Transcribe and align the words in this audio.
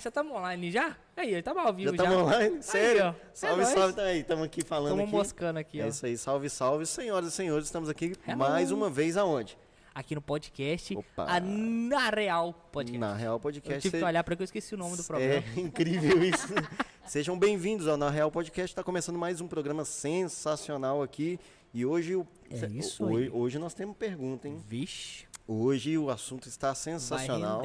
Ah, 0.00 0.04
já 0.04 0.08
estamos 0.08 0.34
online 0.34 0.70
já? 0.70 0.96
Aí, 1.14 1.34
estamos 1.34 1.62
ao 1.62 1.74
vivo 1.74 1.94
já. 1.94 2.04
Estamos 2.04 2.22
online? 2.22 2.62
Sério? 2.62 3.08
Aí, 3.08 3.14
salve, 3.34 3.62
é 3.62 3.66
salve, 3.66 3.92
tá 3.92 4.02
aí. 4.02 4.20
Estamos 4.20 4.44
aqui 4.46 4.64
falando 4.64 4.92
Estamos 4.92 5.10
moscando 5.10 5.58
aqui, 5.58 5.78
é 5.78 5.82
ó. 5.82 5.86
É 5.86 5.88
isso 5.90 6.06
aí, 6.06 6.16
salve, 6.16 6.48
salve. 6.48 6.86
Senhoras 6.86 7.28
e 7.28 7.30
senhores, 7.30 7.66
estamos 7.66 7.86
aqui 7.90 8.14
Hello. 8.26 8.38
mais 8.38 8.70
uma 8.70 8.88
vez 8.88 9.18
aonde? 9.18 9.58
Aqui 9.94 10.14
no 10.14 10.22
podcast, 10.22 10.96
Na 11.44 12.08
Real 12.08 12.54
Podcast. 12.72 12.98
Na 12.98 13.14
Real 13.14 13.38
Podcast. 13.38 13.74
Eu 13.74 13.80
tive 13.82 13.98
que 13.98 14.04
olhar 14.04 14.24
porque 14.24 14.42
eu 14.42 14.44
esqueci 14.44 14.74
o 14.74 14.78
nome 14.78 14.96
do 14.96 15.04
programa. 15.04 15.34
É 15.34 15.60
incrível 15.60 16.24
isso. 16.24 16.48
Sejam 17.04 17.38
bem-vindos 17.38 17.86
ao 17.86 17.98
Na 17.98 18.08
Real 18.08 18.30
Podcast. 18.30 18.72
Está 18.72 18.82
começando 18.82 19.18
mais 19.18 19.42
um 19.42 19.48
programa 19.48 19.84
sensacional 19.84 21.02
aqui. 21.02 21.38
E 21.74 21.84
hoje, 21.84 22.18
é 22.50 22.66
isso 22.68 23.04
hoje, 23.04 23.30
hoje 23.30 23.58
nós 23.58 23.74
temos 23.74 23.94
pergunta, 23.98 24.48
hein? 24.48 24.58
Vixe. 24.66 25.26
Hoje 25.46 25.98
o 25.98 26.08
assunto 26.08 26.48
está 26.48 26.74
sensacional. 26.74 27.62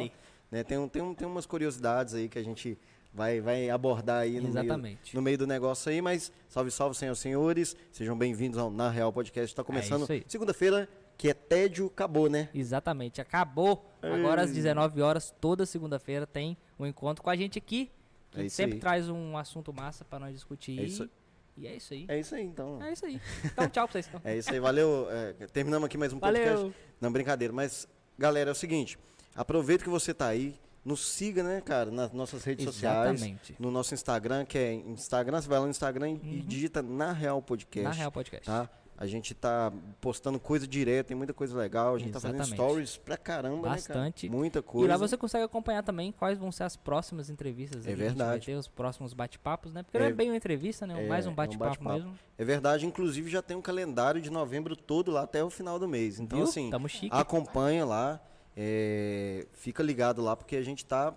Né? 0.55 0.63
Tem, 0.63 0.87
tem, 0.87 1.13
tem 1.13 1.27
umas 1.27 1.45
curiosidades 1.45 2.13
aí 2.13 2.29
que 2.29 2.39
a 2.39 2.43
gente 2.43 2.77
vai, 3.13 3.41
vai 3.41 3.69
abordar 3.69 4.21
aí 4.21 4.39
no 4.39 4.49
meio, 4.53 4.97
no 5.13 5.21
meio 5.21 5.37
do 5.37 5.45
negócio 5.45 5.91
aí, 5.91 6.01
mas 6.01 6.31
salve, 6.47 6.71
salve, 6.71 6.95
senhoras 6.95 7.17
e 7.17 7.21
senhores. 7.21 7.75
Sejam 7.91 8.17
bem-vindos 8.17 8.57
ao 8.57 8.71
Na 8.71 8.89
Real 8.89 9.11
Podcast. 9.11 9.51
Está 9.51 9.65
começando 9.65 10.09
é 10.09 10.23
segunda-feira, 10.25 10.87
que 11.17 11.27
é 11.27 11.33
tédio, 11.33 11.87
acabou, 11.87 12.29
né? 12.29 12.47
Exatamente, 12.53 13.19
acabou. 13.19 13.85
Agora 14.01 14.43
às 14.43 14.53
19 14.53 15.01
horas, 15.01 15.35
toda 15.41 15.65
segunda-feira, 15.65 16.25
tem 16.25 16.55
um 16.79 16.85
encontro 16.85 17.21
com 17.21 17.29
a 17.29 17.35
gente 17.35 17.57
aqui. 17.57 17.91
Que 18.31 18.43
é 18.43 18.47
sempre 18.47 18.75
aí. 18.75 18.79
traz 18.79 19.09
um 19.09 19.37
assunto 19.37 19.73
massa 19.73 20.05
para 20.05 20.19
nós 20.19 20.33
discutir. 20.33 20.79
É 20.79 20.83
isso. 20.83 21.09
E 21.57 21.67
é 21.67 21.75
isso 21.75 21.93
aí. 21.93 22.05
É 22.07 22.17
isso 22.17 22.33
aí, 22.33 22.45
então. 22.45 22.81
É 22.81 22.93
isso 22.93 23.05
aí. 23.05 23.19
Então, 23.43 23.67
tchau 23.67 23.89
pra 23.89 23.91
vocês. 23.91 24.07
Então. 24.07 24.21
é 24.23 24.37
isso 24.37 24.53
aí, 24.53 24.59
valeu. 24.61 25.07
É, 25.11 25.33
terminamos 25.47 25.85
aqui 25.85 25.97
mais 25.97 26.13
um 26.13 26.19
podcast. 26.19 26.55
Valeu. 26.55 26.73
Não, 27.01 27.11
brincadeira. 27.11 27.53
Mas, 27.53 27.85
galera, 28.17 28.51
é 28.51 28.53
o 28.53 28.55
seguinte. 28.55 28.97
Aproveita 29.35 29.83
que 29.83 29.89
você 29.89 30.13
tá 30.13 30.27
aí. 30.27 30.55
Nos 30.83 31.03
siga, 31.03 31.41
né, 31.41 31.61
cara, 31.61 31.89
nas 31.89 32.11
nossas 32.11 32.43
redes 32.43 32.67
Exatamente. 32.67 33.39
sociais. 33.39 33.59
No 33.59 33.71
nosso 33.71 33.93
Instagram, 33.95 34.45
que 34.45 34.55
é 34.55 34.71
Instagram. 34.71 35.41
Você 35.41 35.49
vai 35.49 35.57
lá 35.57 35.65
no 35.65 35.71
Instagram 35.71 36.09
uhum. 36.09 36.19
e 36.23 36.41
digita 36.41 36.83
Na 36.83 37.11
Real 37.11 37.41
Podcast. 37.41 37.89
Na 37.89 37.91
Real 37.91 38.11
Podcast. 38.11 38.45
Tá? 38.45 38.69
A 38.97 39.05
gente 39.05 39.33
tá 39.33 39.73
postando 39.99 40.39
coisa 40.39 40.65
direto, 40.65 41.07
tem 41.07 41.17
muita 41.17 41.33
coisa 41.33 41.57
legal. 41.57 41.95
A 41.95 41.99
gente 41.99 42.11
Exatamente. 42.11 42.37
tá 42.37 42.43
fazendo 42.45 42.55
stories 42.55 42.97
pra 42.97 43.17
caramba, 43.17 43.69
Bastante. 43.69 44.25
Né, 44.25 44.29
cara? 44.29 44.39
Muita 44.39 44.61
coisa. 44.61 44.87
E 44.87 44.89
lá 44.89 44.95
você 44.95 45.17
consegue 45.17 45.43
acompanhar 45.43 45.83
também 45.83 46.13
quais 46.13 46.37
vão 46.37 46.49
ser 46.49 46.63
as 46.63 46.77
próximas 46.77 47.29
entrevistas. 47.29 47.85
É 47.85 47.93
verdade. 47.93 48.29
vai 48.29 48.39
ter 48.39 48.55
os 48.55 48.69
próximos 48.69 49.13
bate-papos, 49.13 49.73
né? 49.73 49.83
Porque 49.83 49.97
é, 49.97 49.99
não 49.99 50.07
é 50.07 50.13
bem 50.13 50.29
uma 50.29 50.37
entrevista, 50.37 50.87
né? 50.87 51.03
É, 51.03 51.07
mais 51.09 51.27
um 51.27 51.33
bate-papo 51.33 51.75
é 51.75 51.81
um 51.81 51.83
bate 51.83 52.03
mesmo. 52.03 52.19
É 52.37 52.45
verdade. 52.45 52.85
Inclusive 52.85 53.29
já 53.29 53.41
tem 53.41 53.57
um 53.57 53.61
calendário 53.61 54.21
de 54.21 54.29
novembro 54.29 54.77
todo 54.77 55.11
lá 55.11 55.23
até 55.23 55.43
o 55.43 55.49
final 55.49 55.77
do 55.77 55.89
mês. 55.89 56.19
Então, 56.19 56.39
Viu? 56.39 56.47
assim, 56.47 56.71
acompanha 57.11 57.83
lá. 57.83 58.21
É, 58.57 59.45
fica 59.53 59.83
ligado 59.83 60.21
lá, 60.21 60.35
porque 60.35 60.55
a 60.55 60.61
gente 60.63 60.85
tá 60.85 61.13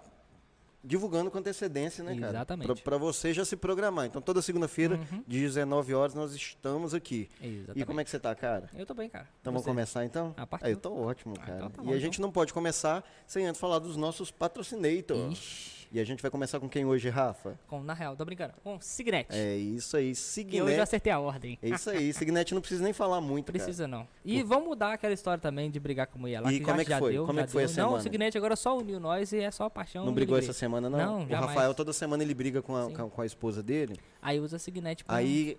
divulgando 0.83 1.31
com 1.31 1.39
antecedência, 1.39 2.03
né, 2.05 2.15
cara? 2.17 2.31
Exatamente. 2.33 2.83
Para 2.83 2.97
você 2.97 3.35
já 3.35 3.45
se 3.45 3.57
programar. 3.57 4.07
Então, 4.07 4.23
toda 4.23 4.41
segunda-feira, 4.41 4.95
Uhum. 4.97 5.23
de 5.27 5.41
19 5.41 5.93
horas, 5.93 6.15
nós 6.15 6.33
estamos 6.35 6.95
aqui. 6.95 7.29
Exatamente. 7.43 7.83
E 7.83 7.85
como 7.85 8.01
é 8.01 8.05
que 8.05 8.11
você 8.11 8.19
tá, 8.19 8.35
cara? 8.35 8.71
Eu 8.75 8.87
tô 8.87 8.95
bem, 8.95 9.09
cara. 9.09 9.29
Então 9.41 9.53
vamos 9.53 9.67
começar 9.67 10.05
então? 10.05 10.35
Ah, 10.37 10.47
partiu. 10.47 10.67
Ah, 10.67 10.71
eu 10.71 10.77
tô 10.77 10.95
ótimo, 10.95 11.35
Ah, 11.39 11.43
cara. 11.47 11.57
então 11.59 11.71
tá 11.71 11.83
e 11.83 11.87
bom, 11.87 11.93
a 11.93 11.99
gente 11.99 12.21
não 12.21 12.31
pode 12.31 12.53
começar 12.53 13.05
sem 13.27 13.47
antes 13.47 13.61
falar 13.61 13.81
dos 13.81 13.97
nossos 13.97 14.31
patrocinators. 14.31 15.33
Ixi, 15.33 15.78
E 15.91 15.99
a 15.99 16.05
gente 16.05 16.21
vai 16.21 16.31
começar 16.31 16.61
com 16.61 16.69
quem 16.69 16.85
hoje, 16.85 17.09
Rafa? 17.09 17.59
com, 17.67 17.83
na 17.83 17.95
real, 17.95 18.15
tô 18.15 18.23
brincando. 18.23 18.53
Com 18.63 18.79
Signet. 18.79 19.27
É 19.31 19.57
isso 19.57 19.97
aí, 19.97 20.13
que 20.13 20.13
hoje 20.13 20.57
eu 20.59 20.65
Signet. 20.67 20.81
acertei 20.81 21.13
a 21.13 21.19
ordem. 21.19 21.59
É 21.63 21.71
isso 21.71 21.89
aí, 21.89 22.13
Signet 22.13 22.53
não 22.53 22.61
precisa 22.61 22.85
nem 22.85 22.93
falar 22.93 23.23
muito, 23.23 23.47
cara. 23.47 23.65
Precisa 23.65 23.89
não. 23.89 24.07
E 24.23 24.43
vamos 24.43 24.69
mudar 24.69 24.93
aquela 24.93 25.15
história 25.15 25.41
também 25.41 25.71
de 25.71 25.81
brigar 25.81 26.07
com 26.07 26.19
a 26.19 26.21
mulher 26.21 26.41
lá. 26.41 26.53
E 26.53 26.59
que 26.59 26.65
como 26.65 26.77
já, 26.77 26.83
é 26.83 26.85
que 26.85 26.91
já 26.91 26.99
foi? 26.99 27.13
Deu, 27.13 27.25
Como 27.27 27.41
é 27.41 27.47
que 27.47 27.53
foi 27.53 27.63
a 27.63 27.67
deu. 27.67 27.75
semana? 27.75 27.93
Não, 27.93 27.99
o 27.99 28.03
Signet 28.03 28.37
agora 28.37 28.55
só 28.55 28.77
uniu 28.77 29.01
nós 29.01 29.33
e 29.33 29.39
é 29.39 29.51
só 29.51 29.71
paixão. 29.71 30.05
Não 30.05 30.13
e 30.13 30.15
brigou 30.15 30.37
essa 30.37 30.53
semana, 30.53 30.91
não? 30.91 30.99
Não, 30.99 31.25
o 31.25 31.29
jamais. 31.29 31.47
Rafael, 31.49 31.75
toda 31.75 31.93
semana 31.95 32.23
ele 32.23 32.35
briga 32.35 32.61
com 32.61 32.77
a, 32.77 32.91
com 32.91 33.21
a, 33.21 33.25
a 33.25 33.27
esposa 33.27 33.63
dele. 33.63 33.99
Aí 34.21 34.39
usa 34.39 34.59
Signet 34.59 35.05
pra 35.05 35.17
Aí 35.17 35.57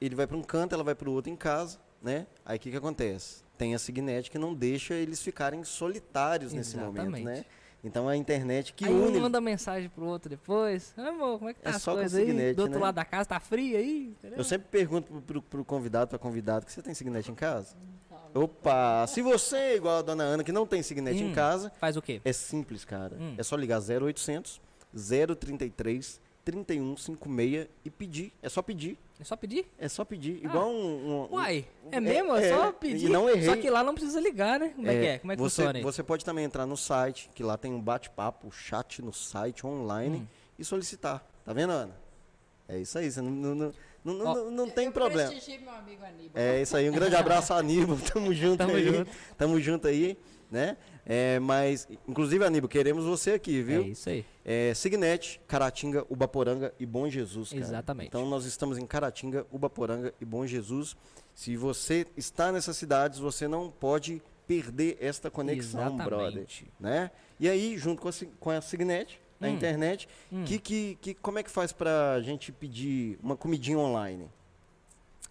ele 0.00 0.14
vai 0.14 0.28
para 0.28 0.36
um 0.36 0.42
canto, 0.42 0.74
ela 0.74 0.84
vai 0.84 0.94
para 0.94 1.08
o 1.08 1.12
outro 1.12 1.30
em 1.32 1.36
casa, 1.36 1.78
né? 2.00 2.28
Aí 2.46 2.56
o 2.56 2.60
que, 2.60 2.70
que 2.70 2.76
acontece? 2.76 3.42
Tem 3.58 3.74
a 3.74 3.78
Signet 3.80 4.30
que 4.30 4.38
não 4.38 4.54
deixa 4.54 4.94
eles 4.94 5.20
ficarem 5.20 5.64
solitários 5.64 6.52
nesse 6.52 6.76
momento, 6.76 7.16
Exatamente. 7.16 7.24
né? 7.24 7.44
Então 7.84 8.08
é 8.08 8.14
a 8.14 8.16
internet 8.16 8.72
que 8.74 8.84
Aí 8.84 8.92
une. 8.92 9.18
um 9.18 9.20
manda 9.22 9.40
mensagem 9.40 9.88
pro 9.88 10.04
outro 10.06 10.28
depois. 10.30 10.94
Ah, 10.96 11.08
amor, 11.08 11.38
como 11.38 11.50
é 11.50 11.54
que 11.54 11.60
tá 11.60 11.70
É 11.70 11.78
só 11.78 11.92
com 11.92 11.98
coisas 11.98 12.18
aí? 12.20 12.54
Do 12.54 12.62
outro 12.62 12.78
né? 12.78 12.84
lado 12.84 12.94
da 12.94 13.04
casa 13.04 13.28
tá 13.28 13.40
frio 13.40 13.76
aí? 13.76 14.14
Entendeu? 14.18 14.38
Eu 14.38 14.44
sempre 14.44 14.68
pergunto 14.70 15.08
pro, 15.12 15.20
pro, 15.22 15.42
pro 15.42 15.64
convidado, 15.64 16.08
pra 16.08 16.18
convidado, 16.18 16.64
que 16.64 16.70
você 16.72 16.80
tem 16.80 16.94
Signet 16.94 17.28
em 17.28 17.34
casa? 17.34 17.74
Opa! 18.34 19.04
Se 19.08 19.20
você 19.20 19.56
é 19.56 19.76
igual 19.76 19.98
a 19.98 20.02
dona 20.02 20.22
Ana, 20.24 20.44
que 20.44 20.52
não 20.52 20.66
tem 20.66 20.82
Signet 20.82 21.22
Hum. 21.22 21.30
em 21.30 21.34
casa, 21.34 21.70
Faz 21.78 21.96
o 21.96 22.02
quê? 22.02 22.20
é 22.24 22.32
simples, 22.32 22.84
cara. 22.84 23.16
Hum. 23.20 23.34
É 23.36 23.42
só 23.42 23.56
ligar 23.56 23.80
0800 23.80 24.60
033 24.94 26.20
3156 26.44 27.68
e 27.84 27.90
pedir. 27.90 28.32
É 28.42 28.48
só 28.48 28.62
pedir. 28.62 28.98
É 29.20 29.24
só 29.24 29.36
pedir? 29.36 29.66
É 29.78 29.88
só 29.88 30.04
pedir. 30.04 30.40
Ah. 30.42 30.46
Igual 30.48 30.70
um. 30.70 31.10
um- 31.30 31.34
Uai, 31.34 31.64
é 31.90 31.96
é- 31.96 32.00
mesmo? 32.00 32.34
É, 32.36 32.48
é, 32.48 32.56
só 32.56 32.68
e 32.68 32.72
pedir. 32.72 33.08
não 33.08 33.28
errei. 33.28 33.44
Só 33.44 33.56
que 33.56 33.70
lá 33.70 33.84
não 33.84 33.94
precisa 33.94 34.20
ligar, 34.20 34.58
né? 34.58 34.70
Como 34.74 34.88
é, 34.88 35.00
que 35.00 35.06
é? 35.06 35.18
Como 35.18 35.32
é 35.32 35.36
que 35.36 35.42
você, 35.42 35.56
funciona 35.62 35.78
aí? 35.78 35.82
Você 35.84 36.02
pode 36.02 36.24
também 36.24 36.44
entrar 36.44 36.66
no 36.66 36.76
site, 36.76 37.30
que 37.34 37.42
lá 37.42 37.56
tem 37.56 37.72
um 37.72 37.80
bate-papo, 37.80 38.50
chat 38.50 39.00
no 39.02 39.12
site 39.12 39.66
online 39.66 40.18
Hum. 40.18 40.26
e 40.58 40.64
solicitar. 40.64 41.24
Tá 41.44 41.52
vendo, 41.52 41.70
Ana? 41.72 41.96
É 42.68 42.78
isso 42.78 42.98
aí, 42.98 43.10
você 43.10 43.20
não, 43.20 43.30
não, 43.30 43.54
não, 43.54 43.72
não, 44.04 44.26
Ó. 44.26 44.34
não, 44.34 44.50
não 44.50 44.70
tem 44.70 44.86
eu 44.86 44.92
problema. 44.92 45.30
meu 45.30 45.70
amigo 45.72 46.04
Aníbal. 46.04 46.30
É 46.42 46.62
isso 46.62 46.76
aí, 46.76 46.88
um 46.88 46.92
grande 46.92 47.14
abraço, 47.16 47.52
Aníbal. 47.52 47.98
Tamo 48.12 48.32
junto 48.34 48.58
Tamo 48.58 48.74
aí. 48.74 48.84
junto. 48.84 49.10
Tamo 49.36 49.60
junto 49.60 49.88
aí, 49.88 50.16
né? 50.50 50.76
É, 51.04 51.38
mas, 51.40 51.88
inclusive, 52.08 52.44
Aníbal, 52.44 52.68
queremos 52.68 53.04
você 53.04 53.32
aqui, 53.32 53.58
É 53.58 53.62
viu? 53.62 53.82
isso 53.82 54.08
aí. 54.08 54.24
É, 54.44 54.72
Signet, 54.74 55.40
Caratinga, 55.48 56.06
Ubaporanga 56.08 56.72
e 56.78 56.86
Bom 56.86 57.08
Jesus, 57.08 57.50
cara. 57.50 57.60
Exatamente. 57.60 58.08
Então 58.08 58.24
nós 58.28 58.44
estamos 58.44 58.78
em 58.78 58.86
Caratinga, 58.86 59.44
Ubaporanga 59.52 60.14
e 60.20 60.24
Bom 60.24 60.46
Jesus. 60.46 60.96
Se 61.34 61.56
você 61.56 62.06
está 62.16 62.52
nessas 62.52 62.76
cidades, 62.76 63.18
você 63.18 63.48
não 63.48 63.68
pode 63.70 64.22
perder 64.46 64.96
esta 65.00 65.30
conexão, 65.30 65.96
brother. 65.96 66.26
Exatamente. 66.26 66.66
Né? 66.78 67.10
E 67.40 67.48
aí, 67.48 67.76
junto 67.78 68.00
com 68.02 68.08
a, 68.08 68.12
com 68.38 68.50
a 68.50 68.60
Signet, 68.60 69.20
na 69.40 69.48
Hum. 69.48 69.54
internet, 69.54 70.08
Hum. 70.32 70.44
que, 70.44 70.58
que, 70.58 70.98
que, 71.00 71.14
como 71.14 71.38
é 71.38 71.42
que 71.42 71.50
faz 71.50 71.72
pra 71.72 72.20
gente 72.22 72.52
pedir 72.52 73.18
uma 73.22 73.36
comidinha 73.36 73.78
online? 73.78 74.28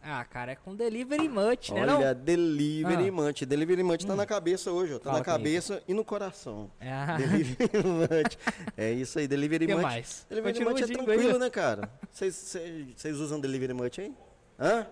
Ah, 0.03 0.25
cara, 0.25 0.53
é 0.53 0.55
com 0.55 0.75
delivery 0.75 1.29
much, 1.29 1.69
né? 1.69 1.81
Olha, 1.83 2.13
Não? 2.15 2.23
Delivery 2.23 3.07
Ah. 3.07 3.11
Munch. 3.11 3.45
Delivery 3.45 3.83
Munch 3.83 4.05
tá 4.05 4.13
Hum. 4.13 4.15
na 4.15 4.25
cabeça 4.25 4.71
hoje, 4.71 4.93
ó. 4.95 4.97
Tá 4.97 5.03
Fala 5.05 5.17
na 5.19 5.23
comigo. 5.23 5.37
cabeça 5.43 5.83
e 5.87 5.93
no 5.93 6.03
coração. 6.03 6.71
Ah, 6.81 7.17
Delivery 7.17 7.83
Munch. 7.87 8.37
É 8.75 8.91
isso 8.91 9.19
aí, 9.19 9.27
Delivery 9.27 9.67
que 9.67 9.73
Munch. 9.75 9.83
mais? 9.83 10.25
Delivery 10.27 10.53
Continua 10.53 10.71
Munch 10.73 10.83
é 10.83 10.87
tranquilo, 10.95 11.33
aí. 11.33 11.39
né, 11.39 11.49
cara? 11.51 11.89
Vocês 12.11 13.17
usam 13.19 13.39
Delivery 13.39 13.73
Munch 13.73 14.01
aí? 14.01 14.13
Hã? 14.59 14.87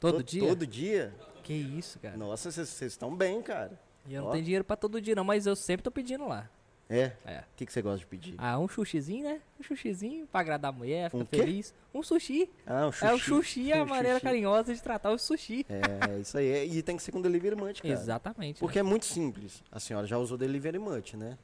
Todo 0.00 0.16
To- 0.18 0.22
dia? 0.24 0.48
Todo 0.48 0.66
dia? 0.66 1.14
Que 1.42 1.52
isso, 1.52 1.98
cara. 2.00 2.16
Nossa, 2.16 2.50
vocês 2.50 2.82
estão 2.82 3.14
bem, 3.14 3.40
cara. 3.40 3.78
E 4.06 4.14
eu 4.14 4.22
não 4.22 4.28
Ó. 4.28 4.32
tenho 4.32 4.44
dinheiro 4.44 4.64
pra 4.64 4.76
todo 4.76 5.00
dia 5.00 5.14
não, 5.14 5.24
mas 5.24 5.46
eu 5.46 5.54
sempre 5.54 5.82
tô 5.84 5.90
pedindo 5.90 6.26
lá. 6.26 6.48
É? 6.88 7.12
É. 7.24 7.38
O 7.40 7.56
que 7.56 7.72
você 7.72 7.80
gosta 7.80 7.98
de 8.00 8.06
pedir? 8.06 8.34
Ah, 8.36 8.58
um 8.58 8.68
sushizinho, 8.68 9.24
né? 9.24 9.40
Um 9.58 9.62
sushizinho 9.64 10.26
pra 10.26 10.40
agradar 10.40 10.68
a 10.68 10.72
mulher, 10.72 11.10
ficar 11.10 11.22
Um 11.22 11.26
feliz. 11.26 11.72
Um 11.94 12.02
sushi. 12.02 12.48
Ah, 12.66 12.86
o 12.88 12.92
sushi. 12.92 13.06
É 13.06 13.12
o 13.14 13.18
sushi, 13.18 13.72
a 13.72 13.82
O 13.82 13.88
maneira 13.88 14.18
sushi. 14.18 14.24
carinhosa 14.26 14.74
de 14.74 14.82
tratar 14.82 15.10
o 15.10 15.18
sushi. 15.18 15.64
É, 15.68 16.18
isso 16.18 16.36
aí. 16.36 16.46
é- 16.48 16.66
E 16.66 16.82
tem 16.82 16.96
que 16.96 17.02
ser 17.02 17.10
com 17.12 17.22
Delivery 17.22 17.56
Munch, 17.56 17.80
cara. 17.80 17.94
Exatamente. 17.94 18.60
Porque 18.60 18.78
é 18.78 18.82
muito 18.82 19.06
simples. 19.06 19.62
A 19.72 19.80
senhora 19.80 20.06
já 20.06 20.18
usou 20.18 20.36
Delivery 20.36 20.78
Munch, 20.78 21.16
né? 21.16 21.38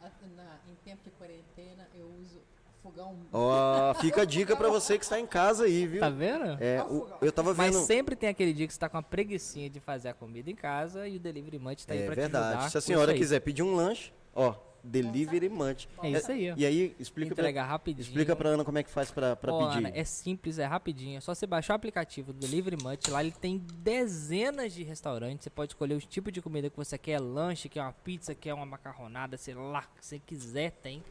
A- 0.00 0.08
na- 0.36 0.58
em 0.70 0.74
tempo 0.84 1.02
de 1.04 1.10
quarentena, 1.10 1.86
eu 1.94 2.06
uso 2.22 2.40
fogão. 2.82 3.14
Ó, 3.32 3.92
fica 3.94 4.22
a 4.22 4.24
dica 4.24 4.56
pra 4.56 4.70
você 4.70 4.96
que 4.96 5.04
está 5.04 5.20
em 5.20 5.26
casa 5.26 5.64
aí, 5.64 5.86
viu? 5.86 6.00
Tá 6.00 6.08
vendo? 6.08 6.56
É, 6.62 6.82
o- 6.82 7.06
eu 7.20 7.30
tava 7.30 7.52
Mas 7.52 7.74
vendo... 7.74 7.84
sempre 7.84 8.16
tem 8.16 8.30
aquele 8.30 8.54
dia 8.54 8.66
que 8.66 8.72
você 8.72 8.80
tá 8.80 8.88
com 8.88 8.96
a 8.96 9.02
preguicinha 9.02 9.68
de 9.68 9.80
fazer 9.80 10.08
a 10.08 10.14
comida 10.14 10.50
em 10.50 10.54
casa 10.56 11.06
e 11.06 11.16
o 11.16 11.20
delivery 11.20 11.58
munch 11.58 11.86
tá 11.86 11.92
aí 11.92 12.00
É 12.02 12.06
pra 12.06 12.14
te 12.14 12.20
verdade. 12.20 12.46
ajudar. 12.54 12.70
Se 12.70 12.78
a 12.78 12.80
senhora 12.80 13.12
aí. 13.12 13.18
quiser 13.18 13.40
pedir 13.40 13.62
um 13.62 13.74
lanche, 13.74 14.12
ó, 14.36 14.54
Delivery 14.84 15.48
Munch. 15.48 15.88
É 16.00 16.10
isso 16.10 16.30
aí, 16.30 16.52
ó. 16.52 16.54
E 16.56 16.64
aí, 16.64 16.94
explica 17.00 17.34
pra, 17.34 17.42
Entrega 17.42 17.64
rapidinho. 17.64 18.02
explica 18.02 18.36
pra 18.36 18.50
Ana 18.50 18.64
como 18.64 18.78
é 18.78 18.84
que 18.84 18.90
faz 18.90 19.10
pra, 19.10 19.34
pra 19.34 19.52
pedir. 19.52 19.78
Ana, 19.78 19.90
é 19.92 20.04
simples, 20.04 20.60
é 20.60 20.64
rapidinho. 20.64 21.18
É 21.18 21.20
só 21.20 21.34
você 21.34 21.44
baixar 21.44 21.74
o 21.74 21.76
aplicativo 21.76 22.32
do 22.32 22.38
Delivery 22.38 22.76
Munch. 22.80 23.10
Lá 23.10 23.20
ele 23.22 23.32
tem 23.32 23.58
dezenas 23.78 24.72
de 24.72 24.84
restaurantes. 24.84 25.42
Você 25.44 25.50
pode 25.50 25.72
escolher 25.72 25.94
o 25.94 26.00
tipo 26.00 26.30
de 26.30 26.40
comida 26.40 26.70
que 26.70 26.76
você 26.76 26.96
quer. 26.96 27.18
Lanche, 27.18 27.68
quer 27.68 27.82
uma 27.82 27.92
pizza, 27.92 28.32
quer 28.34 28.54
uma 28.54 28.64
macarronada, 28.66 29.36
sei 29.36 29.54
lá, 29.54 29.80
o 29.80 29.98
que 29.98 30.06
você 30.06 30.20
quiser, 30.20 30.70
tem. 30.70 31.02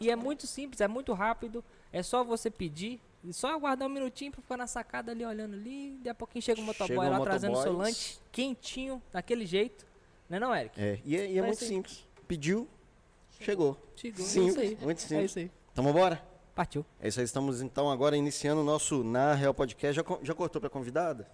E 0.00 0.10
é 0.10 0.16
muito 0.16 0.46
simples, 0.46 0.80
é 0.80 0.88
muito 0.88 1.12
rápido. 1.12 1.62
É 1.92 2.02
só 2.02 2.24
você 2.24 2.50
pedir. 2.50 2.98
E 3.22 3.34
só 3.34 3.54
aguardar 3.54 3.86
um 3.86 3.92
minutinho 3.92 4.32
pra 4.32 4.40
ficar 4.40 4.56
na 4.56 4.66
sacada 4.66 5.12
ali 5.12 5.26
olhando 5.26 5.52
ali. 5.52 5.90
Daqui 5.98 6.08
a 6.08 6.14
pouquinho 6.14 6.40
chega 6.42 6.58
o 6.58 6.64
motoboy 6.64 6.96
Chega 6.96 7.08
o 7.08 7.10
lá 7.10 7.20
trazendo 7.20 7.52
seu 7.56 7.64
motoboy. 7.66 7.86
lanche 7.86 8.18
quentinho, 8.32 9.02
daquele 9.12 9.44
jeito. 9.44 9.86
Né 10.26 10.38
não, 10.38 10.54
Eric? 10.56 10.80
É, 10.80 10.98
e 11.04 11.16
é, 11.16 11.30
e 11.32 11.34
é 11.36 11.38
É 11.38 11.42
muito 11.42 11.62
simples. 11.62 12.08
Pediu, 12.30 12.68
chegou. 13.40 13.76
Chegou, 13.96 14.24
Simples, 14.24 14.36
é 14.36 14.50
isso 14.50 14.60
aí. 14.60 14.78
muito 14.84 14.98
É 14.98 15.00
simples. 15.00 15.30
isso 15.32 15.38
aí. 15.40 15.50
Então 15.72 15.82
vambora? 15.82 16.22
Partiu. 16.54 16.86
É 17.00 17.08
isso 17.08 17.18
aí, 17.18 17.24
estamos 17.24 17.60
então 17.60 17.90
agora 17.90 18.16
iniciando 18.16 18.60
o 18.60 18.64
nosso 18.64 19.02
Na 19.02 19.34
Real 19.34 19.52
Podcast. 19.52 19.96
Já, 19.96 20.04
já 20.22 20.32
cortou 20.32 20.60
pra 20.60 20.70
convidada? 20.70 21.26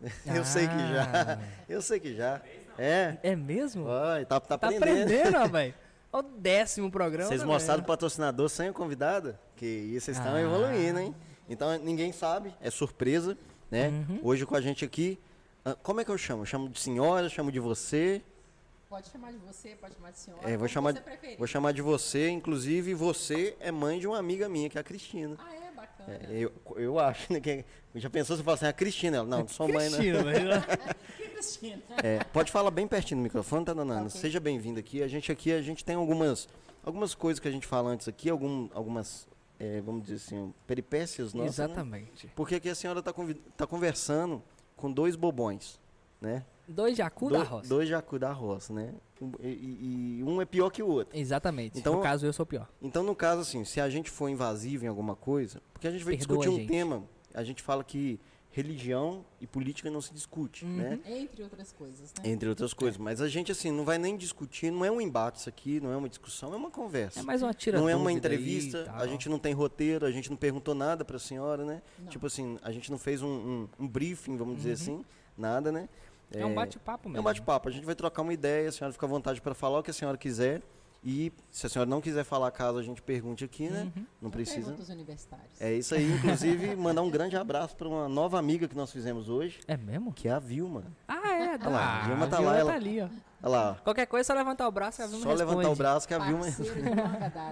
Eu 0.24 0.46
sei 0.46 0.66
que 0.66 0.78
já. 0.78 1.04
Ah. 1.04 1.38
Eu 1.68 1.82
sei 1.82 2.00
que 2.00 2.14
já. 2.16 2.40
É. 2.78 3.18
É 3.22 3.36
mesmo? 3.36 3.84
Vai, 3.84 4.24
tá, 4.24 4.40
tá, 4.40 4.56
Tá 4.56 4.68
aprendendo. 4.68 5.50
velho. 5.50 5.74
o 6.10 6.22
décimo 6.22 6.90
programa. 6.90 7.28
Vocês 7.28 7.44
mostraram 7.44 7.82
o 7.82 7.86
patrocinador 7.86 8.48
sem 8.48 8.70
o 8.70 8.72
convidado? 8.72 9.38
Que 9.54 9.66
isso, 9.66 10.06
vocês 10.06 10.16
estão 10.16 10.34
ah. 10.34 10.40
evoluindo, 10.40 10.98
hein? 10.98 11.14
Então 11.46 11.76
ninguém 11.76 12.10
sabe, 12.10 12.54
é 12.58 12.70
surpresa, 12.70 13.36
né? 13.70 13.88
Uhum. 13.88 14.20
Hoje 14.22 14.46
com 14.46 14.56
a 14.56 14.62
gente 14.62 14.82
aqui. 14.82 15.20
Ah, 15.62 15.76
como 15.82 16.00
é 16.00 16.06
que 16.06 16.10
eu 16.10 16.16
chamo? 16.16 16.40
Eu 16.40 16.46
chamo 16.46 16.70
de 16.70 16.80
senhora, 16.80 17.28
chamo 17.28 17.52
de 17.52 17.60
você. 17.60 18.22
Pode 18.88 19.10
chamar 19.10 19.32
de 19.32 19.38
você, 19.38 19.76
pode 19.76 19.94
chamar 19.94 20.10
de 20.12 20.18
senhora. 20.18 20.50
É, 20.50 20.56
vou 20.56 20.66
chamar, 20.66 20.92
de, 20.92 21.02
vou 21.36 21.46
chamar 21.46 21.72
de 21.72 21.82
você, 21.82 22.30
inclusive 22.30 22.94
você 22.94 23.54
é 23.60 23.70
mãe 23.70 23.98
de 23.98 24.06
uma 24.06 24.18
amiga 24.18 24.48
minha, 24.48 24.70
que 24.70 24.78
é 24.78 24.80
a 24.80 24.84
Cristina. 24.84 25.36
Ah, 25.38 25.54
é? 25.54 25.70
Bacana. 25.72 26.14
É, 26.14 26.28
eu, 26.32 26.52
eu 26.74 26.98
acho, 26.98 27.30
né? 27.30 27.38
Que, 27.38 27.66
já 27.94 28.08
pensou 28.08 28.34
se 28.34 28.40
eu 28.40 28.44
falasse 28.44 28.64
assim, 28.64 28.70
a 28.70 28.72
Cristina? 28.72 29.18
Ela, 29.18 29.26
não, 29.26 29.40
não 29.40 29.48
sou 29.48 29.68
mãe, 29.68 29.90
né? 29.90 29.98
Cristina, 29.98 30.24
mas... 30.24 30.96
Cristina. 31.32 31.82
É, 32.02 32.24
pode 32.24 32.50
falar 32.50 32.70
bem 32.70 32.88
pertinho 32.88 33.20
do 33.20 33.22
microfone, 33.24 33.62
tá, 33.62 33.74
dona 33.74 33.92
Ana? 33.92 34.06
Okay. 34.06 34.20
Seja 34.22 34.40
bem-vindo 34.40 34.80
aqui. 34.80 35.02
A 35.02 35.08
gente 35.08 35.30
aqui, 35.30 35.52
a 35.52 35.60
gente 35.60 35.84
tem 35.84 35.94
algumas, 35.94 36.48
algumas 36.82 37.14
coisas 37.14 37.38
que 37.38 37.46
a 37.46 37.50
gente 37.50 37.66
fala 37.66 37.90
antes 37.90 38.08
aqui, 38.08 38.30
algum, 38.30 38.70
algumas, 38.72 39.28
é, 39.60 39.82
vamos 39.82 40.02
dizer 40.02 40.16
assim, 40.16 40.54
peripécias 40.66 41.34
nossas. 41.34 41.58
Né? 41.58 41.64
Exatamente. 41.66 42.26
Né? 42.26 42.32
Porque 42.34 42.54
aqui 42.54 42.70
a 42.70 42.74
senhora 42.74 43.00
está 43.00 43.12
tá 43.54 43.66
conversando 43.66 44.42
com 44.76 44.90
dois 44.90 45.14
bobões, 45.14 45.78
né? 46.22 46.42
Dois 46.68 46.96
jacu 46.96 47.30
da 47.30 47.42
roça. 47.42 47.68
Dois 47.68 47.88
jacu 47.88 48.18
da 48.18 48.30
roça, 48.30 48.72
né? 48.72 48.94
E, 49.40 49.46
e, 49.46 50.18
e, 50.18 50.24
um 50.24 50.40
é 50.40 50.44
pior 50.44 50.70
que 50.70 50.82
o 50.82 50.86
outro. 50.86 51.18
Exatamente. 51.18 51.78
Então, 51.78 51.96
no 51.96 52.02
caso, 52.02 52.26
eu 52.26 52.32
sou 52.32 52.44
pior. 52.44 52.68
Então, 52.80 53.02
no 53.02 53.16
caso, 53.16 53.40
assim, 53.40 53.64
se 53.64 53.80
a 53.80 53.88
gente 53.88 54.10
for 54.10 54.28
invasivo 54.28 54.84
em 54.84 54.88
alguma 54.88 55.16
coisa, 55.16 55.62
porque 55.72 55.88
a 55.88 55.90
gente 55.90 56.04
vai 56.04 56.16
Perdoa 56.16 56.36
discutir 56.36 56.54
um 56.54 56.60
gente. 56.60 56.68
tema, 56.68 57.02
a 57.34 57.42
gente 57.42 57.62
fala 57.62 57.82
que 57.82 58.20
religião 58.50 59.24
e 59.40 59.46
política 59.46 59.90
não 59.90 60.00
se 60.00 60.12
discute, 60.12 60.64
uhum. 60.64 60.76
né? 60.76 60.98
Entre 61.06 61.42
outras 61.42 61.72
coisas, 61.72 62.12
né? 62.18 62.30
Entre 62.30 62.48
outras 62.48 62.72
coisas. 62.72 62.98
É. 62.98 63.02
Mas 63.02 63.20
a 63.20 63.28
gente, 63.28 63.52
assim, 63.52 63.70
não 63.70 63.84
vai 63.84 63.98
nem 63.98 64.16
discutir, 64.16 64.70
não 64.70 64.84
é 64.84 64.90
um 64.90 65.00
embate 65.00 65.38
isso 65.38 65.48
aqui, 65.48 65.80
não 65.80 65.92
é 65.92 65.96
uma 65.96 66.08
discussão, 66.08 66.52
é 66.52 66.56
uma 66.56 66.70
conversa. 66.70 67.20
É 67.20 67.22
mais 67.22 67.42
uma 67.42 67.54
tira 67.54 67.78
Não 67.78 67.88
é 67.88 67.94
uma 67.94 68.10
entrevista, 68.10 68.90
a 68.94 69.06
gente 69.06 69.28
não 69.28 69.38
tem 69.38 69.52
roteiro, 69.52 70.04
a 70.04 70.10
gente 70.10 70.28
não 70.30 70.36
perguntou 70.36 70.74
nada 70.74 71.04
para 71.04 71.16
a 71.16 71.20
senhora, 71.20 71.64
né? 71.64 71.82
Não. 71.98 72.08
Tipo 72.08 72.26
assim, 72.26 72.58
a 72.62 72.72
gente 72.72 72.90
não 72.90 72.98
fez 72.98 73.22
um, 73.22 73.28
um, 73.28 73.68
um 73.80 73.88
briefing, 73.88 74.36
vamos 74.36 74.54
uhum. 74.54 74.56
dizer 74.56 74.72
assim, 74.72 75.04
nada, 75.36 75.70
né? 75.70 75.88
É, 76.34 76.40
é 76.40 76.46
um 76.46 76.54
bate-papo 76.54 77.08
mesmo. 77.08 77.18
É 77.18 77.20
um 77.20 77.24
bate-papo. 77.24 77.68
A 77.68 77.72
gente 77.72 77.84
vai 77.84 77.94
trocar 77.94 78.22
uma 78.22 78.32
ideia, 78.32 78.68
a 78.68 78.72
senhora 78.72 78.92
fica 78.92 79.06
à 79.06 79.08
vontade 79.08 79.40
para 79.40 79.54
falar 79.54 79.78
o 79.78 79.82
que 79.82 79.90
a 79.90 79.94
senhora 79.94 80.16
quiser. 80.16 80.62
E 81.02 81.32
se 81.50 81.64
a 81.64 81.68
senhora 81.68 81.88
não 81.88 82.00
quiser 82.00 82.24
falar 82.24 82.50
caso 82.50 82.78
a 82.78 82.82
gente 82.82 83.00
pergunte 83.00 83.44
aqui, 83.44 83.70
né? 83.70 83.90
Uhum. 83.96 84.06
Não 84.22 84.30
precisa. 84.30 84.74
universitários. 84.92 85.60
É 85.60 85.72
isso 85.72 85.94
aí. 85.94 86.12
Inclusive, 86.12 86.74
mandar 86.76 87.02
um 87.02 87.10
grande 87.10 87.36
abraço 87.36 87.76
para 87.76 87.86
uma 87.86 88.08
nova 88.08 88.38
amiga 88.38 88.66
que 88.66 88.76
nós 88.76 88.90
fizemos 88.90 89.28
hoje. 89.28 89.60
É 89.68 89.76
mesmo? 89.76 90.12
Que 90.12 90.28
é 90.28 90.32
a 90.32 90.38
Vilma. 90.40 90.84
Ah, 91.06 91.36
é? 91.36 91.50
Olha 91.54 91.68
lá, 91.68 92.02
a 92.02 92.06
Vilma 92.08 92.26
tá 92.26 92.36
a 92.38 92.40
lá. 92.40 92.56
Ela... 92.56 92.70
tá 92.72 92.76
ali, 92.76 93.00
ó. 93.00 93.08
Olha 93.40 93.48
lá. 93.48 93.74
Qualquer 93.84 94.06
coisa, 94.06 94.22
é 94.22 94.34
só 94.34 94.34
levantar 94.34 94.66
o 94.66 94.72
braço 94.72 95.00
e 95.00 95.04
a 95.04 95.06
Vilma 95.06 95.22
Só 95.22 95.30
responde. 95.30 95.50
levantar 95.50 95.70
o 95.70 95.76
braço 95.76 96.08
que 96.08 96.14
a 96.14 96.18
Vilma... 96.18 96.46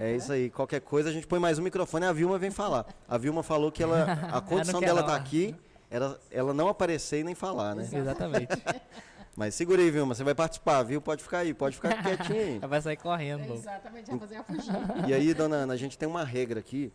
é 0.00 0.17
isso 0.17 0.32
aí. 0.32 0.50
Qualquer 0.50 0.81
coisa, 0.81 1.11
a 1.11 1.12
gente 1.12 1.28
põe 1.28 1.38
mais 1.38 1.61
um 1.61 1.62
microfone 1.62 2.05
e 2.05 2.08
a 2.08 2.12
Vilma 2.12 2.38
vem 2.38 2.50
falar. 2.50 2.87
A 3.08 3.17
Vilma 3.17 3.44
falou 3.44 3.70
que 3.70 3.81
ela, 3.81 4.12
a 4.32 4.40
condição 4.43 4.81
dela 4.81 5.05
tá 5.05 5.14
aqui 5.14 5.55
era 5.91 6.19
ela 6.31 6.53
não 6.53 6.69
aparecer 6.69 7.21
e 7.21 7.25
nem 7.25 7.35
falar, 7.35 7.75
né? 7.75 7.88
Exatamente. 7.93 8.49
Mas 9.37 9.55
segura 9.55 9.83
aí, 9.83 9.91
Vilma, 9.91 10.15
você 10.15 10.25
vai 10.25 10.35
participar, 10.35 10.83
viu? 10.83 11.00
Pode 11.00 11.23
ficar 11.23 11.41
aí, 11.41 11.53
pode 11.53 11.77
ficar 11.77 12.03
quietinho 12.03 12.41
aí. 12.41 12.59
vai 12.67 12.81
sair 12.81 12.97
correndo. 12.97 13.53
É, 13.53 13.55
exatamente, 13.55 14.11
vai 14.11 14.19
fazer 14.19 14.37
a 14.37 14.43
fugir. 14.43 14.73
E 15.06 15.12
aí, 15.12 15.35
dona 15.35 15.56
Ana, 15.56 15.75
a 15.75 15.77
gente 15.77 15.99
tem 15.99 16.09
uma 16.09 16.25
regra 16.25 16.59
aqui. 16.59 16.91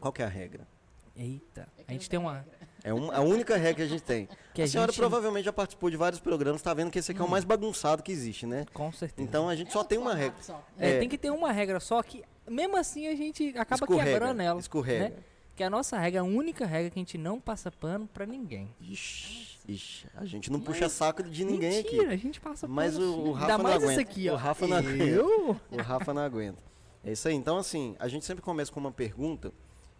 Qual 0.00 0.12
que 0.12 0.22
é 0.22 0.24
a 0.24 0.28
regra? 0.28 0.66
Eita, 1.14 1.68
é 1.78 1.84
a 1.86 1.92
gente 1.92 2.10
tem 2.10 2.18
uma... 2.18 2.44
É 2.82 2.92
uma, 2.92 3.14
a 3.14 3.20
única 3.20 3.56
regra 3.56 3.74
que 3.74 3.82
a 3.82 3.86
gente 3.86 4.02
tem. 4.02 4.28
Que 4.52 4.62
a, 4.62 4.64
a 4.64 4.68
senhora 4.68 4.90
gente... 4.90 4.98
provavelmente 4.98 5.44
já 5.44 5.52
participou 5.52 5.88
de 5.88 5.96
vários 5.96 6.20
programas, 6.20 6.60
está 6.60 6.74
vendo 6.74 6.90
que 6.90 6.98
esse 6.98 7.12
aqui 7.12 7.20
hum. 7.20 7.22
é 7.22 7.26
o 7.26 7.28
hum. 7.28 7.30
mais 7.30 7.44
bagunçado 7.44 8.02
que 8.02 8.10
existe, 8.10 8.44
né? 8.44 8.66
Com 8.74 8.90
certeza. 8.90 9.22
Então 9.22 9.48
a 9.48 9.54
gente 9.54 9.68
é 9.68 9.70
só 9.70 9.84
tem 9.84 9.98
uma 9.98 10.14
regra. 10.14 10.36
É, 10.76 10.96
é, 10.96 10.98
tem 10.98 11.08
que 11.08 11.16
ter 11.16 11.30
uma 11.30 11.52
regra 11.52 11.78
só 11.78 12.02
que, 12.02 12.24
mesmo 12.48 12.76
assim, 12.76 13.06
a 13.06 13.14
gente 13.14 13.50
acaba 13.56 13.84
escorrega, 13.84 14.10
quebrando 14.10 14.42
ela. 14.42 14.58
Escorrega. 14.58 15.10
Né? 15.10 15.14
Que 15.62 15.66
a 15.66 15.70
nossa 15.70 15.96
regra, 15.96 16.22
a 16.22 16.24
única 16.24 16.66
regra 16.66 16.90
que 16.90 16.98
a 16.98 17.02
gente 17.02 17.16
não 17.16 17.40
passa 17.40 17.70
pano 17.70 18.08
para 18.12 18.26
ninguém. 18.26 18.68
Ixi. 18.80 19.60
Ixi, 19.68 20.08
a 20.16 20.24
gente 20.24 20.50
não 20.50 20.58
puxa 20.58 20.88
saco 20.88 21.22
de 21.22 21.44
ninguém 21.44 21.84
mentira, 21.84 22.02
aqui. 22.02 22.12
a 22.14 22.16
gente 22.16 22.40
passa 22.40 22.66
Mas 22.66 22.98
o, 22.98 23.28
o, 23.28 23.30
Rafa 23.30 23.58
não 23.58 23.62
mais 23.62 23.84
aguenta. 23.84 24.00
Aqui, 24.00 24.28
o 24.28 24.34
Rafa 24.34 24.66
não 24.66 24.76
aguenta. 24.76 25.22
O 25.22 25.76
Rafa 25.80 26.12
não 26.12 26.22
aguenta. 26.22 26.58
É 27.04 27.12
isso 27.12 27.28
aí. 27.28 27.34
Então, 27.36 27.58
assim, 27.58 27.94
a 28.00 28.08
gente 28.08 28.24
sempre 28.24 28.42
começa 28.42 28.72
com 28.72 28.80
uma 28.80 28.90
pergunta. 28.90 29.52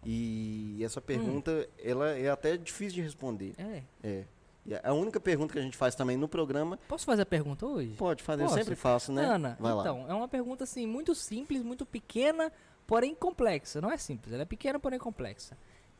E 0.03 0.81
essa 0.83 0.99
pergunta, 0.99 1.49
hum. 1.49 1.73
ela 1.81 2.09
é 2.09 2.29
até 2.29 2.57
difícil 2.57 2.95
de 2.95 3.01
responder. 3.03 3.53
É. 3.57 3.83
É. 4.03 4.25
E 4.65 4.75
a 4.75 4.93
única 4.93 5.17
pergunta 5.17 5.53
que 5.53 5.59
a 5.59 5.61
gente 5.61 5.77
faz 5.77 5.95
também 5.95 6.17
no 6.17 6.27
programa. 6.27 6.77
Posso 6.89 7.05
fazer 7.05 7.21
a 7.21 7.25
pergunta 7.25 7.65
hoje? 7.65 7.95
Pode 7.95 8.21
fazer, 8.21 8.43
Posso? 8.43 8.55
eu 8.55 8.63
sempre 8.63 8.75
faço, 8.75 9.13
né? 9.13 9.23
Ana, 9.23 9.55
Vai 9.57 9.71
então, 9.79 10.03
lá. 10.03 10.09
é 10.09 10.13
uma 10.13 10.27
pergunta 10.27 10.65
assim, 10.65 10.85
muito 10.85 11.15
simples, 11.15 11.63
muito 11.63 11.85
pequena, 11.85 12.51
porém 12.93 13.15
complexa. 13.15 13.81
Não 13.81 13.89
é 13.89 13.97
simples, 13.97 14.31
ela 14.31 14.43
é 14.43 14.45
pequena, 14.45 14.79
porém 14.79 14.99
complexa. 14.99 15.57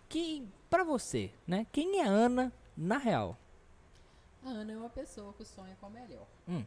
Que, 0.08 0.48
para 0.70 0.84
você, 0.84 1.32
né? 1.48 1.66
Quem 1.72 2.02
é 2.02 2.06
Ana 2.06 2.54
na 2.78 3.00
real? 3.00 3.36
A 4.46 4.50
Ana 4.50 4.74
é 4.74 4.78
uma 4.78 4.92
pessoa 4.92 5.34
que 5.34 5.44
sonha 5.44 5.76
com 5.82 5.88
o 5.88 5.90
melhor. 5.90 6.28
Hum. 6.48 6.64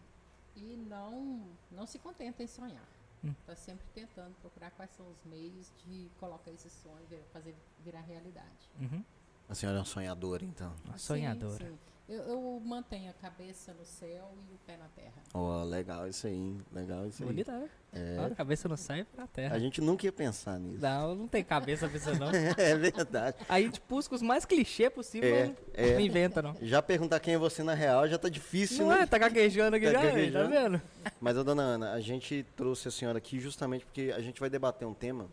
E 0.56 0.85
não, 0.88 1.47
não 1.71 1.87
se 1.87 2.00
contenta 2.00 2.42
em 2.42 2.49
sonhar. 2.49 2.88
Está 3.23 3.52
hum. 3.52 3.56
sempre 3.56 3.87
tentando 3.95 4.35
procurar 4.40 4.73
quais 4.73 4.90
são 4.97 5.09
os 5.09 5.23
meios 5.25 5.73
de 5.85 6.11
colocar 6.18 6.50
esse 6.50 6.71
sonho, 6.71 7.06
fazer 7.33 7.54
virar 7.85 8.00
realidade. 8.00 8.68
Uhum. 8.80 9.04
A 9.49 9.55
senhora 9.55 9.79
é 9.79 9.81
uma 9.81 9.87
sonhadora, 9.87 10.45
então? 10.45 10.73
Uma 10.85 10.99
sonhadora. 10.99 11.65
Sim, 11.65 11.71
sim. 11.71 11.79
Eu, 12.09 12.23
eu, 12.23 12.62
mantenho 12.65 13.11
a 13.11 13.12
cabeça 13.15 13.75
no 13.75 13.85
céu 13.85 14.33
e 14.49 14.55
o 14.55 14.59
pé 14.65 14.76
na 14.76 14.87
terra. 14.95 15.21
Oh, 15.35 15.65
legal 15.65 16.07
isso 16.07 16.29
aí, 16.29 16.57
legal 16.73 17.05
isso 17.05 17.21
aí. 17.21 17.29
Bonita, 17.29 17.50
né? 17.50 17.69
É. 17.93 18.35
cabeça 18.37 18.69
no 18.69 18.76
céu 18.76 18.99
e 18.99 19.05
pé 19.05 19.17
na 19.17 19.26
terra. 19.26 19.57
A 19.57 19.59
gente 19.59 19.81
nunca 19.81 20.07
ia 20.07 20.12
pensar 20.12 20.57
nisso. 20.61 20.81
Não, 20.81 21.17
não 21.17 21.26
tem 21.26 21.43
cabeça 21.43 21.88
pra 21.88 22.15
não. 22.15 22.29
é 22.57 22.76
verdade. 22.76 23.38
Aí 23.49 23.65
a 23.65 23.67
gente 23.67 23.83
busca 23.88 24.15
os 24.15 24.23
mais 24.23 24.45
clichê 24.45 24.88
possível, 24.88 25.35
é, 25.35 25.53
é. 25.75 25.95
não 25.95 26.00
inventa 26.00 26.41
não. 26.41 26.55
Já 26.62 26.81
perguntar 26.81 27.19
quem 27.19 27.35
é 27.35 27.38
você 27.38 27.65
na 27.65 27.75
real 27.75 28.07
já 28.07 28.17
tá 28.17 28.29
difícil, 28.29 28.87
não 28.87 28.95
né? 28.95 29.03
É, 29.03 29.07
tá 29.07 29.19
gaguejando 29.19 29.75
aqui 29.75 29.87
tá 29.87 29.93
já, 29.93 30.03
gaguejando. 30.05 30.49
tá 30.49 30.61
vendo? 30.62 30.83
Mas, 31.21 31.35
dona 31.35 31.62
Ana, 31.62 31.93
a 31.93 32.00
gente 32.00 32.47
trouxe 32.55 32.87
a 32.87 32.93
senhora 32.93 33.19
aqui 33.19 33.41
justamente 33.41 33.85
porque 33.85 34.15
a 34.15 34.21
gente 34.21 34.38
vai 34.38 34.49
debater 34.49 34.87
um 34.87 34.95
tema, 34.95 35.29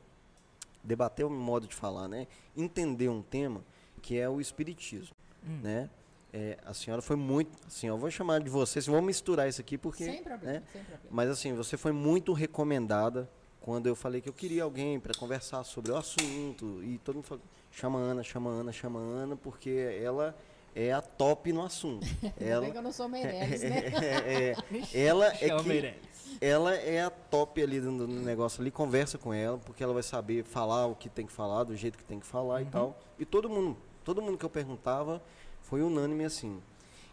debater 0.83 1.23
o 1.23 1.29
modo 1.29 1.67
de 1.67 1.75
falar, 1.75 2.07
né? 2.07 2.25
Entender 2.57 3.09
um 3.09 3.21
tema 3.21 3.63
que 4.03 4.19
é 4.19 4.29
o 4.29 4.39
espiritismo, 4.39 5.15
hum. 5.43 5.59
né? 5.63 5.89
É, 6.31 6.57
a 6.65 6.73
senhora 6.73 7.01
foi 7.01 7.15
muito. 7.15 7.51
Assim, 7.65 7.87
eu 7.87 7.97
vou 7.97 8.09
chamar 8.11 8.39
de 8.39 8.49
você, 8.49 8.79
assim, 8.79 8.91
vamos 8.91 9.05
misturar 9.05 9.47
isso 9.47 9.61
aqui 9.61 9.77
porque. 9.77 10.03
Sem 10.03 10.23
problema, 10.23 10.53
né? 10.53 10.63
sem 10.71 10.81
problema. 10.81 11.09
Mas 11.09 11.29
assim, 11.29 11.53
você 11.53 11.77
foi 11.77 11.91
muito 11.91 12.33
recomendada 12.33 13.29
quando 13.61 13.87
eu 13.87 13.95
falei 13.95 14.19
que 14.19 14.27
eu 14.27 14.33
queria 14.33 14.63
alguém 14.63 14.99
para 14.99 15.13
conversar 15.13 15.63
sobre 15.63 15.91
o 15.91 15.95
assunto. 15.95 16.83
E 16.83 16.97
todo 16.97 17.15
mundo 17.15 17.25
falou, 17.25 17.43
chama 17.71 17.99
Ana, 17.99 18.23
chama 18.23 18.49
Ana, 18.49 18.71
chama 18.71 18.99
Ana, 18.99 19.35
porque 19.35 19.69
ela 20.01 20.35
é 20.75 20.91
a 20.91 21.01
top 21.01 21.53
no 21.53 21.63
assunto. 21.63 22.05
ela, 22.41 22.69
que 22.69 22.77
eu 22.77 22.81
não 22.81 22.91
sou 22.91 23.07
Meirelles, 23.09 23.61
né? 23.61 23.77
é, 24.01 24.51
é, 24.51 24.55
ela 25.05 25.27
é 25.27 25.61
que, 25.61 25.95
ela 26.41 26.75
é 26.75 27.03
a 27.03 27.09
top 27.09 27.61
ali 27.61 27.79
no, 27.79 28.07
negócio 28.07 28.59
ali, 28.59 28.71
conversa 28.71 29.17
com 29.19 29.33
ela, 29.33 29.59
porque 29.59 29.83
ela 29.83 29.93
vai 29.93 30.03
saber 30.03 30.43
falar 30.43 30.87
o 30.87 30.95
que 30.95 31.09
tem 31.09 31.25
que 31.25 31.31
falar, 31.31 31.63
do 31.63 31.75
jeito 31.75 31.97
que 31.97 32.03
tem 32.03 32.19
que 32.19 32.25
falar 32.25 32.55
uhum. 32.55 32.61
e 32.61 32.65
tal. 32.65 32.99
E 33.19 33.25
todo 33.25 33.49
mundo, 33.49 33.77
todo 34.03 34.21
mundo 34.21 34.37
que 34.37 34.45
eu 34.45 34.49
perguntava 34.49 35.21
foi 35.61 35.81
unânime 35.81 36.25
assim. 36.25 36.61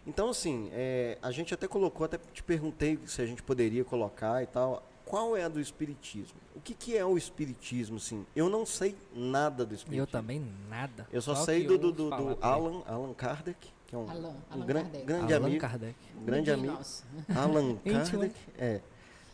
Então, 0.06 0.30
assim, 0.30 0.70
é, 0.72 1.18
a 1.22 1.30
gente 1.30 1.52
até 1.52 1.68
colocou, 1.68 2.04
até 2.04 2.18
te 2.32 2.42
perguntei 2.42 2.98
se 3.06 3.20
a 3.20 3.26
gente 3.26 3.42
poderia 3.42 3.84
colocar 3.84 4.42
e 4.42 4.46
tal. 4.46 4.82
Qual 5.04 5.36
é 5.36 5.44
a 5.44 5.48
do 5.48 5.60
Espiritismo? 5.60 6.38
O 6.54 6.60
que, 6.60 6.72
que 6.72 6.96
é 6.96 7.04
o 7.04 7.18
Espiritismo, 7.18 7.96
assim? 7.96 8.24
Eu 8.34 8.48
não 8.48 8.64
sei 8.64 8.96
nada 9.14 9.64
do 9.66 9.74
Espiritismo. 9.74 10.02
Eu 10.02 10.06
também 10.06 10.44
nada. 10.68 11.06
Eu 11.12 11.20
só, 11.20 11.34
sei 11.34 11.66
do, 11.66 11.76
do, 11.76 11.92
do, 11.92 12.10
do 12.10 12.38
Alan, 12.40 12.82
Alan 12.86 13.12
Kardec, 13.12 13.72
que 13.86 13.94
é 13.94 13.98
um, 13.98 14.08
Alan, 14.08 14.34
um 14.54 14.60
gran, 14.60 14.84
grande 15.04 15.34
Alan 15.34 15.46
amigo. 15.46 15.60
Kardec. 15.60 15.96
Um 16.16 16.24
grande 16.24 16.50
amigo. 16.50 16.78
Alan 17.34 17.76
Kardec. 17.76 18.34
é. 18.56 18.80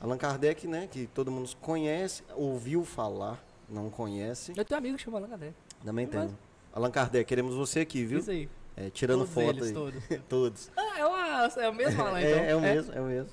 Allan 0.00 0.18
Kardec, 0.18 0.66
né, 0.66 0.88
que 0.90 1.06
todo 1.08 1.30
mundo 1.30 1.50
conhece, 1.60 2.22
ouviu 2.34 2.84
falar, 2.84 3.42
não 3.68 3.88
conhece. 3.90 4.52
Eu 4.56 4.64
tenho 4.64 4.78
um 4.78 4.82
amigo 4.82 4.96
que 4.96 5.02
chama 5.02 5.18
Allan 5.18 5.28
Kardec. 5.28 5.54
Também 5.84 6.06
tenho. 6.06 6.36
Allan 6.76 6.90
Kardec, 6.90 7.26
queremos 7.26 7.54
você 7.54 7.80
aqui, 7.80 8.04
viu? 8.04 8.18
Isso 8.18 8.30
aí. 8.30 8.50
É, 8.76 8.90
tirando 8.90 9.21
todos 9.21 9.33
foto 9.33 9.49
eles, 9.49 9.68
aí. 9.68 9.73
Todos. 9.73 10.04
todos. 10.28 10.71
Ah, 10.76 10.99
é, 10.99 11.06
uma, 11.06 11.62
é 11.62 11.68
o 11.71 11.75
mesmo 11.75 12.02
Alan, 12.02 12.21
então. 12.21 12.38
É, 12.38 12.50
é 12.50 12.54
o 12.54 12.61
mesmo, 12.61 12.92
é, 12.92 13.00
o 13.00 13.04
mesmo. 13.06 13.33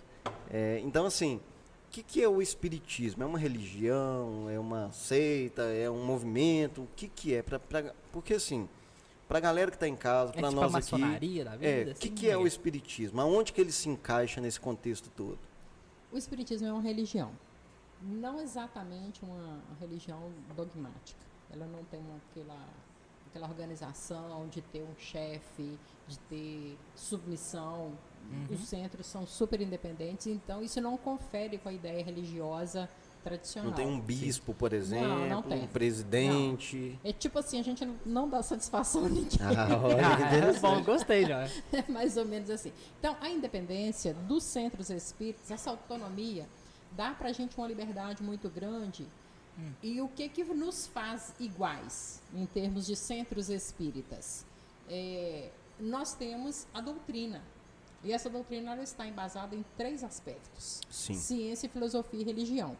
É, 0.49 0.79
então, 0.81 1.05
assim, 1.05 1.35
o 1.35 1.91
que, 1.91 2.01
que 2.01 2.23
é 2.23 2.29
o 2.29 2.41
espiritismo? 2.41 3.21
É 3.21 3.25
uma 3.25 3.37
religião? 3.37 4.49
É 4.49 4.57
uma 4.57 4.93
seita? 4.93 5.63
É 5.63 5.89
um 5.89 6.05
movimento? 6.05 6.83
O 6.83 6.87
que, 6.95 7.09
que 7.09 7.35
é? 7.35 7.41
Pra, 7.41 7.59
pra, 7.59 7.93
porque, 8.13 8.35
assim, 8.35 8.69
para 9.27 9.39
a 9.39 9.41
galera 9.41 9.69
que 9.69 9.75
está 9.75 9.89
em 9.89 9.95
casa, 9.97 10.31
para 10.31 10.47
é 10.47 10.49
tipo 10.49 10.61
nós 10.61 10.73
a 10.73 10.77
aqui, 10.77 11.43
da 11.43 11.57
vida, 11.57 11.67
é, 11.67 11.83
o 11.83 11.91
assim, 11.91 11.99
que, 11.99 12.09
que 12.11 12.29
é 12.29 12.37
o 12.37 12.47
espiritismo? 12.47 13.19
Aonde 13.19 13.51
que 13.51 13.59
ele 13.59 13.73
se 13.73 13.89
encaixa 13.89 14.39
nesse 14.39 14.57
contexto 14.57 15.09
todo? 15.09 15.37
O 16.13 16.17
espiritismo 16.17 16.65
é 16.65 16.71
uma 16.71 16.81
religião, 16.81 17.33
não 18.01 18.39
exatamente 18.39 19.21
uma 19.21 19.59
religião 19.81 20.31
dogmática. 20.55 21.19
Ela 21.51 21.67
não 21.67 21.83
tem 21.83 21.99
uma, 21.99 22.21
aquela 22.31 22.57
aquela 23.33 23.47
organização, 23.47 24.47
de 24.47 24.61
ter 24.61 24.83
um 24.83 24.95
chefe, 24.95 25.77
de 26.07 26.19
ter 26.29 26.77
submissão. 26.95 27.93
Uhum. 28.31 28.47
Os 28.51 28.61
centros 28.61 29.07
são 29.07 29.25
super 29.25 29.59
independentes, 29.59 30.27
então 30.27 30.61
isso 30.61 30.79
não 30.79 30.95
confere 30.95 31.57
com 31.57 31.67
a 31.67 31.73
ideia 31.73 32.03
religiosa 32.03 32.87
tradicional. 33.23 33.71
Não 33.71 33.75
tem 33.75 33.87
um 33.87 33.99
bispo, 33.99 34.53
por 34.53 34.71
exemplo, 34.71 35.07
não, 35.07 35.27
não 35.27 35.41
tem. 35.41 35.63
um 35.63 35.67
presidente. 35.67 36.99
Não. 37.03 37.09
É 37.09 37.13
tipo 37.13 37.39
assim, 37.39 37.59
a 37.59 37.63
gente 37.63 37.85
não 38.05 38.29
dá 38.29 38.41
satisfação 38.43 39.05
a 39.05 39.09
ninguém. 39.09 39.39
Ah, 39.41 39.77
olha, 39.83 40.07
ah, 40.55 40.59
bom, 40.61 40.83
gostei 40.83 41.25
já. 41.25 41.47
É 41.73 41.91
mais 41.91 42.15
ou 42.15 42.25
menos 42.25 42.49
assim. 42.49 42.71
Então, 42.99 43.17
a 43.19 43.29
independência 43.29 44.13
dos 44.13 44.43
centros 44.43 44.89
espíritas, 44.89 45.51
essa 45.51 45.71
autonomia, 45.71 46.47
dá 46.91 47.11
para 47.11 47.29
a 47.29 47.33
gente 47.33 47.57
uma 47.57 47.67
liberdade 47.67 48.23
muito 48.23 48.49
grande. 48.49 49.05
Hum. 49.57 49.71
E 49.81 50.01
o 50.01 50.07
que, 50.07 50.27
que 50.29 50.43
nos 50.43 50.87
faz 50.87 51.33
iguais 51.39 52.21
em 52.33 52.45
termos 52.45 52.85
de 52.85 52.95
centros 52.95 53.49
espíritas? 53.49 54.45
É, 54.89 55.51
nós 55.79 56.13
temos 56.13 56.67
a 56.73 56.81
doutrina. 56.81 57.41
E 58.03 58.11
essa 58.11 58.29
doutrina 58.29 58.75
está 58.83 59.07
embasada 59.07 59.55
em 59.55 59.63
três 59.77 60.03
aspectos: 60.03 60.81
Sim. 60.89 61.13
ciência, 61.13 61.69
filosofia 61.69 62.21
e 62.21 62.23
religião. 62.23 62.77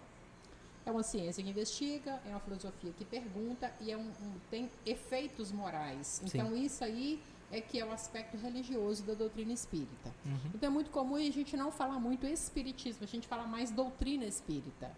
É 0.86 0.92
uma 0.92 1.04
ciência 1.04 1.42
que 1.42 1.50
investiga, 1.50 2.22
é 2.26 2.30
uma 2.30 2.42
filosofia 2.42 2.92
que 2.92 3.06
pergunta 3.06 3.74
e 3.80 3.90
é 3.90 3.98
um, 3.98 4.02
um, 4.02 4.34
tem 4.52 4.70
efeitos 4.86 5.50
morais. 5.50 6.22
Então, 6.26 6.50
Sim. 6.50 6.62
isso 6.62 6.84
aí 6.84 7.22
é 7.50 7.62
que 7.62 7.80
é 7.80 7.86
o 7.86 7.92
aspecto 7.92 8.36
religioso 8.36 9.04
da 9.04 9.14
doutrina 9.14 9.54
espírita. 9.54 10.14
Uhum. 10.26 10.52
Então, 10.54 10.68
é 10.68 10.74
muito 10.74 10.90
comum 10.92 11.16
a 11.16 11.20
gente 11.22 11.56
não 11.56 11.72
falar 11.72 12.00
muito 12.00 12.26
espiritismo, 12.28 13.06
a 13.06 13.08
gente 13.08 13.28
fala 13.28 13.48
mais 13.48 13.72
doutrina 13.72 14.26
espírita. 14.26 14.92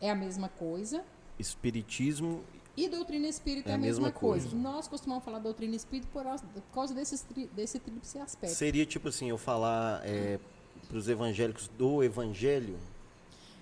É 0.00 0.10
a 0.10 0.14
mesma 0.14 0.48
coisa. 0.48 1.04
Espiritismo 1.38 2.42
e 2.76 2.88
doutrina 2.88 3.26
espírita 3.26 3.68
é, 3.68 3.72
é 3.72 3.74
a 3.74 3.78
mesma, 3.78 4.06
mesma 4.06 4.18
coisa. 4.18 4.48
coisa. 4.48 4.62
Nós 4.62 4.88
costumamos 4.88 5.24
falar 5.24 5.38
doutrina 5.38 5.76
espírita 5.76 6.08
por, 6.12 6.24
por 6.24 6.62
causa 6.74 6.94
desse, 6.94 7.22
desse 7.52 7.78
tríplice 7.78 8.18
aspecto. 8.18 8.54
Seria 8.54 8.86
tipo 8.86 9.08
assim, 9.08 9.28
eu 9.28 9.36
falar 9.36 10.00
é, 10.04 10.38
para 10.88 10.96
os 10.96 11.08
evangélicos 11.08 11.68
do 11.68 12.02
evangelho, 12.02 12.78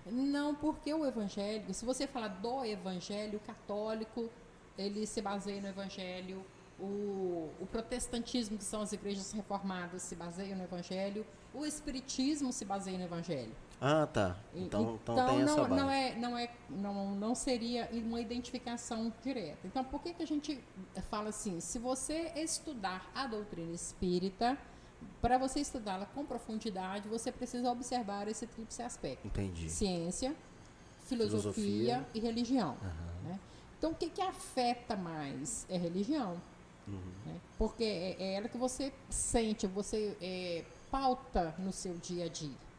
não, 0.06 0.54
porque 0.54 0.92
o 0.92 1.04
evangelho, 1.04 1.72
se 1.72 1.84
você 1.84 2.06
falar 2.06 2.28
do 2.28 2.64
evangelho 2.64 3.38
católico, 3.40 4.28
ele 4.76 5.06
se 5.06 5.20
baseia 5.20 5.60
no 5.60 5.68
evangelho, 5.68 6.44
o, 6.78 7.50
o, 7.60 7.68
protestantismo, 7.70 8.56
que 8.56 8.64
são 8.64 8.80
as 8.80 8.92
igrejas 8.92 9.30
reformadas, 9.32 10.02
se 10.02 10.16
baseia 10.16 10.56
no 10.56 10.64
evangelho, 10.64 11.24
o 11.52 11.66
espiritismo 11.66 12.52
se 12.52 12.64
baseia 12.64 12.98
no 12.98 13.04
evangelho. 13.04 13.52
Ah, 13.80 14.06
tá. 14.06 14.36
Então, 14.54 14.98
então, 15.02 15.14
então 15.14 15.26
tem 15.26 15.38
não, 15.38 15.44
essa 15.44 15.64
base. 15.64 15.74
não 15.82 15.90
é, 15.90 16.16
não 16.16 16.38
é, 16.38 16.50
não, 16.68 17.14
não 17.14 17.34
seria 17.34 17.88
uma 17.92 18.20
identificação 18.20 19.10
direta. 19.22 19.66
Então, 19.66 19.82
por 19.82 20.02
que 20.02 20.12
que 20.12 20.22
a 20.22 20.26
gente 20.26 20.62
fala 21.08 21.30
assim? 21.30 21.60
Se 21.60 21.78
você 21.78 22.30
estudar 22.36 23.10
a 23.14 23.26
doutrina 23.26 23.72
espírita, 23.72 24.58
para 25.22 25.38
você 25.38 25.60
estudá-la 25.60 26.04
com 26.06 26.26
profundidade, 26.26 27.08
você 27.08 27.32
precisa 27.32 27.70
observar 27.70 28.28
esse 28.28 28.46
tríplice 28.46 28.82
aspecto. 28.82 29.26
Entendi. 29.26 29.70
Ciência, 29.70 30.36
filosofia, 31.04 31.52
filosofia. 31.52 32.06
e 32.12 32.20
religião. 32.20 32.76
Uhum. 32.82 33.28
Né? 33.28 33.40
Então, 33.78 33.92
o 33.92 33.94
que, 33.94 34.10
que 34.10 34.20
afeta 34.20 34.94
mais? 34.94 35.66
É 35.70 35.78
religião. 35.78 36.40
Uhum. 36.86 37.12
Né? 37.24 37.40
Porque 37.56 37.84
é, 37.84 38.16
é, 38.18 38.34
ela 38.34 38.48
que 38.48 38.58
você 38.58 38.92
sente, 39.08 39.66
você 39.66 40.16
é, 40.20 40.64
pauta 40.90 41.54
no 41.58 41.72
seu 41.72 41.94
dia 41.96 42.26
a 42.26 42.28
dia. 42.28 42.69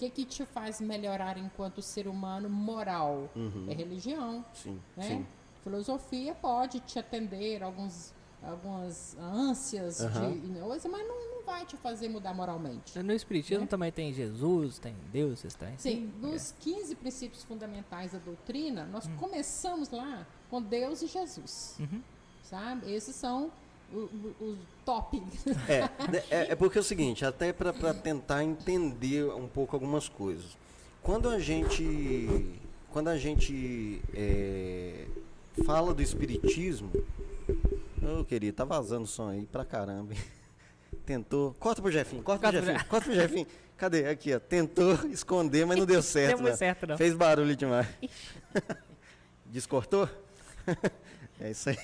O 0.00 0.02
que, 0.02 0.08
que 0.08 0.24
te 0.24 0.46
faz 0.46 0.80
melhorar 0.80 1.36
enquanto 1.36 1.82
ser 1.82 2.08
humano 2.08 2.48
moral? 2.48 3.28
Uhum. 3.36 3.66
É 3.68 3.74
religião. 3.74 4.42
Sim. 4.54 4.80
Né? 4.96 5.08
Sim. 5.08 5.26
Filosofia 5.62 6.34
pode 6.34 6.80
te 6.80 6.98
atender 6.98 7.62
alguns 7.62 8.14
algumas 8.42 9.14
ânsias 9.18 10.00
uhum. 10.00 10.40
de 10.40 10.58
coisa, 10.58 10.88
mas 10.88 11.06
não, 11.06 11.36
não 11.36 11.44
vai 11.44 11.66
te 11.66 11.76
fazer 11.76 12.08
mudar 12.08 12.32
moralmente. 12.32 12.98
No 12.98 13.12
Espiritismo 13.12 13.64
né? 13.64 13.66
também 13.66 13.92
tem 13.92 14.10
Jesus, 14.14 14.78
tem 14.78 14.96
Deus, 15.12 15.40
vocês 15.40 15.54
têm? 15.54 15.76
Sim, 15.76 16.10
nos 16.18 16.52
é. 16.52 16.54
15 16.60 16.94
princípios 16.94 17.44
fundamentais 17.44 18.12
da 18.12 18.18
doutrina, 18.18 18.86
nós 18.86 19.04
uhum. 19.04 19.16
começamos 19.16 19.90
lá 19.90 20.26
com 20.48 20.62
Deus 20.62 21.02
e 21.02 21.08
Jesus. 21.08 21.76
Uhum. 21.78 22.00
Sabe? 22.42 22.90
Esses 22.90 23.14
são 23.14 23.52
os 23.92 24.58
top. 24.84 25.22
É, 25.68 25.80
né, 26.10 26.22
é, 26.30 26.52
é, 26.52 26.56
porque 26.56 26.78
é 26.78 26.80
o 26.80 26.84
seguinte, 26.84 27.24
até 27.24 27.52
para 27.52 27.94
tentar 27.94 28.44
entender 28.44 29.24
um 29.24 29.48
pouco 29.48 29.76
algumas 29.76 30.08
coisas. 30.08 30.56
Quando 31.02 31.28
a 31.28 31.38
gente, 31.38 32.58
quando 32.90 33.08
a 33.08 33.16
gente 33.16 34.02
é, 34.14 35.06
fala 35.64 35.94
do 35.94 36.02
Espiritismo, 36.02 36.90
Ô, 38.02 38.20
oh, 38.20 38.24
querido, 38.24 38.56
tá 38.56 38.64
vazando 38.64 39.04
o 39.04 39.06
som 39.06 39.28
aí 39.28 39.44
pra 39.44 39.64
caramba. 39.64 40.14
Tentou. 41.04 41.54
Corta 41.60 41.82
pro 41.82 41.90
Jefinho, 41.90 42.22
corta, 42.22 42.42
corta 42.42 42.58
pro 42.58 42.66
Jefinho, 42.66 42.88
corta 42.88 43.06
pro 43.06 43.14
Jefinho. 43.14 43.46
Cadê? 43.76 44.08
Aqui, 44.08 44.34
ó. 44.34 44.40
Tentou 44.40 44.94
esconder, 45.12 45.66
mas 45.66 45.78
não 45.78 45.84
deu 45.84 46.02
certo. 46.02 46.36
Deu 46.36 46.42
muito 46.42 46.56
certo, 46.56 46.86
não. 46.86 46.96
Fez 46.96 47.14
barulho 47.14 47.54
demais. 47.54 47.86
Descortou? 49.44 50.08
É 51.40 51.50
isso 51.50 51.70
aí. 51.70 51.76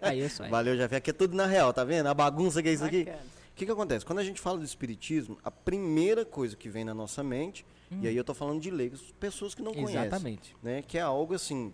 Aí, 0.00 0.20
é 0.20 0.26
isso 0.26 0.42
aí. 0.42 0.50
Valeu, 0.50 0.76
Jefinho. 0.76 0.98
Aqui 0.98 1.10
é 1.10 1.12
tudo 1.12 1.36
na 1.36 1.46
real, 1.46 1.72
tá 1.72 1.84
vendo? 1.84 2.06
A 2.06 2.14
bagunça 2.14 2.62
que 2.62 2.68
é 2.68 2.72
isso 2.72 2.84
Bacana. 2.84 3.02
aqui. 3.02 3.10
O 3.52 3.54
que, 3.54 3.66
que 3.66 3.72
acontece? 3.72 4.04
Quando 4.04 4.18
a 4.18 4.24
gente 4.24 4.40
fala 4.40 4.58
do 4.58 4.64
espiritismo, 4.64 5.38
a 5.44 5.50
primeira 5.50 6.24
coisa 6.24 6.56
que 6.56 6.68
vem 6.68 6.84
na 6.84 6.94
nossa 6.94 7.22
mente, 7.22 7.66
hum. 7.90 8.00
e 8.02 8.08
aí 8.08 8.16
eu 8.16 8.24
tô 8.24 8.32
falando 8.32 8.60
de 8.60 8.70
leigos, 8.70 9.12
pessoas 9.20 9.54
que 9.54 9.62
não 9.62 9.72
Exatamente. 9.72 9.92
conhecem. 9.92 10.08
Exatamente. 10.08 10.56
Né? 10.62 10.82
Que 10.82 10.98
é 10.98 11.02
algo 11.02 11.34
assim 11.34 11.72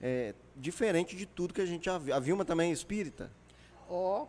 é, 0.00 0.34
diferente 0.54 1.16
de 1.16 1.24
tudo 1.24 1.54
que 1.54 1.62
a 1.62 1.66
gente 1.66 1.86
já 1.86 1.96
viu. 1.96 2.14
A 2.14 2.20
Vilma 2.20 2.44
também 2.44 2.70
é 2.70 2.72
espírita? 2.72 3.30
Oh, 3.88 4.26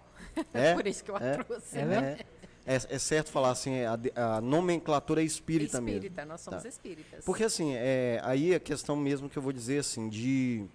é? 0.53 0.73
por 0.75 0.87
isso 0.87 1.03
que 1.03 1.11
eu 1.11 1.17
a 1.17 1.19
é? 1.19 1.43
trouxe. 1.43 1.77
É, 1.77 1.85
né? 1.85 2.17
é, 2.65 2.75
é, 2.75 2.99
certo 2.99 3.29
falar 3.29 3.51
assim, 3.51 3.81
a, 3.83 4.37
a 4.37 4.41
nomenclatura 4.41 5.21
é 5.21 5.25
espírita, 5.25 5.77
espírita 5.77 5.81
mesmo. 5.81 5.97
Espírita, 5.97 6.25
nós 6.25 6.41
somos 6.41 6.63
tá. 6.63 6.69
espíritas. 6.69 7.25
Porque 7.25 7.43
assim, 7.43 7.73
é, 7.75 8.21
aí 8.23 8.55
a 8.55 8.59
questão 8.59 8.95
mesmo 8.95 9.29
que 9.29 9.37
eu 9.37 9.41
vou 9.41 9.51
dizer 9.51 9.79
assim, 9.79 10.07
de, 10.07 10.65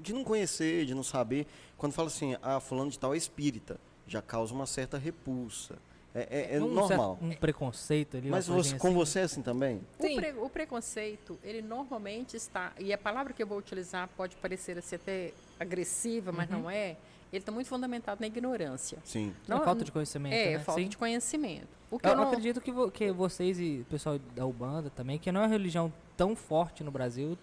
de 0.00 0.12
não 0.12 0.24
conhecer, 0.24 0.84
de 0.86 0.94
não 0.94 1.02
saber, 1.02 1.46
quando 1.76 1.92
fala 1.92 2.08
assim, 2.08 2.36
ah, 2.42 2.60
fulano 2.60 2.90
de 2.90 2.98
tal 2.98 3.14
é 3.14 3.16
espírita, 3.16 3.78
já 4.06 4.20
causa 4.20 4.52
uma 4.52 4.66
certa 4.66 4.98
repulsa. 4.98 5.76
É, 6.14 6.54
é, 6.54 6.56
é 6.56 6.60
um 6.60 6.68
normal. 6.68 7.18
Certo, 7.20 7.32
um 7.32 7.38
preconceito 7.38 8.16
ali. 8.16 8.28
Mas 8.28 8.48
você, 8.48 8.76
com 8.76 8.88
assim. 8.88 8.96
você 8.96 9.18
é 9.20 9.22
assim 9.22 9.42
também? 9.42 9.80
O, 9.98 10.02
pre, 10.02 10.32
o, 10.32 10.50
preconceito, 10.50 11.38
ele 11.42 11.62
normalmente 11.62 12.36
está, 12.36 12.72
e 12.78 12.92
a 12.92 12.98
palavra 12.98 13.32
que 13.32 13.42
eu 13.42 13.46
vou 13.46 13.58
utilizar 13.58 14.08
pode 14.16 14.34
parecer 14.36 14.76
assim, 14.76 14.96
até 14.96 15.32
agressiva, 15.58 16.32
mas 16.32 16.50
uhum. 16.50 16.62
não 16.62 16.70
é. 16.70 16.96
Ele 17.32 17.40
está 17.40 17.52
muito 17.52 17.68
fundamentado 17.68 18.20
na 18.20 18.26
ignorância. 18.26 18.98
Sim. 19.04 19.32
Não, 19.46 19.58
é 19.58 19.64
falta 19.64 19.84
de 19.84 19.92
conhecimento. 19.92 20.34
É, 20.34 20.52
né? 20.54 20.58
falta 20.58 20.80
Sim. 20.80 20.88
de 20.88 20.98
conhecimento. 20.98 21.68
O 21.88 21.96
que 21.96 22.06
eu, 22.06 22.10
eu 22.10 22.16
não... 22.16 22.24
acredito 22.24 22.60
que, 22.60 22.72
vo, 22.72 22.90
que 22.90 23.12
vocês 23.12 23.60
e 23.60 23.82
o 23.82 23.84
pessoal 23.84 24.18
da 24.34 24.44
Ubanda 24.44 24.90
também, 24.90 25.16
que 25.16 25.30
não 25.30 25.40
é 25.42 25.44
uma 25.44 25.50
religião 25.50 25.92
tão 26.16 26.34
forte 26.34 26.82
no 26.82 26.90
Brasil, 26.90 27.38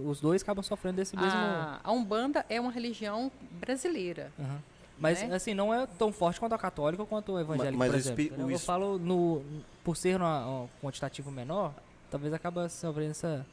os 0.00 0.20
dois 0.20 0.42
acabam 0.42 0.62
sofrendo 0.62 0.96
desse 0.96 1.16
mesmo. 1.16 1.32
A, 1.32 1.80
a 1.82 1.92
Umbanda 1.92 2.44
é 2.48 2.60
uma 2.60 2.70
religião 2.70 3.30
brasileira. 3.60 4.32
Uhum. 4.38 4.58
Mas, 4.98 5.20
né? 5.22 5.34
assim, 5.34 5.52
não 5.52 5.74
é 5.74 5.86
tão 5.86 6.12
forte 6.12 6.38
quanto 6.38 6.54
a 6.54 6.58
católica 6.58 7.04
quanto 7.04 7.32
o 7.32 7.40
evangélico, 7.40 7.76
mas, 7.76 7.92
mas 7.92 8.08
por 8.08 8.20
exemplo. 8.20 8.50
Eu 8.50 8.58
falo, 8.58 8.98
no, 8.98 9.42
por 9.82 9.96
ser 9.96 10.20
um 10.22 10.68
quantitativo 10.80 11.30
menor, 11.30 11.74
talvez 12.10 12.32
acaba 12.32 12.68
sofrendo 12.68 13.10
essa... 13.10 13.44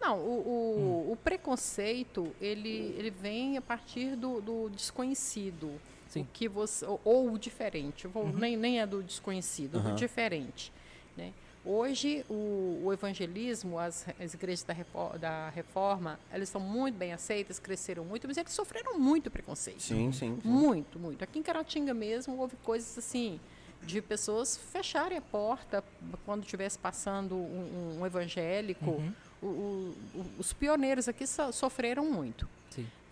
Não, 0.00 0.18
o, 0.18 0.20
o, 0.20 1.06
hum. 1.08 1.12
o, 1.12 1.16
preconceito, 1.16 2.34
ele, 2.38 2.94
ele 2.98 3.10
vem 3.10 3.56
a 3.56 3.62
partir 3.62 4.16
do, 4.16 4.42
do 4.42 4.68
desconhecido. 4.68 5.80
Sim. 6.08 6.22
O 6.22 6.26
que 6.30 6.46
você, 6.46 6.84
ou, 6.84 7.00
ou 7.02 7.32
o 7.32 7.38
diferente. 7.38 8.06
Vou, 8.06 8.24
uhum. 8.24 8.32
nem, 8.32 8.54
nem 8.54 8.80
é 8.80 8.86
do 8.86 9.02
desconhecido, 9.02 9.76
uhum. 9.76 9.84
do 9.84 9.94
diferente. 9.94 10.70
Né? 11.16 11.32
Hoje, 11.64 12.24
o, 12.28 12.82
o 12.84 12.92
evangelismo, 12.92 13.78
as, 13.78 14.06
as 14.20 14.34
igrejas 14.34 14.62
da 14.64 14.74
reforma, 14.74 15.18
da 15.18 15.48
reforma, 15.48 16.20
elas 16.30 16.48
são 16.48 16.60
muito 16.60 16.96
bem 16.96 17.12
aceitas, 17.12 17.58
cresceram 17.58 18.04
muito, 18.04 18.28
mas 18.28 18.36
eles 18.36 18.52
sofreram 18.52 18.98
muito 18.98 19.30
preconceito. 19.30 19.82
Sim, 19.82 20.12
sim. 20.12 20.38
sim. 20.42 20.48
Muito, 20.48 20.98
muito. 20.98 21.24
Aqui 21.24 21.38
em 21.38 21.42
Caratinga 21.42 21.94
mesmo, 21.94 22.38
houve 22.38 22.56
coisas 22.56 22.98
assim, 22.98 23.40
de 23.82 24.02
pessoas 24.02 24.56
fecharem 24.56 25.16
a 25.16 25.22
porta 25.22 25.82
quando 26.26 26.42
estivesse 26.42 26.78
passando 26.78 27.34
um, 27.34 27.98
um 28.00 28.06
evangélico. 28.06 28.90
Uhum. 28.90 29.12
O, 29.42 29.46
o, 29.46 29.94
os 30.38 30.52
pioneiros 30.52 31.08
aqui 31.08 31.26
so, 31.26 31.52
sofreram 31.52 32.04
muito. 32.10 32.48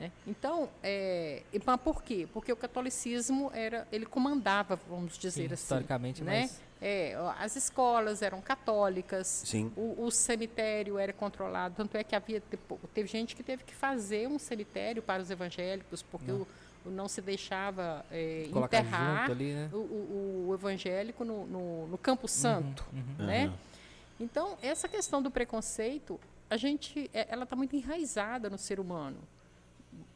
Né? 0.03 0.11
Então, 0.27 0.69
é, 0.83 1.43
mas 1.65 1.81
por 1.81 2.03
quê? 2.03 2.27
Porque 2.33 2.53
o 2.53 2.57
catolicismo 2.57 3.53
era, 3.55 3.87
ele 3.93 4.05
comandava, 4.05 4.79
vamos 4.89 5.17
dizer 5.17 5.49
Sim, 5.49 5.55
assim. 5.55 5.63
Historicamente, 5.63 6.25
né? 6.25 6.41
Mas... 6.43 6.61
É, 6.85 7.15
as 7.39 7.55
escolas 7.55 8.23
eram 8.23 8.41
católicas, 8.41 9.45
Sim. 9.47 9.71
O, 9.77 10.05
o, 10.05 10.11
cemitério 10.11 10.99
era 10.99 11.13
controlado, 11.13 11.77
tanto 11.77 11.97
é 11.97 12.03
que 12.03 12.17
havia 12.17 12.43
teve 12.93 13.07
gente 13.07 13.37
que 13.37 13.43
teve 13.45 13.63
que 13.63 13.73
fazer 13.73 14.27
um 14.27 14.37
cemitério 14.37 15.01
para 15.01 15.23
os 15.23 15.31
evangélicos 15.31 16.03
porque 16.03 16.33
não, 16.33 16.45
o, 16.85 16.91
não 16.91 17.07
se 17.07 17.21
deixava 17.21 18.05
é, 18.11 18.49
enterrar 18.53 19.31
ali, 19.31 19.53
né? 19.53 19.71
o, 19.73 19.77
o, 19.77 20.47
o, 20.49 20.55
evangélico 20.55 21.25
no, 21.25 21.47
no, 21.47 21.87
no 21.87 21.99
Campo 21.99 22.25
uhum, 22.25 22.29
Santo, 22.29 22.85
uhum, 22.93 22.99
uhum. 23.17 23.27
né? 23.27 23.47
Uhum. 23.47 23.55
Então 24.19 24.59
essa 24.61 24.89
questão 24.89 25.23
do 25.23 25.31
preconceito, 25.31 26.19
a 26.51 26.57
gente, 26.57 27.09
é, 27.15 27.29
ela 27.31 27.45
está 27.45 27.55
muito 27.55 27.77
enraizada 27.77 28.51
no 28.51 28.59
ser 28.59 28.81
humano 28.81 29.19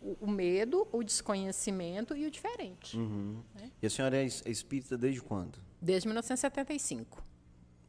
o, 0.02 0.16
o 0.23 0.28
medo, 0.28 0.87
o 0.90 1.02
desconhecimento 1.04 2.16
e 2.16 2.26
o 2.26 2.30
diferente. 2.30 2.96
Uhum. 2.96 3.40
Né? 3.54 3.70
E 3.80 3.87
a 3.87 3.90
senhora 3.90 4.16
é 4.16 4.25
espírita 4.25 4.99
desde 4.99 5.20
quando? 5.23 5.64
Desde 5.80 6.09
1975. 6.09 7.25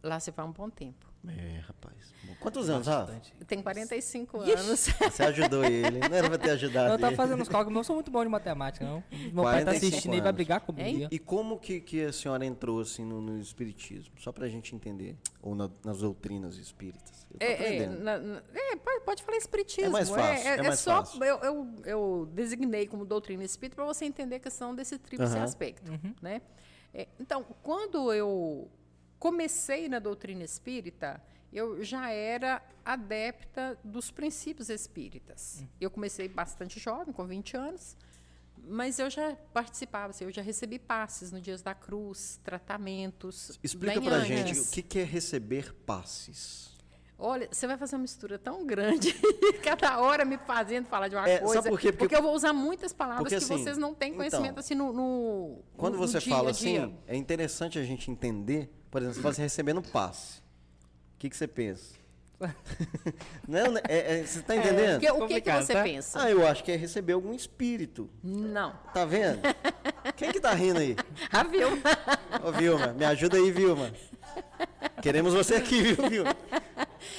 Lá 0.04 0.20
se 0.20 0.32
vai 0.32 0.46
um 0.46 0.52
bom 0.52 0.70
tempo. 0.70 1.08
É, 1.28 1.60
rapaz. 1.60 2.14
Quantos 2.40 2.70
anos, 2.70 2.88
Rafa? 2.88 3.20
Tem 3.48 3.62
45 3.62 4.44
Ixi. 4.44 4.52
anos. 4.52 4.80
Você 5.00 5.24
ajudou 5.24 5.66
ele. 5.66 6.00
Não 6.00 6.16
era 6.16 6.30
pra 6.30 6.38
ter 6.38 6.52
ajudado 6.52 6.94
Eu 6.94 7.00
tava 7.00 7.16
fazendo 7.16 7.42
os 7.42 7.50
cálculos, 7.50 7.74
não 7.74 7.84
sou 7.84 7.96
muito 7.96 8.12
bom 8.12 8.24
de 8.24 8.30
matemática, 8.30 8.86
não. 8.86 9.04
Meu 9.34 9.44
pai 9.44 9.66
tá 9.66 9.72
assistindo 9.72 10.16
e 10.16 10.22
vai 10.22 10.32
brigar 10.32 10.62
comigo. 10.62 11.08
E 11.12 11.20
como 11.20 11.58
que, 11.60 11.82
que 11.82 12.06
a 12.06 12.14
senhora 12.14 12.46
entrou 12.46 12.80
assim 12.80 13.04
no, 13.04 13.20
no 13.20 13.40
espiritismo? 13.40 14.14
Só 14.20 14.32
pra 14.32 14.48
gente 14.48 14.76
entender. 14.76 15.18
Ou 15.42 15.56
na, 15.56 15.70
nas 15.84 16.00
doutrinas 16.00 16.58
espíritas. 16.58 17.28
É, 17.40 17.84
é, 17.84 17.88
na, 17.88 18.18
na, 18.18 18.42
é, 18.54 18.76
pode 19.04 19.24
falar 19.24 19.38
espiritismo. 19.38 19.90
É 19.90 19.92
mais 19.92 20.10
fácil. 20.10 20.48
É, 20.48 20.52
é, 20.52 20.60
é 20.60 20.64
mais 20.64 20.80
só, 20.80 20.98
fácil. 20.98 21.24
Eu, 21.24 21.38
eu, 21.40 21.68
eu, 21.86 22.30
designei 22.34 22.88
como 22.88 23.06
doutrina 23.06 23.44
espírita 23.44 23.76
para 23.76 23.86
você 23.86 24.06
entender 24.06 24.36
a 24.36 24.40
questão 24.40 24.74
desse 24.74 24.98
tríplice 24.98 25.36
uhum. 25.36 25.44
aspecto. 25.44 25.92
Uhum. 25.92 26.14
Né? 26.22 26.42
É, 26.98 27.08
então, 27.20 27.44
quando 27.62 28.12
eu 28.12 28.68
comecei 29.20 29.88
na 29.88 30.00
doutrina 30.00 30.44
espírita, 30.44 31.22
eu 31.54 31.84
já 31.84 32.10
era 32.10 32.60
adepta 32.84 33.78
dos 33.84 34.10
princípios 34.10 34.68
espíritas. 34.68 35.60
Hum. 35.62 35.68
Eu 35.80 35.92
comecei 35.92 36.28
bastante 36.28 36.80
jovem, 36.80 37.14
com 37.14 37.24
20 37.24 37.56
anos, 37.56 37.96
mas 38.58 38.98
eu 38.98 39.12
já 39.12 39.36
participava, 39.54 40.10
assim, 40.10 40.26
eu 40.26 40.32
já 40.32 40.42
recebi 40.42 40.80
passes 40.80 41.32
no 41.32 41.40
Dias 41.40 41.62
da 41.62 41.76
Cruz, 41.76 42.40
tratamentos. 42.44 43.60
Explica 43.62 44.02
para 44.02 44.22
gente 44.22 44.60
o 44.60 44.68
que, 44.68 44.82
que 44.82 44.98
é 44.98 45.04
receber 45.04 45.76
passes. 45.86 46.76
Olha, 47.20 47.48
você 47.52 47.66
vai 47.66 47.78
fazer 47.78 47.96
uma 47.96 48.04
mistura 48.04 48.38
tão 48.38 48.64
grande, 48.64 49.12
cada 49.64 50.00
hora 50.00 50.24
me 50.24 50.38
fazendo 50.38 50.86
falar 50.86 51.08
de 51.08 51.16
uma 51.16 51.28
é, 51.28 51.40
coisa. 51.40 51.64
Por 51.64 51.80
quê? 51.80 51.92
Porque, 51.92 51.98
porque, 51.98 52.16
eu 52.16 52.22
vou 52.22 52.36
usar 52.36 52.54
muitas 52.54 52.94
palavras 52.94 53.24
porque, 53.24 53.38
que 53.38 53.44
assim, 53.44 53.64
vocês 53.64 53.76
não 53.76 53.96
têm 53.96 54.14
conhecimento 54.14 54.52
então, 54.52 54.60
assim 54.60 54.76
no, 54.76 54.94
no 54.94 55.64
Quando 55.76 55.96
no, 55.96 56.00
você 56.00 56.20
dia 56.20 56.32
fala 56.32 56.52
assim, 56.52 56.96
é 57.08 57.16
interessante 57.16 57.80
a 57.80 57.84
gente 57.84 58.12
entender, 58.12 58.72
por 58.92 59.02
exemplo, 59.02 59.22
você 59.22 59.42
recebendo 59.42 59.82
passe. 59.82 60.40
O 61.16 61.20
que, 61.20 61.28
que 61.28 61.36
você 61.36 61.48
pensa? 61.48 61.96
não, 63.48 63.72
né, 63.72 63.82
é, 63.90 64.20
é, 64.20 64.24
você 64.24 64.40
está 64.40 64.56
entendendo? 64.56 65.04
É, 65.04 65.12
o 65.12 65.28
que, 65.28 65.42
que 65.42 65.52
você 65.52 65.74
tá? 65.74 65.82
pensa? 65.82 66.22
Ah, 66.22 66.30
eu 66.30 66.46
acho 66.46 66.64
que 66.64 66.72
é 66.72 66.76
receber 66.76 67.14
algum 67.14 67.34
espírito. 67.34 68.08
Não. 68.22 68.74
Tá 68.94 69.06
vendo? 69.06 69.40
Quem 70.16 70.32
que 70.32 70.40
tá 70.40 70.54
rindo 70.54 70.80
aí? 70.80 70.96
A 71.34 71.42
Vilma. 71.42 71.78
Ô, 72.44 72.52
Vilma, 72.52 72.94
me 72.94 73.06
ajuda 73.06 73.38
aí, 73.38 73.50
Vilma. 73.50 73.92
Queremos 75.02 75.34
você 75.34 75.56
aqui, 75.56 75.82
viu, 75.82 76.10
Vilma? 76.10 76.36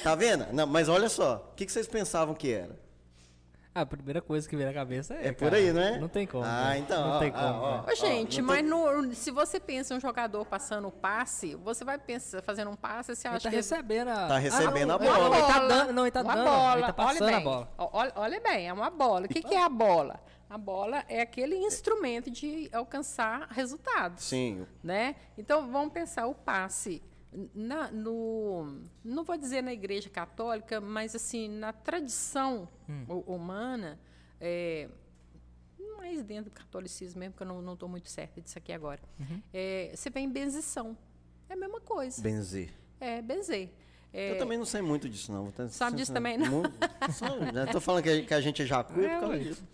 Tá 0.03 0.15
vendo? 0.15 0.47
Não, 0.53 0.67
mas 0.67 0.89
olha 0.89 1.09
só, 1.09 1.49
o 1.53 1.57
que, 1.57 1.67
que 1.67 1.73
vocês 1.73 1.87
pensavam 1.87 2.35
que 2.35 2.53
era? 2.53 2.79
A 3.75 3.87
primeira 3.87 4.21
coisa 4.21 4.49
que 4.49 4.57
vem 4.57 4.67
na 4.67 4.73
cabeça 4.73 5.15
é. 5.15 5.29
É 5.29 5.33
por 5.33 5.55
aí, 5.55 5.73
não 5.73 5.81
é? 5.81 5.99
Não 5.99 6.09
tem 6.09 6.27
como. 6.27 6.43
Ah, 6.45 6.71
né? 6.71 6.79
então. 6.79 7.07
Não 7.07 7.17
ó, 7.17 7.19
tem 7.21 7.31
como. 7.31 7.45
Ó, 7.45 7.85
ó, 7.87 7.95
gente, 7.95 8.43
mas 8.43 8.65
no, 8.65 9.15
se 9.15 9.31
você 9.31 9.61
pensa 9.61 9.95
um 9.95 10.01
jogador 10.01 10.45
passando 10.47 10.89
o 10.89 10.91
passe, 10.91 11.55
você 11.55 11.85
vai 11.85 11.97
pensar, 11.97 12.43
fazendo 12.43 12.73
um 12.73 12.77
passe, 12.77 13.15
você 13.15 13.29
acha 13.29 13.37
ele 13.37 13.43
tá 13.43 13.51
que. 13.51 13.57
recebendo 13.57 14.09
a... 14.09 14.27
Tá 14.27 14.39
recebendo 14.39 14.91
ah, 14.91 14.95
a 14.95 14.99
bola. 14.99 15.17
bola. 15.17 15.37
Ele 15.37 15.47
tá 15.47 15.69
dando, 15.69 15.93
não, 15.93 16.03
ele 16.05 16.11
tá 16.11 16.23
uma 16.23 16.35
dando. 16.35 16.45
Bola. 16.45 16.77
Ele 16.79 16.87
tá 16.87 16.93
passando 16.93 17.25
olha 17.25 17.37
a 17.37 17.41
bola. 17.41 17.69
Olha, 17.79 18.13
olha, 18.17 18.41
bem, 18.41 18.69
é 18.69 18.73
uma 18.73 18.91
bola. 18.91 19.27
O 19.27 19.29
que, 19.29 19.43
que 19.43 19.55
é 19.55 19.63
a 19.63 19.69
bola? 19.69 20.21
A 20.51 20.59
bola 20.59 21.05
é 21.09 21.21
aquele 21.21 21.57
instrumento 21.57 22.31
de 22.31 22.69
alcançar 22.73 23.47
resultados. 23.51 24.25
Sim. 24.25 24.67
Né? 24.83 25.15
Então, 25.37 25.71
vamos 25.71 25.93
pensar 25.93 26.27
o 26.27 26.35
passe 26.35 27.01
na, 27.55 27.91
no, 27.91 28.83
não 29.05 29.25
vou 29.25 29.37
dizer 29.37 29.63
na 29.63 29.73
igreja 29.73 30.09
católica, 30.09 30.81
mas 30.81 31.15
assim, 31.15 31.49
na 31.49 31.73
tradição 31.73 32.69
hum. 32.89 33.23
humana, 33.27 33.99
é, 34.41 34.89
mais 35.97 36.23
dentro 36.23 36.51
do 36.51 36.55
catolicismo 36.55 37.21
mesmo, 37.21 37.35
que 37.35 37.43
eu 37.43 37.47
não 37.47 37.75
estou 37.75 37.89
muito 37.89 38.09
certa 38.09 38.41
disso 38.41 38.57
aqui 38.57 38.73
agora, 38.73 39.01
uhum. 39.21 39.43
é, 39.53 39.93
você 39.95 40.09
vem 40.11 40.31
benzição. 40.31 40.97
É 41.49 41.55
a 41.55 41.57
mesma 41.57 41.81
coisa. 41.81 42.21
Benzer. 42.23 42.73
É, 43.01 43.23
benzer. 43.23 43.71
É, 44.13 44.33
eu 44.33 44.39
também 44.39 44.57
não 44.57 44.65
sei 44.65 44.81
muito 44.81 45.09
disso, 45.09 45.31
não. 45.31 45.53
Sabe 45.69 45.97
disso 45.97 46.13
também, 46.13 46.39
não? 46.39 46.63
Estou 47.65 47.81
falando 47.81 48.03
que 48.03 48.09
a, 48.09 48.25
que 48.25 48.35
a 48.35 48.41
gente 48.41 48.63
é 48.63 48.67
jacu 48.67 48.99
é, 49.01 49.15
por 49.15 49.21
causa 49.21 49.39
disso. 49.39 49.65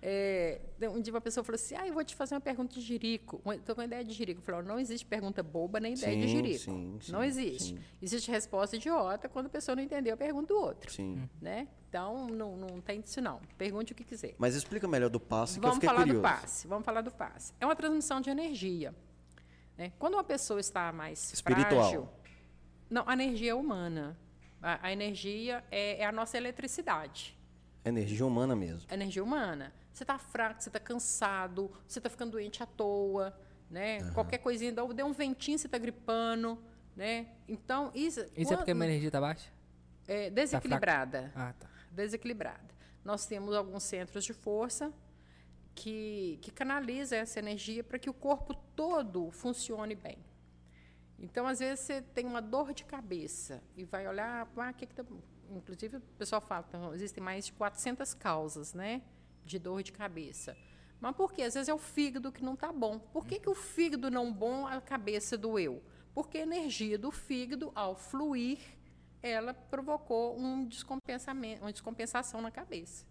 É, 0.00 0.60
um 0.82 1.00
dia 1.00 1.12
uma 1.12 1.20
pessoa 1.20 1.44
falou 1.44 1.56
assim, 1.56 1.74
ah, 1.76 1.86
eu 1.86 1.92
vou 1.92 2.04
te 2.04 2.14
fazer 2.14 2.34
uma 2.34 2.40
pergunta 2.40 2.74
de 2.74 2.80
jirico. 2.80 3.40
Estou 3.52 3.74
com 3.74 3.80
uma 3.80 3.86
ideia 3.86 4.04
de 4.04 4.12
jirico. 4.12 4.40
Falou, 4.40 4.62
não 4.62 4.78
existe 4.78 5.04
pergunta 5.04 5.42
boba 5.42 5.78
nem 5.78 5.94
ideia 5.94 6.14
sim, 6.14 6.20
de 6.20 6.28
jirico. 6.28 6.58
Sim, 6.64 6.98
sim, 7.00 7.12
não 7.12 7.22
existe. 7.22 7.78
Existe 8.00 8.30
resposta 8.30 8.76
idiota 8.76 9.28
quando 9.28 9.46
a 9.46 9.50
pessoa 9.50 9.76
não 9.76 9.82
entendeu 9.82 10.14
a 10.14 10.16
pergunta 10.16 10.54
do 10.54 10.58
outro. 10.58 10.90
Sim. 10.90 11.28
Né? 11.40 11.68
Então, 11.88 12.28
não, 12.28 12.56
não 12.56 12.80
tem 12.80 13.00
disso 13.00 13.20
não. 13.20 13.40
Pergunte 13.58 13.92
o 13.92 13.94
que 13.94 14.04
quiser. 14.04 14.34
Mas 14.38 14.54
explica 14.54 14.88
melhor 14.88 15.10
do 15.10 15.20
passe, 15.20 15.60
Vamos 15.60 15.78
que 15.78 15.86
eu 15.86 15.90
falar 15.90 16.00
curioso. 16.02 16.20
do 16.20 16.22
passe. 16.22 16.66
Vamos 16.66 16.84
falar 16.84 17.00
do 17.02 17.10
passe. 17.10 17.52
É 17.60 17.66
uma 17.66 17.76
transmissão 17.76 18.20
de 18.20 18.30
energia. 18.30 18.94
Né? 19.76 19.92
Quando 19.98 20.14
uma 20.14 20.24
pessoa 20.24 20.60
está 20.60 20.92
mais 20.92 21.32
Espiritual. 21.32 21.82
frágil... 21.82 22.08
Não, 22.88 23.04
a 23.06 23.12
energia 23.12 23.52
é 23.52 23.54
humana. 23.54 24.16
A, 24.62 24.86
a 24.86 24.92
energia 24.92 25.64
é, 25.70 26.00
é, 26.02 26.04
a 26.06 26.12
nossa 26.12 26.36
eletricidade. 26.36 27.36
Energia 27.84 28.26
humana 28.26 28.56
mesmo. 28.56 28.82
Energia 28.90 29.22
humana. 29.22 29.72
Você 29.92 30.02
está 30.02 30.18
fraco, 30.18 30.62
você 30.62 30.68
está 30.68 30.80
cansado, 30.80 31.70
você 31.86 31.98
está 31.98 32.10
ficando 32.10 32.32
doente 32.32 32.62
à 32.62 32.66
toa, 32.66 33.38
né? 33.70 33.98
Uhum. 33.98 34.12
Qualquer 34.12 34.38
coisinha, 34.38 34.72
deu 34.72 35.06
um 35.06 35.12
ventinho, 35.12 35.58
você 35.58 35.66
está 35.66 35.78
gripando, 35.78 36.58
né? 36.94 37.28
Então, 37.48 37.90
isso... 37.94 38.20
Isso 38.20 38.50
quando, 38.50 38.52
é 38.52 38.56
porque 38.56 38.70
a 38.72 38.74
minha 38.74 38.88
energia 38.88 39.08
está 39.08 39.20
baixa? 39.20 39.48
É, 40.06 40.30
desequilibrada. 40.30 41.30
Tá 41.34 41.48
ah, 41.48 41.52
tá. 41.52 41.68
Desequilibrada. 41.90 42.74
Nós 43.04 43.26
temos 43.26 43.54
alguns 43.54 43.84
centros 43.84 44.24
de 44.24 44.32
força 44.32 44.92
que, 45.74 46.38
que 46.42 46.50
canalizam 46.50 47.18
essa 47.18 47.38
energia 47.38 47.84
para 47.84 47.98
que 47.98 48.10
o 48.10 48.14
corpo 48.14 48.54
todo 48.74 49.30
funcione 49.30 49.94
bem. 49.94 50.18
Então, 51.18 51.46
às 51.46 51.58
vezes, 51.58 51.80
você 51.80 52.02
tem 52.02 52.26
uma 52.26 52.42
dor 52.42 52.74
de 52.74 52.84
cabeça 52.84 53.62
e 53.76 53.84
vai 53.84 54.06
olhar, 54.06 54.48
ah, 54.56 54.72
que 54.72 54.86
que 54.86 54.94
tá... 54.94 55.04
inclusive 55.50 55.96
o 55.96 56.00
pessoal 56.18 56.40
fala, 56.40 56.64
então, 56.68 56.94
existem 56.94 57.22
mais 57.22 57.46
de 57.46 57.52
400 57.54 58.12
causas, 58.14 58.74
né, 58.74 59.02
de 59.44 59.58
dor 59.58 59.82
de 59.82 59.92
cabeça. 59.92 60.56
Mas 61.00 61.14
por 61.16 61.32
quê? 61.32 61.42
Às 61.42 61.54
vezes 61.54 61.68
é 61.68 61.74
o 61.74 61.78
fígado 61.78 62.32
que 62.32 62.44
não 62.44 62.54
está 62.54 62.72
bom. 62.72 62.98
Por 62.98 63.26
que, 63.26 63.38
que 63.38 63.48
o 63.48 63.54
fígado 63.54 64.10
não 64.10 64.32
bom, 64.32 64.66
a 64.66 64.80
cabeça 64.80 65.36
doeu? 65.36 65.82
Porque 66.14 66.38
a 66.38 66.42
energia 66.42 66.98
do 66.98 67.10
fígado, 67.10 67.70
ao 67.74 67.94
fluir, 67.94 68.58
ela 69.22 69.52
provocou 69.52 70.38
um 70.38 70.66
descompensamento, 70.66 71.62
uma 71.62 71.72
descompensação 71.72 72.40
na 72.40 72.50
cabeça. 72.50 73.04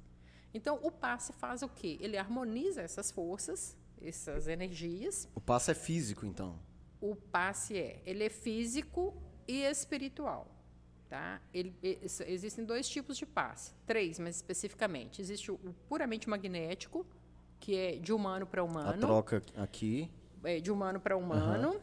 Então, 0.53 0.79
o 0.81 0.89
passe 0.89 1.33
faz 1.33 1.61
o 1.61 1.67
quê? 1.67 1.97
Ele 1.99 2.17
harmoniza 2.17 2.81
essas 2.81 3.11
forças, 3.11 3.77
essas 4.01 4.47
energias. 4.47 5.27
O 5.35 5.41
passe 5.41 5.71
é 5.71 5.75
físico, 5.75 6.25
então? 6.25 6.57
O 7.11 7.15
passe 7.15 7.77
é, 7.77 8.01
ele 8.05 8.23
é 8.23 8.29
físico 8.29 9.13
e 9.47 9.63
espiritual. 9.63 10.47
Tá? 11.09 11.39
Ele, 11.53 11.73
existem 12.27 12.65
dois 12.65 12.89
tipos 12.89 13.15
de 13.17 13.25
passe, 13.25 13.73
três, 13.85 14.17
mas 14.19 14.35
especificamente. 14.37 15.21
Existe 15.21 15.51
o, 15.51 15.57
puramente 15.87 16.27
magnético, 16.27 17.05
que 17.59 17.75
é 17.75 17.95
de 17.97 18.11
humano 18.11 18.45
para 18.45 18.63
humano. 18.63 18.89
A 18.89 18.97
troca 18.97 19.43
aqui. 19.55 20.09
É, 20.43 20.59
de 20.59 20.71
humano 20.71 20.99
para 20.99 21.15
humano. 21.15 21.73
Uhum. 21.73 21.79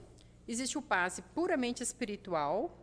Existe 0.46 0.76
o 0.76 0.82
passe 0.82 1.22
puramente 1.22 1.82
espiritual, 1.82 2.78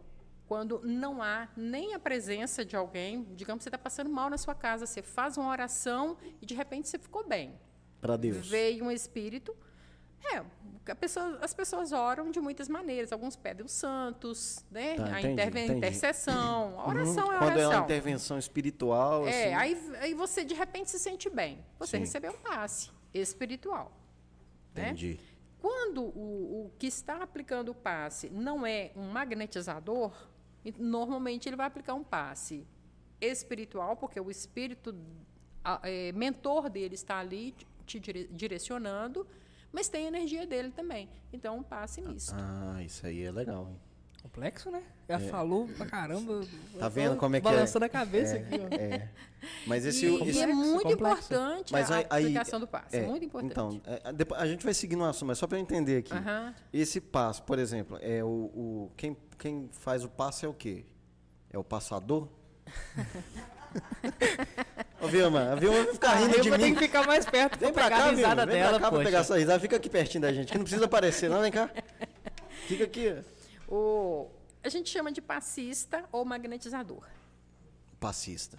quando 0.48 0.82
não 0.84 1.22
há 1.22 1.48
nem 1.56 1.94
a 1.94 2.00
presença 2.00 2.66
de 2.66 2.76
alguém. 2.76 3.28
Digamos 3.36 3.60
que 3.60 3.64
você 3.66 3.70
está 3.70 3.78
passando 3.78 4.10
mal 4.10 4.30
na 4.30 4.38
sua 4.38 4.56
casa, 4.56 4.86
você 4.86 5.02
faz 5.02 5.38
uma 5.38 5.52
oração 5.52 6.18
e 6.42 6.46
de 6.46 6.56
repente 6.56 6.88
você 6.88 6.98
ficou 6.98 7.28
bem. 7.28 7.54
Para 8.02 8.18
Deus. 8.18 8.48
Veio 8.48 8.86
um 8.86 8.92
espírito 8.92 9.56
é, 10.24 10.44
pessoa, 10.96 11.38
as 11.42 11.54
pessoas 11.54 11.92
oram 11.92 12.32
de 12.32 12.40
muitas 12.40 12.68
maneiras. 12.68 13.12
Alguns 13.12 13.36
pedem 13.36 13.66
os 13.66 13.72
santos, 13.72 14.66
né? 14.72 14.96
Tá, 14.96 15.16
a 15.16 15.22
entendi. 15.22 15.72
intercessão. 15.74 16.80
A 16.80 16.88
oração 16.88 17.28
uhum. 17.28 17.34
é 17.34 17.36
oração. 17.36 17.48
Quando 17.48 17.60
é 17.60 17.68
uma 17.68 17.84
intervenção 17.84 18.38
espiritual. 18.38 19.28
É, 19.28 19.54
assim... 19.54 19.76
aí, 19.76 19.98
aí 20.00 20.14
você 20.14 20.44
de 20.44 20.54
repente 20.54 20.90
se 20.90 21.00
sente 21.00 21.30
bem. 21.30 21.64
Você 21.78 21.98
Sim. 21.98 22.00
recebeu 22.00 22.32
um 22.32 22.38
passe 22.38 22.92
espiritual. 23.14 23.92
Né? 24.74 24.88
Entendi. 24.88 25.14
Né? 25.14 25.20
Quando 25.62 26.04
o, 26.04 26.66
o 26.66 26.72
que 26.80 26.88
está 26.88 27.22
aplicando 27.22 27.70
o 27.70 27.76
passe 27.76 28.30
não 28.30 28.66
é 28.66 28.92
um 28.96 29.10
magnetizador, 29.10 30.14
normalmente 30.78 31.50
ele 31.50 31.56
vai 31.56 31.68
aplicar 31.68 31.94
um 31.96 32.04
passe 32.04 32.66
espiritual, 33.20 33.98
porque 33.98 34.20
o 34.20 34.32
espírito 34.32 34.96
a, 35.64 35.82
é, 35.84 36.12
mentor 36.14 36.70
dele 36.70 36.96
está 36.96 37.20
ali 37.20 37.54
te 37.86 38.00
direcionando 38.00 39.28
mas 39.72 39.88
tem 39.88 40.06
a 40.06 40.08
energia 40.08 40.46
dele 40.46 40.72
também. 40.72 41.10
Então, 41.32 41.58
um 41.58 41.64
passe 41.64 42.02
misto. 42.02 42.36
Ah, 42.38 42.84
isso 42.84 43.06
aí 43.06 43.24
é 43.24 43.32
legal, 43.32 43.70
hein? 43.70 43.80
Complexo, 44.22 44.70
né? 44.70 44.84
Já 45.08 45.16
é. 45.16 45.20
falou 45.20 45.68
pra 45.70 45.86
caramba. 45.86 46.42
Tá 46.78 46.90
vendo 46.90 47.16
como 47.16 47.38
é 47.38 47.40
que 47.40 47.44
balançando 47.44 47.86
é? 47.86 47.90
Balançando 47.90 47.90
a 47.90 47.90
cabeça 47.90 48.36
é, 48.36 48.40
aqui, 48.40 48.60
ó. 48.60 48.76
É. 48.76 49.10
Mas 49.66 49.86
esse, 49.86 50.06
e, 50.06 50.30
esse 50.30 50.42
é 50.42 50.48
muito 50.48 50.84
complexo. 50.84 50.94
importante 50.94 51.72
mas 51.72 51.90
a 51.90 52.00
aí, 52.10 52.26
aplicação 52.26 52.60
do 52.60 52.68
passe. 52.68 52.98
É, 52.98 53.08
muito 53.08 53.24
importante. 53.24 53.52
Então, 53.52 53.82
é, 53.86 54.12
depois, 54.12 54.42
a 54.42 54.46
gente 54.46 54.66
vai 54.66 54.74
seguindo 54.74 55.02
o 55.02 55.06
assunto, 55.06 55.28
mas 55.28 55.38
só 55.38 55.48
para 55.48 55.58
eu 55.58 55.62
entender 55.62 55.98
aqui. 55.98 56.14
Uh 56.14 56.18
-huh. 56.18 56.54
Esse 56.74 57.00
passe, 57.00 57.42
por 57.42 57.58
exemplo, 57.58 57.98
é 58.02 58.22
o, 58.22 58.28
o 58.28 58.92
quem, 58.98 59.16
quem 59.38 59.70
faz 59.72 60.04
o 60.04 60.10
passe 60.10 60.46
é 60.46 60.50
o 60.50 60.54
quê? 60.54 60.86
É 61.50 61.58
o 61.58 61.64
passador? 61.64 62.28
Ô, 65.02 65.08
Vilma, 65.08 65.54
a 65.54 65.56
Vilma 65.56 65.84
vai 65.84 65.94
ficar 65.94 66.16
rindo 66.16 66.42
de 66.42 66.52
mim. 66.52 66.58
Tem 66.58 66.74
que 66.74 66.80
ficar 66.82 67.08
mais 67.08 67.26
perto 67.26 67.58
vem 67.58 67.72
pra 67.72 67.90
cá, 67.90 68.06
a 68.06 68.12
risada 68.12 68.46
vem 68.46 68.56
dela, 68.56 68.72
pra 68.72 68.80
cá 68.80 68.90
poxa. 68.90 69.02
pra 69.02 69.06
pegar 69.06 69.20
essa 69.20 69.38
risada. 69.38 69.60
Fica 69.60 69.78
aqui 69.78 69.90
pertinho 69.90 70.22
da 70.22 70.34
gente, 70.34 70.52
que 70.52 70.58
não 70.58 70.66
precisa 70.66 70.86
aparecer, 70.86 71.30
não, 71.30 71.42
vem 71.42 71.52
cá. 71.52 71.70
Fica 72.68 72.84
aqui. 72.84 73.16
O, 73.68 74.28
a 74.64 74.68
gente 74.70 74.90
chama 74.90 75.12
de 75.12 75.22
passista 75.22 76.04
ou 76.12 76.26
magnetizador. 76.26 77.04
Passista. 78.00 78.58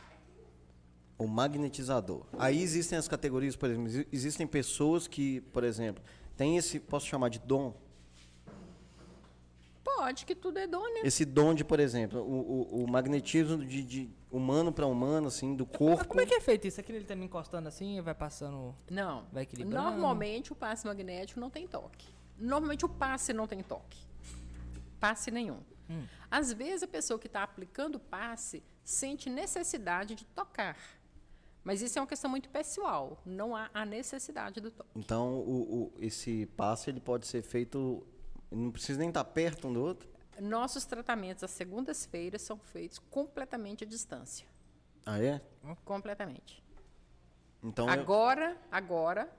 O 1.18 1.26
magnetizador. 1.26 2.24
Aí 2.38 2.62
existem 2.62 2.96
as 2.98 3.06
categorias, 3.06 3.54
por 3.54 3.68
exemplo, 3.68 4.06
existem 4.10 4.46
pessoas 4.46 5.06
que, 5.06 5.42
por 5.52 5.62
exemplo, 5.62 6.02
têm 6.36 6.56
esse, 6.56 6.80
posso 6.80 7.06
chamar 7.06 7.28
de 7.28 7.38
dom? 7.38 7.74
Pode, 9.82 10.26
que 10.26 10.34
tudo 10.34 10.58
é 10.58 10.66
dom, 10.66 10.82
né? 10.82 11.00
Esse 11.04 11.24
dom 11.24 11.54
de, 11.54 11.64
por 11.64 11.80
exemplo, 11.80 12.20
o, 12.20 12.80
o, 12.80 12.84
o 12.84 12.88
magnetismo 12.88 13.64
de, 13.64 13.82
de 13.82 14.10
humano 14.30 14.72
para 14.72 14.86
humano, 14.86 15.28
assim, 15.28 15.54
do 15.54 15.64
corpo. 15.64 15.98
Mas 15.98 16.06
como 16.06 16.20
é 16.20 16.26
que 16.26 16.34
é 16.34 16.40
feito 16.40 16.66
isso? 16.66 16.80
Aquele 16.80 16.98
ele 16.98 17.04
tá 17.06 17.16
me 17.16 17.24
encostando 17.24 17.68
assim 17.68 17.98
e 17.98 18.00
vai 18.00 18.14
passando. 18.14 18.74
Não. 18.90 19.26
Vai 19.32 19.44
equilibrando? 19.44 19.82
Normalmente 19.82 20.52
o 20.52 20.56
passe 20.56 20.86
magnético 20.86 21.40
não 21.40 21.50
tem 21.50 21.66
toque. 21.66 22.08
Normalmente 22.38 22.84
o 22.84 22.88
passe 22.88 23.32
não 23.32 23.46
tem 23.46 23.62
toque. 23.62 23.98
Passe 24.98 25.30
nenhum. 25.30 25.60
Hum. 25.88 26.04
Às 26.30 26.52
vezes 26.52 26.82
a 26.82 26.88
pessoa 26.88 27.18
que 27.18 27.26
está 27.26 27.42
aplicando 27.42 27.96
o 27.96 28.00
passe 28.00 28.62
sente 28.84 29.28
necessidade 29.28 30.14
de 30.14 30.24
tocar. 30.26 30.76
Mas 31.62 31.82
isso 31.82 31.98
é 31.98 32.02
uma 32.02 32.08
questão 32.08 32.30
muito 32.30 32.48
pessoal. 32.48 33.20
Não 33.24 33.54
há 33.54 33.68
a 33.74 33.84
necessidade 33.84 34.60
do 34.60 34.70
toque. 34.70 34.90
Então, 34.96 35.34
o, 35.40 35.92
o, 35.92 35.92
esse 36.00 36.46
passe 36.56 36.90
ele 36.90 37.00
pode 37.00 37.26
ser 37.26 37.42
feito. 37.42 38.06
Não 38.50 38.70
precisa 38.70 38.98
nem 38.98 39.08
estar 39.08 39.24
perto 39.24 39.68
um 39.68 39.72
do 39.72 39.80
outro? 39.82 40.08
Nossos 40.40 40.84
tratamentos 40.84 41.44
às 41.44 41.50
segundas-feiras 41.50 42.42
são 42.42 42.58
feitos 42.58 42.98
completamente 42.98 43.84
à 43.84 43.86
distância. 43.86 44.46
Ah, 45.04 45.22
é? 45.22 45.40
Completamente. 45.84 46.62
Então, 47.62 47.88
agora, 47.88 48.52
eu... 48.52 48.58
agora 48.70 49.30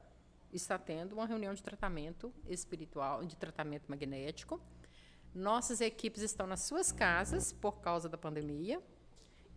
está 0.54 0.78
tendo 0.78 1.14
uma 1.14 1.26
reunião 1.26 1.54
de 1.54 1.64
tratamento 1.64 2.34
espiritual, 2.48 3.26
de 3.26 3.36
tratamento 3.36 3.88
magnético. 3.90 4.62
Nossas 5.34 5.82
equipes 5.82 6.22
estão 6.22 6.46
nas 6.46 6.62
suas 6.62 6.92
casas 6.92 7.54
por 7.54 7.80
causa 7.80 8.08
da 8.10 8.18
pandemia. 8.18 8.82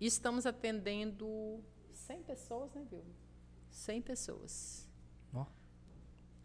E 0.00 0.06
estamos 0.06 0.46
atendendo 0.46 1.62
100 1.92 2.22
pessoas, 2.22 2.72
né, 2.74 2.84
viu? 2.90 3.04
100 3.70 4.02
pessoas. 4.02 4.88
Ó. 5.32 5.46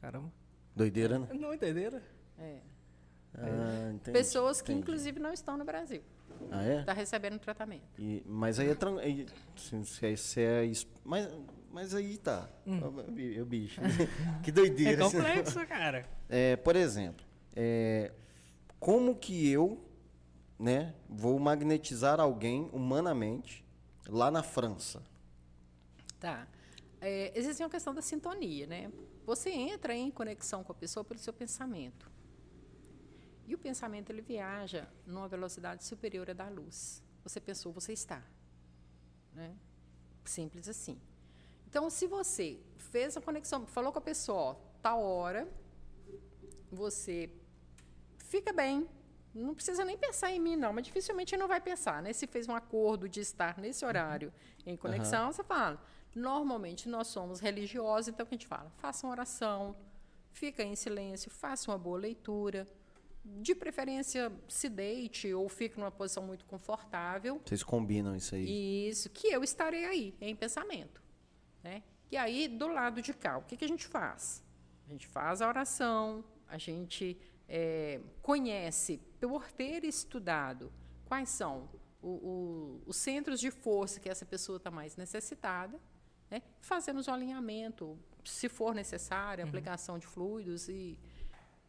Caramba. 0.02 0.32
Doideira, 0.76 1.20
né? 1.20 1.28
Não, 1.34 1.56
doideira. 1.58 2.04
É. 2.38 2.62
Ah, 3.38 3.92
entendi, 3.94 4.12
pessoas 4.12 4.62
que, 4.62 4.72
entendi. 4.72 4.82
inclusive, 4.82 5.20
não 5.20 5.32
estão 5.32 5.58
no 5.58 5.64
Brasil. 5.64 6.02
Ah, 6.52 6.64
é? 6.64 6.80
Está 6.80 6.94
recebendo 6.94 7.38
tratamento. 7.40 7.84
E, 7.98 8.24
mas 8.26 8.60
aí 8.60 8.70
é 8.70 8.76
tranquilo. 8.76 9.30
Se, 9.56 10.18
se 10.18 10.42
é 10.42 10.64
isso. 10.66 10.88
Mas, 11.04 11.30
mas 11.72 11.94
aí 11.94 12.18
tá. 12.18 12.50
Hum. 12.66 12.80
Eu, 13.18 13.46
bicho. 13.46 13.82
que 14.44 14.52
doideira. 14.52 15.04
É 15.04 15.06
complexo, 15.06 15.66
cara. 15.68 16.06
É, 16.28 16.56
por 16.56 16.76
exemplo, 16.76 17.26
é, 17.56 18.12
como 18.80 19.16
que 19.16 19.50
eu 19.50 19.84
né, 20.58 20.94
vou 21.08 21.40
magnetizar 21.40 22.20
alguém 22.20 22.70
humanamente 22.74 23.66
lá 24.08 24.32
na 24.32 24.44
França? 24.44 25.04
Tá. 26.20 26.48
É, 27.02 27.32
existe 27.38 27.64
uma 27.64 27.70
questão 27.70 27.94
da 27.94 28.02
sintonia, 28.02 28.68
né? 28.68 28.92
Você 29.26 29.52
entra 29.52 29.96
em 29.96 30.10
conexão 30.12 30.64
com 30.64 30.72
a 30.72 30.76
pessoa 30.76 31.04
pelo 31.04 31.20
seu 31.20 31.32
pensamento. 31.32 32.10
E 33.50 33.56
o 33.56 33.58
pensamento 33.58 34.12
ele 34.12 34.22
viaja 34.22 34.88
numa 35.08 35.28
velocidade 35.28 35.84
superior 35.84 36.30
à 36.30 36.34
da 36.34 36.48
luz. 36.48 37.02
Você 37.24 37.40
pensou, 37.42 37.74
você 37.74 37.92
está. 37.94 38.22
Né? 39.34 39.56
Simples 40.24 40.70
assim. 40.70 41.02
Então, 41.68 41.90
se 41.90 42.06
você 42.06 42.60
fez 42.78 43.18
a 43.18 43.22
conexão, 43.22 43.66
falou 43.66 43.92
com 43.92 43.98
a 43.98 44.02
pessoa, 44.04 44.40
ó, 44.40 44.54
tal 44.84 45.02
hora, 45.02 45.52
você 46.72 47.28
fica 48.20 48.54
bem. 48.54 48.88
Não 49.34 49.56
precisa 49.56 49.84
nem 49.84 49.98
pensar 49.98 50.32
em 50.32 50.40
mim, 50.40 50.56
não, 50.56 50.72
mas 50.72 50.86
dificilmente 50.86 51.36
não 51.36 51.48
vai 51.48 51.60
pensar, 51.60 52.04
né? 52.04 52.14
Se 52.14 52.28
fez 52.28 52.48
um 52.48 52.56
acordo 52.56 53.10
de 53.10 53.20
estar 53.20 53.58
nesse 53.58 53.84
horário 53.84 54.32
em 54.64 54.78
conexão, 54.78 55.26
uhum. 55.26 55.32
você 55.32 55.44
fala. 55.44 55.84
Normalmente 56.14 56.88
nós 56.88 57.08
somos 57.08 57.40
religiosos, 57.40 58.10
então 58.10 58.24
o 58.24 58.30
que 58.30 58.36
a 58.36 58.38
gente 58.38 58.48
fala? 58.48 58.70
Faça 58.78 59.08
uma 59.08 59.12
oração, 59.12 59.76
fica 60.32 60.62
em 60.64 60.76
silêncio, 60.76 61.32
faça 61.32 61.72
uma 61.72 61.80
boa 61.80 61.98
leitura. 61.98 62.68
De 63.24 63.54
preferência, 63.54 64.32
se 64.48 64.70
deite 64.70 65.34
ou 65.34 65.48
fique 65.50 65.78
numa 65.78 65.92
posição 65.92 66.24
muito 66.24 66.46
confortável. 66.46 67.42
Vocês 67.46 67.64
combinam 67.64 68.16
isso 68.16 68.34
aí? 68.34 68.88
Isso, 68.90 69.10
que 69.10 69.28
eu 69.28 69.44
estarei 69.44 69.86
aí, 69.86 70.16
em 70.20 70.36
pensamento. 70.36 71.02
Né? 71.64 71.84
E 72.12 72.18
aí, 72.18 72.48
do 72.48 72.68
lado 72.68 73.02
de 73.02 73.14
cá, 73.14 73.38
o 73.38 73.44
que, 73.44 73.56
que 73.56 73.66
a 73.66 73.68
gente 73.68 73.86
faz? 73.86 74.44
A 74.88 74.92
gente 74.92 75.08
faz 75.08 75.42
a 75.42 75.48
oração, 75.48 76.24
a 76.48 76.58
gente 76.58 77.18
é, 77.48 78.02
conhece, 78.22 79.00
por 79.20 79.52
ter 79.52 79.84
estudado, 79.84 80.72
quais 81.06 81.30
são 81.30 81.70
o, 82.02 82.08
o, 82.08 82.84
os 82.88 82.98
centros 82.98 83.40
de 83.40 83.52
força 83.52 84.00
que 84.00 84.10
essa 84.10 84.26
pessoa 84.26 84.58
está 84.58 84.72
mais 84.72 84.96
necessitada, 84.96 85.80
né? 86.30 86.42
fazemos 86.62 87.08
o 87.08 87.12
alinhamento, 87.12 87.98
se 88.24 88.48
for 88.48 88.74
necessário, 88.74 89.44
uhum. 89.44 89.50
aplicação 89.50 89.98
de 90.00 90.08
fluidos 90.08 90.70
e 90.70 90.98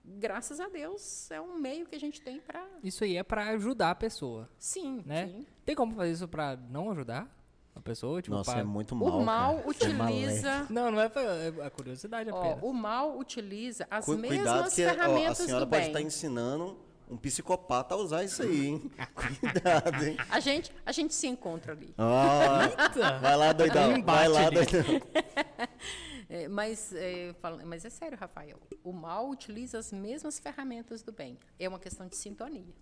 graças 0.04 0.60
a 0.60 0.68
Deus 0.68 1.30
é 1.30 1.40
um 1.40 1.58
meio 1.58 1.86
que 1.86 1.94
a 1.94 2.00
gente 2.00 2.20
tem 2.20 2.40
para 2.40 2.66
isso 2.82 3.04
aí 3.04 3.16
é 3.16 3.22
para 3.22 3.48
ajudar 3.50 3.90
a 3.90 3.94
pessoa 3.94 4.48
sim 4.58 5.02
né 5.06 5.28
sim. 5.28 5.46
tem 5.64 5.74
como 5.74 5.94
fazer 5.94 6.12
isso 6.12 6.28
para 6.28 6.56
não 6.56 6.90
ajudar 6.90 7.28
a 7.74 7.80
pessoa 7.80 8.20
tipo 8.20 8.34
nossa 8.34 8.52
pra... 8.52 8.60
é 8.60 8.64
muito 8.64 8.96
mal 8.96 9.08
o 9.08 9.24
mal 9.24 9.56
cara. 9.56 9.68
utiliza 9.68 10.50
é 10.50 10.72
não 10.72 10.90
não 10.90 11.00
é, 11.00 11.08
pra, 11.08 11.22
é 11.22 11.48
a 11.64 11.70
curiosidade 11.70 12.30
ó, 12.30 12.38
apenas 12.38 12.62
o 12.62 12.72
mal 12.72 13.18
utiliza 13.18 13.86
as 13.90 14.04
Cu 14.04 14.16
mesmas 14.16 14.38
cuidado 14.38 14.70
que, 14.70 14.84
ferramentas 14.84 15.40
ó, 15.40 15.42
a 15.42 15.46
senhora 15.46 15.66
do 15.66 15.70
pode 15.70 15.82
bem. 15.82 15.90
estar 15.90 16.00
tá 16.00 16.04
ensinando 16.04 16.76
um 17.10 17.16
psicopata 17.16 17.94
a 17.96 17.98
usar 17.98 18.22
isso 18.22 18.40
aí, 18.42 18.66
hein? 18.68 18.90
Cuidado, 19.14 20.04
hein? 20.04 20.16
A 20.30 20.38
gente, 20.38 20.72
a 20.86 20.92
gente 20.92 21.12
se 21.12 21.26
encontra 21.26 21.72
ali. 21.72 21.92
Oh, 21.98 23.20
vai 23.20 23.36
lá, 23.36 23.52
doidão. 23.52 24.00
Vai 24.02 24.28
lá, 24.28 24.48
doidão. 24.48 24.84
É, 26.30 26.46
mas, 26.46 26.92
é, 26.94 27.34
fala, 27.40 27.60
mas 27.66 27.84
é 27.84 27.90
sério, 27.90 28.16
Rafael. 28.16 28.56
O 28.84 28.92
mal 28.92 29.28
utiliza 29.28 29.80
as 29.80 29.92
mesmas 29.92 30.38
ferramentas 30.38 31.02
do 31.02 31.10
bem. 31.10 31.36
É 31.58 31.68
uma 31.68 31.80
questão 31.80 32.06
de 32.06 32.14
sintonia. 32.14 32.72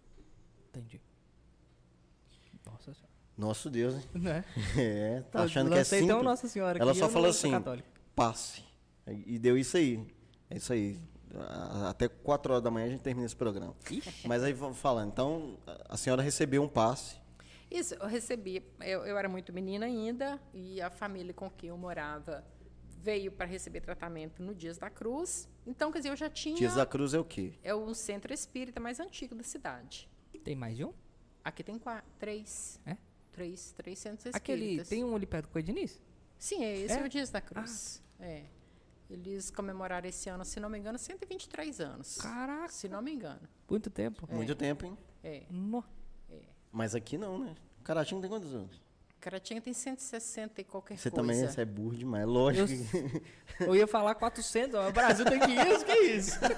Entendi. 0.69 1.01
Nossa 2.67 2.93
Senhora. 2.93 3.15
Nosso 3.39 3.71
Deus, 3.71 3.95
hein? 3.95 4.03
Né? 4.13 4.45
É, 4.77 5.23
tá 5.33 5.45
achando 5.45 5.71
que 5.71 5.79
é 5.79 5.85
simples. 5.85 6.05
Então 6.05 6.23
Nossa 6.23 6.47
Senhora 6.47 6.79
Ela 6.79 6.93
só 6.93 7.09
falou 7.09 7.31
assim, 7.31 7.51
passe. 8.15 8.63
E 9.07 9.39
deu 9.39 9.57
isso 9.57 9.79
aí. 9.79 10.07
É 10.51 10.59
isso 10.59 10.71
aí. 10.71 11.01
Até 11.89 12.07
4 12.07 12.53
horas 12.53 12.63
da 12.63 12.71
manhã 12.71 12.87
a 12.87 12.91
gente 12.91 13.03
termina 13.03 13.25
esse 13.25 13.37
programa. 13.37 13.75
Mas 14.27 14.43
aí 14.43 14.53
vamos 14.53 14.77
falando. 14.77 15.09
Então, 15.09 15.59
a 15.89 15.97
senhora 15.97 16.21
recebeu 16.21 16.63
um 16.63 16.69
passe. 16.69 17.17
Isso, 17.71 17.95
eu 17.95 18.07
recebi. 18.07 18.63
Eu, 18.81 19.07
eu 19.07 19.17
era 19.17 19.29
muito 19.29 19.55
menina 19.55 19.87
ainda 19.87 20.39
e 20.53 20.83
a 20.83 20.91
família 20.91 21.33
com 21.33 21.49
quem 21.49 21.71
eu 21.71 21.79
morava 21.79 22.45
veio 23.09 23.33
para 23.33 23.47
receber 23.47 23.81
tratamento 23.81 24.43
no 24.43 24.55
Dias 24.55 24.77
da 24.77 24.91
Cruz. 24.91 25.49
Então, 25.67 25.91
quer 25.91 26.01
dizer, 26.01 26.11
eu 26.11 26.17
já 26.17 26.29
tinha. 26.29 26.57
Dias 26.57 26.75
da 26.75 26.85
Cruz 26.85 27.15
é 27.15 27.19
o 27.19 27.25
quê? 27.25 27.55
É 27.63 27.75
o 27.75 27.95
centro 27.95 28.35
espírita 28.35 28.79
mais 28.79 29.01
antigo 29.01 29.35
da 29.35 29.43
cidade. 29.43 30.07
Tem 30.45 30.55
mais 30.55 30.77
de 30.77 30.85
um? 30.85 30.93
Aqui 31.43 31.65
tem 31.65 31.79
quatro, 31.79 32.11
três. 32.19 32.79
É? 32.85 32.99
Três, 33.33 33.73
três 33.73 33.99
centros 33.99 34.27
espíritas. 34.27 34.43
Aquele, 34.43 34.85
tem 34.85 35.03
um 35.05 35.17
ali 35.17 35.25
perto 35.25 35.49
com 35.49 35.57
o 35.57 35.59
Ednis? 35.59 36.03
Sim, 36.39 36.63
é 36.65 36.77
esse 36.81 36.95
é, 36.95 37.01
é 37.01 37.05
o 37.05 37.09
Dias 37.09 37.31
da 37.31 37.41
Cruz. 37.41 38.03
Ah. 38.21 38.27
É. 38.27 38.45
Eles 39.09 39.51
comemoraram 39.51 40.07
esse 40.07 40.29
ano, 40.29 40.45
se 40.45 40.61
não 40.61 40.69
me 40.69 40.79
engano, 40.79 40.99
123 40.99 41.81
anos. 41.81 42.19
Caraca! 42.19 42.69
Se 42.69 42.91
não 42.91 43.01
me 43.01 43.11
engano. 43.11 43.49
Muito 43.71 43.89
tempo. 43.89 44.29
É. 44.31 44.35
Muito 44.35 44.55
tempo, 44.55 44.85
hein? 44.85 44.99
É. 45.25 45.47
No. 45.51 45.83
é. 46.29 46.43
Mas 46.71 46.95
aqui 46.95 47.17
não, 47.17 47.39
né? 47.39 47.57
Caratinga 47.83 48.21
tem 48.21 48.31
quantos 48.31 48.55
anos? 48.55 48.83
Caratinga 49.21 49.61
tem 49.61 49.73
160 49.73 50.61
e 50.61 50.65
qualquer 50.65 50.97
Você 50.97 51.11
coisa. 51.11 51.35
Você 51.35 51.47
também 51.47 51.63
é 51.63 51.65
burro 51.65 51.97
demais, 51.97 52.27
lógico. 52.27 52.69
Eu, 53.61 53.67
eu 53.69 53.77
ia 53.77 53.87
falar 53.87 54.15
400, 54.15 54.75
mas 54.75 54.89
o 54.89 54.93
Brasil 54.93 55.25
tem 55.25 55.41
500, 55.41 55.83
que 55.83 55.93
isso? 55.93 56.39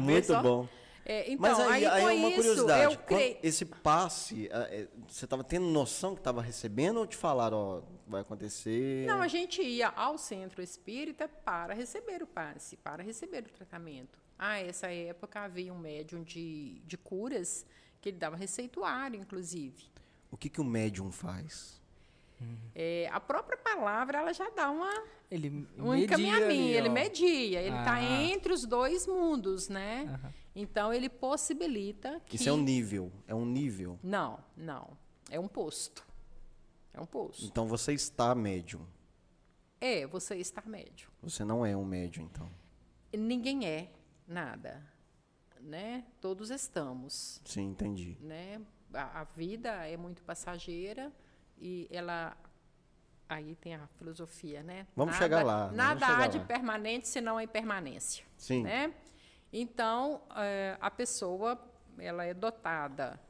Muito 0.00 0.42
bom. 0.42 0.68
É, 1.04 1.32
então, 1.32 1.40
Mas 1.40 1.58
aí, 1.58 1.86
aí, 1.86 2.04
aí 2.04 2.16
é 2.16 2.26
uma 2.26 2.32
curiosidade. 2.32 2.98
Cre... 2.98 3.38
Esse 3.42 3.64
passe, 3.64 4.48
é, 4.52 4.86
você 5.08 5.24
estava 5.24 5.42
tendo 5.42 5.66
noção 5.66 6.14
que 6.14 6.20
estava 6.20 6.40
recebendo 6.40 6.98
ou 6.98 7.06
te 7.06 7.16
falaram, 7.16 7.56
ó, 7.56 7.82
vai 8.06 8.20
acontecer? 8.20 9.06
Não, 9.06 9.20
a 9.20 9.26
gente 9.26 9.60
ia 9.60 9.88
ao 9.88 10.16
centro 10.16 10.62
espírita 10.62 11.26
para 11.26 11.74
receber 11.74 12.22
o 12.22 12.26
passe, 12.26 12.76
para 12.76 13.02
receber 13.02 13.44
o 13.44 13.50
tratamento. 13.50 14.20
Ah, 14.38 14.60
essa 14.60 14.92
época 14.92 15.40
havia 15.40 15.72
um 15.72 15.78
médium 15.78 16.22
de, 16.22 16.80
de 16.86 16.96
curas 16.96 17.66
que 18.00 18.10
ele 18.10 18.18
dava 18.18 18.36
receituário, 18.36 19.18
inclusive. 19.18 19.90
O 20.30 20.36
que, 20.36 20.48
que 20.48 20.60
o 20.60 20.64
médium 20.64 21.10
faz? 21.10 21.80
É, 22.74 23.08
a 23.12 23.20
própria 23.20 23.58
palavra 23.58 24.18
ela 24.18 24.32
já 24.32 24.48
dá 24.50 24.70
uma 24.70 24.90
ele 25.30 25.68
um 25.78 25.94
encaminhamento, 25.94 26.52
ele 26.52 26.88
media, 26.88 27.60
ele 27.60 27.76
está 27.76 27.94
ah. 27.94 28.22
entre 28.22 28.52
os 28.52 28.64
dois 28.66 29.06
mundos, 29.06 29.68
né? 29.68 30.18
Então 30.56 30.92
ele 30.92 31.08
possibilita 31.08 32.20
que 32.26 32.36
Isso 32.36 32.48
é 32.48 32.52
um 32.52 32.62
nível, 32.62 33.12
é 33.28 33.34
um 33.34 33.44
nível. 33.44 33.98
Não, 34.02 34.42
não, 34.56 34.96
é 35.30 35.38
um 35.38 35.46
posto. 35.46 36.06
É 36.92 37.00
um 37.00 37.06
poço. 37.06 37.46
Então 37.46 37.66
você 37.66 37.92
está 37.92 38.34
médium. 38.34 38.84
É, 39.80 40.06
você 40.06 40.36
está 40.36 40.62
médium. 40.66 41.08
Você 41.22 41.44
não 41.44 41.64
é 41.64 41.76
um 41.76 41.84
médium, 41.84 42.24
então. 42.24 42.50
Ninguém 43.12 43.66
é 43.66 43.92
nada, 44.26 44.82
né? 45.60 46.04
Todos 46.20 46.50
estamos. 46.50 47.40
Sim, 47.44 47.68
entendi. 47.68 48.16
Né? 48.20 48.60
A, 48.92 49.20
a 49.20 49.24
vida 49.24 49.70
é 49.86 49.96
muito 49.96 50.22
passageira 50.22 51.12
e 51.58 51.88
ela 51.90 52.36
aí 53.28 53.54
tem 53.54 53.74
a 53.74 53.86
filosofia, 53.96 54.62
né? 54.62 54.86
Vamos 54.96 55.14
nada, 55.14 55.24
chegar 55.24 55.44
lá. 55.44 55.70
Nada 55.70 56.06
chegar 56.06 56.22
há 56.22 56.26
de 56.26 56.38
lá. 56.38 56.44
permanente 56.44 57.06
senão 57.06 57.38
a 57.38 57.44
impermanência. 57.44 58.24
Sim. 58.36 58.64
Né? 58.64 58.92
Então, 59.52 60.22
é, 60.36 60.76
a 60.80 60.90
pessoa, 60.90 61.58
ela 61.98 62.24
é 62.24 62.34
dotada. 62.34 63.20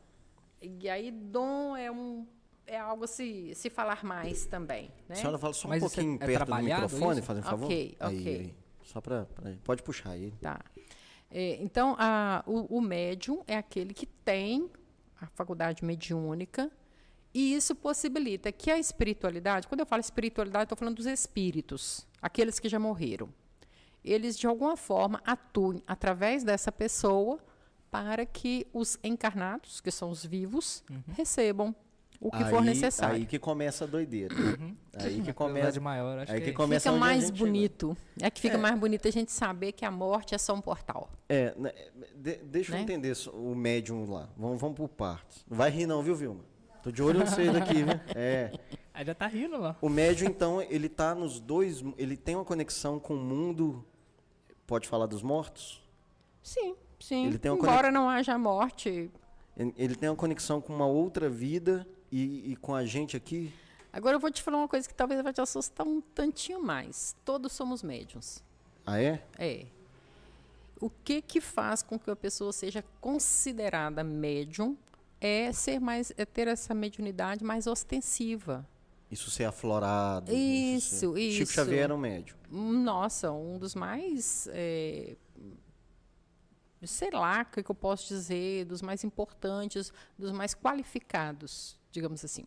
E 0.62 0.88
aí, 0.88 1.10
dom 1.10 1.76
é 1.76 1.90
um 1.90 2.26
é 2.66 2.78
algo 2.78 3.02
a 3.02 3.06
se, 3.08 3.52
se 3.56 3.68
falar 3.68 4.04
mais 4.04 4.46
também. 4.46 4.92
Né? 5.08 5.14
A 5.14 5.14
senhora 5.16 5.38
fala 5.38 5.52
só 5.52 5.66
um 5.66 5.70
Mas 5.70 5.80
pouquinho 5.80 6.14
é 6.20 6.26
perto 6.26 6.46
do 6.46 6.56
microfone, 6.56 7.20
fazendo 7.20 7.44
favor? 7.44 7.64
Ok, 7.64 7.96
ok. 8.00 8.18
Aí, 8.18 8.28
aí. 8.28 8.54
Só 8.84 9.00
para. 9.00 9.26
Pode 9.64 9.82
puxar 9.82 10.10
aí. 10.10 10.32
Tá. 10.40 10.60
É, 11.30 11.56
então, 11.62 11.96
a, 11.98 12.44
o, 12.46 12.78
o 12.78 12.80
médium 12.80 13.42
é 13.46 13.56
aquele 13.56 13.92
que 13.92 14.06
tem 14.06 14.70
a 15.20 15.26
faculdade 15.26 15.84
mediúnica 15.84 16.70
e 17.32 17.54
isso 17.54 17.74
possibilita 17.74 18.50
que 18.50 18.70
a 18.70 18.78
espiritualidade, 18.78 19.68
quando 19.68 19.80
eu 19.80 19.86
falo 19.86 20.00
espiritualidade, 20.00 20.64
estou 20.64 20.76
falando 20.76 20.96
dos 20.96 21.06
espíritos, 21.06 22.06
aqueles 22.20 22.58
que 22.58 22.68
já 22.68 22.78
morreram. 22.78 23.28
Eles, 24.04 24.36
de 24.36 24.46
alguma 24.46 24.76
forma, 24.76 25.22
atuem 25.24 25.82
através 25.86 26.42
dessa 26.42 26.72
pessoa 26.72 27.38
para 27.90 28.24
que 28.24 28.66
os 28.72 28.98
encarnados, 29.04 29.80
que 29.80 29.90
são 29.90 30.10
os 30.10 30.24
vivos, 30.24 30.82
uhum. 30.90 31.02
recebam 31.08 31.74
o 32.20 32.30
que 32.30 32.36
aí, 32.36 32.50
for 32.50 32.62
necessário. 32.62 33.16
Aí 33.16 33.24
que 33.24 33.38
começa 33.38 33.84
a 33.84 33.86
doideira. 33.86 34.34
Uhum. 34.34 34.76
Aí 34.92 35.22
que 35.22 35.32
começa 35.32 35.80
maior, 35.80 36.18
acho 36.18 36.32
aí 36.32 36.40
que, 36.40 36.46
que 36.46 36.52
começa 36.52 36.90
fica 36.90 37.00
mais 37.00 37.30
bonito. 37.30 37.96
Chega. 38.12 38.26
É 38.26 38.30
que 38.30 38.40
fica 38.42 38.56
é. 38.56 38.58
mais 38.58 38.78
bonito 38.78 39.08
a 39.08 39.10
gente 39.10 39.32
saber 39.32 39.72
que 39.72 39.86
a 39.86 39.90
morte 39.90 40.34
é 40.34 40.38
só 40.38 40.52
um 40.52 40.60
portal. 40.60 41.08
É, 41.30 41.54
né, 41.56 41.72
de, 42.14 42.36
deixa 42.44 42.72
né? 42.72 42.78
eu 42.78 42.82
entender 42.82 43.16
o 43.32 43.54
médium 43.54 44.04
lá. 44.10 44.28
Vamos, 44.36 44.60
vamos 44.60 44.76
por 44.76 44.88
partes. 44.88 45.46
Não 45.48 45.56
vai 45.56 45.70
rir 45.70 45.86
não, 45.86 46.02
viu, 46.02 46.14
Vilma? 46.14 46.44
Tô 46.82 46.90
de 46.90 47.02
olho 47.02 47.20
vocês 47.20 47.50
daqui, 47.52 47.82
viu? 47.82 48.00
É. 48.14 48.52
Aí 48.92 49.04
já 49.04 49.14
tá 49.14 49.26
rindo 49.26 49.58
lá. 49.58 49.76
O 49.80 49.88
médium, 49.88 50.28
então, 50.28 50.60
ele 50.60 50.90
tá 50.90 51.14
nos 51.14 51.40
dois. 51.40 51.82
Ele 51.96 52.18
tem 52.18 52.34
uma 52.34 52.44
conexão 52.44 53.00
com 53.00 53.14
o 53.14 53.16
mundo. 53.16 53.82
Pode 54.66 54.86
falar 54.86 55.06
dos 55.06 55.22
mortos? 55.22 55.82
Sim, 56.42 56.74
sim. 56.98 57.26
Ele 57.26 57.38
tem 57.38 57.50
Embora 57.50 57.88
conex... 57.88 57.94
não 57.94 58.10
haja 58.10 58.36
morte. 58.36 59.10
Ele 59.56 59.94
tem 59.94 60.08
uma 60.10 60.16
conexão 60.16 60.60
com 60.60 60.74
uma 60.74 60.86
outra 60.86 61.28
vida 61.28 61.86
e, 62.10 62.52
e, 62.52 62.56
com 62.56 62.74
a 62.74 62.84
gente 62.84 63.16
aqui? 63.16 63.52
Agora 63.92 64.16
eu 64.16 64.20
vou 64.20 64.30
te 64.30 64.42
falar 64.42 64.58
uma 64.58 64.68
coisa 64.68 64.88
que 64.88 64.94
talvez 64.94 65.22
vai 65.22 65.32
te 65.32 65.40
assustar 65.40 65.86
um 65.86 66.00
tantinho 66.00 66.62
mais. 66.62 67.16
Todos 67.24 67.52
somos 67.52 67.82
médiums. 67.82 68.42
Ah, 68.86 69.00
é? 69.00 69.22
É. 69.38 69.66
O 70.80 70.88
que 70.88 71.20
que 71.20 71.40
faz 71.40 71.82
com 71.82 71.98
que 71.98 72.10
a 72.10 72.16
pessoa 72.16 72.52
seja 72.52 72.84
considerada 73.00 74.02
médium 74.02 74.76
é 75.20 75.52
ser 75.52 75.80
mais 75.80 76.12
é 76.16 76.24
ter 76.24 76.48
essa 76.48 76.72
mediunidade 76.72 77.44
mais 77.44 77.66
ostensiva. 77.66 78.66
Isso 79.10 79.30
ser 79.30 79.44
aflorado. 79.44 80.32
Isso, 80.32 80.94
isso. 80.94 81.18
isso. 81.18 81.36
Chico 81.38 81.52
Xavier 81.52 81.84
era 81.84 81.94
um 81.94 81.98
médium. 81.98 82.36
Nossa, 82.48 83.32
um 83.32 83.58
dos 83.58 83.74
mais 83.74 84.48
é, 84.52 85.16
sei 86.84 87.10
lá, 87.10 87.42
o 87.42 87.62
que 87.62 87.70
eu 87.70 87.74
posso 87.74 88.08
dizer, 88.08 88.64
dos 88.64 88.80
mais 88.80 89.04
importantes, 89.04 89.92
dos 90.16 90.32
mais 90.32 90.54
qualificados 90.54 91.79
digamos 91.90 92.24
assim. 92.24 92.46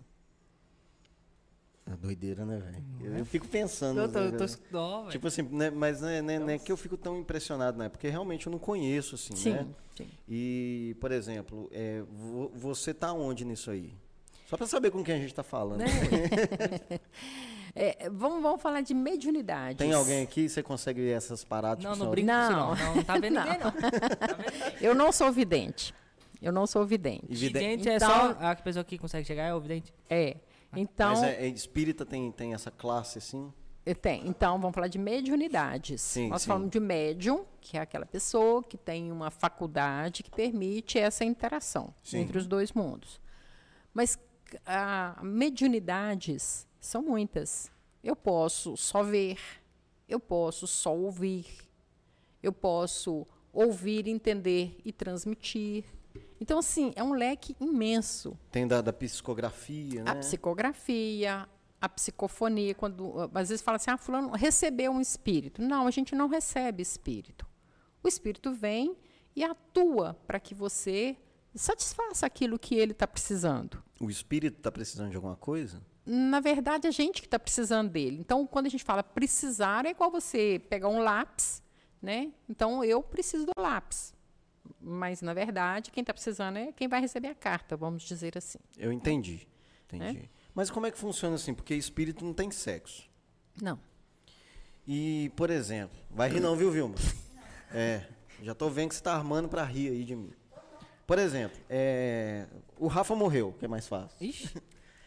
É 1.85 1.95
doideira, 1.97 2.45
né, 2.45 2.57
velho? 2.59 2.83
Eu, 3.01 3.17
eu, 3.19 3.25
fico 3.25 3.47
pensando. 3.47 3.99
Eu 3.99 4.09
tô, 4.09 4.19
né, 4.19 4.27
eu 4.27 4.37
tô, 4.37 5.09
tipo 5.09 5.27
assim, 5.27 5.41
né, 5.41 5.69
mas 5.69 5.99
não 5.99 6.07
é, 6.07 6.21
né, 6.21 6.39
não 6.39 6.49
é 6.49 6.57
que 6.57 6.71
eu 6.71 6.77
fico 6.77 6.95
tão 6.95 7.19
impressionado, 7.19 7.77
né? 7.77 7.89
Porque 7.89 8.07
realmente 8.07 8.47
eu 8.47 8.51
não 8.51 8.59
conheço, 8.59 9.15
assim, 9.15 9.35
sim, 9.35 9.51
né? 9.51 9.67
Sim. 9.97 10.07
E, 10.27 10.95
por 11.01 11.11
exemplo, 11.11 11.69
é, 11.73 12.01
você 12.55 12.93
tá 12.93 13.11
onde 13.11 13.43
nisso 13.43 13.69
aí? 13.69 13.93
Só 14.47 14.55
para 14.55 14.65
saber 14.65 14.91
com 14.91 15.03
quem 15.03 15.15
a 15.15 15.17
gente 15.17 15.31
está 15.31 15.43
falando. 15.43 15.79
Né? 15.79 15.85
é, 17.75 18.09
vamos, 18.09 18.41
vamos 18.41 18.61
falar 18.61 18.81
de 18.81 18.93
mediunidade. 18.93 19.79
Tem 19.79 19.91
alguém 19.91 20.23
aqui? 20.23 20.47
Você 20.47 20.63
consegue 20.63 21.01
ver 21.01 21.17
essas 21.17 21.43
paradas? 21.43 21.83
Não, 21.83 21.95
não 21.95 22.11
brinca 22.11 22.49
não. 22.49 22.75
não. 22.75 22.95
Não, 22.95 23.03
tá 23.03 23.17
vendo 23.17 23.33
não. 23.35 23.43
ninguém, 23.43 23.59
não. 23.59 23.71
Tá? 23.71 23.89
Eu 24.79 24.95
não 24.95 25.11
sou 25.11 25.31
vidente. 25.31 25.93
Eu 26.43 26.51
não 26.51 26.67
sou 26.67 26.85
vidente. 26.85 27.25
E 27.29 27.35
vidente 27.35 27.83
então, 27.89 27.93
é 27.93 27.99
só 27.99 28.31
então- 28.31 28.47
a 28.49 28.55
pessoa 28.55 28.83
que 28.83 28.97
consegue 28.97 29.25
chegar, 29.25 29.45
é 29.45 29.53
o 29.53 29.61
vidente? 29.61 29.93
É. 30.09 30.35
Então, 30.75 31.11
Mas 31.11 31.23
é, 31.23 31.45
é, 31.45 31.47
espírita 31.47 32.05
tem, 32.05 32.29
tem 32.33 32.53
essa 32.53 32.69
classe, 32.69 33.17
assim? 33.17 33.53
Tem. 34.01 34.27
Então, 34.27 34.59
vamos 34.59 34.75
falar 34.75 34.87
de 34.87 34.97
mediunidades. 34.97 36.01
Sim, 36.01 36.29
Nós 36.29 36.41
sim. 36.41 36.47
falamos 36.49 36.69
de 36.69 36.79
médium, 36.79 37.45
que 37.61 37.77
é 37.77 37.81
aquela 37.81 38.05
pessoa 38.05 38.61
que 38.61 38.77
tem 38.77 39.11
uma 39.11 39.29
faculdade 39.29 40.21
que 40.21 40.31
permite 40.31 40.99
essa 40.99 41.23
interação 41.23 41.93
sim. 42.03 42.19
entre 42.19 42.37
os 42.37 42.45
dois 42.45 42.73
mundos. 42.73 43.21
Mas 43.93 44.17
a, 44.65 45.17
mediunidades 45.21 46.67
são 46.79 47.01
muitas. 47.01 47.71
Eu 48.03 48.15
posso 48.15 48.75
só 48.75 49.01
ver, 49.01 49.37
eu 50.09 50.19
posso 50.19 50.67
só 50.67 50.95
ouvir, 50.95 51.45
eu 52.41 52.51
posso 52.51 53.25
ouvir, 53.53 54.07
entender 54.07 54.77
e 54.83 54.91
transmitir. 54.91 55.85
Então, 56.43 56.59
assim, 56.59 56.91
é 56.97 57.01
um 57.01 57.13
leque 57.13 57.55
imenso. 57.57 58.37
Tem 58.51 58.67
da, 58.67 58.81
da 58.81 58.91
psicografia, 58.91 60.03
né? 60.03 60.11
A 60.11 60.15
psicografia, 60.15 61.47
a 61.79 61.87
psicofonia, 61.87 62.75
quando 62.75 63.29
às 63.33 63.47
vezes 63.47 63.63
fala 63.63 63.77
assim, 63.77 63.89
ah, 63.89 63.95
fulano 63.95 64.29
recebeu 64.31 64.91
um 64.91 64.99
espírito. 64.99 65.61
Não, 65.61 65.87
a 65.87 65.91
gente 65.91 66.13
não 66.13 66.27
recebe 66.27 66.83
espírito. 66.83 67.47
O 68.03 68.09
espírito 68.09 68.51
vem 68.51 68.97
e 69.33 69.41
atua 69.41 70.19
para 70.27 70.37
que 70.37 70.53
você 70.53 71.15
satisfaça 71.55 72.25
aquilo 72.25 72.59
que 72.59 72.75
ele 72.75 72.91
está 72.91 73.07
precisando. 73.07 73.81
O 74.01 74.09
espírito 74.09 74.57
está 74.57 74.69
precisando 74.69 75.11
de 75.11 75.15
alguma 75.15 75.37
coisa? 75.37 75.81
Na 76.05 76.41
verdade, 76.41 76.89
a 76.89 76.91
gente 76.91 77.21
que 77.21 77.27
está 77.27 77.39
precisando 77.39 77.89
dele. 77.89 78.17
Então, 78.19 78.45
quando 78.45 78.65
a 78.65 78.69
gente 78.69 78.83
fala 78.83 79.01
precisar, 79.01 79.85
é 79.85 79.91
igual 79.91 80.11
você 80.11 80.61
pegar 80.69 80.89
um 80.89 80.99
lápis, 80.99 81.63
né? 82.01 82.33
Então, 82.49 82.83
eu 82.83 83.01
preciso 83.01 83.45
do 83.45 83.53
lápis. 83.57 84.12
Mas, 84.79 85.21
na 85.21 85.33
verdade, 85.33 85.91
quem 85.91 86.01
está 86.01 86.13
precisando 86.13 86.57
é 86.57 86.71
quem 86.71 86.87
vai 86.87 87.01
receber 87.01 87.27
a 87.27 87.35
carta, 87.35 87.75
vamos 87.75 88.03
dizer 88.03 88.37
assim. 88.37 88.59
Eu 88.77 88.91
entendi. 88.91 89.47
Entendi. 89.85 90.19
É? 90.19 90.29
Mas 90.53 90.69
como 90.69 90.85
é 90.85 90.91
que 90.91 90.97
funciona 90.97 91.35
assim? 91.35 91.53
Porque 91.53 91.73
espírito 91.73 92.23
não 92.23 92.33
tem 92.33 92.51
sexo. 92.51 93.09
Não. 93.61 93.79
E, 94.87 95.31
por 95.35 95.49
exemplo, 95.49 95.97
vai 96.11 96.29
rir 96.29 96.39
não, 96.39 96.55
viu, 96.55 96.71
Vilma? 96.71 96.95
É, 97.75 98.05
já 98.43 98.51
estou 98.51 98.69
vendo 98.69 98.89
que 98.89 98.93
você 98.93 99.01
está 99.01 99.15
armando 99.15 99.49
para 99.49 99.63
rir 99.63 99.89
aí 99.89 100.03
de 100.03 100.15
mim. 100.15 100.31
Por 101.07 101.17
exemplo, 101.17 101.59
é, 101.67 102.45
o 102.77 102.85
Rafa 102.85 103.15
morreu, 103.15 103.55
que 103.57 103.65
é 103.65 103.67
mais 103.67 103.87
fácil. 103.87 104.15
Ixi, 104.21 104.61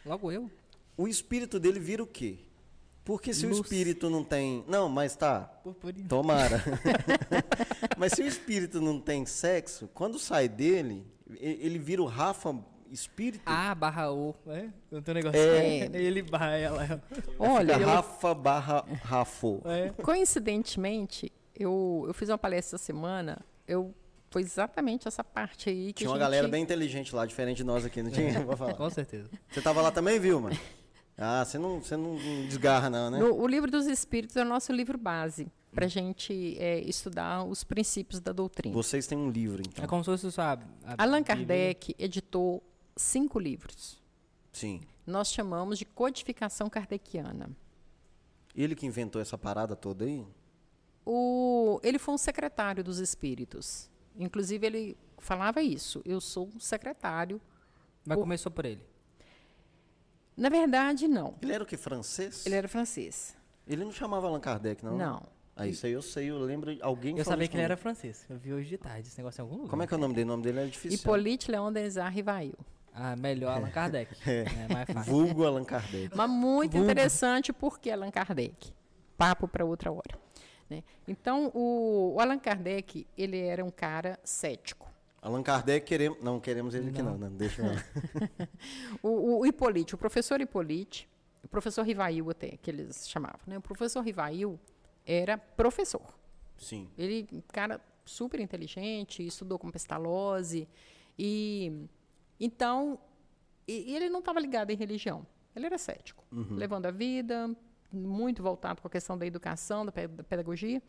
logo 0.05 0.29
eu. 0.33 0.51
O 0.97 1.07
espírito 1.07 1.61
dele 1.61 1.79
vira 1.79 2.03
o 2.03 2.05
quê? 2.05 2.39
Porque 3.07 3.33
se 3.33 3.45
Luz. 3.45 3.59
o 3.59 3.61
espírito 3.61 4.09
não 4.09 4.21
tem. 4.21 4.65
Não, 4.67 4.89
mas 4.89 5.15
tá. 5.15 5.39
Purpurina. 5.63 6.09
Tomara. 6.09 6.61
mas 7.97 8.11
se 8.11 8.21
o 8.21 8.27
espírito 8.27 8.81
não 8.81 8.99
tem 8.99 9.25
sexo, 9.25 9.89
quando 9.93 10.19
sai 10.19 10.49
dele, 10.49 11.07
ele 11.39 11.79
vira 11.79 12.01
o 12.01 12.05
Rafa 12.05 12.53
espírito. 12.91 13.43
Ah, 13.45 13.73
barra 13.73 14.11
O. 14.11 14.35
É? 14.47 14.67
Não 14.91 15.01
tem 15.01 15.13
um 15.13 15.15
negócio. 15.15 15.39
É. 15.39 15.83
Assim. 15.83 15.95
Ele 15.95 16.21
barra 16.21 16.55
ela. 16.55 17.03
Olha. 17.39 17.77
Fica 17.77 17.85
Rafa 17.85 18.33
barra 18.33 18.85
Rafo. 19.03 19.61
É. 19.65 19.89
Coincidentemente, 20.01 21.31
eu, 21.55 22.05
eu 22.07 22.13
fiz 22.13 22.29
uma 22.29 22.37
palestra 22.37 22.75
essa 22.75 22.85
semana. 22.85 23.39
Eu 23.67 23.93
foi 24.29 24.41
exatamente 24.41 25.07
essa 25.07 25.23
parte 25.23 25.69
aí 25.69 25.93
que 25.93 25.99
Tinha 25.99 26.09
uma 26.09 26.15
gente... 26.15 26.23
galera 26.23 26.47
bem 26.47 26.63
inteligente 26.63 27.15
lá, 27.15 27.25
diferente 27.25 27.57
de 27.57 27.63
nós 27.63 27.85
aqui, 27.85 28.03
não 28.03 28.11
tinha? 28.11 28.39
Vou 28.41 28.55
falar. 28.57 28.73
Com 28.73 28.89
certeza. 28.89 29.29
Você 29.49 29.61
tava 29.61 29.81
lá 29.81 29.91
também, 29.91 30.19
viu, 30.19 30.41
mano? 30.41 30.57
Ah, 31.17 31.43
você 31.43 31.57
não, 31.57 31.81
você 31.81 31.97
não 31.97 32.15
desgarra, 32.47 32.89
não, 32.89 33.09
né? 33.09 33.17
No, 33.17 33.33
o 33.33 33.47
livro 33.47 33.71
dos 33.71 33.87
Espíritos 33.87 34.35
é 34.35 34.43
o 34.43 34.45
nosso 34.45 34.71
livro 34.71 34.97
base 34.97 35.51
para 35.73 35.85
a 35.85 35.89
gente 35.89 36.55
é, 36.59 36.79
estudar 36.81 37.43
os 37.43 37.63
princípios 37.63 38.19
da 38.19 38.31
doutrina. 38.31 38.73
Vocês 38.73 39.07
têm 39.07 39.17
um 39.17 39.29
livro, 39.29 39.61
então? 39.67 39.83
É 39.83 39.87
como 39.87 40.03
se 40.03 40.15
fosse 40.15 40.39
a, 40.39 40.53
a 40.85 41.03
Allan 41.03 41.23
Kardec 41.23 41.95
editou 41.97 42.63
cinco 42.95 43.39
livros. 43.39 44.01
Sim. 44.53 44.81
Nós 45.05 45.31
chamamos 45.31 45.79
de 45.79 45.85
codificação 45.85 46.69
kardeciana. 46.69 47.49
Ele 48.55 48.75
que 48.75 48.85
inventou 48.85 49.21
essa 49.21 49.37
parada 49.37 49.75
toda 49.75 50.05
aí? 50.05 50.25
O, 51.05 51.79
ele 51.83 51.97
foi 51.97 52.15
um 52.15 52.17
secretário 52.17 52.83
dos 52.83 52.99
Espíritos. 52.99 53.89
Inclusive, 54.17 54.65
ele 54.67 54.97
falava 55.17 55.61
isso. 55.61 56.01
Eu 56.05 56.19
sou 56.19 56.49
um 56.55 56.59
secretário. 56.59 57.39
Mas 58.05 58.17
por... 58.17 58.23
começou 58.23 58.51
por 58.51 58.65
ele? 58.65 58.81
Na 60.37 60.49
verdade, 60.49 61.07
não. 61.07 61.33
Ele 61.41 61.51
era 61.51 61.63
o 61.63 61.67
que? 61.67 61.75
Francês? 61.75 62.45
Ele 62.45 62.55
era 62.55 62.67
francês. 62.67 63.35
Ele 63.67 63.83
não 63.83 63.91
chamava 63.91 64.27
Allan 64.27 64.39
Kardec, 64.39 64.85
não? 64.85 64.95
Não. 64.95 65.23
Ah, 65.55 65.65
isso 65.65 65.87
aí 65.87 65.91
eu 65.91 66.03
sei, 66.03 66.29
eu 66.29 66.37
lembro 66.37 66.77
alguém 66.81 67.17
Eu 67.17 67.25
sabia 67.25 67.47
que 67.47 67.55
ele 67.55 67.63
era 67.63 67.75
francês. 67.75 68.23
Eu 68.29 68.37
vi 68.37 68.53
hoje 68.53 68.69
de 68.69 68.77
tarde 68.77 69.07
esse 69.07 69.17
negócio 69.17 69.41
em 69.41 69.43
algum 69.43 69.55
lugar. 69.55 69.69
Como 69.71 69.81
é 69.81 69.87
que 69.87 69.93
é 69.93 69.97
o 69.97 69.99
nome 69.99 70.13
dele? 70.13 70.25
O 70.25 70.27
nome 70.27 70.43
dele 70.43 70.59
é 70.59 70.65
difícil. 70.67 70.99
Hippolyte 70.99 71.49
Leon 71.49 71.73
Denis 71.73 71.95
Rivail. 71.95 72.53
Ah, 72.93 73.15
melhor 73.15 73.57
Allan 73.57 73.71
Kardec. 73.71 74.15
é. 74.29 74.45
é 74.45 74.73
mais 74.73 74.87
fácil. 74.87 75.11
Vulgo 75.11 75.45
Allan 75.45 75.63
Kardec. 75.63 76.15
Mas 76.15 76.29
muito 76.29 76.73
Vulgo. 76.73 76.85
interessante 76.85 77.51
porque 77.51 77.89
Allan 77.89 78.11
Kardec. 78.11 78.71
Papo 79.17 79.47
para 79.47 79.65
outra 79.65 79.91
hora. 79.91 80.19
Né? 80.69 80.83
Então, 81.07 81.51
o, 81.55 82.13
o, 82.15 82.21
Allan 82.21 82.37
Kardec, 82.37 83.07
ele 83.17 83.39
era 83.39 83.65
um 83.65 83.71
cara 83.71 84.19
cético. 84.23 84.87
Allan 85.27 85.43
Kardec, 85.43 85.85
queremos, 85.85 86.23
não 86.23 86.39
queremos 86.39 86.73
ele 86.73 86.89
aqui 86.89 87.01
não, 87.01 87.17
não 87.17 87.29
deixa 87.29 87.61
eu 87.61 88.47
o, 89.03 89.39
o 89.39 89.45
Hipólite, 89.45 89.93
o 89.93 89.97
professor 89.97 90.39
Hipólite, 90.39 91.09
o 91.43 91.49
professor 91.49 91.83
Rivail 91.83 92.29
até, 92.29 92.55
que 92.55 92.71
eles 92.71 93.09
chamavam, 93.09 93.41
né? 93.45 93.57
O 93.57 93.61
professor 93.61 94.01
Rivail 94.01 94.57
era 95.05 95.37
professor. 95.37 96.17
Sim. 96.57 96.89
Ele, 96.97 97.27
cara 97.51 97.81
super 98.05 98.39
inteligente, 98.39 99.25
estudou 99.25 99.59
com 99.59 99.69
Pestalozzi, 99.69 100.65
e 101.19 101.87
então 102.39 102.97
e, 103.67 103.91
e 103.91 103.95
ele 103.97 104.09
não 104.09 104.19
estava 104.19 104.39
ligado 104.39 104.71
em 104.71 104.77
religião. 104.77 105.27
Ele 105.53 105.65
era 105.65 105.77
cético, 105.77 106.23
uhum. 106.31 106.55
levando 106.55 106.85
a 106.85 106.91
vida, 106.91 107.53
muito 107.91 108.41
voltado 108.41 108.81
com 108.81 108.87
a 108.87 108.91
questão 108.91 109.17
da 109.17 109.25
educação, 109.25 109.85
da, 109.85 109.91
da 109.91 110.23
pedagogia. 110.23 110.81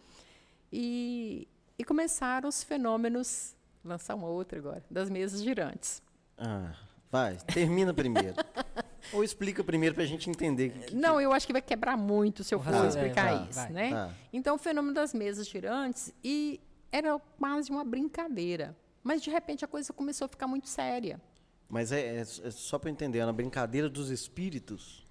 E, 0.73 1.49
e 1.77 1.85
começaram 1.85 2.49
os 2.49 2.63
fenômenos, 2.63 3.57
lançar 3.89 4.15
uma 4.15 4.29
outra 4.29 4.59
agora, 4.59 4.83
das 4.91 5.11
mesas 5.11 5.43
girantes. 5.43 6.03
Ah, 6.37 6.73
vai, 7.11 7.37
termina 7.53 7.93
primeiro. 7.93 8.35
Ou 9.13 9.25
explica 9.25 9.65
primeiro 9.65 9.95
para 9.95 10.05
a 10.05 10.07
gente 10.07 10.29
entender. 10.29 10.71
Que, 10.71 10.79
que... 10.87 10.95
Não, 10.95 11.21
eu 11.21 11.33
acho 11.33 11.47
que 11.47 11.53
vai 11.53 11.63
quebrar 11.63 11.97
muito 11.97 12.45
se 12.45 12.55
eu 12.55 12.61
for 12.61 12.87
explicar 12.87 13.33
é, 13.33 13.49
isso, 13.49 13.61
vai, 13.61 13.71
né? 13.71 13.91
Tá. 13.91 14.11
Então, 14.33 14.57
o 14.57 14.59
fenômeno 14.59 14.95
das 14.95 15.15
mesas 15.15 15.47
girantes 15.47 16.13
e 16.23 16.61
era 16.93 17.19
quase 17.39 17.71
uma 17.71 17.85
brincadeira. 17.85 18.77
Mas, 19.03 19.23
de 19.23 19.31
repente, 19.31 19.65
a 19.65 19.69
coisa 19.69 19.93
começou 19.93 20.27
a 20.27 20.29
ficar 20.29 20.47
muito 20.47 20.69
séria. 20.69 21.21
Mas 21.69 21.93
é, 21.93 22.17
é, 22.17 22.21
é 22.21 22.51
só 22.51 22.79
para 22.79 22.91
entender, 22.91 23.19
é 23.19 23.25
uma 23.25 23.33
brincadeira 23.33 23.89
dos 23.89 24.11
espíritos? 24.11 25.07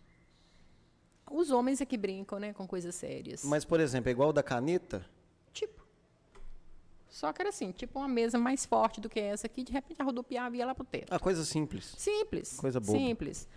Os 1.30 1.52
homens 1.52 1.82
é 1.82 1.86
que 1.86 1.98
brincam, 1.98 2.40
né, 2.40 2.54
com 2.54 2.68
coisas 2.68 2.96
sérias. 2.96 3.44
Mas, 3.44 3.66
por 3.66 3.80
exemplo, 3.80 4.10
é 4.10 4.12
igual 4.12 4.30
o 4.30 4.34
da 4.34 4.44
caneta? 4.44 5.06
Só 7.10 7.32
que 7.32 7.41
era 7.41 7.50
assim, 7.50 7.72
tipo 7.72 8.00
uma 8.00 8.08
mesa 8.08 8.38
mais 8.38 8.65
forte 8.65 9.00
do 9.00 9.10
que 9.10 9.20
essa 9.20 9.48
aqui, 9.48 9.63
de 9.63 9.72
repente 9.72 10.02
a 10.02 10.06
rodopiava 10.06 10.56
e 10.56 10.60
ia 10.60 10.65
lá 10.65 10.76
pro 10.76 10.84
teto. 10.84 11.13
Ah, 11.13 11.20
coisa 11.20 11.43
simples. 11.46 11.96
Simples. 11.98 12.58
Coisa 12.58 12.80
boa. 12.80 12.98
Simples. 12.98 13.48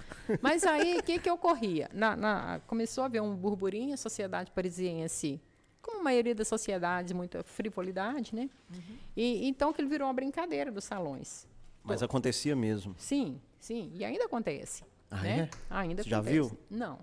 Mas 0.40 0.64
aí, 0.64 0.98
o 0.98 1.02
que 1.02 1.18
que 1.18 1.30
ocorria? 1.30 1.90
Na, 1.92 2.16
na, 2.16 2.60
começou 2.66 3.02
a 3.02 3.06
haver 3.06 3.20
um 3.20 3.34
burburinho, 3.34 3.94
a 3.94 3.96
sociedade 3.96 4.50
parisiense, 4.52 5.40
como 5.82 6.00
a 6.00 6.02
maioria 6.02 6.34
das 6.34 6.48
sociedades, 6.48 7.12
muita 7.12 7.42
frivolidade, 7.42 8.34
né? 8.34 8.48
Uhum. 8.72 8.96
E, 9.16 9.48
então, 9.48 9.72
que 9.72 9.80
ele 9.80 9.88
virou 9.88 10.06
uma 10.06 10.14
brincadeira 10.14 10.70
dos 10.70 10.84
salões. 10.84 11.46
Mas 11.82 12.02
acontecia 12.02 12.54
mesmo? 12.54 12.94
Sim, 12.98 13.40
sim. 13.58 13.90
E 13.94 14.04
ainda 14.04 14.26
acontece. 14.26 14.84
Ah, 15.10 15.22
né? 15.22 15.40
é? 15.40 15.50
Ainda 15.70 16.02
Você 16.02 16.14
acontece. 16.14 16.36
Já 16.36 16.42
viu? 16.42 16.58
Não. 16.70 16.98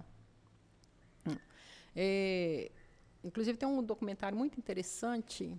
É, 1.99 2.69
inclusive 3.23 3.57
tem 3.57 3.67
um 3.67 3.81
documentário 3.81 4.37
muito 4.37 4.59
interessante, 4.59 5.57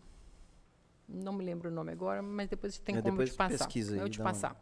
não 1.09 1.33
me 1.33 1.45
lembro 1.45 1.71
o 1.71 1.73
nome 1.73 1.93
agora, 1.93 2.23
mas 2.23 2.49
depois 2.49 2.79
tem 2.79 2.97
é, 2.97 3.03
como 3.03 3.25
te 3.25 3.33
passar. 3.33 3.59
Pesquisa 3.59 3.95
aí, 3.95 4.01
eu 4.01 4.09
te 4.09 4.19
passar. 4.19 4.61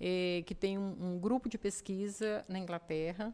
É, 0.00 0.42
que 0.46 0.54
tem 0.54 0.78
um, 0.78 0.96
um, 0.98 1.18
grupo 1.18 1.48
de 1.48 1.58
pesquisa 1.58 2.44
na 2.48 2.58
Inglaterra, 2.58 3.32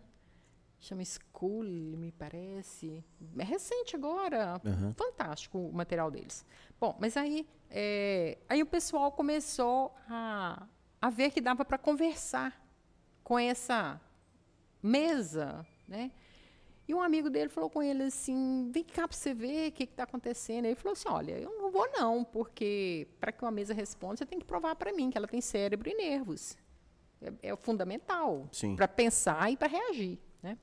chama 0.81 1.03
School, 1.05 1.65
me 1.65 2.13
parece. 2.13 3.03
É 3.39 3.45
recente 3.45 3.95
agora, 3.97 4.61
uhum. 4.65 4.93
fantástico 4.95 5.59
o 5.59 5.73
material 5.73 6.11
deles. 6.11 6.45
Bom, 6.81 6.97
mas 7.01 7.17
aí, 7.17 7.49
é, 7.71 8.39
aí 8.49 8.63
o 8.63 8.67
pessoal 8.67 9.13
começou 9.13 9.95
a, 10.09 10.67
a 11.01 11.11
ver 11.11 11.31
que 11.31 11.41
dava 11.41 11.65
para 11.65 11.79
conversar 11.79 12.61
com 13.23 13.39
essa 13.39 14.01
mesa, 14.83 15.67
né? 15.87 16.11
E 16.89 16.95
um 16.95 17.03
amigo 17.03 17.29
dele 17.29 17.51
falou 17.51 17.69
com 17.69 17.83
ele 17.83 18.05
assim: 18.05 18.71
vem 18.73 18.83
cá 18.83 19.07
para 19.07 19.15
você 19.15 19.35
ver 19.35 19.69
o 19.69 19.73
que 19.73 19.85
está 19.85 20.05
acontecendo. 20.05 20.65
Ele 20.65 20.75
falou 20.75 20.95
assim: 20.95 21.09
olha, 21.09 21.39
eu 21.39 21.51
não 21.59 21.71
vou 21.71 21.87
não, 21.93 22.25
porque 22.25 23.07
para 23.21 23.31
que 23.31 23.45
uma 23.45 23.51
mesa 23.51 23.75
responda, 23.75 24.17
você 24.17 24.25
tem 24.25 24.39
que 24.39 24.47
provar 24.47 24.75
para 24.75 24.91
mim 24.91 25.11
que 25.11 25.19
ela 25.19 25.29
tem 25.29 25.41
cérebro 25.43 25.91
e 25.91 25.95
nervos. 25.95 26.57
É, 27.21 27.51
é 27.51 27.57
fundamental 27.57 28.49
para 28.75 28.89
pensar 28.89 29.53
e 29.53 29.57
para 29.57 29.69
reagir. 29.69 30.19
Né? 30.43 30.57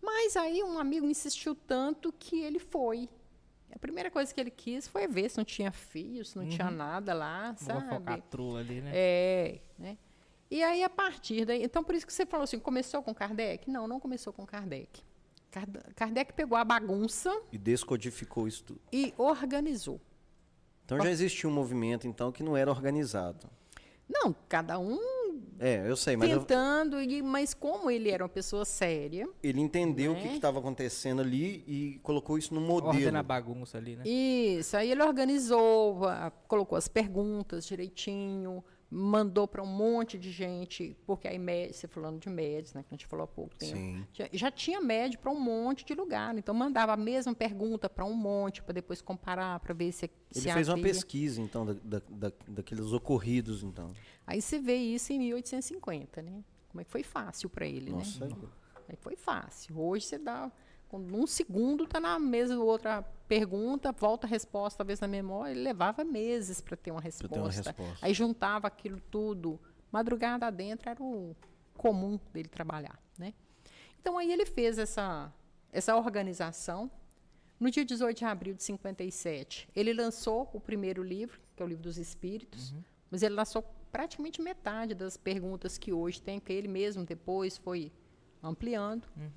Mas 0.00 0.36
aí 0.36 0.62
um 0.62 0.78
amigo 0.78 1.06
insistiu 1.06 1.56
tanto 1.56 2.12
que 2.12 2.40
ele 2.40 2.60
foi. 2.60 3.08
A 3.74 3.78
primeira 3.78 4.10
coisa 4.10 4.32
que 4.32 4.40
ele 4.40 4.50
quis 4.50 4.86
foi 4.86 5.08
ver 5.08 5.30
se 5.30 5.38
não 5.38 5.44
tinha 5.44 5.72
fios, 5.72 6.30
se 6.30 6.36
não 6.36 6.44
uhum. 6.44 6.50
tinha 6.50 6.70
nada 6.70 7.14
lá, 7.14 7.54
sabe? 7.56 7.82
Uma 7.82 8.60
ali, 8.60 8.82
né? 8.82 8.90
É, 8.94 9.60
né? 9.78 9.98
E 10.50 10.62
aí, 10.62 10.84
a 10.84 10.90
partir 10.90 11.46
daí... 11.46 11.62
Então, 11.64 11.82
por 11.82 11.94
isso 11.94 12.06
que 12.06 12.12
você 12.12 12.26
falou 12.26 12.44
assim, 12.44 12.58
começou 12.58 13.02
com 13.02 13.14
Kardec? 13.14 13.70
Não, 13.70 13.88
não 13.88 13.98
começou 13.98 14.30
com 14.30 14.44
Kardec. 14.44 15.02
Kardec 15.94 16.32
pegou 16.32 16.56
a 16.56 16.64
bagunça 16.64 17.30
e 17.52 17.58
descodificou 17.58 18.48
isso 18.48 18.64
tudo. 18.64 18.80
E 18.92 19.12
organizou. 19.18 20.00
Então 20.84 21.00
já 21.00 21.10
existia 21.10 21.48
um 21.48 21.52
movimento 21.52 22.06
então 22.06 22.32
que 22.32 22.42
não 22.42 22.56
era 22.56 22.70
organizado. 22.70 23.48
Não, 24.08 24.34
cada 24.48 24.78
um 24.78 24.98
é, 25.58 25.88
eu 25.88 25.96
sei, 25.96 26.16
mas 26.16 26.28
tentando, 26.28 27.00
eu... 27.00 27.24
mas 27.24 27.54
como 27.54 27.88
ele 27.88 28.10
era 28.10 28.24
uma 28.24 28.28
pessoa 28.28 28.64
séria, 28.64 29.28
ele 29.40 29.60
entendeu 29.60 30.12
né? 30.12 30.18
o 30.18 30.22
que 30.22 30.34
estava 30.34 30.58
acontecendo 30.58 31.22
ali 31.22 31.62
e 31.68 32.00
colocou 32.02 32.36
isso 32.36 32.52
no 32.52 32.60
modelo. 32.60 32.88
Ordem 32.88 33.12
na 33.12 33.22
bagunça 33.22 33.78
ali, 33.78 33.94
né? 33.94 34.02
Isso, 34.04 34.76
aí 34.76 34.90
ele 34.90 35.02
organizou, 35.02 36.00
colocou 36.48 36.76
as 36.76 36.88
perguntas 36.88 37.64
direitinho, 37.64 38.64
mandou 38.94 39.48
para 39.48 39.62
um 39.62 39.66
monte 39.66 40.18
de 40.18 40.30
gente, 40.30 40.94
porque 41.06 41.26
aí 41.26 41.38
você 41.72 41.88
falando 41.88 42.20
de 42.20 42.28
médios, 42.28 42.74
né, 42.74 42.82
que 42.82 42.88
a 42.90 42.94
gente 42.94 43.06
falou 43.06 43.24
há 43.24 43.26
pouco 43.26 43.56
tempo, 43.56 43.74
Sim. 43.74 44.06
Já, 44.12 44.28
já 44.30 44.50
tinha 44.50 44.82
médio 44.82 45.18
para 45.18 45.30
um 45.30 45.40
monte 45.40 45.82
de 45.82 45.94
lugar, 45.94 46.36
então 46.36 46.54
mandava 46.54 46.92
a 46.92 46.96
mesma 46.96 47.34
pergunta 47.34 47.88
para 47.88 48.04
um 48.04 48.12
monte 48.12 48.62
para 48.62 48.74
depois 48.74 49.00
comparar, 49.00 49.58
para 49.60 49.72
ver 49.72 49.92
se 49.92 50.04
ele 50.04 50.12
se 50.30 50.42
fez 50.42 50.68
havia. 50.68 50.74
uma 50.74 50.82
pesquisa 50.82 51.40
então 51.40 51.64
da, 51.64 51.72
da, 51.72 52.02
da, 52.10 52.32
daqueles 52.46 52.92
ocorridos 52.92 53.62
então. 53.62 53.92
Aí 54.26 54.42
você 54.42 54.58
vê 54.58 54.76
isso 54.76 55.10
em 55.10 55.18
1850, 55.18 56.20
né? 56.20 56.44
Como 56.68 56.82
é 56.82 56.84
que 56.84 56.90
foi 56.90 57.02
fácil 57.02 57.48
para 57.48 57.66
ele, 57.66 57.92
Nossa, 57.92 58.26
né? 58.26 58.36
Aí 58.88 58.96
foi 59.00 59.16
fácil. 59.16 59.78
Hoje 59.78 60.04
você 60.04 60.18
dá 60.18 60.52
num 60.92 61.26
segundo 61.26 61.84
está 61.84 61.98
na 61.98 62.18
mesa 62.18 62.58
outra 62.58 63.02
pergunta, 63.32 63.92
volta 63.92 64.26
a 64.26 64.30
resposta, 64.30 64.76
talvez 64.76 65.00
na 65.00 65.08
memória. 65.08 65.52
Ele 65.52 65.62
levava 65.62 66.04
meses 66.04 66.60
para 66.60 66.76
ter, 66.76 66.90
uma 66.90 67.00
resposta. 67.00 67.34
ter 67.34 67.40
uma 67.40 67.50
resposta. 67.50 68.04
Aí 68.04 68.12
juntava 68.12 68.66
aquilo 68.66 69.00
tudo. 69.10 69.58
Madrugada 69.90 70.50
dentro 70.52 70.90
era 70.90 71.02
o 71.02 71.34
comum 71.74 72.20
dele 72.30 72.50
trabalhar. 72.50 73.00
Né? 73.16 73.32
Então 73.98 74.18
aí 74.18 74.30
ele 74.30 74.44
fez 74.44 74.76
essa, 74.76 75.32
essa 75.72 75.96
organização. 75.96 76.90
No 77.58 77.70
dia 77.70 77.86
18 77.86 78.18
de 78.18 78.24
abril 78.26 78.54
de 78.54 78.62
57, 78.62 79.66
ele 79.74 79.94
lançou 79.94 80.50
o 80.52 80.60
primeiro 80.60 81.02
livro, 81.02 81.40
que 81.56 81.62
é 81.62 81.64
o 81.64 81.68
Livro 81.68 81.84
dos 81.84 81.96
Espíritos, 81.96 82.72
uhum. 82.72 82.82
mas 83.10 83.22
ele 83.22 83.34
lançou 83.34 83.62
praticamente 83.90 84.42
metade 84.42 84.94
das 84.94 85.16
perguntas 85.16 85.78
que 85.78 85.90
hoje 85.90 86.20
tem, 86.20 86.38
que 86.38 86.52
ele 86.52 86.68
mesmo 86.68 87.04
depois 87.04 87.56
foi 87.56 87.90
ampliando. 88.42 89.06
Uhum. 89.16 89.30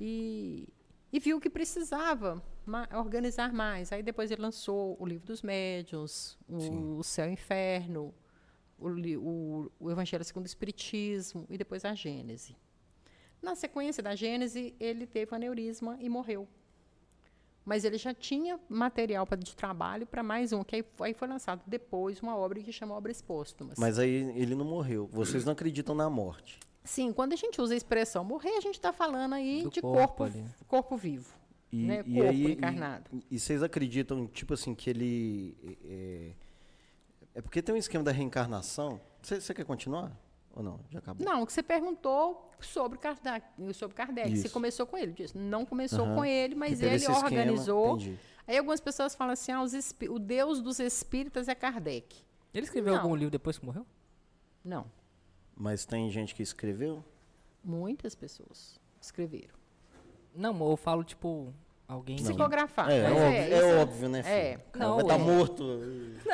E, 0.00 0.68
e 1.12 1.18
viu 1.18 1.38
que 1.40 1.50
precisava 1.50 2.42
ma 2.68 2.88
organizar 2.94 3.52
mais. 3.52 3.92
Aí 3.92 4.02
depois 4.02 4.30
ele 4.30 4.42
lançou 4.42 4.96
o 5.00 5.06
Livro 5.06 5.26
dos 5.26 5.42
Médiuns, 5.42 6.38
o, 6.48 6.98
o 6.98 7.02
Céu 7.02 7.28
e 7.28 7.32
Inferno, 7.32 8.14
o, 8.78 8.88
o, 8.88 9.72
o, 9.80 9.90
Evangelho 9.90 10.24
segundo 10.24 10.44
o 10.44 10.46
Espiritismo 10.46 11.46
e 11.48 11.58
depois 11.58 11.84
a 11.84 11.94
Gênese. 11.94 12.56
Na 13.42 13.54
sequência 13.54 14.02
da 14.02 14.14
Gênese, 14.14 14.74
ele 14.78 15.06
teve 15.06 15.32
um 15.32 15.36
aneurisma 15.36 15.96
e 16.00 16.08
morreu. 16.08 16.46
Mas 17.64 17.84
ele 17.84 17.98
já 17.98 18.14
tinha 18.14 18.58
material 18.68 19.26
pra, 19.26 19.36
de 19.36 19.54
trabalho 19.54 20.06
para 20.06 20.22
mais 20.22 20.52
um, 20.52 20.64
que 20.64 20.76
aí, 20.76 20.84
aí, 21.00 21.12
foi 21.12 21.28
lançado 21.28 21.62
depois 21.66 22.20
uma 22.20 22.36
obra 22.36 22.60
que 22.62 22.72
chama 22.72 22.94
Obras 22.94 23.20
Póstumas. 23.20 23.78
Mas 23.78 23.98
aí 23.98 24.32
ele 24.34 24.54
não 24.54 24.64
morreu. 24.64 25.06
Vocês 25.12 25.44
não 25.44 25.52
acreditam 25.52 25.94
na 25.94 26.08
morte? 26.08 26.58
Sim, 26.82 27.12
quando 27.12 27.34
a 27.34 27.36
gente 27.36 27.60
usa 27.60 27.74
a 27.74 27.76
expressão 27.76 28.24
morrer, 28.24 28.56
a 28.56 28.60
gente 28.62 28.76
está 28.76 28.94
falando 28.94 29.34
aí 29.34 29.62
Do 29.62 29.70
de 29.70 29.82
corpo, 29.82 30.24
corpo, 30.24 30.42
corpo 30.66 30.96
vivo. 30.96 31.37
E, 31.70 31.86
né? 31.86 32.02
e 32.06 32.14
corpo 32.14 32.30
aí, 32.30 32.52
encarnado. 32.52 33.10
E, 33.12 33.24
e, 33.30 33.38
vocês 33.38 33.62
acreditam, 33.62 34.26
tipo 34.26 34.54
assim, 34.54 34.74
que 34.74 34.88
ele. 34.88 35.56
É, 35.84 36.32
é 37.34 37.42
porque 37.42 37.60
tem 37.60 37.74
um 37.74 37.78
esquema 37.78 38.02
da 38.02 38.12
reencarnação. 38.12 39.00
Você, 39.22 39.40
você 39.40 39.52
quer 39.52 39.64
continuar? 39.64 40.12
Ou 40.54 40.62
não? 40.62 40.80
Já 40.90 40.98
acabou? 40.98 41.24
Não, 41.24 41.44
que 41.44 41.52
você 41.52 41.62
perguntou 41.62 42.50
sobre 42.60 42.98
Kardec. 42.98 43.46
Sobre 43.74 43.94
Kardec. 43.94 44.36
Você 44.36 44.48
começou 44.48 44.86
com 44.86 44.96
ele. 44.96 45.12
Disse, 45.12 45.36
não 45.36 45.64
começou 45.64 46.06
uhum. 46.06 46.16
com 46.16 46.24
ele, 46.24 46.54
mas 46.54 46.80
ele 46.80 47.06
organizou. 47.06 47.98
Esquema, 47.98 48.18
aí 48.46 48.58
algumas 48.58 48.80
pessoas 48.80 49.14
falam 49.14 49.34
assim: 49.34 49.52
ah, 49.52 49.62
o 50.10 50.18
Deus 50.18 50.62
dos 50.62 50.80
espíritas 50.80 51.48
é 51.48 51.54
Kardec. 51.54 52.24
Ele 52.52 52.64
escreveu 52.64 52.94
não. 52.94 53.02
algum 53.02 53.14
livro 53.14 53.30
depois 53.30 53.58
que 53.58 53.66
morreu? 53.66 53.86
Não. 54.64 54.90
Mas 55.54 55.84
tem 55.84 56.10
gente 56.10 56.34
que 56.34 56.42
escreveu? 56.42 57.04
Muitas 57.62 58.14
pessoas 58.14 58.80
escreveram. 59.00 59.57
Não, 60.34 60.70
eu 60.70 60.76
falo, 60.76 61.04
tipo, 61.04 61.52
alguém... 61.86 62.16
Psicografar. 62.16 62.90
É, 62.90 62.98
é, 62.98 63.10
óbvio, 63.10 63.24
é, 63.24 63.50
é 63.50 63.76
óbvio, 63.82 64.08
né, 64.08 64.22
filho? 64.22 64.34
É. 64.34 64.58
Não, 64.76 64.94
vai 64.94 65.02
estar 65.02 65.18
tá 65.18 65.24
morto. 65.24 65.64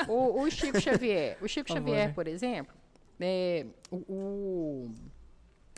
O, 0.08 0.42
o, 0.42 0.50
Chico 0.50 0.80
Xavier, 0.80 1.38
o 1.40 1.48
Chico 1.48 1.72
Xavier, 1.72 2.14
por 2.14 2.26
exemplo, 2.26 2.74
É, 3.20 3.64
o, 3.90 3.96
o, 3.96 4.90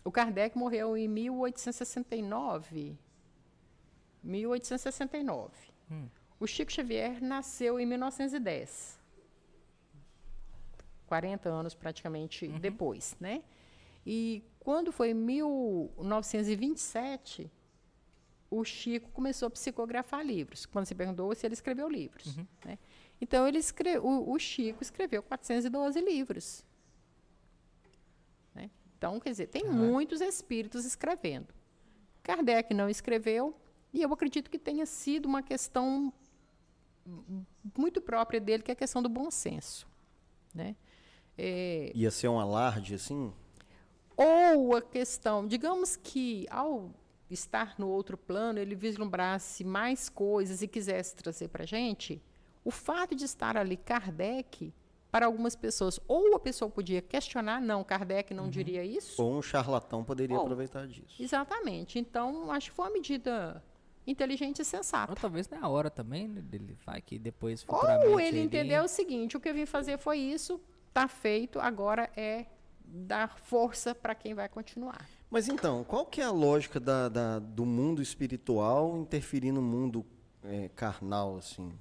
o 0.05 0.11
Kardec 0.11 0.57
morreu 0.57 0.97
em 0.97 1.07
1869. 1.07 2.97
1869. 4.23 5.53
Hum. 5.91 6.09
O 6.39 6.47
Chico 6.47 6.71
Xavier 6.73 7.23
nasceu 7.23 7.81
em 7.81 7.87
1910. 7.87 9.01
40 11.07 11.49
anos 11.49 11.75
praticamente 11.75 12.47
uhum. 12.47 12.59
depois, 12.59 13.17
né? 13.21 13.43
E 14.05 14.45
quando 14.61 14.93
foi 14.93 15.11
em 15.11 15.15
1927, 15.15 17.51
o 18.51 18.65
Chico 18.65 19.11
começou 19.11 19.49
a 19.49 19.51
psicografar 19.51 20.25
livros. 20.25 20.67
Quando 20.67 20.87
você 20.87 20.95
perguntou 20.95 21.35
se 21.35 21.47
ele 21.47 21.55
escreveu 21.55 21.89
livros, 21.89 22.37
uhum. 22.37 22.47
né? 22.65 22.79
Então 23.21 23.49
ele 23.49 23.59
escreve, 23.59 23.99
o, 23.99 24.31
o, 24.31 24.39
Chico 24.39 24.83
escreveu 24.83 25.23
412 25.23 26.01
livros. 26.01 26.65
Né? 28.55 28.71
Então, 28.97 29.19
quer 29.19 29.31
dizer, 29.31 29.47
tem 29.47 29.65
uhum. 29.65 29.73
muitos 29.73 30.21
espíritos 30.21 30.85
escrevendo. 30.85 31.49
Kardec 32.23 32.75
não 32.75 32.89
escreveu, 32.89 33.57
e 33.93 34.03
eu 34.03 34.13
acredito 34.13 34.51
que 34.51 34.59
tenha 34.59 34.85
sido 34.85 35.27
uma 35.27 35.43
questão 35.43 36.13
muito 37.77 38.01
própria 38.01 38.41
dele, 38.41 38.63
que 38.63 38.71
é 38.71 38.75
a 38.75 38.77
questão 38.77 39.03
do 39.03 39.09
bom 39.09 39.31
senso. 39.31 39.87
Né? 40.55 40.77
É, 41.39 41.93
Ia 41.95 42.11
ser 42.11 42.29
um 42.29 42.39
alarde, 42.39 42.95
assim? 42.95 43.33
Ou 44.17 44.75
a 44.75 44.83
questão, 44.83 45.47
digamos 45.47 45.97
que 45.97 46.47
ao 46.51 46.91
estar 47.31 47.75
no 47.79 47.89
outro 47.89 48.17
plano, 48.17 48.59
ele 48.59 48.75
vislumbrasse 48.75 49.65
mais 49.65 50.09
coisas 50.09 50.63
e 50.63 50.69
quisesse 50.69 51.17
trazer 51.17 51.49
para 51.49 51.65
a 51.65 51.67
gente, 51.67 52.23
o 52.65 52.71
fato 52.71 53.15
de 53.15 53.25
estar 53.25 53.57
ali 53.57 53.77
Kardec, 53.77 54.73
para 55.11 55.27
algumas 55.27 55.57
pessoas, 55.57 55.99
ou 56.07 56.35
a 56.35 56.39
pessoa 56.39 56.71
podia 56.71 57.01
questionar, 57.01 57.61
não, 57.61 57.83
Kardec 57.83 58.35
não 58.35 58.45
uhum. 58.45 58.51
diria 58.51 58.85
isso. 58.85 59.23
Ou 59.23 59.39
um 59.39 59.43
charlatão 59.43 60.05
poderia 60.05 60.37
ou, 60.37 60.43
aproveitar 60.43 60.87
disso. 60.87 61.23
Exatamente. 61.23 61.99
Então, 61.99 62.51
acho 62.51 62.71
que 62.71 62.77
foi 62.77 62.87
uma 62.87 62.93
medida 62.93 63.63
inteligente 64.07 64.61
e 64.61 64.65
sensata. 64.65 65.13
Ou 65.13 65.17
talvez 65.17 65.49
não 65.49 65.59
é 65.59 65.61
a 65.63 65.69
hora 65.69 65.91
também 65.91 66.29
né, 66.29 66.41
dele 66.41 66.77
vai 66.85 67.01
que 67.01 67.19
depois. 67.19 67.65
Ou 67.67 68.21
ele, 68.21 68.29
ele 68.29 68.43
entendeu 68.43 68.85
o 68.85 68.89
seguinte, 68.89 69.37
o 69.37 69.41
que 69.41 69.49
eu 69.49 69.55
vim 69.55 69.65
fazer 69.65 69.97
foi 69.97 70.19
isso, 70.19 70.61
está 70.89 71.09
feito, 71.09 71.59
agora 71.59 72.11
é 72.17 72.47
dar 72.85 73.39
força 73.39 73.95
para 73.95 74.15
quem 74.15 74.35
vai 74.35 74.49
continuar. 74.49 75.09
Mas 75.31 75.49
então, 75.49 75.85
qual 75.85 76.07
que 76.07 76.21
é 76.21 76.25
a 76.25 76.31
lógica 76.31 76.79
da, 76.79 77.09
da 77.09 77.39
do 77.39 77.65
mundo 77.67 78.01
espiritual 78.01 78.97
interferir 78.97 79.53
no 79.53 79.63
mundo 79.63 80.05
é, 80.45 80.71
carnal, 80.75 81.37
assim? 81.37 81.73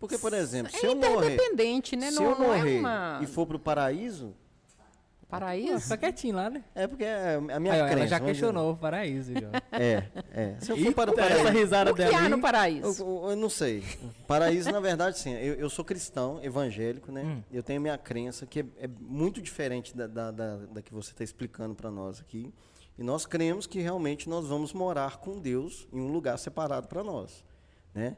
Porque, 0.00 0.16
por 0.16 0.32
exemplo, 0.32 0.74
é 0.74 0.78
se 0.78 0.86
eu 0.86 0.94
morrer... 0.94 1.36
né? 1.96 2.10
Se 2.10 2.16
não, 2.16 2.24
eu 2.24 2.30
não 2.30 2.46
morrer 2.46 2.76
é 2.76 2.80
uma... 2.80 3.20
e 3.22 3.26
for 3.26 3.46
para 3.46 3.56
o 3.56 3.60
paraíso, 3.60 4.34
Paraíso? 5.28 5.90
Tá 5.90 5.96
quietinho 5.98 6.36
lá, 6.36 6.48
né? 6.48 6.64
É 6.74 6.86
porque 6.86 7.04
é 7.04 7.34
a 7.34 7.60
minha 7.60 7.74
Aí, 7.74 7.80
crença. 7.80 7.98
Ela 7.98 8.06
já 8.06 8.20
questionou 8.20 8.72
o 8.72 8.76
paraíso, 8.76 9.34
já. 9.34 9.50
É, 9.70 10.04
é. 10.32 10.56
Se 10.58 10.72
eu 10.72 10.76
for 10.78 10.94
para 10.94 11.10
o 11.10 11.14
paraíso... 11.14 11.40
Essa 11.40 11.50
risada 11.50 11.92
o 11.92 11.94
que 11.94 12.02
há 12.02 12.28
no 12.30 12.40
paraíso? 12.40 13.02
Eu, 13.02 13.06
eu, 13.06 13.30
eu, 13.30 13.36
não 13.36 13.50
sei. 13.50 13.84
Paraíso, 14.26 14.72
na 14.72 14.80
verdade, 14.80 15.18
sim. 15.18 15.34
Eu, 15.34 15.54
eu 15.54 15.68
sou 15.68 15.84
cristão, 15.84 16.42
evangélico, 16.42 17.12
né? 17.12 17.22
Hum. 17.22 17.42
Eu 17.52 17.62
tenho 17.62 17.78
minha 17.78 17.98
crença 17.98 18.46
que 18.46 18.60
é, 18.60 18.64
é 18.78 18.88
muito 18.88 19.42
diferente 19.42 19.94
da, 19.94 20.06
da, 20.06 20.30
da, 20.30 20.56
da 20.56 20.82
que 20.82 20.94
você 20.94 21.10
está 21.10 21.22
explicando 21.22 21.74
para 21.74 21.90
nós 21.90 22.20
aqui. 22.20 22.50
E 22.98 23.02
nós 23.02 23.24
cremos 23.24 23.66
que 23.66 23.80
realmente 23.80 24.28
nós 24.28 24.46
vamos 24.46 24.72
morar 24.72 25.18
com 25.18 25.38
Deus 25.38 25.86
em 25.92 26.00
um 26.00 26.10
lugar 26.10 26.36
separado 26.38 26.88
para 26.88 27.04
nós, 27.04 27.44
né? 27.94 28.16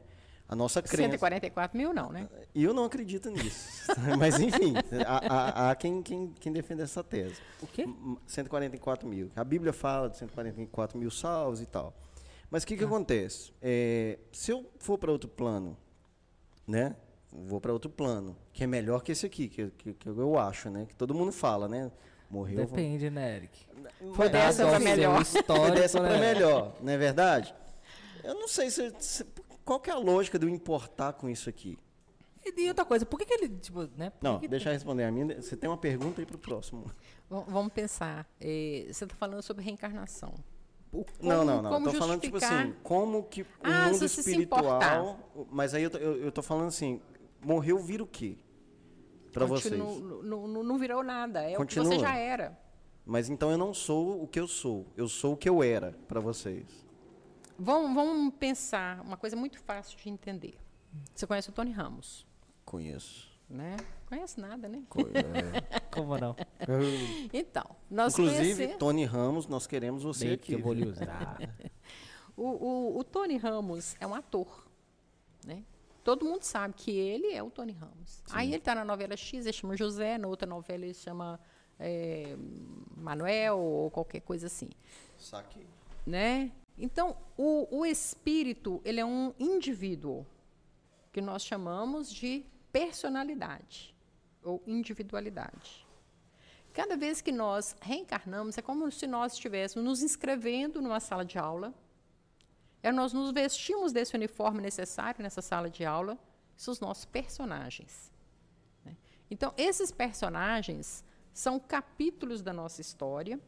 A 0.49 0.55
nossa 0.55 0.81
crença. 0.81 1.11
144 1.11 1.77
mil 1.77 1.93
não, 1.93 2.11
né? 2.11 2.27
E 2.53 2.61
eu 2.61 2.73
não 2.73 2.83
acredito 2.83 3.29
nisso. 3.29 3.87
Mas, 4.19 4.37
enfim, 4.37 4.73
há, 5.07 5.33
há, 5.33 5.71
há 5.71 5.75
quem, 5.75 6.01
quem, 6.01 6.33
quem 6.37 6.51
defenda 6.51 6.83
essa 6.83 7.01
tese. 7.01 7.39
O 7.61 7.67
quê? 7.67 7.87
144 8.27 9.07
mil. 9.07 9.31
A 9.33 9.45
Bíblia 9.45 9.71
fala 9.71 10.09
de 10.09 10.17
144 10.17 10.99
mil 10.99 11.09
salvos 11.09 11.61
e 11.61 11.65
tal. 11.65 11.93
Mas 12.49 12.63
o 12.63 12.67
que, 12.67 12.75
que 12.75 12.83
ah. 12.83 12.87
acontece? 12.87 13.53
É, 13.61 14.19
se 14.29 14.51
eu 14.51 14.69
for 14.77 14.97
para 14.97 15.09
outro 15.09 15.29
plano, 15.29 15.77
né? 16.67 16.97
Vou 17.31 17.61
para 17.61 17.71
outro 17.71 17.89
plano, 17.89 18.35
que 18.51 18.61
é 18.61 18.67
melhor 18.67 19.03
que 19.03 19.13
esse 19.13 19.25
aqui, 19.25 19.47
que, 19.47 19.69
que, 19.69 19.93
que, 19.93 20.09
eu 20.09 20.37
acho, 20.37 20.69
né? 20.69 20.85
Que 20.85 20.93
todo 20.93 21.13
mundo 21.13 21.31
fala, 21.31 21.69
né? 21.69 21.89
Morreu. 22.31 22.65
Depende, 22.65 23.09
vou... 23.09 23.15
né, 23.15 23.35
Eric? 23.35 23.65
Foi 24.13 24.29
dessa 24.29 24.65
para 24.65 24.79
melhor. 24.79 25.23
Foi 25.45 25.71
dessa 25.71 25.99
para 25.99 26.17
melhor, 26.17 26.75
não 26.81 26.93
é 26.93 26.97
verdade? 26.97 27.53
Eu 28.23 28.35
não 28.35 28.47
sei 28.47 28.69
se, 28.69 28.93
se 28.99 29.25
qual 29.65 29.79
que 29.79 29.89
é 29.89 29.93
a 29.93 29.97
lógica 29.97 30.39
de 30.39 30.45
eu 30.45 30.49
importar 30.49 31.13
com 31.13 31.29
isso 31.29 31.49
aqui? 31.49 31.77
E, 32.43 32.67
outra 32.69 32.85
coisa, 32.85 33.05
por 33.05 33.19
que, 33.19 33.25
que 33.25 33.33
ele, 33.33 33.49
tipo, 33.49 33.87
né? 33.95 34.11
Não, 34.21 34.39
que 34.39 34.47
deixa 34.47 34.69
eu 34.69 34.73
responder 34.73 35.03
a 35.03 35.11
minha. 35.11 35.41
Você 35.41 35.55
tem 35.55 35.69
uma 35.69 35.77
pergunta 35.77 36.21
aí 36.21 36.25
para 36.25 36.35
o 36.35 36.39
próximo. 36.39 36.85
Vamos 37.29 37.71
pensar. 37.71 38.27
Eh, 38.39 38.87
você 38.91 39.03
está 39.03 39.15
falando 39.15 39.43
sobre 39.43 39.63
reencarnação. 39.63 40.33
Como, 40.91 41.05
não, 41.21 41.45
não, 41.45 41.61
não. 41.61 41.77
Estou 41.77 41.93
falando, 41.93 42.19
tipo 42.19 42.37
assim, 42.37 42.73
como 42.83 43.23
que 43.23 43.43
o 43.43 43.47
ah, 43.63 43.89
mundo 43.89 44.05
espiritual. 44.05 45.19
Mas 45.51 45.73
aí 45.73 45.83
eu, 45.83 45.91
eu, 45.91 46.15
eu 46.23 46.31
tô 46.31 46.41
falando 46.41 46.67
assim, 46.67 46.99
morreu, 47.43 47.77
vira 47.77 48.03
o 48.03 48.07
quê? 48.07 48.37
Para 49.31 49.45
vocês. 49.45 49.77
Não, 49.77 49.99
não, 50.21 50.63
não 50.63 50.77
virou 50.77 51.03
nada. 51.03 51.43
É 51.43 51.55
Continua. 51.55 51.87
o 51.87 51.89
que 51.89 51.95
você 51.95 52.01
já 52.01 52.15
era. 52.15 52.57
Mas 53.05 53.29
então 53.29 53.51
eu 53.51 53.57
não 53.57 53.73
sou 53.73 54.21
o 54.23 54.27
que 54.27 54.39
eu 54.39 54.47
sou. 54.47 54.85
Eu 54.95 55.07
sou 55.07 55.33
o 55.33 55.37
que 55.37 55.49
eu 55.49 55.63
era 55.63 55.93
para 56.07 56.19
vocês. 56.19 56.65
Vamos, 57.57 57.93
vamos 57.93 58.33
pensar 58.35 59.01
uma 59.01 59.17
coisa 59.17 59.35
muito 59.35 59.59
fácil 59.59 59.97
de 59.97 60.09
entender. 60.09 60.57
Você 61.13 61.27
conhece 61.27 61.49
o 61.49 61.53
Tony 61.53 61.71
Ramos? 61.71 62.25
Conheço. 62.65 63.29
Né? 63.49 63.75
Conhece 64.07 64.39
nada, 64.39 64.67
né? 64.67 64.81
É. 65.13 65.79
Como 65.91 66.17
não? 66.17 66.35
então, 67.33 67.75
nós 67.89 68.13
Inclusive, 68.13 68.55
conhecer... 68.55 68.77
Tony 68.77 69.03
Ramos, 69.03 69.45
nós 69.47 69.67
queremos 69.67 70.03
você 70.03 70.25
Bem 70.25 70.33
aqui. 70.35 70.45
Que 70.47 70.53
eu 70.53 70.61
vou 70.61 70.73
lhe 70.73 70.87
usar. 70.87 71.37
o, 72.35 72.47
o, 72.47 72.97
o 72.99 73.03
Tony 73.03 73.35
Ramos 73.37 73.95
é 73.99 74.07
um 74.07 74.15
ator, 74.15 74.65
né? 75.45 75.63
Todo 76.03 76.25
mundo 76.25 76.43
sabe 76.43 76.73
que 76.73 76.91
ele 76.91 77.33
é 77.33 77.43
o 77.43 77.49
Tony 77.49 77.73
Ramos. 77.73 78.23
Sim. 78.25 78.33
Aí 78.33 78.47
ele 78.49 78.57
está 78.57 78.73
na 78.73 78.83
novela 78.83 79.15
X, 79.15 79.45
ele 79.45 79.53
chama 79.53 79.77
José, 79.77 80.17
na 80.17 80.27
outra 80.27 80.47
novela 80.47 80.83
ele 80.83 80.93
chama 80.93 81.39
é, 81.79 82.35
Manuel 82.97 83.57
ou 83.57 83.91
qualquer 83.91 84.21
coisa 84.21 84.47
assim. 84.47 84.69
Saque. 85.17 85.65
Né? 86.05 86.51
Então, 86.77 87.15
o, 87.37 87.67
o 87.79 87.85
espírito, 87.85 88.81
ele 88.83 88.99
é 88.99 89.05
um 89.05 89.33
indivíduo, 89.39 90.25
que 91.11 91.21
nós 91.21 91.43
chamamos 91.43 92.11
de 92.11 92.45
personalidade 92.71 93.93
ou 94.43 94.63
individualidade. 94.65 95.85
Cada 96.73 96.95
vez 96.95 97.21
que 97.21 97.31
nós 97.31 97.75
reencarnamos, 97.81 98.57
é 98.57 98.61
como 98.61 98.89
se 98.91 99.05
nós 99.05 99.33
estivéssemos 99.33 99.85
nos 99.85 100.01
inscrevendo 100.01 100.81
numa 100.81 101.01
sala 101.01 101.25
de 101.25 101.37
aula. 101.37 101.73
É, 102.83 102.91
nós 102.91 103.13
nos 103.13 103.31
vestimos 103.31 103.91
desse 103.91 104.15
uniforme 104.15 104.61
necessário 104.61 105.21
nessa 105.21 105.41
sala 105.41 105.69
de 105.69 105.85
aula, 105.85 106.17
são 106.55 106.71
os 106.71 106.79
nossos 106.79 107.05
personagens. 107.05 108.11
Né? 108.83 108.95
Então, 109.29 109.53
esses 109.57 109.91
personagens 109.91 111.03
são 111.33 111.59
capítulos 111.59 112.41
da 112.41 112.51
nossa 112.51 112.81
história 112.81 113.39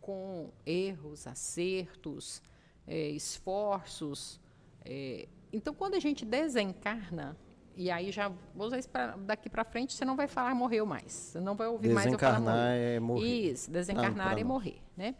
com 0.00 0.50
erros, 0.64 1.26
acertos, 1.26 2.42
é, 2.86 3.08
esforços. 3.08 4.40
É, 4.84 5.26
então, 5.52 5.74
quando 5.74 5.94
a 5.94 5.98
gente 5.98 6.24
desencarna, 6.24 7.36
e 7.74 7.90
aí 7.90 8.12
já 8.12 8.28
vou 8.54 8.66
usar 8.66 8.78
isso 8.78 8.88
pra, 8.88 9.16
daqui 9.16 9.50
para 9.50 9.64
frente, 9.64 9.94
você 9.94 10.04
não 10.04 10.14
vai 10.14 10.28
falar 10.28 10.54
morreu 10.54 10.86
mais. 10.86 11.12
Você 11.12 11.40
não 11.40 11.56
vai 11.56 11.66
ouvir 11.66 11.92
mais 11.92 12.12
eu 12.12 12.18
falar 12.18 12.40
morreu. 12.40 12.56
é 12.56 13.00
morrer. 13.00 13.50
Isso, 13.50 13.70
desencarnar 13.70 14.32
não, 14.32 14.38
é 14.38 14.44
morrer, 14.44 14.80
né? 14.96 15.14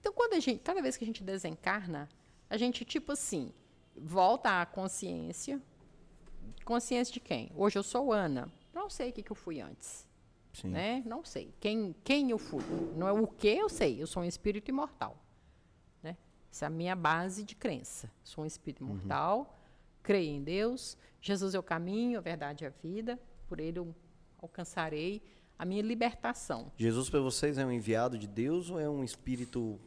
Então, 0.00 0.12
quando 0.12 0.32
a 0.32 0.40
gente, 0.40 0.60
cada 0.60 0.80
vez 0.80 0.96
que 0.96 1.04
a 1.04 1.06
gente 1.06 1.22
desencarna, 1.22 2.08
a 2.52 2.58
gente 2.58 2.84
tipo 2.84 3.12
assim, 3.12 3.50
volta 3.96 4.60
à 4.60 4.66
consciência. 4.66 5.58
Consciência 6.66 7.10
de 7.10 7.18
quem? 7.18 7.50
Hoje 7.56 7.78
eu 7.78 7.82
sou 7.82 8.12
Ana. 8.12 8.52
Não 8.74 8.90
sei 8.90 9.08
o 9.08 9.12
que, 9.14 9.22
que 9.22 9.32
eu 9.32 9.36
fui 9.36 9.58
antes. 9.62 10.06
Sim. 10.52 10.68
Né? 10.68 11.02
Não 11.06 11.24
sei. 11.24 11.54
Quem, 11.58 11.96
quem 12.04 12.30
eu 12.30 12.36
fui? 12.36 12.62
Não 12.94 13.08
é 13.08 13.12
o 13.12 13.26
que 13.26 13.48
eu 13.48 13.70
sei. 13.70 14.02
Eu 14.02 14.06
sou 14.06 14.22
um 14.22 14.26
espírito 14.26 14.70
imortal. 14.70 15.16
Né? 16.02 16.14
Essa 16.52 16.66
é 16.66 16.68
a 16.68 16.70
minha 16.70 16.94
base 16.94 17.42
de 17.42 17.56
crença. 17.56 18.12
Sou 18.22 18.44
um 18.44 18.46
espírito 18.46 18.84
uhum. 18.84 18.90
imortal, 18.90 19.38
uhum. 19.38 19.46
creio 20.02 20.36
em 20.36 20.42
Deus. 20.42 20.98
Jesus 21.22 21.54
é 21.54 21.58
o 21.58 21.62
caminho, 21.62 22.18
a 22.18 22.22
verdade 22.22 22.64
e 22.64 22.66
a 22.66 22.70
vida. 22.70 23.18
Por 23.48 23.60
ele 23.60 23.78
eu 23.78 23.94
alcançarei 24.42 25.22
a 25.58 25.64
minha 25.64 25.80
libertação. 25.80 26.70
Jesus 26.76 27.08
para 27.08 27.20
vocês 27.20 27.56
é 27.56 27.64
um 27.64 27.72
enviado 27.72 28.18
de 28.18 28.26
Deus 28.26 28.68
ou 28.68 28.78
é 28.78 28.90
um 28.90 29.02
espírito 29.02 29.80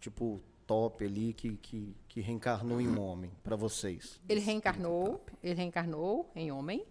tipo 0.00 0.42
top 0.68 1.02
ali 1.02 1.32
que, 1.32 1.56
que, 1.56 1.96
que 2.06 2.20
reencarnou 2.20 2.78
em 2.78 2.86
um 2.86 3.00
homem 3.00 3.32
para 3.42 3.56
vocês? 3.56 4.20
Ele 4.28 4.38
reencarnou, 4.38 5.24
ele 5.42 5.54
reencarnou 5.54 6.30
em 6.36 6.52
homem, 6.52 6.84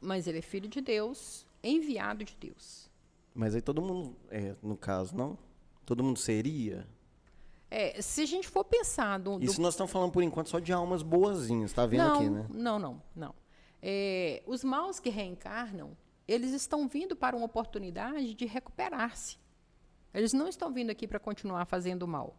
mas 0.00 0.28
ele 0.28 0.38
é 0.38 0.42
filho 0.42 0.68
de 0.68 0.80
Deus 0.80 1.44
enviado 1.62 2.24
de 2.24 2.36
Deus. 2.36 2.88
Mas 3.34 3.54
aí 3.54 3.60
todo 3.60 3.82
mundo, 3.82 4.16
é, 4.30 4.54
no 4.62 4.76
caso, 4.76 5.14
não? 5.16 5.36
Todo 5.84 6.04
mundo 6.04 6.18
seria? 6.18 6.86
É, 7.68 8.00
se 8.00 8.22
a 8.22 8.26
gente 8.26 8.46
for 8.46 8.64
pensar... 8.64 9.18
Do, 9.18 9.42
Isso 9.42 9.60
nós 9.60 9.74
estamos 9.74 9.92
falando, 9.92 10.12
por 10.12 10.22
enquanto, 10.22 10.48
só 10.48 10.60
de 10.60 10.72
almas 10.72 11.02
boazinhas, 11.02 11.72
tá 11.72 11.84
vendo 11.84 12.04
não, 12.04 12.14
aqui, 12.14 12.30
né? 12.30 12.46
Não, 12.48 12.78
não, 12.78 13.02
não. 13.14 13.34
É, 13.82 14.42
os 14.46 14.62
maus 14.62 15.00
que 15.00 15.10
reencarnam, 15.10 15.96
eles 16.28 16.52
estão 16.52 16.86
vindo 16.86 17.16
para 17.16 17.36
uma 17.36 17.46
oportunidade 17.46 18.34
de 18.34 18.46
recuperar-se. 18.46 19.36
Eles 20.14 20.32
não 20.32 20.48
estão 20.48 20.72
vindo 20.72 20.90
aqui 20.90 21.08
para 21.08 21.18
continuar 21.18 21.66
fazendo 21.66 22.06
mal. 22.06 22.36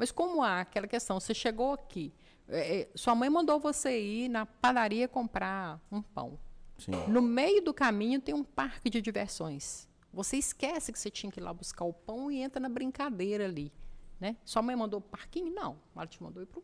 Mas 0.00 0.10
como 0.10 0.42
há 0.42 0.62
aquela 0.62 0.86
questão, 0.86 1.20
você 1.20 1.34
chegou 1.34 1.74
aqui, 1.74 2.10
é, 2.48 2.80
é, 2.80 2.88
sua 2.94 3.14
mãe 3.14 3.28
mandou 3.28 3.60
você 3.60 4.00
ir 4.00 4.30
na 4.30 4.46
padaria 4.46 5.06
comprar 5.06 5.78
um 5.92 6.00
pão. 6.00 6.38
Sim. 6.78 6.92
No 7.06 7.20
meio 7.20 7.62
do 7.62 7.74
caminho 7.74 8.18
tem 8.18 8.34
um 8.34 8.42
parque 8.42 8.88
de 8.88 9.02
diversões. 9.02 9.86
Você 10.10 10.38
esquece 10.38 10.90
que 10.90 10.98
você 10.98 11.10
tinha 11.10 11.30
que 11.30 11.38
ir 11.38 11.42
lá 11.42 11.52
buscar 11.52 11.84
o 11.84 11.92
pão 11.92 12.30
e 12.30 12.40
entra 12.40 12.58
na 12.58 12.70
brincadeira 12.70 13.44
ali. 13.44 13.70
Né? 14.18 14.38
Sua 14.42 14.62
mãe 14.62 14.74
mandou 14.74 15.02
parquinho? 15.02 15.52
Não. 15.52 15.76
Ela 15.94 16.06
te 16.06 16.22
mandou 16.22 16.42
ir 16.42 16.46
para 16.46 16.62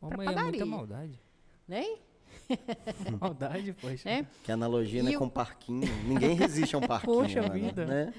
a 0.00 0.08
padaria. 0.08 0.40
É 0.40 0.44
muita 0.44 0.64
maldade. 0.64 1.20
Né? 1.68 1.84
Maldade, 3.20 3.74
poxa. 3.74 4.08
É? 4.08 4.26
Que 4.44 4.50
analogia 4.50 5.02
né, 5.02 5.12
com 5.12 5.28
parquinho. 5.28 5.86
Ninguém 6.06 6.34
resiste 6.34 6.74
a 6.74 6.78
um 6.78 6.82
parquinho. 6.88 7.16
Poxa 7.18 7.42
né? 7.42 7.48
vida. 7.50 7.84
Né? 7.84 8.14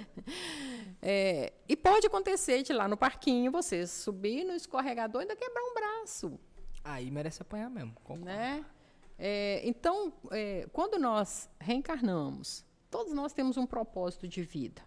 É, 1.01 1.53
e 1.67 1.77
pode 1.77 2.07
acontecer 2.07 2.61
de 2.61 2.73
lá 2.73 2.87
no 2.87 2.97
parquinho 2.97 3.51
você 3.51 3.87
subir 3.87 4.43
no 4.43 4.53
escorregador 4.53 5.21
e 5.21 5.23
ainda 5.23 5.35
quebrar 5.35 5.61
um 5.61 5.73
braço. 5.73 6.39
Aí 6.83 7.09
merece 7.09 7.41
apanhar 7.41 7.69
mesmo. 7.69 7.95
Né? 8.19 8.65
É, 9.17 9.61
então, 9.67 10.13
é, 10.31 10.67
quando 10.71 10.97
nós 10.97 11.49
reencarnamos, 11.59 12.65
todos 12.89 13.13
nós 13.13 13.33
temos 13.33 13.57
um 13.57 13.65
propósito 13.65 14.27
de 14.27 14.41
vida. 14.41 14.81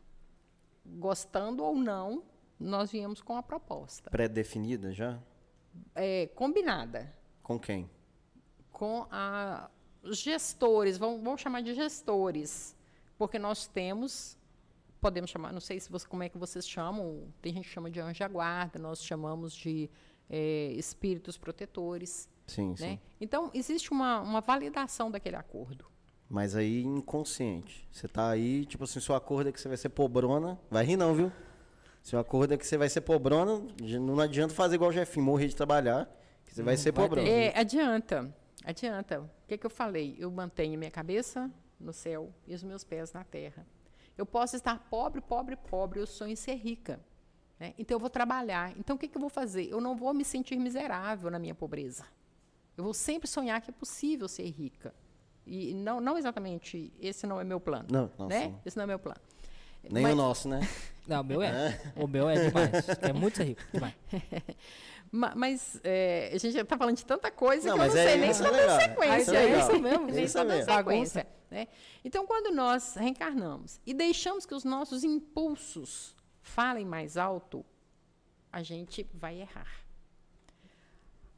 Gostando 0.84 1.62
ou 1.62 1.76
não, 1.76 2.24
nós 2.58 2.90
viemos 2.90 3.20
com 3.20 3.36
a 3.36 3.42
proposta. 3.42 4.10
Pré-definida 4.10 4.92
já? 4.92 5.18
É, 5.94 6.26
combinada. 6.34 7.14
Com 7.42 7.58
quem? 7.58 7.90
Com 8.70 9.06
a, 9.10 9.70
os 10.02 10.18
gestores, 10.18 10.98
vamos, 10.98 11.22
vamos 11.22 11.40
chamar 11.40 11.62
de 11.62 11.74
gestores, 11.74 12.76
porque 13.16 13.38
nós 13.38 13.66
temos 13.66 14.36
podemos 15.02 15.28
chamar, 15.28 15.52
não 15.52 15.60
sei 15.60 15.80
se 15.80 15.90
você, 15.90 16.06
como 16.06 16.22
é 16.22 16.28
que 16.28 16.38
vocês 16.38 16.66
chamam, 16.66 17.24
tem 17.42 17.52
gente 17.52 17.66
que 17.66 17.74
chama 17.74 17.90
de 17.90 17.98
anjo 17.98 18.20
da 18.20 18.28
guarda, 18.28 18.78
nós 18.78 19.04
chamamos 19.04 19.52
de 19.52 19.90
é, 20.30 20.72
espíritos 20.76 21.36
protetores. 21.36 22.28
Sim, 22.46 22.70
né? 22.70 22.76
sim. 22.76 23.00
Então, 23.20 23.50
existe 23.52 23.90
uma, 23.90 24.20
uma 24.20 24.40
validação 24.40 25.10
daquele 25.10 25.34
acordo. 25.34 25.84
Mas 26.30 26.54
aí 26.54 26.82
inconsciente. 26.82 27.86
Você 27.90 28.06
tá 28.06 28.30
aí, 28.30 28.64
tipo 28.64 28.84
assim, 28.84 29.00
seu 29.00 29.14
acordo 29.16 29.50
é 29.50 29.52
que 29.52 29.60
você 29.60 29.68
vai 29.68 29.76
ser 29.76 29.88
pobrona. 29.88 30.58
Vai 30.70 30.84
rir 30.84 30.96
não, 30.96 31.12
viu? 31.14 31.32
Seu 32.00 32.18
acordo 32.18 32.54
é 32.54 32.56
que 32.56 32.66
você 32.66 32.78
vai 32.78 32.88
ser 32.88 33.00
pobrona, 33.00 33.60
não 34.00 34.18
adianta 34.20 34.54
fazer 34.54 34.76
igual 34.76 34.90
o 34.90 34.92
Jefinho, 34.92 35.26
morrer 35.26 35.48
de 35.48 35.56
trabalhar, 35.56 36.08
que 36.44 36.54
você 36.54 36.62
vai 36.62 36.76
ser 36.76 36.92
vai 36.92 37.04
pobrona. 37.04 37.28
É, 37.28 37.58
adianta. 37.58 38.32
Adianta. 38.64 39.20
O 39.20 39.30
que, 39.48 39.58
que 39.58 39.66
eu 39.66 39.70
falei? 39.70 40.16
Eu 40.18 40.30
mantenho 40.30 40.78
minha 40.78 40.90
cabeça 40.90 41.50
no 41.78 41.92
céu 41.92 42.32
e 42.46 42.54
os 42.54 42.62
meus 42.62 42.84
pés 42.84 43.12
na 43.12 43.24
terra. 43.24 43.66
Eu 44.16 44.26
posso 44.26 44.56
estar 44.56 44.78
pobre, 44.90 45.20
pobre, 45.20 45.56
pobre, 45.56 46.00
eu 46.00 46.06
sonho 46.06 46.32
em 46.32 46.36
ser 46.36 46.54
rica. 46.54 47.00
Né? 47.58 47.74
Então 47.78 47.94
eu 47.94 48.00
vou 48.00 48.10
trabalhar. 48.10 48.72
Então 48.78 48.96
o 48.96 48.98
que, 48.98 49.08
que 49.08 49.16
eu 49.16 49.20
vou 49.20 49.30
fazer? 49.30 49.68
Eu 49.70 49.80
não 49.80 49.96
vou 49.96 50.12
me 50.12 50.24
sentir 50.24 50.56
miserável 50.56 51.30
na 51.30 51.38
minha 51.38 51.54
pobreza. 51.54 52.04
Eu 52.76 52.84
vou 52.84 52.94
sempre 52.94 53.28
sonhar 53.28 53.60
que 53.60 53.70
é 53.70 53.72
possível 53.72 54.28
ser 54.28 54.48
rica. 54.50 54.94
E 55.46 55.74
não, 55.74 56.00
não 56.00 56.16
exatamente, 56.16 56.92
esse 57.00 57.26
não 57.26 57.40
é 57.40 57.44
meu 57.44 57.60
plano. 57.60 57.86
Não, 57.90 58.10
não 58.18 58.28
né? 58.28 58.42
Sim. 58.46 58.58
Esse 58.64 58.76
não 58.76 58.84
é 58.84 58.86
meu 58.86 58.98
plano. 58.98 59.20
Nem 59.90 60.02
Mas, 60.02 60.12
o 60.12 60.16
nosso, 60.16 60.48
né? 60.48 60.60
Não, 61.06 61.20
o 61.20 61.24
meu 61.24 61.42
é. 61.42 61.48
é. 61.48 61.92
O 61.96 62.06
meu 62.06 62.28
é 62.28 62.46
demais. 62.46 62.88
É 63.00 63.12
muito 63.12 63.36
ser 63.36 63.44
rico, 63.44 63.62
demais. 63.72 63.94
Mas 65.14 65.78
é, 65.84 66.30
a 66.32 66.38
gente 66.38 66.56
está 66.56 66.78
falando 66.78 66.96
de 66.96 67.04
tanta 67.04 67.30
coisa 67.30 67.68
não, 67.68 67.76
que 67.76 67.82
eu 67.82 67.86
não 67.86 68.00
é 68.00 68.04
sei 68.06 68.16
nem 68.16 68.32
se 68.32 68.42
não 68.42 68.50
tem 68.50 68.80
sequência. 68.80 69.36
É 69.36 69.58
isso 69.58 69.78
mesmo, 69.78 70.06
nem 70.06 70.26
se 70.26 70.42
não 70.42 70.62
sequência. 70.62 71.26
Né? 71.50 71.68
Então, 72.02 72.26
quando 72.26 72.50
nós 72.54 72.94
reencarnamos 72.94 73.78
e 73.84 73.92
deixamos 73.92 74.46
que 74.46 74.54
os 74.54 74.64
nossos 74.64 75.04
impulsos 75.04 76.16
falem 76.40 76.86
mais 76.86 77.18
alto, 77.18 77.62
a 78.50 78.62
gente 78.62 79.06
vai 79.12 79.38
errar. 79.42 79.82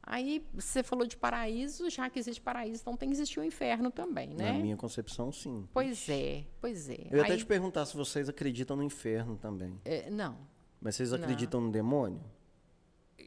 Aí 0.01 0.45
você 0.53 0.81
falou 0.81 1.05
de 1.05 1.17
paraíso, 1.17 1.89
já 1.89 2.09
que 2.09 2.17
existe 2.17 2.39
paraíso, 2.39 2.81
então 2.81 2.95
tem 2.95 3.09
que 3.09 3.15
existir 3.15 3.39
o 3.39 3.41
um 3.41 3.45
inferno 3.45 3.91
também, 3.91 4.29
né? 4.35 4.53
Na 4.53 4.59
minha 4.59 4.77
concepção, 4.77 5.31
sim. 5.31 5.67
Pois 5.73 6.07
é, 6.07 6.45
pois 6.61 6.87
é. 6.87 7.07
Eu 7.09 7.17
ia 7.17 7.23
Aí, 7.23 7.31
até 7.31 7.37
te 7.37 7.45
perguntar 7.45 7.85
se 7.85 7.97
vocês 7.97 8.29
acreditam 8.29 8.77
no 8.77 8.83
inferno 8.83 9.35
também. 9.35 9.81
É, 9.83 10.09
não. 10.09 10.37
Mas 10.79 10.95
vocês 10.95 11.11
acreditam 11.11 11.59
não. 11.59 11.67
no 11.67 11.73
demônio? 11.73 12.23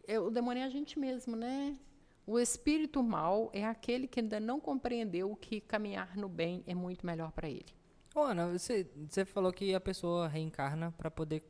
É, 0.06 0.18
o 0.18 0.30
demônio 0.30 0.62
é 0.62 0.64
a 0.64 0.68
gente 0.68 0.98
mesmo, 0.98 1.36
né? 1.36 1.76
O 2.26 2.38
espírito 2.38 3.02
mal 3.02 3.50
é 3.54 3.64
aquele 3.64 4.06
que 4.06 4.20
ainda 4.20 4.38
não 4.38 4.60
compreendeu 4.60 5.34
que 5.36 5.60
caminhar 5.60 6.16
no 6.16 6.28
bem 6.28 6.62
é 6.66 6.74
muito 6.74 7.06
melhor 7.06 7.32
para 7.32 7.48
ele. 7.48 7.66
Ô, 8.14 8.20
Ana, 8.20 8.48
você, 8.48 8.86
você 9.08 9.24
falou 9.24 9.52
que 9.52 9.74
a 9.74 9.80
pessoa 9.80 10.28
reencarna 10.28 10.92
para 10.92 11.10
poder 11.10 11.42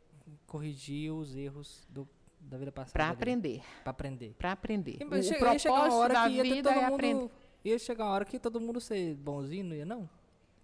corrigir 0.47 1.13
os 1.13 1.35
erros 1.35 1.87
do, 1.89 2.09
da 2.41 2.57
vida 2.57 2.71
passada. 2.71 2.93
Para 2.93 3.09
aprender. 3.09 3.63
Para 3.83 3.91
aprender. 3.91 4.35
Para 4.35 4.53
aprender. 4.53 4.99
E, 5.01 5.05
o 5.05 5.39
propósito 5.39 6.09
da 6.09 6.29
vida 6.29 6.71
é 6.71 6.85
aprender. 6.85 7.31
Ia 7.65 7.79
chegar 7.79 8.05
uma 8.05 8.13
hora 8.13 8.25
que 8.25 8.39
todo 8.39 8.61
mundo 8.61 8.81
ser 8.81 9.15
bonzinho, 9.17 9.65
não 9.65 9.75
ia 9.75 9.85
não? 9.85 10.09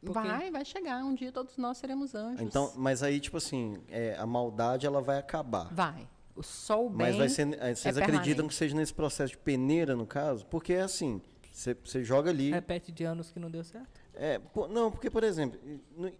Porque... 0.00 0.28
Vai, 0.28 0.50
vai 0.50 0.64
chegar. 0.64 1.02
Um 1.04 1.14
dia 1.14 1.32
todos 1.32 1.56
nós 1.56 1.78
seremos 1.78 2.14
anjos. 2.14 2.40
Então, 2.40 2.72
mas 2.76 3.02
aí, 3.02 3.18
tipo 3.18 3.38
assim, 3.38 3.82
é, 3.88 4.16
a 4.16 4.26
maldade 4.26 4.86
ela 4.86 5.00
vai 5.00 5.18
acabar. 5.18 5.72
Vai. 5.74 6.08
O 6.37 6.43
sol 6.43 6.89
bem 6.89 7.07
Mas 7.07 7.16
vai 7.16 7.28
ser, 7.28 7.47
vocês 7.74 7.97
é 7.97 8.03
acreditam 8.03 8.49
que 8.49 8.55
seja 8.55 8.74
nesse 8.74 8.93
processo 8.93 9.32
de 9.32 9.39
peneira, 9.39 9.95
no 9.95 10.07
caso? 10.07 10.45
Porque 10.47 10.72
é 10.72 10.82
assim, 10.82 11.20
você 11.53 12.03
joga 12.03 12.30
ali... 12.30 12.51
Repete 12.51 12.91
de 12.91 13.05
anos 13.05 13.30
que 13.30 13.39
não 13.39 13.51
deu 13.51 13.62
certo? 13.62 14.01
É, 14.14 14.41
não, 14.70 14.91
porque, 14.91 15.11
por 15.11 15.22
exemplo, 15.22 15.61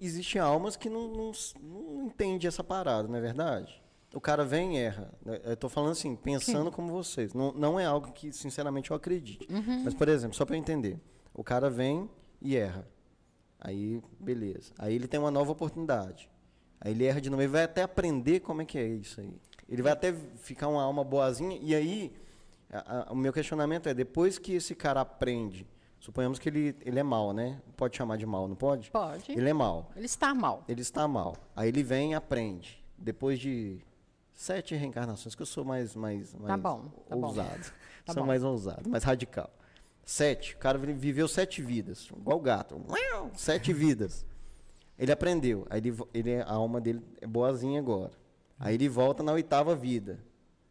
existem 0.01 0.41
almas 0.41 0.77
que 0.77 0.89
não, 0.89 1.09
não, 1.09 1.33
não 1.61 2.07
entendem 2.07 2.47
essa 2.47 2.63
parada, 2.63 3.09
não 3.09 3.17
é 3.17 3.21
verdade? 3.21 3.83
O 4.15 4.21
cara 4.21 4.45
vem 4.45 4.77
e 4.77 4.81
erra. 4.81 5.13
Né? 5.25 5.41
Eu 5.45 5.55
estou 5.55 5.69
falando 5.69 5.93
assim, 5.93 6.15
pensando 6.15 6.71
Sim. 6.71 6.77
como 6.77 6.93
vocês. 6.93 7.35
Não, 7.35 7.53
não 7.53 7.81
é 7.81 7.85
algo 7.85 8.13
que, 8.13 8.33
sinceramente, 8.33 8.91
eu 8.91 8.97
acredite. 8.97 9.47
Uhum. 9.53 9.83
Mas, 9.85 9.93
por 9.93 10.09
exemplo, 10.09 10.37
só 10.37 10.45
para 10.45 10.55
eu 10.55 10.61
entender. 10.61 11.01
O 11.33 11.43
cara 11.43 11.69
vem 11.69 12.09
e 12.41 12.57
erra. 12.57 12.87
Aí, 13.61 14.01
beleza. 14.21 14.73
Aí 14.79 14.95
ele 14.95 15.09
tem 15.09 15.19
uma 15.19 15.31
nova 15.31 15.51
oportunidade. 15.51 16.31
Aí 16.81 16.93
ele 16.93 17.05
erra 17.05 17.21
de 17.21 17.31
novo 17.31 17.43
e 17.43 17.47
vai 17.47 17.65
até 17.65 17.83
aprender 17.83 18.41
como 18.41 18.63
é 18.63 18.65
que 18.65 18.79
é 18.79 18.87
isso 18.87 19.21
aí. 19.21 19.35
Ele 19.69 19.83
vai 19.83 19.93
até 19.93 20.13
ficar 20.37 20.69
uma 20.69 20.83
alma 20.83 21.03
boazinha. 21.03 21.59
E 21.61 21.75
aí, 21.75 22.13
a, 22.71 23.09
a, 23.09 23.13
o 23.13 23.17
meu 23.17 23.33
questionamento 23.33 23.89
é, 23.89 23.95
depois 23.95 24.39
que 24.39 24.53
esse 24.53 24.75
cara 24.75 25.01
aprende, 25.01 25.67
suponhamos 25.99 26.39
que 26.39 26.49
ele, 26.49 26.77
ele 26.83 26.99
é 26.99 27.03
mal, 27.03 27.33
né? 27.33 27.61
Pode 27.77 27.97
chamar 27.97 28.17
de 28.17 28.27
mal, 28.27 28.47
não 28.47 28.57
pode? 28.57 28.91
Pode. 28.91 29.33
Ele 29.33 29.49
é 29.49 29.53
mal. 29.53 29.91
Ele 29.97 30.07
está 30.07 30.35
mal. 30.35 30.65
Ele 30.69 30.83
está 30.83 31.09
mal. 31.09 31.37
Aí 31.57 31.69
ele 31.69 31.83
vem 31.83 32.13
e 32.13 32.15
aprende. 32.15 32.83
Depois 32.99 33.39
de 33.39 33.81
sete 34.33 34.75
reencarnações, 34.75 35.35
que 35.35 35.43
eu 35.43 35.47
sou 35.47 35.65
mais, 35.65 35.95
mais, 35.95 36.33
tá 36.33 36.39
mais 36.39 36.49
tá 36.49 36.57
bom, 36.57 36.91
tá 37.09 37.17
ousado. 37.17 37.73
Tá 38.05 38.13
sou 38.13 38.23
bom. 38.23 38.27
mais 38.27 38.45
ousado, 38.45 38.91
mais 38.91 39.03
radical. 39.03 39.49
Sete. 40.05 40.55
O 40.55 40.59
cara 40.59 40.77
viveu 40.77 41.27
sete 41.27 41.63
vidas. 41.63 42.07
Igual 42.15 42.37
o 42.37 42.41
gato. 42.41 42.79
Sete 43.35 43.73
vidas. 43.73 44.27
Ele 44.99 45.11
aprendeu. 45.11 45.67
Aí 45.71 45.81
ele, 45.81 45.97
ele, 46.13 46.35
a 46.43 46.53
alma 46.53 46.83
dele 46.83 47.03
é 47.19 47.27
boazinha 47.27 47.81
agora. 47.81 48.13
Aí 48.65 48.75
ele 48.75 48.89
volta 48.89 49.23
na 49.23 49.33
oitava 49.33 49.77
vida 49.77 50.19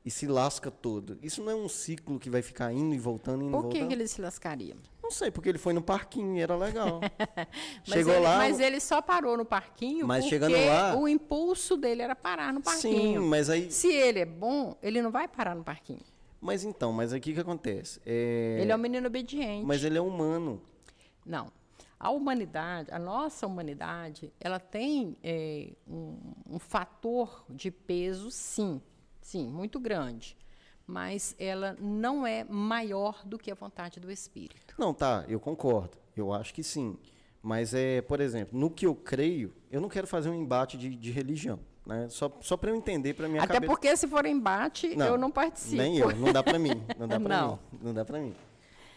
e 0.04 0.10
se 0.10 0.26
lasca 0.26 0.72
todo. 0.72 1.18
Isso 1.22 1.44
não 1.44 1.52
é 1.52 1.56
um 1.56 1.70
ciclo 1.70 2.20
que 2.20 2.30
vai 2.30 2.42
ficar 2.42 2.74
indo 2.74 2.96
e 2.96 2.98
voltando, 2.98 3.44
indo 3.44 3.52
Por 3.52 3.70
que, 3.70 3.78
voltando? 3.78 3.88
que 3.88 3.94
ele 3.94 4.08
se 4.08 4.20
lascaria? 4.20 4.76
Não 5.02 5.12
sei, 5.12 5.30
porque 5.30 5.48
ele 5.48 5.60
foi 5.60 5.74
no 5.74 5.82
parquinho 5.82 6.36
e 6.36 6.42
era 6.42 6.56
legal. 6.56 7.00
chegou 7.86 8.14
ele, 8.14 8.24
lá. 8.24 8.38
Mas 8.40 8.60
ele 8.60 8.80
só 8.80 9.00
parou 9.00 9.38
no 9.38 9.46
parquinho 9.46 10.08
mas 10.08 10.24
porque 10.24 10.36
chegando 10.36 10.56
lá, 10.66 10.98
o 10.98 11.08
impulso 11.08 11.78
dele 11.78 12.02
era 12.02 12.16
parar 12.16 12.52
no 12.52 12.62
parquinho. 12.62 13.22
Sim, 13.22 13.28
mas 13.28 13.48
aí. 13.48 13.72
Se 13.72 13.94
ele 13.94 14.20
é 14.20 14.26
bom, 14.26 14.76
ele 14.82 15.00
não 15.00 15.12
vai 15.12 15.28
parar 15.28 15.56
no 15.56 15.64
parquinho. 15.64 16.02
Mas 16.42 16.64
então, 16.64 16.92
mas 16.92 17.14
aqui 17.14 17.32
o 17.32 17.36
que 17.36 17.40
acontece? 17.42 18.02
É... 18.06 18.58
Ele 18.60 18.72
é 18.72 18.76
um 18.76 18.80
menino 18.80 19.06
obediente. 19.06 19.66
Mas 19.66 19.84
ele 19.84 19.98
é 19.98 20.02
humano. 20.02 20.62
Não. 21.24 21.52
A 22.00 22.10
humanidade, 22.10 22.92
a 22.92 23.00
nossa 23.00 23.48
humanidade, 23.48 24.34
ela 24.40 24.60
tem 24.60 25.18
é, 25.24 25.74
um, 25.88 26.18
um 26.50 26.60
fator 26.60 27.46
de 27.50 27.72
peso, 27.72 28.30
sim, 28.30 28.82
sim, 29.22 29.48
muito 29.48 29.80
grande. 29.80 30.38
Mas 30.86 31.34
ela 31.40 31.78
não 31.80 32.28
é 32.28 32.44
maior 32.44 33.26
do 33.26 33.38
que 33.38 33.50
a 33.50 33.56
vontade 33.56 34.00
do 34.00 34.12
espírito. 34.12 34.76
Não, 34.78 34.94
tá, 34.94 35.24
eu 35.30 35.40
concordo. 35.40 35.98
Eu 36.16 36.34
acho 36.34 36.54
que 36.54 36.62
sim. 36.62 36.98
Mas, 37.42 37.74
é, 37.74 38.02
por 38.02 38.20
exemplo, 38.20 38.58
no 38.58 38.70
que 38.70 38.86
eu 38.86 38.94
creio, 38.96 39.54
eu 39.72 39.82
não 39.82 39.90
quero 39.90 40.08
fazer 40.08 40.30
um 40.30 40.36
embate 40.36 40.78
de, 40.78 40.96
de 40.96 41.12
religião. 41.12 41.60
Né? 41.86 42.08
Só, 42.10 42.32
só 42.42 42.56
para 42.56 42.72
eu 42.72 42.76
entender, 42.76 43.14
para 43.14 43.28
minha 43.28 43.44
Até 43.44 43.56
cabeça... 43.56 43.72
porque 43.72 43.96
se 43.98 44.08
for 44.08 44.26
embate, 44.26 44.96
não, 44.96 45.08
eu 45.08 45.18
não 45.18 45.30
participo. 45.30 45.76
Nem 45.76 45.98
eu, 45.98 46.16
não 46.16 46.32
dá 46.32 46.42
para 46.42 46.58
mim. 46.58 46.82
Não 46.98 47.08
dá 47.08 47.20
para 47.20 47.48
mim. 47.48 47.60
Não 47.82 47.94
dá 47.94 48.06
para 48.06 48.20
mim. 48.20 48.34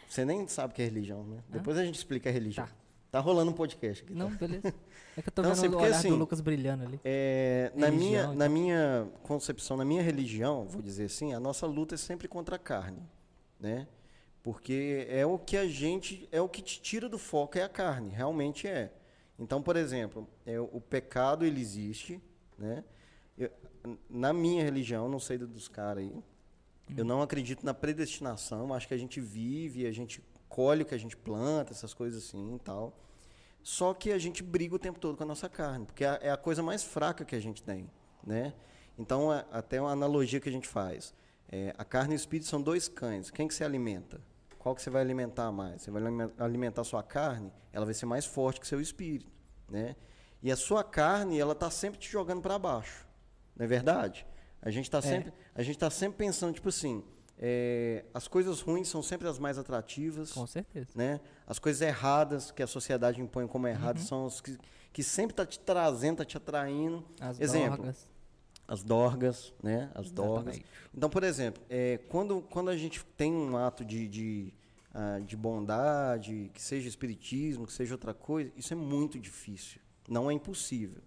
Você 0.09 0.25
nem 0.25 0.47
sabe 0.47 0.73
o 0.73 0.77
que 0.77 0.83
é 0.83 0.85
religião, 0.85 1.25
né? 1.25 1.39
Ah? 1.39 1.53
Depois 1.55 1.77
a 1.77 1.85
gente 1.85 1.97
explica 1.97 2.29
a 2.29 2.33
religião. 2.33 2.67
Tá. 2.67 2.73
Tá 3.17 3.21
rolando 3.21 3.51
um 3.51 3.55
podcast 3.55 4.05
aqui. 4.05 4.13
Tá? 4.13 4.19
Não, 4.19 4.31
beleza. 4.31 4.75
É 5.17 5.23
que 5.23 5.29
eu 5.31 5.33
tô 5.33 5.41
então, 5.41 5.55
vendo 5.55 5.65
assim, 5.65 5.69
o 5.69 5.79
olhar 5.79 5.97
assim, 5.97 6.09
do 6.11 6.17
Lucas 6.17 6.43
brilhando 6.43 6.85
ali. 6.85 7.01
É, 7.03 7.73
na, 7.75 7.91
minha, 7.91 8.21
então. 8.25 8.35
na 8.35 8.47
minha 8.47 9.09
concepção, 9.23 9.75
na 9.75 9.87
minha 9.87 10.03
religião, 10.03 10.67
vou 10.69 10.83
dizer 10.83 11.07
assim, 11.07 11.33
a 11.33 11.41
nossa 11.41 11.67
luta 11.67 11.95
é 11.95 11.97
sempre 11.97 12.29
contra 12.29 12.57
a 12.57 12.59
carne, 12.59 13.01
né? 13.59 13.89
Porque 14.43 15.07
é 15.09 15.25
o 15.25 15.39
que 15.39 15.57
a 15.57 15.67
gente, 15.67 16.29
é 16.31 16.43
o 16.43 16.47
que 16.47 16.61
te 16.61 16.79
tira 16.83 17.09
do 17.09 17.17
foco, 17.17 17.57
é 17.57 17.63
a 17.63 17.71
carne, 17.71 18.11
realmente 18.11 18.69
é. 18.69 18.93
Então, 19.39 19.63
por 19.63 19.77
exemplo, 19.77 20.29
é, 20.45 20.61
o 20.61 20.79
pecado 20.79 21.47
ele 21.47 21.59
existe, 21.59 22.21
né? 22.59 22.85
Eu, 23.39 23.51
na 24.11 24.35
minha 24.35 24.63
religião, 24.63 25.09
não 25.09 25.19
sei 25.19 25.39
dos 25.39 25.69
caras 25.69 26.05
aí, 26.05 26.23
eu 26.95 27.05
não 27.07 27.23
acredito 27.23 27.65
na 27.65 27.73
predestinação, 27.73 28.75
acho 28.75 28.87
que 28.87 28.93
a 28.93 28.99
gente 28.99 29.23
vive, 29.23 29.87
a 29.87 29.93
gente 29.93 30.23
colhe 30.57 30.85
o 30.85 30.87
que 30.87 30.95
a 30.95 30.99
gente 30.99 31.15
planta, 31.15 31.75
essas 31.75 31.93
coisas 31.93 32.25
assim 32.25 32.55
e 32.55 32.59
tal. 32.59 32.99
Só 33.63 33.93
que 33.93 34.11
a 34.11 34.17
gente 34.17 34.43
briga 34.43 34.75
o 34.75 34.79
tempo 34.79 34.99
todo 34.99 35.15
com 35.15 35.23
a 35.23 35.27
nossa 35.27 35.51
carne, 35.51 35.85
porque 35.85 36.03
é, 36.03 36.19
é 36.23 36.31
a 36.31 36.37
coisa 36.39 36.63
mais 36.63 36.83
fraca 36.83 37.27
que 37.27 37.37
a 37.37 37.41
gente 37.41 37.63
tem, 37.63 37.91
né? 38.27 38.55
Então, 38.99 39.31
é, 39.31 39.45
até 39.53 39.79
uma 39.79 39.91
analogia 39.91 40.41
que 40.41 40.49
a 40.49 40.53
gente 40.53 40.67
faz. 40.67 41.13
É, 41.47 41.75
a 41.77 41.85
carne 41.85 42.15
e 42.15 42.17
o 42.17 42.17
espírito 42.17 42.49
são 42.49 42.63
dois 42.63 42.89
cães. 42.89 43.31
Quem 43.31 43.47
que 43.47 43.53
se 43.53 43.63
alimenta? 43.63 44.19
Qual 44.59 44.75
que 44.75 44.81
você 44.81 44.89
vai 44.89 45.03
alimentar 45.03 45.53
mais? 45.53 45.83
Você 45.83 45.91
vai 45.91 46.03
alimentar 46.39 46.81
a 46.81 46.85
sua 46.85 47.03
carne, 47.03 47.53
ela 47.71 47.85
vai 47.85 47.93
ser 47.93 48.07
mais 48.07 48.25
forte 48.25 48.59
que 48.59 48.67
seu 48.67 48.81
espírito, 48.81 49.31
né? 49.69 49.95
E 50.43 50.51
a 50.51 50.57
sua 50.57 50.83
carne, 50.83 51.39
ela 51.39 51.53
está 51.53 51.71
sempre 51.71 52.01
te 52.01 52.11
jogando 52.11 52.41
para 52.41 52.59
baixo. 52.59 53.07
Não 53.55 53.65
é 53.65 53.69
verdade? 53.69 54.27
A 54.63 54.71
gente 54.71 54.87
está 54.87 54.99
é. 54.99 55.03
sempre, 55.03 55.33
a 55.55 55.63
gente 55.63 55.79
tá 55.79 55.91
sempre 55.91 56.17
pensando, 56.17 56.55
tipo 56.55 56.71
assim, 56.71 57.05
é, 57.39 58.05
as 58.15 58.27
coisas 58.27 58.61
ruins 58.61 58.89
são 58.89 59.03
sempre 59.03 59.29
as 59.29 59.39
mais 59.39 59.59
atrativas. 59.59 60.33
Com 60.33 60.47
certeza. 60.47 60.89
Né? 60.95 61.21
As 61.47 61.59
coisas 61.59 61.83
erradas 61.83 62.51
que 62.51 62.63
a 62.63 62.67
sociedade 62.67 63.21
impõe 63.21 63.47
como 63.47 63.67
erradas 63.67 64.03
uhum. 64.03 64.09
são 64.09 64.27
as 64.27 64.41
que, 64.41 64.59
que 64.93 65.03
sempre 65.03 65.33
está 65.33 65.45
te 65.45 65.59
trazendo, 65.59 66.23
está 66.23 66.25
te 66.25 66.37
atraindo. 66.37 67.05
As 67.21 67.39
Exemplo, 67.39 67.77
dorgas. 67.77 68.09
As 68.69 68.83
dorgas, 68.83 69.55
né? 69.63 69.91
As 69.95 70.11
dorgas. 70.11 70.61
Então, 70.95 71.09
por 71.09 71.23
exemplo, 71.23 71.63
é, 71.69 71.99
quando, 72.09 72.41
quando 72.51 72.71
a 72.71 72.77
gente 72.77 73.05
tem 73.17 73.33
um 73.33 73.57
ato 73.57 73.85
de, 73.85 74.09
de, 74.09 74.55
uh, 74.93 75.23
de 75.23 75.37
bondade, 75.37 76.51
que 76.53 76.61
seja 76.61 76.89
espiritismo, 76.89 77.67
que 77.67 77.73
seja 77.73 77.95
outra 77.95 78.13
coisa, 78.13 78.51
isso 78.57 78.73
é 78.73 78.77
muito 78.77 79.21
difícil. 79.21 79.81
Não 80.09 80.31
é 80.31 80.35
impossível. 80.35 81.03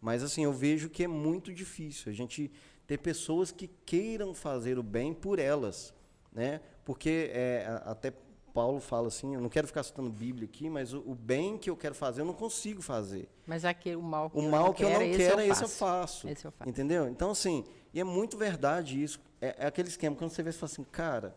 Mas, 0.00 0.22
assim, 0.22 0.44
eu 0.44 0.52
vejo 0.52 0.90
que 0.90 1.02
é 1.02 1.08
muito 1.08 1.52
difícil. 1.52 2.10
A 2.10 2.14
gente 2.14 2.52
ter 2.86 2.98
pessoas 2.98 3.50
que 3.50 3.68
queiram 3.86 4.34
fazer 4.34 4.78
o 4.78 4.82
bem 4.82 5.14
por 5.14 5.38
elas, 5.38 5.94
né? 6.32 6.60
Porque 6.84 7.30
é, 7.32 7.80
até 7.84 8.12
Paulo 8.52 8.80
fala 8.80 9.08
assim, 9.08 9.34
eu 9.34 9.40
não 9.40 9.48
quero 9.48 9.66
ficar 9.66 9.82
citando 9.82 10.10
Bíblia 10.10 10.44
aqui, 10.44 10.68
mas 10.68 10.92
o, 10.92 10.98
o, 11.00 11.14
bem 11.14 11.56
que 11.56 11.70
eu 11.70 11.76
quero 11.76 11.94
fazer 11.94 12.20
eu 12.20 12.24
não 12.24 12.34
consigo 12.34 12.82
fazer. 12.82 13.28
Mas 13.46 13.64
aquele 13.64 13.96
o 13.96 14.02
mal 14.02 14.30
que, 14.30 14.38
o 14.38 14.42
mal 14.42 14.66
eu, 14.66 14.74
que 14.74 14.84
eu 14.84 14.90
não 14.90 14.98
quero, 14.98 15.40
esse 15.40 15.62
eu, 15.62 15.68
faço. 15.68 16.28
Esse 16.28 16.44
eu 16.44 16.52
faço. 16.52 16.68
Entendeu? 16.68 17.08
Então 17.08 17.30
assim, 17.30 17.64
e 17.92 18.00
é 18.00 18.04
muito 18.04 18.36
verdade 18.36 19.02
isso. 19.02 19.20
É, 19.40 19.56
é 19.58 19.66
aquele 19.66 19.88
esquema 19.88 20.14
quando 20.14 20.30
você 20.30 20.42
vê, 20.42 20.52
você 20.52 20.58
fala 20.58 20.72
assim, 20.72 20.84
cara, 20.84 21.36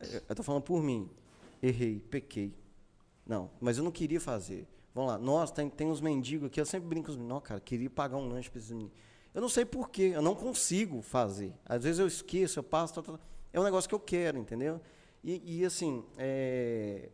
eu 0.00 0.18
estou 0.30 0.44
falando 0.44 0.62
por 0.62 0.82
mim, 0.82 1.10
errei, 1.62 2.00
pequei. 2.00 2.54
Não, 3.26 3.50
mas 3.60 3.78
eu 3.78 3.84
não 3.84 3.90
queria 3.90 4.20
fazer. 4.20 4.66
Vamos 4.94 5.12
lá, 5.12 5.18
nós 5.18 5.50
tem, 5.50 5.68
tem 5.68 5.86
uns 5.88 6.00
mendigos 6.00 6.46
aqui, 6.46 6.58
eu 6.58 6.64
sempre 6.64 6.88
brinco 6.88 7.06
com 7.06 7.12
os 7.12 7.16
meninos, 7.16 7.34
não, 7.34 7.40
cara, 7.40 7.60
queria 7.60 7.90
pagar 7.90 8.16
um 8.16 8.28
lanche 8.28 8.48
para 8.48 8.58
esses 8.58 8.70
meninos. 8.70 8.94
Eu 9.36 9.42
não 9.42 9.50
sei 9.50 9.66
porquê, 9.66 10.12
eu 10.14 10.22
não 10.22 10.34
consigo 10.34 11.02
fazer. 11.02 11.52
Às 11.66 11.84
vezes 11.84 11.98
eu 11.98 12.06
esqueço, 12.06 12.58
eu 12.58 12.62
passo. 12.62 12.94
Tá, 12.94 13.02
tá, 13.02 13.20
é 13.52 13.60
um 13.60 13.64
negócio 13.64 13.86
que 13.86 13.94
eu 13.94 14.00
quero, 14.00 14.38
entendeu? 14.38 14.80
E, 15.22 15.58
e 15.58 15.62
assim, 15.66 16.02
é, 16.16 17.10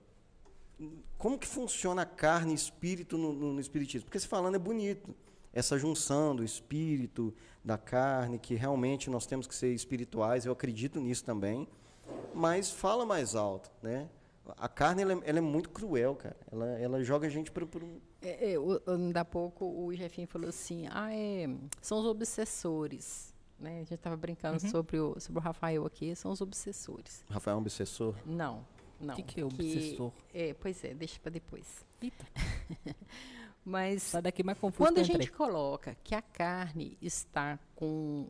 como 1.18 1.36
que 1.36 1.48
funciona 1.48 2.02
a 2.02 2.06
carne 2.06 2.52
e 2.52 2.54
espírito 2.54 3.18
no, 3.18 3.32
no, 3.32 3.52
no, 3.54 3.60
espiritismo? 3.60 4.04
Porque 4.04 4.20
se 4.20 4.28
falando 4.28 4.54
é 4.54 4.58
bonito. 4.60 5.12
Essa 5.52 5.76
junção 5.76 6.36
do 6.36 6.44
espírito, 6.44 7.34
da 7.64 7.76
carne, 7.76 8.38
que 8.38 8.54
realmente 8.54 9.10
nós 9.10 9.26
temos 9.26 9.48
que 9.48 9.54
ser 9.56 9.74
espirituais, 9.74 10.46
eu 10.46 10.52
acredito 10.52 11.00
nisso 11.00 11.24
também. 11.24 11.66
Mas 12.32 12.70
fala 12.70 13.04
mais 13.04 13.34
alto, 13.34 13.68
né? 13.82 14.08
A 14.58 14.68
carne 14.68 15.02
ela, 15.02 15.14
é, 15.14 15.20
ela 15.24 15.38
é 15.38 15.42
muito 15.42 15.70
cruel, 15.70 16.14
cara. 16.14 16.36
Ela, 16.52 16.66
ela 16.78 17.02
joga 17.02 17.26
a 17.26 17.30
gente 17.30 17.50
para. 17.50 17.66
É, 18.22 18.52
é, 18.52 18.56
ainda 18.86 19.20
há 19.20 19.24
pouco 19.24 19.64
o 19.64 19.94
Jefinho 19.94 20.26
falou 20.26 20.48
assim: 20.48 20.86
ah, 20.90 21.12
é, 21.14 21.48
são 21.80 21.98
os 21.98 22.06
obsessores. 22.06 23.34
Né? 23.58 23.76
A 23.76 23.78
gente 23.80 23.94
estava 23.94 24.16
brincando 24.16 24.62
uhum. 24.62 24.70
sobre, 24.70 24.98
o, 24.98 25.20
sobre 25.20 25.38
o 25.38 25.42
Rafael 25.42 25.84
aqui, 25.86 26.14
são 26.16 26.30
os 26.30 26.40
obsessores. 26.40 27.24
Rafael 27.28 27.54
é 27.54 27.58
um 27.58 27.60
obsessor? 27.60 28.16
Não, 28.26 28.66
não. 29.00 29.14
O 29.14 29.16
que, 29.16 29.22
que 29.22 29.40
é 29.40 29.44
obsessor? 29.44 30.12
Que, 30.28 30.38
é, 30.38 30.54
pois 30.54 30.82
é, 30.84 30.94
deixa 30.94 31.18
para 31.20 31.30
depois. 31.30 31.84
Eita. 32.00 32.26
Mas 33.64 34.02
Sai 34.02 34.22
daqui 34.22 34.42
mais 34.42 34.58
confuso 34.58 34.88
quando 34.88 34.98
a 34.98 35.04
gente 35.04 35.30
coloca 35.30 35.96
que 36.02 36.16
a 36.16 36.22
carne 36.22 36.98
está 37.00 37.58
com, 37.76 38.28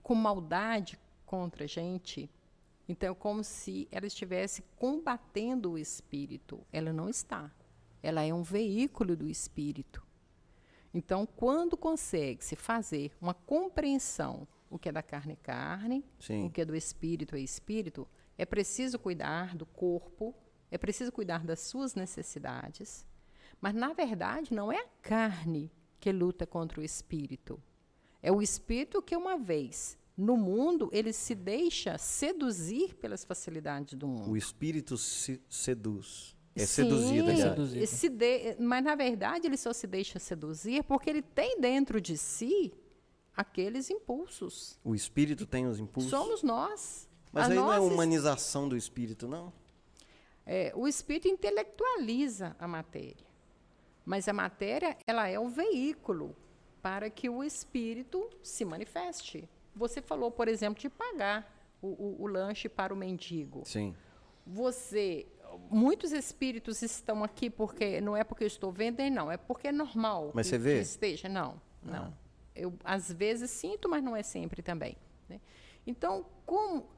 com 0.00 0.14
maldade 0.14 0.96
contra 1.24 1.64
a 1.64 1.66
gente, 1.66 2.30
então, 2.88 3.10
é 3.10 3.14
como 3.14 3.42
se 3.42 3.88
ela 3.90 4.06
estivesse 4.06 4.62
combatendo 4.76 5.72
o 5.72 5.78
espírito. 5.78 6.64
Ela 6.72 6.92
não 6.92 7.08
está. 7.08 7.50
Ela 8.02 8.22
é 8.22 8.32
um 8.32 8.42
veículo 8.42 9.16
do 9.16 9.28
espírito. 9.28 10.06
Então, 10.92 11.26
quando 11.26 11.76
consegue-se 11.76 12.56
fazer 12.56 13.12
uma 13.20 13.34
compreensão, 13.34 14.46
o 14.70 14.78
que 14.78 14.88
é 14.88 14.92
da 14.92 15.02
carne 15.02 15.34
é 15.34 15.36
carne, 15.36 16.04
Sim. 16.18 16.46
o 16.46 16.50
que 16.50 16.60
é 16.60 16.64
do 16.64 16.74
espírito 16.74 17.36
é 17.36 17.40
espírito, 17.40 18.08
é 18.38 18.44
preciso 18.44 18.98
cuidar 18.98 19.56
do 19.56 19.66
corpo, 19.66 20.34
é 20.70 20.78
preciso 20.78 21.12
cuidar 21.12 21.44
das 21.44 21.60
suas 21.60 21.94
necessidades. 21.94 23.06
Mas, 23.60 23.74
na 23.74 23.92
verdade, 23.92 24.52
não 24.52 24.70
é 24.70 24.78
a 24.78 24.88
carne 25.02 25.70
que 25.98 26.12
luta 26.12 26.46
contra 26.46 26.80
o 26.80 26.84
espírito. 26.84 27.62
É 28.22 28.30
o 28.30 28.42
espírito 28.42 29.02
que, 29.02 29.16
uma 29.16 29.38
vez 29.38 29.98
no 30.16 30.36
mundo, 30.36 30.88
ele 30.92 31.12
se 31.12 31.34
deixa 31.34 31.98
seduzir 31.98 32.94
pelas 32.94 33.24
facilidades 33.24 33.94
do 33.94 34.08
mundo. 34.08 34.30
O 34.30 34.36
espírito 34.36 34.96
se 34.96 35.42
seduz. 35.48 36.35
É 36.56 36.60
Sim, 36.60 36.84
seduzido, 36.84 37.30
é 37.30 37.36
seduzido. 37.36 37.86
Se 37.86 38.08
de, 38.08 38.56
mas, 38.58 38.82
na 38.82 38.94
verdade, 38.94 39.46
ele 39.46 39.58
só 39.58 39.74
se 39.74 39.86
deixa 39.86 40.18
seduzir 40.18 40.82
porque 40.84 41.10
ele 41.10 41.20
tem 41.20 41.60
dentro 41.60 42.00
de 42.00 42.16
si 42.16 42.72
aqueles 43.36 43.90
impulsos. 43.90 44.80
O 44.82 44.94
espírito 44.94 45.44
tem 45.44 45.66
os 45.66 45.78
impulsos? 45.78 46.10
Somos 46.10 46.42
nós. 46.42 47.06
Mas 47.30 47.50
aí 47.50 47.56
não 47.56 47.70
é 47.70 47.78
humanização 47.78 48.66
do 48.66 48.74
espírito, 48.74 49.28
não? 49.28 49.52
É, 50.46 50.72
o 50.74 50.88
espírito 50.88 51.28
intelectualiza 51.28 52.56
a 52.58 52.66
matéria. 52.66 53.26
Mas 54.06 54.26
a 54.26 54.32
matéria, 54.32 54.96
ela 55.06 55.28
é 55.28 55.38
o 55.38 55.48
veículo 55.48 56.34
para 56.80 57.10
que 57.10 57.28
o 57.28 57.44
espírito 57.44 58.30
se 58.42 58.64
manifeste. 58.64 59.46
Você 59.74 60.00
falou, 60.00 60.30
por 60.30 60.48
exemplo, 60.48 60.80
de 60.80 60.88
pagar 60.88 61.54
o, 61.82 61.88
o, 61.88 62.22
o 62.22 62.26
lanche 62.26 62.68
para 62.68 62.94
o 62.94 62.96
mendigo. 62.96 63.62
Sim. 63.66 63.94
Você 64.46 65.26
muitos 65.70 66.12
espíritos 66.12 66.82
estão 66.82 67.22
aqui 67.22 67.50
porque 67.50 68.00
não 68.00 68.16
é 68.16 68.24
porque 68.24 68.44
eu 68.44 68.48
estou 68.48 68.72
vendendo, 68.72 69.14
não, 69.14 69.30
é 69.30 69.36
porque 69.36 69.68
é 69.68 69.72
normal. 69.72 70.32
Mas 70.34 70.46
que, 70.46 70.50
você 70.50 70.58
vê? 70.58 70.80
Esteja, 70.80 71.28
não, 71.28 71.60
não. 71.82 72.04
Ah. 72.04 72.12
Eu 72.54 72.74
às 72.84 73.12
vezes 73.12 73.50
sinto, 73.50 73.88
mas 73.88 74.02
não 74.02 74.16
é 74.16 74.22
sempre 74.22 74.62
também. 74.62 74.96
Né? 75.28 75.40
Então, 75.86 76.26
como 76.44 76.88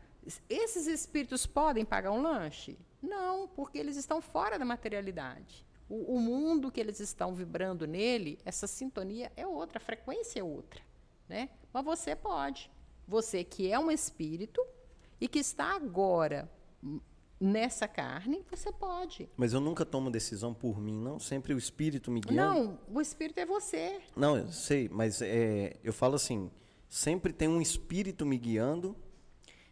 esses 0.49 0.87
espíritos 0.87 1.47
podem 1.47 1.85
pagar 1.85 2.13
um 2.13 2.23
lanche? 2.23 2.79
Não, 3.03 3.49
porque 3.49 3.79
eles 3.79 3.97
estão 3.97 4.21
fora 4.21 4.59
da 4.59 4.65
materialidade. 4.65 5.65
O, 5.89 6.17
o 6.17 6.21
mundo 6.21 6.71
que 6.71 6.81
eles 6.81 7.01
estão 7.01 7.35
vibrando 7.35 7.87
nele, 7.87 8.39
essa 8.45 8.67
sintonia 8.67 9.33
é 9.37 9.47
outra, 9.47 9.79
a 9.79 9.81
frequência 9.81 10.41
é 10.41 10.45
outra, 10.45 10.83
né? 11.29 11.49
Mas 11.73 11.85
você 11.85 12.15
pode. 12.15 12.71
Você 13.07 13.43
que 13.43 13.73
é 13.73 13.79
um 13.79 13.91
espírito 13.91 14.65
e 15.21 15.27
que 15.27 15.39
está 15.39 15.75
agora 15.75 16.51
nessa 17.41 17.87
carne, 17.87 18.45
você 18.51 18.73
pode. 18.73 19.29
Mas 19.37 19.53
eu 19.53 19.61
nunca 19.61 19.85
tomo 19.85 20.11
decisão 20.11 20.53
por 20.53 20.81
mim, 20.81 21.01
não? 21.01 21.19
Sempre 21.19 21.55
o 21.55 21.59
espírito 21.59 22.11
me 22.11 22.21
guia. 22.21 22.37
Não, 22.37 22.79
o 22.89 23.01
espírito 23.01 23.39
é 23.39 23.47
você. 23.47 24.01
Não, 24.17 24.37
eu 24.37 24.49
sei, 24.53 24.89
mas 24.89 25.23
é, 25.23 25.77
eu 25.83 25.93
falo 25.93 26.17
assim, 26.17 26.51
sempre 26.89 27.33
tem 27.33 27.49
um 27.49 27.61
espírito 27.61 28.27
me 28.27 28.37
guiando 28.37 28.97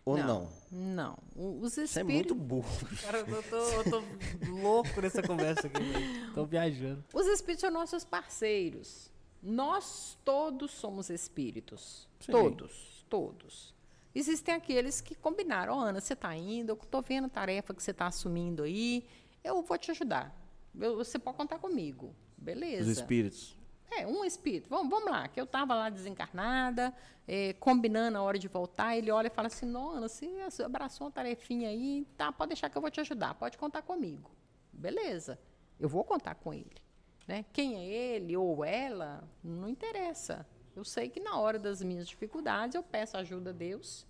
ou 0.05 0.17
não? 0.17 0.49
Não. 0.71 1.19
não. 1.35 1.59
Os 1.61 1.77
espíritos... 1.77 1.91
Você 1.91 2.01
é 2.01 2.05
muito 2.05 2.35
burro. 2.35 2.87
Cara, 3.03 3.19
eu 3.19 3.43
tô, 3.43 3.57
eu 3.57 3.85
tô 3.91 4.03
louco 4.51 5.01
nessa 5.01 5.21
conversa 5.21 5.67
aqui. 5.67 6.33
Tô 6.33 6.47
viajando. 6.47 7.05
Os 7.13 7.27
espíritos 7.27 7.63
são 7.63 7.71
nossos 7.73 8.05
parceiros. 8.05 9.11
Nós 9.43 10.17
todos 10.25 10.71
somos 10.71 11.11
espíritos. 11.11 12.09
Sim. 12.21 12.33
Todos, 12.33 13.05
todos. 13.09 13.76
Existem 14.19 14.55
aqueles 14.55 15.03
que 15.03 15.15
combinaram, 15.15 15.77
oh, 15.77 15.81
Ana, 15.81 16.01
você 16.01 16.15
está 16.15 16.35
indo, 16.35 16.71
eu 16.71 16.75
estou 16.75 17.03
vendo 17.03 17.27
a 17.27 17.29
tarefa 17.29 17.75
que 17.75 17.83
você 17.83 17.91
está 17.91 18.07
assumindo 18.07 18.63
aí, 18.63 19.07
eu 19.45 19.61
vou 19.61 19.77
te 19.77 19.91
ajudar. 19.91 20.35
Eu, 20.75 20.97
você 20.97 21.19
pode 21.19 21.37
contar 21.37 21.59
comigo. 21.59 22.17
Beleza. 22.35 22.91
Os 22.91 22.97
espíritos. 22.97 23.55
É, 23.91 24.07
um 24.07 24.25
espírito. 24.25 24.71
Vamos, 24.71 24.89
vamos 24.89 25.11
lá, 25.11 25.29
que 25.29 25.39
eu 25.39 25.45
estava 25.45 25.75
lá 25.75 25.91
desencarnada, 25.91 26.95
é, 27.29 27.53
combinando 27.61 28.17
a 28.17 28.23
hora 28.23 28.39
de 28.39 28.49
voltar, 28.49 28.97
ele 28.97 29.11
olha 29.11 29.27
e 29.27 29.31
fala 29.31 29.49
assim, 29.49 29.67
não, 29.67 29.91
Ana, 29.91 30.09
você 30.09 30.27
abraçou 30.65 31.07
uma 31.07 31.13
tarefinha 31.13 31.69
aí, 31.69 32.07
tá, 32.17 32.33
pode 32.33 32.49
deixar 32.49 32.71
que 32.71 32.79
eu 32.79 32.81
vou 32.81 32.91
te 32.91 33.01
ajudar, 33.01 33.35
pode 33.35 33.59
contar 33.59 33.83
comigo. 33.83 34.31
Beleza, 34.73 35.39
eu 35.79 35.91
vou 35.91 36.03
contar 36.03 36.37
com 36.37 36.55
ele. 36.55 36.81
Né? 37.29 37.45
Quem 37.53 37.77
é 37.77 37.85
ele 37.85 38.35
ou 38.35 38.65
ela, 38.65 39.29
não 39.45 39.69
interessa. 39.69 40.47
Eu 40.77 40.85
sei 40.85 41.09
que 41.09 41.19
na 41.19 41.39
hora 41.39 41.59
das 41.59 41.83
minhas 41.83 42.07
dificuldades 42.07 42.75
eu 42.75 42.83
peço 42.83 43.17
ajuda 43.17 43.51
a 43.51 43.53
Deus. 43.53 44.07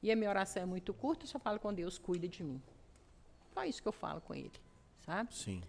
E 0.00 0.12
a 0.12 0.16
minha 0.16 0.30
oração 0.30 0.62
é 0.62 0.66
muito 0.66 0.94
curta, 0.94 1.24
eu 1.24 1.28
só 1.28 1.40
falo 1.40 1.58
com 1.58 1.74
Deus, 1.74 1.98
cuida 1.98 2.28
de 2.28 2.44
mim. 2.44 2.62
Só 3.52 3.64
isso 3.64 3.82
que 3.82 3.88
eu 3.88 3.92
falo 3.92 4.20
com 4.20 4.32
ele, 4.32 4.52
sabe? 5.04 5.34
Sim. 5.34 5.60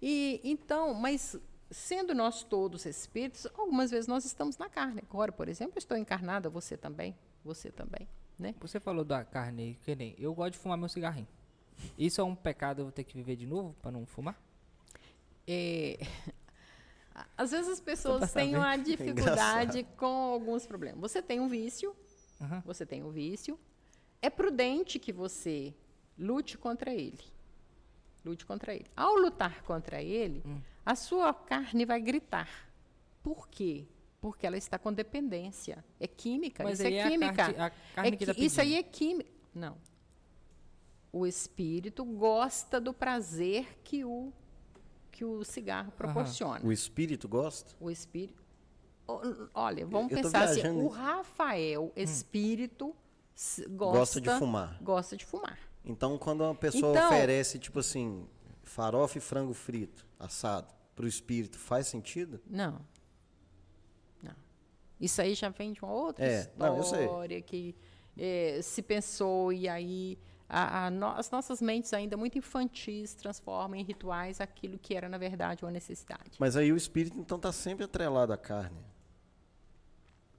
E 0.00 0.40
então, 0.44 0.94
mas 0.94 1.36
sendo 1.68 2.14
nós 2.14 2.44
todos 2.44 2.86
espíritos, 2.86 3.46
algumas 3.56 3.90
vezes 3.90 4.06
nós 4.06 4.24
estamos 4.24 4.56
na 4.56 4.68
carne. 4.68 5.02
Agora, 5.10 5.32
por 5.32 5.48
exemplo, 5.48 5.72
eu 5.74 5.80
estou 5.80 5.96
encarnada, 5.96 6.48
você 6.48 6.76
também, 6.76 7.16
você 7.44 7.72
também, 7.72 8.06
né? 8.38 8.54
Você 8.60 8.78
falou 8.78 9.04
da 9.04 9.24
carne, 9.24 9.76
que 9.84 9.96
nem 9.96 10.14
eu 10.16 10.32
gosto 10.32 10.52
de 10.52 10.58
fumar 10.58 10.78
meu 10.78 10.88
cigarrinho. 10.88 11.28
Isso 11.98 12.20
é 12.20 12.24
um 12.24 12.36
pecado, 12.36 12.80
eu 12.80 12.84
vou 12.84 12.92
ter 12.92 13.02
que 13.02 13.16
viver 13.16 13.34
de 13.34 13.46
novo 13.46 13.74
para 13.82 13.90
não 13.90 14.06
fumar? 14.06 14.40
É, 15.46 15.98
às 17.36 17.50
vezes 17.50 17.70
as 17.70 17.80
pessoas 17.80 18.32
têm 18.32 18.56
uma 18.56 18.76
dificuldade 18.78 19.80
é 19.80 19.82
com 19.82 20.06
alguns 20.06 20.66
problemas. 20.66 21.00
Você 21.00 21.20
tem 21.20 21.40
um 21.40 21.48
vício, 21.48 21.94
uhum. 22.40 22.60
você 22.64 22.86
tem 22.86 23.02
um 23.02 23.10
vício. 23.10 23.58
É 24.20 24.30
prudente 24.30 24.98
que 24.98 25.12
você 25.12 25.74
lute 26.18 26.56
contra 26.56 26.92
ele. 26.92 27.20
Lute 28.24 28.46
contra 28.46 28.74
ele. 28.74 28.86
Ao 28.96 29.14
lutar 29.16 29.62
contra 29.62 30.00
ele, 30.00 30.42
hum. 30.46 30.60
a 30.86 30.94
sua 30.94 31.34
carne 31.34 31.84
vai 31.84 32.00
gritar. 32.00 32.48
Por 33.22 33.48
quê? 33.48 33.86
Porque 34.20 34.46
ela 34.46 34.56
está 34.56 34.78
com 34.78 34.92
dependência. 34.92 35.84
É 35.98 36.06
química. 36.06 36.62
Mas 36.62 36.78
isso 36.78 36.88
é, 36.88 36.94
é 36.94 37.10
química. 37.10 37.34
Carne, 37.34 37.58
a 37.96 38.06
é, 38.06 38.10
tá 38.16 38.34
isso 38.36 38.60
aí 38.60 38.76
é 38.76 38.82
química. 38.82 39.30
Não. 39.52 39.76
O 41.12 41.26
espírito 41.26 42.04
gosta 42.04 42.80
do 42.80 42.94
prazer 42.94 43.80
que 43.82 44.04
o 44.04 44.32
que 45.22 45.24
o 45.24 45.44
cigarro 45.44 45.92
proporciona. 45.92 46.60
O 46.64 46.72
espírito 46.72 47.28
gosta? 47.28 47.72
O 47.78 47.88
espírito. 47.88 48.42
Olha, 49.54 49.86
vamos 49.86 50.10
eu 50.10 50.20
pensar 50.20 50.44
assim, 50.44 50.68
o 50.68 50.88
Rafael, 50.88 51.84
hum. 51.84 51.92
espírito, 51.94 52.88
hum. 52.88 53.76
gosta, 53.76 53.98
gosta 53.98 54.20
de 54.20 54.30
fumar. 54.38 54.78
Gosta 54.82 55.16
de 55.16 55.24
fumar. 55.24 55.58
Então, 55.84 56.18
quando 56.18 56.42
uma 56.42 56.54
pessoa 56.54 56.92
então, 56.92 57.06
oferece, 57.06 57.58
tipo 57.58 57.78
assim, 57.78 58.26
farofa 58.64 59.18
e 59.18 59.20
frango 59.20 59.54
frito, 59.54 60.04
assado, 60.18 60.72
para 60.94 61.04
o 61.04 61.08
espírito, 61.08 61.56
faz 61.56 61.86
sentido? 61.86 62.40
Não. 62.48 62.80
Não. 64.22 64.34
Isso 65.00 65.20
aí 65.22 65.34
já 65.34 65.50
vem 65.50 65.72
de 65.72 65.84
uma 65.84 65.92
outra 65.92 66.24
é, 66.24 66.40
história 66.40 67.36
não, 67.36 67.42
que 67.42 67.76
é, 68.16 68.60
se 68.60 68.82
pensou 68.82 69.52
e 69.52 69.68
aí 69.68 70.18
a, 70.52 70.86
a 70.86 70.90
no, 70.90 71.06
as 71.06 71.30
nossas 71.30 71.62
mentes 71.62 71.94
ainda 71.94 72.14
muito 72.14 72.36
infantis 72.36 73.14
transformam 73.14 73.74
em 73.80 73.82
rituais 73.82 74.38
aquilo 74.38 74.78
que 74.78 74.94
era, 74.94 75.08
na 75.08 75.16
verdade, 75.16 75.64
uma 75.64 75.70
necessidade. 75.70 76.32
Mas 76.38 76.56
aí 76.56 76.70
o 76.70 76.76
espírito, 76.76 77.18
então, 77.18 77.38
está 77.38 77.50
sempre 77.50 77.86
atrelado 77.86 78.34
à 78.34 78.36
carne. 78.36 78.78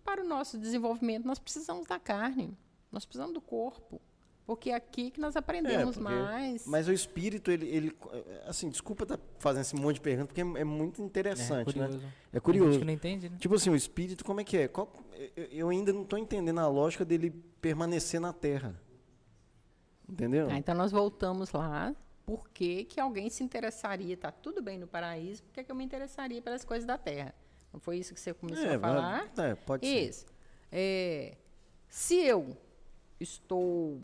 Para 0.04 0.24
o 0.24 0.28
nosso 0.28 0.58
desenvolvimento, 0.60 1.26
nós 1.26 1.40
precisamos 1.40 1.88
da 1.88 1.98
carne. 1.98 2.56
Nós 2.92 3.06
precisamos 3.06 3.34
do 3.34 3.42
corpo. 3.42 4.00
Porque 4.46 4.70
é 4.70 4.76
aqui 4.76 5.10
que 5.10 5.22
nós 5.22 5.36
aprendemos 5.36 5.98
é, 5.98 6.00
porque, 6.00 6.00
mais. 6.02 6.68
Mas 6.68 6.88
o 6.88 6.92
espírito, 6.92 7.50
ele, 7.50 7.66
ele. 7.66 7.98
Assim, 8.46 8.70
desculpa 8.70 9.04
estar 9.04 9.18
tá 9.18 9.24
fazendo 9.40 9.62
esse 9.62 9.76
monte 9.76 9.96
de 9.96 10.02
perguntas, 10.02 10.28
porque 10.28 10.42
é, 10.42 10.62
é 10.62 10.66
muito 10.66 11.02
interessante, 11.02 11.80
é, 11.80 11.82
é 11.82 11.88
né? 11.88 12.14
É 12.34 12.40
curioso. 12.42 12.74
Gente 12.74 12.86
não 12.86 12.94
entende, 12.94 13.30
né? 13.30 13.38
Tipo 13.40 13.56
assim, 13.56 13.70
o 13.70 13.76
espírito, 13.76 14.24
como 14.26 14.42
é 14.42 14.44
que 14.44 14.58
é? 14.58 14.68
Qual, 14.68 14.92
eu 15.50 15.70
ainda 15.70 15.94
não 15.94 16.04
estou 16.04 16.20
entendendo 16.20 16.60
a 16.60 16.68
lógica 16.68 17.06
dele 17.06 17.32
permanecer 17.62 18.20
na 18.20 18.34
Terra. 18.34 18.78
Entendeu? 20.14 20.48
Ah, 20.50 20.58
então 20.58 20.76
nós 20.76 20.92
voltamos 20.92 21.52
lá. 21.52 21.96
Por 22.26 22.50
que, 22.50 22.86
que 22.86 23.00
alguém 23.00 23.30
se 23.30 23.44
interessaria? 23.44 24.16
Tá 24.16 24.32
tudo 24.32 24.62
bem 24.62 24.78
no 24.78 24.88
paraíso, 24.88 25.44
por 25.44 25.54
que, 25.54 25.64
que 25.64 25.72
eu 25.72 25.76
me 25.76 25.84
interessaria 25.84 26.42
pelas 26.42 26.64
coisas 26.64 26.86
da 26.86 26.98
Terra? 26.98 27.34
Não 27.72 27.80
foi 27.80 27.98
isso 27.98 28.14
que 28.14 28.20
você 28.20 28.34
começou 28.34 28.66
é, 28.66 28.76
a 28.76 28.80
falar? 28.80 29.32
É, 29.38 29.56
pode 29.56 29.86
isso. 29.86 30.22
ser. 30.22 30.28
É, 30.72 31.38
se 31.90 32.16
eu 32.16 32.56
estou 33.20 34.02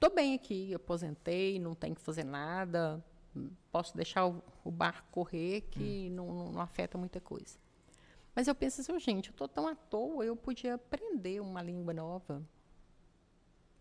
Estou 0.00 0.14
bem 0.14 0.34
aqui, 0.34 0.72
aposentei, 0.72 1.58
não 1.58 1.74
tenho 1.74 1.94
que 1.94 2.00
fazer 2.00 2.24
nada, 2.24 3.04
posso 3.70 3.94
deixar 3.94 4.26
o, 4.26 4.42
o 4.64 4.70
barco 4.70 5.06
correr, 5.10 5.60
que 5.70 6.08
hum. 6.10 6.14
não, 6.14 6.32
não, 6.32 6.52
não, 6.52 6.60
afeta 6.62 6.96
muita 6.96 7.20
coisa. 7.20 7.58
Mas 8.34 8.48
eu 8.48 8.54
penso 8.54 8.80
assim, 8.80 8.98
gente, 8.98 9.28
eu 9.28 9.32
estou 9.32 9.46
tão 9.46 9.68
à 9.68 9.74
toa, 9.74 10.24
eu 10.24 10.34
podia 10.34 10.76
aprender 10.76 11.38
uma 11.42 11.60
língua 11.60 11.92
nova. 11.92 12.42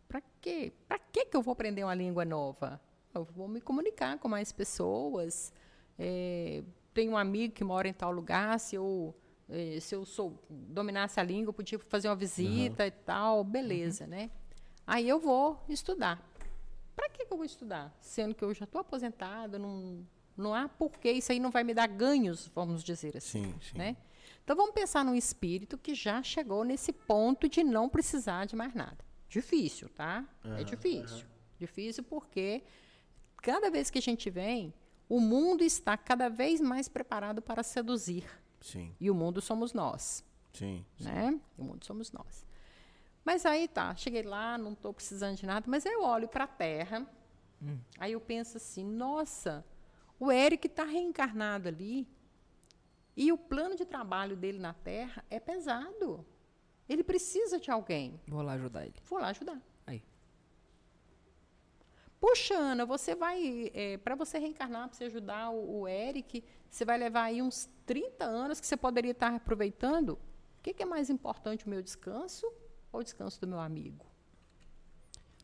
Para 0.09 0.21
quê? 0.41 0.73
Para 0.87 0.97
que 0.97 1.29
eu 1.31 1.41
vou 1.41 1.51
aprender 1.51 1.83
uma 1.83 1.93
língua 1.93 2.25
nova? 2.25 2.81
Eu 3.13 3.23
vou 3.23 3.47
me 3.47 3.61
comunicar 3.61 4.17
com 4.17 4.27
mais 4.27 4.51
pessoas. 4.51 5.53
É, 5.97 6.63
tenho 6.93 7.11
um 7.11 7.17
amigo 7.17 7.53
que 7.53 7.63
mora 7.63 7.87
em 7.87 7.93
tal 7.93 8.11
lugar, 8.11 8.59
se 8.59 8.75
eu, 8.75 9.15
é, 9.47 9.79
se 9.79 9.95
eu 9.95 10.03
sou, 10.05 10.43
dominasse 10.49 11.19
a 11.19 11.23
língua, 11.23 11.49
eu 11.49 11.53
podia 11.53 11.77
fazer 11.77 12.09
uma 12.09 12.15
visita 12.15 12.83
uhum. 12.83 12.87
e 12.87 12.91
tal, 12.91 13.43
beleza, 13.43 14.05
uhum. 14.05 14.09
né? 14.09 14.31
Aí 14.87 15.07
eu 15.07 15.19
vou 15.19 15.63
estudar. 15.69 16.19
Para 16.95 17.07
que, 17.09 17.25
que 17.25 17.31
eu 17.31 17.37
vou 17.37 17.45
estudar? 17.45 17.95
Sendo 18.01 18.33
que 18.33 18.43
eu 18.43 18.51
já 18.53 18.65
estou 18.65 18.81
aposentada, 18.81 19.59
não, 19.59 20.05
não 20.35 20.55
há 20.55 20.67
porquê, 20.67 21.11
isso 21.11 21.31
aí 21.31 21.39
não 21.39 21.51
vai 21.51 21.63
me 21.63 21.73
dar 21.73 21.87
ganhos, 21.87 22.47
vamos 22.55 22.83
dizer 22.83 23.15
assim. 23.15 23.43
Sim, 23.43 23.55
sim. 23.61 23.77
Né? 23.77 23.95
Então 24.43 24.55
vamos 24.55 24.73
pensar 24.73 25.05
num 25.05 25.13
espírito 25.13 25.77
que 25.77 25.93
já 25.93 26.23
chegou 26.23 26.63
nesse 26.63 26.91
ponto 26.91 27.47
de 27.47 27.63
não 27.63 27.87
precisar 27.87 28.45
de 28.45 28.55
mais 28.55 28.73
nada. 28.73 29.08
Difícil, 29.29 29.87
tá? 29.89 30.27
Uhum, 30.43 30.57
é 30.57 30.63
difícil. 30.63 31.17
Uhum. 31.17 31.31
Difícil 31.59 32.03
porque 32.03 32.63
cada 33.37 33.69
vez 33.69 33.89
que 33.89 33.99
a 33.99 34.01
gente 34.01 34.29
vem, 34.29 34.73
o 35.07 35.19
mundo 35.19 35.63
está 35.63 35.95
cada 35.95 36.29
vez 36.29 36.59
mais 36.59 36.89
preparado 36.89 37.41
para 37.41 37.63
seduzir. 37.63 38.25
Sim. 38.59 38.93
E 38.99 39.09
o 39.09 39.15
mundo 39.15 39.39
somos 39.39 39.71
nós. 39.71 40.23
Sim. 40.53 40.85
Né? 40.99 41.31
Sim. 41.31 41.41
O 41.57 41.63
mundo 41.63 41.85
somos 41.85 42.11
nós. 42.11 42.45
Mas 43.23 43.45
aí 43.45 43.67
tá, 43.67 43.95
cheguei 43.95 44.23
lá, 44.23 44.57
não 44.57 44.73
estou 44.73 44.93
precisando 44.93 45.37
de 45.37 45.45
nada, 45.45 45.65
mas 45.69 45.85
eu 45.85 46.01
olho 46.01 46.27
para 46.27 46.45
a 46.45 46.47
Terra, 46.47 47.07
hum. 47.61 47.77
aí 47.99 48.13
eu 48.13 48.19
penso 48.21 48.57
assim, 48.57 48.83
nossa, 48.83 49.63
o 50.19 50.31
Eric 50.31 50.65
está 50.65 50.83
reencarnado 50.83 51.67
ali 51.67 52.07
e 53.15 53.31
o 53.31 53.37
plano 53.37 53.75
de 53.75 53.85
trabalho 53.85 54.35
dele 54.35 54.57
na 54.57 54.73
Terra 54.73 55.23
é 55.29 55.39
pesado. 55.39 56.25
Ele 56.89 57.03
precisa 57.03 57.59
de 57.59 57.69
alguém. 57.69 58.19
Vou 58.27 58.41
lá 58.41 58.53
ajudar 58.53 58.85
ele. 58.85 58.95
Vou 59.07 59.19
lá 59.19 59.27
ajudar. 59.27 59.61
Aí. 59.85 60.03
Puxa, 62.19 62.55
Ana, 62.55 62.83
você 62.85 63.13
vai. 63.13 63.71
É, 63.75 63.97
para 63.97 64.15
você 64.15 64.39
reencarnar, 64.39 64.89
para 64.89 64.97
você 64.97 65.03
ajudar 65.03 65.51
o, 65.51 65.81
o, 65.81 65.87
Eric, 65.87 66.43
você 66.67 66.83
vai 66.83 66.97
levar 66.97 67.25
aí 67.25 67.41
uns 67.43 67.69
30 67.85 68.25
anos 68.25 68.59
que 68.59 68.65
você 68.65 68.75
poderia 68.75 69.11
estar 69.11 69.35
aproveitando. 69.35 70.13
O 70.13 70.61
que, 70.63 70.73
que 70.73 70.83
é 70.83 70.85
mais 70.85 71.09
importante, 71.11 71.65
o 71.65 71.69
meu 71.69 71.81
descanso 71.81 72.51
ou 72.91 73.01
o 73.01 73.03
descanso 73.03 73.39
do 73.39 73.47
meu 73.47 73.59
amigo? 73.59 74.05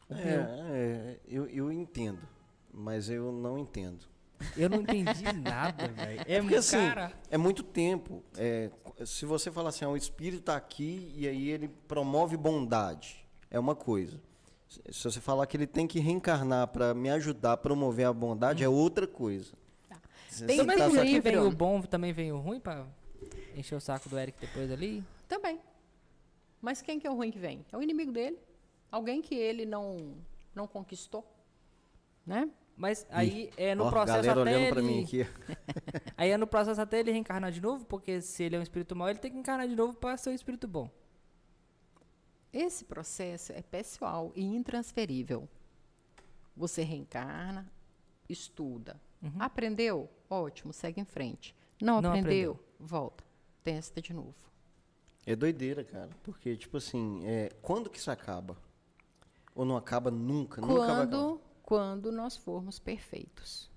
É, 0.09 0.15
é, 0.15 1.19
eu, 1.27 1.45
eu 1.47 1.71
entendo, 1.71 2.27
mas 2.73 3.09
eu 3.09 3.31
não 3.31 3.57
entendo. 3.57 4.05
Eu 4.55 4.69
não 4.69 4.81
entendi 4.81 5.31
nada, 5.33 5.87
velho. 5.87 6.21
É, 6.25 6.39
Porque, 6.39 6.55
assim, 6.55 6.77
cara... 6.77 7.13
é 7.29 7.37
muito 7.37 7.63
tempo. 7.63 8.23
É, 8.37 8.69
se 9.05 9.25
você 9.25 9.51
falar 9.51 9.69
assim, 9.69 9.85
ah, 9.85 9.89
o 9.89 9.97
espírito 9.97 10.39
está 10.41 10.55
aqui 10.55 11.11
e 11.15 11.27
aí 11.27 11.49
ele 11.49 11.67
promove 11.87 12.37
bondade, 12.37 13.25
é 13.49 13.59
uma 13.59 13.75
coisa. 13.75 14.21
Se 14.67 15.03
você 15.03 15.21
falar 15.21 15.45
que 15.47 15.55
ele 15.55 15.67
tem 15.67 15.87
que 15.87 15.99
reencarnar 15.99 16.67
para 16.67 16.93
me 16.93 17.09
ajudar 17.09 17.53
a 17.53 17.57
promover 17.57 18.07
a 18.07 18.13
bondade, 18.13 18.63
hum. 18.63 18.65
é 18.65 18.69
outra 18.69 19.07
coisa. 19.07 19.53
Tá. 19.87 19.99
Tem 20.45 20.57
também 20.57 20.77
tá 20.77 20.87
livro. 20.87 21.21
vem 21.21 21.39
o 21.39 21.51
bom, 21.51 21.81
também 21.81 22.13
vem 22.13 22.31
o 22.31 22.37
ruim 22.37 22.59
para 22.59 22.85
encher 23.55 23.75
o 23.75 23.79
saco 23.79 24.09
do 24.09 24.17
Eric 24.17 24.39
depois 24.39 24.71
ali? 24.71 25.03
Também. 25.27 25.59
Mas 26.61 26.81
quem 26.81 26.99
que 26.99 27.07
é 27.07 27.11
o 27.11 27.15
ruim 27.15 27.31
que 27.31 27.39
vem? 27.39 27.65
É 27.71 27.77
o 27.77 27.81
inimigo 27.81 28.11
dele. 28.11 28.39
Alguém 28.91 29.21
que 29.21 29.35
ele 29.35 29.65
não, 29.65 30.15
não 30.53 30.67
conquistou. 30.67 31.25
Né? 32.25 32.49
Mas 32.77 33.07
aí 33.09 33.49
é 33.55 33.73
no 33.73 33.89
processo 33.89 34.29
até 34.29 34.67
ele... 34.67 35.27
aí 36.17 36.29
é 36.29 36.37
no 36.37 36.45
processo 36.45 36.81
até 36.81 36.99
ele 36.99 37.11
reencarnar 37.11 37.51
de 37.51 37.61
novo, 37.61 37.85
porque 37.85 38.21
se 38.21 38.43
ele 38.43 38.57
é 38.57 38.59
um 38.59 38.61
espírito 38.61 38.95
mau, 38.95 39.09
ele 39.09 39.19
tem 39.19 39.31
que 39.31 39.37
encarnar 39.37 39.67
de 39.67 39.75
novo 39.75 39.95
para 39.97 40.17
ser 40.17 40.31
um 40.31 40.33
espírito 40.33 40.67
bom. 40.67 40.89
Esse 42.51 42.83
processo 42.83 43.53
é 43.53 43.61
pessoal 43.61 44.31
e 44.35 44.43
intransferível. 44.43 45.47
Você 46.55 46.83
reencarna, 46.83 47.69
estuda. 48.29 48.99
Uhum. 49.21 49.31
Aprendeu? 49.39 50.09
Ótimo, 50.29 50.73
segue 50.73 50.99
em 51.01 51.05
frente. 51.05 51.55
Não, 51.81 52.01
Não 52.01 52.09
aprendeu? 52.09 52.51
aprendeu? 52.51 52.59
Volta. 52.79 53.23
Testa 53.63 54.01
de 54.01 54.13
novo. 54.13 54.35
É 55.25 55.35
doideira, 55.35 55.83
cara. 55.83 56.09
Porque, 56.23 56.55
tipo 56.55 56.77
assim, 56.77 57.25
é, 57.25 57.49
quando 57.61 57.89
que 57.89 57.97
isso 57.97 58.11
acaba? 58.11 58.55
Ou 59.55 59.65
não 59.65 59.75
acaba 59.75 60.11
nunca? 60.11 60.61
Quando, 60.61 60.75
nunca 60.75 60.93
vai 60.93 61.05
acabar. 61.05 61.37
Quando 61.65 62.11
nós 62.11 62.37
formos 62.37 62.77
perfeitos. 62.77 63.71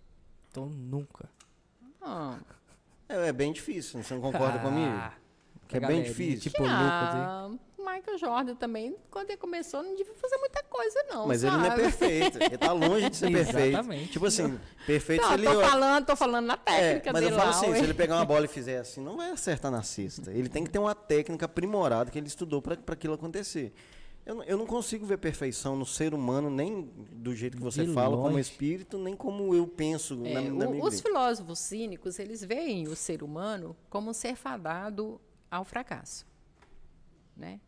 Então, 0.51 0.67
nunca. 0.67 1.29
Ah. 2.03 2.39
É, 3.09 3.29
é 3.29 3.33
bem 3.33 3.51
difícil, 3.51 4.03
você 4.03 4.13
não 4.13 4.21
concorda 4.21 4.59
ah, 4.59 4.63
comigo? 4.63 5.13
Que 5.67 5.79
é 5.79 5.81
bem 5.81 6.03
difícil. 6.03 6.51
Tipo 6.51 6.65
ah, 6.67 7.47
Lucas, 7.49 7.61
Michael 7.79 8.19
Jordan 8.19 8.55
também, 8.55 8.95
quando 9.11 9.31
ele 9.31 9.39
começou, 9.39 9.83
não 9.83 9.95
devia 9.97 10.13
fazer 10.15 10.37
muita 10.37 10.63
coisa, 10.65 11.03
não. 11.09 11.27
Mas 11.27 11.41
sabe? 11.41 11.57
ele 11.57 11.63
não 11.63 11.73
é 11.73 11.77
perfeito. 11.77 12.43
Ele 12.43 12.59
tá 12.59 12.73
longe 12.73 13.09
de 13.09 13.17
ser 13.17 13.33
perfeito. 13.33 13.69
Exatamente. 13.69 14.13
Tipo 14.13 14.27
assim, 14.27 14.61
perfeito 14.87 15.23
não, 15.23 15.29
se 15.29 15.35
ele. 15.35 15.45
Tô 15.45 15.61
falando, 15.61 16.07
tô 16.07 16.17
falando 16.17 16.47
na 16.47 16.57
técnica 16.59 17.09
é, 17.09 17.13
mas 17.13 17.23
dele. 17.23 17.37
Mas 17.37 17.47
eu 17.47 17.53
falo 17.53 17.71
assim, 17.71 17.79
se 17.79 17.85
ele 17.85 17.95
pegar 17.95 18.17
uma 18.17 18.25
bola 18.27 18.45
e 18.45 18.49
fizer 18.53 18.79
assim, 18.79 19.01
não 19.01 19.17
vai 19.17 19.31
acertar 19.31 19.71
na 19.71 19.83
cesta. 19.83 20.31
Ele 20.31 20.51
tem 20.51 20.65
que 20.65 20.71
ter 20.71 20.79
uma 20.79 20.95
técnica 20.95 21.47
aprimorada 21.47 22.11
que 22.11 22.19
ele 22.19 22.29
estudou 22.29 22.61
para 22.61 22.77
aquilo 22.87 23.15
acontecer. 23.15 23.73
Eu, 24.29 24.43
eu 24.43 24.59
não 24.59 24.67
consigo 24.67 25.07
ver 25.07 25.17
perfeição 25.17 25.75
no 25.75 25.87
ser 25.87 26.13
humano, 26.13 26.51
nem 26.51 26.83
do 26.83 27.35
jeito 27.35 27.57
que 27.57 27.63
você 27.63 27.87
De 27.87 27.95
fala 27.95 28.15
longe. 28.15 28.29
como 28.29 28.39
espírito, 28.39 28.99
nem 28.99 29.17
como 29.17 29.55
eu 29.55 29.67
penso 29.67 30.23
é, 30.23 30.35
na, 30.35 30.43
na 30.43 30.69
o, 30.69 30.85
Os 30.85 31.01
filósofos 31.01 31.59
cínicos, 31.59 32.19
eles 32.19 32.45
veem 32.45 32.87
o 32.89 32.95
ser 32.95 33.23
humano 33.23 33.75
como 33.89 34.11
um 34.11 34.13
ser 34.13 34.37
fadado 34.37 35.19
ao 35.51 35.65
fracasso. 35.65 36.27
Né? 37.35 37.59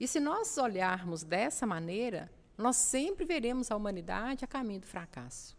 E 0.00 0.08
se 0.08 0.18
nós 0.18 0.56
olharmos 0.56 1.22
dessa 1.22 1.66
maneira, 1.66 2.32
nós 2.56 2.76
sempre 2.76 3.26
veremos 3.26 3.70
a 3.70 3.76
humanidade 3.76 4.46
a 4.46 4.48
caminho 4.48 4.80
do 4.80 4.86
fracasso. 4.86 5.58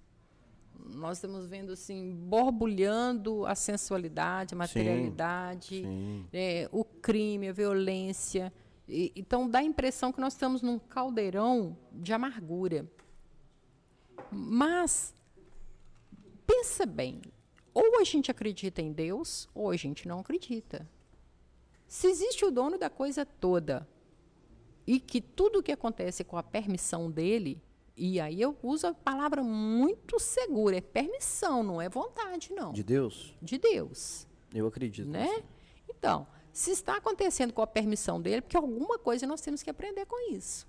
Nós 0.96 1.18
estamos 1.18 1.46
vendo 1.46 1.74
assim, 1.74 2.16
borbulhando 2.16 3.46
a 3.46 3.54
sensualidade, 3.54 4.56
a 4.56 4.58
materialidade, 4.58 5.76
sim, 5.76 5.84
sim. 5.84 6.26
É, 6.34 6.68
o 6.72 6.84
crime, 6.84 7.50
a 7.50 7.54
violência. 7.54 8.52
E, 8.90 9.12
então 9.16 9.48
dá 9.48 9.60
a 9.60 9.64
impressão 9.64 10.12
que 10.12 10.20
nós 10.20 10.34
estamos 10.34 10.62
num 10.62 10.80
caldeirão 10.80 11.78
de 11.92 12.12
amargura. 12.12 12.90
Mas 14.32 15.14
pensa 16.46 16.86
bem, 16.86 17.22
ou 17.74 18.00
a 18.00 18.04
gente 18.04 18.32
acredita 18.32 18.82
em 18.82 18.92
Deus, 18.92 19.48
ou 19.54 19.70
a 19.70 19.78
gente 19.78 20.08
não 20.08 20.20
acredita. 20.20 20.90
Se 21.88 22.08
existe 22.08 22.44
o 22.44 22.52
dono 22.52 22.78
da 22.78 22.90
coisa 22.90 23.26
toda 23.26 23.88
e 24.86 25.00
que 25.00 25.22
tudo 25.22 25.60
o 25.60 25.64
que 25.64 25.72
acontece 25.72 26.24
com 26.24 26.38
a 26.38 26.44
permissão 26.44 27.10
dele, 27.10 27.62
e 27.96 28.20
aí 28.20 28.42
eu 28.42 28.58
uso 28.64 28.88
a 28.88 28.94
palavra 28.94 29.44
muito 29.44 30.20
segura, 30.20 30.78
é 30.78 30.82
permissão, 30.82 31.62
não 31.64 31.82
é 31.82 31.88
vontade, 31.90 32.52
não. 32.54 32.72
De 32.72 32.84
Deus? 32.84 33.36
De 33.42 33.58
Deus. 33.58 34.28
Eu 34.54 34.68
acredito. 34.68 35.08
Né? 35.08 35.44
Então, 35.88 36.28
se 36.60 36.72
está 36.72 36.98
acontecendo 36.98 37.54
com 37.54 37.62
a 37.62 37.68
permissão 37.68 38.22
dele, 38.22 38.42
porque 38.42 38.58
alguma 38.58 39.00
coisa 39.00 39.26
nós 39.26 39.40
temos 39.40 39.64
que 39.64 39.70
aprender 39.70 40.06
com 40.06 40.34
isso. 40.34 40.68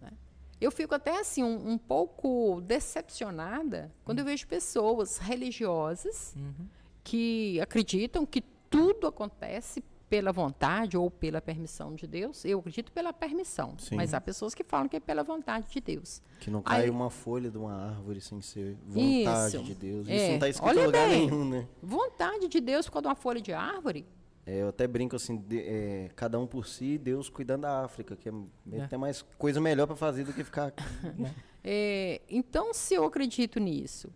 Né? 0.00 0.10
Eu 0.58 0.70
fico 0.70 0.94
até 0.94 1.20
assim 1.20 1.44
um, 1.44 1.72
um, 1.72 1.76
pouco 1.76 2.62
decepcionada 2.62 3.92
quando 4.02 4.20
eu 4.20 4.24
vejo 4.24 4.46
pessoas 4.46 5.18
religiosas 5.18 6.32
uhum. 6.34 6.66
que 7.04 7.60
acreditam 7.60 8.24
que 8.24 8.40
tudo 8.70 9.06
acontece 9.06 9.84
pela 10.14 10.30
vontade 10.30 10.96
ou 10.96 11.10
pela 11.10 11.42
permissão 11.42 11.92
de 11.92 12.06
Deus. 12.06 12.44
Eu 12.44 12.60
acredito 12.60 12.92
pela 12.92 13.12
permissão, 13.12 13.74
Sim. 13.76 13.96
mas 13.96 14.14
há 14.14 14.20
pessoas 14.20 14.54
que 14.54 14.62
falam 14.62 14.88
que 14.88 14.96
é 14.96 15.00
pela 15.00 15.24
vontade 15.24 15.66
de 15.68 15.80
Deus. 15.80 16.22
Que 16.38 16.50
não 16.50 16.62
cai 16.62 16.84
Aí, 16.84 16.90
uma 16.90 17.10
folha 17.10 17.50
de 17.50 17.58
uma 17.58 17.74
árvore 17.74 18.20
sem 18.20 18.40
ser 18.40 18.76
vontade 18.86 19.56
isso, 19.56 19.64
de 19.64 19.74
Deus. 19.74 20.06
Isso 20.06 20.12
é, 20.12 20.28
não 20.28 20.34
está 20.34 20.48
escrito 20.48 20.78
em 20.78 20.86
lugar 20.86 21.08
bem, 21.08 21.26
nenhum, 21.26 21.44
né? 21.44 21.66
Vontade 21.82 22.46
de 22.46 22.60
Deus 22.60 22.86
de 22.86 22.92
uma 22.96 23.16
folha 23.16 23.40
de 23.40 23.52
árvore? 23.52 24.06
É, 24.46 24.62
eu 24.62 24.68
até 24.68 24.86
brinco 24.86 25.16
assim, 25.16 25.36
de, 25.36 25.58
é, 25.58 26.10
cada 26.14 26.38
um 26.38 26.46
por 26.46 26.64
si, 26.64 26.96
Deus 26.96 27.28
cuidando 27.28 27.62
da 27.62 27.82
África, 27.82 28.14
que 28.14 28.28
é, 28.28 28.32
é. 28.72 28.86
tem 28.86 28.98
mais 28.98 29.22
coisa 29.36 29.60
melhor 29.60 29.88
para 29.88 29.96
fazer 29.96 30.22
do 30.22 30.32
que 30.32 30.44
ficar. 30.44 30.72
Né? 31.18 31.34
É, 31.66 32.20
então, 32.28 32.74
se 32.74 32.92
eu 32.92 33.06
acredito 33.06 33.58
nisso, 33.58 34.12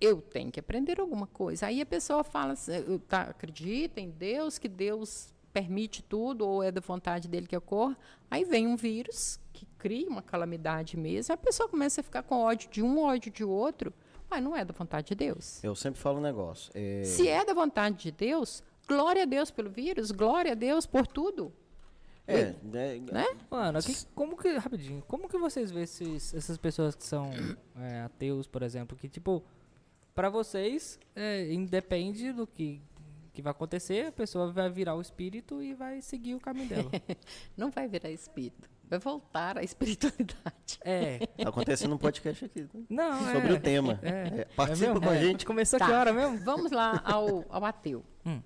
eu 0.00 0.20
tenho 0.20 0.50
que 0.50 0.60
aprender 0.60 1.00
alguma 1.00 1.26
coisa. 1.26 1.66
Aí 1.66 1.80
a 1.80 1.86
pessoa 1.86 2.22
fala, 2.22 2.54
tá, 3.08 3.22
acredita 3.22 4.00
em 4.00 4.10
Deus, 4.10 4.58
que 4.58 4.68
Deus 4.68 5.32
permite 5.52 6.02
tudo, 6.02 6.46
ou 6.46 6.62
é 6.62 6.70
da 6.70 6.80
vontade 6.80 7.28
dele 7.28 7.46
que 7.46 7.56
ocorra. 7.56 7.96
Aí 8.30 8.44
vem 8.44 8.66
um 8.66 8.76
vírus 8.76 9.40
que 9.52 9.66
cria 9.78 10.08
uma 10.08 10.20
calamidade 10.20 10.96
mesmo, 10.96 11.32
a 11.32 11.36
pessoa 11.36 11.68
começa 11.68 12.02
a 12.02 12.04
ficar 12.04 12.22
com 12.22 12.42
ódio 12.42 12.68
de 12.70 12.82
um, 12.82 13.00
ódio 13.00 13.32
de 13.32 13.42
outro. 13.42 13.92
Mas 14.28 14.42
não 14.42 14.56
é 14.56 14.64
da 14.64 14.74
vontade 14.74 15.08
de 15.08 15.14
Deus. 15.14 15.62
Eu 15.62 15.74
sempre 15.76 16.00
falo 16.00 16.18
um 16.18 16.20
negócio. 16.20 16.72
É... 16.74 17.04
Se 17.04 17.28
é 17.28 17.44
da 17.44 17.54
vontade 17.54 17.96
de 17.96 18.10
Deus, 18.10 18.62
glória 18.86 19.22
a 19.22 19.24
Deus 19.24 19.52
pelo 19.52 19.70
vírus, 19.70 20.10
glória 20.10 20.52
a 20.52 20.54
Deus 20.54 20.84
por 20.84 21.06
tudo. 21.06 21.52
É, 22.26 22.54
né? 22.60 22.98
né? 23.12 23.24
Mano, 23.48 23.78
aqui, 23.78 23.94
como 24.14 24.36
que, 24.36 24.56
rapidinho, 24.56 25.00
como 25.06 25.28
que 25.28 25.38
vocês 25.38 25.70
vê 25.70 25.82
esses, 25.82 26.34
essas 26.34 26.58
pessoas 26.58 26.96
que 26.96 27.04
são 27.04 27.30
é, 27.76 28.00
ateus, 28.00 28.48
por 28.48 28.64
exemplo, 28.64 28.96
que 28.96 29.08
tipo, 29.08 29.44
para 30.16 30.30
vocês, 30.30 30.98
é, 31.14 31.52
independe 31.52 32.32
do 32.32 32.46
que, 32.46 32.80
que 33.34 33.42
vai 33.42 33.50
acontecer, 33.50 34.06
a 34.06 34.12
pessoa 34.12 34.50
vai 34.50 34.70
virar 34.70 34.94
o 34.94 35.00
espírito 35.02 35.62
e 35.62 35.74
vai 35.74 36.00
seguir 36.00 36.34
o 36.34 36.40
caminho 36.40 36.70
dela. 36.70 36.90
Não 37.54 37.70
vai 37.70 37.86
virar 37.86 38.10
espírito. 38.10 38.66
Vai 38.88 38.98
voltar 38.98 39.58
à 39.58 39.62
espiritualidade. 39.62 40.46
É. 40.82 41.26
Tá 41.26 41.48
acontecendo 41.48 41.94
um 41.94 41.98
podcast 41.98 42.44
aqui. 42.44 42.62
Né? 42.62 42.84
Não, 42.88 43.32
Sobre 43.32 43.48
é, 43.48 43.52
o 43.52 43.60
tema. 43.60 43.98
É, 44.02 44.40
é, 44.40 44.44
participa 44.56 45.00
com 45.00 45.08
a 45.08 45.16
é. 45.16 45.20
gente. 45.20 45.44
Começou 45.44 45.78
tá. 45.78 45.86
que 45.86 45.92
hora 45.92 46.12
mesmo? 46.12 46.38
Vamos 46.38 46.70
lá 46.70 47.02
ao, 47.04 47.44
ao 47.48 47.64
ateu. 47.64 48.04
O 48.24 48.28
hum. 48.28 48.42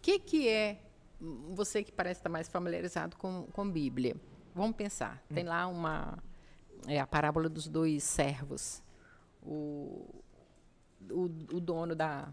que, 0.00 0.18
que 0.18 0.48
é, 0.48 0.80
você 1.52 1.84
que 1.84 1.92
parece 1.92 2.20
estar 2.20 2.30
mais 2.30 2.48
familiarizado 2.48 3.16
com, 3.16 3.46
com 3.52 3.70
Bíblia, 3.70 4.16
vamos 4.54 4.76
pensar. 4.76 5.22
Hum. 5.30 5.34
Tem 5.34 5.44
lá 5.44 5.66
uma, 5.66 6.18
é 6.88 6.98
a 6.98 7.06
parábola 7.06 7.50
dos 7.50 7.68
dois 7.68 8.02
servos. 8.02 8.82
O, 9.42 10.24
o, 11.10 11.24
o 11.24 11.60
dono 11.60 11.94
da, 11.94 12.32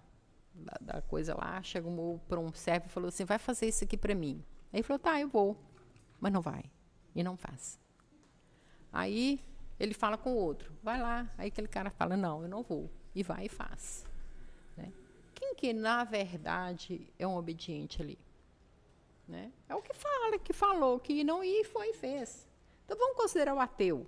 da, 0.54 0.78
da, 0.82 1.02
coisa 1.02 1.36
lá 1.36 1.62
chegou 1.62 2.20
para 2.28 2.40
um 2.40 2.54
servo 2.54 2.88
e 2.88 2.90
falou 2.90 3.08
assim: 3.08 3.26
vai 3.26 3.40
fazer 3.40 3.68
isso 3.68 3.84
aqui 3.84 3.98
para 3.98 4.16
mim. 4.16 4.44
Aí 4.72 4.80
ele 4.80 4.84
falou: 4.84 5.00
tá, 5.00 5.20
eu 5.20 5.28
vou. 5.28 5.58
Mas 6.20 6.32
não 6.32 6.42
vai. 6.42 6.64
E 7.16 7.24
não 7.24 7.38
faz. 7.38 7.80
Aí 8.92 9.40
ele 9.80 9.94
fala 9.94 10.18
com 10.18 10.34
o 10.34 10.38
outro: 10.38 10.74
vai 10.82 11.00
lá. 11.00 11.30
Aí 11.38 11.48
aquele 11.48 11.68
cara 11.68 11.90
fala: 11.90 12.16
não, 12.16 12.44
eu 12.44 12.50
não 12.50 12.64
vou. 12.64 12.90
E 13.16 13.24
vai 13.24 13.46
e 13.46 13.50
faz. 13.50 14.06
Né? 14.76 14.92
Quem 15.34 15.56
que, 15.56 15.74
na 15.74 16.04
verdade, 16.04 17.08
é 17.20 17.28
um 17.28 17.36
obediente 17.36 18.02
ali? 18.02 18.18
Né? 19.28 19.52
É 19.70 19.76
o 19.76 19.82
que 19.82 19.94
fala, 19.94 20.38
que 20.40 20.54
falou 20.54 21.00
que 21.00 21.24
não 21.24 21.44
ia 21.44 21.62
e 21.62 21.64
foi 21.64 21.90
e 21.90 21.94
fez. 21.94 22.48
Então 22.86 22.98
vamos 22.98 23.16
considerar 23.16 23.54
o 23.54 23.60
ateu. 23.60 24.08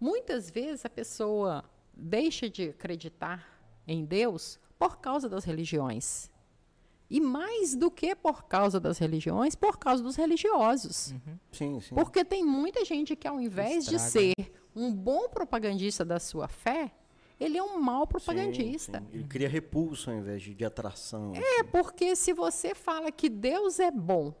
Muitas 0.00 0.50
vezes 0.50 0.84
a 0.84 0.90
pessoa 0.90 1.64
deixa 1.94 2.48
de 2.48 2.70
acreditar 2.70 3.51
em 3.86 4.04
Deus 4.04 4.58
por 4.78 4.98
causa 4.98 5.28
das 5.28 5.44
religiões. 5.44 6.30
E 7.08 7.20
mais 7.20 7.74
do 7.74 7.90
que 7.90 8.14
por 8.14 8.44
causa 8.44 8.80
das 8.80 8.96
religiões, 8.96 9.54
por 9.54 9.76
causa 9.78 10.02
dos 10.02 10.16
religiosos. 10.16 11.12
Uhum. 11.12 11.38
Sim, 11.52 11.80
sim. 11.80 11.94
Porque 11.94 12.24
tem 12.24 12.42
muita 12.42 12.84
gente 12.84 13.14
que, 13.14 13.28
ao 13.28 13.38
invés 13.38 13.84
Estraga. 13.84 13.98
de 13.98 14.10
ser 14.10 14.52
um 14.74 14.90
bom 14.90 15.28
propagandista 15.28 16.06
da 16.06 16.18
sua 16.18 16.48
fé, 16.48 16.90
ele 17.38 17.58
é 17.58 17.62
um 17.62 17.78
mau 17.78 18.06
propagandista. 18.06 18.98
Sim, 18.98 19.04
sim. 19.04 19.10
Ele 19.12 19.24
cria 19.24 19.48
repulso 19.48 20.10
ao 20.10 20.16
invés 20.16 20.42
de, 20.42 20.54
de 20.54 20.64
atração. 20.64 21.32
É, 21.34 21.60
assim. 21.60 21.70
porque 21.70 22.16
se 22.16 22.32
você 22.32 22.74
fala 22.74 23.12
que 23.12 23.28
Deus 23.28 23.78
é 23.78 23.90
bom 23.90 24.34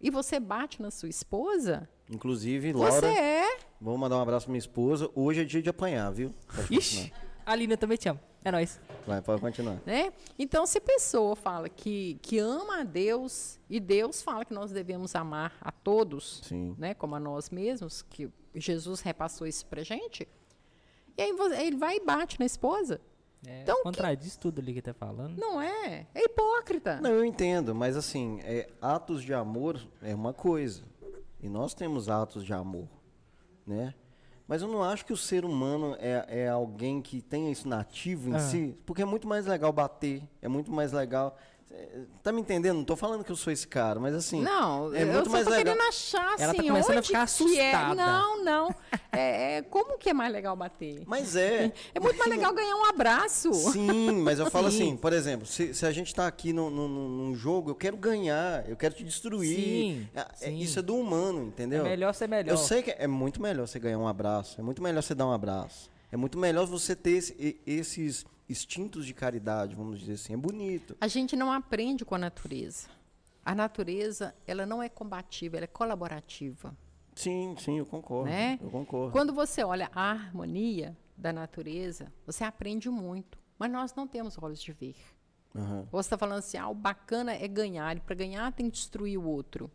e 0.00 0.10
você 0.10 0.40
bate 0.40 0.82
na 0.82 0.90
sua 0.90 1.08
esposa. 1.08 1.88
Inclusive, 2.10 2.72
Laura. 2.72 2.90
Você 2.90 3.06
é. 3.06 3.58
Vou 3.80 3.96
mandar 3.96 4.18
um 4.18 4.22
abraço 4.22 4.46
pra 4.46 4.52
minha 4.52 4.58
esposa. 4.58 5.08
Hoje 5.14 5.42
é 5.42 5.44
dia 5.44 5.62
de 5.62 5.70
apanhar, 5.70 6.10
viu? 6.10 6.34
Ixi, 6.68 7.12
a 7.46 7.54
Lina 7.54 7.76
também 7.76 7.96
te 7.96 8.08
ama. 8.08 8.20
É 8.44 8.50
nóis. 8.50 8.80
Vai, 9.06 9.22
pode 9.22 9.40
continuar. 9.40 9.80
Né? 9.86 10.12
Então, 10.38 10.66
se 10.66 10.78
a 10.78 10.80
pessoa 10.80 11.36
fala 11.36 11.68
que, 11.68 12.18
que 12.22 12.38
ama 12.38 12.80
a 12.80 12.84
Deus, 12.84 13.58
e 13.70 13.78
Deus 13.78 14.22
fala 14.22 14.44
que 14.44 14.52
nós 14.52 14.72
devemos 14.72 15.14
amar 15.14 15.56
a 15.60 15.70
todos, 15.70 16.40
Sim. 16.44 16.74
né, 16.78 16.94
como 16.94 17.14
a 17.14 17.20
nós 17.20 17.50
mesmos, 17.50 18.02
que 18.02 18.28
Jesus 18.54 19.00
repassou 19.00 19.46
isso 19.46 19.64
pra 19.66 19.82
gente, 19.82 20.26
e 21.16 21.22
aí 21.22 21.34
ele 21.64 21.76
vai 21.76 21.96
e 21.96 22.00
bate 22.00 22.38
na 22.40 22.46
esposa. 22.46 23.00
É, 23.46 23.62
então, 23.62 23.82
contradiz 23.82 24.34
que... 24.34 24.40
tudo 24.40 24.60
ali 24.60 24.72
que 24.72 24.82
tá 24.82 24.94
falando. 24.94 25.36
Não 25.36 25.60
é? 25.60 26.06
É 26.14 26.24
hipócrita. 26.24 27.00
Não, 27.00 27.10
eu 27.10 27.24
entendo, 27.24 27.74
mas 27.74 27.96
assim, 27.96 28.40
é, 28.44 28.68
atos 28.80 29.22
de 29.22 29.34
amor 29.34 29.80
é 30.00 30.14
uma 30.14 30.32
coisa. 30.32 30.82
E 31.40 31.48
nós 31.48 31.74
temos 31.74 32.08
atos 32.08 32.44
de 32.44 32.52
amor, 32.52 32.88
né? 33.66 33.94
Mas 34.52 34.60
eu 34.60 34.68
não 34.68 34.82
acho 34.82 35.06
que 35.06 35.14
o 35.14 35.16
ser 35.16 35.46
humano 35.46 35.96
é, 35.98 36.42
é 36.42 36.48
alguém 36.50 37.00
que 37.00 37.22
tenha 37.22 37.50
isso 37.50 37.66
nativo 37.66 38.28
em 38.28 38.34
ah. 38.34 38.38
si, 38.38 38.76
porque 38.84 39.00
é 39.00 39.04
muito 39.06 39.26
mais 39.26 39.46
legal 39.46 39.72
bater, 39.72 40.22
é 40.42 40.46
muito 40.46 40.70
mais 40.70 40.92
legal. 40.92 41.38
Tá 42.22 42.32
me 42.32 42.40
entendendo? 42.40 42.76
Não 42.76 42.84
tô 42.84 42.96
falando 42.96 43.24
que 43.24 43.32
eu 43.32 43.36
sou 43.36 43.52
esse 43.52 43.66
cara, 43.66 43.98
mas 43.98 44.14
assim. 44.14 44.40
Não, 44.40 44.94
é 44.94 45.04
muito 45.04 45.26
eu 45.26 45.32
mais 45.32 45.44
tô 45.44 45.50
legal. 45.50 45.74
querendo 45.74 45.88
achar 45.88 46.34
assim. 46.34 46.44
Ela 46.44 46.54
tá 46.54 46.62
começando 46.62 46.98
a 46.98 47.02
ficar 47.02 47.18
é? 47.18 47.22
assustada. 47.22 47.92
É? 47.92 47.94
Não, 47.94 48.44
não. 48.44 48.74
É, 49.14 49.58
é, 49.58 49.62
como 49.62 49.98
que 49.98 50.08
é 50.08 50.14
mais 50.14 50.32
legal 50.32 50.56
bater? 50.56 51.02
Mas 51.06 51.36
é. 51.36 51.70
É 51.94 52.00
muito 52.00 52.16
mais 52.16 52.30
legal 52.30 52.54
ganhar 52.54 52.74
um 52.76 52.84
abraço. 52.86 53.52
Sim, 53.52 54.22
mas 54.22 54.38
eu 54.38 54.50
falo 54.50 54.70
Sim. 54.72 54.76
assim, 54.84 54.96
por 54.96 55.12
exemplo, 55.12 55.46
se, 55.46 55.74
se 55.74 55.84
a 55.84 55.92
gente 55.92 56.14
tá 56.14 56.26
aqui 56.26 56.50
no, 56.50 56.70
no, 56.70 56.88
num 56.88 57.34
jogo, 57.34 57.70
eu 57.70 57.74
quero 57.74 57.94
ganhar, 57.98 58.66
eu 58.66 58.74
quero 58.74 58.94
te 58.94 59.04
destruir. 59.04 59.54
Sim, 59.54 60.08
é, 60.14 60.20
é 60.20 60.26
sim. 60.34 60.58
Isso 60.58 60.78
é 60.78 60.82
do 60.82 60.96
humano, 60.96 61.42
entendeu? 61.42 61.84
É 61.84 61.90
melhor 61.90 62.14
ser 62.14 62.26
melhor. 62.26 62.52
Eu 62.52 62.56
sei 62.56 62.82
que 62.82 62.90
é 62.90 63.06
muito 63.06 63.42
melhor 63.42 63.68
você 63.68 63.78
ganhar 63.78 63.98
um 63.98 64.08
abraço, 64.08 64.58
é 64.58 64.64
muito 64.64 64.82
melhor 64.82 65.02
você 65.02 65.14
dar 65.14 65.26
um 65.26 65.32
abraço. 65.32 65.90
É 66.10 66.16
muito 66.16 66.38
melhor 66.38 66.66
você 66.66 66.94
ter 66.94 67.12
esse, 67.12 67.60
esses 67.66 68.24
instintos 68.48 69.06
de 69.06 69.14
caridade, 69.14 69.74
vamos 69.74 70.00
dizer 70.00 70.14
assim. 70.14 70.34
É 70.34 70.36
bonito. 70.36 70.96
A 71.00 71.08
gente 71.08 71.36
não 71.36 71.52
aprende 71.52 72.04
com 72.04 72.14
a 72.14 72.18
natureza. 72.18 72.88
A 73.44 73.54
natureza, 73.54 74.34
ela 74.46 74.64
não 74.64 74.82
é 74.82 74.88
combativa, 74.88 75.56
ela 75.56 75.64
é 75.64 75.68
colaborativa. 75.68 76.76
Sim, 77.14 77.54
sim, 77.58 77.78
eu 77.78 77.86
concordo. 77.86 78.30
Né? 78.30 78.58
Eu 78.62 78.70
concordo. 78.70 79.12
Quando 79.12 79.32
você 79.32 79.62
olha 79.62 79.90
a 79.94 80.10
harmonia 80.10 80.96
da 81.16 81.32
natureza, 81.32 82.12
você 82.24 82.44
aprende 82.44 82.88
muito. 82.88 83.38
Mas 83.58 83.70
nós 83.70 83.94
não 83.94 84.06
temos 84.06 84.38
olhos 84.40 84.62
de 84.62 84.72
ver. 84.72 84.96
Uhum. 85.54 85.86
Você 85.90 86.06
está 86.06 86.18
falando 86.18 86.38
assim, 86.38 86.56
ah, 86.56 86.68
o 86.68 86.74
bacana 86.74 87.34
é 87.34 87.46
ganhar, 87.46 87.96
e 87.96 88.00
para 88.00 88.14
ganhar 88.14 88.50
tem 88.52 88.70
que 88.70 88.76
destruir 88.76 89.18
o 89.18 89.24
outro. 89.24 89.70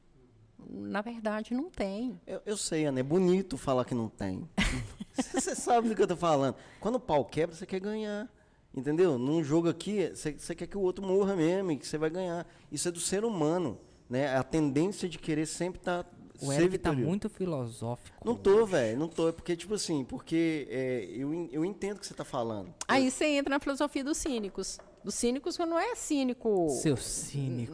na 0.59 1.01
verdade, 1.01 1.53
não 1.53 1.69
tem. 1.69 2.19
Eu, 2.25 2.41
eu 2.45 2.57
sei, 2.57 2.85
Ana, 2.85 2.99
é 2.99 3.03
bonito 3.03 3.57
falar 3.57 3.85
que 3.85 3.93
não 3.93 4.09
tem. 4.09 4.49
Você 5.13 5.55
sabe 5.55 5.89
do 5.89 5.95
que 5.95 6.01
eu 6.01 6.07
tô 6.07 6.15
falando. 6.15 6.55
Quando 6.79 6.95
o 6.95 6.99
pau 6.99 7.23
quebra, 7.25 7.55
você 7.55 7.65
quer 7.65 7.79
ganhar. 7.79 8.29
Entendeu? 8.77 9.17
Num 9.17 9.43
jogo 9.43 9.67
aqui, 9.67 10.11
você 10.13 10.53
quer 10.53 10.67
que 10.67 10.77
o 10.77 10.81
outro 10.81 11.03
morra 11.03 11.35
mesmo 11.35 11.71
e 11.71 11.77
que 11.77 11.87
você 11.87 11.97
vai 11.97 12.11
ganhar. 12.11 12.45
Isso 12.71 12.87
é 12.87 12.91
do 12.91 12.99
ser 12.99 13.25
humano. 13.25 13.79
Né? 14.07 14.37
A 14.37 14.43
tendência 14.43 15.09
de 15.09 15.17
querer 15.17 15.47
sempre 15.47 15.79
estar. 15.79 16.03
Tá 16.03 16.09
o 16.39 16.53
Eric 16.53 16.77
tá 16.77 16.93
muito 16.93 17.27
filosófico. 17.27 18.15
Não 18.23 18.35
tô, 18.35 18.67
velho, 18.67 18.99
não 18.99 19.07
tô. 19.07 19.29
É 19.29 19.31
porque, 19.31 19.55
tipo 19.55 19.73
assim, 19.73 20.05
porque 20.05 20.67
é, 20.69 21.07
eu, 21.09 21.49
eu 21.51 21.65
entendo 21.65 21.97
o 21.97 21.99
que 21.99 22.05
você 22.05 22.13
tá 22.13 22.23
falando. 22.23 22.71
Aí 22.87 23.09
você 23.09 23.25
entra 23.25 23.49
na 23.49 23.59
filosofia 23.59 24.03
dos 24.03 24.15
cínicos. 24.17 24.77
Dos 25.03 25.15
cínicos 25.15 25.57
que 25.57 25.65
não 25.65 25.79
é 25.79 25.95
cínico. 25.95 26.69
Seu 26.69 26.95
cínico. 26.95 27.73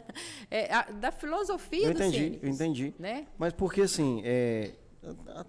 é, 0.50 0.70
a, 0.70 0.82
da 0.82 1.10
filosofia 1.10 1.86
eu 1.86 1.92
entendi, 1.92 2.18
cínicos, 2.18 2.42
Eu 2.42 2.50
entendi. 2.50 2.94
Né? 2.98 3.26
Mas 3.38 3.54
porque, 3.54 3.80
assim, 3.80 4.20
é, 4.22 4.72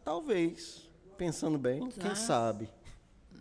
talvez, 0.06 0.89
pensando 1.18 1.58
bem, 1.58 1.89
quem 1.89 2.16
sabe. 2.16 2.70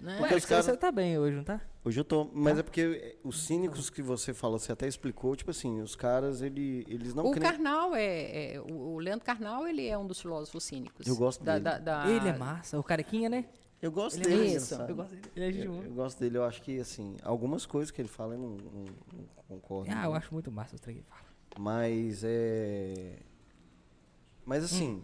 Né? 0.01 0.17
Porque 0.19 0.35
Ué, 0.35 0.41
cara... 0.41 0.63
você 0.63 0.77
tá 0.77 0.91
bem 0.91 1.19
hoje, 1.19 1.37
não 1.37 1.45
tá? 1.45 1.61
Hoje 1.85 1.99
eu 1.99 2.05
tô, 2.05 2.31
mas 2.33 2.55
tá. 2.55 2.61
é 2.61 2.63
porque 2.63 3.19
os 3.25 3.45
cínicos 3.45 3.91
que 3.91 4.03
você 4.03 4.33
falou, 4.33 4.59
você 4.59 4.73
até 4.73 4.87
explicou, 4.87 5.35
tipo 5.35 5.51
assim, 5.51 5.81
os 5.81 5.97
caras, 5.97 6.43
ele, 6.43 6.85
eles 6.89 7.15
não 7.15 7.27
O 7.27 7.33
creem... 7.33 7.51
Carnal 7.51 7.95
é, 7.95 8.55
é, 8.55 8.61
o 8.61 8.99
Leandro 8.99 9.25
Carnal, 9.25 9.67
ele 9.67 9.87
é 9.87 9.99
um 9.99 10.07
dos 10.07 10.21
filósofos 10.21 10.65
cínicos. 10.65 11.07
Eu 11.07 11.17
gosto 11.17 11.43
da, 11.43 11.55
dele. 11.55 11.65
Da, 11.65 11.79
da... 11.79 12.11
Ele 12.11 12.29
é 12.29 12.37
massa, 12.37 12.79
o 12.79 12.83
carequinha, 12.85 13.29
né? 13.29 13.47
Eu 13.83 13.91
gosto 13.91 14.17
ele 14.17 14.27
é 14.27 14.29
dele. 14.29 14.53
É 14.53 14.57
isso. 14.57 14.75
Eu 14.75 14.95
gosto 14.95 15.11
dele. 15.11 15.23
Ele 15.35 15.45
é 15.45 15.67
eu, 15.67 15.83
eu, 15.83 15.93
gosto 15.93 16.21
dele, 16.21 16.39
eu 16.39 16.45
acho 16.45 16.63
que, 16.63 16.79
assim, 16.79 17.17
algumas 17.25 17.67
coisas 17.67 17.91
que 17.91 18.01
ele 18.01 18.09
fala 18.09 18.35
eu 18.35 18.39
não, 18.39 18.51
não, 18.51 18.85
não 19.13 19.27
concordo. 19.49 19.91
Ah, 19.93 20.05
eu 20.05 20.15
acho 20.15 20.33
muito 20.33 20.53
massa 20.53 20.77
os 20.77 20.81
três 20.81 20.99
que 20.99 21.05
fala. 21.05 21.23
Mas 21.59 22.23
é. 22.25 23.19
Mas 24.45 24.65
assim, 24.65 24.95
hum. 24.95 25.03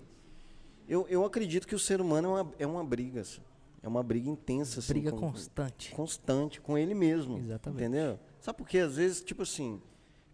eu, 0.89 1.07
eu 1.09 1.25
acredito 1.25 1.67
que 1.67 1.75
o 1.75 1.79
ser 1.79 2.01
humano 2.01 2.29
é 2.29 2.43
uma, 2.43 2.53
é 2.61 2.67
uma 2.67 2.85
briga. 2.85 3.21
Assim. 3.23 3.41
É 3.83 3.89
uma 3.89 4.03
briga 4.03 4.29
intensa, 4.29 4.81
assim. 4.81 4.93
Briga 4.93 5.11
com, 5.13 5.19
constante. 5.19 5.93
Constante, 5.93 6.61
com 6.61 6.77
ele 6.77 6.95
mesmo. 6.95 7.39
Exatamente. 7.39 7.83
Entendeu? 7.83 8.19
Sabe 8.41 8.59
por 8.59 8.69
quê? 8.69 8.79
Às 8.79 8.97
vezes, 8.97 9.21
tipo 9.21 9.43
assim, 9.43 9.81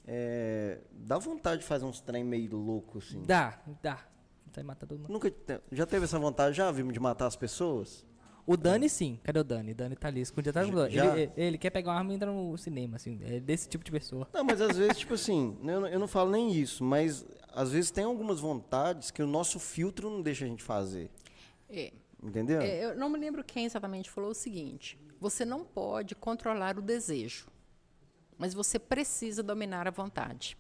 é, 0.07 0.81
dá 0.93 1.19
vontade 1.19 1.61
de 1.63 1.67
fazer 1.67 1.85
uns 1.85 2.01
trem 2.01 2.25
meio 2.25 2.57
louco, 2.57 2.99
assim. 2.99 3.23
Dá, 3.23 3.61
dá. 3.83 4.05
Tá 4.53 4.63
matar 4.63 4.87
todo 4.87 5.01
mundo. 5.01 5.13
Nunca, 5.13 5.33
já 5.73 5.85
teve 5.85 6.05
essa 6.05 6.19
vontade? 6.19 6.57
Já 6.57 6.71
vimos 6.71 6.95
de 6.95 7.01
matar 7.01 7.27
as 7.27 7.35
pessoas? 7.35 8.07
O 8.47 8.57
Dani, 8.57 8.89
sim. 8.89 9.19
Cadê 9.25 9.41
o 9.41 9.45
Dani? 9.45 9.73
O 9.73 9.75
Dani 9.75 9.97
tá 9.97 10.09
ali 10.09 10.21
escondido 10.21 10.51
atrás 10.51 10.71
do 10.71 10.87
ele, 10.87 11.33
ele, 11.37 11.59
quer 11.59 11.71
pegar 11.71 11.93
uma 11.93 11.99
arma 11.99 12.13
e 12.13 12.17
entrar 12.17 12.31
no 12.31 12.57
cinema, 12.59 12.97
assim. 12.97 13.19
É 13.25 13.41
desse 13.41 13.69
tipo 13.69 13.83
de 13.83 13.91
pessoa. 13.91 14.29
Não, 14.33 14.45
mas 14.45 14.61
às 14.61 14.77
vezes, 14.77 14.99
tipo 14.99 15.15
assim, 15.15 15.57
eu, 15.65 15.87
eu 15.87 15.99
não 15.99 16.07
falo 16.07 16.31
nem 16.31 16.53
isso, 16.53 16.85
mas 16.85 17.27
às 17.53 17.73
vezes 17.73 17.91
tem 17.91 18.05
algumas 18.05 18.41
vontades 18.41 19.11
que 19.11 19.23
o 19.23 19.27
nosso 19.27 19.59
filtro 19.59 20.11
não 20.11 20.21
deixa 20.21 20.45
a 20.45 20.49
gente 20.49 20.63
fazer. 20.63 21.11
É. 21.71 21.93
Entendeu? 22.25 22.63
É, 22.63 22.87
eu 22.87 22.97
não 22.97 23.11
me 23.11 23.19
lembro 23.19 23.45
quem 23.45 23.67
exatamente 23.67 24.11
falou 24.11 24.31
o 24.31 24.35
seguinte: 24.35 24.99
você 25.21 25.45
não 25.45 25.63
pode 25.63 26.15
controlar 26.15 26.79
o 26.79 26.83
desejo, 26.83 27.49
mas 28.39 28.55
você 28.55 28.79
precisa 28.79 29.43
dominar 29.43 29.87
a 29.87 29.91
vontade. 29.91 30.57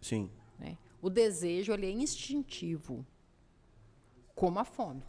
Sim. 0.00 0.28
Né? 0.58 0.76
O 1.00 1.08
desejo 1.08 1.72
ele 1.72 1.86
é 1.86 1.90
instintivo, 1.90 3.06
como 4.34 4.58
a 4.58 4.64
fome. 4.64 5.04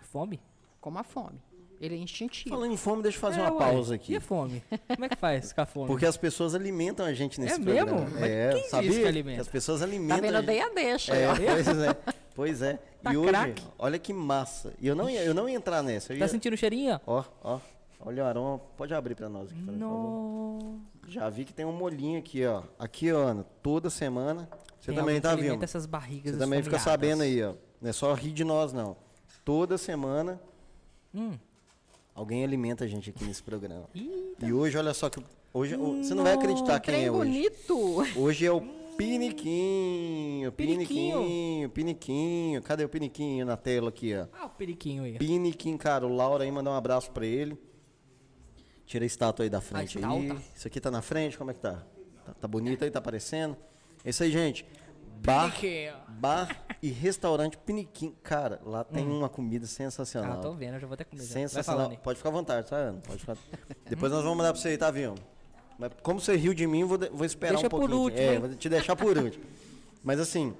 Fome? 0.00 0.40
Como 0.78 0.98
a 0.98 1.02
fome. 1.02 1.40
Ele 1.80 1.96
é 1.96 1.98
instintivo. 1.98 2.54
Falando 2.54 2.72
em 2.72 2.76
fome, 2.76 3.02
deixa 3.02 3.16
eu 3.16 3.20
fazer 3.20 3.40
é, 3.40 3.42
uma 3.42 3.52
ué, 3.52 3.58
pausa 3.58 3.94
aqui. 3.94 4.12
E 4.12 4.16
a 4.16 4.20
fome? 4.20 4.62
Como 4.86 5.04
é 5.04 5.08
que 5.08 5.16
faz 5.16 5.52
com 5.52 5.60
a 5.60 5.66
fome? 5.66 5.86
Porque 5.86 6.06
as 6.06 6.16
pessoas 6.16 6.54
alimentam 6.54 7.04
a 7.04 7.12
gente 7.12 7.40
nesse 7.40 7.60
é 7.60 7.64
programa. 7.64 8.00
Mesmo? 8.02 8.20
Mas 8.20 8.30
é 8.30 8.54
mesmo? 8.54 8.68
Sabia? 8.68 8.90
Que, 8.90 9.06
alimenta? 9.06 9.34
que 9.36 9.40
as 9.40 9.48
pessoas 9.48 9.82
alimentam. 9.82 10.16
Tá 10.16 10.22
vendo? 10.22 10.36
Eu 10.36 10.42
dei 10.42 10.60
a 10.60 10.68
deixa. 10.68 11.14
É, 11.14 11.34
pois 11.34 11.78
é. 11.78 12.14
Pois 12.34 12.62
é. 12.62 12.78
Tá 13.04 13.12
e 13.12 13.18
hoje, 13.18 13.28
crack. 13.28 13.62
olha 13.78 13.98
que 13.98 14.14
massa. 14.14 14.72
E 14.80 14.88
eu 14.88 14.96
não 14.96 15.10
ia, 15.10 15.22
eu 15.22 15.34
não 15.34 15.46
ia 15.46 15.54
entrar 15.54 15.82
nessa. 15.82 16.16
Tá 16.16 16.26
sentindo 16.26 16.54
o 16.54 16.56
cheirinho? 16.56 16.98
Ó, 17.06 17.22
ó. 17.42 17.60
Olha 18.00 18.24
o 18.24 18.26
aroma. 18.26 18.58
Pode 18.78 18.94
abrir 18.94 19.14
pra 19.14 19.28
nós 19.28 19.50
aqui, 19.50 19.62
favor. 19.62 20.78
Já 21.06 21.28
vi 21.28 21.44
que 21.44 21.52
tem 21.52 21.66
um 21.66 21.72
molhinho 21.72 22.18
aqui, 22.18 22.46
ó. 22.46 22.62
Aqui, 22.78 23.12
ó, 23.12 23.18
Ana, 23.18 23.44
toda 23.62 23.90
semana. 23.90 24.48
Você 24.80 24.90
tem 24.90 24.94
também 24.94 25.20
tá 25.20 25.34
vendo? 25.34 25.62
essas 25.62 25.84
barrigas 25.84 26.32
Você 26.32 26.38
também 26.38 26.62
fica 26.62 26.78
sabendo 26.78 27.22
aí, 27.22 27.42
ó. 27.42 27.54
Não 27.80 27.90
é 27.90 27.92
só 27.92 28.12
rir 28.14 28.32
de 28.32 28.42
nós, 28.42 28.72
não. 28.72 28.96
Toda 29.44 29.76
semana. 29.76 30.40
Hum. 31.14 31.32
Alguém 32.14 32.42
alimenta 32.42 32.84
a 32.84 32.86
gente 32.86 33.10
aqui 33.10 33.24
nesse 33.24 33.42
programa. 33.42 33.84
Eita. 33.94 34.46
E 34.46 34.52
hoje, 34.52 34.78
olha 34.78 34.94
só 34.94 35.10
que. 35.10 35.22
Hoje, 35.52 35.76
você 35.76 36.14
não 36.14 36.24
vai 36.24 36.32
acreditar 36.32 36.80
quem 36.80 37.04
é 37.04 37.10
hoje. 37.10 37.30
bonito. 37.30 38.02
Hoje 38.16 38.46
é 38.46 38.50
o 38.50 38.60
Piniquinho, 38.96 40.52
piniquinho, 40.52 41.70
piniquinho. 41.70 42.62
Cadê 42.62 42.84
o 42.84 42.88
piniquinho 42.88 43.44
na 43.44 43.56
tela 43.56 43.88
aqui, 43.88 44.14
ó? 44.14 44.26
Ah, 44.32 44.46
o 44.46 44.50
piniquinho 44.50 45.02
aí. 45.04 45.18
Piniquinho, 45.18 45.76
cara. 45.76 46.06
O 46.06 46.14
Laura 46.14 46.44
aí 46.44 46.50
mandou 46.50 46.72
um 46.72 46.76
abraço 46.76 47.10
pra 47.10 47.26
ele. 47.26 47.58
Tira 48.86 49.04
a 49.04 49.06
estátua 49.06 49.44
aí 49.44 49.50
da 49.50 49.60
frente 49.60 49.98
ah, 50.02 50.10
aí. 50.10 50.28
Tá. 50.28 50.36
Isso 50.54 50.68
aqui 50.68 50.80
tá 50.80 50.90
na 50.90 51.02
frente, 51.02 51.36
como 51.36 51.50
é 51.50 51.54
que 51.54 51.60
tá? 51.60 51.82
Tá, 52.24 52.34
tá 52.34 52.48
bonito 52.48 52.84
aí, 52.84 52.90
tá 52.90 52.98
aparecendo? 52.98 53.56
É 54.04 54.10
isso 54.10 54.22
aí, 54.22 54.30
gente. 54.30 54.64
Bar, 55.24 55.54
bar 56.08 56.66
e 56.82 56.90
restaurante 56.90 57.56
Piniquim. 57.56 58.14
Cara, 58.22 58.60
lá 58.64 58.84
tem 58.84 59.06
hum. 59.06 59.18
uma 59.18 59.28
comida 59.28 59.66
sensacional. 59.66 60.38
Ah, 60.38 60.42
tô 60.42 60.52
vendo, 60.52 60.74
eu 60.74 60.80
já 60.80 60.86
vou 60.86 60.96
ter 60.96 61.04
comida. 61.04 61.26
Sensacional. 61.26 61.90
Pode 62.02 62.18
ficar 62.18 62.28
à 62.28 62.32
vontade, 62.32 62.68
tá, 62.68 62.76
Ana? 62.76 63.00
Pode 63.00 63.20
ficar. 63.20 63.36
Depois 63.88 64.12
nós 64.12 64.22
vamos 64.22 64.36
mandar 64.36 64.52
pra 64.52 64.60
você 64.60 64.68
aí, 64.68 64.78
tá, 64.78 64.90
viu? 64.90 65.14
Mas 65.78 65.92
como 66.02 66.20
você 66.20 66.36
riu 66.36 66.54
de 66.54 66.66
mim, 66.66 66.84
vou, 66.84 66.98
vou 67.12 67.24
esperar 67.24 67.54
Deixa 67.54 67.66
um 67.66 67.70
pouquinho. 67.70 67.90
Por 67.90 67.96
último, 67.96 68.22
é, 68.22 68.38
vou 68.38 68.48
te 68.54 68.68
deixar 68.68 68.96
por 68.96 69.16
último. 69.18 69.44
Mas 70.02 70.20
assim, 70.20 70.54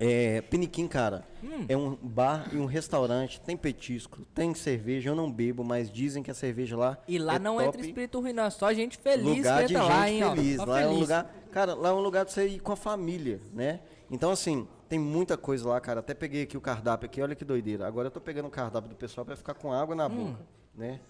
é, 0.00 0.42
Piniquim, 0.42 0.86
cara, 0.86 1.24
hum. 1.42 1.64
é 1.68 1.76
um 1.76 1.96
bar 2.00 2.48
e 2.52 2.56
um 2.56 2.66
restaurante, 2.66 3.40
tem 3.40 3.56
petisco, 3.56 4.20
tem 4.32 4.54
cerveja, 4.54 5.10
eu 5.10 5.16
não 5.16 5.30
bebo, 5.30 5.64
mas 5.64 5.90
dizem 5.90 6.22
que 6.22 6.30
a 6.30 6.34
cerveja 6.34 6.76
lá 6.76 6.96
E 7.08 7.18
lá 7.18 7.34
é 7.34 7.38
não 7.38 7.56
top. 7.56 7.68
entra 7.68 7.80
espírito 7.80 8.20
ruim, 8.20 8.32
não, 8.32 8.44
é 8.44 8.50
só 8.50 8.72
gente 8.72 8.96
feliz 8.96 9.24
lugar 9.24 9.58
que 9.58 9.64
entra 9.64 9.66
de 9.66 9.76
lá, 9.76 10.06
gente 10.06 10.22
hein, 10.22 10.36
feliz. 10.36 10.58
Ó, 10.60 10.64
lá 10.64 10.74
feliz. 10.76 10.90
é 10.90 10.94
um 10.94 11.00
lugar, 11.00 11.34
cara, 11.50 11.74
lá 11.74 11.88
é 11.88 11.92
um 11.92 12.00
lugar 12.00 12.24
de 12.24 12.32
você 12.32 12.46
ir 12.46 12.60
com 12.60 12.72
a 12.72 12.76
família, 12.76 13.40
né? 13.52 13.80
Então 14.08 14.30
assim, 14.30 14.68
tem 14.88 15.00
muita 15.00 15.36
coisa 15.36 15.68
lá, 15.68 15.80
cara. 15.80 15.98
Até 15.98 16.14
peguei 16.14 16.42
aqui 16.42 16.56
o 16.56 16.60
cardápio 16.60 17.06
aqui, 17.06 17.20
olha 17.20 17.34
que 17.34 17.44
doideira. 17.44 17.86
Agora 17.86 18.06
eu 18.06 18.10
tô 18.10 18.20
pegando 18.20 18.46
o 18.46 18.50
cardápio 18.50 18.88
do 18.88 18.96
pessoal 18.96 19.24
para 19.24 19.34
ficar 19.34 19.54
com 19.54 19.72
água 19.72 19.96
na 19.96 20.06
hum. 20.06 20.26
boca, 20.26 20.46
né? 20.74 21.00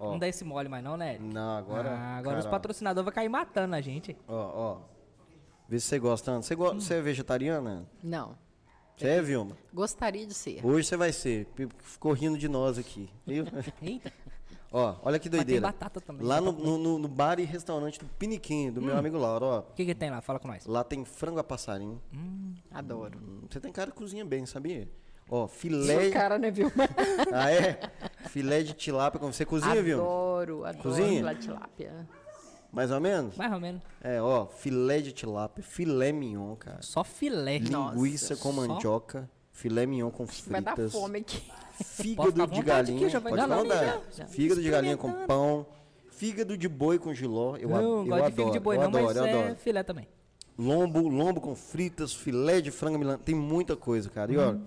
Ó. 0.00 0.12
Não 0.12 0.18
dá 0.18 0.26
esse 0.26 0.42
mole 0.42 0.66
mais 0.66 0.82
não, 0.82 0.96
né? 0.96 1.18
Não, 1.20 1.58
agora. 1.58 1.90
Ah, 1.90 2.16
agora 2.16 2.36
cara, 2.36 2.38
os 2.38 2.46
patrocinadores 2.46 3.04
vão 3.04 3.12
cair 3.12 3.28
matando 3.28 3.76
a 3.76 3.82
gente. 3.82 4.16
Ó, 4.26 4.34
ó. 4.34 4.78
Vê 5.68 5.78
se 5.78 5.86
você 5.86 5.98
gosta. 5.98 6.36
Você, 6.36 6.54
go 6.54 6.70
hum. 6.70 6.80
você 6.80 6.94
é 6.94 7.02
vegetariana? 7.02 7.86
Não. 8.02 8.34
Você 8.96 9.06
é, 9.06 9.22
Vilma? 9.22 9.56
Gostaria 9.72 10.26
de 10.26 10.32
ser. 10.32 10.64
Hoje 10.64 10.88
você 10.88 10.96
vai 10.96 11.12
ser. 11.12 11.46
Ficou 11.78 12.12
rindo 12.12 12.38
de 12.38 12.48
nós 12.48 12.78
aqui. 12.78 13.10
Viu? 13.26 13.44
Eita. 13.82 14.10
Ó, 14.72 14.96
olha 15.02 15.18
que 15.18 15.28
doideira. 15.28 15.60
Mas 15.60 15.72
tem 15.72 15.78
batata 15.78 16.00
também. 16.00 16.26
Lá 16.26 16.40
no, 16.40 16.52
no, 16.52 16.98
no, 16.98 17.08
bar 17.08 17.38
e 17.38 17.44
restaurante 17.44 17.98
do 17.98 18.06
Piniquim, 18.06 18.70
do 18.70 18.80
hum. 18.80 18.84
meu 18.84 18.96
amigo 18.96 19.18
Lauro, 19.18 19.46
ó. 19.46 19.58
O 19.58 19.74
que, 19.74 19.84
que 19.84 19.94
tem 19.94 20.10
lá? 20.10 20.22
Fala 20.22 20.38
com 20.38 20.48
nós. 20.48 20.64
Lá 20.64 20.82
tem 20.82 21.04
frango 21.04 21.40
a 21.40 21.44
passarinho. 21.44 22.00
Hum, 22.14 22.54
adoro. 22.70 23.18
Hum, 23.18 23.42
você 23.50 23.60
tem 23.60 23.70
cara 23.70 23.90
de 23.90 23.96
cozinha 23.96 24.24
bem, 24.24 24.46
sabia? 24.46 24.88
Ó, 25.30 25.46
filé. 25.46 26.02
Seu 26.02 26.12
cara, 26.12 26.38
né, 26.38 26.50
Vilma? 26.50 26.72
ah, 27.32 27.50
é? 27.52 27.78
Filé 28.28 28.62
de 28.64 28.74
tilápia. 28.74 29.20
Você 29.20 29.44
cozinha, 29.44 29.80
viu? 29.80 30.00
Adoro, 30.00 30.64
adoro 30.64 30.82
cozinha? 30.82 31.18
filé 31.18 31.34
de 31.34 31.40
tilápia. 31.42 32.08
Mais 32.72 32.90
ou 32.90 33.00
menos? 33.00 33.36
Mais 33.36 33.52
ou 33.52 33.60
menos. 33.60 33.82
É, 34.02 34.20
ó, 34.20 34.46
filé 34.46 35.00
de 35.00 35.12
tilápia, 35.12 35.62
filé 35.62 36.10
mignon, 36.10 36.56
cara. 36.56 36.82
Só 36.82 37.04
filé. 37.04 37.58
Linguiça 37.58 38.34
Nossa, 38.34 38.36
com 38.36 38.52
mandioca, 38.52 39.30
filé 39.52 39.86
mignon 39.86 40.10
com 40.10 40.26
fritas. 40.26 40.50
Vai 40.50 40.62
dar 40.62 40.88
fome 40.90 41.18
aqui. 41.20 41.42
Fígado 41.84 42.46
de 42.46 42.62
galinha. 42.62 43.06
Aqui, 43.06 43.20
pode 43.20 43.36
falar, 43.36 44.00
Fígado 44.28 44.62
de 44.62 44.70
galinha 44.70 44.96
com 44.96 45.12
pão. 45.26 45.66
Fígado 46.10 46.56
de 46.56 46.68
boi 46.68 46.98
com 46.98 47.14
giló. 47.14 47.56
Eu, 47.56 47.68
não, 47.70 47.80
eu 47.80 48.04
gosto 48.04 48.12
adoro. 48.12 48.30
de 48.30 48.36
fígado 48.36 48.52
de 48.52 48.60
boi 48.60 48.76
eu 48.76 48.80
não, 48.80 48.88
adoro, 48.88 49.04
mas 49.04 49.16
eu 49.16 49.24
é 49.24 49.32
adoro. 49.32 49.56
filé 49.56 49.82
também. 49.82 50.08
Lombo, 50.58 51.08
lombo 51.08 51.40
com 51.40 51.54
fritas, 51.54 52.12
filé 52.12 52.60
de 52.60 52.70
frango 52.70 52.98
milano. 52.98 53.18
Tem 53.18 53.34
muita 53.34 53.74
coisa, 53.76 54.10
cara. 54.10 54.30
E 54.30 54.36
ó, 54.36 54.50
uhum. 54.50 54.62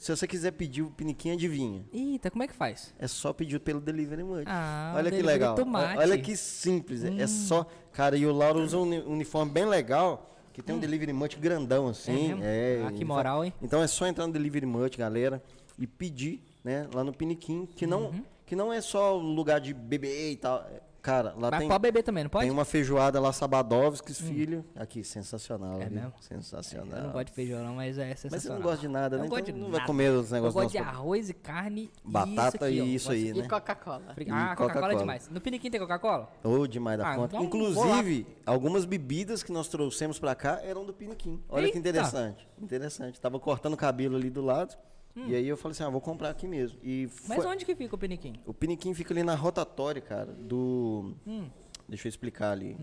Se 0.00 0.16
você 0.16 0.26
quiser 0.26 0.52
pedir 0.52 0.80
o 0.80 0.90
piniquinho, 0.90 1.34
adivinha. 1.34 1.84
Eita, 1.92 2.30
como 2.30 2.42
é 2.42 2.46
que 2.46 2.54
faz? 2.54 2.94
É 2.98 3.06
só 3.06 3.34
pedir 3.34 3.60
pelo 3.60 3.82
Delivery 3.82 4.24
Munch. 4.24 4.44
Ah, 4.46 4.94
Olha 4.96 5.10
que 5.10 5.20
legal. 5.20 5.54
Tomate. 5.54 5.98
Olha 5.98 6.16
que 6.16 6.34
simples. 6.38 7.04
É 7.04 7.10
hum. 7.10 7.20
É 7.20 7.26
só. 7.26 7.66
Cara, 7.92 8.16
e 8.16 8.24
o 8.24 8.32
Lauro 8.32 8.62
usa 8.62 8.78
um 8.78 9.12
uniforme 9.12 9.52
bem 9.52 9.66
legal, 9.66 10.34
que 10.54 10.62
tem 10.62 10.74
hum. 10.74 10.78
um 10.78 10.80
Delivery 10.80 11.12
Munch 11.12 11.38
grandão 11.38 11.86
assim. 11.86 12.42
É, 12.42 12.80
é 12.80 12.86
ah, 12.86 12.92
que 12.92 13.04
moral, 13.04 13.44
hein? 13.44 13.52
Então 13.60 13.82
é 13.82 13.86
só 13.86 14.06
entrar 14.06 14.26
no 14.26 14.32
Delivery 14.32 14.64
Munch, 14.64 14.96
galera, 14.96 15.42
e 15.78 15.86
pedir, 15.86 16.42
né, 16.64 16.88
lá 16.94 17.04
no 17.04 17.12
Piniquim, 17.12 17.66
que 17.66 17.86
não, 17.86 18.04
uhum. 18.04 18.24
que 18.46 18.56
não 18.56 18.72
é 18.72 18.80
só 18.80 19.14
lugar 19.14 19.60
de 19.60 19.74
beber 19.74 20.32
e 20.32 20.36
tal. 20.36 20.66
Cara, 21.02 21.34
lá 21.36 21.50
Mas 21.50 21.60
tem. 21.60 21.68
pode 21.68 21.80
beber 21.80 22.02
também, 22.02 22.24
não 22.24 22.30
pode? 22.30 22.44
Tem 22.44 22.50
uma 22.52 22.64
feijoada 22.64 23.18
lá, 23.18 23.32
Sabadovskis, 23.32 24.20
hum. 24.20 24.26
filho. 24.26 24.64
Aqui, 24.76 25.02
sensacional. 25.02 25.80
É 25.80 25.86
viu? 25.86 25.94
mesmo? 26.00 26.12
Sensacional. 26.20 26.98
Eu 26.98 27.04
não 27.04 27.12
gosto 27.12 27.26
de 27.28 27.32
feijão, 27.32 27.64
não, 27.64 27.74
mas 27.76 27.96
é 27.98 28.14
sensacional. 28.14 28.30
Mas 28.32 28.42
você 28.42 28.48
não 28.50 28.60
gosta 28.60 28.78
de 28.80 28.88
nada, 28.88 29.16
né? 29.16 29.22
Eu 29.22 29.26
então 29.38 29.54
não 29.54 29.60
nada. 29.68 29.78
vai 29.78 29.86
comer 29.86 30.10
os 30.10 30.30
negócios 30.30 30.54
Eu 30.54 30.62
gosto 30.62 30.72
de 30.72 30.78
arroz 30.78 31.30
e 31.30 31.34
carne 31.34 31.90
Batata 32.04 32.70
e 32.70 32.80
e 32.80 32.94
isso, 32.94 33.10
aqui, 33.10 33.18
isso 33.20 33.32
aí, 33.32 33.40
né? 33.40 33.46
E 33.46 33.48
Coca-Cola. 33.48 34.02
Ah, 34.08 34.56
Coca-Cola 34.56 34.80
Coca 34.82 34.94
é 34.94 34.98
demais. 34.98 35.28
No 35.28 35.40
Piniquim 35.40 35.70
tem 35.70 35.80
Coca-Cola? 35.80 36.30
Ô, 36.44 36.48
oh, 36.50 36.66
demais 36.66 36.98
da 36.98 37.10
Ah, 37.10 37.16
conta. 37.16 37.36
então, 37.36 37.44
Inclusive, 37.46 38.26
algumas 38.44 38.84
bebidas 38.84 39.42
que 39.42 39.52
nós 39.52 39.68
trouxemos 39.68 40.18
pra 40.18 40.34
cá 40.34 40.60
eram 40.62 40.84
do 40.84 40.92
Piniquim. 40.92 41.40
Olha 41.48 41.62
Eita. 41.62 41.72
que 41.72 41.78
interessante. 41.78 42.46
Interessante. 42.60 43.20
Tava 43.20 43.40
cortando 43.40 43.72
o 43.74 43.76
cabelo 43.76 44.16
ali 44.16 44.28
do 44.28 44.42
lado. 44.42 44.76
Hum. 45.16 45.24
E 45.28 45.34
aí 45.34 45.48
eu 45.48 45.56
falei 45.56 45.72
assim, 45.72 45.82
ah, 45.82 45.88
vou 45.90 46.00
comprar 46.00 46.30
aqui 46.30 46.46
mesmo. 46.46 46.78
E 46.82 47.08
Mas 47.28 47.42
foi- 47.42 47.46
onde 47.52 47.64
que 47.64 47.74
fica 47.74 47.94
o 47.94 47.98
Piniquim? 47.98 48.34
O 48.46 48.54
Piniquim 48.54 48.94
fica 48.94 49.12
ali 49.12 49.22
na 49.22 49.34
rotatória, 49.34 50.00
cara, 50.00 50.32
do... 50.32 51.14
Hum. 51.26 51.48
Deixa 51.88 52.06
eu 52.06 52.10
explicar 52.10 52.52
ali. 52.52 52.76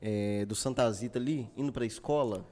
É, 0.00 0.44
do 0.46 0.54
Santa 0.54 0.90
Zita 0.92 1.18
ali, 1.18 1.50
indo 1.56 1.72
pra 1.72 1.84
escola. 1.84 2.44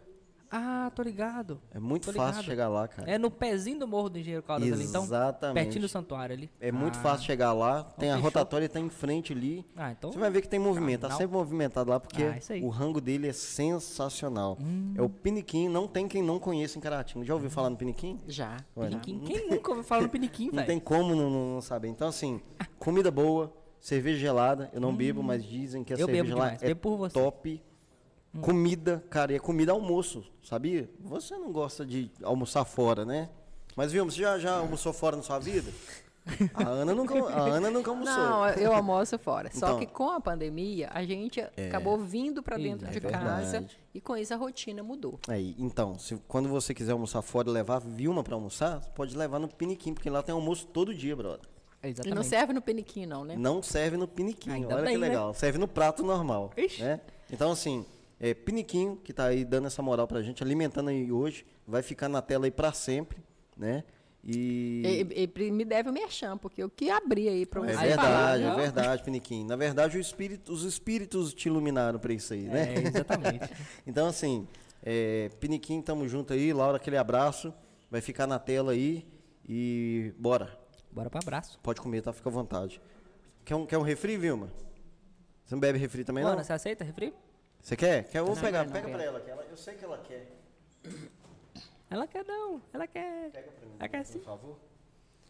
Ah, 0.52 0.90
tô 0.94 1.02
ligado. 1.02 1.60
É 1.72 1.78
muito 1.78 2.06
Tô 2.06 2.12
fácil 2.12 2.30
ligado. 2.40 2.44
chegar 2.44 2.68
lá, 2.68 2.88
cara. 2.88 3.08
É 3.08 3.16
no 3.16 3.30
pezinho 3.30 3.78
do 3.78 3.86
Morro 3.86 4.08
do 4.08 4.18
Engenheiro 4.18 4.42
Caldas 4.42 4.72
ali, 4.72 4.84
então? 4.84 5.04
Exatamente. 5.04 5.54
Pertinho 5.64 5.82
do 5.82 5.88
santuário 5.88 6.34
ali. 6.34 6.50
É 6.60 6.72
muito 6.72 6.98
Ah. 6.98 7.02
fácil 7.02 7.24
chegar 7.26 7.52
lá. 7.52 7.84
Tem 7.84 8.10
a 8.10 8.14
fechou. 8.14 8.24
rotatória 8.24 8.68
tá 8.68 8.80
em 8.80 8.88
frente 8.90 9.32
ali. 9.32 9.64
Ah, 9.76 9.92
então. 9.92 10.10
Você 10.10 10.18
vai 10.18 10.28
ver 10.30 10.40
que 10.42 10.48
tem 10.48 10.58
movimento, 10.58 11.02
tá 11.02 11.10
sempre 11.12 11.36
movimentado 11.36 11.90
lá, 11.90 12.00
porque 12.00 12.22
Ah. 12.24 12.36
Hum. 12.54 12.66
o 12.66 12.68
rango 12.68 13.00
dele 13.00 13.28
é 13.28 13.32
sensacional. 13.32 14.58
É 14.96 15.02
o 15.02 15.08
Piniquim, 15.08 15.68
não 15.68 15.86
tem 15.86 16.08
quem 16.08 16.22
não 16.22 16.38
conheça 16.40 16.78
em 16.78 16.80
Caratinga. 16.80 17.24
Já 17.24 17.34
ouviu 17.34 17.48
falar 17.50 17.70
no 17.70 17.76
Piniquim? 17.76 18.18
Já. 18.26 18.56
Ué, 18.76 18.88
Piniquim. 18.88 19.20
Quem 19.20 19.48
nunca 19.50 19.70
ouviu 19.70 19.84
falar 19.84 20.02
no 20.02 20.08
Piniquim, 20.08 20.46
Não 20.50 20.54
velho? 20.54 20.66
tem 20.66 20.80
como 20.80 21.14
não, 21.14 21.30
não- 21.30 21.54
não 21.54 21.60
saber. 21.60 21.88
Então, 21.88 22.08
assim, 22.08 22.40
comida 22.78 23.10
boa, 23.10 23.52
cerveja 23.78 24.18
gelada. 24.18 24.68
Eu 24.72 24.80
não 24.80 24.94
bebo, 24.94 25.22
mas 25.22 25.44
dizem 25.44 25.84
que 25.84 25.92
a 25.92 25.96
Hum. 25.96 26.00
Eu 26.00 26.06
bebo 26.08 26.28
cerveja 26.28 26.36
lá 26.36 26.52
é 26.60 26.74
bebo 26.74 27.08
top. 28.32 28.44
Comida, 28.44 29.04
cara, 29.10 29.32
e 29.32 29.36
é 29.36 29.38
comida 29.38 29.72
almoço, 29.72 30.24
sabia? 30.42 30.88
Você 31.00 31.36
não 31.36 31.50
gosta 31.52 31.84
de 31.84 32.10
almoçar 32.22 32.64
fora, 32.64 33.04
né? 33.04 33.28
Mas, 33.76 33.92
viu, 33.92 34.04
você 34.04 34.20
já, 34.20 34.38
já 34.38 34.56
almoçou 34.58 34.92
fora 34.92 35.16
na 35.16 35.22
sua 35.22 35.38
vida? 35.38 35.70
A 36.54 36.68
Ana 36.68 36.94
nunca, 36.94 37.14
a 37.18 37.40
Ana 37.48 37.70
nunca 37.70 37.90
almoçou. 37.90 38.14
Não, 38.14 38.46
eu 38.50 38.72
almoço 38.74 39.18
fora. 39.18 39.50
Só 39.52 39.68
Então. 39.68 39.78
que 39.78 39.86
com 39.86 40.10
a 40.10 40.20
pandemia, 40.20 40.90
a 40.92 41.02
gente 41.02 41.40
acabou 41.40 41.96
vindo 41.98 42.42
para 42.42 42.56
dentro 42.58 42.86
É 42.86 42.90
de 42.90 43.00
verdade. 43.00 43.24
casa 43.24 43.66
e 43.94 44.00
com 44.00 44.16
isso 44.16 44.32
a 44.34 44.36
rotina 44.36 44.82
mudou. 44.82 45.18
Aí, 45.26 45.56
então, 45.58 45.98
se, 45.98 46.16
quando 46.28 46.48
você 46.48 46.74
quiser 46.74 46.92
almoçar 46.92 47.22
fora 47.22 47.48
e 47.48 47.52
levar 47.52 47.78
Vilma 47.80 48.22
pra 48.22 48.34
almoçar, 48.34 48.80
você 48.82 48.90
pode 48.90 49.16
levar 49.16 49.38
no 49.38 49.48
Piniquim, 49.48 49.94
porque 49.94 50.10
lá 50.10 50.22
tem 50.22 50.34
almoço 50.34 50.66
todo 50.66 50.94
dia, 50.94 51.16
brother. 51.16 51.40
E 51.82 51.86
não 51.86 51.90
Exatamente. 51.92 52.26
serve 52.26 52.52
no 52.52 52.60
peniquim, 52.60 53.06
não, 53.06 53.24
né? 53.24 53.36
Não 53.38 53.62
serve 53.62 53.96
no 53.96 54.06
piniquinho, 54.06 54.54
Ainda 54.54 54.74
olha 54.74 54.84
bem, 54.84 54.92
que 54.96 55.00
né? 55.00 55.08
legal. 55.08 55.32
Serve 55.32 55.56
no 55.58 55.66
prato 55.66 56.02
normal. 56.02 56.52
Ixi. 56.54 56.82
Né? 56.82 57.00
Então, 57.32 57.50
assim, 57.52 57.86
é, 58.20 58.34
piniquinho, 58.34 58.96
que 59.02 59.12
tá 59.12 59.24
aí 59.24 59.44
dando 59.44 59.66
essa 59.66 59.80
moral 59.80 60.06
pra 60.06 60.20
gente, 60.20 60.42
alimentando 60.42 60.90
aí 60.90 61.10
hoje, 61.10 61.46
vai 61.66 61.82
ficar 61.82 62.08
na 62.08 62.20
tela 62.20 62.44
aí 62.44 62.50
pra 62.50 62.72
sempre, 62.72 63.18
né? 63.56 63.82
E... 64.22 65.06
E, 65.16 65.30
e 65.46 65.50
me 65.50 65.64
deve 65.64 65.88
o 65.88 65.92
merchan, 65.92 66.36
porque 66.36 66.62
eu 66.62 66.68
que 66.68 66.90
abri 66.90 67.26
aí 67.26 67.46
para 67.46 67.62
É 67.62 67.72
você 67.72 67.78
Aí 67.78 67.88
verdade, 67.88 68.42
falar, 68.42 68.52
é 68.52 68.56
verdade, 68.56 69.02
Piniquim. 69.04 69.46
Na 69.46 69.56
verdade, 69.56 69.96
o 69.96 70.00
espírito, 70.00 70.52
os 70.52 70.64
espíritos 70.64 71.32
te 71.32 71.48
iluminaram 71.48 71.98
pra 71.98 72.12
isso 72.12 72.34
aí, 72.34 72.42
né? 72.42 72.74
É, 72.74 72.86
exatamente. 72.86 73.50
Então, 73.86 74.06
assim, 74.06 74.46
é, 74.82 75.30
Piniquim, 75.40 75.80
tamo 75.80 76.06
junto 76.06 76.34
aí. 76.34 76.52
Laura, 76.52 76.76
aquele 76.76 76.98
abraço. 76.98 77.54
Vai 77.90 78.02
ficar 78.02 78.26
na 78.26 78.38
tela 78.38 78.72
aí. 78.72 79.06
E 79.48 80.12
bora. 80.18 80.58
Bora 80.92 81.08
pro 81.08 81.20
abraço. 81.20 81.58
Pode 81.62 81.80
comer, 81.80 82.02
tá? 82.02 82.12
Fica 82.12 82.28
à 82.28 82.32
vontade. 82.32 82.80
Quer 83.44 83.54
um, 83.54 83.64
quer 83.64 83.78
um 83.78 83.82
refri, 83.82 84.18
Vilma? 84.18 84.50
Você 85.44 85.54
não 85.54 85.60
bebe 85.60 85.78
refri 85.78 86.04
também, 86.04 86.22
não? 86.22 86.32
Ana, 86.32 86.44
você 86.44 86.52
aceita 86.52 86.84
refri? 86.84 87.14
Você 87.60 87.76
quer? 87.76 88.04
Quer? 88.04 88.18
Eu 88.18 88.26
vou 88.26 88.34
Não, 88.34 88.42
pegar. 88.42 88.64
não, 88.64 88.72
Pega 88.72 88.86
não. 88.88 88.94
pra 88.94 89.04
ela, 89.04 89.20
que 89.20 89.30
ela. 89.30 89.44
Eu 89.50 89.56
sei 89.56 89.74
que 89.74 89.84
ela 89.84 89.98
quer. 89.98 90.26
Ela 91.88 92.06
quer 92.06 92.24
não, 92.24 92.62
ela 92.72 92.86
quer. 92.86 93.30
Pega 93.30 93.50
pra 93.50 93.66
mim, 93.66 93.74
Ela 93.78 93.88
quer 93.88 94.04
sim. 94.04 94.18
por 94.20 94.24
favor. 94.26 94.56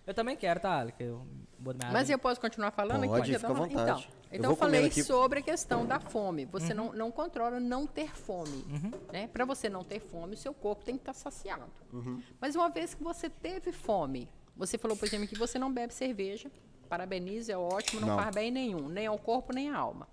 Eu 0.06 0.14
também 0.14 0.36
quero, 0.36 0.60
tá? 0.60 0.90
Que 0.90 1.04
eu 1.04 1.24
vou 1.58 1.74
minha 1.74 1.90
Mas 1.92 2.10
eu 2.10 2.18
posso 2.18 2.40
continuar 2.40 2.70
falando 2.70 3.06
Pode, 3.06 3.22
aqui? 3.22 3.34
fica 3.34 3.46
à 3.46 3.50
Então, 3.50 3.54
vontade. 3.68 4.00
Então, 4.02 4.20
Eu 4.32 4.38
então 4.38 4.50
eu 4.52 4.56
falei 4.56 4.86
aqui. 4.86 5.02
sobre 5.02 5.38
a 5.40 5.42
questão 5.42 5.86
da 5.86 6.00
fome. 6.00 6.44
Você 6.46 6.72
Uhum. 6.72 6.86
não, 6.86 6.92
não 6.92 7.10
controla 7.10 7.58
não 7.60 7.86
ter 7.86 8.10
fome. 8.14 8.64
Né? 9.12 9.28
Para 9.28 9.44
você 9.44 9.68
não 9.68 9.84
ter 9.84 10.00
fome, 10.00 10.34
o 10.34 10.36
seu 10.38 10.52
corpo 10.54 10.84
tem 10.84 10.96
que 10.96 11.02
estar 11.02 11.12
saciado. 11.14 11.70
Uhum. 11.92 12.22
Mas 12.40 12.54
uma 12.56 12.68
vez 12.70 12.94
que 12.94 13.02
você 13.02 13.28
teve 13.30 13.72
fome, 13.72 14.28
você 14.56 14.76
falou, 14.78 14.96
por 14.96 15.06
exemplo, 15.06 15.26
que 15.28 15.36
você 15.38 15.58
não 15.58 15.72
bebe 15.72 15.92
cerveja. 15.94 16.50
Parabenizo, 16.88 17.52
é 17.52 17.56
ótimo, 17.56 18.00
não, 18.00 18.08
Não. 18.08 18.18
faz 18.18 18.34
bem 18.34 18.50
nenhum, 18.50 18.88
nem 18.88 19.06
ao 19.06 19.18
corpo, 19.18 19.52
nem 19.54 19.70
à 19.70 19.76
alma. 19.78 20.08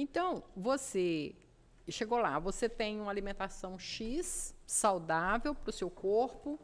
Então, 0.00 0.42
você 0.56 1.34
chegou 1.86 2.16
lá, 2.16 2.38
você 2.38 2.70
tem 2.70 2.98
uma 2.98 3.10
alimentação 3.10 3.78
X, 3.78 4.54
saudável 4.66 5.54
para 5.54 5.68
o 5.68 5.72
seu 5.72 5.90
corpo, 5.90 6.58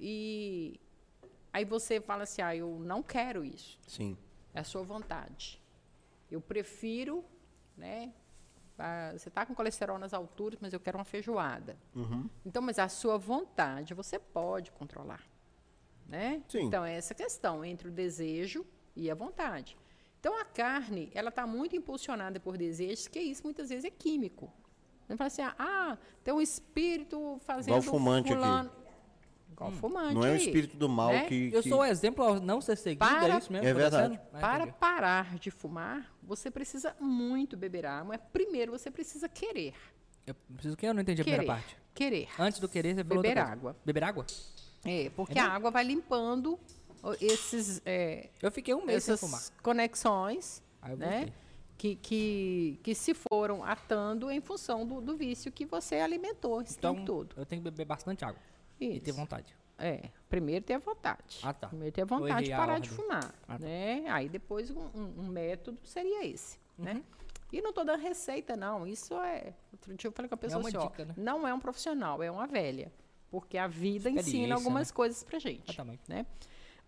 e 0.00 0.80
aí 1.52 1.66
você 1.66 2.00
fala 2.00 2.22
assim, 2.22 2.40
ah, 2.40 2.56
eu 2.56 2.78
não 2.78 3.02
quero 3.02 3.44
isso. 3.44 3.78
Sim. 3.86 4.16
É 4.54 4.60
a 4.60 4.64
sua 4.64 4.82
vontade. 4.82 5.60
Eu 6.30 6.40
prefiro, 6.40 7.22
né? 7.76 8.10
Você 9.12 9.28
está 9.28 9.44
com 9.44 9.54
colesterol 9.54 9.98
nas 9.98 10.14
alturas, 10.14 10.58
mas 10.58 10.72
eu 10.72 10.80
quero 10.80 10.96
uma 10.96 11.04
feijoada. 11.04 11.76
Uhum. 11.94 12.26
Então, 12.42 12.62
mas 12.62 12.78
a 12.78 12.88
sua 12.88 13.18
vontade 13.18 13.92
você 13.92 14.18
pode 14.18 14.72
controlar, 14.72 15.22
né? 16.06 16.42
Sim. 16.48 16.62
Então 16.62 16.82
é 16.82 16.94
essa 16.94 17.14
questão 17.14 17.62
entre 17.62 17.88
o 17.88 17.92
desejo 17.92 18.64
e 18.96 19.10
a 19.10 19.14
vontade. 19.14 19.76
Então 20.22 20.38
a 20.40 20.44
carne, 20.44 21.10
ela 21.16 21.30
está 21.30 21.44
muito 21.48 21.74
impulsionada 21.74 22.38
por 22.38 22.56
desejos, 22.56 23.08
que 23.08 23.18
isso 23.18 23.42
muitas 23.42 23.68
vezes 23.70 23.84
é 23.84 23.90
químico. 23.90 24.52
Você 25.08 25.16
fala 25.16 25.26
assim, 25.26 25.42
ah, 25.58 25.98
tem 26.22 26.32
um 26.32 26.40
espírito 26.40 27.40
fazendo 27.44 27.70
Igual 27.78 27.82
fumante 27.82 28.28
aqui. 28.32 28.40
fulano. 28.40 28.70
Igual 29.50 29.72
fumante. 29.72 30.14
Não 30.14 30.24
é 30.24 30.30
o 30.30 30.36
espírito 30.36 30.76
do 30.76 30.88
mal 30.88 31.08
né? 31.10 31.26
que. 31.26 31.50
Eu 31.52 31.60
que- 31.60 31.68
sou 31.68 31.80
o 31.80 31.84
exemplo 31.84 32.24
ao 32.24 32.38
não 32.38 32.60
ser 32.60 32.76
seguido, 32.76 33.04
Para- 33.04 33.34
é 33.34 33.38
isso 33.38 33.52
mesmo? 33.52 33.66
É 33.66 33.72
tá 33.72 33.78
verdade. 33.80 34.20
Ah, 34.32 34.38
Para 34.38 34.66
parar 34.68 35.34
de 35.40 35.50
fumar, 35.50 36.14
você 36.22 36.52
precisa 36.52 36.94
muito 37.00 37.56
beber 37.56 37.84
água. 37.84 38.16
Primeiro 38.16 38.70
você 38.70 38.92
precisa 38.92 39.28
querer. 39.28 39.74
Eu 40.24 40.36
preciso 40.54 40.76
que 40.76 40.86
eu 40.86 40.94
não 40.94 41.02
entendi 41.02 41.20
a 41.20 41.24
querer. 41.24 41.36
primeira 41.38 41.60
parte. 41.60 41.76
Querer. 41.92 42.28
Antes 42.38 42.60
do 42.60 42.68
querer, 42.68 42.94
você 42.94 43.02
falou 43.02 43.22
Beber 43.24 43.38
água. 43.38 43.76
Beber 43.84 44.04
água? 44.04 44.24
É, 44.84 45.10
porque 45.10 45.36
É 45.38 45.42
a 45.42 45.48
água 45.48 45.70
vai 45.72 45.82
limpando 45.84 46.58
esses, 47.20 47.82
é, 47.84 48.28
Eu 48.40 48.50
fiquei 48.50 48.74
um 48.74 48.84
mês 48.84 49.04
sem 49.04 49.16
fumar. 49.16 49.40
conexões 49.62 50.62
né, 50.96 51.32
que, 51.76 51.96
que, 51.96 52.78
que 52.82 52.94
se 52.94 53.12
foram 53.14 53.64
atando 53.64 54.30
em 54.30 54.40
função 54.40 54.86
do, 54.86 55.00
do 55.00 55.16
vício 55.16 55.50
que 55.50 55.64
você 55.66 55.96
alimentou 55.96 56.62
esse 56.62 56.76
Então, 56.78 56.94
tempo 56.94 57.06
todo. 57.06 57.34
eu 57.36 57.44
tenho 57.46 57.62
que 57.62 57.70
beber 57.70 57.84
bastante 57.84 58.24
água. 58.24 58.40
E 58.80 59.00
ter 59.00 59.10
Isso. 59.10 59.18
vontade. 59.18 59.54
É, 59.78 60.10
primeiro 60.28 60.64
ter 60.64 60.74
a 60.74 60.78
vontade. 60.78 61.40
Ah, 61.42 61.52
tá. 61.52 61.68
Primeiro 61.68 61.92
ter 61.92 62.02
a 62.02 62.04
vontade 62.04 62.44
de 62.46 62.50
parar 62.52 62.78
de 62.78 62.88
fumar. 62.88 63.34
Ah, 63.48 63.58
tá. 63.58 63.64
né? 63.64 64.04
Aí 64.08 64.28
depois 64.28 64.70
um, 64.70 64.88
um- 64.94 65.26
método 65.28 65.78
seria 65.84 66.24
esse. 66.24 66.58
Uhum. 66.78 66.84
Né? 66.84 67.02
E 67.52 67.60
não 67.60 67.70
estou 67.70 67.84
dando 67.84 68.00
receita, 68.00 68.56
não. 68.56 68.86
Isso 68.86 69.14
é. 69.14 69.52
Outro 69.72 69.94
dia 69.94 70.08
eu 70.08 70.12
falei 70.12 70.28
com 70.28 70.34
a 70.34 70.38
pessoa 70.38 70.60
uma 70.60 70.68
assim, 70.68 70.78
ó, 70.78 70.86
dica, 70.86 71.04
né? 71.04 71.14
não 71.16 71.46
é 71.46 71.52
um 71.52 71.58
profissional, 71.60 72.22
é 72.22 72.30
uma 72.30 72.46
velha. 72.46 72.92
Porque 73.30 73.58
a 73.58 73.66
vida 73.66 74.08
ensina 74.10 74.54
algumas 74.54 74.88
né? 74.88 74.94
coisas 74.94 75.22
pra 75.24 75.38
gente. 75.38 75.64
Exatamente. 75.68 76.02
Né? 76.08 76.26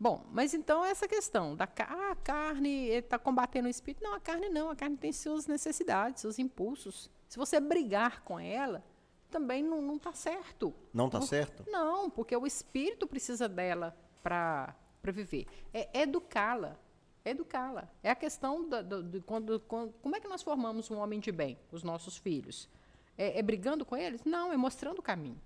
Bom, 0.05 0.23
mas 0.33 0.53
então 0.53 0.85
essa 0.85 1.09
questão 1.09 1.57
da 1.57 1.65
ah, 1.65 2.11
a 2.11 2.17
carne 2.17 2.89
está 2.89 3.19
combatendo 3.19 3.69
o 3.69 3.71
espírito. 3.71 4.05
Não, 4.05 4.13
a 4.13 4.21
carne 4.21 4.51
não. 4.51 4.69
A 4.69 4.77
carne 4.77 4.99
tem 4.99 5.11
suas 5.11 5.47
necessidades, 5.47 6.21
seus 6.21 6.39
impulsos. 6.39 7.11
Se 7.27 7.39
você 7.39 7.59
brigar 7.59 8.21
com 8.21 8.39
ela, 8.39 8.85
também 9.31 9.63
não 9.63 9.97
está 9.97 10.13
certo. 10.13 10.75
Não 10.93 11.09
tá 11.09 11.21
Por- 11.21 11.27
certo? 11.27 11.65
Não, 11.71 12.11
porque 12.11 12.37
o 12.37 12.47
espírito 12.47 13.07
precisa 13.07 13.49
dela 13.49 13.97
para 14.23 14.77
viver. 15.05 15.47
É 15.73 16.03
educá-la. 16.03 16.77
Educá-la. 17.25 17.89
É 18.03 18.11
a 18.11 18.15
questão 18.15 18.69
da, 18.69 18.83
do, 18.83 19.03
de 19.03 19.23
quando, 19.23 19.59
quando- 19.61 19.95
Como 20.03 20.15
é 20.15 20.21
que 20.21 20.29
nós 20.29 20.43
formamos 20.43 20.91
um 20.91 20.99
homem 20.99 21.19
de 21.19 21.33
bem, 21.33 21.59
os 21.73 21.83
nossos 21.83 22.19
filhos? 22.19 22.69
É, 23.17 23.39
é 23.39 23.43
brigando 23.43 23.87
com 23.87 23.97
eles? 23.97 24.23
Não, 24.23 24.53
é 24.53 24.57
mostrando 24.59 24.99
o 24.99 25.03
caminho. 25.03 25.41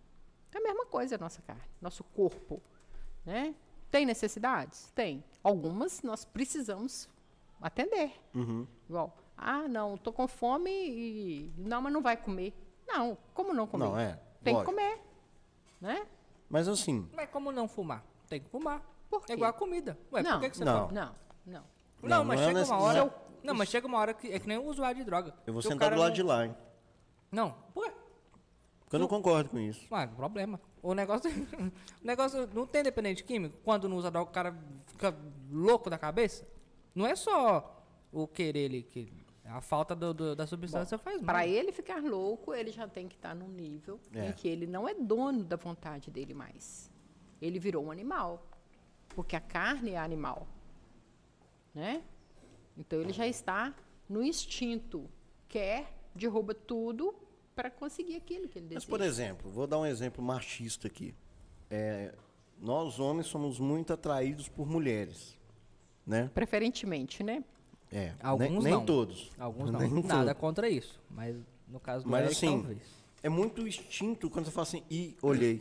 É 0.52 0.58
a 0.58 0.60
mesma 0.60 0.84
coisa 0.84 1.14
a 1.14 1.18
nossa 1.18 1.40
carne, 1.42 1.62
nosso 1.80 2.02
corpo. 2.02 2.60
Né? 3.24 3.54
Tem 3.90 4.04
necessidades? 4.04 4.90
Tem. 4.94 5.24
Algumas 5.42 6.02
nós 6.02 6.24
precisamos 6.24 7.08
atender. 7.60 8.12
Uhum. 8.34 8.66
Igual, 8.88 9.16
ah, 9.36 9.66
não, 9.68 9.94
estou 9.94 10.12
com 10.12 10.28
fome 10.28 10.70
e. 10.70 11.52
Não, 11.56 11.80
mas 11.80 11.92
não 11.92 12.02
vai 12.02 12.16
comer. 12.16 12.52
Não, 12.86 13.16
como 13.34 13.52
não 13.54 13.66
comer? 13.66 13.84
Não, 13.84 13.98
é. 13.98 14.18
Tem 14.42 14.54
lógico. 14.54 14.70
que 14.72 14.76
comer. 14.78 15.00
Né? 15.80 16.06
Mas 16.48 16.66
assim, 16.68 17.08
Mas 17.14 17.28
como 17.30 17.52
não 17.52 17.68
fumar? 17.68 18.02
Tem 18.28 18.40
que 18.40 18.48
fumar. 18.48 18.82
Por 19.10 19.24
quê? 19.24 19.32
É 19.32 19.34
igual 19.36 19.50
a 19.50 19.52
comida. 19.52 19.98
Ué, 20.12 20.22
não, 20.22 20.32
por 20.32 20.40
que, 20.40 20.50
que 20.50 20.56
você 20.58 20.64
Não. 20.64 20.88
não, 20.90 20.90
não. 20.90 21.14
Não, 21.46 21.64
Não, 22.02 22.24
mas 22.24 22.40
não 22.40 22.44
é 22.44 22.48
chega 22.48 22.58
nesse- 22.60 22.72
uma 22.72 22.80
hora. 22.82 22.98
não. 23.00 23.12
Não, 23.42 23.54
mas 23.54 23.68
chega 23.68 23.86
uma 23.86 23.98
hora 23.98 24.12
que 24.12 24.30
é 24.32 24.38
que 24.38 24.46
nem 24.48 24.58
um 24.58 24.66
usuário 24.66 24.98
de 24.98 25.04
droga. 25.04 25.32
eu 25.46 25.52
vou 25.52 25.62
sentar 25.62 25.90
do 25.90 25.96
lado 25.96 26.08
não- 26.08 26.14
de 26.14 26.22
lá, 26.22 26.44
hein? 26.46 26.56
Não, 27.30 27.54
ué, 27.76 27.92
Porque 28.80 28.96
eu 28.96 29.00
não 29.00 29.06
concordo 29.08 29.48
com 29.50 29.58
isso. 29.58 29.86
ué, 29.92 30.06
problema. 30.08 30.60
O 30.82 30.94
negócio, 30.94 31.30
o 32.02 32.06
negócio 32.06 32.48
não 32.54 32.66
tem 32.66 32.82
dependente 32.82 33.24
químico. 33.24 33.58
Quando 33.64 33.88
não 33.88 33.96
usa 33.96 34.10
droga, 34.10 34.30
o 34.30 34.32
cara 34.32 34.56
fica 34.86 35.14
louco 35.50 35.90
da 35.90 35.98
cabeça. 35.98 36.46
Não 36.94 37.06
é 37.06 37.14
só 37.14 37.84
o 38.12 38.26
querer 38.26 38.60
ele 38.60 38.82
que 38.82 39.12
a 39.44 39.60
falta 39.60 39.94
do, 39.94 40.12
do, 40.12 40.36
da 40.36 40.46
substância 40.46 40.96
Bom, 40.98 41.04
faz 41.04 41.16
mal. 41.16 41.26
Para 41.26 41.46
ele 41.46 41.72
ficar 41.72 42.02
louco, 42.02 42.54
ele 42.54 42.70
já 42.70 42.86
tem 42.86 43.08
que 43.08 43.16
estar 43.16 43.30
tá 43.30 43.34
num 43.34 43.48
nível 43.48 43.98
é. 44.12 44.28
em 44.28 44.32
que 44.32 44.46
ele 44.46 44.66
não 44.66 44.88
é 44.88 44.94
dono 44.94 45.44
da 45.44 45.56
vontade 45.56 46.10
dele 46.10 46.34
mais. 46.34 46.90
Ele 47.40 47.58
virou 47.58 47.84
um 47.84 47.90
animal. 47.90 48.46
Porque 49.08 49.34
a 49.34 49.40
carne 49.40 49.92
é 49.92 49.98
animal. 49.98 50.46
Né? 51.74 52.02
Então 52.76 53.00
ele 53.00 53.12
já 53.12 53.26
está 53.26 53.74
no 54.08 54.22
instinto. 54.22 55.08
Quer, 55.48 55.92
derruba 56.14 56.54
tudo 56.54 57.14
para 57.58 57.72
conseguir 57.72 58.14
aquilo 58.14 58.46
que 58.46 58.60
ele 58.60 58.68
deseja. 58.68 58.74
Mas, 58.76 58.84
por 58.84 59.00
exemplo, 59.00 59.50
vou 59.50 59.66
dar 59.66 59.80
um 59.80 59.84
exemplo 59.84 60.22
machista 60.22 60.86
aqui. 60.86 61.12
É, 61.68 62.14
nós, 62.60 63.00
homens, 63.00 63.26
somos 63.26 63.58
muito 63.58 63.92
atraídos 63.92 64.48
por 64.48 64.64
mulheres. 64.64 65.36
Né? 66.06 66.30
Preferentemente, 66.32 67.24
né? 67.24 67.42
É, 67.90 68.14
Alguns 68.22 68.48
nem, 68.48 68.62
nem 68.62 68.72
não. 68.74 68.86
todos. 68.86 69.32
Alguns 69.36 69.72
não. 69.72 69.80
Nem 69.80 69.90
Nada 69.90 70.26
todos. 70.26 70.40
contra 70.40 70.68
isso. 70.70 71.02
Mas 71.10 71.34
no 71.66 71.80
caso 71.80 72.04
do 72.04 72.10
mas, 72.10 72.26
Eric, 72.26 72.36
assim, 72.36 72.60
talvez. 72.60 72.82
É 73.24 73.28
muito 73.28 73.66
instinto 73.66 74.30
quando 74.30 74.44
você 74.44 74.52
fala 74.52 74.62
assim, 74.62 74.84
e 74.88 75.16
olhei. 75.20 75.60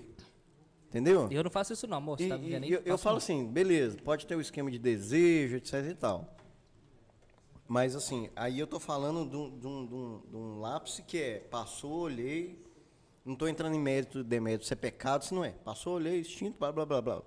Entendeu? 0.90 1.28
Eu 1.32 1.44
não 1.44 1.50
faço 1.50 1.74
isso 1.74 1.88
não, 1.88 2.00
moço. 2.00 2.22
E, 2.22 2.30
tá 2.30 2.38
e, 2.38 2.72
eu, 2.74 2.82
eu 2.86 2.98
falo 3.00 3.18
assim, 3.18 3.44
beleza, 3.48 3.98
pode 4.04 4.28
ter 4.28 4.36
o 4.36 4.42
esquema 4.42 4.70
de 4.70 4.78
desejo, 4.78 5.56
etc 5.56 5.84
e 5.90 5.96
tal. 5.96 6.37
Mas 7.68 7.96
assim, 7.96 8.30
aí 8.36 8.58
eu 8.60 8.66
tô 8.66 8.80
falando 8.80 9.30
de 9.30 9.68
um, 9.68 10.22
de 10.26 10.60
lápis 10.60 11.02
que 11.06 11.22
é, 11.22 11.40
passou, 11.40 12.00
olhei, 12.00 12.66
não 13.26 13.34
estou 13.34 13.50
entrando 13.50 13.76
em 13.76 13.80
mérito, 13.80 14.24
demérito, 14.24 14.66
se 14.66 14.72
é 14.72 14.76
pecado, 14.76 15.26
se 15.26 15.34
não 15.34 15.44
é. 15.44 15.52
Passou, 15.52 15.96
olhei, 15.96 16.22
instinto, 16.22 16.58
blá, 16.58 16.72
blá, 16.72 16.86
blá, 16.86 17.02
blá. 17.02 17.22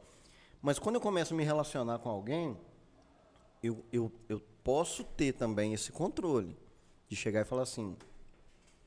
Mas 0.63 0.79
quando 0.79 0.95
eu 0.95 1.01
começo 1.01 1.35
a 1.35 1.37
me 1.37 1.45
relacionar 1.45 1.99
com 1.99 2.09
alguém, 2.09 2.57
eu, 3.63 3.85
eu, 3.93 4.11
eu 4.29 4.41
posso 4.65 5.05
ter 5.05 5.35
também 5.35 5.75
esse 5.75 5.93
controle 5.93 6.57
de 7.07 7.15
chegar 7.17 7.43
e 7.43 7.45
falar 7.45 7.63
assim, 7.63 7.95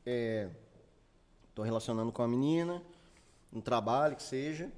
estou 0.03 1.63
é, 1.63 1.67
relacionando 1.67 2.11
com 2.11 2.23
a 2.23 2.27
menina, 2.27 2.81
um 3.51 3.61
trabalho 3.61 4.15
que 4.15 4.23
seja, 4.23 4.71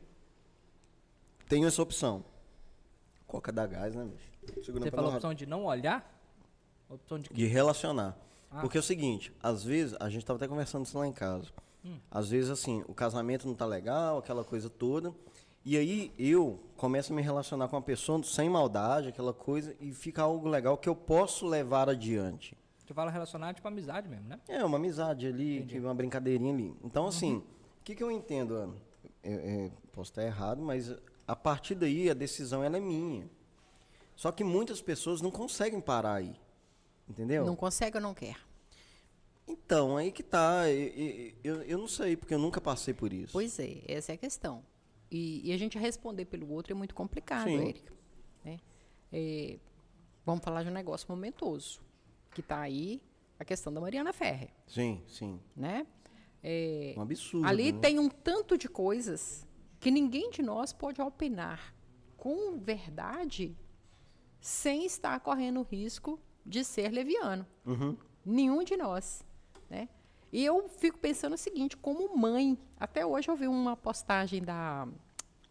tenho 1.47 1.67
essa 1.67 1.81
opção. 1.81 2.25
Coca 3.25 3.51
da 3.51 3.65
gás, 3.65 3.95
né, 3.95 4.03
bicho? 4.03 4.71
Você 4.73 4.91
falou 4.91 5.11
a 5.11 5.15
opção 5.15 5.33
de 5.33 5.45
não 5.45 5.65
olhar? 5.65 6.14
Opção 6.89 7.19
de, 7.19 7.29
de 7.29 7.45
relacionar. 7.45 8.17
Ah. 8.51 8.61
Porque 8.61 8.77
é 8.77 8.79
o 8.79 8.83
seguinte, 8.83 9.33
às 9.41 9.63
vezes, 9.63 9.95
a 9.99 10.09
gente 10.09 10.21
estava 10.21 10.37
até 10.37 10.47
conversando 10.47 10.85
isso 10.85 10.97
lá 10.97 11.07
em 11.07 11.13
casa. 11.13 11.49
Hum. 11.83 11.97
Às 12.09 12.29
vezes, 12.29 12.49
assim, 12.49 12.83
o 12.87 12.93
casamento 12.93 13.47
não 13.47 13.55
tá 13.55 13.65
legal, 13.65 14.17
aquela 14.17 14.43
coisa 14.43 14.69
toda. 14.69 15.13
E 15.65 15.77
aí 15.77 16.13
eu 16.17 16.59
começo 16.77 17.11
a 17.11 17.15
me 17.15 17.23
relacionar 17.23 17.67
com 17.67 17.75
a 17.75 17.81
pessoa 17.81 18.21
sem 18.23 18.47
maldade, 18.47 19.09
aquela 19.09 19.33
coisa, 19.33 19.75
e 19.79 19.91
fica 19.93 20.21
algo 20.21 20.47
legal 20.47 20.77
que 20.77 20.87
eu 20.87 20.95
posso 20.95 21.47
levar 21.47 21.89
adiante. 21.89 22.55
Você 22.85 22.93
fala 22.93 23.09
relacionar 23.09 23.51
tipo 23.55 23.67
amizade 23.67 24.07
mesmo, 24.07 24.27
né? 24.27 24.39
É, 24.47 24.63
uma 24.63 24.77
amizade 24.77 25.25
ali, 25.25 25.67
uma 25.79 25.95
brincadeirinha 25.95 26.53
ali. 26.53 26.75
Então, 26.83 27.07
assim, 27.07 27.33
uhum. 27.33 27.37
o 27.37 27.39
uhum. 27.39 27.45
que, 27.83 27.95
que 27.95 28.03
eu 28.03 28.11
entendo, 28.11 28.53
Ana? 28.53 28.75
Eu, 29.23 29.39
eu, 29.39 29.71
posso 29.91 30.11
estar 30.11 30.23
errado, 30.23 30.61
mas 30.61 30.95
a 31.27 31.35
partir 31.35 31.73
daí 31.73 32.11
a 32.11 32.13
decisão 32.13 32.63
ela 32.63 32.77
é 32.77 32.79
minha. 32.79 33.27
Só 34.15 34.31
que 34.31 34.43
muitas 34.43 34.83
pessoas 34.83 35.19
não 35.19 35.31
conseguem 35.31 35.81
parar 35.81 36.13
aí. 36.13 36.35
Entendeu? 37.07 37.45
Não 37.45 37.55
consegue 37.55 37.97
ou 37.97 38.01
não 38.01 38.13
quer? 38.13 38.37
Então, 39.47 39.95
aí 39.95 40.11
que 40.11 40.23
tá. 40.23 40.69
Eu, 40.69 41.33
eu, 41.43 41.61
eu 41.63 41.77
não 41.77 41.87
sei, 41.87 42.15
porque 42.15 42.33
eu 42.33 42.39
nunca 42.39 42.59
passei 42.59 42.93
por 42.93 43.13
isso. 43.13 43.33
Pois 43.33 43.59
é, 43.59 43.81
essa 43.87 44.11
é 44.11 44.15
a 44.15 44.17
questão. 44.17 44.63
E, 45.11 45.49
e, 45.49 45.53
a 45.53 45.57
gente 45.57 45.77
responder 45.77 46.25
pelo 46.25 46.51
outro 46.51 46.73
é 46.73 46.75
muito 46.75 46.95
complicado, 46.95 47.47
Sim. 47.47 47.69
Érica. 47.69 47.93
Né? 48.43 48.59
É, 49.13 49.59
vamos 50.25 50.43
falar 50.43 50.63
de 50.63 50.69
um 50.69 50.73
negócio 50.73 51.05
momentoso, 51.07 51.79
que 52.33 52.41
está 52.41 52.59
aí 52.59 53.01
a 53.39 53.45
questão 53.45 53.71
da 53.71 53.79
Mariana 53.79 54.11
Ferre. 54.11 54.49
Sim, 54.65 55.01
sim. 55.07 55.39
Né? 55.55 55.85
É, 56.43 56.95
um 56.97 57.01
absurdo. 57.01 57.47
Ali 57.47 57.71
né? 57.71 57.79
tem 57.79 57.99
um 57.99 58.09
tanto 58.09 58.57
de 58.57 58.67
coisas 58.67 59.47
que 59.79 59.91
ninguém 59.91 60.31
de 60.31 60.41
nós 60.41 60.73
pode 60.73 60.99
opinar 61.01 61.73
com 62.17 62.57
verdade 62.57 63.55
sem 64.41 64.85
estar 64.85 65.19
correndo 65.19 65.61
risco 65.61 66.19
de 66.45 66.63
ser 66.63 66.89
leviano. 66.89 67.45
Uhum. 67.65 67.97
Nenhum 68.25 68.63
de 68.63 68.77
nós. 68.77 69.25
Né? 69.69 69.89
E 70.31 70.43
eu 70.43 70.67
fico 70.67 70.97
pensando 70.97 71.33
o 71.33 71.37
seguinte, 71.37 71.75
como 71.77 72.15
mãe, 72.17 72.57
até 72.79 73.05
hoje 73.05 73.29
eu 73.29 73.35
vi 73.35 73.47
uma 73.47 73.75
postagem 73.75 74.43
da, 74.43 74.87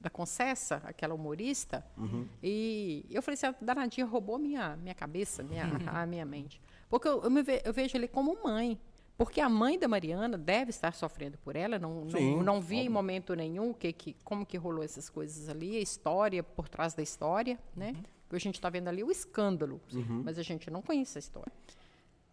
da 0.00 0.10
Concessa, 0.10 0.82
aquela 0.84 1.14
humorista, 1.14 1.84
uhum. 1.96 2.28
e 2.42 3.06
eu 3.10 3.22
falei 3.22 3.34
assim, 3.34 3.46
a 3.46 3.54
danadinha 3.60 4.06
roubou 4.06 4.38
minha, 4.38 4.76
minha 4.76 4.94
cabeça, 4.94 5.42
minha, 5.42 5.64
a 5.90 6.04
minha 6.06 6.24
mente. 6.24 6.60
Porque 6.88 7.08
eu, 7.08 7.22
eu, 7.22 7.30
me 7.30 7.42
ve, 7.42 7.62
eu 7.64 7.72
vejo 7.72 7.96
ele 7.96 8.06
como 8.06 8.36
mãe. 8.44 8.78
Porque 9.16 9.40
a 9.40 9.48
mãe 9.48 9.78
da 9.78 9.86
Mariana 9.86 10.36
deve 10.36 10.70
estar 10.70 10.92
sofrendo 10.92 11.38
por 11.38 11.54
ela, 11.54 11.78
não, 11.78 12.10
Sim, 12.10 12.36
não, 12.36 12.42
não 12.42 12.60
vi 12.60 12.76
óbvio. 12.76 12.86
em 12.86 12.88
momento 12.88 13.34
nenhum 13.34 13.72
que, 13.72 13.92
que, 13.92 14.16
como 14.24 14.44
que 14.44 14.56
rolou 14.56 14.82
essas 14.82 15.08
coisas 15.08 15.48
ali, 15.48 15.76
a 15.76 15.80
história 15.80 16.42
por 16.42 16.68
trás 16.68 16.94
da 16.94 17.02
história, 17.02 17.58
né? 17.76 17.92
Uhum. 17.96 18.02
A 18.30 18.38
gente 18.38 18.56
está 18.56 18.68
vendo 18.68 18.88
ali 18.88 19.04
o 19.04 19.10
escândalo, 19.10 19.80
uhum. 19.92 20.22
mas 20.24 20.38
a 20.38 20.42
gente 20.42 20.70
não 20.70 20.82
conhece 20.82 21.18
a 21.18 21.20
história. 21.20 21.52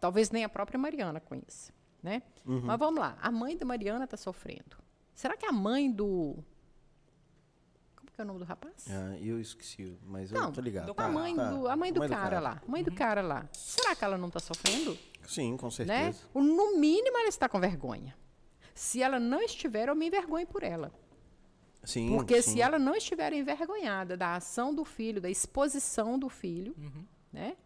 Talvez 0.00 0.30
nem 0.30 0.44
a 0.44 0.48
própria 0.48 0.78
Mariana 0.78 1.20
conheça 1.20 1.72
né? 2.02 2.22
Uhum. 2.44 2.62
Mas 2.64 2.78
vamos 2.78 3.00
lá, 3.00 3.16
a 3.20 3.30
mãe 3.30 3.56
da 3.56 3.64
Mariana 3.64 4.04
está 4.04 4.16
sofrendo. 4.16 4.76
Será 5.14 5.36
que 5.36 5.46
a 5.46 5.52
mãe 5.52 5.90
do 5.90 6.36
como 7.94 8.10
que 8.10 8.20
é 8.20 8.24
o 8.24 8.26
nome 8.26 8.40
do 8.40 8.44
rapaz? 8.44 8.86
Ah, 8.90 9.16
eu 9.20 9.40
esqueci, 9.40 9.96
mas 10.04 10.32
não, 10.32 10.46
eu 10.46 10.52
tô 10.52 10.60
ligado. 10.60 10.92
Tá, 10.92 11.04
a 11.04 11.08
mãe 11.08 11.36
tá. 11.36 11.50
do 11.50 11.68
a 11.68 11.76
mãe 11.76 11.92
do, 11.92 12.00
mãe 12.00 12.08
cara, 12.08 12.20
do 12.20 12.24
cara, 12.24 12.40
lá, 12.40 12.62
a 12.66 12.70
mãe 12.70 12.82
uhum. 12.82 12.88
do 12.88 12.94
cara 12.94 13.22
lá. 13.22 13.48
Será 13.52 13.94
que 13.94 14.04
ela 14.04 14.18
não 14.18 14.28
está 14.28 14.40
sofrendo? 14.40 14.98
Sim, 15.26 15.56
com 15.56 15.66
né? 15.66 15.70
certeza. 15.70 16.22
Né? 16.34 16.42
No 16.42 16.76
mínimo 16.76 17.16
ela 17.16 17.28
está 17.28 17.48
com 17.48 17.60
vergonha. 17.60 18.16
Se 18.74 19.02
ela 19.02 19.20
não 19.20 19.40
estiver, 19.40 19.88
eu 19.88 19.94
me 19.94 20.06
envergonho 20.06 20.46
por 20.46 20.62
ela. 20.62 20.90
Sim, 21.84 22.10
Porque 22.10 22.40
sim. 22.40 22.52
se 22.52 22.60
ela 22.60 22.78
não 22.78 22.94
estiver 22.94 23.32
envergonhada 23.32 24.16
da 24.16 24.36
ação 24.36 24.74
do 24.74 24.84
filho, 24.84 25.20
da 25.20 25.28
exposição 25.28 26.18
do 26.18 26.28
filho, 26.28 26.74
uhum. 26.78 27.04
né? 27.32 27.56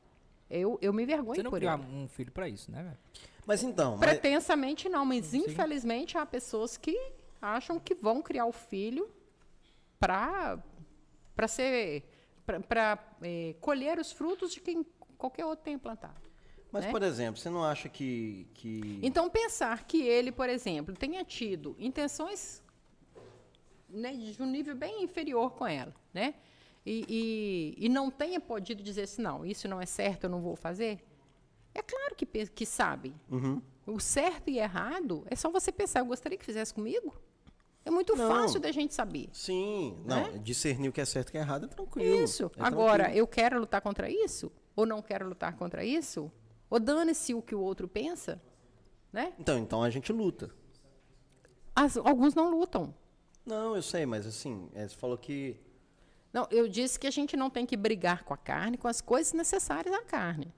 Eu, 0.48 0.78
eu 0.80 0.92
me 0.92 1.02
envergonho 1.02 1.36
Você 1.36 1.42
não 1.42 1.50
por 1.50 1.62
ele. 1.62 1.70
um 1.72 2.08
filho 2.08 2.30
para 2.32 2.48
isso, 2.48 2.70
né, 2.70 2.82
velho? 2.82 2.98
Mas 3.44 3.62
então. 3.62 3.98
Pretensamente 3.98 4.88
não, 4.88 5.04
mas 5.04 5.26
Sim. 5.26 5.44
infelizmente 5.46 6.16
há 6.16 6.24
pessoas 6.24 6.76
que 6.76 6.96
acham 7.40 7.78
que 7.78 7.94
vão 7.94 8.22
criar 8.22 8.46
o 8.46 8.52
filho 8.52 9.08
para 9.98 10.58
para 11.34 11.48
ser 11.48 12.04
para 12.68 12.98
é, 13.22 13.54
colher 13.60 13.98
os 13.98 14.12
frutos 14.12 14.52
de 14.52 14.60
quem 14.60 14.86
qualquer 15.18 15.44
outro 15.44 15.64
tenha 15.64 15.78
plantado. 15.78 16.26
Mas, 16.70 16.84
né? 16.84 16.90
por 16.90 17.02
exemplo, 17.02 17.40
você 17.40 17.48
não 17.48 17.64
acha 17.64 17.88
que, 17.88 18.46
que. 18.54 18.98
Então, 19.02 19.30
pensar 19.30 19.84
que 19.84 20.02
ele, 20.02 20.30
por 20.32 20.48
exemplo, 20.48 20.94
tenha 20.94 21.24
tido 21.24 21.76
intenções 21.78 22.62
né, 23.96 24.12
de 24.14 24.42
um 24.42 24.46
nível 24.46 24.76
bem 24.76 25.02
inferior 25.02 25.52
com 25.52 25.66
ela, 25.66 25.94
né? 26.12 26.34
E, 26.84 27.74
e, 27.78 27.86
e 27.86 27.88
não 27.88 28.10
tenha 28.10 28.38
podido 28.38 28.82
dizer 28.82 29.02
assim, 29.02 29.22
não, 29.22 29.44
isso 29.44 29.66
não 29.66 29.80
é 29.80 29.86
certo, 29.86 30.24
eu 30.24 30.30
não 30.30 30.40
vou 30.40 30.54
fazer. 30.54 31.04
É 31.74 31.82
claro 31.82 32.14
que, 32.14 32.24
que 32.24 32.64
sabe. 32.64 33.14
Uhum. 33.30 33.60
O 33.86 33.98
certo 33.98 34.48
e 34.50 34.58
errado 34.58 35.24
é 35.28 35.34
só 35.34 35.50
você 35.50 35.72
pensar, 35.72 36.00
eu 36.00 36.06
gostaria 36.06 36.38
que 36.38 36.44
fizesse 36.44 36.72
comigo. 36.72 37.14
É 37.84 37.90
muito 37.90 38.16
não. 38.16 38.28
fácil 38.28 38.60
da 38.60 38.72
gente 38.72 38.94
saber. 38.94 39.28
Sim, 39.32 39.96
né? 40.04 40.30
não, 40.32 40.38
discernir 40.38 40.88
o 40.88 40.92
que 40.92 41.00
é 41.00 41.04
certo 41.04 41.28
e 41.28 41.30
o 41.30 41.32
que 41.32 41.38
é 41.38 41.40
errado 41.40 41.66
é 41.66 41.68
tranquilo. 41.68 42.24
Isso. 42.24 42.50
É 42.56 42.62
Agora, 42.62 43.04
tranquilo. 43.04 43.18
eu 43.18 43.26
quero 43.26 43.60
lutar 43.60 43.80
contra 43.80 44.10
isso? 44.10 44.50
Ou 44.74 44.84
não 44.84 45.00
quero 45.00 45.28
lutar 45.28 45.56
contra 45.56 45.84
isso? 45.84 46.30
Ou 46.68 46.80
dane-se 46.80 47.32
o 47.32 47.42
que 47.42 47.54
o 47.54 47.60
outro 47.60 47.86
pensa? 47.86 48.42
Né? 49.12 49.32
Então, 49.38 49.58
então 49.58 49.82
a 49.82 49.90
gente 49.90 50.12
luta. 50.12 50.50
As, 51.74 51.96
alguns 51.96 52.34
não 52.34 52.50
lutam. 52.50 52.94
Não, 53.46 53.76
eu 53.76 53.82
sei, 53.82 54.04
mas 54.04 54.26
assim, 54.26 54.68
é, 54.74 54.86
você 54.88 54.96
falou 54.96 55.16
que. 55.16 55.56
Não, 56.32 56.48
eu 56.50 56.68
disse 56.68 56.98
que 56.98 57.06
a 57.06 57.10
gente 57.10 57.36
não 57.36 57.48
tem 57.48 57.64
que 57.64 57.76
brigar 57.76 58.24
com 58.24 58.34
a 58.34 58.36
carne, 58.36 58.76
com 58.76 58.88
as 58.88 59.00
coisas 59.00 59.32
necessárias 59.32 59.94
à 59.94 60.02
carne. 60.02 60.52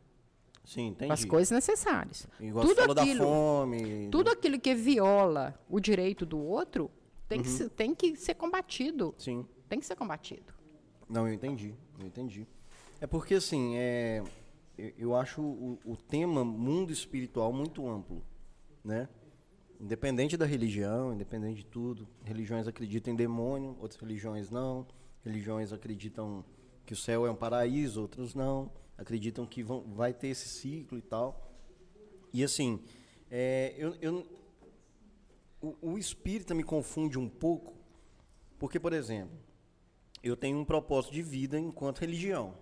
Sim, 0.64 0.88
entendi. 0.88 1.12
As 1.12 1.24
coisas 1.24 1.50
necessárias. 1.50 2.26
Igual 2.40 2.66
tudo 2.66 2.76
falou 2.76 2.98
aquilo, 2.98 3.18
da 3.18 3.24
fome. 3.24 4.08
Tudo 4.10 4.30
aquilo 4.30 4.58
que 4.58 4.74
viola 4.74 5.58
o 5.68 5.78
direito 5.80 6.26
do 6.26 6.38
outro 6.38 6.90
tem, 7.28 7.38
uhum. 7.38 7.44
que, 7.44 7.50
ser, 7.50 7.70
tem 7.70 7.94
que 7.94 8.16
ser 8.16 8.34
combatido. 8.34 9.14
Sim. 9.18 9.46
Tem 9.68 9.78
que 9.78 9.86
ser 9.86 9.96
combatido. 9.96 10.52
Não, 11.08 11.26
eu 11.26 11.32
entendi. 11.32 11.74
Eu 11.98 12.06
entendi. 12.06 12.46
É 13.00 13.06
porque, 13.06 13.34
assim, 13.34 13.76
é, 13.76 14.22
eu, 14.76 14.92
eu 14.98 15.16
acho 15.16 15.40
o, 15.40 15.78
o 15.84 15.96
tema 15.96 16.44
mundo 16.44 16.92
espiritual 16.92 17.52
muito 17.52 17.88
amplo, 17.88 18.22
né? 18.84 19.08
Independente 19.80 20.36
da 20.36 20.44
religião, 20.44 21.12
independente 21.12 21.58
de 21.58 21.66
tudo. 21.66 22.08
Religiões 22.24 22.66
acreditam 22.66 23.12
em 23.12 23.16
demônio, 23.16 23.76
outras 23.80 24.00
religiões 24.00 24.50
não. 24.50 24.86
Religiões 25.24 25.72
acreditam 25.72 26.44
que 26.84 26.92
o 26.92 26.96
céu 26.96 27.26
é 27.26 27.30
um 27.30 27.36
paraíso, 27.36 28.00
outras 28.00 28.34
não 28.34 28.70
acreditam 28.98 29.46
que 29.46 29.62
vão, 29.62 29.82
vai 29.94 30.12
ter 30.12 30.28
esse 30.28 30.48
ciclo 30.48 30.98
e 30.98 31.02
tal. 31.02 31.54
E 32.32 32.42
assim, 32.42 32.82
é, 33.30 33.74
eu, 33.78 33.94
eu, 34.02 34.26
o, 35.62 35.92
o 35.92 35.98
espírita 35.98 36.52
me 36.52 36.64
confunde 36.64 37.16
um 37.16 37.28
pouco, 37.28 37.76
porque, 38.58 38.80
por 38.80 38.92
exemplo, 38.92 39.38
eu 40.20 40.36
tenho 40.36 40.58
um 40.58 40.64
propósito 40.64 41.14
de 41.14 41.22
vida 41.22 41.58
enquanto 41.58 42.00
religião, 42.00 42.58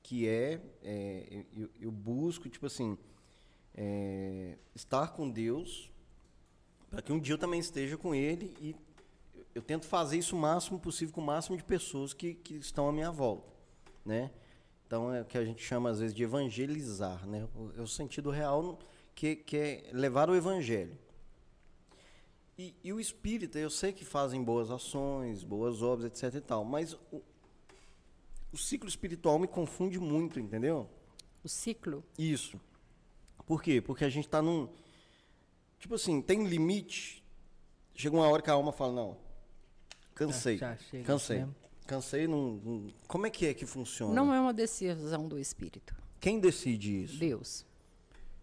que 0.00 0.28
é, 0.28 0.60
é 0.80 1.44
eu, 1.52 1.68
eu, 1.80 1.90
busco, 1.90 2.48
tipo 2.48 2.66
assim, 2.66 2.96
é, 3.74 4.56
estar 4.74 5.08
com 5.08 5.28
Deus, 5.28 5.90
para 6.90 7.02
que 7.02 7.12
um 7.12 7.18
dia 7.18 7.34
eu 7.34 7.38
também 7.38 7.60
esteja 7.60 7.96
com 7.96 8.14
Ele 8.14 8.54
e 8.60 8.76
eu 9.54 9.62
tento 9.62 9.86
fazer 9.86 10.18
isso 10.18 10.36
o 10.36 10.38
máximo 10.38 10.78
possível 10.78 11.14
com 11.14 11.20
o 11.20 11.24
máximo 11.24 11.56
de 11.56 11.64
pessoas 11.64 12.12
que, 12.12 12.34
que 12.34 12.54
estão 12.54 12.88
à 12.88 12.92
minha 12.92 13.10
volta, 13.10 13.52
né? 14.04 14.30
Então 14.86 15.12
é 15.12 15.20
o 15.20 15.24
que 15.24 15.36
a 15.36 15.44
gente 15.44 15.62
chama 15.62 15.90
às 15.90 16.00
vezes 16.00 16.14
de 16.14 16.22
evangelizar, 16.22 17.26
né? 17.26 17.46
É 17.76 17.80
o 17.80 17.86
sentido 17.86 18.30
real 18.30 18.78
que, 19.14 19.36
que 19.36 19.56
é 19.56 19.90
levar 19.92 20.30
o 20.30 20.34
evangelho. 20.34 20.96
E, 22.58 22.74
e, 22.82 22.92
o 22.92 22.98
espírita, 22.98 23.58
eu 23.58 23.70
sei 23.70 23.92
que 23.92 24.04
fazem 24.04 24.42
boas 24.42 24.70
ações, 24.70 25.44
boas 25.44 25.80
obras, 25.80 26.06
etc 26.06 26.34
e 26.34 26.40
tal, 26.40 26.64
mas 26.64 26.94
o, 27.12 27.22
o 28.52 28.58
ciclo 28.58 28.88
espiritual 28.88 29.38
me 29.38 29.46
confunde 29.46 29.98
muito, 29.98 30.40
entendeu? 30.40 30.88
O 31.44 31.48
ciclo? 31.48 32.02
Isso. 32.18 32.60
Por 33.46 33.62
quê? 33.62 33.80
Porque 33.80 34.04
a 34.04 34.08
gente 34.08 34.26
está 34.26 34.42
num. 34.42 34.68
Tipo 35.78 35.94
assim, 35.94 36.20
tem 36.20 36.44
limite. 36.44 37.24
Chega 37.94 38.16
uma 38.16 38.28
hora 38.28 38.42
que 38.42 38.50
a 38.50 38.52
alma 38.52 38.72
fala: 38.72 38.92
não, 38.92 39.16
cansei. 40.14 40.58
Já, 40.58 40.74
já 40.74 41.02
cansei. 41.04 41.38
Mesmo. 41.38 41.54
Cansei. 41.86 42.26
Não, 42.26 42.92
como 43.06 43.26
é 43.26 43.30
que 43.30 43.46
é 43.46 43.54
que 43.54 43.64
funciona? 43.64 44.14
Não 44.14 44.32
é 44.34 44.40
uma 44.40 44.52
decisão 44.52 45.26
do 45.26 45.38
espírito. 45.38 45.94
Quem 46.20 46.38
decide 46.38 47.04
isso? 47.04 47.18
Deus. 47.18 47.66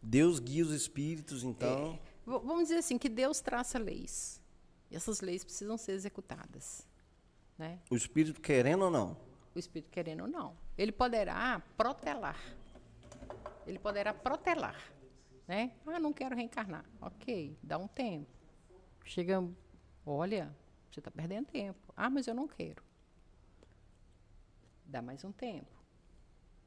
Deus 0.02 0.40
guia 0.40 0.64
os 0.64 0.72
espíritos, 0.72 1.44
então. 1.44 2.00
É, 2.26 2.30
vamos 2.30 2.64
dizer 2.64 2.78
assim: 2.78 2.98
que 2.98 3.10
Deus 3.10 3.42
traça 3.42 3.78
leis. 3.78 4.42
E 4.90 4.96
essas 4.96 5.22
leis 5.22 5.44
precisam 5.44 5.78
ser 5.78 5.94
executadas. 5.94 6.88
Né? 7.58 7.80
O 7.90 7.96
espírito 7.96 8.42
querendo 8.42 8.84
ou 8.84 8.92
não? 8.92 9.18
o 9.56 9.60
espírito 9.60 9.90
querendo 9.90 10.24
ou 10.24 10.28
não. 10.28 10.56
Ele 10.78 10.92
poderá 10.92 11.62
protelar. 11.78 12.38
Ele 13.66 13.80
poderá 13.80 14.14
protelar. 14.14 14.76
Né? 15.48 15.72
Ah, 15.86 16.00
não 16.00 16.12
quero 16.12 16.36
reencarnar. 16.36 16.86
Ok, 17.00 17.58
dá 17.62 17.78
um 17.78 17.88
tempo. 17.88 18.32
Chega, 19.04 19.44
olha, 20.06 20.56
você 20.90 21.00
está 21.00 21.12
perdendo 21.12 21.46
tempo. 21.48 21.94
Ah, 21.96 22.10
mas 22.10 22.28
eu 22.28 22.34
não 22.34 22.48
quero. 22.48 22.84
Dá 24.86 25.02
mais 25.02 25.24
um 25.24 25.32
tempo. 25.32 25.76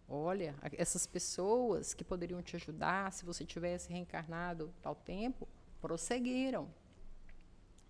Olha, 0.09 0.55
essas 0.73 1.07
pessoas 1.07 1.93
que 1.93 2.05
poderiam 2.05 2.43
te 2.43 2.57
ajudar 2.57 3.13
se 3.13 3.25
você 3.25 3.45
tivesse 3.45 3.91
reencarnado 3.91 4.73
tal 4.81 4.95
tempo, 4.95 5.47
prosseguiram. 5.81 6.73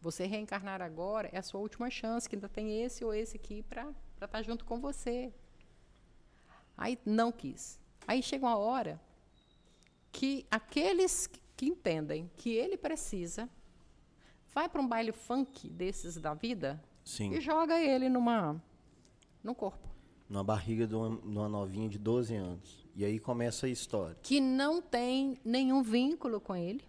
Você 0.00 0.26
reencarnar 0.26 0.80
agora 0.80 1.28
é 1.32 1.38
a 1.38 1.42
sua 1.42 1.60
última 1.60 1.90
chance, 1.90 2.28
que 2.28 2.36
ainda 2.36 2.48
tem 2.48 2.82
esse 2.82 3.04
ou 3.04 3.12
esse 3.12 3.36
aqui 3.36 3.62
para 3.62 3.92
estar 4.14 4.28
tá 4.28 4.42
junto 4.42 4.64
com 4.64 4.80
você. 4.80 5.32
Aí 6.76 6.98
não 7.04 7.30
quis. 7.30 7.80
Aí 8.06 8.22
chega 8.22 8.46
uma 8.46 8.56
hora 8.56 9.00
que 10.12 10.46
aqueles 10.50 11.28
que 11.56 11.66
entendem 11.66 12.30
que 12.36 12.50
ele 12.50 12.76
precisa 12.76 13.48
vai 14.54 14.68
para 14.68 14.80
um 14.80 14.88
baile 14.88 15.12
funk 15.12 15.68
desses 15.68 16.16
da 16.16 16.34
vida 16.34 16.82
Sim. 17.04 17.32
e 17.32 17.40
joga 17.40 17.80
ele 17.80 18.08
numa 18.08 18.60
no 19.42 19.54
corpo. 19.54 19.88
Na 20.28 20.42
barriga 20.42 20.86
de 20.86 20.94
uma, 20.94 21.16
de 21.16 21.38
uma 21.38 21.48
novinha 21.48 21.88
de 21.88 21.98
12 21.98 22.34
anos. 22.34 22.86
E 22.94 23.04
aí 23.04 23.18
começa 23.18 23.66
a 23.66 23.68
história. 23.68 24.16
Que 24.22 24.40
não 24.40 24.82
tem 24.82 25.38
nenhum 25.44 25.82
vínculo 25.82 26.40
com 26.40 26.54
ele. 26.54 26.84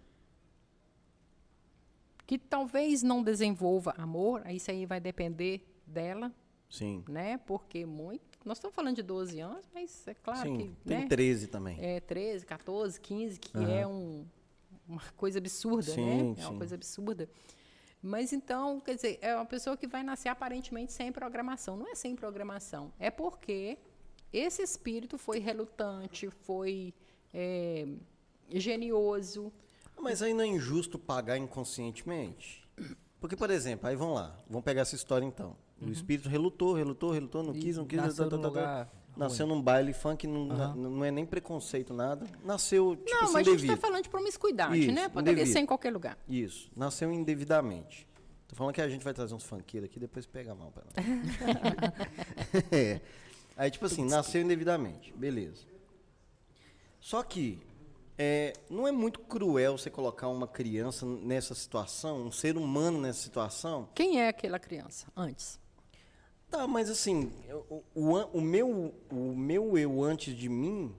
Que 2.26 2.38
talvez 2.38 3.02
não 3.02 3.22
desenvolva 3.22 3.94
amor, 3.96 4.42
isso 4.50 4.70
aí 4.70 4.84
vai 4.84 5.00
depender 5.00 5.66
dela. 5.86 6.32
Sim. 6.68 7.02
Né? 7.08 7.38
Porque 7.38 7.86
muito. 7.86 8.29
Nós 8.44 8.56
estamos 8.58 8.74
falando 8.74 8.96
de 8.96 9.02
12 9.02 9.38
anos, 9.40 9.68
mas 9.74 10.06
é 10.08 10.14
claro 10.14 10.42
Sim, 10.42 10.56
que. 10.56 10.88
Tem 10.88 11.00
né? 11.00 11.06
13 11.06 11.46
também. 11.46 11.78
É, 11.80 12.00
13, 12.00 12.46
14, 12.46 13.00
15, 13.00 13.38
que 13.38 13.56
uhum. 13.56 13.68
é 13.68 13.86
um, 13.86 14.26
uma 14.88 15.02
coisa 15.16 15.38
absurda, 15.38 15.92
sim, 15.92 16.04
né? 16.04 16.34
É 16.38 16.46
uma 16.46 16.58
coisa 16.58 16.74
absurda. 16.74 17.28
Mas 18.02 18.32
então, 18.32 18.80
quer 18.80 18.94
dizer, 18.94 19.18
é 19.20 19.34
uma 19.34 19.44
pessoa 19.44 19.76
que 19.76 19.86
vai 19.86 20.02
nascer 20.02 20.30
aparentemente 20.30 20.92
sem 20.92 21.12
programação. 21.12 21.76
Não 21.76 21.86
é 21.90 21.94
sem 21.94 22.16
programação. 22.16 22.90
É 22.98 23.10
porque 23.10 23.76
esse 24.32 24.62
espírito 24.62 25.18
foi 25.18 25.38
relutante, 25.38 26.30
foi 26.30 26.94
é, 27.34 27.86
genioso. 28.48 29.52
Mas 29.98 30.22
aí 30.22 30.32
não 30.32 30.42
é 30.42 30.46
injusto 30.46 30.98
pagar 30.98 31.36
inconscientemente? 31.36 32.66
Porque, 33.20 33.36
por 33.36 33.50
exemplo, 33.50 33.86
aí 33.86 33.94
vamos 33.94 34.14
lá, 34.14 34.34
vamos 34.48 34.64
pegar 34.64 34.80
essa 34.80 34.94
história 34.94 35.26
então. 35.26 35.54
Uhum. 35.80 35.88
O 35.88 35.92
espírito 35.92 36.28
relutou, 36.28 36.74
relutou, 36.74 37.10
relutou, 37.10 37.42
não 37.42 37.52
quis, 37.52 37.76
não 37.76 37.86
quis. 37.86 37.98
Nasceu, 37.98 38.28
tá, 38.28 38.38
tá, 38.38 38.50
tá, 38.50 38.88
nasceu 39.16 39.46
num 39.46 39.60
baile 39.60 39.92
funk, 39.92 40.26
não, 40.26 40.48
uhum. 40.48 40.74
não 40.74 41.04
é 41.04 41.10
nem 41.10 41.24
preconceito, 41.24 41.94
nada. 41.94 42.26
Nasceu, 42.44 42.96
tipo 42.96 43.10
não, 43.10 43.22
assim, 43.22 43.32
mas 43.32 43.48
a 43.48 43.50
gente 43.50 43.62
está 43.62 43.76
falando 43.76 44.02
de 44.02 44.08
promiscuidade, 44.08 44.78
Isso, 44.78 44.92
né? 44.92 45.08
Poderia 45.08 45.32
indevido. 45.42 45.52
ser 45.52 45.60
em 45.60 45.66
qualquer 45.66 45.92
lugar. 45.92 46.18
Isso, 46.28 46.70
nasceu 46.76 47.10
indevidamente. 47.12 48.06
Tô 48.48 48.56
falando 48.56 48.74
que 48.74 48.80
a 48.80 48.88
gente 48.88 49.04
vai 49.04 49.14
trazer 49.14 49.34
uns 49.34 49.44
funkeiros 49.44 49.88
aqui, 49.88 50.00
depois 50.00 50.26
pega 50.26 50.54
mal 50.54 50.72
para 50.72 50.84
é. 52.76 53.00
Aí, 53.56 53.70
tipo 53.70 53.86
assim, 53.86 54.04
nasceu 54.04 54.42
indevidamente, 54.42 55.12
beleza. 55.12 55.64
Só 56.98 57.22
que 57.22 57.60
é, 58.18 58.52
não 58.68 58.88
é 58.88 58.92
muito 58.92 59.20
cruel 59.20 59.78
você 59.78 59.88
colocar 59.88 60.28
uma 60.28 60.48
criança 60.48 61.06
nessa 61.06 61.54
situação, 61.54 62.26
um 62.26 62.32
ser 62.32 62.56
humano 62.56 63.00
nessa 63.00 63.20
situação? 63.20 63.88
Quem 63.94 64.20
é 64.20 64.28
aquela 64.28 64.58
criança 64.58 65.06
antes? 65.16 65.59
Tá, 66.50 66.66
mas 66.66 66.90
assim, 66.90 67.32
o, 67.68 67.82
o, 67.94 68.16
o, 68.32 68.40
meu, 68.40 68.94
o 69.10 69.36
meu 69.36 69.78
eu 69.78 70.02
antes 70.02 70.34
de 70.36 70.48
mim, 70.48 70.92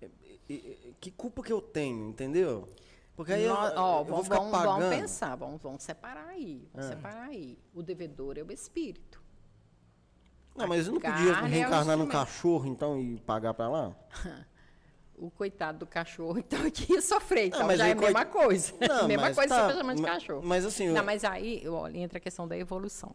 é, 0.00 0.10
é, 0.50 0.54
é, 0.54 0.76
que 1.00 1.10
culpa 1.10 1.42
que 1.42 1.52
eu 1.52 1.60
tenho, 1.60 2.08
entendeu? 2.08 2.68
Porque 3.14 3.32
aí 3.32 3.46
Nós, 3.46 3.72
eu, 3.72 3.78
ó, 3.78 4.00
eu 4.00 4.04
vamos, 4.04 4.28
vamos, 4.28 4.88
pensar, 4.88 5.36
vamos, 5.36 5.62
vamos 5.62 5.82
separar 5.82 6.26
aí. 6.28 6.68
Vamos 6.74 6.90
ah. 6.90 6.96
separar 6.96 7.28
aí. 7.28 7.58
O 7.72 7.82
devedor 7.82 8.36
é 8.38 8.42
o 8.42 8.50
espírito. 8.50 9.22
Não, 10.56 10.66
mas 10.66 10.86
eu 10.86 10.94
não 10.94 11.00
podia 11.00 11.34
reencarnar 11.34 11.94
é 11.94 11.96
num 11.96 12.06
cachorro, 12.06 12.66
então, 12.66 12.98
e 12.98 13.18
pagar 13.20 13.54
para 13.54 13.68
lá? 13.68 13.96
o 15.16 15.30
coitado 15.30 15.78
do 15.78 15.86
cachorro, 15.86 16.38
então, 16.38 16.68
que 16.70 16.92
ia 16.92 17.00
sofrer. 17.00 17.46
Então, 17.46 17.66
não, 17.66 17.76
já 17.76 17.86
é 17.86 17.92
a 17.92 17.94
mesma 17.94 18.24
coisa. 18.24 18.74
Não, 18.80 19.06
mesma 19.08 19.32
coisa, 19.32 19.54
tá, 19.54 19.68
simplesmente 19.68 20.02
cachorro. 20.02 20.42
Mas 20.44 20.64
assim... 20.64 20.88
Não, 20.88 21.04
mas 21.04 21.24
aí, 21.24 21.66
olha, 21.68 21.96
entra 21.98 22.18
a 22.18 22.20
questão 22.20 22.48
da 22.48 22.56
evolução. 22.56 23.14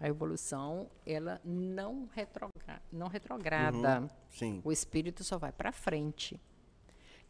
A 0.00 0.08
evolução, 0.08 0.90
ela 1.04 1.38
não, 1.44 2.08
retrogra 2.14 2.80
não 2.90 3.06
retrograda. 3.06 4.00
Uhum, 4.00 4.08
sim. 4.30 4.62
O 4.64 4.72
espírito 4.72 5.22
só 5.22 5.36
vai 5.36 5.52
para 5.52 5.70
frente. 5.70 6.40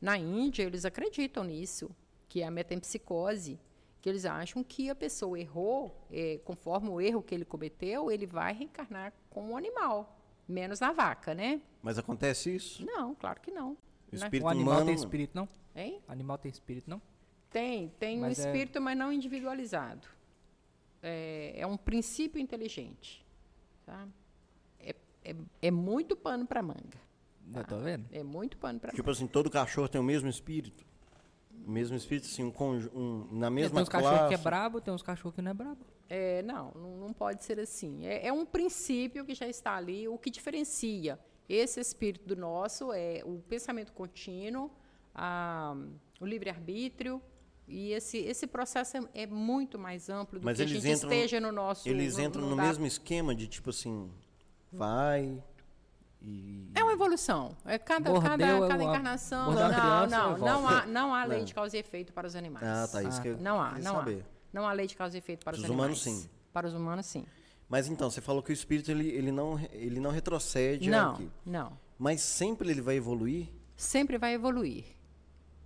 Na 0.00 0.16
Índia, 0.16 0.62
eles 0.62 0.84
acreditam 0.84 1.42
nisso, 1.42 1.90
que 2.28 2.42
é 2.42 2.46
a 2.46 2.50
metempsicose, 2.50 3.58
que 4.00 4.08
eles 4.08 4.24
acham 4.24 4.62
que 4.62 4.88
a 4.88 4.94
pessoa 4.94 5.38
errou, 5.38 6.06
é, 6.12 6.38
conforme 6.44 6.88
o 6.88 7.00
erro 7.00 7.22
que 7.22 7.34
ele 7.34 7.44
cometeu, 7.44 8.08
ele 8.08 8.24
vai 8.24 8.54
reencarnar 8.54 9.12
como 9.28 9.52
um 9.52 9.56
animal, 9.56 10.16
menos 10.46 10.78
na 10.78 10.92
vaca, 10.92 11.34
né? 11.34 11.60
Mas 11.82 11.98
acontece 11.98 12.54
isso? 12.54 12.86
Não, 12.86 13.16
claro 13.16 13.40
que 13.40 13.50
não. 13.50 13.76
O, 14.12 14.14
espírito 14.14 14.46
o 14.46 14.48
animal 14.48 14.74
humano... 14.74 14.86
tem 14.86 14.94
espírito, 14.94 15.32
não? 15.34 15.48
Hein? 15.74 16.00
O 16.08 16.12
animal 16.12 16.38
tem 16.38 16.50
espírito, 16.50 16.88
não? 16.88 17.02
Tem, 17.50 17.88
tem 17.98 18.20
mas 18.20 18.38
um 18.38 18.42
é 18.42 18.46
espírito, 18.46 18.78
é... 18.78 18.80
mas 18.80 18.96
não 18.96 19.12
individualizado 19.12 20.19
é, 21.02 21.54
é 21.56 21.66
um 21.66 21.76
princípio 21.76 22.40
inteligente. 22.40 23.24
Tá? 23.84 24.06
É, 24.78 24.94
é, 25.24 25.36
é 25.62 25.70
muito 25.70 26.16
pano 26.16 26.46
para 26.46 26.62
manga. 26.62 27.00
Tá? 27.52 27.64
Tô 27.64 27.78
vendo. 27.78 28.06
É 28.12 28.22
muito 28.22 28.56
pano 28.56 28.78
para 28.78 28.90
tipo 28.90 29.02
manga. 29.02 29.02
Tipo 29.02 29.10
assim, 29.10 29.26
todo 29.26 29.50
cachorro 29.50 29.88
tem 29.88 30.00
o 30.00 30.04
mesmo 30.04 30.28
espírito? 30.28 30.84
O 31.66 31.70
mesmo 31.70 31.96
espírito, 31.96 32.26
assim, 32.26 32.44
um, 32.44 32.52
um 32.94 33.28
na 33.32 33.50
mesma 33.50 33.74
Tem 33.74 33.82
uns 33.82 33.88
cachorros 33.88 34.28
que 34.28 34.34
é 34.34 34.38
brabo, 34.38 34.80
tem 34.80 34.94
uns 34.94 35.02
cachorros 35.02 35.34
que 35.34 35.42
não 35.42 35.50
é 35.50 35.54
brabo. 35.54 35.84
É, 36.08 36.42
não, 36.42 36.72
não, 36.74 36.96
não 36.96 37.12
pode 37.12 37.44
ser 37.44 37.60
assim. 37.60 38.06
É, 38.06 38.26
é, 38.26 38.32
um 38.32 38.44
princípio 38.44 39.24
que 39.24 39.34
já 39.34 39.46
está 39.46 39.76
ali. 39.76 40.08
O 40.08 40.18
que 40.18 40.30
diferencia 40.30 41.18
esse 41.48 41.80
espírito 41.80 42.26
do 42.26 42.36
nosso 42.36 42.92
é 42.92 43.22
o 43.24 43.40
pensamento 43.48 43.92
contínuo, 43.92 44.70
a, 45.14 45.76
o 46.20 46.26
livre-arbítrio, 46.26 47.20
e 47.70 47.92
esse, 47.92 48.18
esse 48.18 48.46
processo 48.46 48.96
é, 48.96 49.22
é 49.22 49.26
muito 49.26 49.78
mais 49.78 50.10
amplo 50.10 50.40
do 50.40 50.44
Mas 50.44 50.56
que 50.56 50.64
a 50.64 50.66
gente 50.66 50.78
entram, 50.88 51.10
esteja 51.10 51.40
no 51.40 51.52
nosso... 51.52 51.88
Eles 51.88 52.16
no, 52.16 52.24
entram 52.24 52.42
no, 52.42 52.50
no 52.50 52.56
mesmo 52.56 52.84
esquema 52.84 53.34
de, 53.34 53.46
tipo 53.46 53.70
assim, 53.70 54.10
vai... 54.72 55.42
E... 56.20 56.70
É 56.74 56.82
uma 56.82 56.92
evolução. 56.92 57.56
É 57.64 57.78
cada, 57.78 58.10
Mordeu, 58.10 58.28
cada, 58.28 58.68
cada 58.68 58.84
encarnação. 58.84 59.52
Não, 59.52 59.70
não, 59.70 60.06
não, 60.06 60.38
não 60.38 60.68
há, 60.68 60.86
não 60.86 61.14
há 61.14 61.24
lei 61.24 61.44
de 61.44 61.54
causa 61.54 61.76
e 61.76 61.80
efeito 61.80 62.12
para 62.12 62.26
os 62.26 62.36
animais. 62.36 62.66
Ah, 62.66 62.86
tá. 62.86 63.02
Isso 63.02 63.18
ah, 63.18 63.22
que 63.22 63.28
eu 63.28 63.38
não 63.38 63.60
há, 63.60 63.78
não 63.78 63.94
saber. 63.94 64.26
há. 64.26 64.40
Não 64.52 64.66
há 64.66 64.72
lei 64.72 64.86
de 64.86 64.96
causa 64.96 65.16
e 65.16 65.18
efeito 65.18 65.44
para 65.44 65.56
os, 65.56 65.62
os 65.62 65.70
humanos, 65.70 66.02
sim. 66.02 66.28
Para 66.52 66.66
os 66.66 66.74
humanos, 66.74 67.06
sim. 67.06 67.24
Mas 67.68 67.88
então, 67.88 68.10
você 68.10 68.20
falou 68.20 68.42
que 68.42 68.50
o 68.50 68.52
espírito 68.52 68.90
ele, 68.90 69.08
ele, 69.08 69.30
não, 69.30 69.58
ele 69.72 70.00
não 70.00 70.10
retrocede 70.10 70.90
não, 70.90 71.12
aqui. 71.12 71.30
Não. 71.46 71.78
Mas 71.96 72.20
sempre 72.20 72.68
ele 72.68 72.82
vai 72.82 72.96
evoluir? 72.96 73.48
Sempre 73.76 74.18
vai 74.18 74.34
evoluir. 74.34 74.84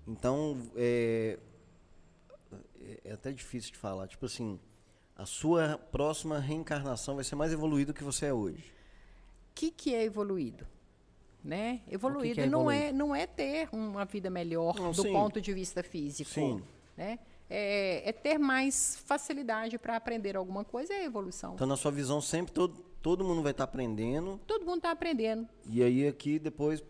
Então, 0.06 0.58
é, 0.76 1.38
é, 3.04 3.12
até 3.12 3.32
difícil 3.32 3.72
de 3.72 3.78
falar. 3.78 4.06
Tipo 4.08 4.26
assim, 4.26 4.58
a 5.16 5.26
sua 5.26 5.78
próxima 5.78 6.38
reencarnação 6.38 7.14
vai 7.14 7.24
ser 7.24 7.36
mais 7.36 7.52
evoluída 7.52 7.92
do 7.92 7.96
que 7.96 8.04
você 8.04 8.26
é 8.26 8.32
hoje. 8.32 8.72
O 9.50 9.54
que, 9.54 9.70
que 9.70 9.94
é 9.94 10.02
evoluído? 10.02 10.66
né? 11.44 11.80
Evoluído 11.90 12.40
é 12.40 12.46
não 12.46 12.70
é 12.70 12.90
não 12.90 13.14
é 13.14 13.26
ter 13.26 13.68
uma 13.70 14.06
vida 14.06 14.30
melhor 14.30 14.76
não, 14.76 14.92
do 14.92 15.02
sim. 15.02 15.12
ponto 15.12 15.40
de 15.40 15.52
vista 15.52 15.82
físico, 15.82 16.30
sim. 16.30 16.62
né? 16.96 17.18
É, 17.50 18.08
é 18.08 18.12
ter 18.12 18.38
mais 18.38 18.96
facilidade 19.04 19.78
para 19.78 19.96
aprender 19.96 20.34
alguma 20.34 20.64
coisa 20.64 20.94
é 20.94 21.04
evolução. 21.04 21.52
Então, 21.54 21.66
na 21.66 21.76
sua 21.76 21.92
visão, 21.92 22.18
sempre 22.18 22.54
todo, 22.54 22.82
todo 23.02 23.22
mundo 23.22 23.42
vai 23.42 23.52
estar 23.52 23.66
tá 23.66 23.70
aprendendo. 23.70 24.40
Todo 24.46 24.64
mundo 24.64 24.78
está 24.78 24.90
aprendendo. 24.90 25.46
E 25.68 25.82
aí 25.82 26.08
aqui 26.08 26.38
depois 26.38 26.82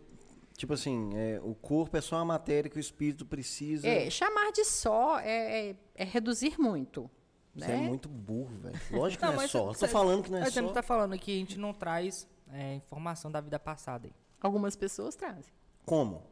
Tipo 0.57 0.73
assim, 0.73 1.09
é, 1.15 1.39
o 1.43 1.53
corpo 1.53 1.97
é 1.97 2.01
só 2.01 2.15
a 2.17 2.25
matéria 2.25 2.69
que 2.69 2.77
o 2.77 2.79
espírito 2.79 3.25
precisa. 3.25 3.87
É, 3.87 4.09
chamar 4.09 4.51
de 4.51 4.63
só 4.63 5.19
é, 5.19 5.69
é, 5.69 5.75
é 5.95 6.03
reduzir 6.03 6.59
muito. 6.59 7.09
Você 7.53 7.65
é 7.71 7.77
né? 7.77 7.85
é 7.85 7.87
muito 7.87 8.07
burro, 8.07 8.55
velho. 8.57 8.79
Lógico 8.91 9.21
que 9.21 9.27
não, 9.27 9.35
não 9.35 9.41
é 9.41 9.47
só. 9.47 9.71
Estou 9.71 9.89
falando 9.89 10.23
que 10.23 10.31
não 10.31 10.37
é 10.37 10.41
só. 10.49 10.59
A 10.59 10.63
gente 10.63 10.73
tá 10.73 10.81
falando 10.81 11.17
que 11.17 11.31
a 11.31 11.35
gente 11.35 11.59
não 11.59 11.73
traz 11.73 12.27
é, 12.51 12.75
informação 12.75 13.31
da 13.31 13.41
vida 13.41 13.59
passada. 13.59 14.07
Aí. 14.07 14.13
Algumas 14.41 14.75
pessoas 14.75 15.15
trazem. 15.15 15.53
Como? 15.85 16.23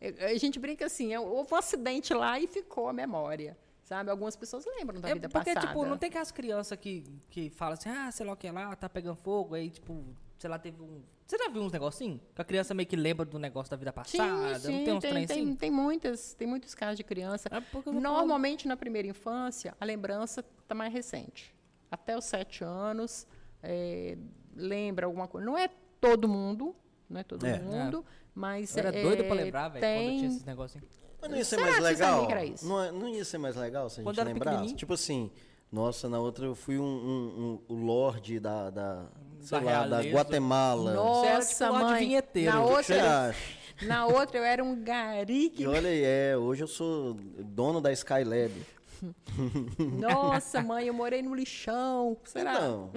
É, 0.00 0.26
a 0.26 0.38
gente 0.38 0.58
brinca 0.58 0.86
assim, 0.86 1.14
houve 1.16 1.52
um 1.52 1.56
acidente 1.56 2.14
lá 2.14 2.38
e 2.38 2.46
ficou 2.46 2.88
a 2.88 2.92
memória. 2.92 3.58
Sabe? 3.82 4.08
Algumas 4.08 4.36
pessoas 4.36 4.64
lembram 4.66 5.00
da 5.00 5.08
é 5.08 5.14
vida 5.14 5.28
porque, 5.28 5.52
passada. 5.52 5.66
Porque, 5.66 5.80
tipo, 5.80 5.90
não 5.90 5.98
tem 5.98 6.08
aquelas 6.10 6.30
crianças 6.30 6.78
que, 6.78 7.04
que 7.28 7.50
falam 7.50 7.74
assim, 7.74 7.88
ah, 7.88 8.08
sei 8.12 8.24
lá 8.24 8.32
o 8.32 8.36
que 8.36 8.48
lá, 8.48 8.76
tá 8.76 8.88
pegando 8.88 9.16
fogo, 9.16 9.56
aí, 9.56 9.68
tipo, 9.68 10.04
sei 10.38 10.48
lá, 10.48 10.58
teve 10.60 10.80
um. 10.80 11.02
Você 11.30 11.38
já 11.38 11.48
viu 11.48 11.62
uns 11.62 11.70
negocinhos? 11.70 12.20
Que 12.34 12.42
a 12.42 12.44
criança 12.44 12.74
meio 12.74 12.88
que 12.88 12.96
lembra 12.96 13.24
do 13.24 13.38
negócio 13.38 13.70
da 13.70 13.76
vida 13.76 13.92
passada? 13.92 14.58
Sim, 14.58 14.66
sim, 14.66 14.72
não 14.78 14.84
tem 14.84 14.94
uns 14.94 15.00
tem, 15.00 15.12
tem, 15.12 15.24
assim? 15.24 15.54
Tem, 15.54 15.70
muitas, 15.70 16.34
tem 16.34 16.48
muitos 16.48 16.74
casos 16.74 16.96
de 16.96 17.04
criança. 17.04 17.48
É 17.52 17.92
Normalmente, 17.92 18.66
na 18.66 18.76
primeira 18.76 19.06
infância, 19.06 19.72
a 19.80 19.84
lembrança 19.84 20.44
está 20.60 20.74
mais 20.74 20.92
recente. 20.92 21.54
Até 21.88 22.18
os 22.18 22.24
sete 22.24 22.64
anos, 22.64 23.28
é, 23.62 24.18
lembra 24.56 25.06
alguma 25.06 25.28
coisa. 25.28 25.46
Não 25.46 25.56
é 25.56 25.70
todo 26.00 26.26
mundo, 26.26 26.74
não 27.08 27.20
é 27.20 27.22
todo 27.22 27.46
é. 27.46 27.60
mundo, 27.60 28.04
é. 28.08 28.12
mas. 28.34 28.76
Eu 28.76 28.80
era 28.80 28.98
é, 28.98 29.00
doido 29.00 29.22
pra 29.22 29.34
lembrar, 29.34 29.68
velho, 29.68 29.80
tem... 29.80 30.08
quando 30.08 30.18
tinha 30.18 30.30
esses 30.30 30.44
negocinhos. 30.44 30.88
Mas 31.20 31.30
não 31.30 31.36
ia 31.38 31.44
ser 31.44 31.56
Será 31.60 31.70
mais 31.70 31.84
legal? 31.84 32.28
Não, 32.62 32.82
é, 32.82 32.90
não, 32.90 33.08
ia 33.08 33.24
ser 33.24 33.38
mais 33.38 33.54
legal 33.54 33.88
se 33.88 34.00
a 34.00 34.02
gente 34.02 34.24
lembrasse? 34.24 34.74
Tipo 34.74 34.94
assim, 34.94 35.30
nossa, 35.70 36.08
na 36.08 36.18
outra 36.18 36.44
eu 36.46 36.56
fui 36.56 36.76
um, 36.76 36.82
um, 36.82 37.62
um 37.68 37.72
o 37.72 37.74
Lorde 37.76 38.40
da, 38.40 38.68
da, 38.70 39.06
sei 39.40 39.60
da 39.60 39.64
lá, 39.64 39.86
da 39.86 40.00
Guatemala. 40.02 40.94
Nossa, 40.94 41.66
tipo, 41.66 41.78
mãe. 41.78 42.22
Na 42.44 42.64
outra, 42.64 43.34
na 43.82 44.06
outra 44.06 44.38
eu 44.38 44.44
era 44.44 44.62
um 44.62 44.82
gari. 44.82 45.50
Que... 45.50 45.62
E 45.62 45.66
olha 45.66 45.88
aí, 45.88 46.02
é, 46.04 46.36
hoje 46.36 46.62
eu 46.62 46.68
sou 46.68 47.14
dono 47.38 47.80
da 47.80 47.92
Skylab. 47.92 48.52
Nossa, 49.98 50.62
mãe, 50.62 50.86
eu 50.86 50.94
morei 50.94 51.22
no 51.22 51.34
lixão. 51.34 52.16
Será? 52.24 52.60
Não. 52.60 52.90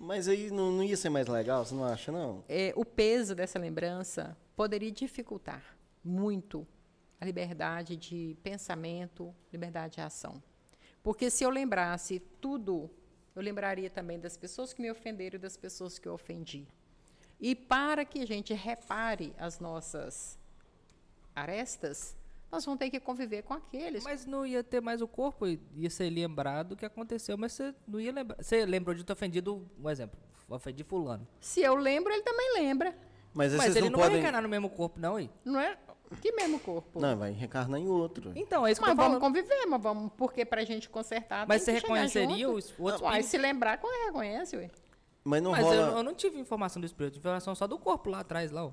Mas 0.00 0.28
aí 0.28 0.50
não, 0.50 0.70
não 0.70 0.84
ia 0.84 0.96
ser 0.96 1.10
mais 1.10 1.26
legal, 1.26 1.64
você 1.64 1.74
não 1.74 1.84
acha, 1.84 2.12
não? 2.12 2.44
É, 2.48 2.72
o 2.76 2.84
peso 2.84 3.34
dessa 3.34 3.58
lembrança 3.58 4.36
poderia 4.54 4.92
dificultar 4.92 5.62
muito 6.04 6.66
a 7.20 7.24
liberdade 7.24 7.96
de 7.96 8.36
pensamento, 8.42 9.34
liberdade 9.52 9.94
de 9.94 10.00
ação. 10.00 10.40
Porque 11.02 11.30
se 11.30 11.42
eu 11.42 11.50
lembrasse 11.50 12.20
tudo, 12.40 12.88
eu 13.38 13.42
lembraria 13.42 13.88
também 13.88 14.18
das 14.18 14.36
pessoas 14.36 14.72
que 14.72 14.82
me 14.82 14.90
ofenderam 14.90 15.36
e 15.36 15.38
das 15.38 15.56
pessoas 15.56 15.96
que 15.96 16.08
eu 16.08 16.14
ofendi. 16.14 16.66
E 17.40 17.54
para 17.54 18.04
que 18.04 18.20
a 18.20 18.26
gente 18.26 18.52
repare 18.52 19.32
as 19.38 19.60
nossas 19.60 20.36
arestas, 21.36 22.16
nós 22.50 22.64
vamos 22.64 22.80
ter 22.80 22.90
que 22.90 22.98
conviver 22.98 23.42
com 23.42 23.54
aqueles. 23.54 24.02
Mas 24.02 24.26
não 24.26 24.44
ia 24.44 24.64
ter 24.64 24.80
mais 24.80 25.00
o 25.00 25.06
corpo, 25.06 25.46
ia 25.46 25.88
ser 25.88 26.10
lembrado 26.10 26.72
o 26.72 26.76
que 26.76 26.84
aconteceu, 26.84 27.38
mas 27.38 27.52
você 27.52 27.72
não 27.86 28.00
ia 28.00 28.10
lembrar. 28.10 28.42
Você 28.42 28.66
lembrou 28.66 28.92
de 28.92 29.04
ter 29.04 29.12
ofendido, 29.12 29.64
um 29.78 29.88
exemplo, 29.88 30.18
ofendi 30.48 30.82
fulano. 30.82 31.24
Se 31.40 31.60
eu 31.60 31.76
lembro, 31.76 32.12
ele 32.12 32.22
também 32.22 32.54
lembra. 32.54 32.92
Mas, 33.32 33.54
mas 33.54 33.76
ele 33.76 33.88
não, 33.88 33.90
não 33.92 33.98
podem... 34.00 34.10
vai 34.10 34.16
reencarnar 34.16 34.42
no 34.42 34.48
mesmo 34.48 34.68
corpo, 34.68 34.98
não, 34.98 35.16
hein? 35.16 35.30
Não 35.44 35.60
é? 35.60 35.78
Que 36.20 36.32
mesmo 36.32 36.58
corpo? 36.58 37.00
Não, 37.00 37.16
vai 37.16 37.32
reencarnar 37.32 37.78
em 37.78 37.88
outro. 37.88 38.32
Então, 38.34 38.66
é 38.66 38.72
isso 38.72 38.80
mas 38.80 38.94
que 38.94 39.00
eu 39.00 39.04
vamos 39.04 39.18
conviver, 39.18 39.66
mas 39.66 39.82
vamos, 39.82 40.10
porque 40.16 40.44
pra 40.44 40.64
gente 40.64 40.88
consertar. 40.88 41.46
Mas 41.46 41.62
você 41.62 41.72
reconheceria 41.72 42.50
os 42.50 42.72
outros 42.78 43.02
Mas 43.02 43.26
se 43.26 43.36
lembrar, 43.36 43.78
quando 43.78 44.06
reconhece, 44.06 44.56
ué. 44.56 44.70
Mas 45.24 45.42
não 45.42 45.50
mas 45.50 45.62
rola... 45.62 45.74
eu, 45.74 45.96
eu, 45.98 46.02
não 46.02 46.14
tive 46.14 46.38
informação 46.38 46.80
do 46.80 46.86
espírito, 46.86 47.18
informação 47.18 47.54
só 47.54 47.66
do 47.66 47.78
corpo 47.78 48.08
lá 48.08 48.20
atrás, 48.20 48.50
lá, 48.50 48.64
ó. 48.64 48.72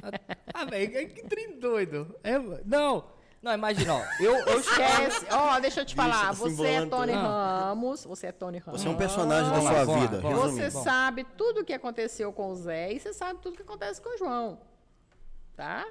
ah, 0.54 0.64
velho, 0.64 1.12
que 1.12 1.24
trem 1.24 1.58
doido. 1.58 2.14
É, 2.22 2.38
não. 2.64 3.04
Não, 3.42 3.54
imagina, 3.54 3.94
ó. 3.94 4.04
Eu, 4.20 4.36
eu 4.36 4.60
esquece. 4.60 5.26
Ó, 5.30 5.56
oh, 5.56 5.60
deixa 5.60 5.80
eu 5.80 5.86
te 5.86 5.94
falar. 5.94 6.32
você 6.32 6.66
é 6.66 6.86
Tony 6.86 7.12
Ramos. 7.12 8.04
Você 8.04 8.26
é 8.26 8.32
Tony 8.32 8.58
Ramos. 8.58 8.80
Você 8.80 8.86
é 8.86 8.90
um 8.90 8.96
personagem 8.96 9.50
da 9.50 9.60
sua 9.62 9.98
vida. 9.98 10.20
Você 10.20 10.70
sabe 10.70 11.24
tudo 11.36 11.60
o 11.60 11.64
que 11.64 11.72
aconteceu 11.72 12.32
com 12.32 12.50
o 12.50 12.54
Zé 12.54 12.92
e 12.92 13.00
você 13.00 13.14
sabe 13.14 13.40
tudo 13.40 13.54
o 13.54 13.56
que 13.56 13.62
acontece 13.62 14.00
com 14.00 14.14
o 14.14 14.18
João. 14.18 14.60
Tá? 15.56 15.86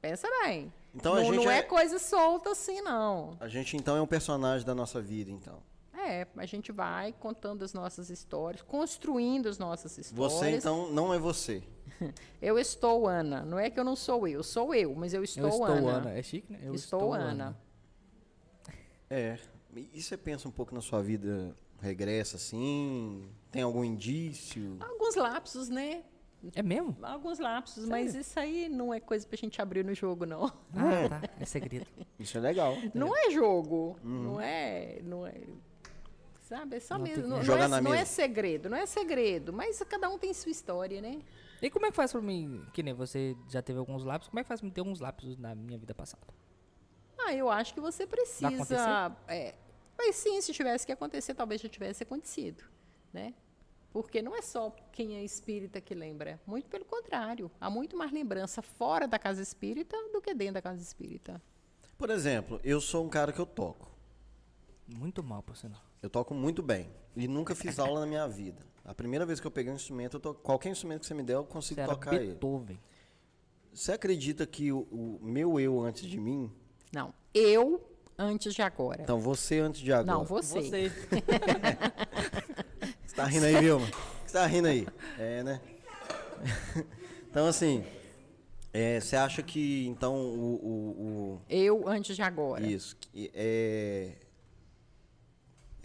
Pensa 0.00 0.28
bem. 0.42 0.72
Então, 0.94 1.14
não, 1.14 1.20
a 1.20 1.24
gente 1.24 1.36
não 1.36 1.50
é, 1.50 1.58
é 1.58 1.62
coisa 1.62 1.98
solta 1.98 2.50
assim, 2.50 2.80
não. 2.80 3.36
A 3.38 3.48
gente, 3.48 3.76
então, 3.76 3.96
é 3.96 4.00
um 4.00 4.06
personagem 4.06 4.66
da 4.66 4.74
nossa 4.74 5.00
vida, 5.00 5.30
então. 5.30 5.62
É, 5.94 6.26
a 6.36 6.46
gente 6.46 6.70
vai 6.70 7.12
contando 7.12 7.64
as 7.64 7.72
nossas 7.72 8.10
histórias, 8.10 8.62
construindo 8.62 9.48
as 9.48 9.58
nossas 9.58 9.98
histórias. 9.98 10.32
Você, 10.32 10.50
então, 10.50 10.90
não 10.92 11.12
é 11.12 11.18
você. 11.18 11.62
eu 12.40 12.58
estou 12.58 13.08
Ana. 13.08 13.44
Não 13.44 13.58
é 13.58 13.68
que 13.68 13.78
eu 13.78 13.84
não 13.84 13.96
sou 13.96 14.28
eu, 14.28 14.42
sou 14.42 14.74
eu, 14.74 14.94
mas 14.94 15.12
eu 15.12 15.24
estou, 15.24 15.44
eu 15.44 15.50
estou 15.50 15.64
Ana. 15.64 15.90
Ana. 15.90 16.10
É 16.12 16.22
chique, 16.22 16.52
né? 16.52 16.60
Eu 16.62 16.74
estou, 16.74 17.00
estou 17.00 17.12
Ana. 17.12 17.30
Ana. 17.30 17.60
É. 19.10 19.38
E 19.74 20.02
você 20.02 20.16
pensa 20.16 20.48
um 20.48 20.50
pouco 20.50 20.74
na 20.74 20.80
sua 20.80 21.02
vida 21.02 21.54
regressa, 21.80 22.36
assim? 22.36 23.28
Tem 23.50 23.62
algum 23.62 23.84
indício? 23.84 24.76
Alguns 24.80 25.14
lapsos, 25.14 25.68
né? 25.68 26.04
É 26.54 26.62
mesmo? 26.62 26.96
Alguns 27.02 27.38
lapsos, 27.38 27.84
Sério? 27.84 27.90
mas 27.90 28.14
isso 28.14 28.38
aí 28.38 28.68
não 28.68 28.92
é 28.92 29.00
coisa 29.00 29.26
pra 29.26 29.36
gente 29.36 29.60
abrir 29.60 29.84
no 29.84 29.94
jogo, 29.94 30.26
não. 30.26 30.46
Ah, 30.74 31.08
tá. 31.08 31.22
É 31.40 31.44
segredo. 31.44 31.86
Isso 32.18 32.36
é 32.38 32.40
legal. 32.40 32.74
Não 32.94 33.16
é 33.16 33.30
jogo. 33.30 33.96
Uhum. 34.04 34.22
Não 34.22 34.40
é. 34.40 35.00
Não 35.02 35.26
é. 35.26 35.34
Sabe? 36.42 36.76
É 36.76 36.80
só 36.80 36.96
não 36.96 37.04
mesmo. 37.04 37.26
Não, 37.26 37.42
não, 37.42 37.76
é, 37.76 37.80
não 37.80 37.94
é 37.94 38.04
segredo, 38.04 38.70
não 38.70 38.76
é 38.76 38.86
segredo. 38.86 39.52
Mas 39.52 39.82
cada 39.88 40.08
um 40.08 40.18
tem 40.18 40.32
sua 40.32 40.50
história, 40.50 41.00
né? 41.00 41.20
E 41.60 41.70
como 41.70 41.86
é 41.86 41.90
que 41.90 41.96
faz 41.96 42.12
pra 42.12 42.20
mim, 42.20 42.64
que 42.72 42.82
nem 42.82 42.94
você 42.94 43.36
já 43.48 43.62
teve 43.62 43.78
alguns 43.78 44.04
lápis, 44.04 44.28
como 44.28 44.38
é 44.38 44.42
que 44.42 44.48
faz 44.48 44.60
pra 44.60 44.66
mim 44.66 44.72
ter 44.72 44.80
alguns 44.80 45.00
lápis 45.00 45.36
na 45.38 45.54
minha 45.54 45.78
vida 45.78 45.94
passada? 45.94 46.22
Ah, 47.18 47.34
eu 47.34 47.50
acho 47.50 47.74
que 47.74 47.80
você 47.80 48.06
precisa. 48.06 49.16
É, 49.26 49.54
mas 49.98 50.14
sim, 50.16 50.40
se 50.40 50.52
tivesse 50.52 50.86
que 50.86 50.92
acontecer, 50.92 51.34
talvez 51.34 51.60
já 51.60 51.68
tivesse 51.68 52.02
acontecido, 52.02 52.62
né? 53.12 53.34
Porque 53.96 54.20
não 54.20 54.36
é 54.36 54.42
só 54.42 54.76
quem 54.92 55.16
é 55.16 55.24
espírita 55.24 55.80
que 55.80 55.94
lembra, 55.94 56.38
muito 56.46 56.68
pelo 56.68 56.84
contrário. 56.84 57.50
Há 57.58 57.70
muito 57.70 57.96
mais 57.96 58.12
lembrança 58.12 58.60
fora 58.60 59.08
da 59.08 59.18
casa 59.18 59.40
espírita 59.40 59.96
do 60.12 60.20
que 60.20 60.34
dentro 60.34 60.52
da 60.52 60.60
casa 60.60 60.82
espírita. 60.82 61.40
Por 61.96 62.10
exemplo, 62.10 62.60
eu 62.62 62.78
sou 62.78 63.06
um 63.06 63.08
cara 63.08 63.32
que 63.32 63.38
eu 63.38 63.46
toco. 63.46 63.90
Muito 64.86 65.22
mal, 65.24 65.42
por 65.42 65.56
sinal. 65.56 65.80
Eu 66.02 66.10
toco 66.10 66.34
muito 66.34 66.62
bem. 66.62 66.90
E 67.16 67.26
nunca 67.26 67.54
fiz 67.54 67.78
aula 67.78 68.00
na 68.00 68.06
minha 68.06 68.28
vida. 68.28 68.66
A 68.84 68.94
primeira 68.94 69.24
vez 69.24 69.40
que 69.40 69.46
eu 69.46 69.50
peguei 69.50 69.72
um 69.72 69.76
instrumento, 69.76 70.20
to... 70.20 70.34
qualquer 70.34 70.68
instrumento 70.68 71.00
que 71.00 71.06
você 71.06 71.14
me 71.14 71.22
der, 71.22 71.36
eu 71.36 71.44
consigo 71.44 71.80
você 71.80 71.86
tocar 71.86 72.10
Beethoven. 72.10 72.76
ele. 72.76 72.80
Você 73.72 73.92
acredita 73.92 74.46
que 74.46 74.70
o, 74.70 74.80
o 74.90 75.18
meu 75.22 75.58
eu 75.58 75.80
antes 75.80 76.04
de 76.04 76.20
mim. 76.20 76.52
Não. 76.92 77.14
Eu 77.32 77.80
antes 78.18 78.54
de 78.54 78.60
agora. 78.60 79.04
Então, 79.04 79.18
você 79.18 79.58
antes 79.58 79.80
de 79.80 79.90
agora. 79.90 80.18
Não, 80.18 80.22
você. 80.22 80.60
Você. 80.60 80.92
Você 83.16 83.22
tá 83.22 83.28
rindo 83.28 83.46
aí, 83.46 83.60
Vilma? 83.60 83.86
Você 84.26 84.32
tá 84.34 84.46
rindo 84.46 84.68
aí? 84.68 84.86
É, 85.18 85.42
né? 85.42 85.60
Então, 87.30 87.46
assim, 87.46 87.84
é, 88.72 88.98
você 88.98 89.14
acha 89.14 89.42
que, 89.42 89.86
então, 89.88 90.14
o, 90.14 90.54
o, 90.54 90.70
o, 91.34 91.40
Eu 91.50 91.86
antes 91.86 92.16
de 92.16 92.22
agora. 92.22 92.66
Isso. 92.66 92.96
É, 93.14 94.12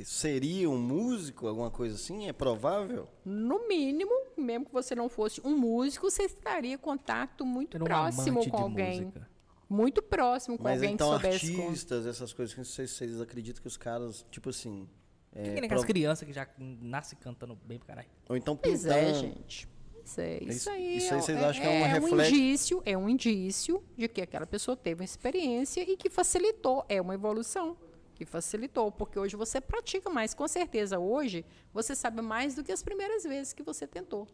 seria 0.03 0.69
um 0.69 0.77
músico, 0.77 1.47
alguma 1.47 1.69
coisa 1.69 1.95
assim? 1.95 2.27
É 2.27 2.33
provável? 2.33 3.07
No 3.25 3.67
mínimo, 3.67 4.11
mesmo 4.37 4.65
que 4.65 4.73
você 4.73 4.95
não 4.95 5.09
fosse 5.09 5.41
um 5.43 5.57
músico, 5.57 6.09
você 6.09 6.23
estaria 6.23 6.75
em 6.75 6.77
contato 6.77 7.45
muito 7.45 7.77
um 7.77 7.83
próximo 7.83 8.49
com 8.49 8.57
alguém. 8.57 9.01
Música. 9.03 9.29
Muito 9.69 10.01
próximo 10.01 10.57
com 10.57 10.63
Mas 10.63 10.81
alguém 10.81 10.93
então, 10.93 11.17
que 11.17 11.21
soubesse. 11.21 11.61
artistas, 11.61 12.05
essas 12.05 12.33
coisas, 12.33 12.55
vocês, 12.55 12.91
vocês 12.91 13.21
acreditam 13.21 13.61
que 13.61 13.67
os 13.67 13.77
caras, 13.77 14.25
tipo 14.29 14.49
assim, 14.49 14.87
é, 15.33 15.43
que 15.43 15.49
nem 15.51 15.65
aquelas 15.65 15.85
crianças 15.85 16.27
que 16.27 16.33
já 16.33 16.47
nascem 16.57 17.17
cantando 17.19 17.55
bem 17.55 17.77
pra 17.77 17.87
caralho. 17.87 18.09
Ou 18.29 18.35
então 18.35 18.55
pintando. 18.55 18.83
Pois 18.83 18.85
é, 18.85 19.13
gente. 19.13 19.69
Isso, 20.03 20.19
é, 20.19 20.43
isso 20.43 20.69
aí, 20.69 20.97
isso 20.97 21.13
aí 21.13 21.21
vocês 21.21 21.37
é, 21.37 21.45
acham 21.45 21.61
que 21.61 21.67
é 21.67 21.71
um 21.71 21.73
é 21.73 21.87
reflexo? 21.87 22.15
Um 22.15 22.37
indício, 22.37 22.83
é 22.85 22.97
um 22.97 23.09
indício 23.09 23.83
de 23.97 24.07
que 24.07 24.21
aquela 24.21 24.45
pessoa 24.45 24.75
teve 24.75 25.01
uma 25.01 25.05
experiência 25.05 25.81
e 25.81 25.95
que 25.95 26.09
facilitou. 26.09 26.83
É 26.89 26.99
uma 26.99 27.13
evolução 27.13 27.77
que 28.15 28.25
facilitou, 28.25 28.91
porque 28.91 29.17
hoje 29.17 29.35
você 29.35 29.61
pratica 29.61 30.09
mais. 30.09 30.33
Com 30.33 30.47
certeza, 30.47 30.99
hoje, 30.99 31.45
você 31.73 31.95
sabe 31.95 32.21
mais 32.21 32.55
do 32.55 32.63
que 32.63 32.71
as 32.71 32.83
primeiras 32.83 33.23
vezes 33.23 33.53
que 33.53 33.63
você 33.63 33.87
tentou. 33.87 34.27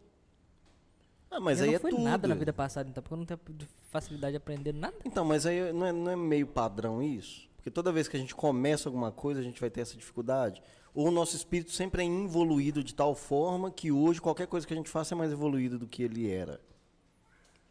Ah, 1.30 1.38
mas 1.38 1.60
eu 1.60 1.64
aí 1.64 1.70
não 1.70 1.76
é 1.76 1.78
fui 1.78 1.90
tudo. 1.90 2.02
nada 2.02 2.26
na 2.26 2.34
vida 2.34 2.52
passada, 2.52 2.88
então, 2.88 3.02
porque 3.02 3.14
eu 3.14 3.18
não 3.18 3.26
tenho 3.26 3.40
facilidade 3.90 4.32
de 4.32 4.36
aprender 4.38 4.72
nada. 4.72 4.96
Então, 5.04 5.24
mas 5.24 5.44
aí 5.46 5.72
não 5.72 5.86
é, 5.86 5.92
não 5.92 6.10
é 6.10 6.16
meio 6.16 6.46
padrão 6.46 7.02
isso? 7.02 7.48
Porque 7.56 7.70
toda 7.70 7.92
vez 7.92 8.08
que 8.08 8.16
a 8.16 8.20
gente 8.20 8.34
começa 8.34 8.88
alguma 8.88 9.12
coisa, 9.12 9.40
a 9.40 9.42
gente 9.42 9.60
vai 9.60 9.68
ter 9.68 9.82
essa 9.82 9.96
dificuldade. 9.96 10.62
Ou 10.94 11.08
o 11.08 11.10
nosso 11.10 11.36
espírito 11.36 11.70
sempre 11.70 12.02
é 12.02 12.06
evoluído 12.06 12.82
de 12.82 12.94
tal 12.94 13.14
forma 13.14 13.70
que 13.70 13.92
hoje 13.92 14.20
qualquer 14.20 14.46
coisa 14.46 14.66
que 14.66 14.72
a 14.72 14.76
gente 14.76 14.90
faça 14.90 15.14
é 15.14 15.16
mais 15.16 15.30
evoluído 15.30 15.78
do 15.78 15.86
que 15.86 16.02
ele 16.02 16.30
era. 16.30 16.60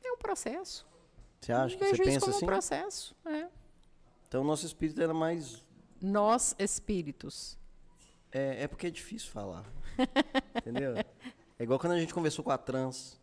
um 0.06 0.18
processo. 0.18 0.85
Você 1.39 1.52
acha 1.52 1.76
eu 1.76 1.80
que 1.80 1.85
você 1.95 2.03
pensa 2.03 2.19
como 2.19 2.35
assim? 2.35 2.45
um 2.45 2.48
processo, 2.48 3.15
é. 3.26 3.48
Então, 4.27 4.44
nosso 4.44 4.65
espírito 4.65 5.02
era 5.02 5.14
mais... 5.14 5.64
Nós, 6.02 6.56
espíritos. 6.60 7.57
É, 8.31 8.64
é 8.64 8.68
porque 8.68 8.88
é 8.88 8.89
difícil 8.89 9.31
falar. 9.31 9.65
entendeu? 10.56 10.95
É 11.60 11.64
igual 11.64 11.80
quando 11.80 11.94
a 11.94 11.99
gente 11.99 12.14
conversou 12.14 12.45
com 12.45 12.52
a 12.52 12.57
trans. 12.57 13.19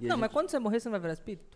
não, 0.00 0.08
gente... 0.08 0.16
mas 0.16 0.32
quando 0.32 0.48
você 0.48 0.58
morrer, 0.58 0.80
você 0.80 0.88
não 0.88 0.92
vai 0.92 1.00
virar 1.00 1.12
espírito? 1.12 1.53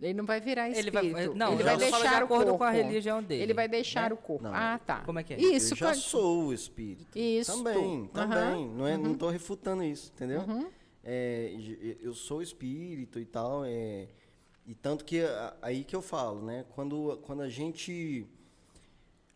Ele 0.00 0.14
não 0.14 0.24
vai 0.24 0.40
virar 0.40 0.68
espírito. 0.68 0.98
Ele 0.98 1.12
vai, 1.12 1.28
não, 1.28 1.54
ele 1.54 1.62
vai 1.62 1.76
deixar 1.76 1.98
de 1.98 2.22
acordo 2.22 2.54
o 2.54 2.58
com 2.58 2.64
a 2.64 2.70
religião 2.70 3.22
dele. 3.22 3.42
Ele 3.42 3.54
vai 3.54 3.68
deixar 3.68 4.10
né? 4.10 4.14
o 4.14 4.16
corpo. 4.16 4.44
Não, 4.44 4.54
ah, 4.54 4.78
tá. 4.78 5.00
Como 5.00 5.18
é 5.18 5.22
que 5.22 5.34
é? 5.34 5.40
Isso, 5.40 5.74
eu 5.74 5.78
já 5.78 5.94
sou 5.94 6.46
o 6.46 6.54
espírito. 6.54 7.18
Isso. 7.18 7.52
Também, 7.52 8.06
também. 8.06 8.66
Uhum. 8.66 8.74
Não 8.76 8.86
é, 8.86 8.96
uhum. 8.96 9.02
não 9.02 9.12
estou 9.12 9.28
refutando 9.28 9.82
isso, 9.82 10.10
entendeu? 10.14 10.40
Uhum. 10.40 10.68
É, 11.04 11.54
eu 12.00 12.14
sou 12.14 12.42
espírito 12.42 13.18
e 13.18 13.24
tal, 13.24 13.64
é, 13.64 14.08
e 14.66 14.74
tanto 14.74 15.04
que 15.04 15.20
aí 15.62 15.84
que 15.84 15.96
eu 15.96 16.02
falo, 16.02 16.44
né? 16.44 16.64
Quando, 16.70 17.18
quando 17.22 17.42
a 17.42 17.48
gente 17.48 18.26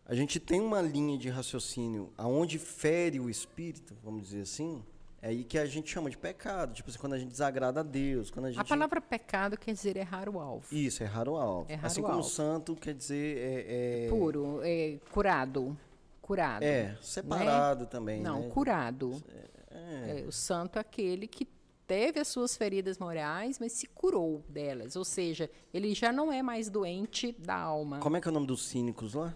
a 0.05 0.13
gente 0.13 0.39
tem 0.39 0.61
uma 0.61 0.81
linha 0.81 1.17
de 1.17 1.29
raciocínio 1.29 2.13
aonde 2.15 2.59
fere 2.59 3.19
o 3.19 3.27
espírito, 3.27 3.97
vamos 4.03 4.21
dizer 4.21 4.41
assim, 4.41 4.83
é 5.25 5.29
aí 5.29 5.43
que 5.43 5.57
a 5.57 5.65
gente 5.65 5.89
chama 5.89 6.07
de 6.07 6.17
pecado. 6.17 6.71
Tipo 6.75 6.87
assim, 6.87 6.99
quando 6.99 7.13
a 7.13 7.17
gente 7.17 7.31
desagrada 7.31 7.79
a 7.79 7.83
Deus. 7.83 8.29
Quando 8.29 8.45
a, 8.45 8.51
gente... 8.51 8.61
a 8.61 8.63
palavra 8.63 9.01
pecado 9.01 9.57
quer 9.57 9.73
dizer 9.73 9.97
errar 9.97 10.29
o 10.29 10.39
alvo. 10.39 10.67
Isso, 10.71 11.01
errar 11.01 11.27
o 11.27 11.35
alvo. 11.35 11.71
Errar 11.71 11.87
assim 11.87 11.99
o 11.99 12.03
como 12.03 12.17
alvo. 12.17 12.29
santo 12.29 12.75
quer 12.75 12.93
dizer. 12.93 13.37
É, 13.37 14.05
é... 14.05 14.09
Puro, 14.09 14.59
é, 14.61 14.99
curado. 15.11 15.75
Curado. 16.21 16.63
É, 16.63 16.95
separado 17.01 17.85
né? 17.85 17.89
também. 17.89 18.21
Não, 18.21 18.41
né? 18.41 18.49
curado. 18.49 19.23
É. 19.71 20.21
é. 20.21 20.25
o 20.27 20.31
santo 20.31 20.77
é 20.77 20.81
aquele 20.81 21.27
que 21.27 21.47
teve 21.87 22.19
as 22.19 22.27
suas 22.27 22.55
feridas 22.55 22.99
morais, 22.99 23.57
mas 23.57 23.71
se 23.71 23.87
curou 23.87 24.43
delas. 24.47 24.95
Ou 24.95 25.03
seja, 25.03 25.49
ele 25.73 25.95
já 25.95 26.11
não 26.11 26.31
é 26.31 26.43
mais 26.43 26.69
doente 26.69 27.35
da 27.39 27.55
alma. 27.55 27.97
Como 27.97 28.15
é 28.15 28.21
que 28.21 28.27
é 28.27 28.31
o 28.31 28.33
nome 28.33 28.45
dos 28.45 28.67
cínicos 28.67 29.15
lá? 29.15 29.33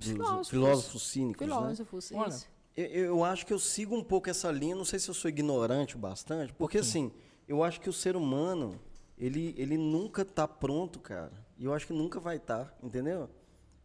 Filósofos. 0.00 0.48
Filósofos 0.48 1.02
cínicos. 1.02 1.46
Né? 1.46 1.54
Filósofos, 1.54 2.10
né? 2.10 2.28
isso. 2.28 2.55
Eu, 2.76 2.84
eu, 2.86 3.24
acho 3.24 3.46
que 3.46 3.52
eu 3.52 3.58
sigo 3.58 3.96
um 3.96 4.04
pouco 4.04 4.28
essa 4.28 4.50
linha, 4.50 4.74
não 4.74 4.84
sei 4.84 4.98
se 4.98 5.08
eu 5.08 5.14
sou 5.14 5.28
ignorante 5.28 5.96
bastante, 5.96 6.52
porque 6.52 6.78
assim, 6.78 7.10
eu 7.48 7.64
acho 7.64 7.80
que 7.80 7.88
o 7.88 7.92
ser 7.92 8.16
humano, 8.16 8.78
ele, 9.16 9.54
ele 9.56 9.78
nunca 9.78 10.24
tá 10.24 10.46
pronto, 10.46 11.00
cara. 11.00 11.32
E 11.58 11.64
eu 11.64 11.72
acho 11.72 11.86
que 11.86 11.92
nunca 11.92 12.20
vai 12.20 12.36
estar, 12.36 12.66
tá, 12.66 12.74
entendeu? 12.82 13.30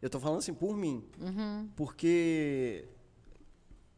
Eu 0.00 0.10
tô 0.10 0.20
falando 0.20 0.38
assim 0.38 0.52
por 0.52 0.76
mim. 0.76 1.04
Uhum. 1.18 1.70
Porque 1.74 2.86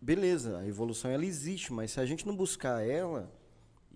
beleza, 0.00 0.58
a 0.58 0.66
evolução 0.66 1.10
ela 1.10 1.24
existe, 1.24 1.72
mas 1.72 1.92
se 1.92 1.98
a 1.98 2.04
gente 2.04 2.26
não 2.26 2.36
buscar 2.36 2.86
ela, 2.86 3.32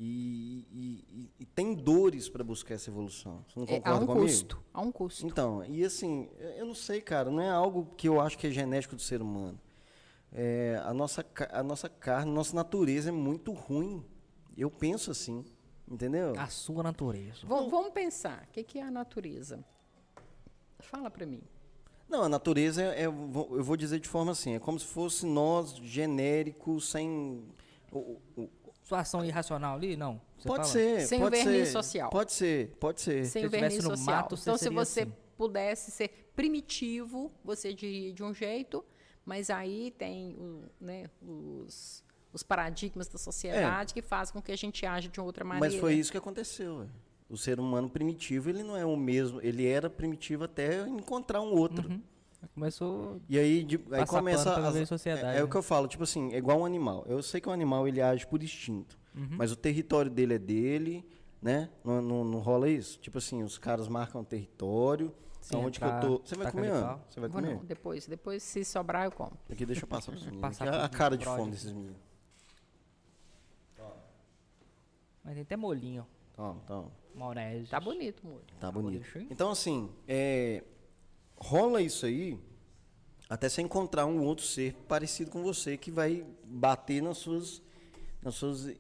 e, 0.01 0.65
e, 0.73 1.31
e, 1.41 1.45
tem 1.45 1.75
dores 1.75 2.29
para 2.29 2.45
buscar 2.45 2.75
essa 2.75 2.89
evolução. 2.89 3.45
Você 3.49 3.59
não 3.59 3.67
concorda 3.67 3.91
é, 3.91 3.93
há 3.93 3.97
um 3.97 4.07
comigo? 4.07 4.27
custo. 4.27 4.63
Há 4.73 4.81
um 4.81 4.93
custo. 4.93 5.27
Então, 5.27 5.65
e 5.65 5.85
assim, 5.85 6.29
eu 6.57 6.67
não 6.67 6.75
sei, 6.75 7.01
cara, 7.01 7.31
não 7.31 7.41
é 7.41 7.51
algo 7.51 7.89
que 7.97 8.09
eu 8.09 8.21
acho 8.21 8.39
que 8.39 8.47
é 8.47 8.51
genético 8.51 8.95
do 8.95 9.03
ser 9.03 9.21
humano. 9.21 9.61
É, 10.33 10.81
a, 10.85 10.93
nossa, 10.93 11.25
a 11.51 11.63
nossa 11.63 11.89
carne, 11.89 12.31
a 12.31 12.35
nossa 12.35 12.55
natureza 12.55 13.09
é 13.09 13.13
muito 13.13 13.53
ruim. 13.53 14.05
Eu 14.57 14.71
penso 14.71 15.11
assim, 15.11 15.45
entendeu? 15.89 16.35
A 16.39 16.49
sua 16.49 16.83
natureza. 16.83 17.41
V 17.43 17.49
vamos 17.71 17.91
pensar, 17.93 18.47
o 18.49 18.53
que, 18.53 18.63
que 18.63 18.79
é 18.79 18.83
a 18.83 18.91
natureza? 18.91 19.65
Fala 20.81 21.11
para 21.11 21.27
mim. 21.27 21.43
Não, 22.09 22.23
a 22.23 22.29
natureza 22.29 22.83
é, 22.83 23.03
é, 23.03 23.07
eu 23.07 23.13
vou 23.63 23.77
dizer 23.77 24.01
de 24.01 24.09
forma 24.09 24.33
assim, 24.33 24.55
é 24.55 24.59
como 24.59 24.79
se 24.79 24.87
fosse 24.87 25.27
nós 25.27 25.77
genéricos, 25.77 26.91
sem 26.91 27.45
o, 27.93 28.19
o, 28.37 28.49
sua 28.83 29.01
ação 29.01 29.23
irracional 29.23 29.77
ali, 29.77 29.97
não. 29.97 30.19
pode 30.43 30.63
fala? 30.63 30.65
ser, 30.65 31.07
sem 31.07 31.21
pode 31.21 31.37
o 31.37 31.45
verniz 31.45 31.69
ser, 31.69 31.73
social. 31.73 32.11
Pode 32.11 32.33
ser, 32.33 32.77
pode 32.81 33.01
ser. 33.03 33.27
Sem 33.27 33.45
o 33.45 33.51
verniz 33.51 33.85
social. 33.85 34.17
Mato, 34.17 34.35
então, 34.41 34.57
se 34.57 34.71
você 34.71 35.03
assim. 35.03 35.13
pudesse 35.37 35.91
ser 35.91 36.31
primitivo, 36.35 37.31
você 37.45 37.75
diria 37.75 38.15
de 38.15 38.23
um 38.25 38.33
jeito, 38.33 38.83
mas 39.29 39.51
aí 39.51 39.91
tem 39.99 40.35
né, 40.81 41.05
os, 41.21 42.03
os 42.33 42.43
paradigmas 42.43 43.09
da 43.09 43.19
sociedade 43.19 43.93
é. 43.93 43.95
que 43.95 44.01
fazem 44.01 44.33
com 44.33 44.41
que 44.41 44.51
a 44.51 44.57
gente 44.57 44.87
age 44.87 45.09
de 45.09 45.21
outra 45.21 45.45
maneira. 45.45 45.71
Mas 45.71 45.79
foi 45.79 45.93
isso 45.97 46.11
que 46.11 46.17
aconteceu. 46.17 46.89
O 47.29 47.37
ser 47.37 47.61
humano 47.61 47.91
primitivo, 47.91 48.49
ele 48.49 48.63
não 48.63 48.75
é 48.75 48.87
o 48.87 48.97
mesmo. 48.97 49.39
Ele 49.43 49.67
era 49.67 49.91
primitivo 49.91 50.45
até 50.45 50.89
encontrar 50.89 51.43
um 51.43 51.53
outro. 51.53 51.91
Uhum. 51.91 52.01
Começou. 52.55 53.21
E 53.29 53.39
aí, 53.39 53.63
de, 53.63 53.79
aí 53.93 54.07
começa 54.07 54.51
a. 54.51 54.69
As, 54.69 54.89
sociedade, 54.89 55.27
é, 55.27 55.31
é 55.33 55.35
né? 55.35 55.43
o 55.43 55.49
que 55.49 55.57
eu 55.57 55.63
falo, 55.63 55.87
tipo 55.87 56.05
assim, 56.05 56.33
é 56.33 56.39
igual 56.39 56.61
um 56.61 56.65
animal. 56.65 57.05
Eu 57.07 57.23
sei 57.23 57.39
que 57.39 57.49
o 57.49 57.51
um 57.51 57.55
animal 57.55 57.87
ele 57.87 58.01
age 58.01 58.27
por 58.27 58.43
instinto. 58.43 58.99
Uhum. 59.15 59.29
Mas 59.33 59.53
o 59.53 59.57
território 59.57 60.11
dele 60.11 60.35
é 60.35 60.39
dele, 60.39 61.07
né? 61.43 61.69
Não, 61.85 62.01
não, 62.01 62.25
não 62.25 62.39
rola 62.39 62.67
isso? 62.67 62.99
Tipo 62.99 63.19
assim, 63.19 63.43
os 63.43 63.59
caras 63.59 63.89
marcam 63.89 64.23
o 64.23 64.25
território. 64.25 65.15
Sim, 65.49 65.57
onde 65.57 65.79
pra, 65.79 65.99
que 65.99 66.07
eu 66.07 66.19
tô. 66.19 66.25
Você 66.25 66.37
vai 66.37 66.53
comer? 66.53 66.71
Você 67.09 67.21
vai 67.21 67.31
comer? 67.31 67.55
Não, 67.55 67.65
depois. 67.65 68.07
Depois, 68.07 68.43
se 68.43 68.65
sobrar, 68.65 69.07
eu 69.07 69.13
como. 69.13 69.33
Aqui, 69.51 69.65
deixa 69.65 69.85
eu 69.85 69.89
passar 69.89 70.13
para 70.13 70.19
os 70.19 70.27
meninos. 70.27 70.61
a 70.61 70.89
cara 70.89 71.17
de 71.17 71.25
fome 71.25 71.51
desses 71.53 71.73
meninos. 71.73 71.97
Mas 75.25 75.35
tem 75.35 75.43
até 75.43 75.57
molinho. 75.57 76.07
Toma, 76.35 76.61
toma. 76.67 76.91
Maurésio. 77.15 77.69
Tá 77.69 77.81
bonito 77.81 78.23
o 78.25 78.27
molho. 78.29 78.45
Tá 78.61 78.71
bonito. 78.71 79.27
Então, 79.31 79.51
assim, 79.51 79.91
é, 80.07 80.63
rola 81.39 81.83
isso 81.83 82.07
aí 82.07 82.39
até 83.29 83.49
você 83.49 83.61
encontrar 83.61 84.07
um 84.07 84.23
outro 84.25 84.45
ser 84.45 84.75
parecido 84.87 85.31
com 85.31 85.43
você 85.43 85.77
que 85.77 85.91
vai 85.91 86.25
bater 86.45 87.03
nas 87.03 87.19
suas, 87.19 87.63
nas 88.23 88.35
suas 88.35 88.75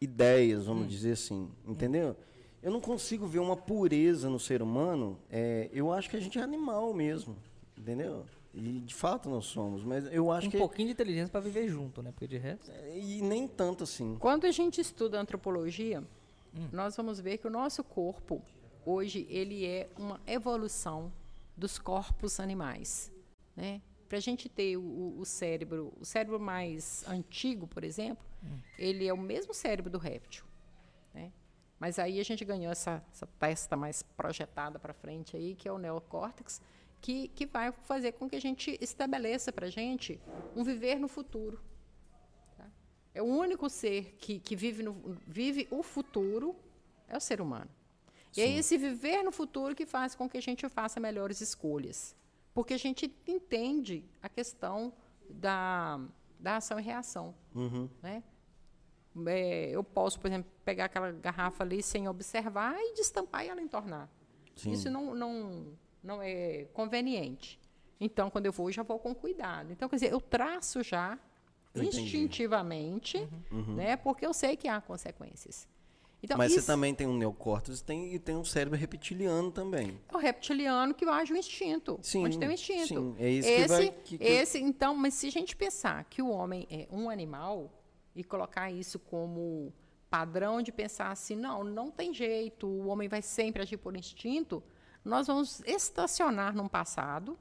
ideias, 0.00 0.66
vamos 0.66 0.84
hum. 0.84 0.88
dizer 0.88 1.12
assim. 1.12 1.50
Entendeu? 1.66 2.10
Hum. 2.10 2.29
Eu 2.62 2.70
não 2.70 2.80
consigo 2.80 3.26
ver 3.26 3.38
uma 3.38 3.56
pureza 3.56 4.28
no 4.28 4.38
ser 4.38 4.62
humano. 4.62 5.18
É, 5.30 5.70
eu 5.72 5.92
acho 5.92 6.10
que 6.10 6.16
a 6.16 6.20
gente 6.20 6.38
é 6.38 6.42
animal 6.42 6.92
mesmo. 6.92 7.36
Entendeu? 7.76 8.26
E 8.52 8.80
de 8.80 8.94
fato 8.94 9.30
nós 9.30 9.46
somos, 9.46 9.84
mas 9.84 10.12
eu 10.12 10.30
acho 10.30 10.48
um 10.48 10.50
que. 10.50 10.56
Um 10.56 10.60
pouquinho 10.60 10.88
de 10.88 10.92
inteligência 10.92 11.30
para 11.30 11.40
viver 11.40 11.68
junto, 11.68 12.02
né? 12.02 12.10
Porque 12.10 12.26
de 12.26 12.36
resto. 12.36 12.70
É, 12.70 12.98
e 12.98 13.22
nem 13.22 13.46
tanto 13.46 13.84
assim. 13.84 14.16
Quando 14.18 14.44
a 14.44 14.50
gente 14.50 14.80
estuda 14.80 15.20
antropologia, 15.20 16.00
hum. 16.54 16.68
nós 16.72 16.96
vamos 16.96 17.20
ver 17.20 17.38
que 17.38 17.46
o 17.46 17.50
nosso 17.50 17.84
corpo, 17.84 18.42
hoje, 18.84 19.26
ele 19.30 19.64
é 19.64 19.88
uma 19.96 20.20
evolução 20.26 21.12
dos 21.56 21.78
corpos 21.78 22.40
animais. 22.40 23.12
Né? 23.54 23.80
Para 24.08 24.18
a 24.18 24.20
gente 24.20 24.48
ter 24.48 24.76
o, 24.76 25.14
o, 25.18 25.24
cérebro, 25.24 25.92
o 26.00 26.04
cérebro 26.04 26.40
mais 26.40 27.04
antigo, 27.06 27.68
por 27.68 27.84
exemplo, 27.84 28.26
hum. 28.42 28.58
ele 28.76 29.06
é 29.06 29.12
o 29.12 29.18
mesmo 29.18 29.54
cérebro 29.54 29.90
do 29.90 29.98
réptil. 29.98 30.44
Né? 31.14 31.32
Mas 31.80 31.98
aí 31.98 32.20
a 32.20 32.22
gente 32.22 32.44
ganhou 32.44 32.70
essa, 32.70 33.02
essa 33.10 33.26
testa 33.38 33.74
mais 33.74 34.02
projetada 34.02 34.78
para 34.78 34.92
frente 34.92 35.34
aí, 35.34 35.54
que 35.54 35.66
é 35.66 35.72
o 35.72 35.78
neocórtex, 35.78 36.60
que, 37.00 37.28
que 37.28 37.46
vai 37.46 37.72
fazer 37.72 38.12
com 38.12 38.28
que 38.28 38.36
a 38.36 38.40
gente 38.40 38.76
estabeleça 38.82 39.50
para 39.50 39.66
a 39.66 39.70
gente 39.70 40.20
um 40.54 40.62
viver 40.62 40.96
no 41.00 41.08
futuro. 41.08 41.58
Tá? 42.54 42.66
É 43.14 43.22
o 43.22 43.24
único 43.24 43.70
ser 43.70 44.14
que, 44.18 44.38
que 44.38 44.54
vive, 44.54 44.82
no, 44.82 45.18
vive 45.26 45.66
o 45.70 45.82
futuro, 45.82 46.54
é 47.08 47.16
o 47.16 47.20
ser 47.20 47.40
humano. 47.40 47.70
Sim. 48.30 48.42
E 48.42 48.44
é 48.44 48.58
esse 48.58 48.76
viver 48.76 49.22
no 49.22 49.32
futuro 49.32 49.74
que 49.74 49.86
faz 49.86 50.14
com 50.14 50.28
que 50.28 50.36
a 50.36 50.42
gente 50.42 50.68
faça 50.68 51.00
melhores 51.00 51.40
escolhas. 51.40 52.14
Porque 52.52 52.74
a 52.74 52.78
gente 52.78 53.10
entende 53.26 54.04
a 54.22 54.28
questão 54.28 54.92
da, 55.30 55.98
da 56.38 56.56
ação 56.56 56.78
e 56.78 56.82
reação. 56.82 57.34
Uhum. 57.54 57.88
Né? 58.02 58.22
É, 59.26 59.70
eu 59.70 59.82
posso, 59.82 60.18
por 60.20 60.28
exemplo, 60.28 60.50
pegar 60.64 60.86
aquela 60.86 61.12
garrafa 61.12 61.64
ali 61.64 61.82
sem 61.82 62.08
observar 62.08 62.74
e 62.78 62.94
destampar 62.94 63.44
e 63.44 63.48
ela 63.48 63.60
entornar. 63.60 64.08
Sim. 64.56 64.72
Isso 64.72 64.90
não, 64.90 65.14
não, 65.14 65.66
não 66.02 66.22
é 66.22 66.66
conveniente. 66.72 67.58
Então, 68.00 68.30
quando 68.30 68.46
eu 68.46 68.52
vou, 68.52 68.68
eu 68.68 68.72
já 68.72 68.82
vou 68.82 68.98
com 68.98 69.14
cuidado. 69.14 69.72
Então, 69.72 69.88
quer 69.88 69.96
dizer, 69.96 70.12
eu 70.12 70.20
traço 70.20 70.82
já 70.82 71.18
eu 71.74 71.82
instintivamente, 71.82 73.28
uhum. 73.50 73.74
né, 73.74 73.96
porque 73.96 74.24
eu 74.24 74.32
sei 74.32 74.56
que 74.56 74.66
há 74.66 74.80
consequências. 74.80 75.68
Então, 76.22 76.36
Mas 76.36 76.52
isso... 76.52 76.60
você 76.60 76.66
também 76.66 76.94
tem 76.94 77.06
um 77.06 77.16
neocórtex 77.16 77.80
tem, 77.80 78.14
e 78.14 78.18
tem 78.18 78.36
um 78.36 78.44
cérebro 78.44 78.78
reptiliano 78.78 79.50
também. 79.50 79.98
É 80.08 80.14
o 80.14 80.18
reptiliano 80.18 80.92
que 80.92 81.06
age 81.06 81.32
o 81.32 81.36
instinto. 81.36 81.98
Sim, 82.02 82.24
onde 82.24 82.38
tem 82.38 82.48
o 82.48 82.52
instinto. 82.52 82.86
Sim, 82.86 83.16
é 83.18 83.30
isso 83.30 83.48
esse, 83.48 83.62
que 83.62 83.68
vai... 83.68 83.90
Que, 83.90 84.18
que... 84.18 84.24
Esse, 84.24 84.58
então, 84.58 84.94
mas 84.94 85.14
se 85.14 85.26
a 85.28 85.30
gente 85.30 85.56
pensar 85.56 86.04
que 86.04 86.20
o 86.20 86.28
homem 86.28 86.66
é 86.70 86.86
um 86.90 87.08
animal, 87.08 87.70
e 88.14 88.24
colocar 88.24 88.70
isso 88.70 88.98
como 88.98 89.72
padrão 90.08 90.60
de 90.60 90.72
pensar 90.72 91.10
assim, 91.10 91.36
não, 91.36 91.62
não 91.62 91.90
tem 91.90 92.12
jeito, 92.12 92.66
o 92.66 92.88
homem 92.88 93.08
vai 93.08 93.22
sempre 93.22 93.62
agir 93.62 93.76
por 93.76 93.96
instinto, 93.96 94.62
nós 95.04 95.28
vamos 95.28 95.60
estacionar 95.66 96.54
num 96.54 96.68
passado 96.68 97.38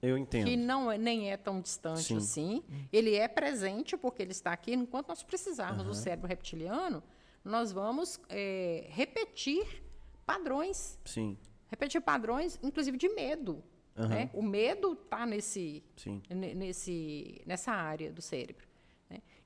eu 0.00 0.16
entendo. 0.16 0.46
Que 0.46 0.56
não 0.56 0.90
é, 0.90 0.96
nem 0.96 1.30
é 1.30 1.36
tão 1.36 1.60
distante 1.60 2.02
Sim. 2.02 2.16
assim. 2.16 2.62
Ele 2.92 3.14
é 3.14 3.26
presente 3.26 3.96
porque 3.96 4.22
ele 4.22 4.32
está 4.32 4.52
aqui. 4.52 4.72
Enquanto 4.72 5.08
nós 5.08 5.22
precisarmos 5.22 5.82
uhum. 5.82 5.88
do 5.88 5.94
cérebro 5.94 6.28
reptiliano, 6.28 7.02
nós 7.44 7.72
vamos 7.72 8.20
é, 8.28 8.86
repetir 8.90 9.82
padrões. 10.24 10.98
Sim. 11.04 11.36
Repetir 11.68 12.00
padrões, 12.00 12.58
inclusive 12.62 12.96
de 12.96 13.08
medo. 13.08 13.62
Uhum. 13.96 14.08
Né? 14.08 14.30
O 14.32 14.42
medo 14.42 14.92
está 14.92 15.26
nesse, 15.26 15.82
nesse, 16.30 17.42
nessa 17.44 17.72
área 17.72 18.12
do 18.12 18.22
cérebro. 18.22 18.67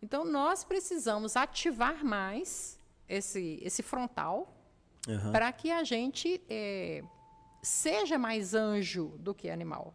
Então, 0.02 0.24
nós 0.24 0.64
precisamos 0.64 1.36
ativar 1.36 2.04
mais 2.04 2.78
esse, 3.08 3.60
esse 3.62 3.82
frontal, 3.82 4.52
uhum. 5.06 5.30
para 5.30 5.52
que 5.52 5.70
a 5.70 5.84
gente 5.84 6.42
é, 6.50 7.04
seja 7.62 8.18
mais 8.18 8.52
anjo 8.52 9.14
do 9.18 9.32
que 9.32 9.48
animal. 9.48 9.94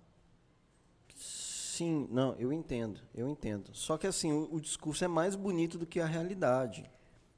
Sim, 1.16 2.08
não, 2.10 2.34
eu 2.36 2.52
entendo, 2.52 3.02
eu 3.14 3.28
entendo. 3.28 3.70
Só 3.74 3.98
que 3.98 4.08
assim, 4.08 4.32
o, 4.32 4.56
o 4.56 4.62
discurso 4.62 5.04
é 5.04 5.08
mais 5.08 5.36
bonito 5.36 5.78
do 5.78 5.86
que 5.86 6.00
a 6.00 6.06
realidade. 6.06 6.90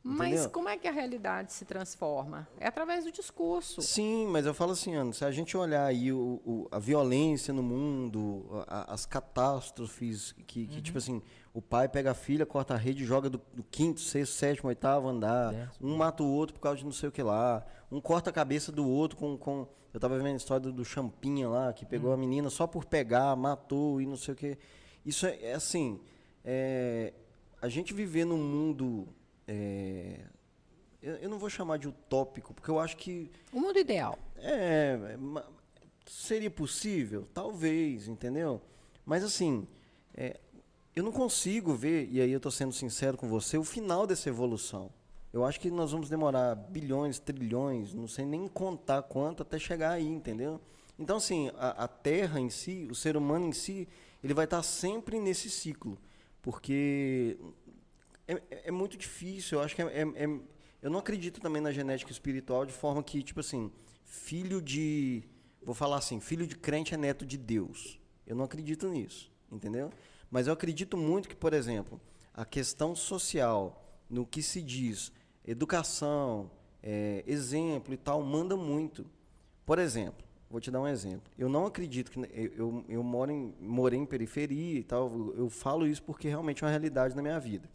Mas 0.01 0.33
Entendeu? 0.33 0.49
como 0.51 0.69
é 0.69 0.77
que 0.77 0.87
a 0.87 0.91
realidade 0.91 1.51
se 1.51 1.65
transforma? 1.65 2.47
É 2.57 2.67
através 2.67 3.03
do 3.03 3.11
discurso. 3.11 3.81
Sim, 3.81 4.27
mas 4.27 4.45
eu 4.45 4.53
falo 4.53 4.71
assim, 4.71 4.95
Ana, 4.95 5.11
se 5.11 5.25
a 5.25 5.31
gente 5.31 5.57
olhar 5.57 5.85
aí 5.85 6.13
o, 6.13 6.41
o 6.45 6.67
a 6.71 6.79
violência 6.79 7.53
no 7.53 7.61
mundo, 7.61 8.63
a, 8.67 8.93
as 8.93 9.05
catástrofes, 9.05 10.31
que, 10.47 10.67
que 10.67 10.75
uhum. 10.77 10.81
tipo 10.81 10.97
assim, 10.97 11.21
o 11.53 11.61
pai 11.61 11.89
pega 11.89 12.11
a 12.11 12.13
filha, 12.13 12.45
corta 12.45 12.75
a 12.75 12.77
rede, 12.77 13.03
joga 13.03 13.29
do, 13.29 13.41
do 13.53 13.63
quinto, 13.63 13.99
sexto, 13.99 14.33
sétimo, 14.33 14.69
oitavo 14.69 15.09
andar, 15.09 15.53
é. 15.53 15.69
um 15.81 15.97
mata 15.97 16.23
o 16.23 16.31
outro 16.31 16.55
por 16.55 16.61
causa 16.61 16.77
de 16.77 16.85
não 16.85 16.93
sei 16.93 17.09
o 17.09 17.11
que 17.11 17.21
lá, 17.21 17.65
um 17.91 17.99
corta 17.99 18.29
a 18.29 18.33
cabeça 18.33 18.71
do 18.71 18.87
outro 18.87 19.17
com... 19.17 19.37
com 19.37 19.67
eu 19.91 19.99
tava 19.99 20.17
vendo 20.17 20.27
a 20.27 20.37
história 20.37 20.61
do, 20.61 20.71
do 20.71 20.85
Champinha 20.85 21.49
lá, 21.49 21.73
que 21.73 21.83
pegou 21.83 22.09
uhum. 22.09 22.15
a 22.15 22.17
menina 22.17 22.49
só 22.51 22.67
por 22.67 22.85
pegar, 22.85 23.35
matou 23.35 23.99
e 23.99 24.05
não 24.05 24.15
sei 24.15 24.33
o 24.35 24.37
que. 24.37 24.57
Isso 25.03 25.25
é, 25.25 25.39
é 25.41 25.53
assim, 25.55 25.99
é, 26.45 27.11
a 27.59 27.67
gente 27.67 27.91
viver 27.91 28.23
num 28.23 28.37
mundo 28.37 29.07
é, 29.51 30.19
eu, 31.01 31.15
eu, 31.15 31.29
não 31.29 31.39
vou 31.39 31.49
chamar 31.49 31.77
de 31.77 31.87
utópico, 31.87 32.53
porque 32.53 32.69
eu 32.69 32.79
acho 32.79 32.95
que. 32.95 33.31
O 33.51 33.59
mundo 33.59 33.79
ideal. 33.79 34.19
É. 34.37 35.17
Seria 36.05 36.51
possível? 36.51 37.27
Talvez, 37.33 38.07
entendeu? 38.07 38.61
Mas 39.03 39.23
assim, 39.23 39.67
é, 40.13 40.39
eu 40.95 41.03
não 41.03 41.11
consigo 41.11 41.73
ver, 41.73 42.07
e 42.11 42.21
aí 42.21 42.31
eu 42.31 42.37
estou 42.37 42.51
sendo 42.51 42.73
sincero 42.73 43.17
com 43.17 43.27
você, 43.27 43.57
o 43.57 43.63
final 43.63 44.05
dessa 44.05 44.29
evolução. 44.29 44.91
Eu 45.33 45.43
acho 45.43 45.59
que 45.59 45.71
nós 45.71 45.91
vamos 45.91 46.09
demorar 46.09 46.53
bilhões, 46.53 47.19
trilhões, 47.19 47.93
não 47.93 48.07
sei 48.07 48.25
nem 48.25 48.47
contar 48.47 49.01
quanto 49.01 49.41
até 49.41 49.57
chegar 49.57 49.91
aí, 49.91 50.07
entendeu? 50.07 50.61
Então, 50.97 51.17
assim, 51.17 51.49
a, 51.55 51.85
a 51.85 51.87
Terra 51.87 52.39
em 52.39 52.49
si, 52.51 52.87
o 52.89 52.93
ser 52.93 53.17
humano 53.17 53.47
em 53.47 53.51
si, 53.51 53.87
ele 54.23 54.33
vai 54.33 54.45
estar 54.45 54.61
sempre 54.61 55.19
nesse 55.19 55.49
ciclo. 55.49 55.97
Porque 56.41 57.37
é, 58.33 58.67
é 58.69 58.71
muito 58.71 58.97
difícil. 58.97 59.57
Eu 59.57 59.63
acho 59.63 59.75
que 59.75 59.81
é, 59.81 59.85
é, 59.85 60.01
é, 60.01 60.39
Eu 60.81 60.89
não 60.89 60.99
acredito 60.99 61.39
também 61.39 61.61
na 61.61 61.71
genética 61.71 62.11
espiritual 62.11 62.65
de 62.65 62.73
forma 62.73 63.01
que, 63.03 63.23
tipo 63.23 63.39
assim, 63.39 63.71
filho 64.05 64.61
de. 64.61 65.23
Vou 65.63 65.75
falar 65.75 65.97
assim, 65.97 66.19
filho 66.19 66.47
de 66.47 66.55
crente 66.55 66.93
é 66.93 66.97
neto 66.97 67.25
de 67.25 67.37
Deus. 67.37 67.99
Eu 68.25 68.35
não 68.35 68.45
acredito 68.45 68.87
nisso, 68.87 69.31
entendeu? 69.51 69.91
Mas 70.29 70.47
eu 70.47 70.53
acredito 70.53 70.95
muito 70.95 71.27
que, 71.27 71.35
por 71.35 71.53
exemplo, 71.53 71.99
a 72.33 72.45
questão 72.45 72.95
social, 72.95 73.99
no 74.09 74.25
que 74.25 74.41
se 74.41 74.61
diz 74.61 75.11
educação, 75.45 76.51
é, 76.81 77.23
exemplo 77.25 77.93
e 77.93 77.97
tal, 77.97 78.21
manda 78.21 78.55
muito. 78.55 79.05
Por 79.65 79.79
exemplo, 79.79 80.23
vou 80.49 80.61
te 80.61 80.71
dar 80.71 80.81
um 80.81 80.87
exemplo. 80.87 81.31
Eu 81.37 81.49
não 81.49 81.65
acredito 81.65 82.11
que. 82.11 82.19
Eu, 82.19 82.53
eu, 82.55 82.85
eu 82.87 83.03
moro 83.03 83.31
em, 83.31 83.53
morei 83.59 83.99
em 83.99 84.05
periferia 84.05 84.79
e 84.79 84.83
tal, 84.83 85.11
eu, 85.11 85.35
eu 85.35 85.49
falo 85.49 85.85
isso 85.87 86.03
porque 86.03 86.27
realmente 86.27 86.63
é 86.63 86.67
uma 86.67 86.71
realidade 86.71 87.15
na 87.15 87.21
minha 87.21 87.39
vida. 87.39 87.69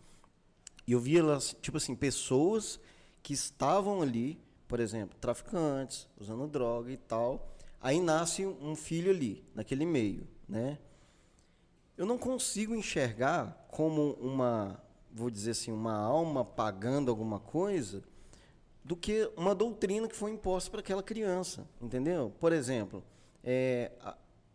E 0.86 0.92
eu 0.92 1.00
via, 1.00 1.22
tipo 1.60 1.76
assim, 1.76 1.94
pessoas 1.94 2.78
que 3.22 3.32
estavam 3.32 4.02
ali, 4.02 4.38
por 4.68 4.80
exemplo, 4.80 5.16
traficantes, 5.18 6.08
usando 6.18 6.46
droga 6.46 6.90
e 6.90 6.96
tal. 6.96 7.54
Aí 7.80 8.00
nasce 8.00 8.46
um 8.46 8.74
filho 8.74 9.10
ali, 9.10 9.44
naquele 9.54 9.86
meio, 9.86 10.26
né? 10.48 10.78
Eu 11.96 12.06
não 12.06 12.18
consigo 12.18 12.74
enxergar 12.74 13.66
como 13.70 14.12
uma, 14.14 14.82
vou 15.12 15.30
dizer 15.30 15.52
assim, 15.52 15.70
uma 15.70 15.94
alma 15.94 16.44
pagando 16.44 17.10
alguma 17.10 17.38
coisa 17.38 18.02
do 18.82 18.96
que 18.96 19.30
uma 19.36 19.54
doutrina 19.54 20.06
que 20.08 20.16
foi 20.16 20.30
imposta 20.32 20.70
para 20.70 20.80
aquela 20.80 21.02
criança, 21.02 21.66
entendeu? 21.80 22.32
Por 22.38 22.52
exemplo, 22.52 23.02
é, 23.42 23.92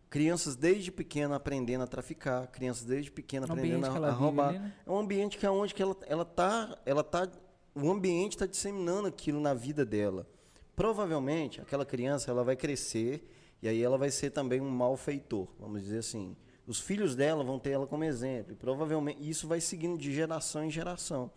crianças 0.09 0.55
desde 0.55 0.91
pequena 0.91 1.35
aprendendo 1.35 1.83
a 1.83 1.87
traficar, 1.87 2.47
crianças 2.47 2.83
desde 2.83 3.11
pequena 3.11 3.45
aprendendo 3.45 3.85
a, 3.85 4.07
a 4.07 4.11
roubar. 4.11 4.49
Ali, 4.49 4.59
né? 4.59 4.73
É 4.85 4.91
um 4.91 4.97
ambiente 4.97 5.37
que 5.37 5.45
é 5.45 5.51
onde 5.51 5.73
que 5.73 5.81
ela 5.81 5.95
ela 6.07 6.25
tá, 6.25 6.77
ela 6.85 7.03
tá, 7.03 7.29
o 7.75 7.89
ambiente 7.91 8.33
está 8.33 8.45
disseminando 8.45 9.07
aquilo 9.07 9.39
na 9.39 9.53
vida 9.53 9.85
dela. 9.85 10.27
Provavelmente 10.75 11.61
aquela 11.61 11.85
criança 11.85 12.31
ela 12.31 12.43
vai 12.43 12.55
crescer 12.55 13.29
e 13.61 13.67
aí 13.67 13.81
ela 13.81 13.97
vai 13.97 14.09
ser 14.09 14.31
também 14.31 14.59
um 14.59 14.69
malfeitor, 14.69 15.47
vamos 15.59 15.81
dizer 15.81 15.99
assim. 15.99 16.35
Os 16.65 16.79
filhos 16.79 17.15
dela 17.15 17.43
vão 17.43 17.59
ter 17.59 17.71
ela 17.71 17.87
como 17.87 18.03
exemplo 18.03 18.53
e 18.53 18.55
provavelmente 18.55 19.27
isso 19.27 19.47
vai 19.47 19.59
seguindo 19.59 19.97
de 19.97 20.13
geração 20.13 20.63
em 20.63 20.71
geração. 20.71 21.31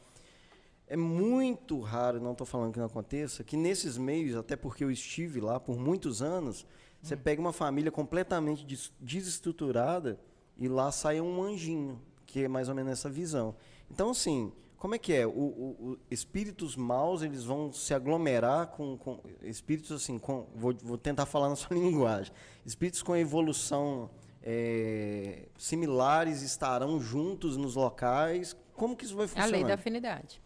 É 0.87 0.97
muito 0.97 1.81
raro, 1.81 2.21
não 2.21 2.33
estou 2.33 2.47
falando 2.47 2.73
que 2.73 2.79
não 2.79 2.87
aconteça, 2.87 3.43
que 3.43 3.57
nesses 3.57 3.97
meios, 3.97 4.37
até 4.37 4.57
porque 4.57 4.85
eu 4.85 4.91
estive 4.91 5.41
lá 5.41 5.59
por 5.59 5.79
muitos 5.79 6.21
anos, 6.21 6.67
você 7.03 7.17
pega 7.17 7.41
uma 7.41 7.53
família 7.53 7.91
completamente 7.91 8.65
des 8.65 8.93
desestruturada 9.01 10.21
e 10.57 10.69
lá 10.69 10.93
sai 10.93 11.21
um 11.21 11.43
anjinho, 11.43 12.01
que 12.25 12.45
é 12.45 12.49
mais 12.49 12.69
ou 12.69 12.75
menos 12.75 12.93
essa 12.93 13.11
visão. 13.11 13.57
Então, 13.91 14.11
assim, 14.11 14.53
como 14.79 14.95
é 14.95 14.99
que 14.99 15.13
é? 15.13 15.27
O, 15.27 15.31
o, 15.31 15.77
o 15.81 15.99
espíritos 16.11 16.77
maus, 16.77 17.23
eles 17.23 17.45
vão 17.45 17.73
se 17.73 17.93
aglomerar 17.93 18.69
com, 18.69 18.97
com 18.97 19.21
espíritos 19.43 19.91
assim, 19.93 20.19
com, 20.19 20.47
vou, 20.55 20.75
vou, 20.83 20.97
tentar 20.97 21.27
falar 21.27 21.49
na 21.49 21.57
sua 21.57 21.77
linguagem. 21.77 22.33
Espíritos 22.65 23.03
com 23.03 23.17
evolução 23.17 24.09
é, 24.43 25.49
similares 25.59 26.43
estarão 26.43 27.01
juntos 27.01 27.57
nos 27.57 27.75
locais. 27.75 28.57
Como 28.75 28.97
que 28.97 29.05
isso 29.05 29.17
vai 29.17 29.27
funcionar? 29.27 29.49
A 29.49 29.51
lei 29.51 29.65
da 29.65 29.75
afinidade. 29.75 30.41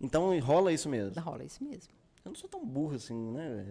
Então 0.00 0.36
rola 0.40 0.72
isso 0.72 0.88
mesmo? 0.88 1.20
Rola 1.20 1.44
isso 1.44 1.62
mesmo. 1.62 1.92
Eu 2.24 2.30
não 2.30 2.36
sou 2.36 2.48
tão 2.48 2.64
burro 2.64 2.94
assim, 2.94 3.32
né? 3.32 3.66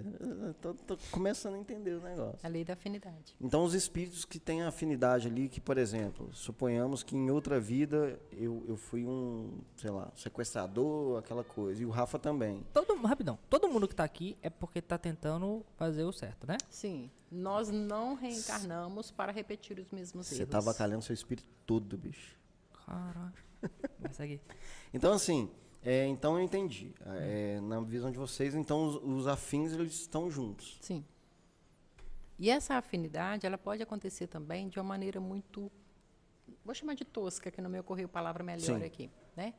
Tô, 0.62 0.76
tô, 0.76 0.96
começando 1.10 1.56
a 1.56 1.58
entender 1.58 1.96
o 1.96 2.02
negócio. 2.02 2.40
A 2.44 2.48
lei 2.48 2.64
da 2.64 2.74
afinidade. 2.74 3.36
Então, 3.42 3.64
os 3.64 3.74
espíritos 3.74 4.26
que 4.26 4.40
têm 4.40 4.62
afinidade 4.62 5.28
ali, 5.28 5.50
que, 5.50 5.60
por 5.60 5.76
exemplo, 5.76 6.30
suponhamos 6.34 7.02
que 7.02 7.16
em 7.16 7.32
outra 7.32 7.60
vida 7.60 8.20
eu, 8.32 8.64
eu 8.68 8.78
fui 8.78 9.08
um, 9.08 9.60
sei 9.76 9.90
lá, 9.90 10.12
sequestrador, 10.16 11.18
aquela 11.18 11.44
coisa. 11.44 11.82
E 11.82 11.86
o 11.86 11.90
Rafa 11.90 12.20
também. 12.20 12.64
Todo, 12.72 12.96
rapidão, 13.02 13.40
todo 13.50 13.68
mundo 13.68 13.88
que 13.88 13.94
está 13.96 14.04
aqui 14.04 14.38
é 14.44 14.52
porque 14.52 14.78
está 14.78 15.00
tentando 15.00 15.66
fazer 15.76 16.04
o 16.04 16.12
certo, 16.12 16.46
né? 16.46 16.58
Sim. 16.70 17.10
Nós 17.32 17.70
não 17.70 18.14
reencarnamos 18.14 19.10
para 19.10 19.32
repetir 19.32 19.80
os 19.80 19.90
mesmos 19.90 20.28
Você 20.28 20.44
erros. 20.44 20.54
Você 20.54 20.66
tá 20.66 20.74
calhando 20.76 21.02
seu 21.02 21.16
espírito 21.16 21.48
todo, 21.66 21.98
bicho. 21.98 22.38
Caralho. 22.86 23.34
Vai 23.98 24.14
seguir. 24.14 24.42
Então, 24.94 25.12
assim, 25.12 25.50
é, 25.84 26.08
então 26.08 26.38
eu 26.38 26.44
entendi. 26.44 26.94
É, 27.06 27.60
na 27.62 27.80
visão 27.82 28.10
de 28.10 28.18
vocês, 28.18 28.56
então 28.56 28.88
os, 28.88 28.96
os, 28.96 29.28
afins 29.28 29.74
eles 29.74 29.94
estão 29.94 30.30
juntos. 30.32 30.78
Sim. 30.82 31.04
E 32.40 32.50
essa 32.50 32.76
afinidade, 32.76 33.46
ela 33.46 33.58
pode 33.58 33.84
acontecer 33.84 34.28
também 34.28 34.70
de 34.70 34.80
uma 34.80 34.84
maneira 34.84 35.20
muito, 35.20 35.72
vou 36.64 36.74
chamar 36.74 36.96
de 36.96 37.04
tosca, 37.04 37.52
que 37.52 37.62
não 37.62 37.70
me 37.70 37.80
ocorreu 37.80 38.08
palavra 38.08 38.44
melhor 38.44 38.80
Sim. 38.80 38.84
aqui, 38.84 39.10
né? 39.36 39.54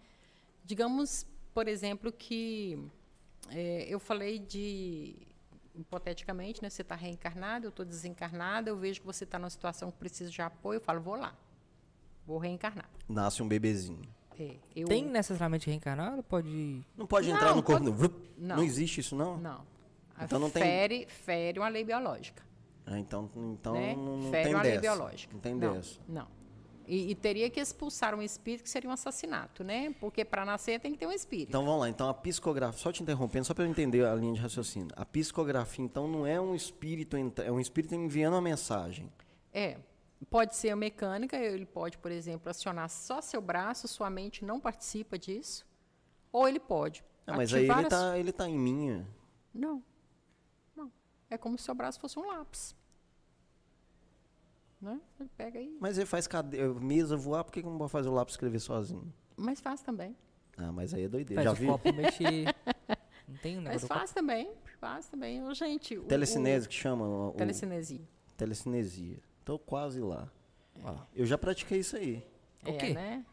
Digamos, 0.64 1.26
por 1.52 1.68
exemplo, 1.68 2.10
que 2.10 2.78
é, 3.50 3.86
eu 3.88 4.00
falei 4.00 4.38
de 4.38 5.16
hipoteticamente, 5.74 6.62
né? 6.62 6.70
Você 6.70 6.82
está 6.82 6.94
reencarnado, 6.94 7.66
eu 7.66 7.70
estou 7.70 7.84
desencarnada, 7.84 8.70
eu 8.70 8.76
vejo 8.76 9.00
que 9.00 9.06
você 9.06 9.24
está 9.24 9.38
numa 9.38 9.50
situação 9.50 9.90
que 9.90 9.98
precisa 9.98 10.30
de 10.30 10.40
apoio, 10.40 10.78
eu 10.78 10.80
falo, 10.80 11.00
vou 11.00 11.16
lá, 11.16 11.36
vou 12.26 12.38
reencarnar. 12.38 12.88
Nasce 13.08 13.42
um 13.42 13.48
bebezinho. 13.48 14.02
É, 14.38 14.56
eu... 14.74 14.88
Tem 14.88 15.04
necessariamente 15.04 15.68
reencarnado? 15.68 16.22
Pode. 16.22 16.84
Não 16.96 17.06
pode 17.06 17.28
não, 17.28 17.36
entrar 17.36 17.54
no 17.54 17.62
corpo. 17.62 17.92
Pode... 17.92 18.14
Não. 18.36 18.56
não 18.56 18.62
existe 18.62 19.00
isso, 19.00 19.14
não? 19.14 19.36
Não. 19.38 19.64
Então 20.20 20.38
não 20.38 20.50
fere, 20.50 20.98
tem. 20.98 21.08
Fere 21.08 21.58
uma 21.58 21.68
lei 21.68 21.84
biológica. 21.84 22.42
Ah, 22.86 22.98
então 22.98 23.30
então 23.34 23.74
né? 23.74 23.94
não, 23.94 24.16
não 24.18 24.30
fere 24.30 24.44
tem 24.44 24.54
uma 24.54 24.62
dessa. 24.62 24.72
lei 24.72 24.80
biológica. 24.80 25.32
Não 25.32 25.40
tem 25.40 25.54
não, 25.54 25.74
dessa. 25.74 26.00
Não. 26.08 26.28
E, 26.86 27.10
e, 27.10 27.14
teria 27.14 27.48
que 27.48 27.58
expulsar 27.58 28.14
um 28.14 28.20
espírito 28.20 28.62
que 28.62 28.68
seria 28.68 28.90
um 28.90 28.92
assassinato, 28.92 29.64
né? 29.64 29.94
Porque 29.98 30.22
para 30.22 30.44
nascer 30.44 30.78
tem 30.78 30.92
que 30.92 30.98
ter 30.98 31.06
um 31.06 31.12
espírito. 31.12 31.48
Então 31.48 31.64
vamos 31.64 31.80
lá. 31.80 31.88
Então 31.88 32.08
a 32.10 32.14
psicografia, 32.14 32.78
só 32.78 32.92
te 32.92 33.02
interrompendo, 33.02 33.46
só 33.46 33.54
para 33.54 33.64
eu 33.64 33.70
entender 33.70 34.04
a 34.04 34.14
linha 34.14 34.34
de 34.34 34.40
raciocínio. 34.40 34.88
A 34.94 35.04
psicografia, 35.06 35.82
então, 35.82 36.06
não 36.06 36.26
é 36.26 36.38
um 36.38 36.54
espírito, 36.54 37.16
é 37.16 37.50
um 37.50 37.58
espírito 37.58 37.94
enviando 37.94 38.34
uma 38.34 38.42
mensagem. 38.42 39.10
É. 39.52 39.78
Pode 40.30 40.54
ser 40.56 40.70
a 40.70 40.76
mecânica, 40.76 41.36
ele 41.36 41.66
pode, 41.66 41.98
por 41.98 42.10
exemplo, 42.10 42.50
acionar 42.50 42.88
só 42.88 43.20
seu 43.20 43.40
braço, 43.40 43.86
sua 43.88 44.10
mente 44.10 44.44
não 44.44 44.60
participa 44.60 45.18
disso. 45.18 45.66
Ou 46.32 46.48
ele 46.48 46.60
pode. 46.60 47.04
Ah, 47.26 47.36
mas 47.36 47.52
aí 47.54 47.68
ele 47.68 47.82
está 47.82 48.18
ele 48.18 48.32
tá 48.32 48.48
em 48.48 48.58
minha. 48.58 49.06
Não. 49.52 49.82
Não. 50.76 50.90
É 51.30 51.38
como 51.38 51.56
se 51.58 51.64
seu 51.64 51.74
braço 51.74 52.00
fosse 52.00 52.18
um 52.18 52.26
lápis. 52.26 52.74
Né? 54.80 55.00
Ele 55.18 55.30
pega 55.36 55.58
aí. 55.58 55.76
Mas 55.80 55.96
ele 55.96 56.06
faz 56.06 56.26
cadeira, 56.26 56.74
mesa 56.74 57.16
voar, 57.16 57.44
por 57.44 57.52
que 57.52 57.62
não 57.62 57.78
pode 57.78 57.90
fazer 57.90 58.08
o 58.08 58.12
lápis 58.12 58.34
escrever 58.34 58.58
sozinho? 58.58 59.12
Mas 59.36 59.60
faz 59.60 59.80
também. 59.80 60.16
Ah, 60.56 60.70
mas 60.70 60.92
aí 60.92 61.04
é 61.04 61.08
doideira. 61.08 61.42
Faz 61.42 61.56
Já 61.56 61.60
viu? 61.60 61.72
Copo 61.72 61.92
mexer. 61.92 62.54
Não 63.26 63.36
tem 63.38 63.58
um 63.58 63.62
Mas 63.62 63.84
faz 63.84 64.10
copo. 64.10 64.14
também. 64.14 64.52
Faz 64.78 65.08
também. 65.08 65.54
Gente, 65.54 65.98
Telecinese 66.00 66.66
o, 66.66 66.68
que 66.68 66.74
chama? 66.74 67.06
O, 67.06 67.32
Telecinesia. 67.32 68.06
Telecinesia. 68.36 69.18
Tô 69.44 69.58
quase 69.58 70.00
lá. 70.00 70.30
É. 70.84 70.96
Eu 71.14 71.26
já 71.26 71.36
pratiquei 71.36 71.78
isso 71.78 71.96
aí. 71.96 72.24
É, 72.64 72.70
o 72.70 72.78
quê? 72.78 72.94
né? 72.94 73.24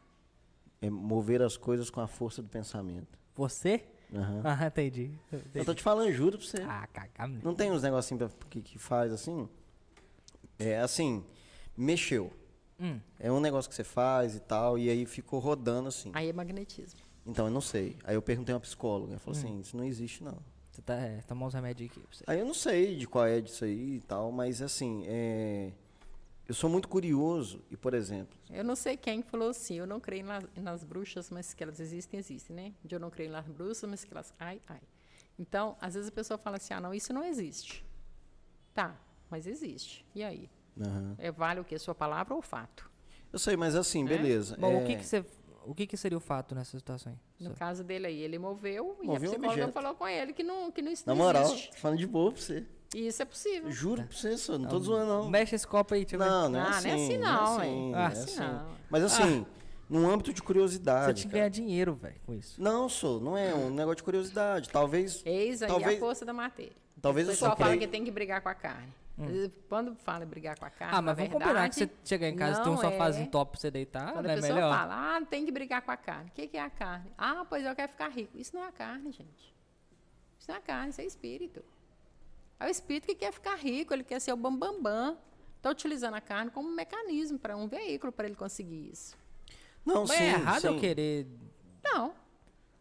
É 0.81 0.89
mover 0.89 1.41
as 1.41 1.57
coisas 1.57 1.89
com 1.89 2.01
a 2.01 2.07
força 2.07 2.41
do 2.41 2.49
pensamento. 2.49 3.19
Você? 3.35 3.83
Uhum. 4.11 4.41
Ah, 4.43 4.67
entendi, 4.67 5.11
entendi. 5.31 5.49
Eu 5.53 5.65
tô 5.65 5.73
te 5.73 5.81
falando, 5.81 6.11
juro 6.11 6.37
pra 6.37 6.45
você. 6.45 6.61
Ah, 6.63 6.87
caga 6.91 7.27
Não 7.41 7.55
tem 7.55 7.71
uns 7.71 7.81
negocinhos 7.81 8.31
que, 8.49 8.61
que 8.61 8.77
faz 8.77 9.13
assim? 9.13 9.47
É 10.59 10.79
assim, 10.79 11.23
mexeu. 11.77 12.31
Hum. 12.79 12.99
É 13.19 13.31
um 13.31 13.39
negócio 13.39 13.69
que 13.69 13.75
você 13.75 13.83
faz 13.83 14.35
e 14.35 14.39
tal, 14.39 14.77
e 14.77 14.89
aí 14.89 15.05
ficou 15.05 15.39
rodando 15.39 15.87
assim. 15.87 16.11
Aí 16.13 16.29
é 16.29 16.33
magnetismo. 16.33 16.99
Então, 17.25 17.45
eu 17.45 17.51
não 17.51 17.61
sei. 17.61 17.95
Aí 18.03 18.15
eu 18.15 18.21
perguntei 18.21 18.51
a 18.51 18.57
uma 18.57 18.61
psicóloga, 18.61 19.13
ela 19.13 19.19
falou 19.19 19.39
hum. 19.39 19.43
assim, 19.43 19.59
isso 19.59 19.77
não 19.77 19.83
existe 19.83 20.23
não. 20.23 20.37
Você 20.71 20.81
tá, 20.81 20.95
é, 20.95 21.21
tomar 21.21 21.47
uns 21.47 21.53
remédios 21.53 21.89
aqui 21.89 21.99
pra 21.99 22.09
você. 22.11 22.23
Aí 22.27 22.39
eu 22.39 22.45
não 22.45 22.53
sei 22.53 22.95
de 22.95 23.07
qual 23.07 23.25
é 23.25 23.39
disso 23.39 23.65
aí 23.65 23.97
e 23.97 24.01
tal, 24.01 24.31
mas 24.31 24.61
assim, 24.61 25.03
é... 25.05 25.71
Eu 26.47 26.53
sou 26.53 26.69
muito 26.69 26.87
curioso 26.87 27.63
e, 27.69 27.77
por 27.77 27.93
exemplo... 27.93 28.37
Eu 28.49 28.63
não 28.63 28.75
sei 28.75 28.97
quem 28.97 29.21
falou 29.21 29.49
assim, 29.49 29.75
eu 29.75 29.87
não 29.87 29.99
creio 29.99 30.25
nas, 30.25 30.43
nas 30.55 30.83
bruxas, 30.83 31.29
mas 31.29 31.53
que 31.53 31.63
elas 31.63 31.79
existem, 31.79 32.19
existem, 32.19 32.55
né? 32.55 32.73
Eu 32.89 32.99
não 32.99 33.09
creio 33.09 33.31
nas 33.31 33.47
bruxas, 33.47 33.89
mas 33.89 34.03
que 34.03 34.13
elas... 34.13 34.33
Ai, 34.37 34.61
ai. 34.67 34.81
Então, 35.39 35.77
às 35.79 35.93
vezes 35.93 36.09
a 36.09 36.11
pessoa 36.11 36.37
fala 36.37 36.57
assim, 36.57 36.73
ah, 36.73 36.81
não, 36.81 36.93
isso 36.93 37.13
não 37.13 37.23
existe. 37.23 37.85
Tá, 38.73 38.95
mas 39.29 39.47
existe. 39.47 40.05
E 40.13 40.23
aí? 40.23 40.49
Uhum. 40.77 41.15
É, 41.17 41.31
vale 41.31 41.59
o 41.59 41.63
que? 41.63 41.77
Sua 41.77 41.95
palavra 41.95 42.33
ou 42.33 42.41
fato? 42.41 42.89
Eu 43.31 43.39
sei, 43.39 43.55
mas 43.55 43.75
assim, 43.75 44.03
é? 44.03 44.07
beleza. 44.07 44.57
Bom, 44.57 44.71
é... 44.71 44.83
o 44.83 44.85
que, 44.85 44.95
que 44.97 45.05
você 45.05 45.25
o 45.65 45.75
que, 45.75 45.85
que, 45.85 45.95
seria 45.95 46.17
o 46.17 46.21
fato 46.21 46.55
nessa 46.55 46.77
situação? 46.77 47.17
No 47.39 47.53
caso 47.53 47.83
dele 47.83 48.07
aí, 48.07 48.19
ele 48.19 48.39
moveu, 48.39 48.97
moveu 49.03 49.13
e 49.13 49.15
a 49.15 49.19
psicóloga 49.19 49.51
objeto. 49.51 49.71
falou 49.71 49.95
com 49.95 50.07
ele 50.07 50.33
que 50.33 50.43
não, 50.43 50.71
que 50.71 50.81
não 50.81 50.91
Na 51.05 51.15
moral, 51.15 51.55
falando 51.75 51.99
de 51.99 52.07
boa 52.07 52.31
pra 52.31 52.41
você. 52.41 52.65
E 52.93 53.07
isso 53.07 53.21
é 53.21 53.25
possível. 53.25 53.71
Juro 53.71 54.03
pra 54.03 54.11
você, 54.11 54.37
só, 54.37 54.57
não 54.57 54.67
tô 54.67 54.79
zoando, 54.79 55.05
não. 55.05 55.29
Mexe 55.29 55.55
esse 55.55 55.65
copo 55.65 55.93
aí, 55.93 56.03
deixa 56.03 56.17
não, 56.17 56.49
Não, 56.49 56.59
é 56.59 56.63
ah, 56.63 56.69
assim, 56.69 56.87
não 56.87 56.91
é 56.91 57.03
assim, 57.03 57.17
não, 57.17 57.31
não 57.31 57.61
é 57.61 57.65
assim, 57.65 57.93
ah, 57.95 58.01
é 58.01 58.05
assim. 58.05 58.39
Não. 58.39 58.67
Mas 58.89 59.03
assim, 59.03 59.45
ah. 59.47 59.63
num 59.89 60.09
âmbito 60.09 60.33
de 60.33 60.43
curiosidade. 60.43 61.05
Você 61.19 61.25
te 61.25 61.31
ganhar 61.31 61.49
dinheiro, 61.49 61.95
velho, 61.95 62.19
com 62.25 62.33
isso. 62.33 62.61
Não, 62.61 62.89
sou, 62.89 63.21
não 63.21 63.37
é 63.37 63.55
um 63.55 63.69
negócio 63.69 63.97
de 63.97 64.03
curiosidade. 64.03 64.69
Talvez. 64.69 65.21
Eis 65.25 65.61
aí 65.61 65.69
talvez, 65.69 65.97
a 65.97 65.99
força 65.99 66.25
da 66.25 66.33
matéria. 66.33 66.75
Talvez 67.01 67.27
o 67.27 67.31
pessoal 67.31 67.55
fala 67.55 67.77
que 67.77 67.87
tem 67.87 68.03
que 68.03 68.11
brigar 68.11 68.41
com 68.41 68.49
a 68.49 68.53
carne. 68.53 68.93
Hum. 69.17 69.49
Quando 69.69 69.95
fala 69.95 70.25
brigar 70.25 70.57
com 70.57 70.65
a 70.65 70.69
carne. 70.69 70.95
Ah, 70.95 71.01
mas 71.01 71.15
vamos 71.15 71.31
verdade, 71.31 71.49
combinar 71.49 71.69
que 71.69 71.75
você 71.75 71.89
chegar 72.03 72.27
em 72.27 72.35
casa 72.35 72.59
e 72.59 72.63
tem 72.63 72.73
um 72.73 72.77
sofazinho 72.77 73.25
é. 73.25 73.29
top 73.29 73.51
pra 73.51 73.61
você 73.61 73.71
deitar. 73.71 74.11
Quando 74.11 74.25
né? 74.25 74.33
a 74.33 74.35
pessoa 74.35 74.55
melhor. 74.55 74.77
fala, 74.77 75.17
ah, 75.17 75.21
tem 75.25 75.45
que 75.45 75.51
brigar 75.51 75.81
com 75.81 75.91
a 75.91 75.97
carne. 75.97 76.29
O 76.29 76.33
que, 76.33 76.47
que 76.47 76.57
é 76.57 76.61
a 76.61 76.69
carne? 76.69 77.11
Ah, 77.17 77.45
pois 77.47 77.65
eu 77.65 77.73
quero 77.75 77.91
ficar 77.91 78.09
rico. 78.09 78.37
Isso 78.37 78.55
não 78.55 78.65
é 78.65 78.71
carne, 78.71 79.11
gente. 79.11 79.53
Isso 80.39 80.49
não 80.49 80.55
é 80.55 80.61
carne, 80.61 80.89
isso 80.89 81.01
é 81.01 81.05
espírito. 81.05 81.63
É 82.61 82.67
o 82.67 82.69
espírito 82.69 83.07
que 83.07 83.15
quer 83.15 83.33
ficar 83.33 83.55
rico, 83.55 83.93
ele 83.93 84.03
quer 84.03 84.19
ser 84.19 84.31
o 84.31 84.37
bambambam. 84.37 84.81
Bam, 84.81 84.81
bam. 85.13 85.17
Está 85.57 85.69
utilizando 85.69 86.15
a 86.15 86.21
carne 86.21 86.49
como 86.49 86.69
um 86.69 86.73
mecanismo 86.73 87.37
para 87.37 87.55
um 87.55 87.67
veículo 87.67 88.11
para 88.11 88.25
ele 88.25 88.35
conseguir 88.35 88.89
isso. 88.91 89.15
Não, 89.85 90.05
Mas 90.07 90.17
sim, 90.17 90.23
é 90.23 90.27
errado 90.29 90.61
sim. 90.61 90.67
eu 90.67 90.79
querer. 90.79 91.27
Não. 91.83 92.13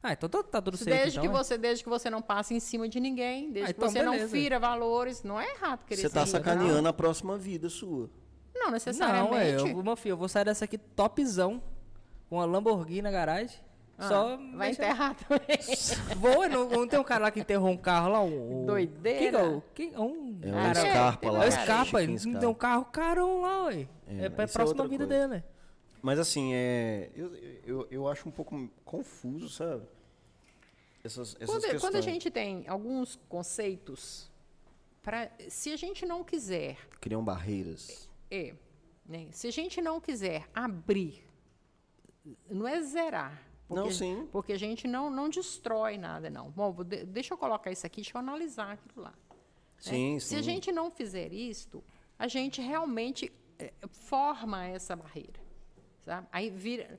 Ah, 0.02 0.12
então 0.14 0.28
tá, 0.30 0.42
tá 0.42 0.62
tudo 0.62 0.78
certo. 0.78 0.88
Desde 0.88 1.18
então, 1.18 1.22
que 1.22 1.28
né? 1.28 1.34
você, 1.38 1.58
desde 1.58 1.84
que 1.84 1.90
você 1.90 2.08
não 2.08 2.22
passe 2.22 2.54
em 2.54 2.60
cima 2.60 2.88
de 2.88 2.98
ninguém, 2.98 3.50
desde 3.52 3.70
Ah, 3.70 3.74
que 3.74 3.78
então 3.78 3.90
você 3.90 4.02
beleza. 4.02 4.24
não 4.24 4.30
fira 4.30 4.58
valores, 4.58 5.22
não 5.22 5.38
é 5.38 5.50
errado 5.50 5.84
querer 5.84 6.00
Você 6.00 6.08
tá 6.08 6.20
rico, 6.20 6.30
sacaneando 6.32 6.88
a 6.88 6.92
próxima 6.92 7.36
vida 7.36 7.68
sua. 7.68 8.08
Não, 8.54 8.60
não 8.60 8.64
Não, 8.66 8.70
necessariamente. 8.72 9.66
é, 9.66 9.72
eu, 9.72 9.82
meu 9.82 9.96
filho, 9.96 10.12
eu 10.14 10.16
vou 10.16 10.28
sair 10.28 10.44
dessa 10.44 10.64
aqui 10.64 10.78
topzão, 10.78 11.62
com 12.28 12.36
uma 12.36 12.46
Lamborghini 12.46 13.02
na 13.02 13.10
garagem. 13.10 13.58
Ah, 14.02 14.08
só 14.08 14.36
vai 14.56 14.70
enterrar 14.70 15.14
também. 15.14 15.58
Vou, 16.16 16.48
não, 16.48 16.68
não 16.68 16.88
tem 16.88 16.98
um 16.98 17.04
cara 17.04 17.24
lá 17.24 17.30
que 17.30 17.40
enterrou 17.40 17.68
um 17.70 17.76
carro 17.76 18.08
lá? 18.10 18.22
Um, 18.22 18.62
um- 18.62 18.66
Doideira. 18.66 19.18
Que, 19.18 19.30
não, 19.30 19.62
que, 19.74 19.86
um 19.96 20.38
É 20.42 20.48
um 20.48 20.52
cara, 20.52 20.74
Scarpa 20.74 21.26
é 21.26 21.30
lá. 21.30 21.38
É 21.38 21.44
o 21.44 21.48
um 21.48 21.50
Scarpa, 21.52 21.84
Chiquinho 21.84 22.00
ele 22.10 22.18
Scarpa. 22.18 22.38
tem 22.40 22.48
um 22.48 22.54
carro 22.54 22.84
carão 22.86 23.40
lá, 23.42 23.64
ué. 23.66 23.86
É, 24.08 24.24
É, 24.24 24.28
pra 24.30 24.44
é 24.44 24.46
próxima 24.46 24.82
outra 24.82 24.88
vida 24.88 25.06
coisa. 25.06 25.28
dele. 25.28 25.44
Mas 26.02 26.18
assim, 26.18 26.52
é, 26.54 27.10
eu, 27.14 27.34
eu, 27.66 27.88
eu 27.90 28.08
acho 28.08 28.26
um 28.28 28.32
pouco 28.32 28.68
confuso, 28.84 29.48
sabe? 29.50 29.82
Essas, 31.04 31.34
essas 31.36 31.46
Quando, 31.46 31.60
questões. 31.62 31.80
quando 31.80 31.96
a 31.96 32.00
gente 32.00 32.30
tem 32.30 32.64
alguns 32.68 33.18
conceitos, 33.28 34.30
pra, 35.02 35.30
se 35.48 35.70
a 35.72 35.76
gente 35.76 36.04
não 36.06 36.24
quiser, 36.24 36.76
Criam 37.00 37.22
barreiras. 37.24 38.08
é, 38.30 38.54
né, 39.06 39.28
se 39.30 39.46
a 39.46 39.50
gente 39.50 39.80
não 39.82 40.00
quiser 40.00 40.46
abrir, 40.54 41.22
não 42.50 42.66
é 42.68 42.80
zerar. 42.82 43.42
Porque, 43.70 43.84
Não, 43.84 43.90
sim. 43.92 44.28
Porque 44.32 44.52
a 44.52 44.58
gente 44.58 44.88
não, 44.88 45.08
não 45.08 45.28
destrói 45.28 45.96
nada, 45.96 46.28
não. 46.28 46.50
Bom, 46.50 46.72
de- 46.82 47.04
deixa 47.04 47.32
eu 47.34 47.38
colocar 47.38 47.70
isso 47.70 47.86
aqui, 47.86 48.00
deixa 48.02 48.16
eu 48.16 48.18
analisar 48.18 48.72
aquilo 48.72 49.04
lá. 49.04 49.10
né? 49.10 49.16
Sim, 49.78 50.18
Se 50.18 50.30
sim. 50.30 50.36
a 50.36 50.42
gente 50.42 50.72
não 50.72 50.90
fizer 50.90 51.32
isto, 51.32 51.82
a 52.18 52.26
gente 52.26 52.60
realmente 52.60 53.32
eh, 53.60 53.72
forma 53.88 54.64
essa 54.66 54.96
barreira. 54.96 55.40
Sabe? 56.04 56.26
Aí 56.32 56.50
vira. 56.50 56.98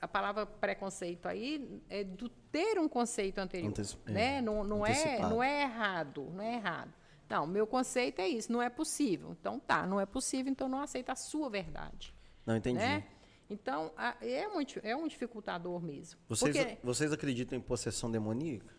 A 0.00 0.06
palavra 0.06 0.46
preconceito 0.46 1.26
aí 1.26 1.82
é 1.90 2.04
do 2.04 2.28
ter 2.28 2.78
um 2.78 2.86
conceito 2.88 3.38
anterior. 3.38 3.70
Antes- 3.70 3.98
é, 4.06 4.10
né? 4.12 4.40
não, 4.42 4.62
não, 4.62 4.86
é, 4.86 5.18
não 5.20 5.42
é 5.42 5.62
errado, 5.62 6.30
não 6.32 6.42
é 6.44 6.54
errado. 6.54 6.92
Não, 7.28 7.46
meu 7.46 7.66
conceito 7.66 8.20
é 8.20 8.28
isso, 8.28 8.52
não 8.52 8.62
é 8.62 8.68
possível. 8.70 9.32
Então 9.40 9.58
tá, 9.58 9.86
não 9.86 9.98
é 9.98 10.06
possível, 10.06 10.52
então 10.52 10.68
não 10.68 10.80
aceita 10.80 11.12
a 11.12 11.16
sua 11.16 11.48
verdade. 11.50 12.14
Não 12.46 12.54
entendi. 12.54 12.78
Né? 12.78 13.02
Então, 13.52 13.92
a- 13.96 14.16
é, 14.20 14.48
muito, 14.48 14.80
é 14.82 14.96
um 14.96 15.06
dificultador 15.06 15.80
mesmo. 15.82 16.18
Vocês, 16.28 16.56
Porque- 16.56 16.78
vocês 16.82 17.12
acreditam 17.12 17.58
em 17.58 17.60
possessão 17.60 18.10
demoníaca? 18.10 18.74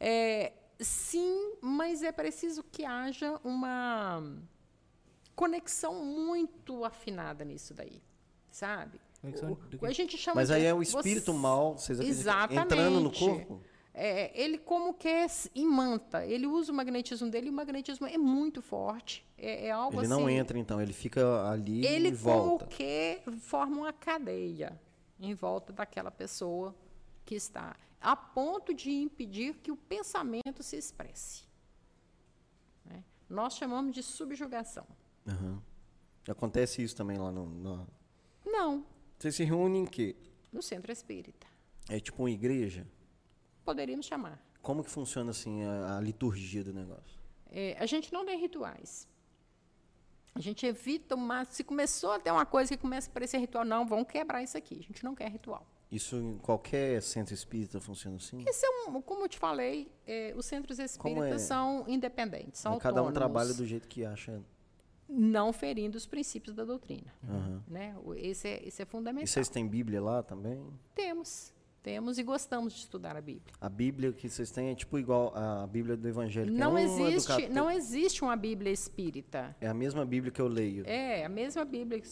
É, 0.00 0.52
sim, 0.80 1.54
mas 1.60 2.02
é 2.02 2.10
preciso 2.10 2.62
que 2.64 2.84
haja 2.84 3.38
uma 3.44 4.22
conexão 5.34 6.04
muito 6.04 6.84
afinada 6.84 7.44
nisso 7.44 7.72
daí, 7.74 8.02
sabe? 8.50 9.00
O- 9.80 9.86
a 9.86 9.92
gente 9.92 10.18
chama 10.18 10.36
Mas 10.42 10.50
aí 10.50 10.64
é 10.64 10.74
o 10.74 10.84
você- 10.84 10.96
espírito 10.98 11.32
mal, 11.32 11.78
vocês 11.78 11.98
acreditam? 11.98 12.20
Exatamente. 12.20 12.62
Entrando 12.64 13.00
no 13.00 13.10
corpo? 13.12 13.62
É, 13.96 14.32
ele 14.38 14.58
como 14.58 14.92
que 14.92 15.06
é 15.06 15.24
imanta, 15.54 16.26
ele 16.26 16.48
usa 16.48 16.72
o 16.72 16.74
magnetismo 16.74 17.30
dele 17.30 17.46
e 17.46 17.50
o 17.50 17.52
magnetismo 17.52 18.06
é 18.08 18.18
muito 18.18 18.60
forte. 18.60 19.24
É, 19.38 19.66
é 19.68 19.70
algo 19.70 19.98
Ele 20.00 20.06
assim. 20.06 20.20
não 20.22 20.28
entra, 20.28 20.58
então, 20.58 20.80
ele 20.82 20.92
fica 20.92 21.48
ali 21.48 21.86
Ele 21.86 22.08
e 22.08 22.12
volta. 22.12 22.64
como 22.64 22.70
que 22.70 23.20
forma 23.38 23.76
uma 23.76 23.92
cadeia 23.92 24.80
em 25.20 25.32
volta 25.32 25.72
daquela 25.72 26.10
pessoa 26.10 26.74
que 27.24 27.36
está, 27.36 27.76
a 28.00 28.16
ponto 28.16 28.74
de 28.74 28.90
impedir 28.90 29.54
que 29.62 29.70
o 29.70 29.76
pensamento 29.76 30.60
se 30.62 30.76
expresse. 30.76 31.44
né? 32.84 33.04
Nós 33.30 33.54
chamamos 33.56 33.94
de 33.94 34.02
subjugação. 34.02 34.86
Aham. 35.26 35.62
Acontece 36.28 36.82
isso 36.82 36.96
também 36.96 37.16
lá 37.16 37.30
no, 37.30 37.46
no... 37.46 37.86
Não, 38.44 38.84
Vocês 39.18 39.36
se 39.36 39.44
reúnem 39.44 39.82
em 39.82 39.86
quê? 39.86 40.16
no 40.52 40.62
centro 40.62 40.90
espírita. 40.92 41.46
É 41.88 42.00
tipo 42.00 42.22
uma 42.22 42.30
igreja? 42.30 42.86
Poderíamos 43.64 44.06
chamar. 44.06 44.40
Como 44.62 44.82
que 44.82 44.90
funciona, 44.90 45.30
assim, 45.30 45.62
a, 45.64 45.98
a 45.98 46.00
liturgia 46.00 46.62
do 46.64 46.72
negócio? 46.72 47.18
É, 47.50 47.76
a 47.78 47.86
gente 47.86 48.12
não 48.12 48.24
tem 48.24 48.38
rituais. 48.38 49.08
A 50.34 50.40
gente 50.40 50.66
evita, 50.66 51.16
se 51.48 51.62
começou 51.62 52.10
a 52.12 52.18
ter 52.18 52.32
uma 52.32 52.44
coisa 52.44 52.74
que 52.76 52.80
começa 52.80 53.08
a 53.08 53.12
parecer 53.12 53.38
ritual, 53.38 53.64
não, 53.64 53.86
vamos 53.86 54.08
quebrar 54.08 54.42
isso 54.42 54.56
aqui. 54.56 54.78
A 54.80 54.82
gente 54.82 55.04
não 55.04 55.14
quer 55.14 55.30
ritual. 55.30 55.64
Isso 55.92 56.16
em 56.16 56.38
qualquer 56.38 57.00
centro 57.00 57.32
espírita 57.32 57.78
funciona 57.78 58.16
assim? 58.16 58.42
Esse 58.44 58.66
é 58.66 58.70
um, 58.88 59.00
como 59.00 59.22
eu 59.22 59.28
te 59.28 59.38
falei, 59.38 59.92
é, 60.04 60.34
os 60.36 60.44
centros 60.44 60.80
espíritas 60.80 61.42
é? 61.42 61.46
são 61.46 61.84
independentes, 61.86 62.60
são 62.60 62.78
Cada 62.78 62.96
um 63.00 63.06
autônomos, 63.06 63.14
trabalha 63.14 63.54
do 63.54 63.64
jeito 63.64 63.86
que 63.86 64.04
acha. 64.04 64.42
não 65.08 65.52
ferindo 65.52 65.96
os 65.96 66.04
princípios 66.04 66.52
da 66.52 66.64
doutrina. 66.64 67.14
Aham. 67.22 67.62
Né? 67.68 67.94
Esse, 68.16 68.48
é, 68.48 68.66
esse 68.66 68.82
é 68.82 68.84
fundamental. 68.84 69.22
E 69.24 69.28
vocês 69.28 69.48
têm 69.48 69.68
Bíblia 69.68 70.02
lá 70.02 70.20
também? 70.20 70.66
Temos, 70.96 71.54
temos 71.84 72.18
e 72.18 72.22
gostamos 72.22 72.72
de 72.72 72.80
estudar 72.80 73.14
a 73.14 73.20
Bíblia. 73.20 73.52
A 73.60 73.68
Bíblia 73.68 74.10
que 74.12 74.28
vocês 74.28 74.50
têm 74.50 74.70
é 74.70 74.74
tipo 74.74 74.98
igual 74.98 75.32
a 75.36 75.66
Bíblia 75.66 75.96
do 75.96 76.08
Evangelho. 76.08 76.50
que 76.50 76.58
Não 76.58 76.76
é 76.78 76.86
do 76.86 77.06
existe, 77.06 77.28
cató- 77.28 77.48
não 77.52 77.70
existe 77.70 78.22
uma 78.24 78.34
Bíblia 78.34 78.72
espírita. 78.72 79.54
É 79.60 79.68
a 79.68 79.74
mesma 79.74 80.04
Bíblia 80.04 80.32
que 80.32 80.40
eu 80.40 80.48
leio. 80.48 80.82
É, 80.86 81.24
a 81.24 81.28
mesma 81.28 81.64
Bíblia. 81.64 82.02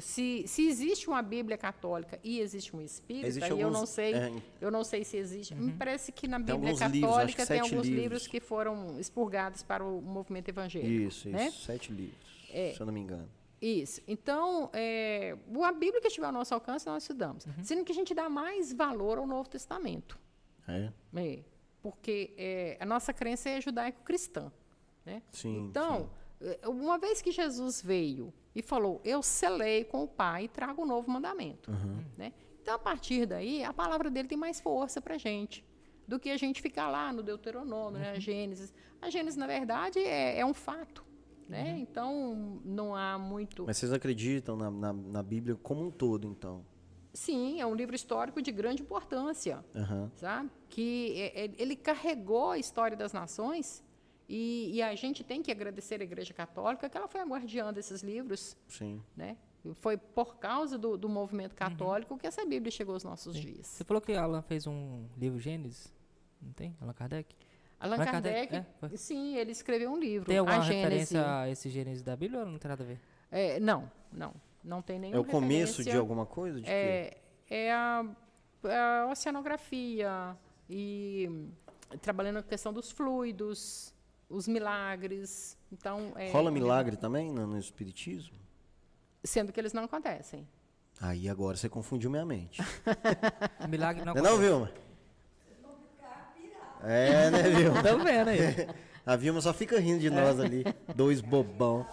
Se, 0.00 0.44
se 0.46 0.68
existe 0.68 1.08
uma 1.08 1.20
Bíblia 1.22 1.58
católica 1.58 2.20
e 2.22 2.38
existe 2.38 2.76
um 2.76 2.80
espírita, 2.80 3.26
Existe 3.26 3.46
e 3.48 3.50
eu 3.60 3.66
alguns- 3.66 3.78
não 3.80 3.86
sei, 3.86 4.14
é, 4.14 4.32
eu 4.60 4.70
não 4.70 4.84
sei 4.84 5.02
se 5.02 5.16
existe. 5.16 5.54
Me 5.56 5.72
parece 5.72 6.12
que 6.12 6.28
na 6.28 6.36
Tem 6.36 6.54
Bíblia 6.54 6.70
alguns 6.72 6.92
livros, 6.92 7.10
católica 7.10 7.42
acho 7.42 7.48
que 7.50 7.54
tem 7.54 7.60
alguns 7.60 7.86
livros. 7.86 8.02
livros. 8.02 8.26
que 8.28 8.38
foram 8.38 9.00
expurgados 9.00 9.62
para 9.64 9.82
o 9.82 10.00
movimento 10.00 10.48
evangélico. 10.50 10.92
Isso, 11.08 11.28
isso. 11.28 11.36
né? 11.36 11.50
Sete 11.50 11.90
livros, 11.92 12.16
É. 12.52 12.72
se 12.74 12.80
eu 12.80 12.86
não 12.86 12.92
me 12.92 13.00
engano. 13.00 13.28
Isso. 13.60 14.00
Então, 14.06 14.70
é, 14.72 15.36
a 15.64 15.72
Bíblia 15.72 16.00
que 16.00 16.08
estiver 16.08 16.26
ao 16.26 16.32
nosso 16.32 16.54
alcance, 16.54 16.86
nós 16.86 17.02
estudamos. 17.02 17.46
Uhum. 17.46 17.64
Sendo 17.64 17.84
que 17.84 17.92
a 17.92 17.94
gente 17.94 18.14
dá 18.14 18.28
mais 18.28 18.72
valor 18.72 19.18
ao 19.18 19.26
Novo 19.26 19.48
Testamento. 19.48 20.18
É? 20.66 20.92
É, 21.16 21.44
porque 21.82 22.34
é, 22.36 22.76
a 22.80 22.86
nossa 22.86 23.12
crença 23.12 23.48
é 23.48 23.60
judaico-cristã. 23.60 24.52
Né? 25.04 25.22
Sim, 25.32 25.66
Então, 25.66 26.10
é, 26.40 26.68
uma 26.68 26.98
vez 26.98 27.22
que 27.22 27.32
Jesus 27.32 27.82
veio 27.82 28.32
e 28.54 28.62
falou, 28.62 29.00
eu 29.04 29.22
selei 29.22 29.84
com 29.84 30.02
o 30.02 30.08
Pai 30.08 30.44
e 30.44 30.48
trago 30.48 30.82
um 30.82 30.86
novo 30.86 31.10
mandamento. 31.10 31.70
Uhum. 31.70 32.04
Né? 32.16 32.32
Então, 32.62 32.74
a 32.74 32.78
partir 32.78 33.26
daí, 33.26 33.64
a 33.64 33.72
palavra 33.72 34.10
dele 34.10 34.28
tem 34.28 34.38
mais 34.38 34.60
força 34.60 35.00
para 35.00 35.14
a 35.14 35.18
gente 35.18 35.64
do 36.06 36.18
que 36.18 36.30
a 36.30 36.36
gente 36.38 36.62
ficar 36.62 36.88
lá 36.88 37.12
no 37.12 37.22
Deuteronômio, 37.22 38.00
né, 38.00 38.12
a 38.12 38.18
Gênesis. 38.18 38.72
A 39.00 39.10
Gênesis, 39.10 39.36
na 39.36 39.46
verdade, 39.46 39.98
é, 39.98 40.40
é 40.40 40.46
um 40.46 40.54
fato. 40.54 41.04
Né? 41.48 41.78
Então, 41.78 42.60
não 42.64 42.94
há 42.94 43.18
muito... 43.18 43.64
Mas 43.66 43.78
vocês 43.78 43.92
acreditam 43.92 44.56
na, 44.56 44.70
na, 44.70 44.92
na 44.92 45.22
Bíblia 45.22 45.56
como 45.56 45.86
um 45.86 45.90
todo, 45.90 46.28
então? 46.28 46.64
Sim, 47.12 47.60
é 47.60 47.66
um 47.66 47.74
livro 47.74 47.96
histórico 47.96 48.40
de 48.42 48.52
grande 48.52 48.82
importância, 48.82 49.64
uhum. 49.74 50.10
sabe? 50.14 50.50
Que 50.68 51.14
é, 51.20 51.46
é, 51.46 51.50
ele 51.58 51.74
carregou 51.74 52.50
a 52.50 52.58
história 52.58 52.96
das 52.96 53.12
nações 53.12 53.82
e, 54.28 54.70
e, 54.74 54.82
a 54.82 54.94
gente 54.94 55.24
tem 55.24 55.42
que 55.42 55.50
agradecer 55.50 56.00
a 56.02 56.04
Igreja 56.04 56.34
Católica 56.34 56.88
que 56.88 56.96
ela 56.96 57.08
foi 57.08 57.20
a 57.20 57.24
guardiã 57.24 57.72
desses 57.72 58.02
livros. 58.02 58.56
Sim. 58.68 59.02
Né? 59.16 59.38
Foi 59.76 59.96
por 59.96 60.36
causa 60.36 60.76
do, 60.76 60.98
do 60.98 61.08
movimento 61.08 61.52
uhum. 61.52 61.58
católico 61.58 62.12
uhum. 62.12 62.18
que 62.18 62.26
essa 62.26 62.44
Bíblia 62.44 62.70
chegou 62.70 62.94
aos 62.94 63.04
nossos 63.04 63.34
Sim. 63.34 63.40
dias. 63.42 63.66
Você 63.66 63.84
falou 63.84 64.00
que 64.00 64.12
Alan 64.12 64.42
fez 64.42 64.66
um 64.66 65.06
livro 65.16 65.38
Gênesis, 65.38 65.92
não 66.42 66.52
tem? 66.52 66.76
Allan 66.80 66.92
Kardec? 66.92 67.34
Allan, 67.80 67.96
Kardec, 67.96 68.48
Kardec 68.48 68.94
é, 68.94 68.96
sim, 68.96 69.36
ele 69.36 69.52
escreveu 69.52 69.90
um 69.90 69.98
livro. 69.98 70.26
Tem 70.26 70.38
alguma 70.38 70.56
a 70.56 70.62
referência 70.62 71.40
a 71.40 71.48
esse 71.48 71.68
Gênesis 71.68 72.02
da 72.02 72.16
Bíblia 72.16 72.40
ou 72.40 72.46
não 72.46 72.58
tem 72.58 72.68
nada 72.68 72.82
a 72.82 72.86
ver? 72.86 73.00
É, 73.30 73.60
não, 73.60 73.90
não. 74.12 74.34
Não 74.64 74.82
tem 74.82 74.98
nenhuma 74.98 75.18
É 75.18 75.20
o 75.20 75.24
começo 75.24 75.84
de 75.84 75.96
alguma 75.96 76.26
coisa? 76.26 76.60
De 76.60 76.68
é, 76.68 77.16
é 77.48 77.72
a, 77.72 78.04
a, 78.64 79.08
oceanografia 79.10 80.36
e 80.68 81.48
trabalhando 82.02 82.38
a 82.38 82.42
questão 82.42 82.72
dos 82.72 82.90
fluidos, 82.90 83.94
os 84.28 84.48
milagres. 84.48 85.56
Então, 85.72 86.12
é, 86.16 86.30
Rola 86.32 86.50
milagre 86.50 86.96
também 86.96 87.30
no, 87.30 87.46
no 87.46 87.58
espiritismo? 87.58 88.36
Sendo 89.22 89.52
que 89.52 89.60
eles 89.60 89.72
não 89.72 89.84
acontecem. 89.84 90.46
Aí 91.00 91.28
agora 91.28 91.56
você 91.56 91.68
confundiu 91.68 92.10
minha 92.10 92.26
mente. 92.26 92.60
milagre 93.68 94.04
não 94.04 94.12
acontece. 94.12 94.34
Não, 94.34 94.42
Vilma? 94.42 94.72
É, 96.82 97.30
né, 97.30 97.42
Vilma? 97.42 97.78
Estão 97.78 98.04
vendo 98.04 98.28
aí. 98.28 98.38
A 99.04 99.16
Vilma 99.16 99.40
só 99.40 99.54
fica 99.54 99.80
rindo 99.80 100.00
de 100.00 100.10
nós 100.10 100.38
ali, 100.38 100.64
dois 100.94 101.22
bobão. 101.22 101.86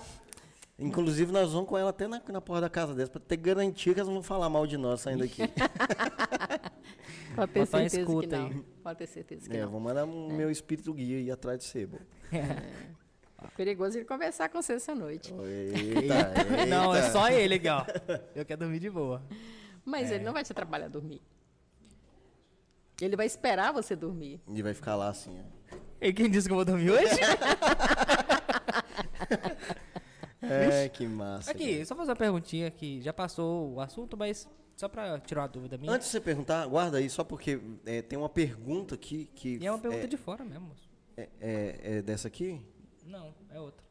Inclusive, 0.77 1.31
nós 1.31 1.53
vamos 1.53 1.69
com 1.69 1.77
ela 1.77 1.91
até 1.91 2.07
na, 2.07 2.21
na 2.27 2.41
porta 2.41 2.61
da 2.61 2.69
casa 2.69 2.93
deles, 2.93 3.09
para 3.09 3.21
ter 3.21 3.37
garantia 3.37 3.93
que 3.93 3.99
elas 3.99 4.09
não 4.09 4.15
vão 4.15 4.23
falar 4.23 4.49
mal 4.49 4.67
de 4.67 4.75
nós 4.75 4.99
saindo 4.99 5.23
aqui. 5.23 5.43
Pode 7.33 7.51
ter 7.53 7.65
certeza 7.65 8.05
que 8.05 8.27
não. 8.27 8.47
Aí. 8.47 8.65
Pode 8.83 8.97
ter 8.97 9.07
certeza 9.07 9.49
que 9.49 9.55
é, 9.55 9.61
não. 9.61 9.71
Vou 9.71 9.79
mandar 9.79 10.05
o 10.05 10.29
é. 10.29 10.33
meu 10.33 10.51
espírito 10.51 10.93
guia 10.93 11.19
ir 11.19 11.31
atrás 11.31 11.59
de 11.59 11.65
sebo. 11.65 11.99
É. 12.33 12.85
Perigoso 13.55 13.97
ele 13.97 14.05
conversar 14.05 14.49
com 14.49 14.61
você 14.61 14.73
essa 14.73 14.93
noite. 14.95 15.33
Eita, 15.33 16.01
eita. 16.01 16.65
Não, 16.65 16.93
é 16.95 17.09
só 17.11 17.29
ele, 17.29 17.61
ó. 17.69 17.85
Eu 18.33 18.45
quero 18.45 18.61
dormir 18.61 18.79
de 18.79 18.89
boa. 18.89 19.21
Mas 19.85 20.11
é. 20.11 20.15
ele 20.15 20.23
não 20.23 20.33
vai 20.33 20.43
te 20.43 20.51
atrapalhar 20.51 20.85
a 20.85 20.89
dormir. 20.89 21.21
Ele 23.01 23.15
vai 23.15 23.26
esperar 23.26 23.73
você 23.73 23.95
dormir. 23.95 24.41
E 24.47 24.61
vai 24.61 24.73
ficar 24.73 24.95
lá 24.95 25.09
assim. 25.09 25.39
Ó. 25.39 25.77
E 26.01 26.13
quem 26.13 26.30
disse 26.30 26.47
que 26.47 26.51
eu 26.51 26.57
vou 26.57 26.65
dormir 26.65 26.91
hoje? 26.91 27.05
É, 30.47 30.88
que 30.89 31.07
massa. 31.07 31.49
Aqui, 31.49 31.73
cara. 31.73 31.85
só 31.85 31.95
fazer 31.95 32.11
uma 32.11 32.15
perguntinha 32.15 32.69
que 32.69 33.01
já 33.01 33.11
passou 33.11 33.73
o 33.73 33.81
assunto, 33.81 34.15
mas 34.15 34.47
só 34.76 34.88
para 34.88 35.19
tirar 35.19 35.41
uma 35.41 35.47
dúvida 35.47 35.77
minha. 35.77 35.91
Antes 35.91 36.07
de 36.07 36.11
você 36.11 36.22
perguntar, 36.22 36.65
guarda 36.67 36.97
aí, 36.97 37.09
só 37.09 37.23
porque 37.23 37.59
é, 37.85 38.01
tem 38.01 38.17
uma 38.17 38.30
pergunta 38.30 38.95
aqui 38.95 39.30
que. 39.34 39.57
E 39.57 39.65
é 39.65 39.72
uma 39.72 39.80
pergunta 39.80 40.03
é, 40.03 40.07
de 40.07 40.17
fora 40.17 40.43
mesmo. 40.43 40.72
É, 41.17 41.30
é, 41.39 41.80
é, 41.84 42.01
dessa 42.01 42.27
aqui? 42.27 42.61
Não, 43.05 43.34
é 43.49 43.59
outra. 43.59 43.84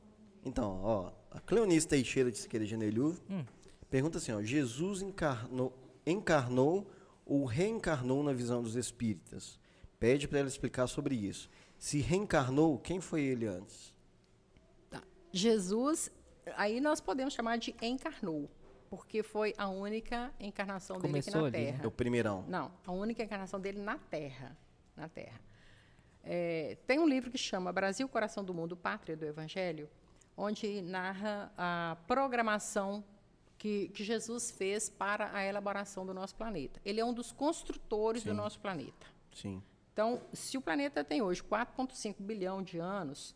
Então, 0.44 0.81
ó, 0.82 1.12
a 1.31 1.40
Cleonice 1.40 1.89
Teixeira 1.89 2.31
de 2.31 2.39
Siqueira 2.39 2.66
Genelhu 2.66 3.16
hum. 3.31 3.44
pergunta 3.89 4.18
assim, 4.18 4.32
ó, 4.32 4.43
Jesus 4.43 5.01
encarnou, 5.01 5.72
encarnou 6.06 6.86
ou 7.24 7.44
reencarnou 7.44 8.22
na 8.22 8.32
visão 8.32 8.62
dos 8.62 8.76
espíritas? 8.76 9.59
Pede 9.98 10.28
para 10.28 10.40
ela 10.40 10.48
explicar 10.48 10.86
sobre 10.86 11.14
isso. 11.14 11.48
Se 11.78 11.98
reencarnou, 11.98 12.78
quem 12.78 13.01
foi 13.01 13.22
ele 13.22 13.46
antes? 13.46 13.94
Tá. 14.90 15.02
Jesus 15.32 16.10
aí 16.56 16.80
nós 16.80 17.01
podemos 17.01 17.32
chamar 17.34 17.56
de 17.59 17.74
encarnou, 17.80 18.51
porque 18.90 19.22
foi 19.22 19.55
a 19.56 19.68
única 19.68 20.32
encarnação 20.38 20.98
dele 20.98 21.18
aqui 21.18 21.30
na 21.30 21.38
ali, 21.38 21.51
né? 21.51 21.64
Terra. 21.64 21.78
Né? 21.78 21.86
O 21.86 21.90
primeirão. 21.90 22.44
Não, 22.48 22.72
a 22.86 22.92
única 22.92 23.22
encarnação 23.22 23.60
dele 23.60 23.80
na 23.80 23.98
Terra, 23.98 24.56
na 24.96 25.09
Terra. 25.09 25.40
É, 26.22 26.78
tem 26.86 26.98
um 26.98 27.06
livro 27.06 27.30
que 27.30 27.38
chama 27.38 27.72
Brasil, 27.72 28.09
Coração 28.09 28.44
do 28.44 28.55
Mundo, 28.55 28.76
Pátria 28.76 29.16
do 29.16 29.24
Evangelho, 29.24 29.88
onde 30.36 30.80
narra 30.82 31.52
a 31.56 31.96
programação 32.06 33.05
que, 33.65 33.89
que, 33.95 34.05
Jesus 34.05 34.51
fez 34.51 34.91
para 34.91 35.35
a 35.35 35.43
elaboração 35.43 36.05
do 36.05 36.12
nosso 36.12 36.35
planeta. 36.35 36.78
Ele 36.85 37.01
é 37.01 37.05
um 37.05 37.15
dos 37.15 37.32
construtores 37.32 38.23
Sim. 38.23 38.28
do 38.28 38.35
nosso 38.35 38.61
planeta. 38.61 39.07
Sim. 39.32 39.62
Então, 39.91 40.20
se 40.35 40.59
o 40.59 40.61
planeta 40.61 41.03
tem 41.03 41.23
hoje 41.23 41.43
4,5 41.43 42.16
bilhão 42.19 42.62
de 42.62 42.78
anos, 42.78 43.35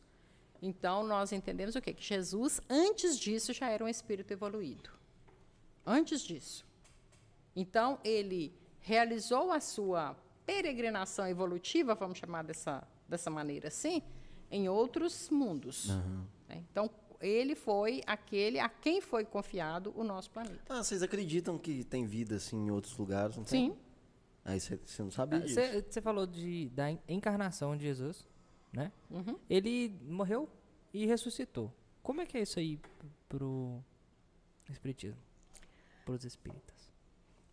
então, 0.60 1.02
nós 1.02 1.32
entendemos 1.32 1.76
o 1.76 1.80
quê? 1.80 1.94
Que 1.94 2.04
Jesus, 2.04 2.60
antes 2.68 3.18
disso, 3.18 3.54
já 3.54 3.70
era 3.70 3.82
um 3.82 3.88
espírito 3.88 4.30
evoluído. 4.30 4.90
Antes 5.86 6.20
disso. 6.20 6.66
Então, 7.56 7.98
ele 8.04 8.52
realizou 8.80 9.50
a 9.50 9.60
sua 9.60 10.14
peregrinação 10.44 11.26
evolutiva, 11.26 11.94
vamos 11.94 12.18
chamar 12.18 12.44
dessa, 12.44 12.86
dessa 13.08 13.30
maneira 13.30 13.68
assim, 13.68 14.02
em 14.50 14.68
outros 14.68 15.30
mundos. 15.30 15.88
Uhum. 15.88 16.26
Então, 16.50 16.90
ele 17.20 17.54
foi 17.54 18.02
aquele 18.06 18.58
a 18.58 18.68
quem 18.68 19.00
foi 19.00 19.24
confiado 19.24 19.92
o 19.96 20.04
nosso 20.04 20.30
planeta. 20.30 20.60
Ah, 20.68 20.82
vocês 20.82 21.02
acreditam 21.02 21.58
que 21.58 21.84
tem 21.84 22.06
vida 22.06 22.36
assim 22.36 22.56
em 22.56 22.70
outros 22.70 22.96
lugares? 22.96 23.36
Não 23.36 23.44
Sim. 23.44 23.76
Aí 24.44 24.60
você 24.60 24.78
não 24.98 25.10
sabia 25.10 25.38
ah, 25.38 25.42
disso. 25.42 25.60
Você 25.88 26.00
falou 26.00 26.26
de, 26.26 26.68
da 26.70 26.90
encarnação 27.08 27.76
de 27.76 27.84
Jesus 27.84 28.26
né? 28.72 28.92
Uhum. 29.10 29.36
Ele 29.48 29.94
morreu 30.02 30.48
e 30.92 31.06
ressuscitou. 31.06 31.72
Como 32.02 32.20
é 32.20 32.26
que 32.26 32.38
é 32.38 32.42
isso 32.42 32.58
aí 32.58 32.80
pro 33.28 33.82
espiritismo, 34.70 35.20
pros 36.04 36.24
espíritas? 36.24 36.88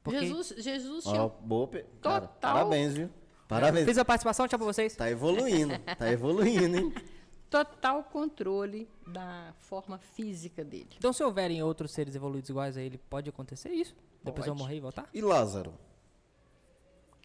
Porque... 0.03 0.19
Jesus, 0.19 0.53
Jesus 0.57 1.03
tinha 1.03 1.27
boa 1.27 1.67
pe... 1.67 1.85
Cara, 2.01 2.27
parabéns, 2.27 2.93
viu? 2.93 3.09
Parabéns. 3.47 3.85
Fiz 3.85 3.97
a 3.97 4.05
participação, 4.05 4.47
tchau 4.47 4.59
pra 4.59 4.67
vocês. 4.67 4.95
Tá 4.95 5.09
evoluindo, 5.09 5.73
tá 5.97 6.11
evoluindo, 6.11 6.77
hein? 6.77 6.93
Total 7.63 8.03
controle 8.03 8.87
da 9.07 9.53
forma 9.59 9.97
física 9.97 10.63
dele. 10.63 10.89
Então, 10.97 11.13
se 11.13 11.23
houverem 11.23 11.63
outros 11.63 11.93
seres 11.93 12.15
evoluídos 12.15 12.49
iguais 12.49 12.75
a 12.75 12.81
ele, 12.81 12.97
pode 13.09 13.29
acontecer 13.29 13.69
isso? 13.69 13.95
Depois 14.23 14.47
eu 14.47 14.55
morrer 14.55 14.77
e 14.77 14.79
voltar? 14.79 15.07
E 15.13 15.21
Lázaro? 15.21 15.73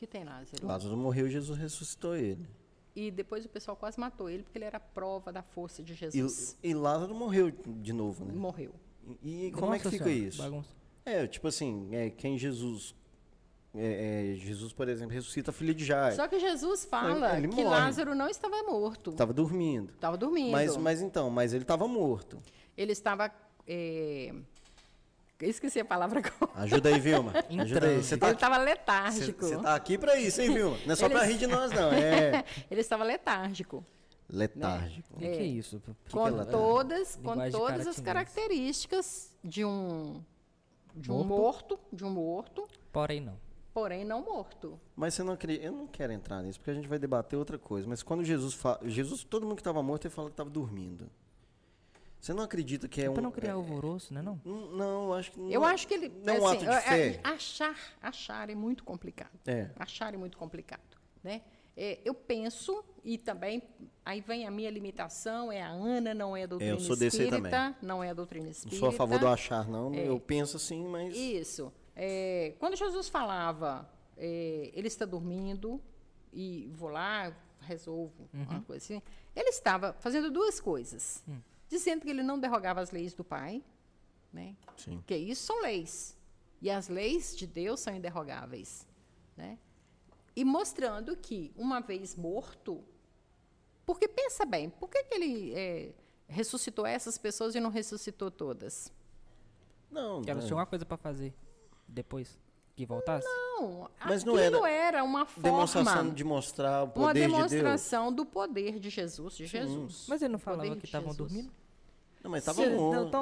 que 0.01 0.07
tem 0.07 0.25
Lázaro? 0.25 0.67
Lázaro 0.67 0.97
morreu 0.97 1.27
e 1.27 1.31
Jesus 1.31 1.59
ressuscitou 1.59 2.17
ele. 2.17 2.49
E 2.97 3.11
depois 3.11 3.45
o 3.45 3.49
pessoal 3.51 3.77
quase 3.77 4.01
matou 4.01 4.31
ele 4.31 4.43
porque 4.43 4.57
ele 4.57 4.65
era 4.65 4.79
a 4.79 4.81
prova 4.81 5.31
da 5.31 5.43
força 5.43 5.83
de 5.83 5.93
Jesus. 5.93 6.57
E, 6.63 6.71
e 6.71 6.75
Lázaro 6.75 7.15
morreu 7.15 7.51
de 7.51 7.93
novo, 7.93 8.25
né? 8.25 8.33
Morreu. 8.33 8.73
E, 9.23 9.47
e 9.47 9.53
como 9.53 9.75
é 9.75 9.79
que 9.79 9.91
fica 9.91 10.05
senhora, 10.05 10.27
isso? 10.27 10.43
Bagunça. 10.43 10.71
É, 11.05 11.27
tipo 11.27 11.47
assim, 11.47 11.95
é, 11.95 12.09
quem 12.09 12.39
Jesus 12.39 12.95
é, 13.75 14.33
é, 14.33 14.35
Jesus, 14.35 14.73
por 14.73 14.89
exemplo, 14.89 15.15
ressuscita 15.15 15.51
a 15.51 15.55
filha 15.55 15.73
de 15.73 15.85
Jairo. 15.85 16.17
Só 16.17 16.27
que 16.27 16.39
Jesus 16.39 16.85
fala 16.85 17.37
ele 17.37 17.49
que 17.49 17.63
morre. 17.63 17.69
Lázaro 17.69 18.15
não 18.15 18.29
estava 18.29 18.63
morto. 18.65 19.11
Estava 19.11 19.33
dormindo. 19.33 19.93
Estava 19.93 20.17
dormindo. 20.17 20.53
Mas, 20.53 20.77
mas 20.77 21.01
então, 21.01 21.31
mas 21.31 21.53
ele 21.53 21.63
estava 21.63 21.87
morto. 21.87 22.43
Ele 22.77 22.93
estava 22.93 23.31
é, 23.67 24.33
esqueci 25.41 25.81
a 25.81 25.85
palavra 25.85 26.19
agora. 26.21 26.53
Ajuda 26.55 26.89
aí, 26.89 27.01
Vilma. 27.01 27.33
Ajuda 27.63 27.87
aí. 27.87 28.03
Você 28.03 28.17
tá, 28.17 28.27
ele 28.27 28.35
estava 28.35 28.57
letárgico. 28.59 29.47
Você 29.47 29.55
está 29.55 29.75
aqui 29.75 29.97
para 29.97 30.17
isso, 30.17 30.41
hein, 30.41 30.53
Vilma? 30.53 30.77
Não 30.85 30.93
é 30.93 30.97
só 30.97 31.09
para 31.09 31.25
rir 31.25 31.39
de 31.39 31.47
nós, 31.47 31.71
não. 31.71 31.91
É... 32.01 32.45
ele 32.71 32.81
estava 32.81 33.05
letárgico. 33.05 33.85
Letárgico. 34.29 35.09
Né? 35.19 35.29
O 35.29 35.33
que 35.33 35.39
é 35.39 35.45
isso? 35.45 35.81
Que 35.81 36.13
com 36.13 36.33
que 36.33 36.41
é 36.41 36.45
todas, 36.45 37.17
com 37.17 37.51
todas 37.51 37.87
as 37.87 38.01
características 38.01 39.33
de 39.43 39.65
um 39.65 40.23
de 40.95 41.11
um 41.11 41.23
morto, 41.25 41.79
de 41.93 42.05
um 42.05 42.11
morto. 42.11 42.67
Porém 42.93 43.21
não. 43.21 43.50
Porém 43.73 44.05
não 44.05 44.25
morto. 44.25 44.81
Mas 44.97 45.15
você 45.15 45.23
não 45.23 45.33
acredita, 45.33 45.65
eu 45.65 45.73
não 45.73 45.87
quero 45.87 46.13
entrar 46.13 46.43
nisso, 46.43 46.59
porque 46.59 46.71
a 46.71 46.75
gente 46.75 46.89
vai 46.89 46.99
debater 46.99 47.39
outra 47.39 47.59
coisa. 47.59 47.89
Mas 47.89 48.03
quando 48.03 48.25
Jesus 48.25 48.53
fala, 48.55 48.81
Jesus, 48.85 49.23
todo 49.23 49.45
mundo 49.45 49.57
que 49.57 49.61
estava 49.61 49.83
morto, 49.83 50.07
ele 50.07 50.15
fala 50.15 50.29
que 50.29 50.35
estava 50.35 50.51
dormindo. 50.51 51.09
Você 52.21 52.35
não 52.35 52.43
acredita 52.43 52.87
que 52.87 53.01
é, 53.01 53.05
é 53.05 53.11
um. 53.11 53.15
Para 53.15 53.23
não 53.23 53.31
criar 53.31 53.51
é, 53.51 53.55
alvoroço, 53.55 54.13
né? 54.13 54.21
Não? 54.21 54.39
Não, 54.45 55.15
acho 55.15 55.33
que. 55.33 55.41
Não, 55.41 55.51
eu 55.51 55.65
acho 55.65 55.89
que 55.89 55.95
ele. 55.95 56.13
Não 56.23 56.35
é 56.35 56.41
um 56.41 56.47
assim, 56.47 56.57
ato 56.57 56.65
de 56.67 56.71
é, 56.71 56.81
fé. 56.81 57.21
achar, 57.25 57.77
achar 58.03 58.51
é 58.51 58.55
muito 58.55 58.85
complicado. 58.85 59.39
É. 59.47 59.71
Achar 59.77 60.13
é 60.13 60.17
muito 60.19 60.37
complicado. 60.37 60.99
Né? 61.23 61.41
É, 61.77 61.99
eu 62.05 62.13
penso, 62.13 62.85
e 63.03 63.17
também, 63.17 63.63
aí 64.05 64.21
vem 64.21 64.47
a 64.47 64.51
minha 64.51 64.71
limitação, 64.71 65.51
é 65.51 65.63
a 65.63 65.69
Ana, 65.69 66.13
não 66.13 66.37
é 66.37 66.43
a 66.43 66.47
doutrina 66.47 66.73
é, 66.73 66.75
eu 66.75 66.81
sou 66.81 66.95
desse 66.95 67.23
espírita, 67.23 67.75
não 67.81 68.05
é 68.05 68.11
a 68.11 68.13
doutrina 68.13 68.51
espírita. 68.51 68.75
Não 68.75 68.81
sou 68.81 68.89
a 68.91 68.93
favor 68.93 69.19
do 69.19 69.27
achar, 69.27 69.67
não. 69.67 69.95
É. 69.95 70.07
Eu 70.07 70.21
penso 70.21 70.59
assim, 70.59 70.85
mas... 70.85 71.17
Isso. 71.17 71.73
É, 72.03 72.55
quando 72.59 72.77
Jesus 72.77 73.09
falava, 73.11 73.87
é, 74.17 74.71
ele 74.73 74.89
está 74.89 75.05
dormindo, 75.05 75.79
e 76.33 76.71
vou 76.75 76.89
lá, 76.89 77.37
resolvo 77.61 78.29
uhum. 78.33 78.43
uma 78.49 78.63
coisa 78.63 78.83
assim, 78.83 79.03
ele 79.37 79.51
estava 79.51 79.93
fazendo 80.01 80.31
duas 80.31 80.59
coisas. 80.61 81.23
Hum 81.29 81.41
dizendo 81.71 82.03
que 82.03 82.11
ele 82.11 82.23
não 82.23 82.39
derrogava 82.39 82.81
as 82.81 82.91
leis 82.91 83.15
do 83.15 83.23
Pai, 83.23 83.63
né? 84.33 84.57
Sim. 84.77 84.97
Porque 84.97 85.17
isso 85.17 85.47
são 85.47 85.63
leis. 85.63 86.19
E 86.61 86.69
as 86.69 86.89
leis 86.89 87.35
de 87.35 87.47
Deus 87.47 87.81
são 87.81 87.95
inderrogáveis, 87.95 88.87
né? 89.37 89.57
E 90.35 90.45
mostrando 90.45 91.17
que, 91.17 91.53
uma 91.57 91.81
vez 91.81 92.17
morto, 92.17 92.85
porque 93.87 94.09
pensa 94.09 94.45
bem, 94.45 94.69
por 94.69 94.91
que, 94.91 95.05
que 95.05 95.15
ele 95.15 95.55
é, 95.55 95.95
ressuscitou 96.29 96.85
essas 96.85 97.17
pessoas 97.17 97.55
e 97.55 97.61
não 97.61 97.71
ressuscitou 97.71 98.31
todas? 98.31 98.93
Não, 99.91 100.23
que 100.23 100.31
elas 100.31 100.45
tinham 100.45 100.59
uma 100.59 100.67
coisa 100.67 100.85
para 100.85 100.97
fazer 100.97 101.33
depois. 101.91 102.39
que 102.77 102.87
voltasse? 102.87 103.27
Não, 103.27 103.91
mas 104.07 104.25
não 104.25 104.39
era, 104.39 104.71
era 104.71 105.05
uma 105.05 105.27
forma 105.27 105.51
demonstração 105.51 106.11
de 106.11 106.25
mostrar 106.25 106.85
o 106.85 106.89
poder 106.89 107.13
de 107.13 107.27
Deus. 107.27 107.33
Uma 107.33 107.49
demonstração 107.49 108.13
do 108.13 108.25
poder 108.25 108.79
de 108.79 108.89
Jesus, 108.89 109.37
de 109.37 109.47
Jesus. 109.47 110.07
Mas 110.09 110.23
ele 110.23 110.33
não 110.33 110.39
falava 110.39 110.77
que 110.77 110.87
estavam 110.87 111.15
dormindo? 111.15 111.51
Não, 112.23 112.31
mas 112.31 112.47
estavam 112.47 112.65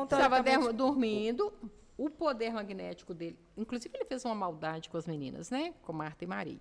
Estava 0.04 0.40
então, 0.40 0.72
dormindo, 0.72 1.52
o 1.96 2.08
poder 2.08 2.52
magnético 2.52 3.14
dele. 3.14 3.38
Inclusive, 3.56 3.94
ele 3.96 4.04
fez 4.04 4.24
uma 4.24 4.34
maldade 4.34 4.88
com 4.88 4.96
as 4.96 5.06
meninas, 5.06 5.50
né? 5.50 5.74
Com 5.82 5.92
Marta 5.92 6.24
e 6.24 6.26
Maria. 6.26 6.60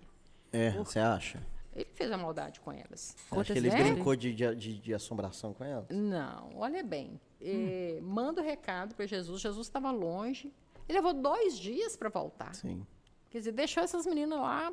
É, 0.52 0.70
você 0.70 0.98
acha? 0.98 1.40
Ele 1.74 1.88
fez 1.94 2.10
a 2.10 2.16
maldade 2.16 2.58
com 2.60 2.72
elas. 2.72 3.16
Acho 3.30 3.52
que 3.52 3.58
ele 3.58 3.70
brincou 3.70 4.16
de, 4.16 4.34
de, 4.34 4.78
de, 4.78 4.94
assombração 4.94 5.54
com 5.54 5.62
elas? 5.64 5.86
Não, 5.90 6.50
olha 6.56 6.82
bem. 6.82 7.20
Hum. 7.40 8.00
manda 8.02 8.42
o 8.42 8.44
recado 8.44 8.96
para 8.96 9.06
Jesus. 9.06 9.40
Jesus 9.40 9.68
estava 9.68 9.92
longe. 9.92 10.52
Ele 10.88 10.98
levou 10.98 11.12
dois 11.12 11.58
dias 11.58 11.96
para 11.96 12.08
voltar. 12.08 12.54
Sim. 12.54 12.86
Quer 13.30 13.38
dizer, 13.38 13.52
deixou 13.52 13.82
essas 13.82 14.06
meninas 14.06 14.38
lá, 14.38 14.72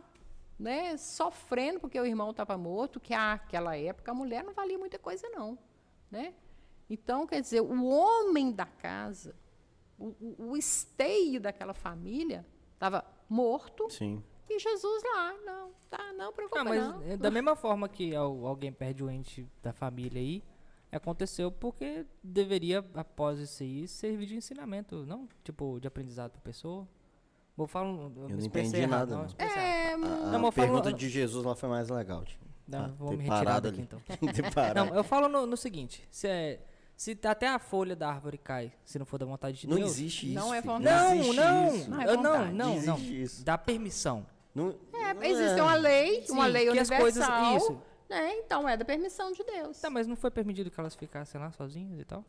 né, 0.58 0.96
sofrendo 0.96 1.80
porque 1.80 2.00
o 2.00 2.06
irmão 2.06 2.32
estava 2.32 2.58
morto, 2.58 3.00
que 3.00 3.14
naquela 3.14 3.76
época 3.76 4.12
a 4.12 4.16
mulher 4.16 4.44
não 4.44 4.54
valia 4.54 4.78
muita 4.78 4.98
coisa, 4.98 5.28
não. 5.30 5.58
Né? 6.10 6.34
Então, 6.90 7.28
quer 7.28 7.42
dizer, 7.42 7.62
o 7.62 7.86
homem 7.86 8.52
da 8.52 8.66
casa, 8.66 9.36
o, 10.00 10.16
o, 10.22 10.52
o 10.52 10.58
esteio 10.58 11.42
daquela 11.42 11.74
família, 11.74 12.46
estava 12.74 13.04
morto. 13.28 13.90
Sim. 13.90 14.24
E 14.48 14.60
Jesus 14.60 15.04
lá, 15.04 15.34
não, 15.44 15.72
tá, 15.90 16.14
não 16.14 16.32
preocupa 16.32 16.62
ah, 16.62 16.64
mas 16.64 16.82
não. 16.82 17.18
Da 17.18 17.32
mesma 17.32 17.56
forma 17.56 17.90
que 17.90 18.16
alguém 18.16 18.72
perde 18.72 19.04
o 19.04 19.10
ente 19.10 19.50
da 19.62 19.74
família 19.74 20.22
aí, 20.22 20.44
aconteceu 20.96 21.52
porque 21.52 22.06
deveria, 22.24 22.84
após 22.94 23.40
isso 23.40 23.64
aí, 23.64 23.88
servir 23.88 24.28
de 24.28 24.36
ensinamento, 24.36 25.06
não? 25.06 25.28
Tipo, 25.44 25.80
de 25.80 25.88
aprendizado 25.88 26.32
para 26.32 26.42
pessoa. 26.42 26.88
Vou 27.56 27.68
falar 27.68 27.88
Eu 27.88 28.10
não 28.10 28.40
entendi 28.40 28.78
errado, 28.78 29.12
nada. 29.12 29.28
Não, 29.40 29.46
é, 29.46 29.94
a, 29.94 29.98
não, 29.98 30.48
a 30.48 30.52
pergunta 30.52 30.86
falo, 30.86 30.96
de 30.96 31.10
Jesus 31.10 31.46
lá 31.46 31.56
foi 31.56 31.70
mais 31.70 31.90
legal. 31.90 32.24
Tipo. 32.26 32.46
Não, 32.68 32.86
ah, 32.86 32.94
vou 32.98 33.12
me 33.12 33.24
retirar 33.24 33.60
daqui 33.60 33.76
ali. 33.76 33.82
então. 33.84 34.02
não, 34.76 34.96
eu 34.96 35.04
falo 35.04 35.30
no, 35.30 35.46
no 35.46 35.56
seguinte, 35.56 36.06
se 36.12 36.28
é 36.28 36.60
se 36.98 37.18
até 37.26 37.48
a 37.50 37.60
folha 37.60 37.96
da 37.96 38.10
árvore 38.10 38.38
cai, 38.38 38.72
se 38.86 38.98
não 38.98 39.06
for 39.06 39.18
da 39.18 39.26
vontade 39.26 39.60
de 39.60 39.68
não 39.68 39.76
Deus. 39.76 39.90
Não 39.90 39.96
existe 39.96 40.28
isso. 40.28 40.36
Não 40.36 40.54
é 40.54 40.62
vontade. 40.62 41.20
Não, 41.20 41.34
não, 41.34 41.34
não, 41.34 41.88
não, 41.88 42.02
é 42.02 42.06
não, 42.16 42.54
não, 42.54 42.82
não. 42.82 42.98
Dá 43.44 43.58
permissão. 43.58 44.26
Não, 44.54 44.74
é, 44.94 45.28
existe 45.28 45.60
é. 45.60 45.64
uma 45.64 45.76
lei, 45.76 46.22
Sim, 46.22 46.32
uma 46.32 46.46
lei 46.46 46.70
universal. 46.70 47.00
Coisas, 47.00 47.28
isso. 47.58 47.82
Né? 48.10 48.36
Então 48.38 48.68
é 48.68 48.78
da 48.78 48.86
permissão 48.86 49.32
de 49.32 49.44
Deus. 49.44 49.80
Tá, 49.80 49.90
mas 49.90 50.08
não 50.08 50.16
foi 50.16 50.30
permitido 50.30 50.70
que 50.70 50.80
elas 50.80 50.96
ficassem 50.96 51.40
lá 51.40 51.52
sozinhas 51.52 52.00
e 52.00 52.06
tal? 52.06 52.24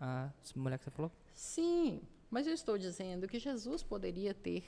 A 0.00 0.30
mulher 0.56 0.78
que 0.78 0.84
você 0.84 0.90
falou? 0.90 1.12
Sim, 1.32 2.02
mas 2.30 2.46
eu 2.46 2.54
estou 2.54 2.78
dizendo 2.78 3.28
que 3.28 3.38
Jesus 3.38 3.82
poderia 3.82 4.34
ter 4.34 4.64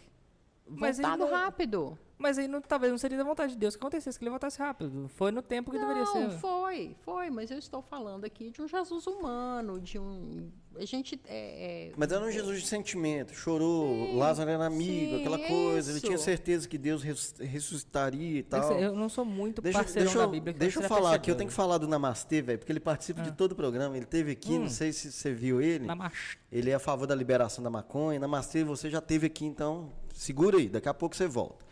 mas 0.66 0.98
voltado 0.98 1.24
não, 1.24 1.30
rápido. 1.30 1.98
Mas 2.22 2.38
aí 2.38 2.46
não, 2.46 2.60
talvez 2.60 2.92
não 2.92 2.98
seria 2.98 3.18
da 3.18 3.24
vontade 3.24 3.54
de 3.54 3.58
Deus 3.58 3.74
que 3.74 3.80
acontecesse 3.80 4.16
que 4.16 4.24
ele 4.24 4.30
voltasse 4.30 4.56
rápido. 4.56 5.10
Foi 5.16 5.32
no 5.32 5.42
tempo 5.42 5.72
que 5.72 5.76
não, 5.76 5.88
deveria 5.88 6.06
ser. 6.06 6.28
Não, 6.28 6.38
foi, 6.38 6.94
foi. 7.04 7.30
Mas 7.30 7.50
eu 7.50 7.58
estou 7.58 7.82
falando 7.82 8.24
aqui 8.24 8.48
de 8.48 8.62
um 8.62 8.68
Jesus 8.68 9.08
humano, 9.08 9.80
de 9.80 9.98
um. 9.98 10.48
A 10.76 10.84
gente. 10.84 11.20
É, 11.26 11.88
é, 11.88 11.92
mas 11.96 12.12
era 12.12 12.24
um 12.24 12.28
é, 12.28 12.32
Jesus 12.32 12.62
de 12.62 12.68
sentimento. 12.68 13.34
Chorou, 13.34 13.88
sim, 13.88 14.16
Lázaro 14.16 14.48
era 14.48 14.64
amigo, 14.64 15.16
sim, 15.16 15.20
aquela 15.20 15.36
coisa. 15.36 15.90
Ele 15.90 16.00
tinha 16.00 16.16
certeza 16.16 16.68
que 16.68 16.78
Deus 16.78 17.02
ressuscitaria 17.02 18.38
e 18.38 18.42
tal. 18.44 18.72
Eu 18.78 18.94
não 18.94 19.08
sou 19.08 19.24
muito 19.24 19.60
deixa, 19.60 19.80
parceiro 19.80 20.08
deixa, 20.08 20.20
da 20.20 20.28
Bíblia. 20.28 20.54
Deixa 20.54 20.78
eu 20.78 20.88
falar 20.88 21.14
aqui, 21.14 21.28
eu 21.28 21.34
tenho 21.34 21.50
que 21.50 21.54
falar 21.54 21.78
do 21.78 21.88
Namastê, 21.88 22.40
velho, 22.40 22.60
porque 22.60 22.70
ele 22.70 22.78
participa 22.78 23.20
ah. 23.20 23.24
de 23.24 23.32
todo 23.32 23.50
o 23.50 23.56
programa. 23.56 23.96
Ele 23.96 24.06
teve 24.06 24.30
aqui, 24.30 24.52
hum. 24.52 24.60
não 24.60 24.70
sei 24.70 24.92
se 24.92 25.10
você 25.10 25.34
viu 25.34 25.60
ele. 25.60 25.86
Namastê. 25.86 26.38
Ele 26.52 26.70
é 26.70 26.74
a 26.74 26.78
favor 26.78 27.08
da 27.08 27.16
liberação 27.16 27.64
da 27.64 27.68
maconha. 27.68 28.20
Namastê, 28.20 28.62
você 28.62 28.88
já 28.88 29.00
teve 29.00 29.26
aqui, 29.26 29.44
então 29.44 29.92
segura 30.14 30.56
aí, 30.56 30.68
daqui 30.68 30.88
a 30.88 30.94
pouco 30.94 31.16
você 31.16 31.26
volta. 31.26 31.71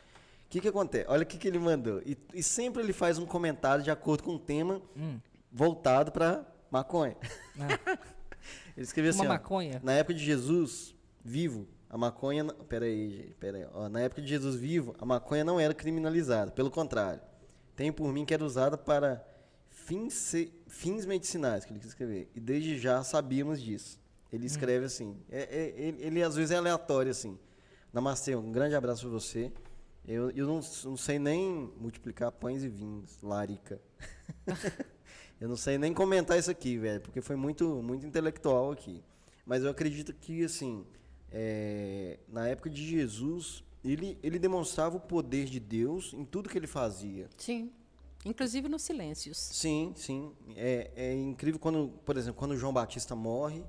O 0.51 0.53
que, 0.53 0.61
que 0.61 0.67
acontece? 0.67 1.05
Olha 1.09 1.23
o 1.23 1.27
que, 1.27 1.39
que 1.39 1.47
ele 1.47 1.61
mandou. 1.61 2.03
E, 2.05 2.19
e, 2.35 2.43
sempre 2.43 2.83
ele 2.83 2.93
faz 2.93 3.19
um 3.19 3.25
comentário 3.25 3.85
de 3.85 3.91
acordo 3.91 4.25
com 4.25 4.35
o 4.35 4.39
tema 4.39 4.83
hum. 4.97 5.21
voltado 5.53 6.11
para 6.11 6.45
maconha. 6.69 7.17
Ah. 7.57 7.99
ele 8.77 8.83
escreveu 8.83 9.13
Uma 9.13 9.21
assim: 9.21 9.29
maconha? 9.29 9.81
Ó, 9.81 9.87
na 9.87 9.93
época 9.93 10.15
de 10.15 10.25
Jesus 10.25 10.93
vivo, 11.25 11.69
a 11.89 11.97
maconha. 11.97 12.45
Peraí, 12.69 13.33
peraí. 13.39 13.65
Ó, 13.73 13.89
na 13.89 14.01
época 14.01 14.21
de 14.21 14.27
Jesus 14.27 14.57
vivo, 14.57 14.93
a 14.99 15.07
maconha 15.07 15.45
não 15.45 15.61
era 15.61 15.73
criminalizada. 15.73 16.51
Pelo 16.51 16.69
contrário, 16.69 17.23
tenho 17.77 17.93
por 17.93 18.13
mim 18.13 18.25
que 18.25 18.35
era 18.35 18.45
usada 18.45 18.77
para 18.77 19.25
fins, 19.69 20.35
fins 20.67 21.07
medicinais, 21.07 21.65
que 21.65 21.71
ele 21.71 21.79
quis 21.79 21.91
escrever. 21.91 22.29
E 22.35 22.41
desde 22.41 22.77
já 22.77 23.05
sabíamos 23.05 23.63
disso. 23.63 24.01
Ele 24.33 24.43
hum. 24.43 24.47
escreve 24.47 24.83
hum. 24.83 24.87
assim. 24.87 25.17
É, 25.31 25.43
é, 25.43 25.75
ele, 25.77 26.03
ele 26.03 26.23
às 26.25 26.35
vezes 26.35 26.51
é 26.51 26.57
aleatório 26.57 27.13
assim. 27.13 27.39
Namastê, 27.93 28.35
um 28.35 28.51
grande 28.51 28.75
abraço 28.75 29.03
para 29.03 29.11
você. 29.11 29.53
Eu, 30.11 30.29
eu 30.33 30.45
não, 30.45 30.61
não, 30.85 30.97
sei 30.97 31.21
nem 31.21 31.73
multiplicar 31.79 32.33
pães 32.33 32.65
e 32.65 32.69
vinhos, 32.69 33.17
larica. 33.23 33.81
eu 35.41 35.49
não 35.49 35.57
sei 35.57 35.79
nem 35.79 35.95
comentar 35.95 36.37
isso 36.37 36.51
aqui, 36.51 36.77
velho, 36.77 37.01
porque 37.01 37.21
foi 37.21 37.37
muito, 37.37 37.81
muito 37.81 38.05
intelectual 38.05 38.73
aqui. 38.73 39.05
Mas 39.47 39.63
eu 39.63 39.71
acredito 39.71 40.13
que, 40.13 40.45
assim, 40.45 40.85
é, 41.31 42.19
na 42.27 42.49
época 42.49 42.69
de 42.69 42.85
Jesus, 42.85 43.63
ele, 43.85 44.19
ele 44.21 44.37
demonstrava 44.41 44.97
o 44.97 45.01
poder 45.01 45.45
de 45.45 45.61
Deus 45.61 46.13
em 46.13 46.25
tudo 46.25 46.49
que 46.49 46.59
ele 46.59 46.67
fazia. 46.67 47.29
Sim. 47.37 47.71
Inclusive 48.25 48.69
nos 48.69 48.83
silêncios. 48.83 49.39
Sim, 49.39 49.93
sim. 49.95 50.33
É, 50.57 50.91
é 50.97 51.15
incrível 51.15 51.61
quando, 51.61 51.89
por 52.05 52.17
exemplo, 52.17 52.37
quando 52.37 52.57
João 52.57 52.73
Batista 52.73 53.15
morre, 53.15 53.63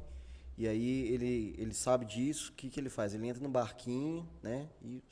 e 0.58 0.68
aí 0.68 1.08
ele, 1.08 1.54
ele 1.60 1.74
sabe 1.76 2.04
disso, 2.04 2.52
o 2.52 2.56
que, 2.56 2.68
que 2.68 2.80
ele 2.80 2.90
faz? 2.90 3.14
Ele 3.14 3.28
entra 3.28 3.44
no 3.44 3.50
barquinho, 3.50 4.28
né? 4.42 4.68
E 4.82 5.04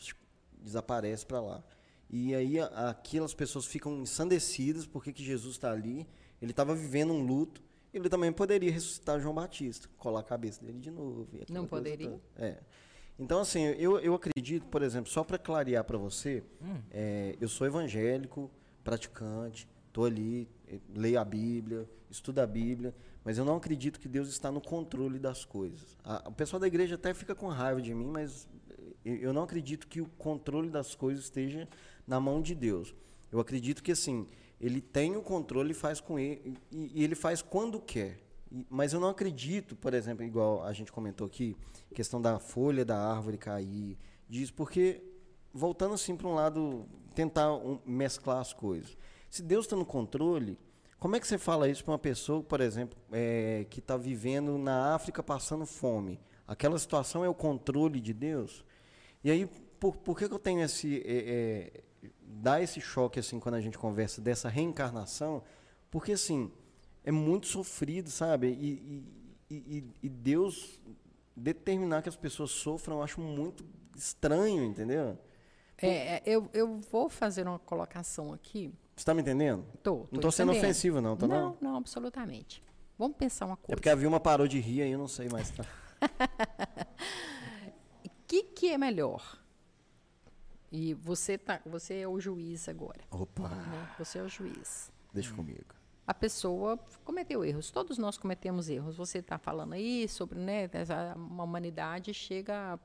desaparece 0.60 1.26
para 1.26 1.42
lá. 1.42 1.64
E 2.10 2.34
aí 2.34 2.60
aquelas 2.60 3.34
pessoas 3.34 3.66
ficam 3.66 4.02
ensandecidas 4.02 4.86
porque 4.86 5.14
que 5.14 5.24
Jesus 5.24 5.56
está 5.56 5.72
ali. 5.72 6.08
Ele 6.42 6.52
estava 6.52 6.74
vivendo 6.74 7.14
um 7.14 7.24
luto. 7.24 7.62
Ele 7.94 8.10
também 8.10 8.32
poderia 8.32 8.72
ressuscitar 8.72 9.20
João 9.20 9.34
Batista, 9.34 9.88
colar 9.98 10.20
a 10.20 10.24
cabeça 10.24 10.64
dele 10.64 10.80
de 10.80 10.92
novo. 10.92 11.28
Não 11.50 11.66
poderia? 11.66 12.20
É. 12.36 12.58
Então, 13.18 13.42
assim, 13.42 13.64
eu, 13.64 14.00
eu 14.00 14.14
acredito, 14.14 14.66
por 14.68 14.82
exemplo, 14.82 15.12
só 15.12 15.24
para 15.24 15.38
clarear 15.38 15.84
para 15.84 15.98
você, 15.98 16.44
hum. 16.62 16.78
é, 16.90 17.36
eu 17.42 17.50
sou 17.50 17.68
evangélico, 17.68 18.50
praticante, 18.84 19.68
estou 19.88 20.06
ali, 20.06 20.48
leio 20.96 21.20
a 21.20 21.26
Bíblia, 21.26 21.90
estudo 22.10 22.40
a 22.40 22.48
Bíblia, 22.48 22.96
mas 23.24 23.38
eu 23.38 23.44
não 23.44 23.58
acredito 23.58 24.00
que 24.00 24.08
Deus 24.08 24.30
está 24.30 24.52
no 24.52 24.62
controle 24.62 25.20
das 25.20 25.44
coisas. 25.44 25.98
A, 26.04 26.30
o 26.30 26.32
pessoal 26.32 26.60
da 26.60 26.68
igreja 26.68 26.96
até 26.96 27.14
fica 27.14 27.36
com 27.36 27.48
raiva 27.48 27.82
de 27.82 27.94
mim, 27.94 28.08
mas 28.08 28.48
eu 29.04 29.34
não 29.34 29.44
acredito 29.44 29.88
que 29.88 30.02
o 30.02 30.08
controle 30.18 30.70
das 30.70 30.96
coisas 30.96 31.26
esteja 31.26 31.68
na 32.06 32.20
mão 32.20 32.42
de 32.42 32.54
Deus. 32.54 32.94
Eu 33.32 33.40
acredito 33.40 33.84
que 33.84 33.92
assim, 33.92 34.28
ele 34.60 34.82
tem 34.82 35.16
o 35.16 35.22
controle 35.22 35.72
e 35.72 35.76
faz 35.76 36.00
com 36.00 36.20
ele 36.20 36.58
e, 36.72 37.04
ele 37.04 37.16
faz 37.16 37.42
quando 37.42 37.80
quer. 37.80 38.20
Mas 38.70 38.94
eu 38.94 39.00
não 39.00 39.10
acredito, 39.10 39.76
por 39.76 39.94
exemplo, 39.94 40.24
igual 40.24 40.64
a 40.64 40.74
gente 40.74 40.92
comentou 40.92 41.28
aqui, 41.28 41.56
questão 41.94 42.20
da 42.20 42.40
folha 42.40 42.84
da 42.84 42.98
árvore 42.98 43.38
cair, 43.38 43.98
diz 44.28 44.50
porque 44.50 45.04
voltando 45.54 45.94
assim 45.94 46.16
para 46.16 46.28
um 46.28 46.34
lado, 46.34 46.86
tentar 47.14 47.54
um, 47.54 47.80
mesclar 47.86 48.40
as 48.40 48.54
coisas. 48.54 48.98
Se 49.30 49.44
Deus 49.44 49.66
está 49.66 49.76
no 49.76 49.86
controle, 49.86 50.58
como 51.00 51.16
é 51.16 51.20
que 51.20 51.28
você 51.28 51.38
fala 51.38 51.70
isso 51.70 51.84
para 51.84 51.94
uma 51.94 52.00
pessoa, 52.00 52.44
por 52.44 52.60
exemplo, 52.60 52.98
é, 53.12 53.66
que 53.70 53.80
está 53.80 53.96
vivendo 53.96 54.58
na 54.58 54.96
África 54.96 55.22
passando 55.22 55.66
fome? 55.66 56.20
Aquela 56.48 56.80
situação 56.80 57.24
é 57.24 57.30
o 57.30 57.34
controle 57.34 58.02
de 58.02 58.14
Deus? 58.14 58.66
E 59.24 59.32
aí, 59.32 59.46
por, 59.80 59.96
por 59.98 60.18
que, 60.18 60.28
que 60.28 60.34
eu 60.34 60.40
tenho 60.40 60.62
esse. 60.62 61.02
É, 61.06 61.74
é, 62.04 62.10
dá 62.22 62.62
esse 62.62 62.80
choque 62.80 63.20
assim 63.20 63.40
quando 63.40 63.56
a 63.56 63.62
gente 63.62 63.78
conversa 63.78 64.22
dessa 64.22 64.50
reencarnação? 64.50 65.44
Porque 65.90 66.14
assim, 66.14 66.52
é 67.04 67.12
muito 67.12 67.48
sofrido, 67.48 68.10
sabe? 68.10 68.48
E, 68.48 69.06
e, 69.50 69.56
e, 69.56 69.86
e 70.04 70.10
Deus 70.10 70.80
determinar 71.36 72.02
que 72.02 72.10
as 72.10 72.16
pessoas 72.16 72.52
sofram, 72.52 72.98
eu 72.98 73.04
acho 73.04 73.20
muito 73.20 73.66
estranho, 73.96 74.64
entendeu? 74.64 75.18
É, 75.78 76.18
é 76.18 76.22
eu, 76.26 76.50
eu 76.54 76.80
vou 76.92 77.10
fazer 77.10 77.48
uma 77.48 77.60
colocação 77.60 78.34
aqui 78.34 78.74
você 79.00 79.04
está 79.04 79.14
me 79.14 79.22
entendendo? 79.22 79.64
Tô. 79.82 80.00
tô 80.00 80.08
não 80.12 80.18
estou 80.18 80.30
sendo 80.30 80.52
ofensivo, 80.52 81.00
não, 81.00 81.16
tá 81.16 81.26
não? 81.26 81.40
Não, 81.40 81.58
não, 81.62 81.78
absolutamente. 81.78 82.62
Vamos 82.98 83.16
pensar 83.16 83.46
uma 83.46 83.56
coisa. 83.56 83.72
É 83.72 83.76
porque 83.78 83.88
a 83.88 83.96
Vilma 83.96 84.20
parou 84.20 84.46
de 84.46 84.60
rir 84.60 84.82
aí, 84.82 84.92
eu 84.92 85.00
não 85.00 85.08
sei 85.08 85.30
mais. 85.30 85.50
O 85.52 85.54
que, 88.30 88.44
que 88.44 88.70
é 88.70 88.78
melhor? 88.78 89.38
E 90.72 90.94
você, 90.94 91.36
tá, 91.36 91.60
você 91.66 91.96
é 92.02 92.08
o 92.08 92.20
juiz 92.20 92.70
agora. 92.70 93.02
Opa! 93.10 93.50
Né? 93.50 93.96
Você 93.98 94.20
é 94.20 94.22
o 94.22 94.30
juiz. 94.30 94.92
Deixa 95.12 95.34
hum. 95.34 95.38
comigo. 95.38 95.74
A 96.06 96.14
pessoa 96.14 96.78
cometeu 97.04 97.44
erros. 97.44 97.72
Todos 97.72 97.98
nós 97.98 98.20
cometemos 98.20 98.70
erros. 98.70 98.96
Você 98.96 99.18
está 99.18 99.40
falando 99.40 99.74
aí 99.74 100.08
sobre, 100.08 100.38
né, 100.38 100.70
uma 101.16 101.44
humanidade 101.44 102.14
chega 102.14 102.76
a 102.76 102.80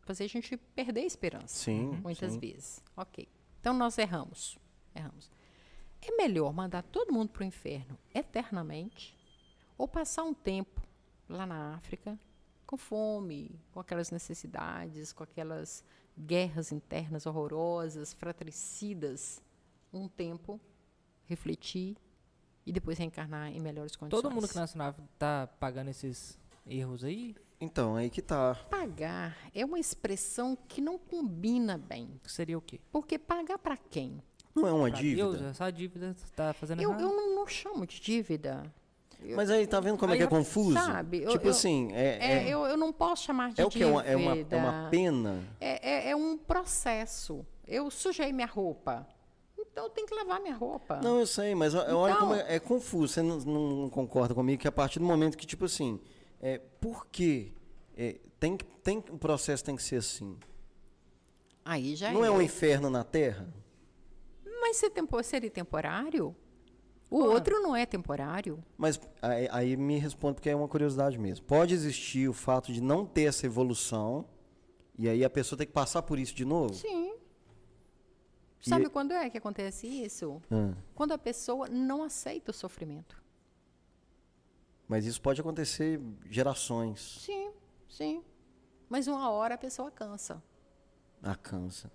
fazer 0.00 0.24
a 0.24 0.28
gente 0.28 0.56
perder 0.56 1.02
a 1.02 1.06
esperança. 1.06 1.46
Sim. 1.48 2.00
Muitas 2.02 2.32
sim. 2.32 2.40
vezes. 2.40 2.82
Ok. 2.96 3.28
Então 3.60 3.72
nós 3.72 3.98
erramos. 3.98 4.58
Erramos. 4.94 5.30
É 6.02 6.16
melhor 6.16 6.52
mandar 6.52 6.82
todo 6.82 7.12
mundo 7.12 7.30
para 7.30 7.42
o 7.42 7.46
inferno 7.46 7.96
eternamente 8.12 9.16
ou 9.76 9.86
passar 9.86 10.24
um 10.24 10.34
tempo 10.34 10.82
lá 11.28 11.46
na 11.46 11.74
África 11.74 12.18
com 12.68 12.76
fome, 12.76 13.58
com 13.72 13.80
aquelas 13.80 14.10
necessidades, 14.10 15.10
com 15.10 15.24
aquelas 15.24 15.82
guerras 16.18 16.70
internas 16.70 17.24
horrorosas, 17.24 18.12
fratricidas, 18.12 19.42
um 19.90 20.06
tempo, 20.06 20.60
refletir 21.24 21.96
e 22.66 22.70
depois 22.70 22.98
reencarnar 22.98 23.50
em 23.50 23.58
melhores 23.58 23.96
condições. 23.96 24.22
Todo 24.22 24.30
mundo 24.30 24.46
que 24.46 24.54
nasce 24.54 24.76
na 24.76 24.88
África 24.88 25.08
tá 25.18 25.48
pagando 25.58 25.88
esses 25.88 26.38
erros 26.66 27.04
aí? 27.04 27.34
Então, 27.58 27.96
aí 27.96 28.10
que 28.10 28.20
tá. 28.20 28.54
Pagar 28.68 29.34
é 29.54 29.64
uma 29.64 29.78
expressão 29.78 30.54
que 30.54 30.82
não 30.82 30.98
combina 30.98 31.78
bem. 31.78 32.20
Seria 32.26 32.58
o 32.58 32.60
quê? 32.60 32.78
Porque 32.92 33.18
pagar 33.18 33.56
para 33.56 33.78
quem? 33.78 34.22
Não 34.54 34.68
é 34.68 34.72
uma 34.72 34.90
pra 34.90 34.98
dívida? 34.98 35.30
Deus, 35.30 35.42
essa 35.42 35.70
dívida 35.70 36.14
está 36.22 36.52
fazendo 36.52 36.82
eu, 36.82 36.90
errado. 36.90 37.00
Eu 37.00 37.16
não, 37.16 37.34
não 37.34 37.46
chamo 37.46 37.86
de 37.86 37.98
dívida. 37.98 38.70
Mas 39.34 39.50
aí 39.50 39.66
tá 39.66 39.80
vendo 39.80 39.98
como 39.98 40.12
é 40.14 40.16
que 40.16 40.22
é 40.22 40.26
confuso? 40.26 40.74
Sabe, 40.74 41.26
tipo 41.26 41.46
eu, 41.46 41.50
assim, 41.50 41.92
é, 41.92 42.18
é, 42.20 42.32
é, 42.44 42.48
eu, 42.48 42.64
eu 42.66 42.76
não 42.76 42.92
posso 42.92 43.24
chamar 43.24 43.52
de 43.52 43.60
é 43.60 43.64
o 43.64 43.68
que 43.68 43.82
é 43.82 43.86
uma, 43.86 44.02
é 44.02 44.16
uma, 44.16 44.36
é 44.38 44.56
uma 44.56 44.88
pena. 44.90 45.42
É, 45.60 45.90
é, 45.90 46.10
é, 46.10 46.16
um 46.16 46.38
processo. 46.38 47.44
Eu 47.66 47.90
sujei 47.90 48.32
minha 48.32 48.46
roupa, 48.46 49.06
então 49.58 49.84
eu 49.84 49.90
tenho 49.90 50.06
que 50.06 50.14
lavar 50.14 50.40
minha 50.40 50.54
roupa. 50.54 51.00
Não, 51.02 51.18
eu 51.18 51.26
sei, 51.26 51.54
mas 51.54 51.74
então, 51.74 51.98
olha 51.98 52.16
como 52.16 52.34
é, 52.34 52.54
é, 52.54 52.58
confuso. 52.60 53.12
Você 53.12 53.22
não, 53.22 53.38
não, 53.38 53.90
concorda 53.90 54.34
comigo 54.34 54.62
que 54.62 54.68
a 54.68 54.72
partir 54.72 55.00
do 55.00 55.04
momento 55.04 55.36
que 55.36 55.46
tipo 55.46 55.64
assim, 55.64 56.00
é, 56.40 56.58
por 56.80 57.06
quê? 57.06 57.52
É, 57.96 58.16
tem 58.38 58.56
tem 58.56 58.98
o 59.10 59.18
processo 59.18 59.64
tem 59.64 59.74
que 59.74 59.82
ser 59.82 59.96
assim. 59.96 60.38
Aí 61.64 61.96
já 61.96 62.12
não 62.12 62.24
é, 62.24 62.30
um 62.30 62.40
inferno 62.40 62.88
na 62.88 63.02
Terra. 63.04 63.52
Mas 64.60 64.76
se 64.76 64.88
tempo, 64.88 65.22
seria 65.22 65.50
temporário? 65.50 66.34
O 67.10 67.20
outro 67.20 67.60
não 67.62 67.74
é 67.74 67.86
temporário. 67.86 68.62
Mas 68.76 69.00
aí, 69.22 69.48
aí, 69.50 69.76
me 69.76 69.98
responde 69.98 70.34
porque 70.34 70.50
é 70.50 70.56
uma 70.56 70.68
curiosidade 70.68 71.18
mesmo. 71.18 71.46
Pode 71.46 71.72
existir 71.72 72.28
o 72.28 72.34
fato 72.34 72.72
de 72.72 72.82
não 72.82 73.06
ter 73.06 73.22
essa 73.22 73.46
evolução 73.46 74.26
e 74.98 75.08
aí 75.08 75.24
a 75.24 75.30
pessoa 75.30 75.56
tem 75.56 75.66
que 75.66 75.72
passar 75.72 76.02
por 76.02 76.18
isso 76.18 76.34
de 76.34 76.44
novo? 76.44 76.74
Sim. 76.74 77.14
Sabe 78.60 78.90
quando 78.90 79.12
é 79.12 79.30
que 79.30 79.38
acontece 79.38 79.86
isso? 79.86 80.42
Ah. 80.50 80.74
Quando 80.94 81.12
a 81.12 81.18
pessoa 81.18 81.68
não 81.68 82.02
aceita 82.02 82.50
o 82.50 82.54
sofrimento. 82.54 83.22
Mas 84.88 85.06
isso 85.06 85.20
pode 85.22 85.40
acontecer 85.40 86.00
gerações. 86.28 87.22
Sim, 87.24 87.52
sim. 87.88 88.24
Mas 88.88 89.06
uma 89.06 89.30
hora 89.30 89.54
a 89.54 89.58
pessoa 89.58 89.90
cansa. 89.90 90.42
Ah, 91.22 91.36
cansa. 91.36 91.90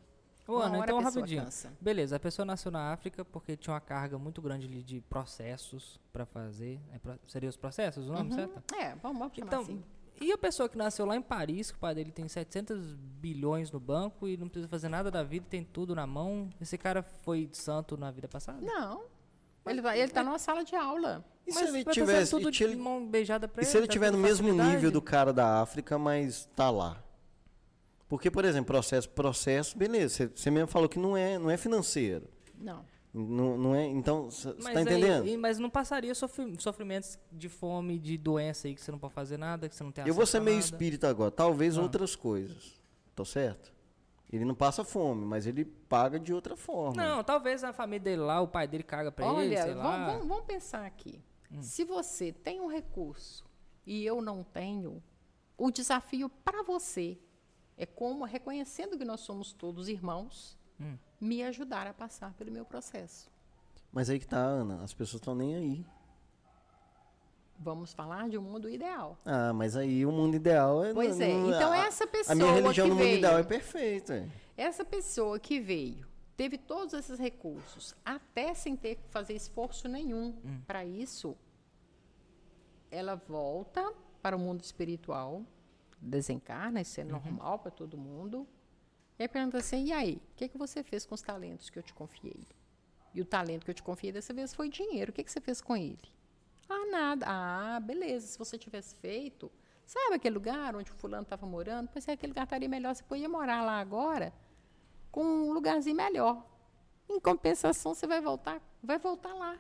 Ô, 0.48 0.58
Ana, 0.58 0.80
então 0.80 1.02
rapidinho. 1.02 1.44
Cansa. 1.44 1.72
Beleza, 1.80 2.16
a 2.16 2.20
pessoa 2.20 2.46
nasceu 2.46 2.72
na 2.72 2.92
África 2.92 3.24
porque 3.24 3.56
tinha 3.56 3.74
uma 3.74 3.80
carga 3.80 4.18
muito 4.18 4.42
grande 4.42 4.84
de 4.84 5.02
processos 5.02 6.00
para 6.12 6.26
fazer. 6.26 6.80
É, 6.92 7.00
seria 7.28 7.50
os 7.50 7.56
processos 7.56 8.10
o 8.10 8.14
nome, 8.14 8.30
uhum. 8.32 8.36
certo? 8.36 8.76
É, 8.76 8.96
vamos, 8.96 9.20
vamos 9.20 9.36
chamar 9.36 9.48
então, 9.48 9.62
assim. 9.62 9.84
E 10.22 10.32
a 10.32 10.38
pessoa 10.38 10.70
que 10.70 10.78
nasceu 10.78 11.06
lá 11.06 11.16
em 11.16 11.22
Paris, 11.22 11.72
que 11.72 11.78
o 11.78 11.80
pai 11.80 11.96
dele 11.96 12.12
tem 12.12 12.28
700 12.28 12.96
bilhões 12.96 13.72
no 13.72 13.80
banco 13.80 14.28
e 14.28 14.38
não 14.38 14.48
precisa 14.48 14.68
fazer 14.68 14.88
nada 14.88 15.10
da 15.10 15.24
vida, 15.24 15.46
tem 15.50 15.64
tudo 15.64 15.96
na 15.96 16.06
mão. 16.06 16.50
Esse 16.62 16.78
cara 16.78 17.02
foi 17.02 17.50
santo 17.52 17.98
na 17.98 18.12
vida 18.12 18.28
passada? 18.28 18.60
Não. 18.62 19.04
Ele, 19.66 19.82
vai, 19.82 20.00
ele 20.00 20.12
tá 20.12 20.24
numa 20.24 20.40
sala 20.40 20.64
de 20.64 20.76
aula. 20.76 21.26
E 21.48 21.52
se 21.52 21.64
ele 21.64 21.84
tivesse 21.86 22.32
tudo 22.32 22.52
de 22.52 22.76
mão 22.76 23.06
beijada 23.06 23.48
pra 23.48 23.62
e 23.62 23.66
ele, 23.66 23.72
se 23.72 23.78
ele 23.78 23.88
tiver 23.88 24.12
no 24.12 24.18
mesmo 24.18 24.52
nível 24.52 24.92
do 24.92 25.02
cara 25.02 25.34
da 25.34 25.62
África, 25.62 25.98
mas 25.98 26.48
tá 26.56 26.70
lá? 26.70 27.02
Porque, 28.08 28.30
por 28.30 28.46
exemplo, 28.46 28.68
processo, 28.68 29.10
processo, 29.10 29.78
beleza. 29.78 30.32
Você 30.36 30.52
mesmo 30.52 30.68
falou 30.68 30.88
que 30.88 31.00
não 31.00 31.18
é, 31.18 31.38
não 31.38 31.50
é 31.50 31.58
financeiro. 31.58 32.28
Não. 32.58 32.86
Não, 33.14 33.58
não 33.58 33.76
é, 33.76 33.86
então, 33.86 34.32
você 34.32 34.50
está 34.50 34.82
entendendo? 34.82 35.24
Aí, 35.24 35.38
mas 35.38 35.60
não 35.60 35.70
passaria 35.70 36.16
sofrimentos 36.16 37.20
de 37.32 37.48
fome, 37.48 38.00
de 38.00 38.18
doença 38.18 38.68
aí 38.68 38.74
que 38.74 38.82
você 38.82 38.92
não 38.92 38.98
pode 38.98 39.14
fazer 39.14 39.38
nada, 39.38 39.70
que 39.70 39.76
você 39.76 39.84
não 39.84 39.92
tem 39.92 40.08
Eu 40.08 40.16
vou 40.16 40.26
ser 40.26 40.40
meio 40.40 40.58
espírita 40.58 41.08
agora, 41.08 41.30
talvez 41.30 41.78
ah. 41.78 41.82
outras 41.84 42.16
coisas. 42.16 42.82
Tô 43.14 43.24
certo? 43.24 43.72
Ele 44.32 44.46
não 44.46 44.56
passa 44.56 44.84
fome, 44.84 45.24
mas 45.28 45.46
ele 45.46 45.64
paga 45.64 46.20
de 46.20 46.34
outra 46.34 46.58
forma. 46.58 46.96
Não, 46.96 47.24
talvez 47.24 47.64
a 47.64 47.72
família 47.72 48.00
dele 48.00 48.24
lá, 48.24 48.42
o 48.42 48.48
pai 48.48 48.68
dele 48.68 48.82
caga 48.82 49.12
pra 49.12 49.28
Olha, 49.28 49.46
ele, 49.46 49.58
sei 49.58 49.76
vamos, 49.76 49.84
lá. 49.84 50.06
Vamos, 50.08 50.28
vamos 50.28 50.46
pensar 50.46 50.84
aqui. 50.84 51.24
Hum. 51.52 51.62
Se 51.62 51.84
você 51.84 52.32
tem 52.32 52.60
um 52.60 52.68
recurso 52.68 53.46
e 53.86 54.04
eu 54.04 54.24
não 54.24 54.44
tenho, 54.44 55.04
o 55.56 55.70
desafio 55.70 56.30
para 56.30 56.64
você 56.64 57.20
é 57.78 57.86
como, 57.86 58.26
reconhecendo 58.26 58.98
que 58.98 59.06
nós 59.06 59.22
somos 59.22 59.54
todos 59.54 59.88
irmãos, 59.90 60.58
hum. 60.80 60.98
me 61.20 61.44
ajudar 61.44 61.88
a 61.88 61.94
passar 61.94 62.34
pelo 62.34 62.52
meu 62.52 62.66
processo. 62.66 63.32
Mas 63.92 64.10
aí 64.10 64.20
que 64.20 64.28
tá, 64.28 64.38
Ana, 64.38 64.84
as 64.84 64.94
pessoas 64.94 65.22
estão 65.22 65.36
nem 65.36 65.56
aí. 65.56 65.86
Vamos 67.60 67.94
falar 67.94 68.28
de 68.28 68.38
um 68.38 68.42
mundo 68.42 68.68
ideal. 68.70 69.18
Ah, 69.26 69.54
mas 69.54 69.76
aí 69.76 70.06
o 70.06 70.12
mundo 70.12 70.36
ideal 70.36 70.84
é. 70.84 70.94
Pois 70.94 71.18
não, 71.18 71.26
é. 71.26 71.56
Então, 71.56 71.72
a, 71.72 71.78
essa 71.78 72.06
pessoa. 72.08 72.34
A 72.34 72.36
minha 72.36 72.52
religião 72.52 72.88
no 72.88 72.96
mundo 72.96 73.04
veio, 73.04 73.18
ideal 73.20 73.38
é 73.38 73.44
perfeita. 73.44 74.28
Essa 74.58 74.84
pessoa 74.84 75.40
que 75.40 75.60
veio, 75.60 76.06
teve 76.36 76.58
todos 76.58 76.94
esses 76.94 77.20
recursos, 77.20 77.96
até 78.04 78.54
sem 78.54 78.76
ter 78.76 78.96
que 78.96 79.08
fazer 79.10 79.34
esforço 79.34 79.88
nenhum 79.88 80.36
hum. 80.44 80.62
para 80.66 80.84
isso, 80.84 81.38
ela 82.90 83.16
volta 83.16 83.94
para 84.22 84.36
o 84.36 84.40
mundo 84.40 84.62
espiritual, 84.62 85.44
desencarna, 86.04 86.82
isso 86.82 87.00
é 87.00 87.04
uhum. 87.04 87.12
normal 87.12 87.60
para 87.60 87.72
todo 87.72 87.98
mundo. 87.98 88.48
E 89.18 89.24
aí 89.24 89.28
pergunta 89.28 89.58
assim: 89.58 89.86
e 89.86 89.94
aí, 89.94 90.22
o 90.32 90.36
que, 90.36 90.50
que 90.50 90.58
você 90.58 90.84
fez 90.84 91.06
com 91.06 91.16
os 91.16 91.22
talentos 91.22 91.70
que 91.70 91.80
eu 91.80 91.84
te 91.84 91.94
confiei? 91.94 92.46
E 93.14 93.22
o 93.22 93.26
talento 93.26 93.64
que 93.64 93.72
eu 93.72 93.76
te 93.76 93.84
confiei 93.84 94.12
dessa 94.12 94.34
vez 94.34 94.54
foi 94.54 94.70
dinheiro. 94.70 95.12
O 95.12 95.14
que, 95.14 95.24
que 95.24 95.32
você 95.32 95.40
fez 95.40 95.62
com 95.62 95.78
ele? 95.78 96.00
Ah, 96.68 96.86
nada. 96.92 97.26
Ah, 97.28 97.80
beleza. 97.80 98.26
Se 98.26 98.40
você 98.40 98.58
tivesse 98.58 98.96
feito, 98.96 99.52
sabe 99.86 100.16
aquele 100.16 100.34
lugar 100.34 100.76
onde 100.76 100.92
o 100.92 100.96
fulano 100.96 101.24
estava 101.24 101.46
morando? 101.46 101.90
Pois 101.90 102.08
é, 102.08 102.14
aquele 102.14 102.32
lugar 102.32 102.44
estaria 102.44 102.68
melhor. 102.68 102.96
Você 102.96 103.04
podia 103.04 103.30
morar 103.30 103.62
lá 103.62 103.80
agora 103.80 104.34
com 105.12 105.24
um 105.24 105.54
lugarzinho 105.54 105.96
melhor. 105.96 106.44
Em 107.08 107.20
compensação, 107.20 107.94
você 107.94 108.08
vai 108.08 108.20
voltar, 108.20 108.60
vai 108.82 108.98
voltar 108.98 109.34
lá 109.34 109.60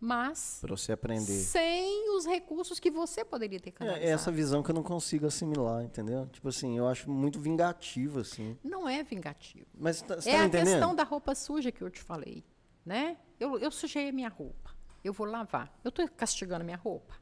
mas 0.00 0.58
para 0.60 0.76
você 0.76 0.92
aprender 0.92 1.40
sem 1.40 2.10
os 2.16 2.24
recursos 2.24 2.78
que 2.78 2.90
você 2.90 3.24
poderia 3.24 3.58
ter 3.58 3.72
canalizado. 3.72 4.06
É, 4.06 4.10
é 4.10 4.12
essa 4.12 4.30
visão 4.30 4.62
que 4.62 4.70
eu 4.70 4.74
não 4.74 4.82
consigo 4.82 5.26
assimilar, 5.26 5.82
entendeu? 5.82 6.26
Tipo 6.26 6.48
assim, 6.48 6.76
eu 6.78 6.86
acho 6.86 7.10
muito 7.10 7.40
vingativo 7.40 8.20
assim. 8.20 8.56
Não 8.62 8.88
é 8.88 9.02
vingativo. 9.02 9.66
Mas 9.76 10.02
tá, 10.02 10.16
você 10.16 10.30
é 10.30 10.48
tá 10.48 10.58
a 10.58 10.64
questão 10.64 10.94
da 10.94 11.02
roupa 11.02 11.34
suja 11.34 11.72
que 11.72 11.82
eu 11.82 11.90
te 11.90 12.00
falei, 12.00 12.44
né? 12.84 13.16
Eu, 13.40 13.58
eu 13.58 13.70
sujei 13.70 14.08
a 14.08 14.12
minha 14.12 14.28
roupa, 14.28 14.70
eu 15.02 15.12
vou 15.12 15.26
lavar. 15.26 15.72
Eu 15.82 15.88
estou 15.88 16.08
castigando 16.08 16.62
a 16.62 16.64
minha 16.64 16.76
roupa? 16.76 17.14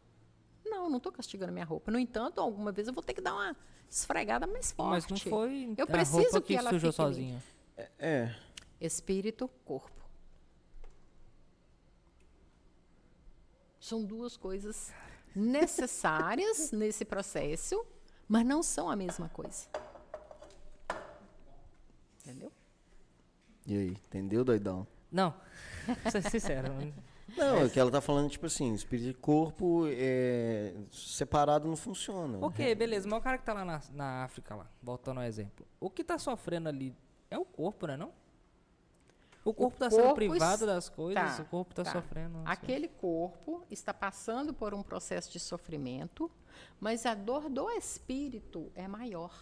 Não, 0.65 0.91
não 0.91 0.99
estou 0.99 1.13
castigando 1.13 1.51
a 1.51 1.53
minha 1.53 1.65
roupa. 1.65 1.91
No 1.91 1.99
entanto, 1.99 2.41
alguma 2.41 2.73
vez 2.73 2.89
eu 2.89 2.95
vou 2.95 3.03
ter 3.03 3.15
que 3.15 3.21
dar 3.21 3.35
uma 3.35 3.57
esfregada 3.89 4.47
mais 4.47 4.73
forte. 4.73 4.91
Mas 4.91 5.09
não 5.09 5.31
foi 5.31 5.75
eu 5.77 5.87
preciso 5.87 6.19
a 6.19 6.23
roupa 6.23 6.41
que, 6.41 6.47
que 6.49 6.57
ela 6.57 6.71
sujou 6.71 6.93
sozinha. 6.93 7.43
É, 7.77 7.91
é. 7.99 8.37
Espírito, 8.81 9.49
corpo. 9.65 9.96
São 13.87 14.03
duas 14.05 14.37
coisas 14.37 14.93
necessárias 15.33 16.73
nesse 16.75 17.05
processo, 17.05 17.87
mas 18.27 18.45
não 18.45 18.61
são 18.61 18.91
a 18.91 18.97
mesma 18.97 19.29
coisa. 19.29 19.69
Entendeu? 22.21 22.51
E 23.65 23.77
aí, 23.77 23.91
entendeu, 23.91 24.45
doidão? 24.45 24.89
Não, 25.09 25.33
pra 26.03 26.11
ser 26.11 26.29
sincero. 26.29 26.73
Não, 27.37 27.59
é 27.59 27.69
que 27.69 27.79
ela 27.79 27.91
tá 27.91 28.01
falando, 28.01 28.31
tipo 28.31 28.47
assim, 28.47 28.73
espírito 28.73 29.09
e 29.09 29.15
corpo 29.15 29.85
é, 29.89 30.73
separado 30.93 31.67
não 31.67 31.75
funciona. 31.75 32.39
Ok, 32.41 32.73
beleza, 32.77 33.09
mas 33.09 33.19
o 33.19 33.23
cara 33.23 33.37
que 33.37 33.45
tá 33.45 33.53
lá 33.53 33.65
na, 33.65 33.83
na 33.93 34.25
África, 34.25 34.55
lá, 34.55 34.71
voltando 34.81 35.19
ao 35.19 35.27
exemplo, 35.27 35.67
o 35.81 35.91
que 35.91 36.05
tá 36.05 36.19
sofrendo 36.19 36.69
ali 36.69 36.95
é 37.29 37.37
o 37.37 37.45
corpo, 37.45 37.89
né 37.89 37.97
não? 37.97 38.13
O 39.47 39.55
corpo 39.55 39.77
está 39.77 39.89
sendo 39.89 40.13
privado 40.13 40.67
das 40.67 40.89
coisas, 40.89 41.37
tá, 41.37 41.43
o 41.43 41.47
corpo 41.47 41.71
está 41.71 41.85
tá. 41.85 41.93
sofrendo. 41.93 42.43
Aquele 42.45 42.89
corpo 42.89 43.65
está 43.71 43.95
passando 43.95 44.53
por 44.53 44.75
um 44.75 44.83
processo 44.83 45.31
de 45.31 45.39
sofrimento, 45.39 46.29
mas 46.81 47.07
a 47.07 47.15
dor 47.15 47.49
do 47.49 47.71
espírito 47.71 48.73
é 48.75 48.89
maior. 48.89 49.33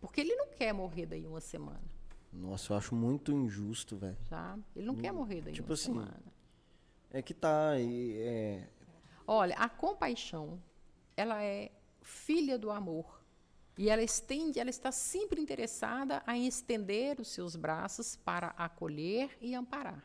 Porque 0.00 0.20
ele 0.20 0.36
não 0.36 0.46
quer 0.46 0.72
morrer 0.72 1.04
daí 1.04 1.26
uma 1.26 1.40
semana. 1.40 1.82
Nossa, 2.32 2.72
eu 2.72 2.76
acho 2.76 2.94
muito 2.94 3.32
injusto, 3.32 3.96
velho. 3.96 4.16
Tá? 4.28 4.56
Ele 4.76 4.86
não 4.86 4.94
quer 4.94 5.10
morrer 5.10 5.40
daí 5.40 5.52
tipo 5.52 5.68
uma 5.68 5.74
assim, 5.74 5.86
semana. 5.86 6.32
É 7.10 7.20
que 7.20 7.34
tá. 7.34 7.76
E, 7.76 8.16
é... 8.18 8.68
Olha, 9.26 9.56
a 9.56 9.68
compaixão, 9.68 10.62
ela 11.16 11.42
é 11.42 11.72
filha 12.02 12.56
do 12.56 12.70
amor. 12.70 13.19
E 13.80 13.88
ela 13.88 14.02
estende, 14.02 14.60
ela 14.60 14.68
está 14.68 14.92
sempre 14.92 15.40
interessada 15.40 16.22
em 16.28 16.46
estender 16.46 17.18
os 17.18 17.28
seus 17.28 17.56
braços 17.56 18.14
para 18.14 18.48
acolher 18.48 19.34
e 19.40 19.54
amparar. 19.54 20.04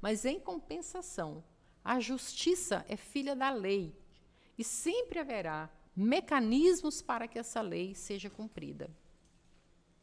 Mas 0.00 0.24
em 0.24 0.40
compensação, 0.40 1.44
a 1.84 2.00
justiça 2.00 2.84
é 2.88 2.96
filha 2.96 3.36
da 3.36 3.50
lei 3.50 3.94
e 4.58 4.64
sempre 4.64 5.20
haverá 5.20 5.70
mecanismos 5.94 7.00
para 7.00 7.28
que 7.28 7.38
essa 7.38 7.60
lei 7.60 7.94
seja 7.94 8.28
cumprida. 8.28 8.90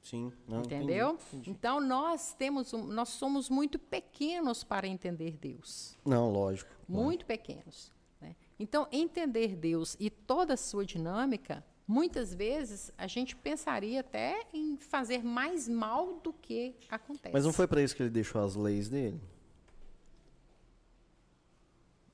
Sim, 0.01 0.31
não, 0.47 0.59
entendeu? 0.59 1.09
Entendi, 1.09 1.25
entendi. 1.33 1.51
Então 1.51 1.81
nós 1.81 2.33
temos, 2.33 2.71
nós 2.71 3.09
somos 3.09 3.49
muito 3.49 3.77
pequenos 3.77 4.63
para 4.63 4.87
entender 4.87 5.31
Deus. 5.35 5.97
Não, 6.05 6.31
lógico. 6.31 6.71
Muito 6.87 7.23
lógico. 7.23 7.27
pequenos. 7.27 7.91
Né? 8.21 8.37
Então 8.57 8.87
entender 8.89 9.53
Deus 9.53 9.97
e 9.99 10.09
toda 10.09 10.53
a 10.53 10.57
sua 10.57 10.85
dinâmica 10.85 11.61
muitas 11.87 12.33
vezes 12.33 12.91
a 12.97 13.07
gente 13.07 13.35
pensaria 13.35 13.99
até 13.99 14.45
em 14.53 14.77
fazer 14.77 15.23
mais 15.23 15.67
mal 15.67 16.19
do 16.19 16.33
que 16.33 16.75
acontece. 16.89 17.33
Mas 17.33 17.45
não 17.45 17.53
foi 17.53 17.67
para 17.67 17.81
isso 17.81 17.95
que 17.95 18.03
ele 18.03 18.09
deixou 18.09 18.43
as 18.43 18.55
leis 18.55 18.89
dele? 18.89 19.21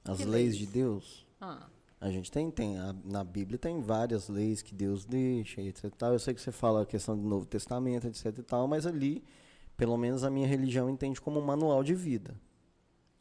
As 0.04 0.20
leis? 0.20 0.30
leis? 0.30 0.58
de 0.58 0.66
Deus? 0.68 1.26
Ah. 1.40 1.68
A 2.00 2.10
gente 2.10 2.32
tem, 2.32 2.50
tem 2.50 2.80
a, 2.80 2.96
na 3.06 3.24
Bíblia 3.24 3.60
tem 3.60 3.80
várias 3.80 4.28
leis 4.28 4.62
que 4.62 4.74
Deus 4.74 5.06
deixa, 5.06 5.62
etc. 5.62 5.94
Tal. 5.96 6.14
Eu 6.14 6.20
sei 6.20 6.34
que 6.34 6.42
você 6.42 6.52
fala 6.52 6.82
a 6.82 6.86
questão 6.86 7.16
do 7.16 7.28
Novo 7.28 7.46
Testamento, 7.46 8.08
etc. 8.08 8.40
E 8.40 8.44
tal, 8.44 8.68
mas 8.68 8.88
ali, 8.88 9.24
pelo 9.78 9.96
menos 9.98 10.24
a 10.24 10.30
minha 10.30 10.48
religião 10.48 10.90
entende 10.90 11.22
como 11.22 11.40
um 11.40 11.46
manual 11.46 11.84
de 11.84 11.94
vida, 11.94 12.36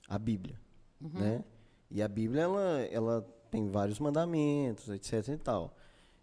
a 0.08 0.18
Bíblia, 0.18 0.58
uhum. 1.00 1.10
né? 1.12 1.44
E 1.90 2.00
a 2.02 2.08
Bíblia 2.08 2.42
ela, 2.42 2.80
ela 2.90 3.22
tem 3.50 3.68
vários 3.68 3.98
mandamentos, 3.98 4.88
etc. 4.88 5.28
E 5.28 5.36
tal. 5.36 5.76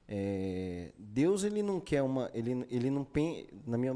É, 0.07 0.91
Deus 0.97 1.43
ele 1.43 1.61
não 1.61 1.79
quer 1.79 2.01
uma, 2.01 2.31
ele, 2.33 2.65
ele 2.69 2.89
não 2.89 3.05
na 3.65 3.77
minha, 3.77 3.93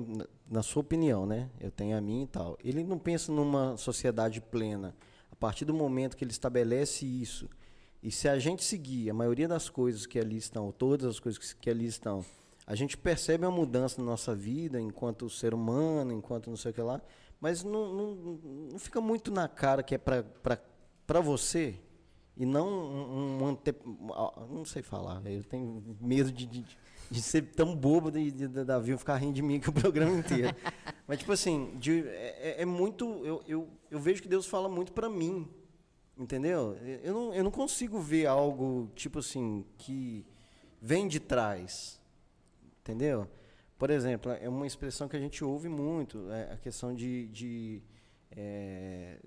na 0.50 0.62
sua 0.62 0.82
opinião, 0.82 1.26
né? 1.26 1.50
Eu 1.60 1.72
tenho 1.72 1.98
a 1.98 2.02
minha 2.02 2.24
e 2.24 2.28
tal. 2.28 2.58
Ele 2.64 2.84
não 2.84 3.00
pensa 3.00 3.32
numa 3.32 3.78
sociedade 3.78 4.42
plena. 4.42 4.96
A 5.32 5.36
partir 5.36 5.66
do 5.66 5.74
momento 5.74 6.18
que 6.18 6.24
ele 6.24 6.32
estabelece 6.32 7.06
isso 7.06 7.50
e 8.04 8.10
se 8.10 8.28
a 8.28 8.40
gente 8.40 8.64
seguir 8.64 9.12
a 9.12 9.14
maioria 9.14 9.48
das 9.48 9.70
coisas 9.70 10.08
que 10.08 10.18
ali 10.18 10.36
estão, 10.36 10.72
todas 10.72 11.06
as 11.06 11.20
coisas 11.20 11.54
que 11.54 11.70
ali 11.70 11.86
estão, 11.86 12.26
a 12.66 12.74
gente 12.74 12.98
percebe 12.98 13.46
uma 13.46 13.52
mudança 13.52 14.02
na 14.02 14.06
nossa 14.06 14.34
vida 14.34 14.82
enquanto 14.82 15.30
ser 15.30 15.54
humano, 15.54 16.12
enquanto 16.12 16.50
não 16.50 16.58
sei 16.58 16.72
o 16.72 16.74
que 16.74 16.82
lá, 16.82 17.00
mas 17.40 17.64
não, 17.64 17.94
não, 17.94 18.16
não 18.72 18.80
fica 18.80 19.00
muito 19.00 19.32
na 19.32 19.48
cara 19.48 19.84
que 19.84 19.94
é 19.94 20.00
para 20.00 21.20
você 21.22 21.80
e 22.42 22.46
não 22.46 22.68
um, 22.68 23.44
um 23.44 23.48
ante... 23.48 23.74
não 24.50 24.66
sei 24.66 24.82
falar, 24.82 25.22
eu 25.26 25.44
tenho 25.44 25.98
medo 26.02 26.32
de, 26.32 26.46
de, 26.46 26.66
de 27.10 27.22
ser 27.22 27.44
tão 27.54 27.76
bobo 27.76 28.10
de, 28.10 28.32
de, 28.32 28.48
de 28.48 28.64
Davi 28.64 28.98
ficar 28.98 29.18
rindo 29.18 29.34
de 29.34 29.42
mim 29.42 29.60
que 29.60 29.70
o 29.70 29.74
programa 29.74 30.18
inteiro. 30.18 30.56
mas 31.08 31.20
tipo 31.20 31.32
assim, 31.32 31.78
de, 31.78 32.04
é, 32.08 32.62
é, 32.62 32.66
muito, 32.66 33.06
eu, 33.26 33.44
eu, 33.48 33.70
eu 33.90 34.00
vejo 34.00 34.22
que 34.22 34.28
Deus 34.28 34.48
fala 34.48 34.68
muito 34.68 34.92
para 34.92 35.10
mim, 35.10 35.48
Entendeu? 36.18 36.78
Eu 37.04 37.14
não, 37.14 37.34
eu 37.34 37.44
não 37.44 37.50
consigo 37.50 38.00
ver 38.00 38.28
algo, 38.28 38.92
tipo 38.96 39.18
assim, 39.18 39.66
que 39.78 40.24
vem 40.80 41.08
de 41.08 41.20
trás. 41.20 42.00
Entendeu? 42.82 43.28
Por 43.76 43.90
exemplo, 43.90 44.32
é 44.32 44.48
uma 44.48 44.68
expressão 44.68 45.08
que 45.08 45.16
a 45.16 45.20
gente 45.20 45.44
ouve 45.44 45.68
muito, 45.68 46.30
é 46.32 46.54
a 46.54 46.58
questão 46.58 46.94
de, 46.94 47.28
de, 47.30 47.82
é, 48.30 49.20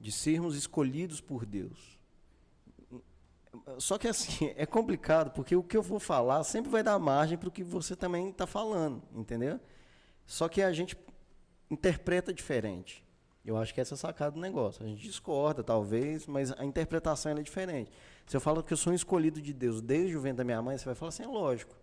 de 0.00 0.10
sermos 0.10 0.56
escolhidos 0.56 1.20
por 1.20 1.46
Deus. 1.46 1.95
Só 3.78 3.98
que 3.98 4.08
assim, 4.08 4.52
é 4.56 4.66
complicado, 4.66 5.30
porque 5.32 5.54
o 5.54 5.62
que 5.62 5.76
eu 5.76 5.82
vou 5.82 5.98
falar 5.98 6.42
sempre 6.44 6.70
vai 6.70 6.82
dar 6.82 6.98
margem 6.98 7.36
para 7.38 7.48
o 7.48 7.52
que 7.52 7.64
você 7.64 7.94
também 7.94 8.28
está 8.28 8.46
falando, 8.46 9.02
entendeu? 9.14 9.60
Só 10.24 10.48
que 10.48 10.62
a 10.62 10.72
gente 10.72 10.96
interpreta 11.70 12.32
diferente. 12.32 13.04
Eu 13.44 13.56
acho 13.56 13.72
que 13.72 13.80
essa 13.80 13.94
é 13.94 13.96
a 13.96 13.98
sacada 13.98 14.32
do 14.32 14.40
negócio. 14.40 14.84
A 14.84 14.88
gente 14.88 15.02
discorda, 15.02 15.62
talvez, 15.62 16.26
mas 16.26 16.50
a 16.52 16.64
interpretação 16.64 17.30
é 17.30 17.42
diferente. 17.42 17.92
Se 18.26 18.36
eu 18.36 18.40
falo 18.40 18.62
que 18.62 18.72
eu 18.72 18.76
sou 18.76 18.92
um 18.92 18.96
escolhido 18.96 19.40
de 19.40 19.52
Deus 19.52 19.80
desde 19.80 20.16
o 20.16 20.20
ventre 20.20 20.38
da 20.38 20.44
minha 20.44 20.60
mãe, 20.60 20.76
você 20.76 20.84
vai 20.84 20.96
falar 20.96 21.10
assim, 21.10 21.22
é 21.22 21.28
lógico. 21.28 21.76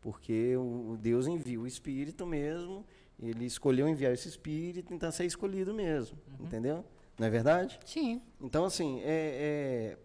Porque 0.00 0.56
o 0.56 0.96
Deus 0.98 1.26
envia 1.26 1.60
o 1.60 1.66
Espírito 1.66 2.26
mesmo, 2.26 2.86
ele 3.18 3.44
escolheu 3.44 3.86
enviar 3.86 4.14
esse 4.14 4.28
Espírito, 4.28 4.94
então 4.94 5.12
você 5.12 5.24
é 5.24 5.26
escolhido 5.26 5.74
mesmo. 5.74 6.18
Uhum. 6.38 6.46
Entendeu? 6.46 6.84
Não 7.18 7.26
é 7.26 7.30
verdade? 7.30 7.78
Sim. 7.84 8.22
Então, 8.40 8.64
assim, 8.64 9.00
é, 9.00 9.96
é 9.96 9.98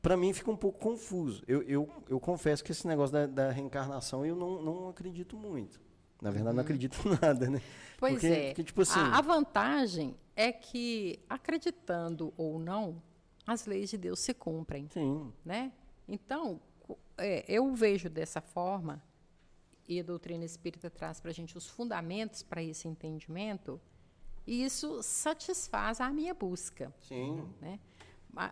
para 0.00 0.16
mim 0.16 0.32
fica 0.32 0.50
um 0.50 0.56
pouco 0.56 0.78
confuso. 0.78 1.42
Eu, 1.46 1.62
eu, 1.62 1.88
eu 2.08 2.20
confesso 2.20 2.64
que 2.64 2.72
esse 2.72 2.86
negócio 2.86 3.12
da, 3.12 3.26
da 3.26 3.50
reencarnação 3.50 4.24
eu 4.24 4.34
não, 4.34 4.62
não 4.62 4.88
acredito 4.88 5.36
muito. 5.36 5.80
Na 6.20 6.30
verdade, 6.30 6.50
uhum. 6.50 6.56
não 6.56 6.62
acredito 6.62 6.96
em 7.06 7.18
nada, 7.20 7.48
né? 7.48 7.62
Pois 7.98 8.14
porque, 8.14 8.26
é. 8.26 8.46
Porque, 8.48 8.64
tipo 8.64 8.82
assim, 8.82 8.98
a, 8.98 9.18
a 9.18 9.20
vantagem 9.20 10.14
é 10.36 10.52
que, 10.52 11.18
acreditando 11.28 12.32
ou 12.36 12.58
não, 12.58 13.02
as 13.46 13.66
leis 13.66 13.90
de 13.90 13.98
Deus 13.98 14.20
se 14.20 14.34
cumprem. 14.34 14.88
Sim. 14.90 15.32
Né? 15.44 15.72
Então, 16.06 16.60
é, 17.16 17.44
eu 17.48 17.74
vejo 17.74 18.08
dessa 18.08 18.40
forma, 18.40 19.02
e 19.88 19.98
a 19.98 20.02
doutrina 20.02 20.44
espírita 20.44 20.88
traz 20.88 21.20
para 21.20 21.30
a 21.30 21.34
gente 21.34 21.56
os 21.56 21.66
fundamentos 21.66 22.42
para 22.42 22.62
esse 22.62 22.86
entendimento, 22.86 23.80
e 24.46 24.64
isso 24.64 25.02
satisfaz 25.02 26.00
a 26.00 26.10
minha 26.10 26.34
busca. 26.34 26.92
Sim. 27.00 27.44
Né? 27.60 27.78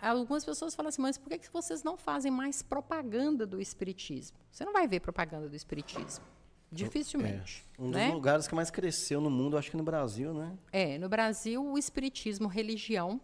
Algumas 0.02 0.44
pessoas 0.44 0.74
falam 0.74 0.88
assim, 0.88 1.00
mas 1.00 1.16
por 1.16 1.30
que 1.30 1.50
vocês 1.52 1.82
não 1.82 1.96
fazem 1.96 2.30
mais 2.30 2.62
propaganda 2.62 3.46
do 3.46 3.60
Espiritismo? 3.60 4.36
Você 4.50 4.64
não 4.64 4.72
vai 4.72 4.86
ver 4.86 5.00
propaganda 5.00 5.48
do 5.48 5.56
Espiritismo. 5.56 6.24
Dificilmente. 6.70 7.64
É. 7.78 7.82
Um 7.82 7.90
né? 7.90 8.06
dos 8.06 8.14
lugares 8.14 8.46
que 8.46 8.54
mais 8.54 8.70
cresceu 8.70 9.20
no 9.20 9.30
mundo, 9.30 9.56
acho 9.56 9.70
que 9.70 9.76
no 9.76 9.82
Brasil, 9.82 10.34
né? 10.34 10.56
É, 10.70 10.98
no 10.98 11.08
Brasil 11.08 11.64
o 11.64 11.78
espiritismo 11.78 12.46
religião 12.46 13.20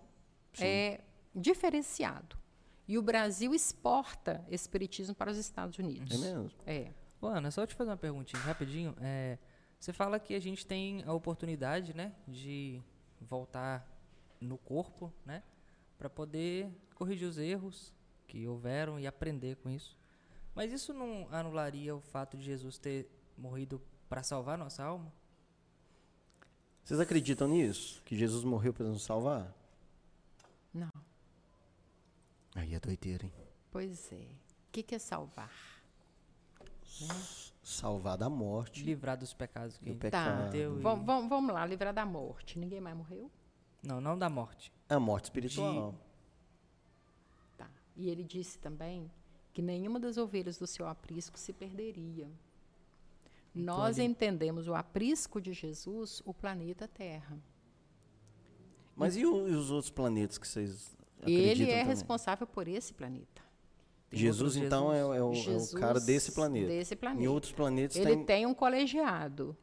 Sim. 0.54 0.64
é 0.64 1.00
diferenciado. 1.34 2.38
E 2.86 2.98
o 2.98 3.02
Brasil 3.02 3.54
exporta 3.54 4.44
espiritismo 4.50 5.14
para 5.14 5.30
os 5.30 5.36
Estados 5.36 5.78
Unidos. 5.78 6.14
É 6.14 6.18
mesmo? 6.18 6.50
É. 6.66 6.90
Ô, 7.20 7.26
Ana, 7.26 7.50
só 7.50 7.66
te 7.66 7.74
fazer 7.74 7.90
uma 7.90 7.96
perguntinha 7.96 8.42
rapidinho. 8.42 8.94
É, 9.00 9.38
você 9.78 9.92
fala 9.92 10.18
que 10.18 10.34
a 10.34 10.40
gente 10.40 10.66
tem 10.66 11.02
a 11.06 11.12
oportunidade, 11.12 11.94
né, 11.94 12.12
de 12.26 12.82
voltar 13.20 13.86
no 14.40 14.58
corpo, 14.58 15.12
né, 15.24 15.42
para 15.98 16.10
poder 16.10 16.70
corrigir 16.94 17.28
os 17.28 17.38
erros 17.38 17.92
que 18.26 18.46
houveram 18.46 18.98
e 18.98 19.06
aprender 19.06 19.56
com 19.56 19.70
isso. 19.70 19.96
Mas 20.54 20.72
isso 20.72 20.92
não 20.92 21.28
anularia 21.30 21.94
o 21.94 22.00
fato 22.00 22.36
de 22.36 22.44
Jesus 22.44 22.78
ter 22.78 23.08
morrido 23.36 23.80
para 24.08 24.22
salvar 24.22 24.56
nossa 24.56 24.82
alma? 24.84 25.12
Vocês 26.84 27.00
acreditam 27.00 27.48
nisso? 27.48 28.02
Que 28.04 28.16
Jesus 28.16 28.44
morreu 28.44 28.72
para 28.72 28.86
nos 28.86 29.02
salvar? 29.02 29.52
Não. 30.72 30.92
Aí 32.54 32.74
é 32.74 32.80
doideira, 32.80 33.24
hein? 33.24 33.32
Pois 33.70 34.12
é. 34.12 34.26
O 34.68 34.72
que, 34.72 34.82
que 34.82 34.94
é 34.94 34.98
salvar? 34.98 35.50
Salvar 37.62 38.16
da 38.16 38.28
morte. 38.28 38.84
Livrar 38.84 39.16
dos 39.16 39.32
pecados 39.32 39.78
que 39.78 39.86
Do 39.90 39.96
pecado. 39.96 40.52
Tá. 40.52 40.58
Vamos, 40.80 41.28
vamos 41.28 41.54
lá, 41.54 41.64
livrar 41.66 41.92
da 41.92 42.04
morte. 42.04 42.58
Ninguém 42.58 42.80
mais 42.80 42.96
morreu? 42.96 43.30
Não, 43.84 44.00
não 44.00 44.18
da 44.18 44.28
morte. 44.28 44.72
A 44.88 44.98
morte 44.98 45.24
espiritual. 45.24 45.92
De... 45.92 45.98
Tá. 47.58 47.68
E 47.96 48.08
ele 48.08 48.24
disse 48.24 48.58
também 48.58 49.10
que 49.52 49.62
nenhuma 49.62 50.00
das 50.00 50.16
ovelhas 50.16 50.58
do 50.58 50.66
seu 50.66 50.86
aprisco 50.86 51.38
se 51.38 51.52
perderia. 51.52 52.28
Então, 53.54 53.76
Nós 53.76 53.98
ele... 53.98 54.08
entendemos 54.08 54.66
o 54.66 54.74
aprisco 54.74 55.40
de 55.40 55.52
Jesus, 55.52 56.22
o 56.24 56.34
planeta 56.34 56.88
Terra. 56.88 57.38
Mas 58.96 59.16
e, 59.16 59.24
o, 59.24 59.48
e 59.48 59.52
os 59.54 59.70
outros 59.70 59.90
planetas 59.90 60.38
que 60.38 60.46
vocês 60.46 60.96
Ele 61.26 61.64
é 61.64 61.80
também? 61.80 61.86
responsável 61.86 62.46
por 62.46 62.66
esse 62.68 62.92
planeta. 62.92 63.42
Tem 64.08 64.18
Jesus, 64.18 64.56
então, 64.56 64.92
Jesus. 64.92 65.14
É, 65.14 65.18
é, 65.18 65.22
o, 65.22 65.34
Jesus 65.34 65.74
é, 65.74 65.76
o, 65.76 65.80
cara 65.80 66.00
desse 66.00 66.32
planeta. 66.32 66.66
Desse 66.68 66.96
planeta. 66.96 67.22
Em 67.22 67.28
outros 67.28 67.52
planetas 67.52 67.96
Ele 67.96 68.06
tem, 68.06 68.24
tem 68.24 68.46
um 68.46 68.54
colegiado. 68.54 69.56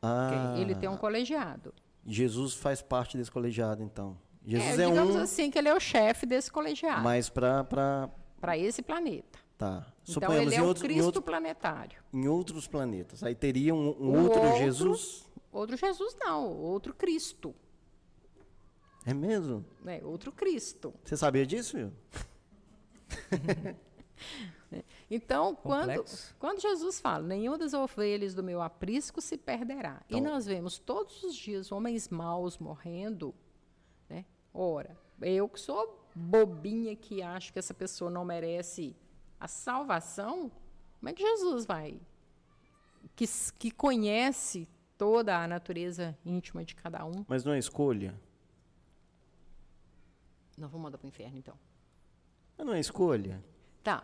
Ah. 0.00 0.54
Ele 0.58 0.74
tem 0.74 0.88
um 0.88 0.96
colegiado. 0.96 1.74
Jesus 2.06 2.54
faz 2.54 2.80
parte 2.80 3.16
desse 3.16 3.30
colegiado, 3.30 3.82
então. 3.82 4.16
Jesus 4.44 4.78
é, 4.78 4.84
é 4.84 4.88
digamos 4.88 5.16
um... 5.16 5.20
assim 5.20 5.50
que 5.50 5.58
ele 5.58 5.68
é 5.68 5.74
o 5.74 5.80
chefe 5.80 6.24
desse 6.24 6.50
colegiado. 6.50 7.02
Mas 7.02 7.28
para 7.28 7.64
para 8.40 8.56
esse 8.56 8.82
planeta. 8.82 9.38
Tá. 9.58 9.86
Então 10.02 10.14
Suponhamos, 10.14 10.52
ele 10.52 10.54
é 10.54 10.62
o 10.62 10.66
outro, 10.66 10.84
Cristo 10.84 11.04
outro, 11.04 11.22
planetário. 11.22 11.98
Em 12.12 12.28
outros 12.28 12.68
planetas. 12.68 13.22
Aí 13.22 13.34
teria 13.34 13.74
um, 13.74 13.88
um 13.98 14.22
outro, 14.22 14.40
outro, 14.40 14.58
Jesus? 14.58 15.24
Outro 15.50 15.76
Jesus 15.76 16.14
não, 16.20 16.46
outro 16.46 16.94
Cristo. 16.94 17.54
É 19.04 19.14
mesmo? 19.14 19.64
É, 19.86 20.04
outro 20.04 20.30
Cristo. 20.30 20.92
Você 21.04 21.16
sabia 21.16 21.46
disso, 21.46 21.76
viu? 21.76 21.92
então, 25.10 25.54
quando, 25.54 26.04
quando 26.38 26.60
Jesus 26.60 26.98
fala, 26.98 27.24
nenhuma 27.24 27.56
das 27.56 27.72
ovelhas 27.72 28.34
do 28.34 28.42
meu 28.42 28.60
aprisco 28.60 29.20
se 29.20 29.38
perderá. 29.38 30.02
Então, 30.06 30.18
e 30.18 30.20
nós 30.20 30.46
vemos 30.46 30.78
todos 30.78 31.22
os 31.22 31.34
dias 31.34 31.70
homens 31.70 32.08
maus 32.08 32.58
morrendo, 32.58 33.34
né? 34.08 34.24
Ora, 34.52 34.98
eu 35.22 35.48
que 35.48 35.60
sou 35.60 36.04
bobinha 36.14 36.96
que 36.96 37.22
acho 37.22 37.52
que 37.52 37.58
essa 37.58 37.72
pessoa 37.72 38.10
não 38.10 38.24
merece 38.24 38.96
a 39.38 39.46
salvação, 39.46 40.50
como 40.98 41.10
é 41.10 41.12
que 41.12 41.22
Jesus 41.22 41.64
vai? 41.64 42.00
Que, 43.14 43.26
que 43.58 43.70
conhece 43.70 44.68
toda 44.98 45.38
a 45.40 45.46
natureza 45.46 46.18
íntima 46.24 46.64
de 46.64 46.74
cada 46.74 47.04
um. 47.04 47.24
Mas 47.28 47.44
não 47.44 47.52
é 47.52 47.58
escolha? 47.58 48.18
Não, 50.58 50.68
vou 50.68 50.80
mandar 50.80 50.98
para 50.98 51.04
o 51.04 51.08
inferno, 51.08 51.36
então. 51.36 51.56
Mas 52.56 52.66
não 52.66 52.74
é 52.74 52.80
escolha? 52.80 53.44
Tá. 53.84 54.02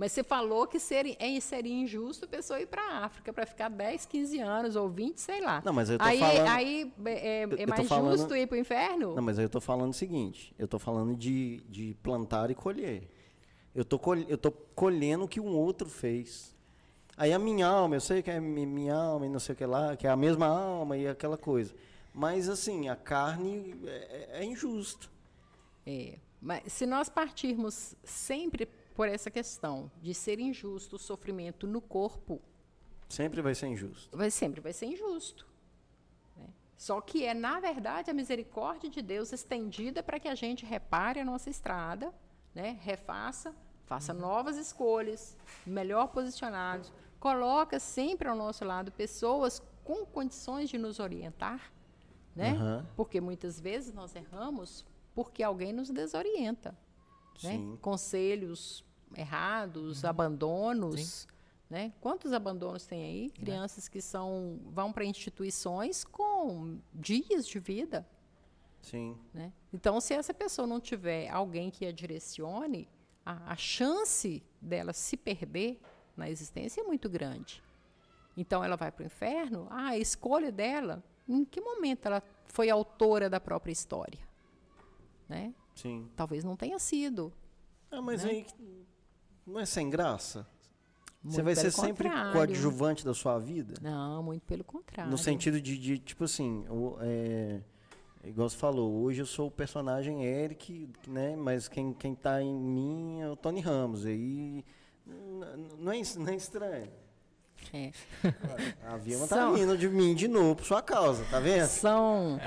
Mas 0.00 0.12
você 0.12 0.24
falou 0.24 0.66
que 0.66 0.80
seria, 0.80 1.14
é, 1.18 1.38
seria 1.40 1.74
injusto 1.74 2.24
a 2.24 2.28
pessoa 2.28 2.58
ir 2.58 2.64
para 2.64 2.80
a 2.80 3.04
África 3.04 3.34
para 3.34 3.44
ficar 3.44 3.68
10, 3.68 4.06
15 4.06 4.40
anos 4.40 4.74
ou 4.74 4.88
20, 4.88 5.20
sei 5.20 5.42
lá. 5.42 5.60
Não, 5.62 5.74
mas 5.74 5.90
eu 5.90 5.98
tô 5.98 6.04
aí, 6.06 6.18
falando... 6.18 6.48
Aí 6.48 6.92
é, 7.04 7.42
é 7.42 7.66
mais 7.66 7.86
falando, 7.86 8.16
justo 8.16 8.34
ir 8.34 8.46
para 8.46 8.56
o 8.56 8.58
inferno? 8.58 9.14
Não, 9.14 9.22
mas 9.22 9.38
eu 9.38 9.44
estou 9.44 9.60
falando 9.60 9.90
o 9.90 9.94
seguinte. 9.94 10.54
Eu 10.58 10.64
estou 10.64 10.80
falando 10.80 11.14
de, 11.14 11.58
de 11.68 11.94
plantar 12.02 12.50
e 12.50 12.54
colher. 12.54 13.10
Eu 13.74 13.84
tô, 13.84 14.00
eu 14.26 14.38
tô 14.38 14.50
colhendo 14.50 15.24
o 15.24 15.28
que 15.28 15.38
um 15.38 15.54
outro 15.54 15.86
fez. 15.86 16.56
Aí 17.14 17.34
a 17.34 17.38
minha 17.38 17.66
alma, 17.66 17.96
eu 17.96 18.00
sei 18.00 18.22
que 18.22 18.30
é 18.30 18.40
minha 18.40 18.94
alma 18.94 19.26
e 19.26 19.28
não 19.28 19.38
sei 19.38 19.52
o 19.52 19.56
que 19.56 19.66
lá, 19.66 19.98
que 19.98 20.06
é 20.06 20.10
a 20.10 20.16
mesma 20.16 20.46
alma 20.46 20.96
e 20.96 21.06
aquela 21.06 21.36
coisa. 21.36 21.74
Mas 22.14 22.48
assim, 22.48 22.88
a 22.88 22.96
carne 22.96 23.76
é, 23.84 24.40
é 24.40 24.44
injusto. 24.46 25.10
É, 25.86 26.14
mas 26.40 26.72
se 26.72 26.86
nós 26.86 27.10
partirmos 27.10 27.94
sempre 28.02 28.66
por 29.00 29.08
essa 29.08 29.30
questão 29.30 29.90
de 30.02 30.12
ser 30.12 30.38
injusto 30.38 30.96
o 30.96 30.98
sofrimento 30.98 31.66
no 31.66 31.80
corpo, 31.80 32.38
sempre 33.08 33.40
vai 33.40 33.54
ser 33.54 33.68
injusto. 33.68 34.14
Vai 34.14 34.30
sempre 34.30 34.60
vai 34.60 34.74
ser 34.74 34.84
injusto. 34.88 35.46
Né? 36.36 36.46
Só 36.76 37.00
que 37.00 37.24
é 37.24 37.32
na 37.32 37.58
verdade 37.60 38.10
a 38.10 38.12
misericórdia 38.12 38.90
de 38.90 39.00
Deus 39.00 39.32
estendida 39.32 40.02
para 40.02 40.20
que 40.20 40.28
a 40.28 40.34
gente 40.34 40.66
repare 40.66 41.18
a 41.18 41.24
nossa 41.24 41.48
estrada, 41.48 42.12
né? 42.54 42.78
Refaça, 42.82 43.56
faça 43.86 44.12
novas 44.12 44.58
escolhas, 44.58 45.34
melhor 45.64 46.08
posicionados, 46.08 46.92
coloca 47.18 47.80
sempre 47.80 48.28
ao 48.28 48.36
nosso 48.36 48.66
lado 48.66 48.92
pessoas 48.92 49.62
com 49.82 50.04
condições 50.04 50.68
de 50.68 50.76
nos 50.76 51.00
orientar, 51.00 51.72
né? 52.36 52.52
Uhum. 52.52 52.86
Porque 52.94 53.18
muitas 53.18 53.58
vezes 53.58 53.94
nós 53.94 54.14
erramos 54.14 54.84
porque 55.14 55.42
alguém 55.42 55.72
nos 55.72 55.88
desorienta, 55.88 56.76
né? 57.42 57.78
Conselhos 57.80 58.84
errados, 59.16 60.02
uhum. 60.02 60.10
abandonos, 60.10 61.00
Sim. 61.00 61.28
né? 61.68 61.92
Quantos 62.00 62.32
abandonos 62.32 62.86
tem 62.86 63.04
aí? 63.04 63.22
Né? 63.22 63.30
Crianças 63.34 63.88
que 63.88 64.00
são 64.00 64.60
vão 64.66 64.92
para 64.92 65.04
instituições 65.04 66.04
com 66.04 66.78
dias 66.94 67.46
de 67.46 67.58
vida. 67.58 68.06
Sim. 68.82 69.16
Né? 69.32 69.52
Então, 69.72 70.00
se 70.00 70.14
essa 70.14 70.32
pessoa 70.32 70.66
não 70.66 70.80
tiver 70.80 71.28
alguém 71.28 71.70
que 71.70 71.84
a 71.84 71.92
direcione, 71.92 72.88
a, 73.24 73.52
a 73.52 73.56
chance 73.56 74.42
dela 74.60 74.92
se 74.92 75.16
perder 75.16 75.80
na 76.16 76.28
existência 76.28 76.80
é 76.80 76.84
muito 76.84 77.08
grande. 77.08 77.62
Então 78.36 78.62
ela 78.62 78.76
vai 78.76 78.90
para 78.90 79.02
o 79.02 79.06
inferno, 79.06 79.66
ah, 79.70 79.88
a 79.88 79.98
escolha 79.98 80.52
dela, 80.52 81.02
em 81.28 81.44
que 81.44 81.60
momento 81.60 82.06
ela 82.06 82.22
foi 82.46 82.70
autora 82.70 83.28
da 83.28 83.40
própria 83.40 83.72
história? 83.72 84.18
Né? 85.28 85.54
Sim. 85.74 86.08
Talvez 86.16 86.44
não 86.44 86.56
tenha 86.56 86.78
sido. 86.78 87.32
Ah, 87.90 88.00
mas 88.00 88.24
né? 88.24 88.30
aí 88.30 88.46
não 89.46 89.60
é 89.60 89.66
sem 89.66 89.88
graça? 89.88 90.46
Muito 91.22 91.34
Você 91.34 91.42
vai 91.42 91.54
ser 91.54 91.70
sempre 91.70 92.08
coadjuvante 92.32 93.04
da 93.04 93.12
sua 93.12 93.38
vida? 93.38 93.74
Não, 93.82 94.22
muito 94.22 94.42
pelo 94.46 94.64
contrário. 94.64 95.10
No 95.10 95.18
sentido 95.18 95.60
de, 95.60 95.76
de 95.76 95.98
tipo 95.98 96.24
assim, 96.24 96.64
o, 96.70 96.96
é, 97.00 97.60
igual 98.24 98.48
você 98.48 98.56
falou, 98.56 99.02
hoje 99.02 99.20
eu 99.20 99.26
sou 99.26 99.48
o 99.48 99.50
personagem 99.50 100.24
Eric, 100.24 100.88
né? 101.06 101.36
Mas 101.36 101.68
quem, 101.68 101.92
quem 101.92 102.14
tá 102.14 102.40
em 102.42 102.54
mim 102.54 103.20
é 103.20 103.28
o 103.28 103.36
Tony 103.36 103.60
Ramos. 103.60 104.06
Aí 104.06 104.64
não 105.78 105.92
é, 105.92 106.02
não 106.16 106.28
é 106.28 106.36
estranho? 106.36 106.90
É. 107.72 107.92
A 108.84 108.98
são, 109.26 109.28
tá 109.28 109.54
rindo 109.54 109.76
de 109.76 109.88
mim 109.88 110.14
de 110.14 110.26
novo 110.26 110.56
por 110.56 110.64
sua 110.64 110.80
causa, 110.80 111.22
tá 111.30 111.38
vendo? 111.38 111.68
São, 111.68 112.40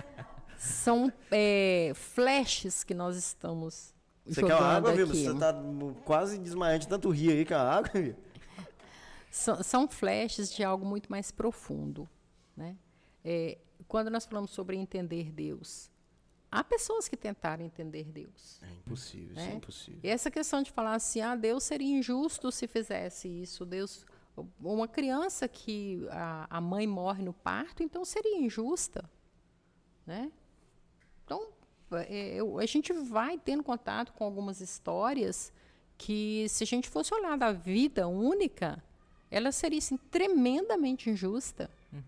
são 0.57 1.13
é, 1.29 1.91
flashes 1.93 2.83
que 2.83 2.95
nós 2.95 3.15
estamos 3.15 3.92
Você 4.25 4.41
quer 4.41 4.55
uma 4.55 4.65
água, 4.65 4.93
Vilma? 4.93 5.13
Você 5.13 5.33
tá 5.37 5.53
quase 6.05 6.37
desmaiando 6.37 6.81
de 6.81 6.87
tanto 6.87 7.09
rir 7.09 7.31
aí 7.31 7.45
com 7.45 7.55
a 7.55 7.61
água, 7.61 7.91
Vilma? 7.93 8.17
São, 9.29 9.63
são 9.63 9.87
flashes 9.87 10.53
de 10.53 10.63
algo 10.63 10.85
muito 10.85 11.09
mais 11.09 11.31
profundo, 11.31 12.07
né? 12.55 12.77
É, 13.25 13.57
quando 13.87 14.11
nós 14.11 14.27
falamos 14.27 14.51
sobre 14.51 14.77
entender 14.77 15.31
Deus, 15.31 15.89
Há 16.53 16.63
pessoas 16.63 17.07
que 17.07 17.17
tentaram 17.17 17.65
entender 17.65 18.11
Deus. 18.11 18.61
É 18.61 18.71
impossível, 18.75 19.33
né? 19.33 19.41
isso 19.41 19.51
é 19.51 19.55
impossível. 19.55 19.99
E 20.03 20.07
essa 20.07 20.29
questão 20.29 20.61
de 20.61 20.71
falar 20.71 20.93
assim, 20.93 21.19
ah, 21.19 21.35
Deus 21.35 21.63
seria 21.63 21.97
injusto 21.97 22.51
se 22.51 22.67
fizesse 22.67 23.27
isso, 23.27 23.65
Deus, 23.65 24.05
uma 24.59 24.87
criança 24.87 25.47
que 25.47 26.05
a, 26.11 26.57
a 26.57 26.61
mãe 26.61 26.85
morre 26.85 27.23
no 27.23 27.33
parto, 27.33 27.81
então 27.81 28.05
seria 28.05 28.37
injusta, 28.37 29.03
né? 30.05 30.31
Então, 31.25 31.47
é, 31.97 32.35
eu, 32.35 32.59
a 32.59 32.65
gente 32.65 32.91
vai 32.93 33.37
tendo 33.37 33.63
contato 33.63 34.13
com 34.13 34.23
algumas 34.23 34.61
histórias 34.61 35.51
que, 35.97 36.45
se 36.49 36.63
a 36.63 36.67
gente 36.67 36.89
fosse 36.89 37.13
olhar 37.13 37.37
da 37.37 37.51
vida 37.51 38.07
única, 38.07 38.83
ela 39.29 39.51
seria 39.51 39.79
assim, 39.79 39.97
tremendamente 39.97 41.09
injusta. 41.09 41.69
Uhum. 41.91 42.01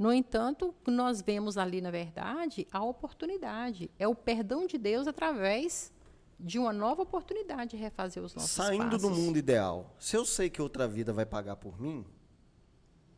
No 0.00 0.10
entanto, 0.14 0.74
nós 0.86 1.20
vemos 1.20 1.58
ali, 1.58 1.82
na 1.82 1.90
verdade, 1.90 2.66
a 2.72 2.82
oportunidade. 2.82 3.90
É 3.98 4.08
o 4.08 4.14
perdão 4.14 4.66
de 4.66 4.78
Deus 4.78 5.06
através 5.06 5.92
de 6.38 6.58
uma 6.58 6.72
nova 6.72 7.02
oportunidade 7.02 7.72
de 7.72 7.76
refazer 7.76 8.22
os 8.22 8.34
nossos 8.34 8.50
Saindo 8.50 8.92
passos. 8.92 9.02
do 9.02 9.10
mundo 9.10 9.36
ideal. 9.36 9.94
Se 9.98 10.16
eu 10.16 10.24
sei 10.24 10.48
que 10.48 10.62
outra 10.62 10.88
vida 10.88 11.12
vai 11.12 11.26
pagar 11.26 11.56
por 11.56 11.78
mim, 11.78 12.06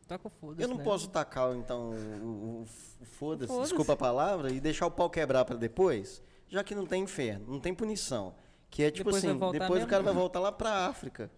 tá 0.07 0.17
com 0.17 0.29
foda 0.29 0.61
eu 0.61 0.67
não 0.67 0.77
né? 0.77 0.83
posso 0.83 1.09
tacar, 1.09 1.55
então, 1.55 1.91
o, 1.91 2.65
o 3.01 3.05
foda-se, 3.05 3.51
foda 3.51 3.63
desculpa 3.63 3.93
a 3.93 3.97
palavra, 3.97 4.51
e 4.51 4.59
deixar 4.59 4.85
o 4.85 4.91
pau 4.91 5.09
quebrar 5.09 5.45
para 5.45 5.55
depois, 5.55 6.21
já 6.47 6.63
que 6.63 6.75
não 6.75 6.85
tem 6.85 7.03
inferno, 7.03 7.45
não 7.47 7.59
tem 7.59 7.73
punição. 7.73 8.35
Que 8.69 8.83
é 8.83 8.91
tipo 8.91 9.11
depois 9.11 9.23
assim, 9.23 9.51
depois 9.51 9.83
o 9.83 9.87
cara 9.87 10.01
vai 10.01 10.13
voltar 10.13 10.39
lá 10.39 10.51
pra 10.51 10.87
África. 10.87 11.29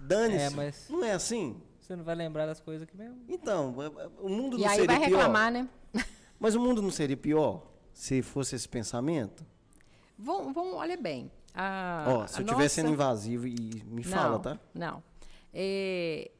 Dane-se. 0.00 0.44
É, 0.44 0.50
mas... 0.50 0.88
Não 0.88 1.04
é 1.04 1.12
assim? 1.12 1.60
Você 1.80 1.94
não 1.94 2.02
vai 2.02 2.16
lembrar 2.16 2.46
das 2.46 2.58
coisas 2.58 2.82
aqui 2.82 2.96
mesmo? 2.96 3.16
Então, 3.28 3.74
é, 3.80 3.86
é, 3.86 4.10
o 4.20 4.28
mundo 4.28 4.58
e 4.58 4.62
não 4.62 4.68
seria 4.70 4.86
pior. 4.86 4.92
E 4.92 4.94
aí 4.94 4.98
vai 4.98 4.98
reclamar, 4.98 5.52
né? 5.52 5.68
Mas 6.38 6.56
o 6.56 6.60
mundo 6.60 6.82
não 6.82 6.90
seria 6.90 7.16
pior 7.16 7.62
se 7.92 8.22
fosse 8.22 8.56
esse 8.56 8.68
pensamento? 8.68 9.46
Vamos, 10.18 10.52
vamos 10.52 10.74
olha 10.74 10.96
bem. 10.96 11.30
A, 11.54 12.04
Ó, 12.08 12.26
se 12.26 12.40
eu 12.40 12.42
estiver 12.42 12.62
nossa... 12.64 12.68
sendo 12.68 12.90
invasivo, 12.90 13.46
e 13.46 13.82
me 13.86 14.02
não, 14.02 14.10
fala, 14.10 14.38
tá? 14.40 14.58
Não. 14.74 15.02
É... 15.54 16.30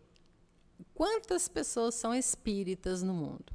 Quantas 0.97 1.47
pessoas 1.47 1.95
são 1.95 2.15
espíritas 2.15 3.03
no 3.03 3.15
mundo? 3.15 3.55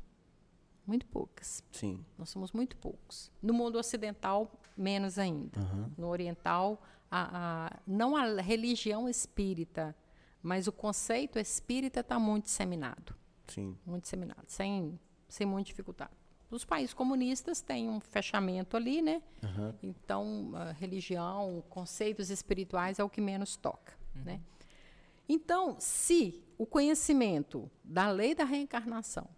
Muito 0.88 1.06
poucas. 1.08 1.64
Sim. 1.72 2.04
Nós 2.18 2.30
somos 2.30 2.52
muito 2.52 2.78
poucos. 2.78 3.32
No 3.42 3.54
mundo 3.54 3.78
ocidental, 3.78 4.52
menos 4.78 5.20
ainda. 5.20 5.60
Uhum. 5.60 5.92
No 5.98 6.08
oriental, 6.08 6.82
a, 7.10 7.68
a, 7.68 7.80
não 7.86 8.16
a 8.16 8.42
religião 8.42 9.10
espírita 9.10 9.96
mas 10.42 10.68
o 10.68 10.72
conceito 10.72 11.38
espírita 11.38 12.00
está 12.00 12.20
muito 12.20 12.46
disseminado. 12.46 13.16
Sim. 13.48 13.78
Muito 13.86 14.04
disseminado, 14.04 14.46
sem, 14.48 15.00
sem 15.28 15.46
muito 15.46 15.68
dificuldade. 15.68 16.12
Os 16.50 16.66
países 16.66 16.94
comunistas 16.94 17.62
têm 17.62 17.90
um 17.90 18.00
fechamento 18.00 18.76
ali, 18.76 19.02
né? 19.02 19.22
Uhum. 19.44 19.74
Então, 19.84 20.52
a 20.56 20.72
religião, 20.72 21.64
conceitos 21.70 22.30
espirituais 22.30 23.00
é 23.00 23.04
o 23.04 23.10
que 23.10 23.22
menos 23.22 23.56
toca, 23.56 23.94
uhum. 24.16 24.24
né? 24.24 24.42
Então, 25.34 25.78
se 25.80 26.44
o 26.58 26.66
conhecimento 26.66 27.72
da 27.86 28.12
lei 28.12 28.36
da 28.36 28.44
reencarnação 28.44 29.30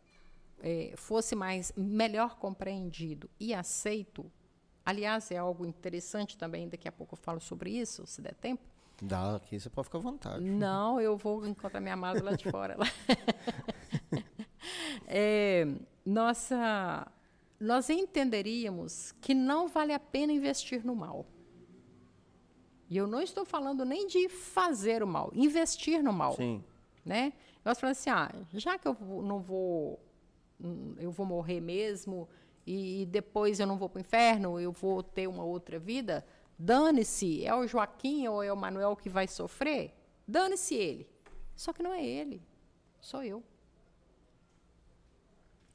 é, 0.59 0.95
fosse 0.97 1.35
mais 1.35 1.71
melhor 1.77 2.35
compreendido 2.37 3.29
e 3.39 3.53
aceito, 3.53 4.25
aliás, 4.83 5.29
é 5.29 5.37
algo 5.37 5.67
interessante 5.67 6.35
também, 6.35 6.67
daqui 6.67 6.87
a 6.87 6.91
pouco 6.91 7.13
eu 7.13 7.17
falo 7.19 7.39
sobre 7.39 7.69
isso, 7.69 8.07
se 8.07 8.23
der 8.23 8.33
tempo, 8.33 8.63
Dá, 8.99 9.35
aqui 9.35 9.59
você 9.59 9.69
pode 9.69 9.85
ficar 9.85 9.99
à 9.99 10.01
vontade. 10.01 10.43
Não, 10.43 10.99
eu 10.99 11.15
vou 11.15 11.45
encontrar 11.45 11.79
minha 11.79 11.95
mala 11.95 12.23
lá 12.23 12.31
de 12.31 12.49
fora. 12.49 12.75
Lá. 12.75 12.85
é, 15.05 15.67
nossa, 16.03 17.11
nós 17.59 17.89
entenderíamos 17.89 19.11
que 19.21 19.35
não 19.35 19.67
vale 19.67 19.93
a 19.93 19.99
pena 19.99 20.33
investir 20.33 20.83
no 20.83 20.95
mal. 20.95 21.25
E 22.89 22.97
eu 22.97 23.07
não 23.07 23.21
estou 23.21 23.45
falando 23.45 23.85
nem 23.85 24.07
de 24.07 24.29
fazer 24.29 25.01
o 25.03 25.07
mal, 25.07 25.31
investir 25.33 26.03
no 26.03 26.13
mal. 26.13 26.35
Sim. 26.35 26.63
Né? 27.05 27.33
Nós 27.63 27.79
falamos 27.79 27.99
assim, 27.99 28.09
ah, 28.09 28.31
já 28.53 28.77
que 28.77 28.87
eu 28.87 28.95
não 29.23 29.39
vou, 29.39 29.99
eu 30.97 31.11
vou 31.11 31.25
morrer 31.25 31.59
mesmo 31.59 32.27
e 32.65 33.07
depois 33.09 33.59
eu 33.59 33.67
não 33.67 33.77
vou 33.77 33.89
para 33.89 33.99
o 33.99 34.01
inferno, 34.01 34.59
eu 34.59 34.71
vou 34.71 35.01
ter 35.03 35.27
uma 35.27 35.43
outra 35.43 35.79
vida, 35.79 36.25
Dane-se, 36.57 37.45
é 37.45 37.53
o 37.53 37.67
Joaquim 37.67 38.27
ou 38.27 38.43
é 38.43 38.51
o 38.51 38.57
Manuel 38.57 38.95
que 38.95 39.09
vai 39.09 39.27
sofrer? 39.27 39.93
Dane-se 40.27 40.75
ele. 40.75 41.09
Só 41.55 41.73
que 41.73 41.83
não 41.83 41.93
é 41.93 42.03
ele, 42.03 42.41
sou 43.01 43.23
eu. 43.23 43.43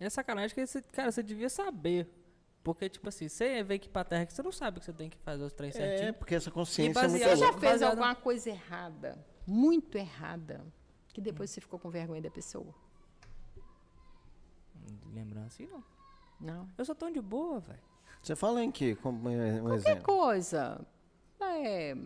É 0.01 0.09
sacanagem 0.09 0.55
que, 0.55 0.67
você, 0.67 0.81
cara, 0.81 1.11
você 1.11 1.23
devia 1.23 1.49
saber. 1.49 2.09
Porque, 2.63 2.89
tipo 2.89 3.09
assim, 3.09 3.29
você 3.29 3.63
vem 3.63 3.77
aqui 3.77 3.89
pra 3.89 4.05
terra 4.05 4.27
que 4.27 4.33
você 4.33 4.43
não 4.43 4.53
sabe 4.53 4.81
que 4.81 4.87
você 4.87 4.93
tem 4.93 5.09
que 5.09 5.17
fazer 5.19 5.43
os 5.43 5.53
três 5.53 5.75
é, 5.77 5.79
certinho. 5.79 6.09
É, 6.09 6.13
porque 6.13 6.35
essa 6.35 6.51
consciência 6.51 7.01
é 7.01 7.09
muito 7.09 7.23
Você 7.23 7.37
já 7.37 7.53
fez 7.53 7.73
baseado... 7.73 7.91
alguma 7.91 8.15
coisa 8.15 8.51
errada, 8.51 9.25
muito 9.47 9.97
errada, 9.97 10.65
que 11.13 11.21
depois 11.21 11.51
hum. 11.51 11.55
você 11.55 11.61
ficou 11.61 11.79
com 11.79 11.91
vergonha 11.91 12.21
da 12.21 12.31
pessoa? 12.31 12.75
Lembrança 15.13 15.47
assim, 15.47 15.67
não. 15.67 15.85
Não. 16.41 16.69
Eu 16.77 16.85
sou 16.85 16.95
tão 16.95 17.11
de 17.11 17.21
boa, 17.21 17.61
velho. 17.61 17.81
Você 18.23 18.37
fala 18.37 18.63
em 18.63 18.71
que? 18.71 18.95
Como 18.97 19.29
um 19.29 19.61
Qualquer 19.61 19.75
exemplo. 19.75 20.05
coisa. 20.05 20.87
É, 21.41 21.97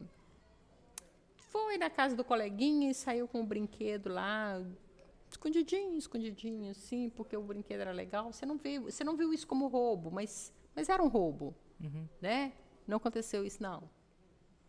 foi 1.52 1.76
na 1.76 1.90
casa 1.90 2.16
do 2.16 2.24
coleguinha 2.24 2.90
e 2.90 2.94
saiu 2.94 3.26
com 3.26 3.42
o 3.42 3.46
brinquedo 3.46 4.08
lá, 4.08 4.62
escondidinho, 5.32 5.96
escondidinho, 5.96 6.70
assim, 6.70 7.10
porque 7.10 7.36
o 7.36 7.42
brinquedo 7.42 7.80
era 7.80 7.92
legal. 7.92 8.32
Você 8.32 8.46
não 8.46 8.56
viu, 8.56 8.84
você 8.84 9.02
não 9.04 9.16
viu 9.16 9.32
isso 9.32 9.46
como 9.46 9.66
roubo, 9.66 10.10
mas, 10.10 10.52
mas 10.74 10.88
era 10.88 11.02
um 11.02 11.08
roubo, 11.08 11.54
uhum. 11.80 12.08
né? 12.20 12.52
Não 12.86 12.96
aconteceu 12.96 13.44
isso, 13.44 13.62
não. 13.62 13.82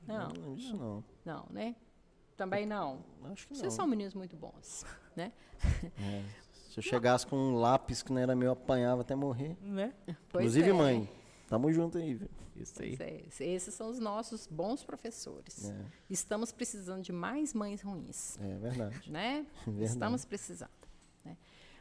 Não. 0.08 0.30
não 0.30 0.56
isso 0.56 0.76
não. 0.76 1.04
Não, 1.24 1.48
né? 1.50 1.76
Também 2.36 2.66
não. 2.66 3.04
Acho 3.26 3.48
que 3.48 3.54
não. 3.54 3.60
Vocês 3.60 3.74
são 3.74 3.88
meninos 3.88 4.14
muito 4.14 4.36
bons, 4.36 4.86
né? 5.16 5.32
É. 6.00 6.24
Se 6.70 6.80
eu 6.80 6.84
chegasse 6.84 7.28
com 7.28 7.36
um 7.36 7.56
lápis 7.56 8.02
que 8.02 8.12
não 8.12 8.20
era 8.20 8.36
meu, 8.36 8.52
apanhava 8.52 9.02
até 9.02 9.14
morrer. 9.14 9.56
Né? 9.62 9.94
Inclusive, 10.08 10.72
é. 10.72 10.74
mãe, 10.74 11.10
tamo 11.48 11.72
junto 11.72 11.98
aí, 11.98 12.14
viu? 12.16 12.30
Isso 12.56 12.82
aí. 12.82 12.96
Pois 12.98 13.42
é, 13.42 13.46
esses 13.46 13.74
são 13.74 13.90
os 13.90 14.00
nossos 14.00 14.46
bons 14.48 14.84
professores. 14.84 15.70
É. 15.70 15.76
Estamos 16.10 16.52
precisando 16.52 17.02
de 17.02 17.12
mais 17.12 17.54
mães 17.54 17.82
ruins, 17.82 18.38
É 18.40 18.58
verdade. 18.58 19.12
né? 19.12 19.46
Verdade. 19.66 19.86
Estamos 19.92 20.24
precisando. 20.26 20.70
Né? 21.26 21.36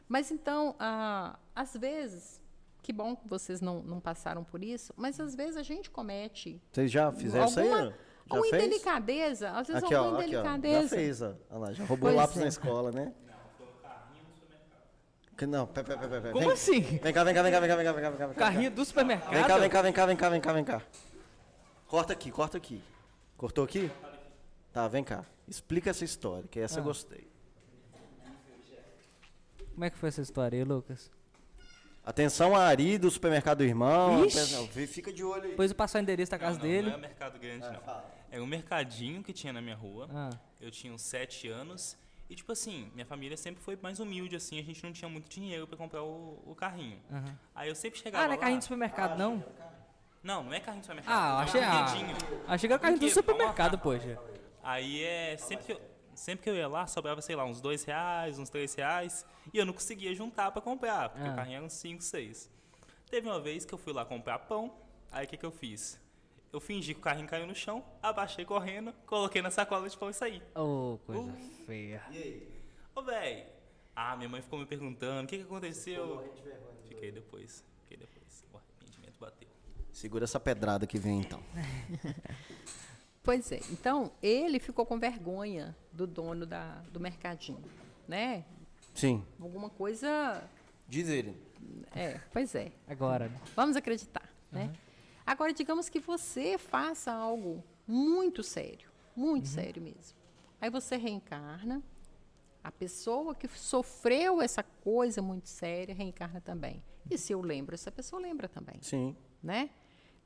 Mas 0.07 0.31
então, 0.31 0.75
ah, 0.79 1.37
às 1.55 1.73
vezes, 1.77 2.41
que 2.81 2.91
bom 2.91 3.15
que 3.15 3.27
vocês 3.27 3.61
não, 3.61 3.83
não 3.83 3.99
passaram 3.99 4.43
por 4.43 4.63
isso, 4.63 4.91
mas 4.97 5.19
às 5.19 5.35
vezes 5.35 5.57
a 5.57 5.63
gente 5.63 5.89
comete 5.91 6.59
Vocês 6.71 6.91
já 6.91 7.11
fizeram 7.11 7.45
isso 7.45 7.59
aí? 7.59 7.71
Alguma-? 7.71 7.93
Já 8.25 8.41
fez? 8.41 8.53
indelicadeza, 8.63 9.49
às 9.51 9.67
vezes 9.67 9.83
Aqui, 9.83 9.93
ó, 9.95 9.99
alguma 9.99 10.19
aqui, 10.21 10.35
ó. 10.35 10.39
indelicadeza. 10.39 10.81
Já 10.83 10.95
fez, 10.95 11.21
ó. 11.21 11.35
Olha 11.51 11.59
lá, 11.59 11.73
já 11.73 11.83
roubou 11.85 12.07
Pois 12.09 12.15
lápis 12.15 12.37
é. 12.37 12.39
na 12.39 12.47
escola, 12.47 12.91
né? 12.91 13.13
Que 15.37 15.45
não, 15.47 15.65
pera, 15.65 15.85
pera, 15.87 15.99
pera, 15.99 16.21
pera. 16.21 16.31
Como 16.33 16.45
vem, 16.45 16.53
assim? 16.53 16.81
Vem 16.81 17.13
cá, 17.13 17.23
vem 17.23 17.33
cá, 17.33 17.41
vem 17.41 17.51
cá, 17.51 17.59
vem 17.59 17.69
cá, 17.69 17.75
vem 17.75 17.85
cá, 17.85 17.91
vem 17.93 18.01
cá, 18.03 18.09
vem 18.09 18.19
cá, 18.19 18.25
vem 18.27 18.35
cá. 18.35 18.39
Carrinho 18.45 18.71
do 18.71 18.85
supermercado? 18.85 19.31
Vem 19.33 19.43
cá, 19.43 19.57
vem 19.57 19.69
cá, 19.69 19.81
vem 19.81 19.93
cá, 19.93 20.05
vem 20.05 20.15
cá, 20.15 20.29
vem 20.29 20.41
cá, 20.41 20.53
vem 20.53 20.63
cá. 20.63 20.81
Corta 21.87 22.13
aqui, 22.13 22.31
corta 22.31 22.57
aqui. 22.57 22.81
Cortou 23.35 23.63
aqui? 23.63 23.91
Tá, 24.71 24.87
vem 24.87 25.03
cá. 25.03 25.25
Explica 25.47 25.89
essa 25.89 26.05
história, 26.05 26.47
que 26.49 26.59
essa 26.59 26.79
eu 26.79 26.83
Ah. 26.83 26.85
gostei. 26.85 27.27
Como 29.73 29.85
é 29.85 29.89
que 29.89 29.97
foi 29.97 30.09
essa 30.09 30.21
história 30.21 30.57
aí, 30.57 30.63
Lucas? 30.63 31.11
Atenção, 32.05 32.55
Ari 32.55 32.97
do 32.97 33.09
supermercado 33.09 33.59
do 33.59 33.63
irmão. 33.63 34.25
Ixi. 34.25 34.37
Atenção, 34.37 34.67
Fica 34.67 35.11
de 35.11 35.23
olho 35.23 35.43
aí. 35.43 35.49
Depois 35.51 35.71
eu 35.71 35.75
passar 35.75 35.99
o 35.99 36.01
endereço 36.01 36.31
da 36.31 36.37
casa 36.37 36.57
não, 36.59 36.65
dele. 36.65 36.89
Não 36.89 36.97
é 36.97 37.01
mercado 37.01 37.39
grande, 37.39 37.65
não. 37.65 38.03
É 38.29 38.41
um 38.41 38.45
mercadinho 38.45 39.23
que 39.23 39.31
tinha 39.31 39.53
na 39.53 39.61
minha 39.61 39.75
rua. 39.75 40.09
Ah. 40.13 40.29
Eu 40.59 40.69
tinha 40.69 40.93
uns 40.93 41.01
sete 41.01 41.47
anos. 41.47 41.97
E, 42.33 42.35
tipo 42.35 42.51
assim, 42.51 42.89
minha 42.95 43.05
família 43.05 43.37
sempre 43.37 43.61
foi 43.61 43.77
mais 43.79 43.99
humilde, 43.99 44.35
assim. 44.35 44.57
A 44.59 44.63
gente 44.63 44.83
não 44.83 44.91
tinha 44.91 45.07
muito 45.07 45.29
dinheiro 45.29 45.67
pra 45.67 45.77
comprar 45.77 46.01
o, 46.01 46.41
o 46.47 46.55
carrinho. 46.55 46.99
Aham. 47.11 47.37
Aí 47.53 47.69
eu 47.69 47.75
sempre 47.75 47.99
chegava 47.99 48.23
Ah, 48.23 48.27
não 48.27 48.33
é 48.33 48.37
carrinho 48.37 48.57
de 48.57 48.63
supermercado, 48.65 49.19
não? 49.19 49.45
Não, 50.23 50.43
não 50.43 50.51
é 50.51 50.59
carrinho 50.59 50.81
de 50.81 50.87
supermercado. 50.87 51.15
Ah, 51.15 51.41
é 51.41 51.43
achei, 51.43 51.61
um 51.61 51.63
ah, 51.63 51.85
achei 52.47 52.67
que 52.67 52.73
era 52.73 52.79
carrinho 52.79 52.97
do 52.99 53.05
Brinquedo, 53.05 53.13
supermercado, 53.13 53.77
poxa. 53.77 54.19
Aí 54.63 55.03
é... 55.03 55.37
Sempre 55.37 55.65
que, 55.67 55.71
eu, 55.73 55.81
sempre 56.15 56.43
que 56.43 56.49
eu 56.49 56.55
ia 56.55 56.67
lá, 56.67 56.87
sobrava, 56.87 57.21
sei 57.21 57.35
lá, 57.35 57.45
uns 57.45 57.61
dois 57.61 57.83
reais, 57.83 58.39
uns 58.39 58.49
três 58.49 58.73
reais. 58.73 59.23
E 59.53 59.57
eu 59.59 59.63
não 59.67 59.73
conseguia 59.73 60.15
juntar 60.15 60.51
pra 60.51 60.59
comprar, 60.59 61.09
porque 61.09 61.27
Ah. 61.27 61.33
o 61.33 61.35
carrinho 61.35 61.57
era 61.57 61.65
uns 61.65 61.73
cinco, 61.73 62.01
seis. 62.01 62.49
Teve 63.11 63.27
uma 63.27 63.39
vez 63.39 63.63
que 63.63 63.75
eu 63.75 63.77
fui 63.77 63.93
lá 63.93 64.03
comprar 64.05 64.39
pão. 64.39 64.73
Aí 65.11 65.25
o 65.25 65.27
que, 65.29 65.37
que 65.37 65.45
eu 65.45 65.51
fiz? 65.51 66.01
Eu 66.53 66.59
fingi 66.59 66.93
que 66.93 66.99
o 66.99 67.03
carrinho 67.03 67.27
caiu 67.27 67.47
no 67.47 67.55
chão, 67.55 67.83
abaixei 68.01 68.45
correndo, 68.45 68.93
coloquei 69.07 69.41
na 69.41 69.49
sacola 69.49 69.89
de 69.89 69.97
pão 69.97 70.11
e 70.11 70.13
saí. 70.13 70.39
Ô, 70.55 70.99
coisa 71.03 71.23
Uh. 71.23 71.65
feia. 71.65 72.03
Ô, 72.95 73.01
véi. 73.01 73.47
Ah, 73.95 74.15
minha 74.15 74.29
mãe 74.29 74.39
ficou 74.39 74.59
me 74.59 74.65
perguntando, 74.67 75.25
o 75.25 75.27
que, 75.27 75.37
que 75.37 75.43
aconteceu? 75.43 76.31
Fiquei 76.87 77.11
depois. 77.11 77.65
Fiquei 77.81 77.97
depois. 77.97 78.45
O 78.53 78.57
arrependimento 78.57 79.19
bateu. 79.19 79.47
Segura 79.91 80.25
essa 80.25 80.39
pedrada 80.39 80.85
que 80.85 80.99
vem 80.99 81.21
então. 81.21 81.41
Pois 83.23 83.53
é. 83.53 83.61
Então, 83.71 84.11
ele 84.21 84.59
ficou 84.59 84.85
com 84.85 84.99
vergonha 84.99 85.73
do 85.93 86.05
dono 86.05 86.45
da, 86.45 86.81
do 86.91 86.99
mercadinho, 86.99 87.63
né? 88.05 88.43
Sim. 88.93 89.25
Alguma 89.39 89.69
coisa... 89.69 90.43
Diz 90.89 91.07
ele. 91.07 91.41
É, 91.95 92.19
pois 92.33 92.53
é. 92.53 92.69
Agora, 92.85 93.29
né? 93.29 93.39
Vamos 93.55 93.77
acreditar, 93.77 94.29
né? 94.51 94.73
Agora, 95.25 95.53
digamos 95.53 95.89
que 95.89 95.99
você 95.99 96.57
faça 96.57 97.11
algo 97.11 97.63
muito 97.87 98.43
sério, 98.43 98.89
muito 99.15 99.47
sério 99.47 99.81
mesmo. 99.81 100.17
Aí 100.59 100.69
você 100.69 100.95
reencarna, 100.97 101.81
a 102.63 102.71
pessoa 102.71 103.35
que 103.35 103.47
sofreu 103.47 104.41
essa 104.41 104.63
coisa 104.63 105.21
muito 105.21 105.49
séria 105.49 105.93
reencarna 105.93 106.39
também. 106.41 106.83
E 107.09 107.17
se 107.17 107.33
eu 107.33 107.41
lembro, 107.41 107.75
essa 107.75 107.91
pessoa 107.91 108.21
lembra 108.21 108.47
também, 108.47 108.81
Sim. 108.81 109.15
né? 109.41 109.69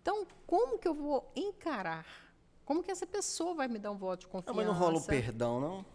Então, 0.01 0.25
como 0.45 0.77
que 0.77 0.87
eu 0.87 0.93
vou 0.93 1.31
encarar? 1.35 2.05
Como 2.63 2.83
que 2.83 2.91
essa 2.91 3.05
pessoa 3.07 3.55
vai 3.55 3.67
me 3.67 3.79
dar 3.79 3.91
um 3.91 3.97
voto 3.97 4.21
de 4.21 4.25
Ah, 4.27 4.29
confiança? 4.29 4.53
mas 4.57 4.65
não 4.67 4.73
rola 4.73 4.97
o 4.97 5.05
perdão, 5.05 5.59
não? 5.59 5.85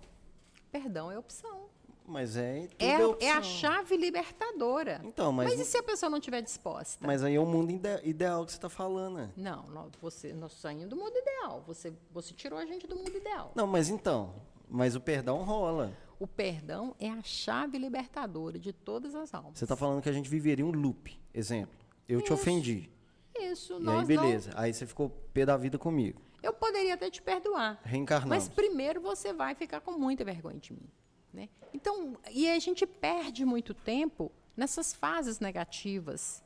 Perdão 0.70 1.10
é 1.12 1.18
opção. 1.18 1.68
Mas 2.12 2.36
é. 2.36 2.66
Tudo 2.78 3.18
É, 3.20 3.24
é, 3.24 3.28
é 3.28 3.32
a 3.32 3.42
chave 3.42 3.96
libertadora. 3.96 5.00
Então, 5.04 5.32
mas. 5.32 5.50
Mas 5.50 5.60
e 5.60 5.64
se 5.64 5.76
a 5.78 5.82
pessoa 5.82 6.10
não 6.10 6.18
estiver 6.18 6.42
disposta? 6.42 7.06
Mas 7.06 7.22
aí 7.24 7.34
é 7.34 7.40
o 7.40 7.46
mundo 7.46 7.70
ide- 7.72 8.00
ideal 8.04 8.44
que 8.44 8.52
você 8.52 8.58
está 8.58 8.68
falando, 8.68 9.16
né? 9.16 9.30
Não, 9.36 9.62
não, 9.68 9.90
você, 10.00 10.32
nós 10.32 10.52
saímos 10.52 10.86
do 10.88 10.96
mundo 10.96 11.16
ideal. 11.16 11.62
Você, 11.66 11.92
você 12.10 12.34
tirou 12.34 12.58
a 12.58 12.66
gente 12.66 12.86
do 12.86 12.94
mundo 12.96 13.16
ideal. 13.16 13.52
Não, 13.54 13.66
mas 13.66 13.88
então. 13.88 14.34
Mas 14.68 14.94
o 14.94 15.00
perdão 15.00 15.42
rola. 15.42 15.92
O 16.18 16.26
perdão 16.26 16.94
é 17.00 17.08
a 17.10 17.22
chave 17.22 17.78
libertadora 17.78 18.58
de 18.58 18.72
todas 18.72 19.14
as 19.14 19.34
almas. 19.34 19.58
Você 19.58 19.64
está 19.64 19.74
falando 19.76 20.00
que 20.02 20.08
a 20.08 20.12
gente 20.12 20.28
viveria 20.30 20.64
um 20.64 20.70
loop. 20.70 21.18
Exemplo. 21.34 21.74
Eu 22.08 22.20
te 22.20 22.26
Isso. 22.26 22.34
ofendi. 22.34 22.90
Isso, 23.36 23.78
E 23.82 23.88
aí, 23.88 24.04
beleza. 24.04 24.50
Aí 24.54 24.72
você 24.72 24.86
ficou 24.86 25.08
pé 25.32 25.44
da 25.46 25.56
vida 25.56 25.78
comigo. 25.78 26.20
não. 26.20 26.32
Eu 26.42 26.52
poderia 26.52 26.94
até 26.94 27.08
te 27.08 27.22
perdoar. 27.22 27.80
Reencarnamos. 27.84 28.28
Mas 28.28 28.48
primeiro 28.48 29.00
você 29.00 29.32
vai 29.32 29.54
ficar 29.54 29.80
com 29.80 29.92
muita 29.92 30.24
vergonha 30.24 30.58
de 30.58 30.72
mim. 30.72 30.88
Né? 31.32 31.48
Então, 31.72 32.16
e 32.30 32.48
a 32.48 32.58
gente 32.58 32.86
perde 32.86 33.44
muito 33.44 33.72
tempo 33.72 34.30
nessas 34.56 34.92
fases 34.92 35.40
negativas. 35.40 36.42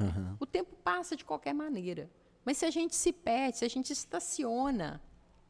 Aham. 0.00 0.36
O 0.40 0.46
tempo 0.46 0.74
passa 0.82 1.14
de 1.14 1.24
qualquer 1.24 1.52
maneira. 1.52 2.10
Mas 2.44 2.56
se 2.56 2.64
a 2.64 2.70
gente 2.70 2.94
se 2.96 3.12
perde, 3.12 3.58
se 3.58 3.64
a 3.64 3.68
gente 3.68 3.92
estaciona 3.92 5.00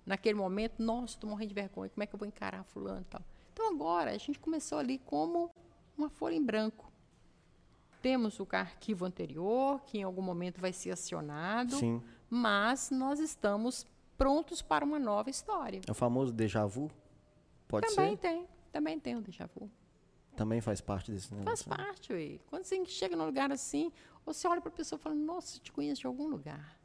naquele 0.05 0.35
momento, 0.35 0.83
nossa, 0.83 1.15
estou 1.15 1.31
morrendo 1.31 1.49
de 1.49 1.55
vergonha, 1.55 1.91
como 1.91 2.03
é 2.03 2.07
que 2.07 2.15
eu 2.15 2.19
vou 2.19 2.27
encarar 2.27 2.65
fulano 2.65 3.01
e 3.01 3.05
tal. 3.05 3.23
Então 3.53 3.71
agora 3.71 4.11
a 4.11 4.19
gente 4.19 4.39
começou 4.39 4.79
ali 4.79 4.99
como 4.99 5.51
uma 5.97 6.11
folha 6.11 6.35
em 6.35 6.45
branco. 6.45 6.91
Temos 8.01 8.41
o 8.41 8.49
arquivo 8.51 9.05
anterior, 9.05 9.81
que 9.83 9.99
em 9.99 10.03
algum 10.03 10.23
momento 10.23 10.61
vai 10.61 10.73
ser 10.73 10.91
acionado, 10.91 11.77
Sim. 11.77 12.03
mas 12.29 12.91
nós 12.91 13.21
estamos 13.21 13.87
prontos 14.19 14.61
para 14.61 14.85
uma 14.85 14.99
nova 14.99 15.31
história. 15.31 15.81
É 15.87 15.91
o 15.91 15.95
famoso 15.95 16.33
déjà 16.33 16.67
vu? 16.67 16.91
Pode 17.69 17.87
também 17.87 18.13
ser? 18.13 18.17
tem, 18.19 18.47
também 18.73 18.99
tem 18.99 19.15
o 19.17 19.21
déjà 19.21 19.47
vu. 19.55 19.71
Também 20.37 20.61
faz 20.63 20.81
parte 20.81 21.13
desse 21.13 21.29
Faz 21.29 21.39
negócio. 21.41 21.71
né? 21.71 21.77
parte, 21.77 22.13
ué. 22.13 22.39
Quando 22.49 22.65
você 22.65 22.85
chega 22.87 23.15
num 23.15 23.27
lugar 23.27 23.53
assim, 23.53 23.93
você 24.25 24.49
olha 24.49 24.61
para 24.63 24.71
a 24.71 24.75
pessoa 24.75 24.99
e 24.99 25.03
fala, 25.03 25.15
nossa, 25.15 25.57
eu 25.57 25.61
te 25.61 25.71
conheço 25.71 26.01
de 26.01 26.07
algum 26.07 26.27
lugar. 26.27 26.79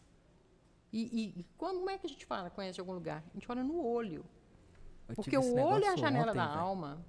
E, 0.91 1.03
e- 1.03 1.39
e 1.41 1.43
como 1.57 1.89
é 1.89 1.97
que 1.97 2.05
a 2.05 2.09
gente 2.09 2.25
fala 2.25 2.49
conhece 2.49 2.75
de 2.75 2.81
algum 2.81 2.93
lugar? 2.93 3.23
A 3.31 3.33
gente 3.33 3.49
olha 3.51 3.63
no 3.63 3.81
olho. 3.83 4.25
Eu 5.07 5.15
Porque 5.15 5.37
o 5.37 5.55
olho 5.59 5.83
é 5.85 5.87
a 5.89 5.95
janela 5.95 6.31
ontem, 6.31 6.37
da 6.37 6.47
velho. 6.47 6.59
alma. 6.59 7.05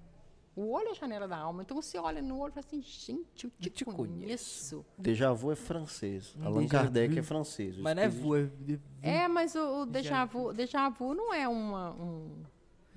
O 0.55 0.71
olho 0.73 0.89
é 0.89 0.91
a 0.91 0.95
janela 0.95 1.27
da 1.29 1.37
alma. 1.37 1.63
Então 1.63 1.81
você 1.81 1.99
olha 1.99 2.21
no 2.23 2.39
olho 2.39 2.51
e 2.51 2.55
fala 2.55 2.67
assim, 2.67 2.83
gente, 2.83 3.45
eu 3.45 3.51
te, 3.61 3.71
te 3.71 3.85
conheço. 3.85 4.85
Déjà 4.97 5.33
vu 5.33 5.51
é 5.53 5.57
francês. 5.57 6.35
Um 6.37 6.45
Allan 6.47 6.67
Kardec 6.69 7.15
vu. 7.15 7.21
é 7.21 7.23
francês. 7.23 7.79
O 7.79 7.83
Mas 7.83 7.97
não 7.97 8.03
é 8.03 8.09
vu, 8.09 8.37
é 8.37 8.43
vu. 8.45 8.81
É, 9.03 9.29
mas 9.29 9.55
o, 9.55 9.83
o 9.83 9.87
déjà 9.87 10.25
vu, 10.25 10.53
déjà 10.53 10.89
vu 10.89 11.15
não 11.15 11.33
é 11.35 11.49
uma, 11.49 11.93
um, 11.95 12.43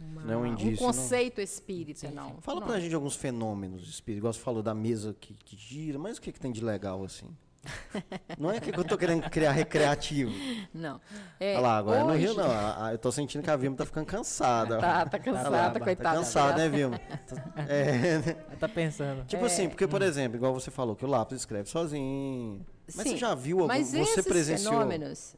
uma- 0.01 0.21
Não 0.23 0.33
é 0.33 0.37
um 0.37 0.45
indício, 0.47 0.71
não. 0.85 0.93
conceito 0.93 1.39
espírita, 1.41 2.09
não. 2.11 2.37
Fala 2.41 2.59
não. 2.59 2.67
pra 2.67 2.79
gente 2.79 2.93
alguns 2.95 3.15
fenômenos 3.15 3.81
de 3.83 3.89
espírito. 3.91 4.19
Igual 4.19 4.33
você 4.33 4.39
falou 4.39 4.61
da 4.63 4.73
mesa 4.73 5.15
que, 5.19 5.33
que 5.33 5.55
gira, 5.55 5.97
mas 5.99 6.17
o 6.17 6.21
que, 6.21 6.31
que 6.31 6.39
tem 6.39 6.51
de 6.51 6.63
legal 6.63 7.03
assim? 7.03 7.27
não 8.39 8.49
é 8.49 8.59
que 8.59 8.71
eu 8.71 8.83
tô 8.83 8.97
querendo 8.97 9.29
criar 9.29 9.51
recreativo. 9.51 10.31
Não. 10.73 10.99
É, 11.39 11.51
Olha 11.53 11.61
lá, 11.61 11.77
agora 11.77 12.03
no 12.03 12.09
hoje- 12.13 12.21
Rio 12.25 12.33
não. 12.33 12.49
A- 12.49 12.87
a- 12.87 12.91
eu 12.93 12.97
tô 12.97 13.11
sentindo 13.11 13.43
que 13.43 13.51
a 13.51 13.55
Vilma 13.55 13.77
tá 13.77 13.85
ficando 13.85 14.05
cansada. 14.07 14.79
Tá, 14.79 15.05
tá 15.05 15.19
cansada, 15.19 15.79
Tá 15.79 15.79
coitada. 15.79 16.17
cansada, 16.17 16.57
né. 16.57 16.69
Vilma? 16.69 16.99
É, 17.69 18.33
tá 18.59 18.67
pensando. 18.67 19.25
Tipo 19.25 19.45
assim, 19.45 19.69
porque, 19.69 19.87
por 19.87 20.01
exemplo, 20.01 20.37
igual 20.37 20.53
você 20.53 20.71
falou, 20.71 20.95
que 20.95 21.05
o 21.05 21.07
lápis 21.07 21.37
escreve 21.37 21.69
sozinho. 21.69 22.65
Mas 22.87 22.95
Sim, 23.03 23.11
você 23.11 23.17
já 23.17 23.35
viu 23.35 23.57
algum. 23.59 23.67
Mas 23.67 23.89
você 23.89 23.99
esses 23.99 24.25
presenciou. 24.25 24.73
fenômenos. 24.73 25.35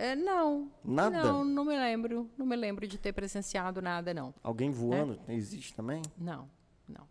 É, 0.00 0.16
não. 0.16 0.70
Nada? 0.84 1.22
Não, 1.22 1.44
não 1.44 1.64
me 1.64 1.76
lembro. 1.76 2.30
Não 2.36 2.46
me 2.46 2.56
lembro 2.56 2.86
de 2.86 2.98
ter 2.98 3.12
presenciado 3.12 3.82
nada, 3.82 4.14
não. 4.14 4.34
Alguém 4.42 4.70
voando? 4.70 5.20
Existe 5.28 5.74
também? 5.74 6.02
Não, 6.16 6.48
não. 6.88 7.06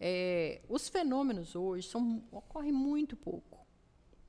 É, 0.00 0.60
os 0.68 0.88
fenômenos 0.88 1.56
hoje 1.56 1.88
são, 1.88 2.22
ocorrem 2.30 2.72
muito 2.72 3.16
pouco. 3.16 3.58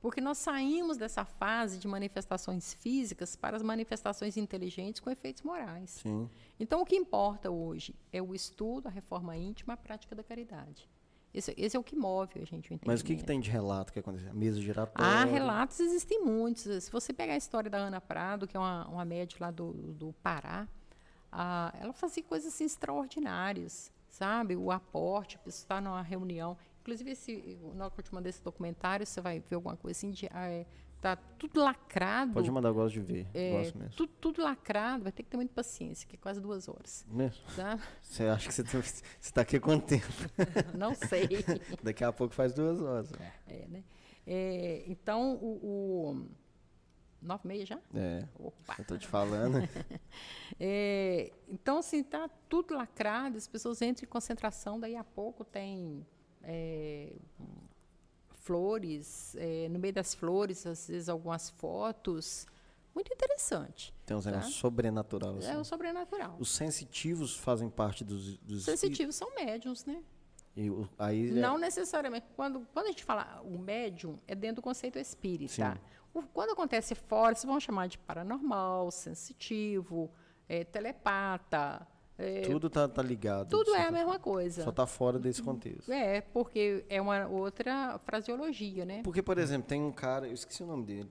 Porque 0.00 0.20
nós 0.20 0.38
saímos 0.38 0.96
dessa 0.96 1.24
fase 1.24 1.78
de 1.78 1.86
manifestações 1.86 2.72
físicas 2.72 3.36
para 3.36 3.56
as 3.56 3.62
manifestações 3.62 4.36
inteligentes 4.36 4.98
com 4.98 5.10
efeitos 5.10 5.42
morais. 5.42 5.90
Sim. 5.90 6.28
Então, 6.58 6.80
o 6.80 6.86
que 6.86 6.96
importa 6.96 7.50
hoje 7.50 7.94
é 8.10 8.22
o 8.22 8.34
estudo, 8.34 8.88
a 8.88 8.90
reforma 8.90 9.36
íntima, 9.36 9.74
a 9.74 9.76
prática 9.76 10.14
da 10.14 10.22
caridade. 10.22 10.88
Esse, 11.32 11.54
esse 11.56 11.76
é 11.76 11.80
o 11.80 11.84
que 11.84 11.94
move 11.94 12.40
a 12.40 12.44
gente 12.44 12.74
o. 12.74 12.80
Mas 12.84 13.00
o 13.00 13.04
que, 13.04 13.14
que 13.16 13.24
tem 13.24 13.38
de 13.40 13.50
relato 13.50 13.92
que 13.92 14.00
aconteceu? 14.00 14.34
Mesa 14.34 14.60
giratória. 14.60 15.12
Ah, 15.12 15.24
relatos 15.24 15.78
existem 15.78 16.24
muitos. 16.24 16.62
Se 16.62 16.90
você 16.90 17.12
pegar 17.12 17.34
a 17.34 17.36
história 17.36 17.70
da 17.70 17.78
Ana 17.78 18.00
Prado, 18.00 18.48
que 18.48 18.56
é 18.56 18.60
uma, 18.60 18.88
uma 18.88 19.04
médica 19.04 19.44
lá 19.44 19.50
do, 19.50 19.72
do 19.72 20.12
Pará, 20.22 20.66
ah, 21.30 21.72
ela 21.80 21.92
fazia 21.92 22.22
coisas 22.24 22.52
assim, 22.52 22.64
extraordinárias, 22.64 23.92
sabe? 24.08 24.56
O 24.56 24.72
aporte, 24.72 25.38
está 25.46 25.80
numa 25.80 26.02
reunião. 26.02 26.56
Inclusive, 26.80 27.12
esse, 27.12 27.58
na 27.74 27.84
hora 27.84 27.94
que 27.94 28.00
eu 28.00 28.04
te 28.04 28.12
mandei 28.12 28.30
esse 28.30 28.42
documentário, 28.42 29.06
você 29.06 29.20
vai 29.20 29.38
ver 29.38 29.54
alguma 29.54 29.76
coisa 29.76 29.96
assim 29.96 30.10
de, 30.10 30.26
é, 30.26 30.66
tá 31.00 31.16
tudo 31.16 31.60
lacrado. 31.60 32.32
Pode 32.32 32.50
mandar, 32.50 32.68
eu 32.68 32.74
gosto 32.74 32.94
de 32.94 33.00
ver. 33.00 33.26
É, 33.32 33.52
gosto 33.52 33.78
mesmo. 33.78 33.94
Tudo, 33.94 34.12
tudo, 34.20 34.42
lacrado, 34.42 35.02
vai 35.02 35.12
ter 35.12 35.22
que 35.22 35.30
ter 35.30 35.36
muita 35.36 35.54
paciência, 35.54 36.06
que 36.06 36.16
é 36.16 36.18
quase 36.18 36.40
duas 36.40 36.68
horas. 36.68 37.06
Mesmo? 37.08 37.42
Tá? 37.56 37.78
Você 38.02 38.24
acha 38.24 38.48
que 38.48 38.54
você 38.54 39.02
está 39.20 39.40
aqui 39.40 39.56
há 39.56 39.60
quanto 39.60 39.86
tempo? 39.86 40.06
Não 40.76 40.94
sei. 40.94 41.28
Daqui 41.82 42.04
a 42.04 42.12
pouco 42.12 42.34
faz 42.34 42.52
duas 42.52 42.80
horas. 42.80 43.10
É, 43.46 43.66
né? 43.68 43.84
É, 44.26 44.84
então, 44.86 45.34
o, 45.36 46.10
o 46.12 46.26
nove 47.22 47.42
e 47.44 47.48
meia 47.48 47.66
já? 47.66 47.78
É. 47.94 48.26
Opa. 48.38 48.76
Eu 48.78 48.84
tô 48.84 48.98
te 48.98 49.06
falando. 49.06 49.66
é, 50.60 51.32
então, 51.48 51.78
assim, 51.78 52.02
tá 52.02 52.28
tudo 52.48 52.74
lacrado, 52.74 53.38
as 53.38 53.48
pessoas 53.48 53.80
entram 53.80 54.06
em 54.06 54.10
concentração, 54.10 54.78
daí 54.78 54.96
a 54.96 55.04
pouco 55.04 55.44
tem 55.44 56.06
é, 56.42 57.14
flores, 58.50 59.36
é, 59.36 59.68
no 59.68 59.78
meio 59.78 59.94
das 59.94 60.12
flores, 60.12 60.66
às 60.66 60.88
vezes 60.88 61.08
algumas 61.08 61.50
fotos. 61.50 62.48
Muito 62.92 63.12
interessante. 63.12 63.94
Tem 64.04 64.16
um 64.16 64.20
tá? 64.20 64.42
sobrenatural. 64.42 65.38
Assim. 65.38 65.52
É 65.52 65.56
o 65.56 65.62
sobrenatural. 65.62 66.36
Os 66.40 66.50
sensitivos 66.50 67.36
fazem 67.36 67.70
parte 67.70 68.02
dos. 68.02 68.38
dos 68.38 68.64
sensitivos 68.64 69.14
são 69.14 69.32
médiums, 69.36 69.84
né? 69.84 70.02
E 70.56 70.68
o, 70.68 70.88
aí 70.98 71.28
é 71.28 71.32
Não 71.34 71.58
necessariamente. 71.58 72.26
Quando, 72.34 72.66
quando 72.72 72.86
a 72.86 72.88
gente 72.88 73.04
fala 73.04 73.40
o 73.44 73.56
médium, 73.56 74.16
é 74.26 74.34
dentro 74.34 74.56
do 74.56 74.62
conceito 74.62 74.98
espírita. 74.98 75.80
O, 76.12 76.20
quando 76.22 76.50
acontece 76.50 76.96
fora, 76.96 77.32
vocês 77.32 77.44
vão 77.44 77.60
chamar 77.60 77.86
de 77.86 77.98
paranormal, 77.98 78.90
sensitivo, 78.90 80.10
é, 80.48 80.64
telepata. 80.64 81.86
É, 82.20 82.42
tudo 82.42 82.68
tá, 82.68 82.86
tá 82.86 83.02
ligado. 83.02 83.48
Tudo 83.48 83.74
é 83.74 83.86
a 83.86 83.90
mesma 83.90 84.18
coisa. 84.18 84.62
Só 84.62 84.70
tá 84.70 84.86
fora 84.86 85.18
desse 85.18 85.42
contexto. 85.42 85.90
É, 85.90 86.20
porque 86.20 86.84
é 86.88 87.00
uma 87.00 87.26
outra 87.26 87.98
fraseologia, 88.04 88.84
né? 88.84 89.02
Porque, 89.02 89.22
por 89.22 89.38
exemplo, 89.38 89.66
tem 89.66 89.80
um 89.80 89.90
cara, 89.90 90.26
eu 90.26 90.34
esqueci 90.34 90.62
o 90.62 90.66
nome 90.66 90.84
dele. 90.84 91.10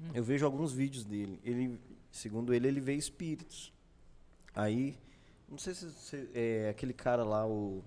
Hum. 0.00 0.10
Eu 0.14 0.24
vejo 0.24 0.46
alguns 0.46 0.72
vídeos 0.72 1.04
dele. 1.04 1.38
Ele, 1.44 1.78
segundo 2.10 2.54
ele, 2.54 2.66
ele 2.66 2.80
vê 2.80 2.94
espíritos. 2.94 3.70
Aí, 4.54 4.98
não 5.46 5.58
sei 5.58 5.74
se, 5.74 5.90
se 5.90 6.30
é 6.32 6.70
aquele 6.70 6.94
cara 6.94 7.24
lá, 7.24 7.46
o. 7.46 7.84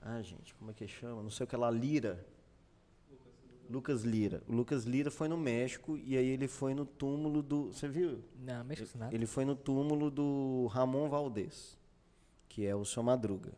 Ah, 0.00 0.22
gente, 0.22 0.54
como 0.54 0.70
é 0.70 0.74
que 0.74 0.88
chama? 0.88 1.22
Não 1.22 1.30
sei 1.30 1.44
o 1.44 1.46
que 1.46 1.56
lá, 1.56 1.70
Lira. 1.70 2.24
Lucas 3.70 4.02
Lira. 4.02 4.42
O 4.48 4.52
Lucas 4.52 4.84
Lira 4.84 5.10
foi 5.10 5.28
no 5.28 5.36
México 5.36 5.96
e 5.96 6.16
aí 6.16 6.26
ele 6.26 6.48
foi 6.48 6.74
no 6.74 6.84
túmulo 6.84 7.42
do. 7.42 7.72
Você 7.72 7.88
viu? 7.88 8.22
Não, 8.38 8.64
México 8.64 8.88
ele, 8.92 8.98
nada. 8.98 9.14
Ele 9.14 9.26
foi 9.26 9.44
no 9.44 9.54
túmulo 9.54 10.10
do 10.10 10.66
Ramon 10.68 11.08
Valdez, 11.08 11.78
que 12.48 12.66
é 12.66 12.74
o 12.74 12.84
seu 12.84 13.02
Madruga. 13.02 13.52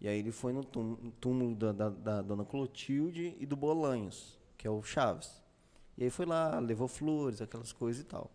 E 0.00 0.08
aí 0.08 0.18
ele 0.18 0.32
foi 0.32 0.52
no 0.52 0.62
túmulo 0.64 1.54
da, 1.54 1.72
da, 1.72 1.88
da 1.88 2.22
dona 2.22 2.44
Clotilde 2.44 3.36
e 3.38 3.46
do 3.46 3.56
Bolanhos, 3.56 4.38
que 4.56 4.66
é 4.66 4.70
o 4.70 4.82
Chaves. 4.82 5.42
E 5.96 6.04
aí 6.04 6.10
foi 6.10 6.26
lá, 6.26 6.58
levou 6.58 6.88
flores, 6.88 7.40
aquelas 7.40 7.72
coisas 7.72 8.02
e 8.02 8.04
tal. 8.04 8.30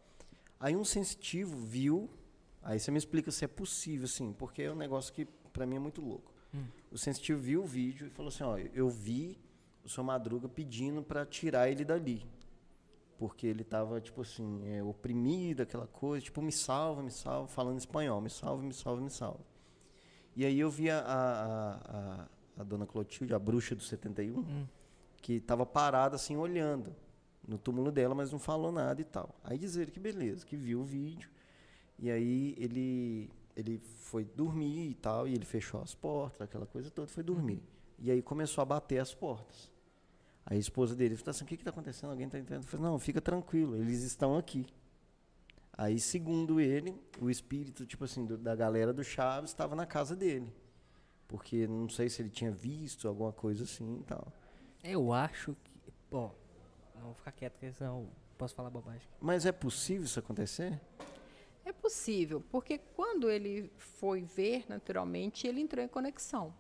Aí 0.60 0.76
um 0.76 0.86
sensitivo 0.86 1.58
viu. 1.58 2.10
Aí 2.62 2.80
você 2.80 2.92
me 2.92 2.98
explica 2.98 3.32
se 3.32 3.46
é 3.46 3.48
possível, 3.48 4.06
assim, 4.06 4.34
porque 4.34 4.64
é 4.64 4.72
um 4.72 4.76
negócio 4.76 5.14
que 5.14 5.26
para 5.54 5.66
mim 5.66 5.76
é 5.76 5.80
muito 5.80 6.02
louco. 6.02 6.34
Hum. 6.54 6.66
O 6.92 6.98
sensitivo 6.98 7.40
viu 7.40 7.64
o 7.64 7.66
vídeo 7.66 8.08
e 8.08 8.10
falou 8.10 8.30
assim: 8.30 8.44
ó, 8.44 8.58
eu 8.58 8.90
vi 8.90 9.38
o 9.90 9.92
seu 9.92 10.04
Madruga 10.04 10.48
pedindo 10.48 11.02
para 11.02 11.26
tirar 11.26 11.68
ele 11.68 11.84
dali. 11.84 12.24
Porque 13.18 13.48
ele 13.48 13.64
estava, 13.64 14.00
tipo 14.00 14.22
assim, 14.22 14.62
é, 14.68 14.84
oprimido, 14.84 15.64
aquela 15.64 15.88
coisa, 15.88 16.24
tipo, 16.24 16.42
me 16.44 16.52
salva, 16.52 17.02
me 17.02 17.10
salva, 17.10 17.48
falando 17.48 17.80
espanhol, 17.80 18.22
me 18.22 18.30
salva, 18.30 18.62
me 18.62 18.74
salva, 18.74 19.02
me 19.02 19.10
salva. 19.10 19.44
E 20.36 20.46
aí 20.46 20.60
eu 20.60 20.70
vi 20.70 20.92
a, 20.92 21.00
a, 21.00 21.74
a, 21.74 22.28
a 22.60 22.64
dona 22.64 22.86
Clotilde, 22.86 23.34
a 23.34 23.40
bruxa 23.40 23.76
do 23.76 23.82
71, 23.82 24.40
hum. 24.40 24.68
que 25.22 25.34
estava 25.34 25.66
parada 25.66 26.16
assim, 26.16 26.38
olhando 26.38 26.96
no 27.46 27.58
túmulo 27.58 27.92
dela, 27.92 28.14
mas 28.14 28.32
não 28.32 28.40
falou 28.40 28.72
nada 28.72 29.02
e 29.02 29.04
tal. 29.04 29.36
Aí 29.44 29.58
dizer 29.58 29.90
que 29.90 30.00
beleza, 30.00 30.46
que 30.46 30.56
viu 30.56 30.82
o 30.82 30.86
vídeo. 30.86 31.30
E 31.98 32.12
aí 32.12 32.56
ele 32.58 33.30
ele 33.56 33.80
foi 33.80 34.24
dormir 34.24 34.92
e 34.92 34.94
tal, 34.94 35.28
e 35.28 35.34
ele 35.34 35.44
fechou 35.44 35.82
as 35.82 35.94
portas, 35.94 36.42
aquela 36.42 36.66
coisa 36.66 36.90
toda, 36.90 37.08
foi 37.10 37.24
dormir. 37.24 37.62
E 37.98 38.10
aí 38.10 38.22
começou 38.22 38.62
a 38.62 38.66
bater 38.66 39.00
as 39.00 39.14
portas. 39.14 39.70
A 40.50 40.56
esposa 40.56 40.96
dele 40.96 41.16
falou 41.16 41.30
assim: 41.30 41.44
o 41.44 41.48
que 41.48 41.56
está 41.56 41.70
acontecendo? 41.70 42.10
Alguém 42.10 42.26
está 42.26 42.40
entrando? 42.40 42.64
Eu 42.64 42.68
falei: 42.68 42.86
não, 42.86 42.98
fica 42.98 43.22
tranquilo, 43.22 43.76
eles 43.76 44.02
estão 44.02 44.36
aqui. 44.36 44.66
Aí, 45.74 46.00
segundo 46.00 46.60
ele, 46.60 46.94
o 47.22 47.30
espírito, 47.30 47.86
tipo 47.86 48.04
assim, 48.04 48.26
do, 48.26 48.38
da 48.38 48.56
galera 48.56 48.92
do 48.92 49.04
Chaves 49.04 49.52
estava 49.52 49.76
na 49.76 49.86
casa 49.86 50.16
dele. 50.16 50.52
Porque 51.28 51.68
não 51.68 51.88
sei 51.88 52.10
se 52.10 52.22
ele 52.22 52.30
tinha 52.30 52.52
visto 52.52 53.08
alguma 53.08 53.32
coisa 53.32 53.64
assim 53.64 54.00
e 54.00 54.04
tal. 54.04 54.34
Eu 54.84 55.14
acho 55.14 55.56
que. 55.64 55.72
Bom, 56.10 56.36
não 56.96 57.04
vou 57.04 57.14
ficar 57.14 57.32
quieto, 57.32 57.54
porque 57.54 57.72
senão 57.72 58.10
posso 58.38 58.56
falar 58.56 58.72
bobagem. 58.72 59.08
Mas 59.22 59.46
é 59.46 59.52
possível 59.52 60.04
isso 60.04 60.20
acontecer? 60.20 60.82
É 61.64 61.72
possível, 61.72 62.42
porque 62.50 62.80
quando 62.80 63.30
ele 63.30 63.72
foi 63.78 64.24
ver, 64.24 64.66
naturalmente, 64.68 65.46
ele 65.46 65.62
entrou 65.62 65.86
em 65.86 65.88
conexão 65.88 66.54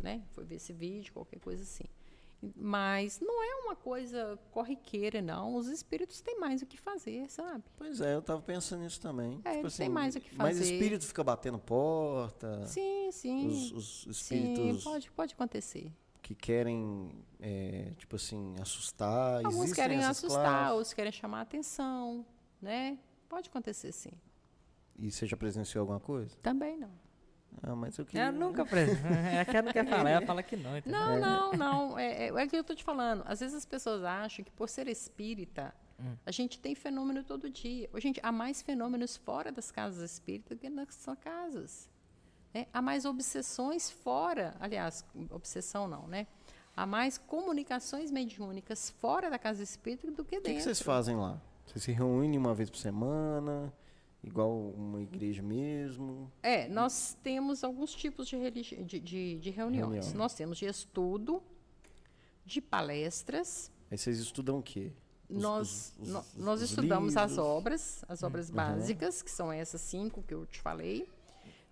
né? 0.00 0.22
Foi 0.32 0.44
ver 0.44 0.56
esse 0.56 0.72
vídeo, 0.72 1.12
qualquer 1.12 1.40
coisa 1.40 1.62
assim. 1.62 1.84
Mas 2.56 3.20
não 3.20 3.42
é 3.42 3.54
uma 3.64 3.76
coisa 3.76 4.38
corriqueira, 4.50 5.22
não. 5.22 5.54
Os 5.54 5.68
espíritos 5.68 6.20
têm 6.20 6.40
mais 6.40 6.60
o 6.60 6.66
que 6.66 6.76
fazer, 6.76 7.30
sabe? 7.30 7.62
Pois 7.76 8.00
é, 8.00 8.14
eu 8.14 8.18
estava 8.18 8.42
pensando 8.42 8.82
nisso 8.82 9.00
também. 9.00 9.40
É, 9.44 9.54
tipo 9.54 9.68
assim, 9.68 9.84
tem 9.84 9.88
mais 9.88 10.16
o 10.16 10.20
que 10.20 10.30
fazer. 10.30 10.42
Mas 10.42 10.58
espírito 10.58 11.06
fica 11.06 11.22
batendo 11.22 11.58
porta. 11.58 12.66
Sim, 12.66 13.10
sim. 13.12 13.46
Os, 13.46 13.72
os 13.72 14.06
espíritos. 14.16 14.82
Sim, 14.82 14.90
pode, 14.90 15.10
pode 15.12 15.34
acontecer. 15.34 15.92
Que 16.20 16.34
querem, 16.34 17.12
é, 17.40 17.92
tipo 17.96 18.16
assim, 18.16 18.56
assustar. 18.60 19.44
Alguns 19.44 19.72
querem 19.72 20.02
assustar, 20.02 20.42
classes. 20.44 20.72
outros 20.72 20.94
querem 20.94 21.12
chamar 21.12 21.38
a 21.38 21.42
atenção, 21.42 22.26
né? 22.60 22.98
Pode 23.28 23.48
acontecer, 23.48 23.92
sim. 23.92 24.12
E 24.98 25.10
você 25.10 25.26
já 25.26 25.36
presenciou 25.36 25.82
alguma 25.82 26.00
coisa? 26.00 26.36
Também 26.42 26.76
não. 26.76 26.90
Ah, 27.62 27.74
mas 27.74 27.98
eu 27.98 28.04
queria... 28.04 28.24
Ela 28.24 28.32
nunca 28.32 28.62
é 28.62 29.44
que 29.44 29.50
ela 29.56 29.62
não 29.62 29.72
quer 29.72 29.86
falar, 29.86 30.10
ela 30.10 30.26
fala 30.26 30.42
que 30.42 30.56
não. 30.56 30.76
Entendeu? 30.76 31.00
Não, 31.00 31.20
não, 31.20 31.52
não. 31.52 31.98
É, 31.98 32.28
é, 32.28 32.28
é 32.28 32.46
que 32.46 32.56
eu 32.56 32.60
estou 32.60 32.74
te 32.74 32.84
falando. 32.84 33.22
Às 33.26 33.40
vezes 33.40 33.54
as 33.54 33.64
pessoas 33.64 34.02
acham 34.02 34.44
que 34.44 34.50
por 34.50 34.68
ser 34.68 34.88
espírita, 34.88 35.74
hum. 36.00 36.14
a 36.24 36.30
gente 36.30 36.58
tem 36.58 36.74
fenômeno 36.74 37.22
todo 37.22 37.50
dia. 37.50 37.88
Gente, 37.96 38.20
há 38.22 38.32
mais 38.32 38.62
fenômenos 38.62 39.16
fora 39.16 39.52
das 39.52 39.70
casas 39.70 40.10
espíritas 40.10 40.56
do 40.56 40.60
que 40.60 40.68
nas 40.68 41.06
casas. 41.20 41.88
É, 42.54 42.66
há 42.72 42.82
mais 42.82 43.04
obsessões 43.04 43.90
fora, 43.90 44.54
aliás, 44.60 45.04
obsessão 45.30 45.88
não, 45.88 46.06
né? 46.06 46.26
Há 46.76 46.86
mais 46.86 47.16
comunicações 47.18 48.10
mediúnicas 48.10 48.90
fora 48.90 49.30
da 49.30 49.38
casa 49.38 49.62
espírita 49.62 50.10
do 50.10 50.24
que 50.24 50.36
dentro. 50.36 50.50
O 50.50 50.54
que, 50.54 50.58
que 50.58 50.62
vocês 50.62 50.80
fazem 50.80 51.16
lá? 51.16 51.40
Vocês 51.66 51.84
se 51.84 51.92
reúnem 51.92 52.38
uma 52.38 52.54
vez 52.54 52.68
por 52.68 52.78
semana? 52.78 53.72
Igual 54.22 54.70
uma 54.70 55.00
igreja 55.00 55.42
mesmo? 55.42 56.30
É, 56.42 56.68
nós 56.68 57.16
temos 57.22 57.64
alguns 57.64 57.94
tipos 57.94 58.28
de, 58.28 58.50
de, 58.50 59.00
de, 59.00 59.38
de 59.38 59.50
reuniões. 59.50 60.06
Reunião. 60.06 60.18
Nós 60.18 60.34
temos 60.34 60.58
de 60.58 60.66
estudo, 60.66 61.42
de 62.44 62.60
palestras. 62.60 63.70
Aí 63.90 63.98
vocês 63.98 64.18
estudam 64.18 64.58
o 64.58 64.62
quê? 64.62 64.92
Os, 65.28 65.42
nós, 65.42 65.94
os, 65.98 66.08
os, 66.08 66.34
nós 66.34 66.60
estudamos 66.60 67.14
livros. 67.14 67.32
as 67.32 67.38
obras, 67.38 68.04
as 68.08 68.22
obras 68.22 68.48
uhum. 68.48 68.56
básicas, 68.56 69.22
que 69.22 69.30
são 69.30 69.52
essas 69.52 69.80
cinco 69.80 70.22
que 70.22 70.34
eu 70.34 70.46
te 70.46 70.60
falei. 70.60 71.08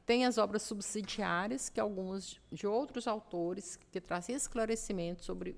Tem 0.06 0.26
as 0.26 0.38
obras 0.38 0.62
subsidiárias, 0.62 1.68
que 1.68 1.78
alguns 1.78 2.40
de 2.50 2.66
outros 2.66 3.06
autores 3.06 3.78
que 3.92 4.00
trazem 4.00 4.34
esclarecimentos 4.34 5.24
sobre 5.24 5.56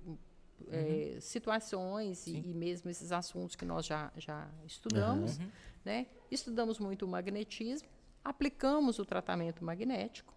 uhum. 0.68 1.16
é, 1.16 1.20
situações 1.20 2.26
e, 2.26 2.36
e, 2.36 2.55
mesmo 2.55 2.90
esses 2.90 3.12
assuntos 3.12 3.56
que 3.56 3.64
nós 3.64 3.86
já, 3.86 4.12
já 4.16 4.48
estudamos. 4.64 5.39
Uhum. 5.39 5.51
Né? 5.84 6.06
Estudamos 6.30 6.78
muito 6.78 7.05
o 7.05 7.09
magnetismo, 7.09 7.89
aplicamos 8.24 8.98
o 8.98 9.05
tratamento 9.05 9.64
magnético. 9.64 10.34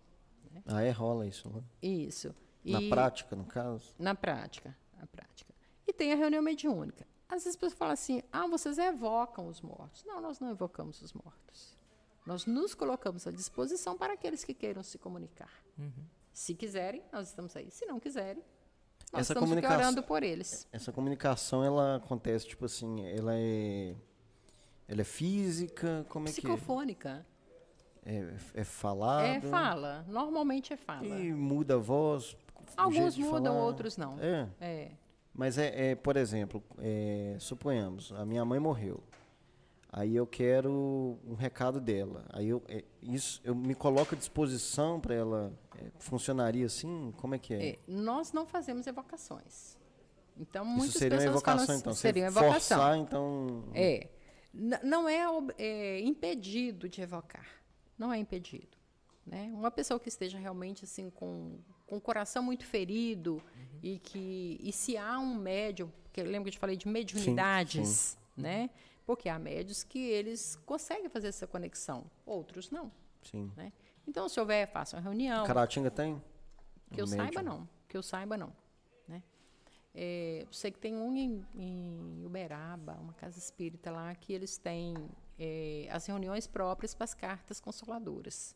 Né? 0.51 0.63
Ah, 0.65 0.81
é, 0.81 0.91
rola 0.91 1.27
isso. 1.27 1.49
Né? 1.49 1.63
Isso. 1.81 2.35
Na 2.63 2.81
e, 2.81 2.89
prática, 2.89 3.35
no 3.35 3.45
caso? 3.45 3.93
Na 3.99 4.15
prática, 4.15 4.75
na 4.97 5.05
prática. 5.05 5.53
E 5.87 5.93
tem 5.93 6.11
a 6.11 6.15
reunião 6.15 6.41
mediúnica. 6.41 7.05
Às 7.27 7.43
vezes 7.43 7.49
as 7.49 7.55
pessoas 7.55 7.73
falam 7.73 7.93
assim, 7.93 8.21
ah, 8.31 8.47
vocês 8.47 8.77
evocam 8.77 9.47
os 9.47 9.61
mortos. 9.61 10.03
Não, 10.05 10.21
nós 10.21 10.39
não 10.39 10.49
evocamos 10.49 11.01
os 11.01 11.13
mortos. 11.13 11.75
Nós 12.25 12.45
nos 12.45 12.73
colocamos 12.73 13.27
à 13.27 13.31
disposição 13.31 13.97
para 13.97 14.13
aqueles 14.13 14.43
que 14.43 14.53
queiram 14.53 14.81
se 14.81 14.97
comunicar. 14.97 15.51
Uhum. 15.77 16.05
Se 16.33 16.55
quiserem, 16.55 17.03
nós 17.13 17.29
estamos 17.29 17.55
aí. 17.55 17.69
Se 17.69 17.85
não 17.85 17.99
quiserem, 17.99 18.43
nós 19.11 19.21
essa 19.21 19.33
estamos 19.33 19.51
orando 19.57 20.03
por 20.03 20.23
eles. 20.23 20.67
Essa 20.71 20.91
comunicação, 20.91 21.63
ela 21.63 21.97
acontece, 21.97 22.47
tipo 22.47 22.65
assim, 22.65 23.05
ela 23.07 23.31
é 23.33 23.95
ela 24.87 25.01
é 25.01 25.05
física? 25.05 26.05
Como 26.09 26.27
é 26.27 26.31
Psicofônica. 26.31 27.25
que 28.03 28.09
é? 28.09 28.19
É, 28.19 28.61
é 28.61 28.63
falado? 28.63 29.25
É 29.25 29.41
fala. 29.41 30.05
Normalmente 30.07 30.73
é 30.73 30.77
fala. 30.77 31.05
E 31.05 31.33
muda 31.33 31.75
a 31.75 31.77
voz? 31.77 32.37
Alguns 32.77 33.17
mudam, 33.17 33.53
falar. 33.53 33.65
outros 33.65 33.97
não. 33.97 34.19
É? 34.19 34.47
É. 34.59 34.91
Mas, 35.33 35.57
é, 35.57 35.91
é 35.91 35.95
por 35.95 36.15
exemplo, 36.15 36.63
é, 36.79 37.35
suponhamos, 37.39 38.11
a 38.13 38.25
minha 38.25 38.45
mãe 38.45 38.59
morreu. 38.59 39.03
Aí 39.97 40.13
eu 40.13 40.27
quero 40.27 41.17
um 41.25 41.35
recado 41.35 41.79
dela. 41.79 42.25
Aí 42.33 42.49
eu, 42.49 42.61
é, 42.67 42.83
isso, 43.01 43.39
eu 43.45 43.55
me 43.55 43.73
coloco 43.73 44.13
à 44.13 44.17
disposição 44.17 44.99
para 44.99 45.15
ela. 45.15 45.57
É, 45.77 45.85
funcionaria 45.99 46.65
assim? 46.65 47.13
Como 47.15 47.33
é 47.33 47.39
que 47.39 47.53
é? 47.53 47.69
é? 47.69 47.79
Nós 47.87 48.33
não 48.33 48.45
fazemos 48.45 48.85
evocações. 48.87 49.77
Então, 50.37 50.65
muitas 50.65 50.89
Isso 50.89 50.99
seria 50.99 51.17
pessoas 51.17 51.33
uma 51.33 51.37
evocação, 51.37 51.65
falam, 51.65 51.79
então. 51.79 51.93
seria 51.93 52.23
uma 52.23 52.27
evocação. 52.27 52.77
Forçar, 52.77 52.97
então... 52.97 53.63
É. 53.73 54.09
N 54.53 54.77
não 54.83 55.07
é, 55.07 55.23
é, 55.57 56.01
impedido 56.01 56.89
de 56.89 57.01
evocar. 57.01 57.47
Não 57.97 58.11
é 58.11 58.17
impedido. 58.17 58.77
Né? 59.25 59.49
Uma 59.53 59.71
pessoa 59.71 59.97
que 59.97 60.09
esteja 60.09 60.37
realmente 60.37 60.83
assim 60.83 61.09
com, 61.09 61.57
com 61.87 61.95
o 61.95 62.01
coração 62.01 62.43
muito 62.43 62.65
ferido 62.65 63.35
uhum. 63.35 63.79
e 63.81 63.99
que 63.99 64.59
e 64.61 64.73
se 64.73 64.97
há 64.97 65.17
um 65.19 65.35
médium, 65.35 65.89
porque 66.03 66.19
eu 66.19 66.25
lembro 66.25 66.43
que 66.43 66.49
eu 66.49 66.53
te 66.53 66.59
falei 66.59 66.75
de 66.75 66.85
mediunidades, 66.85 67.87
sim, 67.87 68.17
sim. 68.35 68.41
né? 68.41 68.69
Porque 69.05 69.29
há 69.29 69.37
médios 69.37 69.83
que 69.83 69.99
eles 69.99 70.55
conseguem 70.65 71.09
fazer 71.09 71.27
essa 71.27 71.45
conexão, 71.45 72.09
outros 72.25 72.71
não. 72.71 72.91
Sim. 73.21 73.51
Né? 73.55 73.71
Então, 74.07 74.27
se 74.29 74.39
houver, 74.39 74.67
faça 74.67 74.97
uma 74.97 75.01
reunião. 75.01 75.45
Caratinga 75.45 75.91
tem? 75.91 76.21
Que 76.91 77.01
eu 77.01 77.07
médium. 77.07 77.25
saiba, 77.25 77.41
não. 77.41 77.69
Que 77.87 77.97
eu 77.97 78.03
saiba, 78.03 78.37
não. 78.37 78.53
Né? 79.07 79.23
É, 79.93 80.45
sei 80.51 80.71
que 80.71 80.79
tem 80.79 80.95
um 80.95 81.15
em, 81.15 81.45
em, 81.55 82.25
Uberaba, 82.25 82.93
uma 82.93 83.13
casa 83.13 83.37
espírita 83.37 83.91
lá, 83.91 84.13
que 84.15 84.33
eles 84.33 84.57
têm 84.57 84.95
é, 85.39 85.87
as 85.91 86.05
reuniões 86.05 86.47
próprias 86.47 86.93
para 86.93 87.03
as 87.03 87.13
cartas 87.13 87.59
consoladoras. 87.59 88.55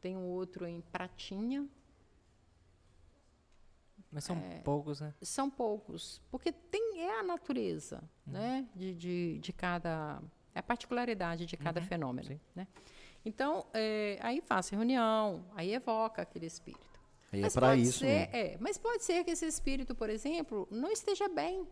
Tem 0.00 0.16
um 0.16 0.26
outro 0.26 0.66
em 0.66 0.80
Pratinha. 0.80 1.68
Mas 4.12 4.24
são 4.24 4.36
é, 4.36 4.58
poucos, 4.58 5.00
né? 5.00 5.14
São 5.22 5.48
poucos. 5.48 6.20
Porque 6.30 6.52
tem, 6.52 7.00
é 7.00 7.18
a 7.18 7.22
natureza 7.22 8.04
uhum. 8.26 8.34
né? 8.34 8.68
de, 8.74 8.94
de, 8.94 9.38
de 9.38 9.52
cada. 9.52 10.22
É 10.54 10.58
a 10.58 10.62
particularidade 10.62 11.46
de 11.46 11.56
cada 11.56 11.80
uhum. 11.80 11.86
fenômeno. 11.86 12.28
Sim. 12.28 12.40
Né? 12.54 12.68
Então, 13.24 13.64
é, 13.72 14.18
aí 14.20 14.42
faça 14.42 14.76
reunião, 14.76 15.46
aí 15.54 15.72
evoca 15.72 16.20
aquele 16.20 16.44
espírito. 16.44 17.00
Aí 17.32 17.38
é 17.38 17.42
mas 17.42 17.56
é 17.56 17.60
para 17.60 17.74
isso. 17.74 18.00
Ser, 18.00 18.28
é, 18.34 18.58
mas 18.60 18.76
pode 18.76 19.02
ser 19.02 19.24
que 19.24 19.30
esse 19.30 19.46
espírito, 19.46 19.94
por 19.94 20.10
exemplo, 20.10 20.68
não 20.70 20.90
esteja 20.90 21.26
bem. 21.28 21.66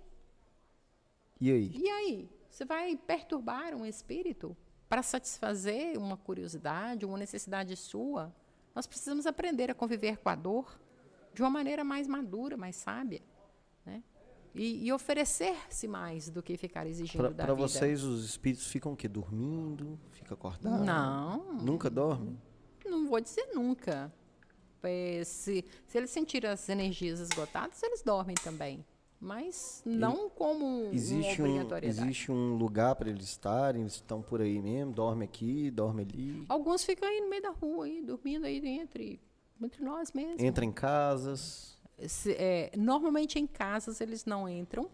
E 1.38 1.50
aí? 1.50 1.72
E 1.74 1.90
aí? 1.90 2.30
Você 2.50 2.64
vai 2.64 2.96
perturbar 2.96 3.74
um 3.74 3.84
espírito 3.84 4.56
para 4.88 5.02
satisfazer 5.02 5.98
uma 5.98 6.16
curiosidade, 6.16 7.04
uma 7.04 7.18
necessidade 7.18 7.76
sua? 7.76 8.34
Nós 8.74 8.86
precisamos 8.86 9.26
aprender 9.26 9.70
a 9.70 9.74
conviver 9.74 10.16
com 10.18 10.28
a 10.30 10.34
dor 10.34 10.80
de 11.32 11.42
uma 11.42 11.50
maneira 11.50 11.84
mais 11.84 12.06
madura, 12.06 12.56
mais 12.56 12.76
sábia. 12.76 13.22
Né? 13.84 14.02
E, 14.54 14.86
e 14.86 14.92
oferecer-se 14.92 15.86
mais 15.86 16.28
do 16.28 16.42
que 16.42 16.56
ficar 16.56 16.86
exigindo 16.86 17.20
pra, 17.20 17.28
da 17.28 17.34
pra 17.44 17.54
vida. 17.54 17.56
Para 17.56 17.68
vocês, 17.68 18.02
os 18.02 18.24
espíritos 18.24 18.66
ficam 18.66 18.92
o 18.92 18.96
quê? 18.96 19.08
Dormindo? 19.08 19.98
Fica 20.10 20.34
acordado? 20.34 20.84
Não. 20.84 21.54
Nunca 21.62 21.88
dorme? 21.88 22.38
Não 22.84 23.08
vou 23.08 23.20
dizer 23.20 23.48
nunca. 23.54 24.12
É, 24.82 25.22
se, 25.24 25.64
se 25.86 25.98
eles 25.98 26.10
sentirem 26.10 26.50
as 26.50 26.68
energias 26.68 27.20
esgotadas, 27.20 27.82
eles 27.82 28.02
dormem 28.02 28.34
também. 28.42 28.84
Mas 29.22 29.82
não 29.84 30.30
como 30.30 30.88
existe 30.94 31.42
uma 31.42 31.50
obrigatoriedade. 31.50 32.00
Um, 32.00 32.04
existe 32.04 32.32
um 32.32 32.56
lugar 32.56 32.96
para 32.96 33.10
eles 33.10 33.26
estarem? 33.26 33.82
Eles 33.82 33.96
estão 33.96 34.22
por 34.22 34.40
aí 34.40 34.58
mesmo? 34.62 34.92
Dorme 34.92 35.26
aqui, 35.26 35.70
dorme 35.70 36.02
ali? 36.02 36.44
Alguns 36.48 36.82
ficam 36.82 37.06
aí 37.06 37.20
no 37.20 37.28
meio 37.28 37.42
da 37.42 37.50
rua, 37.50 37.84
aí, 37.84 38.00
dormindo 38.00 38.46
aí 38.46 38.66
entre, 38.66 39.20
entre 39.66 39.82
nós 39.84 40.12
mesmos. 40.12 40.42
Entra 40.42 40.64
em 40.64 40.72
casas? 40.72 41.78
Se, 42.06 42.32
é, 42.32 42.70
normalmente 42.76 43.38
em 43.38 43.46
casas 43.46 44.00
eles 44.00 44.24
não 44.24 44.48
entram 44.48 44.90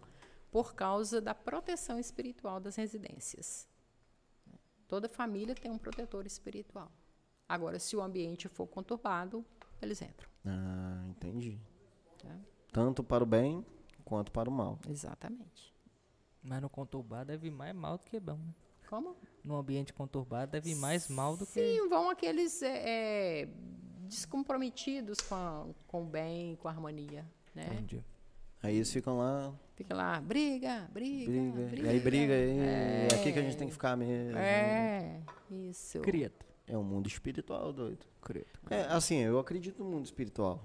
por 0.51 0.75
causa 0.75 1.20
da 1.20 1.35
proteção 1.35 1.99
espiritual 1.99 2.59
das 2.59 2.77
residências. 2.77 3.69
Toda 4.89 5.09
família 5.09 5.55
tem 5.55 5.70
um 5.70 5.78
protetor 5.78 6.27
espiritual. 6.27 6.91
Agora, 7.49 7.78
se 7.78 7.97
o 7.97 8.03
ambiente 8.03 8.49
for 8.49 8.67
conturbado, 8.67 9.45
eles 9.81 10.01
entram. 10.01 10.28
Ah, 10.45 11.05
entendi. 11.09 11.61
É. 12.25 12.36
Tanto 12.73 13.05
para 13.05 13.23
o 13.23 13.27
bem 13.27 13.65
quanto 14.05 14.33
para 14.33 14.49
o 14.49 14.53
mal. 14.53 14.78
Exatamente. 14.89 15.75
Mas 16.43 16.62
no 16.62 16.69
conturbado 16.69 17.27
deve 17.27 17.51
mais 17.51 17.75
mal 17.75 17.99
do 17.99 18.05
que 18.05 18.19
bom. 18.19 18.36
Né? 18.36 18.55
Como? 18.89 19.17
No 19.45 19.57
ambiente 19.57 19.93
conturbado 19.93 20.53
deve 20.53 20.70
ir 20.70 20.77
mais 20.77 21.09
mal 21.09 21.36
do 21.36 21.45
Sim, 21.45 21.53
que. 21.53 21.61
Sim, 21.61 21.89
vão 21.89 22.09
aqueles 22.09 22.62
é, 22.62 23.43
é, 23.43 23.49
descomprometidos 24.07 25.20
com, 25.20 25.35
a, 25.35 25.67
com 25.86 26.02
o 26.02 26.07
bem, 26.07 26.57
com 26.57 26.68
a 26.68 26.70
harmonia. 26.70 27.25
Né? 27.55 27.67
Entendi. 27.73 28.05
Aí 28.62 28.76
eles 28.76 28.93
ficam 28.93 29.18
lá. 29.18 29.55
Fica 29.75 29.94
lá, 29.94 30.20
briga, 30.20 30.89
briga. 30.93 31.31
Briga. 31.31 31.67
briga 31.67 31.86
e 31.86 31.89
aí 31.89 32.01
briga, 32.01 32.33
e 32.33 32.59
é, 32.59 33.09
é 33.10 33.15
aqui 33.15 33.33
que 33.33 33.39
a 33.39 33.43
gente 33.43 33.57
tem 33.57 33.68
que 33.68 33.73
ficar 33.73 33.97
mesmo. 33.97 34.39
É, 34.39 35.20
isso. 35.51 36.01
Crieto. 36.01 36.47
É 36.67 36.76
um 36.76 36.83
mundo 36.83 37.07
espiritual, 37.07 37.73
doido. 37.73 38.05
Crieto. 38.23 38.59
É, 38.70 38.83
assim, 38.85 39.18
eu 39.18 39.39
acredito 39.39 39.85
no 39.85 39.91
mundo 39.91 40.05
espiritual, 40.05 40.65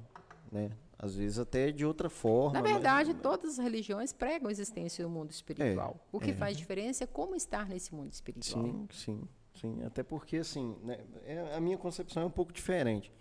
né? 0.52 0.72
Às 0.98 1.16
vezes 1.16 1.38
até 1.40 1.72
de 1.72 1.86
outra 1.86 2.10
forma. 2.10 2.54
Na 2.54 2.62
verdade, 2.62 3.12
mas... 3.12 3.22
todas 3.22 3.60
as 3.60 3.64
religiões 3.64 4.14
pregam 4.14 4.48
a 4.48 4.52
existência 4.52 5.04
do 5.04 5.10
mundo 5.10 5.32
espiritual. 5.32 6.00
É, 6.00 6.08
o 6.12 6.20
que 6.20 6.32
é. 6.32 6.34
faz 6.34 6.56
diferença 6.58 7.04
é 7.04 7.08
como 7.08 7.36
estar 7.36 7.68
nesse 7.68 7.94
mundo 7.94 8.12
espiritual. 8.14 8.66
Sim, 8.66 8.88
sim, 8.92 9.22
sim. 9.54 9.84
Até 9.84 10.04
porque, 10.04 10.38
assim, 10.38 10.76
né, 10.84 11.00
é, 11.26 11.56
a 11.56 11.60
minha 11.60 11.78
concepção 11.78 12.24
é 12.24 12.26
um 12.26 12.32
pouco 12.32 12.54
diferente. 12.54 13.12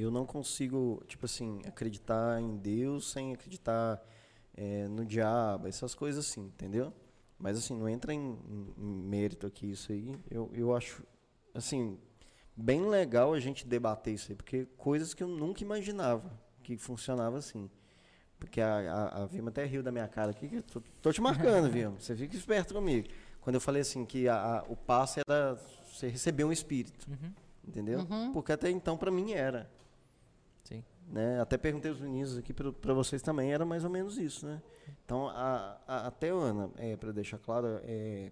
Eu 0.00 0.10
não 0.10 0.24
consigo, 0.24 1.02
tipo 1.08 1.26
assim, 1.26 1.60
acreditar 1.66 2.40
em 2.40 2.56
Deus 2.56 3.10
sem 3.10 3.34
acreditar 3.34 4.00
é, 4.54 4.86
no 4.86 5.04
diabo, 5.04 5.66
essas 5.66 5.94
coisas 5.94 6.24
assim, 6.24 6.42
entendeu? 6.42 6.92
Mas, 7.38 7.58
assim, 7.58 7.76
não 7.76 7.88
entra 7.88 8.14
em, 8.14 8.38
em, 8.76 9.02
mérito 9.02 9.46
aqui 9.46 9.70
isso 9.70 9.90
aí. 9.90 10.16
Eu, 10.30 10.50
eu 10.54 10.74
acho 10.74 11.04
assim, 11.52 11.98
bem 12.56 12.88
legal 12.88 13.34
a 13.34 13.40
gente 13.40 13.66
debater 13.66 14.14
isso 14.14 14.30
aí, 14.30 14.36
porque 14.36 14.66
coisas 14.76 15.14
que 15.14 15.22
eu 15.22 15.28
nunca 15.28 15.62
imaginava 15.62 16.30
que 16.62 16.76
funcionava 16.76 17.38
assim. 17.38 17.68
Porque 18.38 18.60
a, 18.60 18.76
a, 18.76 19.22
a 19.22 19.26
Vima 19.26 19.48
até 19.48 19.64
riu 19.64 19.82
da 19.82 19.90
minha 19.90 20.06
cara 20.06 20.30
aqui, 20.30 20.48
que 20.48 20.62
tô, 20.62 20.80
tô 21.02 21.12
te 21.12 21.20
marcando, 21.20 21.68
Vima. 21.70 21.96
Você 21.98 22.14
fica 22.14 22.36
esperto 22.36 22.72
comigo. 22.74 23.08
Quando 23.40 23.54
eu 23.54 23.60
falei 23.60 23.82
assim 23.82 24.04
que 24.04 24.28
a, 24.28 24.58
a, 24.58 24.62
o 24.68 24.76
passe 24.76 25.20
era 25.26 25.58
você 25.90 26.08
receber 26.08 26.44
um 26.44 26.52
espírito. 26.52 27.08
Uhum. 27.10 27.32
Entendeu? 27.66 28.00
Uhum. 28.00 28.32
Porque 28.32 28.52
até 28.52 28.70
então 28.70 28.96
para 28.96 29.10
mim 29.10 29.32
era. 29.32 29.68
Né? 31.10 31.40
Até 31.40 31.56
perguntei 31.56 31.90
os 31.90 32.00
meninos 32.00 32.36
aqui 32.36 32.52
para 32.52 32.92
vocês 32.92 33.22
também, 33.22 33.52
era 33.52 33.64
mais 33.64 33.84
ou 33.84 33.90
menos 33.90 34.18
isso, 34.18 34.46
né? 34.46 34.60
Então, 35.04 35.28
a, 35.28 35.80
a, 35.86 36.06
até 36.08 36.28
Ana, 36.28 36.70
é, 36.76 36.96
para 36.96 37.12
deixar 37.12 37.38
claro, 37.38 37.80
é, 37.82 38.30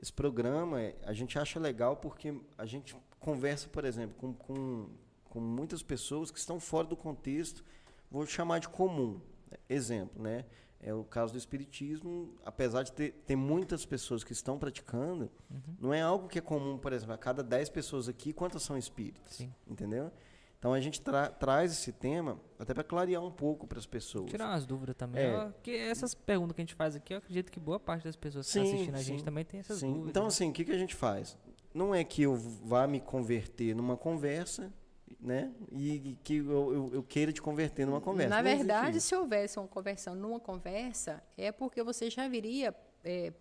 esse 0.00 0.12
programa 0.12 0.78
a 1.04 1.12
gente 1.12 1.38
acha 1.38 1.60
legal 1.60 1.96
porque 1.96 2.34
a 2.56 2.66
gente 2.66 2.96
conversa, 3.20 3.68
por 3.68 3.84
exemplo, 3.84 4.16
com, 4.16 4.34
com, 4.34 4.88
com 5.28 5.40
muitas 5.40 5.82
pessoas 5.82 6.30
que 6.30 6.38
estão 6.38 6.58
fora 6.58 6.86
do 6.88 6.96
contexto, 6.96 7.64
vou 8.10 8.26
chamar 8.26 8.58
de 8.58 8.68
comum. 8.68 9.20
Exemplo, 9.68 10.22
né? 10.22 10.44
É 10.80 10.94
o 10.94 11.02
caso 11.02 11.32
do 11.32 11.38
espiritismo, 11.38 12.36
apesar 12.44 12.84
de 12.84 12.92
ter, 12.92 13.12
ter 13.26 13.34
muitas 13.34 13.84
pessoas 13.84 14.22
que 14.22 14.32
estão 14.32 14.58
praticando, 14.58 15.28
uhum. 15.50 15.76
não 15.80 15.94
é 15.94 16.00
algo 16.00 16.28
que 16.28 16.38
é 16.38 16.42
comum, 16.42 16.78
por 16.78 16.92
exemplo, 16.92 17.14
a 17.14 17.18
cada 17.18 17.42
10 17.42 17.68
pessoas 17.70 18.08
aqui, 18.08 18.32
quantas 18.32 18.62
são 18.62 18.78
espíritas? 18.78 19.34
Sim. 19.34 19.52
Entendeu? 19.66 20.12
Então 20.58 20.72
a 20.72 20.80
gente 20.80 21.00
tra 21.00 21.28
traz 21.28 21.72
esse 21.72 21.92
tema 21.92 22.40
até 22.58 22.74
para 22.74 22.82
clarear 22.82 23.22
um 23.22 23.30
pouco 23.30 23.66
para 23.66 23.78
as 23.78 23.86
pessoas. 23.86 24.28
Tirar 24.28 24.48
umas 24.48 24.66
dúvidas 24.66 24.96
também. 24.96 25.24
É. 25.24 25.52
que 25.62 25.70
essas 25.70 26.14
perguntas 26.14 26.54
que 26.54 26.60
a 26.60 26.64
gente 26.64 26.74
faz 26.74 26.96
aqui, 26.96 27.14
eu 27.14 27.18
acredito 27.18 27.52
que 27.52 27.60
boa 27.60 27.78
parte 27.78 28.04
das 28.04 28.16
pessoas 28.16 28.46
que 28.46 28.58
estão 28.58 28.62
assistindo 28.64 28.96
sim. 28.96 29.00
a 29.00 29.04
gente 29.04 29.24
também 29.24 29.44
tem 29.44 29.60
essas 29.60 29.78
sim. 29.78 29.86
dúvidas. 29.86 30.10
Então, 30.10 30.22
né? 30.24 30.28
assim, 30.28 30.50
o 30.50 30.52
que, 30.52 30.64
que 30.64 30.72
a 30.72 30.78
gente 30.78 30.96
faz? 30.96 31.38
Não 31.72 31.94
é 31.94 32.02
que 32.02 32.22
eu 32.22 32.34
vá 32.34 32.88
me 32.88 33.00
converter 33.00 33.74
numa 33.74 33.96
conversa, 33.96 34.72
né? 35.20 35.52
E 35.70 36.18
que 36.24 36.38
eu, 36.38 36.72
eu, 36.72 36.90
eu 36.94 37.02
queira 37.04 37.32
te 37.32 37.40
converter 37.40 37.86
numa 37.86 38.00
conversa. 38.00 38.30
Na 38.30 38.42
verdade, 38.42 39.00
se 39.00 39.14
houvesse 39.14 39.60
uma 39.60 39.68
conversão 39.68 40.16
numa 40.16 40.40
conversa, 40.40 41.22
é 41.36 41.52
porque 41.52 41.84
você 41.84 42.10
já 42.10 42.26
viria 42.26 42.74
é, 43.04 43.32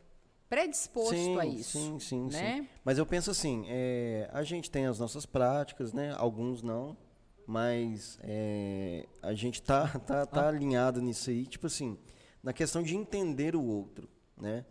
predisposto 0.48 1.16
sim, 1.16 1.40
a 1.40 1.46
isso. 1.48 1.80
Sim, 1.80 2.00
sim, 2.00 2.28
né? 2.28 2.58
sim. 2.58 2.68
Mas 2.86 3.00
eu 3.00 3.08
penso 3.08 3.32
assim, 3.32 3.66
é, 3.68 4.30
a 4.32 4.44
gente 4.44 4.70
tem 4.70 4.86
as 4.86 5.00
nossas 5.00 5.26
práticas, 5.26 5.94
né? 5.94 6.14
Alguns 6.16 6.62
não 6.62 6.96
mas 7.48 8.20
é, 8.22 9.08
a 9.24 9.34
gente 9.34 9.62
tá, 9.62 9.88
tá, 10.06 10.26
tá 10.26 10.44
ah. 10.44 10.50
alinhado 10.50 11.02
nisso 11.02 11.30
aí, 11.30 11.46
tipo 11.46 11.68
assim, 11.68 11.98
na 12.44 12.52
questão 12.52 12.84
de 12.84 12.96
entender 12.96 13.56
o 13.56 13.64
outro, 13.64 14.10
né? 14.38 14.66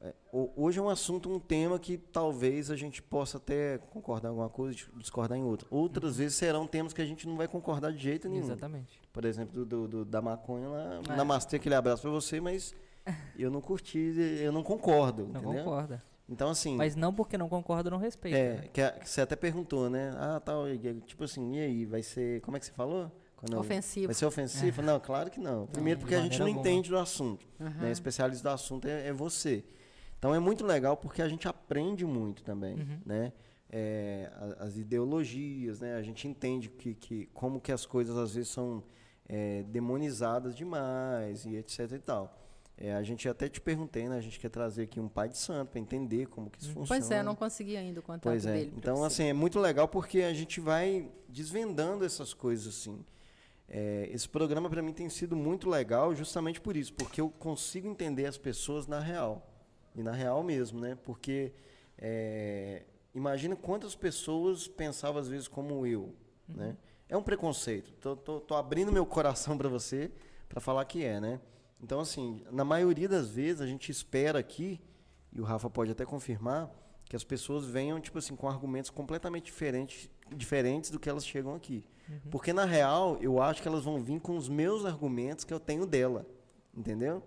É, 0.00 0.12
hoje 0.32 0.80
é 0.80 0.82
um 0.82 0.88
assunto, 0.88 1.30
um 1.30 1.38
tema 1.38 1.78
que 1.78 1.96
talvez 1.96 2.72
a 2.72 2.76
gente 2.76 3.00
possa 3.00 3.36
até 3.36 3.78
concordar 3.78 4.28
em 4.28 4.30
alguma 4.30 4.48
coisa, 4.48 4.76
discordar 4.96 5.38
em 5.38 5.44
outra. 5.44 5.68
Outras 5.70 6.12
uhum. 6.12 6.18
vezes 6.18 6.36
serão 6.36 6.66
temas 6.66 6.92
que 6.92 7.00
a 7.00 7.06
gente 7.06 7.26
não 7.28 7.36
vai 7.36 7.46
concordar 7.46 7.92
de 7.92 7.98
jeito 7.98 8.28
nenhum. 8.28 8.44
Exatamente. 8.44 9.00
Por 9.12 9.24
exemplo, 9.24 9.64
do, 9.64 9.64
do, 9.64 9.88
do 9.88 10.04
da 10.04 10.20
maconha 10.20 10.68
lá, 10.68 11.00
é. 11.08 11.16
namastê, 11.16 11.56
aquele 11.56 11.76
abraço 11.76 12.02
para 12.02 12.10
você, 12.10 12.40
mas 12.40 12.74
eu 13.38 13.48
não 13.48 13.60
curti, 13.60 14.14
eu 14.40 14.50
não 14.50 14.64
concordo, 14.64 15.22
não 15.28 15.40
entendeu? 15.40 15.64
concorda. 15.64 16.02
Então, 16.28 16.48
assim. 16.48 16.76
Mas 16.76 16.96
não 16.96 17.12
porque 17.12 17.36
não 17.36 17.48
concorda, 17.48 17.90
não 17.90 17.98
respeita. 17.98 18.38
É, 18.38 18.54
né? 18.54 18.68
que, 18.72 18.80
a, 18.80 18.90
que, 18.92 19.08
você 19.08 19.20
até 19.20 19.36
perguntou, 19.36 19.90
né? 19.90 20.14
Ah, 20.16 20.40
tal. 20.44 20.64
Tá, 20.64 21.06
tipo 21.06 21.24
assim, 21.24 21.56
e 21.56 21.60
aí? 21.60 21.84
Vai 21.84 22.02
ser. 22.02 22.40
Como 22.40 22.56
é 22.56 22.60
que 22.60 22.66
você 22.66 22.72
falou? 22.72 23.10
Quando 23.36 23.58
ofensivo. 23.58 24.06
Vai 24.06 24.14
ser 24.14 24.26
ofensivo? 24.26 24.80
É. 24.80 24.84
Não, 24.84 25.00
claro 25.00 25.30
que 25.30 25.40
não. 25.40 25.66
Primeiro, 25.66 25.98
porque 26.00 26.14
a 26.14 26.20
gente 26.20 26.38
não 26.38 26.46
alguma. 26.46 26.60
entende 26.60 26.88
do 26.88 26.96
assunto. 26.96 27.44
Uhum. 27.58 27.70
Né? 27.70 27.90
Especialista 27.90 28.48
do 28.48 28.52
assunto 28.52 28.86
é, 28.86 29.08
é, 29.08 29.12
você. 29.12 29.64
Então, 30.16 30.32
é 30.32 30.38
muito 30.38 30.64
legal 30.64 30.96
porque 30.96 31.20
a 31.20 31.28
gente 31.28 31.48
aprende 31.48 32.04
muito 32.06 32.44
também, 32.44 32.76
uhum. 32.76 33.00
né? 33.04 33.32
É, 33.68 34.30
as 34.60 34.76
ideologias, 34.76 35.80
né? 35.80 35.96
A 35.96 36.02
gente 36.02 36.28
entende 36.28 36.68
que, 36.68 36.94
que 36.94 37.26
como 37.32 37.60
que 37.60 37.72
as 37.72 37.84
coisas 37.84 38.16
às 38.16 38.34
vezes 38.34 38.50
são 38.50 38.84
é, 39.28 39.64
demonizadas 39.64 40.54
demais 40.54 41.44
e 41.44 41.56
etc 41.56 41.90
e 41.92 41.98
tal. 41.98 42.41
É, 42.84 42.92
a 42.94 43.02
gente 43.04 43.28
até 43.28 43.48
te 43.48 43.60
perguntei, 43.60 44.08
né? 44.08 44.16
A 44.16 44.20
gente 44.20 44.40
quer 44.40 44.48
trazer 44.48 44.82
aqui 44.82 44.98
um 44.98 45.08
pai 45.08 45.28
de 45.28 45.38
santo 45.38 45.70
para 45.70 45.78
entender 45.78 46.26
como 46.26 46.50
que 46.50 46.58
isso 46.58 46.74
pois 46.74 46.88
funciona. 46.88 47.00
Pois 47.00 47.10
é, 47.12 47.22
não 47.22 47.36
consegui 47.36 47.76
ainda 47.76 48.00
o 48.00 48.02
contato 48.02 48.24
pois 48.24 48.44
é. 48.44 48.54
dele. 48.54 48.74
Então, 48.76 49.04
assim, 49.04 49.26
é 49.26 49.32
muito 49.32 49.60
legal 49.60 49.86
porque 49.86 50.22
a 50.22 50.34
gente 50.34 50.60
vai 50.60 51.08
desvendando 51.28 52.04
essas 52.04 52.34
coisas, 52.34 52.66
assim. 52.66 53.04
É, 53.68 54.08
esse 54.12 54.28
programa 54.28 54.68
para 54.68 54.82
mim 54.82 54.92
tem 54.92 55.08
sido 55.08 55.36
muito 55.36 55.70
legal 55.70 56.12
justamente 56.12 56.60
por 56.60 56.76
isso, 56.76 56.92
porque 56.94 57.20
eu 57.20 57.30
consigo 57.30 57.86
entender 57.86 58.26
as 58.26 58.36
pessoas 58.36 58.88
na 58.88 58.98
real. 58.98 59.48
E 59.94 60.02
na 60.02 60.10
real 60.10 60.42
mesmo, 60.42 60.80
né? 60.80 60.98
Porque 61.04 61.52
é, 61.96 62.82
imagina 63.14 63.54
quantas 63.54 63.94
pessoas 63.94 64.66
pensavam 64.66 65.20
às 65.20 65.28
vezes 65.28 65.46
como 65.46 65.86
eu, 65.86 66.12
uhum. 66.48 66.56
né? 66.56 66.76
É 67.08 67.16
um 67.16 67.22
preconceito. 67.22 67.92
Tô, 68.00 68.16
tô, 68.16 68.40
tô 68.40 68.56
abrindo 68.56 68.90
meu 68.90 69.06
coração 69.06 69.56
para 69.56 69.68
você 69.68 70.10
para 70.48 70.60
falar 70.60 70.84
que 70.84 71.04
é, 71.04 71.20
né? 71.20 71.40
Então, 71.82 72.00
assim, 72.00 72.42
na 72.50 72.64
maioria 72.64 73.08
das 73.08 73.30
vezes 73.30 73.60
a 73.60 73.66
gente 73.66 73.90
espera 73.90 74.38
aqui, 74.38 74.80
e 75.32 75.40
o 75.40 75.44
Rafa 75.44 75.68
pode 75.68 75.90
até 75.90 76.04
confirmar, 76.04 76.70
que 77.04 77.16
as 77.16 77.24
pessoas 77.24 77.66
venham, 77.66 78.00
tipo 78.00 78.18
assim, 78.18 78.36
com 78.36 78.48
argumentos 78.48 78.88
completamente 78.88 79.46
diferentes, 79.46 80.08
diferentes 80.34 80.90
do 80.90 81.00
que 81.00 81.10
elas 81.10 81.26
chegam 81.26 81.54
aqui. 81.54 81.84
Uhum. 82.08 82.30
Porque, 82.30 82.52
na 82.52 82.64
real, 82.64 83.18
eu 83.20 83.42
acho 83.42 83.60
que 83.60 83.68
elas 83.68 83.84
vão 83.84 84.00
vir 84.00 84.20
com 84.20 84.36
os 84.36 84.48
meus 84.48 84.84
argumentos 84.84 85.44
que 85.44 85.52
eu 85.52 85.60
tenho 85.60 85.84
dela. 85.84 86.24
Entendeu? 86.74 87.22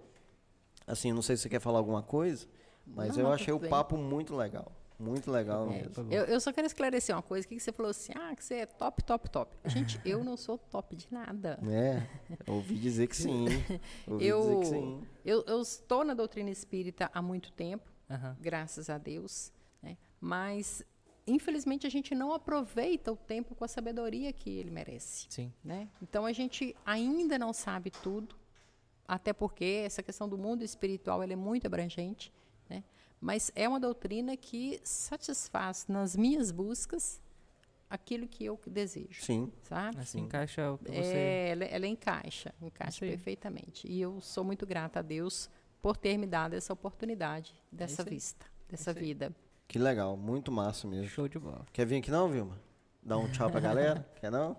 Assim, 0.87 1.11
não 1.11 1.21
sei 1.21 1.35
se 1.35 1.43
você 1.43 1.49
quer 1.49 1.59
falar 1.59 1.79
alguma 1.79 2.01
coisa, 2.01 2.47
mas 2.85 3.17
não, 3.17 3.25
eu 3.25 3.31
achei 3.31 3.53
o 3.53 3.59
papo 3.59 3.97
muito 3.97 4.35
legal. 4.35 4.71
Muito 4.97 5.29
legal 5.29 5.69
é, 5.69 5.81
mesmo. 5.81 6.11
Eu, 6.11 6.23
eu, 6.23 6.39
só 6.39 6.53
quero 6.53 6.65
esclarecer 6.65 7.13
uma 7.15 7.21
coisa, 7.21 7.47
que 7.47 7.59
você 7.59 7.71
falou 7.71 7.89
assim, 7.89 8.13
ah, 8.15 8.33
que 8.35 8.43
você 8.43 8.55
é 8.55 8.65
top, 8.65 9.03
top, 9.03 9.29
top. 9.29 9.55
Gente, 9.65 9.99
eu 10.05 10.23
não 10.23 10.37
sou 10.37 10.57
top 10.57 10.95
de 10.95 11.07
nada. 11.11 11.59
É, 11.69 12.07
ouvi 12.49 12.75
dizer 12.75 13.07
que 13.07 13.15
sim. 13.15 13.45
Ouvi 14.07 14.25
eu, 14.25 14.41
dizer 14.41 14.59
que 14.59 14.65
sim. 14.65 15.03
Eu, 15.23 15.43
eu 15.47 15.61
estou 15.61 16.03
na 16.03 16.13
doutrina 16.13 16.49
espírita 16.49 17.09
há 17.13 17.21
muito 17.21 17.51
tempo, 17.51 17.91
uhum. 18.09 18.35
graças 18.39 18.89
a 18.89 18.97
Deus, 18.97 19.51
né? 19.81 19.97
mas 20.19 20.83
infelizmente 21.27 21.85
a 21.85 21.89
gente 21.89 22.15
não 22.15 22.31
aproveita 22.33 23.11
o 23.11 23.17
tempo 23.17 23.55
com 23.55 23.65
a 23.65 23.67
sabedoria 23.67 24.31
que 24.31 24.49
ele 24.49 24.71
merece. 24.71 25.27
Sim. 25.29 25.51
Né? 25.63 25.89
Então 26.01 26.25
a 26.25 26.31
gente 26.31 26.75
ainda 26.85 27.37
não 27.37 27.51
sabe 27.51 27.91
tudo, 27.91 28.35
até 29.07 29.33
porque 29.33 29.83
essa 29.85 30.01
questão 30.01 30.29
do 30.29 30.37
mundo 30.37 30.63
espiritual 30.63 31.21
é 31.21 31.35
muito 31.35 31.67
abrangente 31.67 32.31
mas 33.25 33.51
é 33.55 33.67
uma 33.67 33.79
doutrina 33.79 34.37
que 34.37 34.79
satisfaz 34.83 35.87
nas 35.87 36.15
minhas 36.15 36.51
buscas 36.51 37.19
aquilo 37.89 38.27
que 38.27 38.45
eu 38.45 38.59
desejo. 38.67 39.19
Sim. 39.19 39.51
Sabe? 39.63 39.97
Assim 39.97 40.19
encaixa 40.19 40.71
o 40.71 40.77
que 40.77 40.91
você... 40.91 41.13
É, 41.15 41.49
ela, 41.49 41.63
ela 41.65 41.87
encaixa, 41.87 42.53
encaixa 42.61 43.03
Sim. 43.03 43.09
perfeitamente. 43.09 43.87
E 43.91 43.99
eu 43.99 44.21
sou 44.21 44.43
muito 44.43 44.63
grata 44.63 44.99
a 44.99 45.01
Deus 45.01 45.49
por 45.81 45.97
ter 45.97 46.19
me 46.19 46.27
dado 46.27 46.53
essa 46.53 46.71
oportunidade, 46.71 47.55
dessa 47.71 48.03
é 48.03 48.05
vista, 48.05 48.45
dessa 48.69 48.93
vida. 48.93 49.35
Que 49.67 49.79
legal, 49.79 50.15
muito 50.15 50.51
massa 50.51 50.87
mesmo. 50.87 51.07
Show 51.07 51.27
de 51.27 51.39
bola. 51.39 51.65
Quer 51.73 51.87
vir 51.87 51.97
aqui 51.97 52.11
não, 52.11 52.29
Vilma? 52.29 52.61
Dar 53.01 53.17
um 53.17 53.27
tchau 53.31 53.49
pra 53.49 53.59
galera? 53.59 54.07
Quer 54.21 54.31
não? 54.31 54.55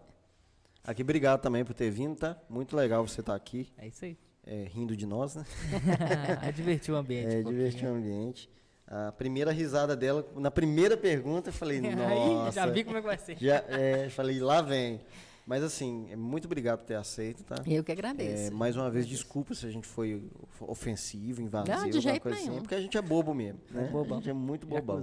Aqui, 0.83 1.03
obrigado 1.03 1.41
também 1.41 1.65
por 1.65 1.73
ter 1.73 1.91
vindo, 1.91 2.17
tá? 2.17 2.37
Muito 2.49 2.75
legal 2.75 3.07
você 3.07 3.21
estar 3.21 3.33
tá 3.33 3.37
aqui. 3.37 3.73
É 3.79 3.87
isso 3.87 4.05
aí 4.05 4.19
é, 4.47 4.69
rindo 4.73 4.97
de 4.97 5.07
nós, 5.07 5.35
né? 5.35 5.45
é 6.47 6.53
divertir 6.53 6.95
o 6.95 6.97
ambiente. 6.97 7.35
É, 7.35 7.41
um 7.41 7.45
divertir 7.45 7.89
o 7.89 7.95
ambiente. 7.95 8.49
A 8.87 9.11
primeira 9.11 9.51
risada 9.51 9.97
dela, 9.97 10.25
na 10.37 10.51
primeira 10.51 10.97
pergunta, 10.97 11.49
eu 11.49 11.53
falei, 11.53 11.81
nossa. 11.95 12.53
já 12.53 12.67
vi 12.67 12.85
como 12.85 12.97
é 12.99 13.01
que 13.01 13.07
vai 13.07 13.19
ser. 13.19 13.37
Já, 13.39 13.57
é, 13.69 14.09
falei, 14.09 14.39
lá 14.39 14.63
vem. 14.63 15.01
Mas 15.45 15.63
assim, 15.63 16.15
muito 16.17 16.47
obrigado 16.47 16.81
por 16.81 16.87
ter 16.87 16.97
aceito, 16.97 17.45
tá? 17.45 17.57
Eu 17.67 17.85
que 17.85 17.93
agradeço. 17.93 18.49
É, 18.49 18.51
mais 18.51 18.77
uma 18.77 18.91
vez, 18.91 19.07
desculpa 19.07 19.55
se 19.55 19.65
a 19.65 19.71
gente 19.71 19.87
foi 19.87 20.29
ofensivo, 20.61 21.41
invasivo, 21.41 21.79
Não, 21.79 21.89
de 21.89 22.01
jeito 22.01 22.23
coisa 22.23 22.37
assim, 22.37 22.49
nenhum. 22.49 22.63
porque 22.63 22.75
a 22.75 22.81
gente 22.81 22.99
é 22.99 23.03
bobo 23.03 23.33
mesmo, 23.33 23.61
né? 23.71 23.87
É 23.87 23.91
bobão. 23.91 24.19
A 24.19 24.21
gente 24.21 24.31
é 24.31 24.33
muito 24.33 24.67
bobão. 24.67 25.01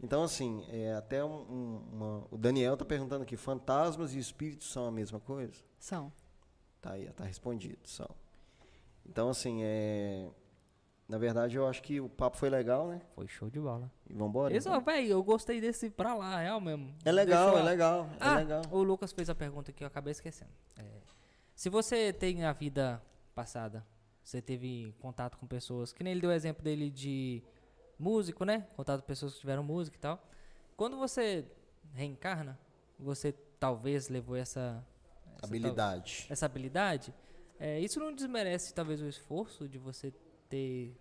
Então, 0.00 0.22
assim, 0.22 0.64
é, 0.68 0.94
até 0.94 1.24
um, 1.24 1.28
um, 1.28 1.82
uma, 1.92 2.24
o 2.30 2.36
Daniel 2.36 2.76
tá 2.76 2.84
perguntando 2.84 3.22
aqui, 3.22 3.36
fantasmas 3.36 4.14
e 4.14 4.18
espíritos 4.18 4.70
são 4.70 4.86
a 4.86 4.92
mesma 4.92 5.18
coisa? 5.18 5.54
São. 5.78 6.12
Tá 6.80 6.92
aí, 6.92 7.06
tá 7.16 7.24
respondido, 7.24 7.80
são. 7.84 8.08
Então, 9.08 9.28
assim, 9.28 9.60
é. 9.62 10.28
Na 11.08 11.16
verdade, 11.16 11.56
eu 11.56 11.66
acho 11.66 11.82
que 11.82 11.98
o 12.00 12.08
papo 12.08 12.36
foi 12.36 12.50
legal, 12.50 12.86
né? 12.86 13.00
Foi 13.14 13.26
show 13.26 13.48
de 13.48 13.58
bola. 13.58 13.90
E 14.06 14.12
vambora? 14.12 14.54
Isso, 14.54 14.68
então. 14.68 14.80
velho, 14.82 15.08
eu 15.08 15.22
gostei 15.22 15.58
desse 15.58 15.88
pra 15.88 16.14
lá, 16.14 16.38
real 16.38 16.60
mesmo. 16.60 16.94
É 17.02 17.10
legal, 17.10 17.52
Deixou... 17.52 17.66
é 17.66 17.70
legal, 17.70 18.10
é 18.12 18.16
ah, 18.20 18.34
legal. 18.34 18.62
O 18.70 18.82
Lucas 18.82 19.10
fez 19.10 19.30
a 19.30 19.34
pergunta 19.34 19.72
que 19.72 19.82
eu 19.82 19.88
acabei 19.88 20.12
esquecendo. 20.12 20.50
É, 20.76 20.84
se 21.56 21.70
você 21.70 22.12
tem 22.12 22.44
a 22.44 22.52
vida 22.52 23.02
passada, 23.34 23.86
você 24.22 24.42
teve 24.42 24.94
contato 25.00 25.38
com 25.38 25.46
pessoas, 25.46 25.94
que 25.94 26.04
nem 26.04 26.10
ele 26.10 26.20
deu 26.20 26.28
o 26.28 26.32
exemplo 26.34 26.62
dele 26.62 26.90
de 26.90 27.42
músico, 27.98 28.44
né? 28.44 28.66
Contato 28.76 29.00
com 29.00 29.06
pessoas 29.06 29.32
que 29.32 29.40
tiveram 29.40 29.62
música 29.62 29.96
e 29.96 30.00
tal. 30.00 30.22
Quando 30.76 30.98
você 30.98 31.46
reencarna, 31.94 32.58
você 32.98 33.32
talvez 33.58 34.10
levou 34.10 34.36
essa, 34.36 34.84
essa 35.36 35.46
habilidade. 35.46 36.24
Tal, 36.26 36.32
essa 36.32 36.44
habilidade 36.44 37.14
é, 37.58 37.80
isso 37.80 37.98
não 37.98 38.14
desmerece 38.14 38.72
talvez 38.72 39.00
o 39.00 39.06
esforço 39.06 39.68
de 39.68 39.78
você 39.78 40.12
ter 40.48 40.96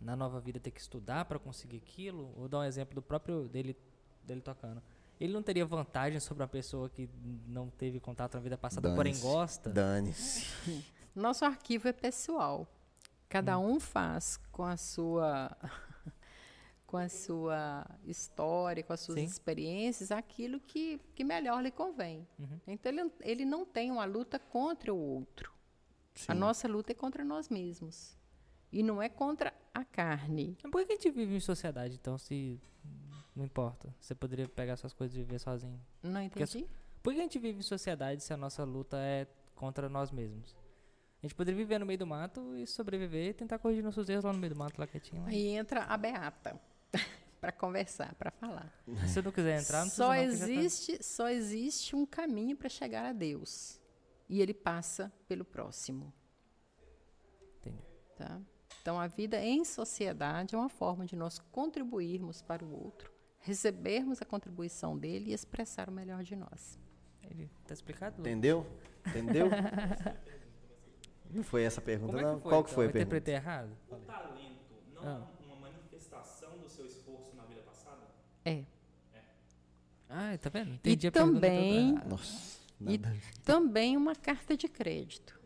na 0.00 0.16
nova 0.16 0.40
vida 0.40 0.58
ter 0.58 0.70
que 0.70 0.80
estudar 0.80 1.24
para 1.24 1.38
conseguir 1.38 1.78
aquilo? 1.78 2.32
Vou 2.36 2.48
dar 2.48 2.60
um 2.60 2.64
exemplo 2.64 2.94
do 2.94 3.02
próprio 3.02 3.48
dele 3.48 3.76
dele 4.24 4.40
tocando. 4.40 4.82
Ele 5.20 5.32
não 5.32 5.42
teria 5.42 5.64
vantagem 5.64 6.18
sobre 6.20 6.42
a 6.42 6.48
pessoa 6.48 6.88
que 6.88 7.08
não 7.46 7.70
teve 7.70 8.00
contato 8.00 8.34
na 8.34 8.40
vida 8.40 8.58
passada, 8.58 8.94
porém 8.94 9.18
gosta? 9.18 9.70
Dane-se. 9.70 10.46
Nosso 11.14 11.44
arquivo 11.44 11.88
é 11.88 11.92
pessoal. 11.92 12.66
Cada 13.28 13.58
hum. 13.58 13.74
um 13.74 13.80
faz 13.80 14.38
com 14.50 14.64
a 14.64 14.76
sua 14.76 15.56
com 16.86 16.96
a 16.96 17.08
sua 17.08 17.86
história, 18.04 18.82
com 18.82 18.92
as 18.92 19.00
suas 19.00 19.18
Sim. 19.18 19.24
experiências, 19.24 20.10
aquilo 20.10 20.60
que, 20.60 21.00
que 21.14 21.24
melhor 21.24 21.62
lhe 21.62 21.70
convém. 21.70 22.26
Uhum. 22.38 22.60
Então 22.66 22.92
ele, 22.92 23.12
ele 23.20 23.44
não 23.44 23.64
tem 23.64 23.90
uma 23.90 24.04
luta 24.04 24.38
contra 24.38 24.92
o 24.92 24.98
outro. 24.98 25.51
Sim. 26.14 26.32
A 26.32 26.34
nossa 26.34 26.68
luta 26.68 26.92
é 26.92 26.94
contra 26.94 27.24
nós 27.24 27.48
mesmos. 27.48 28.16
E 28.70 28.82
não 28.82 29.02
é 29.02 29.08
contra 29.08 29.52
a 29.74 29.84
carne. 29.84 30.56
Por 30.70 30.84
que 30.86 30.92
a 30.92 30.96
gente 30.96 31.10
vive 31.10 31.34
em 31.34 31.40
sociedade, 31.40 31.94
então, 31.94 32.16
se 32.16 32.60
não 33.34 33.44
importa? 33.44 33.94
Você 34.00 34.14
poderia 34.14 34.48
pegar 34.48 34.76
suas 34.76 34.92
coisas 34.92 35.16
e 35.16 35.20
viver 35.20 35.38
sozinho. 35.38 35.80
Não 36.02 36.22
entendi. 36.22 36.66
por 37.02 37.12
que 37.12 37.20
a 37.20 37.22
gente 37.22 37.38
vive 37.38 37.58
em 37.58 37.62
sociedade 37.62 38.22
se 38.22 38.32
a 38.32 38.36
nossa 38.36 38.64
luta 38.64 38.96
é 38.98 39.26
contra 39.54 39.88
nós 39.88 40.10
mesmos? 40.10 40.56
A 41.22 41.26
gente 41.26 41.34
poderia 41.34 41.58
viver 41.58 41.78
no 41.78 41.86
meio 41.86 41.98
do 41.98 42.06
mato 42.06 42.56
e 42.56 42.66
sobreviver 42.66 43.28
e 43.28 43.34
tentar 43.34 43.58
corrigir 43.58 43.84
nossos 43.84 44.08
erros 44.08 44.24
lá 44.24 44.32
no 44.32 44.38
meio 44.38 44.54
do 44.54 44.58
mato, 44.58 44.78
lá 44.78 44.86
quietinho. 44.86 45.22
Lá. 45.22 45.28
Aí 45.28 45.48
entra 45.48 45.84
a 45.84 45.96
Beata 45.96 46.60
para 47.40 47.52
conversar, 47.52 48.14
para 48.16 48.30
falar. 48.30 48.72
Se 48.84 49.08
você 49.08 49.22
não 49.22 49.30
quiser 49.30 49.60
entrar, 49.60 49.84
não 49.84 49.90
só 49.90 50.10
precisa 50.10 50.46
não, 50.46 50.54
tá 50.54 50.60
existe, 50.60 50.96
tá... 50.96 51.02
Só 51.04 51.28
existe 51.28 51.94
um 51.94 52.04
caminho 52.04 52.56
para 52.56 52.68
chegar 52.68 53.06
a 53.06 53.12
Deus 53.12 53.81
e 54.28 54.40
ele 54.40 54.54
passa 54.54 55.12
pelo 55.28 55.44
próximo. 55.44 56.12
Entendi. 57.60 57.82
Tá? 58.16 58.40
Então, 58.80 58.98
a 58.98 59.06
vida 59.06 59.40
em 59.40 59.64
sociedade 59.64 60.54
é 60.54 60.58
uma 60.58 60.68
forma 60.68 61.06
de 61.06 61.14
nós 61.14 61.38
contribuirmos 61.38 62.42
para 62.42 62.64
o 62.64 62.72
outro, 62.72 63.12
recebermos 63.38 64.20
a 64.20 64.24
contribuição 64.24 64.98
dele 64.98 65.30
e 65.30 65.34
expressar 65.34 65.88
o 65.88 65.92
melhor 65.92 66.22
de 66.24 66.34
nós. 66.34 66.78
Ele 67.22 67.48
está 67.60 67.74
explicado? 67.74 68.20
Entendeu? 68.20 68.66
Entendeu? 69.06 69.46
não 71.30 71.44
foi 71.44 71.62
essa 71.62 71.80
a 71.80 71.84
pergunta, 71.84 72.18
é 72.18 72.22
não? 72.22 72.40
Foi, 72.40 72.50
Qual 72.50 72.64
que 72.64 72.70
foi 72.70 72.86
então? 72.86 72.90
a 72.90 72.92
pergunta? 72.92 73.16
interpretei 73.16 73.34
errado? 73.34 73.70
O 73.88 73.96
talento 73.96 74.74
não 74.94 75.02
ah. 75.02 75.28
é 75.40 75.46
uma 75.46 75.56
manifestação 75.56 76.58
do 76.58 76.68
seu 76.68 76.84
esforço 76.86 77.36
na 77.36 77.44
vida 77.44 77.62
passada? 77.62 78.02
É. 78.44 78.64
é. 79.14 79.22
Ah, 80.08 80.36
tá 80.38 80.50
vendo? 80.50 80.74
Entendi 80.74 81.06
e 81.06 81.08
a 81.08 81.12
também, 81.12 81.94
pergunta. 81.94 82.08
Nossa. 82.08 82.61
E 82.88 83.00
também 83.42 83.96
uma 83.96 84.14
carta 84.14 84.56
de 84.56 84.68
crédito. 84.68 85.38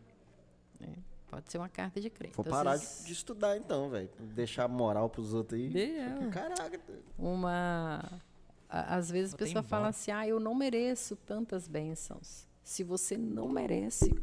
Né? 0.79 0.95
Pode 1.27 1.51
ser 1.51 1.57
uma 1.57 1.69
carta 1.69 1.99
de 1.99 2.09
crédito. 2.09 2.35
Vou 2.37 2.45
parar 2.45 2.71
vezes... 2.71 3.05
de, 3.05 3.13
estudar 3.13 3.57
então, 3.57 3.89
velho. 3.89 4.09
Deixar 4.33 4.67
moral 4.67 5.09
pros 5.09 5.33
outros 5.33 5.59
aí. 5.59 5.91
É. 5.99 6.29
Caraca. 6.31 6.79
Uma. 7.17 8.21
Às 8.69 9.09
vezes 9.09 9.33
a 9.33 9.37
pessoa 9.37 9.63
fala 9.63 9.89
assim: 9.89 10.11
ah, 10.11 10.27
eu 10.27 10.39
não 10.39 10.55
mereço 10.55 11.15
tantas 11.15 11.67
bênçãos. 11.67 12.47
Se 12.63 12.83
você 12.83 13.17
não 13.17 13.47
merece, 13.47 14.13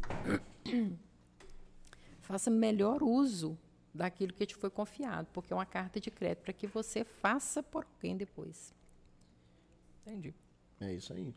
faça 2.20 2.50
melhor 2.50 3.02
uso 3.02 3.56
daquilo 3.94 4.32
que 4.32 4.44
te 4.44 4.54
foi 4.54 4.70
confiado, 4.70 5.28
porque 5.32 5.52
é 5.52 5.56
uma 5.56 5.64
carta 5.64 6.00
de 6.00 6.10
crédito 6.10 6.42
para 6.42 6.52
que 6.52 6.66
você 6.66 7.04
faça 7.04 7.62
por 7.62 7.86
alguém 7.94 8.16
depois. 8.16 8.74
Entendi. 10.02 10.34
É 10.80 10.92
isso 10.92 11.12
aí. 11.12 11.34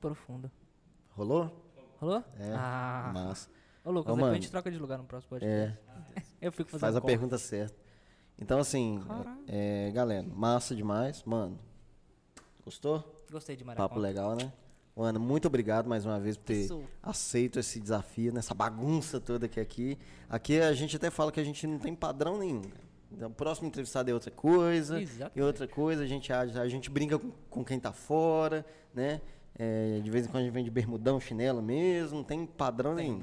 Profundo. 0.00 0.50
Rolou? 1.16 1.50
Rolou? 2.00 2.24
É. 2.38 2.52
Ah. 2.54 3.10
Massa. 3.12 3.48
Ô, 3.84 3.90
Lucas, 3.90 4.12
Ô, 4.12 4.16
depois 4.16 4.32
a 4.32 4.34
gente 4.34 4.50
troca 4.50 4.70
de 4.70 4.78
lugar 4.78 4.98
no 4.98 5.04
próximo 5.04 5.30
podcast. 5.30 5.78
É. 6.16 6.22
Eu 6.40 6.52
fico 6.52 6.70
fazendo 6.70 6.80
Faz 6.80 6.96
a 6.96 7.00
pergunta 7.00 7.38
certa. 7.38 7.76
Então, 8.38 8.58
assim, 8.58 9.00
é, 9.46 9.90
galera, 9.92 10.26
massa 10.34 10.74
demais. 10.74 11.22
Mano, 11.24 11.58
gostou? 12.64 13.04
Gostei 13.30 13.56
de 13.56 13.64
Papo 13.64 13.98
legal, 13.98 14.34
né? 14.34 14.52
Ana, 14.96 15.18
muito 15.18 15.46
obrigado 15.46 15.88
mais 15.88 16.04
uma 16.04 16.20
vez 16.20 16.36
por 16.36 16.44
ter 16.44 16.64
Isso. 16.64 16.82
aceito 17.02 17.58
esse 17.58 17.80
desafio, 17.80 18.32
nessa 18.32 18.52
bagunça 18.52 19.18
toda 19.18 19.48
que 19.48 19.58
é 19.58 19.62
aqui. 19.62 19.98
Aqui 20.28 20.60
a 20.60 20.72
gente 20.74 20.96
até 20.96 21.10
fala 21.10 21.32
que 21.32 21.40
a 21.40 21.44
gente 21.44 21.66
não 21.66 21.78
tem 21.78 21.94
padrão 21.94 22.38
nenhum. 22.38 22.62
Então, 23.10 23.30
o 23.30 23.34
próximo 23.34 23.68
entrevistado 23.68 24.10
é 24.10 24.14
outra 24.14 24.30
coisa. 24.30 25.00
Exatamente. 25.00 25.38
E 25.38 25.42
outra 25.42 25.68
coisa, 25.68 26.02
a 26.02 26.06
gente, 26.06 26.32
a, 26.32 26.40
a 26.40 26.68
gente 26.68 26.90
brinca 26.90 27.18
com, 27.18 27.30
com 27.48 27.64
quem 27.64 27.76
está 27.76 27.92
fora, 27.92 28.66
né? 28.94 29.20
É, 29.58 30.00
de 30.00 30.10
vez 30.10 30.26
em 30.26 30.28
quando 30.28 30.42
a 30.42 30.44
gente 30.44 30.52
vem 30.52 30.64
de 30.64 30.70
bermudão, 30.70 31.20
chinelo 31.20 31.62
mesmo, 31.62 32.18
não 32.18 32.24
tem 32.24 32.46
padrão 32.46 32.94
nenhum. 32.94 33.22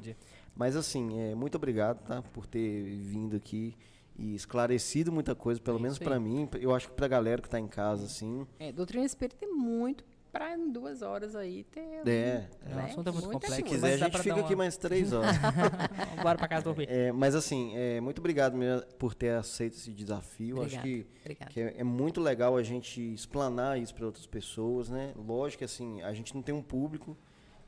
Mas 0.55 0.75
assim, 0.75 1.19
é, 1.19 1.35
muito 1.35 1.55
obrigado 1.55 2.05
tá, 2.05 2.21
por 2.21 2.45
ter 2.45 2.83
vindo 2.97 3.35
aqui 3.35 3.75
e 4.17 4.35
esclarecido 4.35 5.11
muita 5.11 5.33
coisa, 5.33 5.59
pelo 5.61 5.79
é 5.79 5.81
menos 5.81 5.97
para 5.97 6.19
mim. 6.19 6.47
Eu 6.59 6.75
acho 6.75 6.89
que 6.89 6.93
para 6.93 7.05
a 7.05 7.09
galera 7.09 7.41
que 7.41 7.47
está 7.47 7.59
em 7.59 7.67
casa, 7.67 8.05
assim. 8.05 8.45
É, 8.59 8.71
doutrina 8.71 9.05
espírita 9.05 9.45
é 9.45 9.47
muito 9.47 10.03
para 10.31 10.55
em 10.55 10.71
duas 10.71 11.01
horas 11.01 11.35
aí 11.35 11.63
ter. 11.63 11.79
É, 11.79 12.03
né? 12.03 12.49
é 12.65 12.75
um 12.75 12.79
assunto 12.79 13.13
muito 13.13 13.29
complexo. 13.29 13.55
Se 13.55 13.63
quiser, 13.63 13.93
a 13.93 13.97
gente 13.97 14.17
fica 14.19 14.35
uma... 14.35 14.45
aqui 14.45 14.55
mais 14.55 14.77
três 14.77 15.11
horas. 15.11 15.35
Bora 16.21 16.37
para 16.37 16.47
casa 16.47 16.63
dormir. 16.63 16.87
É, 16.89 17.11
mas 17.11 17.35
assim, 17.35 17.75
é, 17.75 17.99
muito 17.99 18.19
obrigado 18.19 18.55
mesmo 18.55 18.85
por 18.97 19.13
ter 19.13 19.31
aceito 19.31 19.73
esse 19.73 19.91
desafio. 19.91 20.57
Obrigado, 20.57 20.79
Acho 20.79 20.83
que, 20.83 21.07
que 21.49 21.61
é, 21.61 21.75
é, 21.79 21.83
muito 21.83 22.21
legal 22.21 22.55
a 22.55 22.63
gente 22.63 23.01
explanar 23.13 23.79
isso 23.79 23.93
para 23.93 24.05
outras 24.05 24.27
pessoas, 24.27 24.89
né? 24.89 25.13
Lógico 25.15 25.59
que 25.59 25.65
assim, 25.65 26.01
a 26.01 26.13
gente 26.13 26.35
não 26.35 26.41
tem 26.41 26.53
um 26.53 26.61
público. 26.61 27.17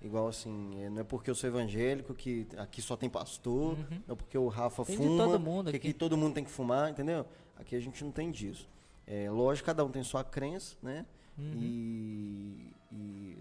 Igual 0.02 0.28
assim, 0.28 0.84
é, 0.84 0.90
não 0.90 1.02
é 1.02 1.04
porque 1.04 1.30
eu 1.30 1.36
sou 1.36 1.48
evangélico 1.48 2.14
que 2.16 2.48
aqui 2.58 2.82
só 2.82 2.98
tem 2.98 3.08
pastor, 3.08 3.78
uhum. 3.78 4.02
não 4.08 4.14
é 4.14 4.16
porque 4.16 4.36
o 4.36 4.48
Rafa 4.48 4.84
tem 4.84 4.98
fuma, 4.98 5.24
todo 5.24 5.40
mundo 5.40 5.70
que 5.70 5.78
aqui. 5.78 5.90
aqui 5.90 5.94
todo 5.94 6.18
mundo 6.18 6.34
tem 6.34 6.44
que 6.44 6.50
fumar, 6.50 6.90
entendeu? 6.90 7.24
Aqui 7.56 7.76
a 7.76 7.80
gente 7.80 8.04
não 8.04 8.12
tem 8.12 8.32
disso. 8.32 8.68
É, 9.06 9.30
lógico, 9.30 9.68
cada 9.68 9.86
um 9.86 9.92
tem 9.92 10.04
sua 10.04 10.24
crença, 10.24 10.76
né? 10.82 11.06
Uhum. 11.38 11.54
E, 11.56 12.76
e, 12.92 13.38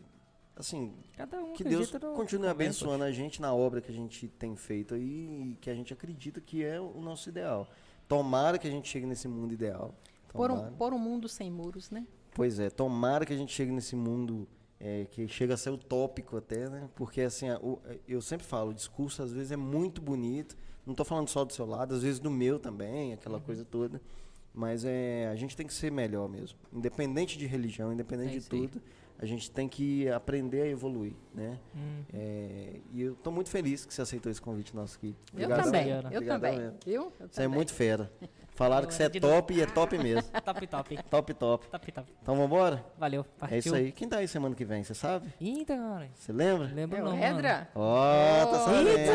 assim, 0.57 0.94
um 1.43 1.52
que 1.52 1.65
Deus 1.65 1.91
continue 2.15 2.49
abençoando 2.49 3.05
a 3.05 3.10
gente 3.10 3.41
na 3.41 3.55
obra 3.55 3.81
que 3.81 3.91
a 3.91 3.94
gente 3.94 4.28
tem 4.28 4.57
feito 4.57 4.94
aí 4.94 5.52
e 5.52 5.59
que 5.60 5.70
a 5.70 5.75
gente 5.75 5.93
acredita 5.93 6.41
que 6.41 6.65
é 6.65 6.81
o 6.81 7.01
nosso 7.01 7.28
ideal. 7.28 7.69
Tomara 8.09 8.59
que 8.59 8.67
a 8.67 8.70
gente 8.70 8.89
chegue 8.89 9.07
nesse 9.07 9.28
mundo 9.28 9.52
ideal. 9.52 9.94
Por 10.33 10.51
um, 10.51 10.73
por 10.73 10.93
um 10.93 10.99
mundo 10.99 11.28
sem 11.28 11.51
muros, 11.51 11.91
né? 11.91 12.07
Pois 12.33 12.59
é, 12.59 12.70
tomara 12.70 13.27
que 13.27 13.33
a 13.33 13.36
gente 13.36 13.52
chegue 13.52 13.73
nesse 13.73 13.97
mundo 13.97 14.47
é, 14.78 15.05
que 15.10 15.28
chega 15.28 15.55
a 15.55 15.57
ser 15.57 15.70
utópico 15.70 16.36
até, 16.36 16.69
né? 16.69 16.89
Porque 16.94 17.20
assim, 17.20 17.47
eu 18.09 18.23
sempre 18.23 18.47
falo, 18.47 18.70
o 18.70 18.75
discurso 18.75 19.23
às 19.23 19.33
vezes 19.33 19.52
é 19.52 19.57
muito 19.57 20.01
bonito. 20.01 20.57
Não 20.86 20.93
estou 20.93 21.05
falando 21.05 21.28
só 21.28 21.44
do 21.44 21.52
seu 21.52 21.67
lado, 21.67 21.94
às 21.94 22.02
vezes 22.02 22.19
do 22.19 22.31
meu 22.31 22.59
também, 22.59 23.12
aquela 23.12 23.36
uhum. 23.36 23.44
coisa 23.44 23.65
toda. 23.65 24.01
Mas 24.53 24.85
é, 24.85 25.29
a 25.29 25.37
gente 25.37 25.57
tem 25.57 25.67
que 25.67 25.73
ser 25.73 25.93
melhor 25.93 26.29
mesmo. 26.29 26.59
Independente 26.73 27.39
de 27.39 27.47
religião, 27.47 27.93
independente 27.93 28.37
é 28.37 28.41
de 28.41 28.49
tudo, 28.49 28.83
a 29.19 29.27
gente 29.27 29.51
tem 29.51 29.69
que 29.69 30.09
aprender 30.09 30.62
a 30.62 30.67
evoluir, 30.67 31.12
né? 31.35 31.59
Hum. 31.77 32.03
É, 32.12 32.81
e 32.91 33.03
eu 33.03 33.12
estou 33.12 33.31
muito 33.31 33.51
feliz 33.51 33.85
que 33.85 33.93
você 33.93 34.01
aceitou 34.01 34.33
esse 34.33 34.41
convite 34.41 34.75
nosso 34.75 34.97
aqui. 34.97 35.15
Obrigado, 35.31 35.59
eu 35.59 35.65
também, 35.65 35.89
eu 35.89 36.27
também. 36.27 36.59
Eu, 36.59 36.73
eu 36.87 37.12
você 37.20 37.29
também. 37.29 37.45
é 37.45 37.49
muito 37.49 37.75
fera. 37.75 38.11
Falaram 38.55 38.89
que 38.89 38.95
você 38.95 39.03
é 39.03 39.09
top 39.11 39.53
e 39.53 39.61
é 39.61 39.67
top 39.67 39.99
mesmo. 39.99 40.23
top, 40.43 40.67
top. 40.67 40.97
Top, 41.11 41.35
top. 41.35 41.69
Top, 41.69 41.93
top. 41.93 42.12
Então 42.23 42.35
vambora? 42.35 42.83
Valeu, 42.99 43.25
partiu. 43.39 43.57
É 43.57 43.59
isso 43.59 43.75
aí. 43.75 43.93
Quem 43.93 44.09
tá 44.09 44.17
aí 44.17 44.27
semana 44.27 44.55
que 44.55 44.65
vem, 44.65 44.83
você 44.83 44.95
sabe? 44.95 45.29
Eita, 45.39 45.77
cara. 45.77 46.09
Você 46.15 46.33
lembra? 46.33 46.70
Lembro 46.75 46.97
é 46.97 47.03
não, 47.03 47.23
Edra. 47.23 47.69
Ó, 47.75 48.43
oh, 48.43 48.47
tá 48.47 48.59
sabendo. 48.59 48.89
Eita, 48.89 49.12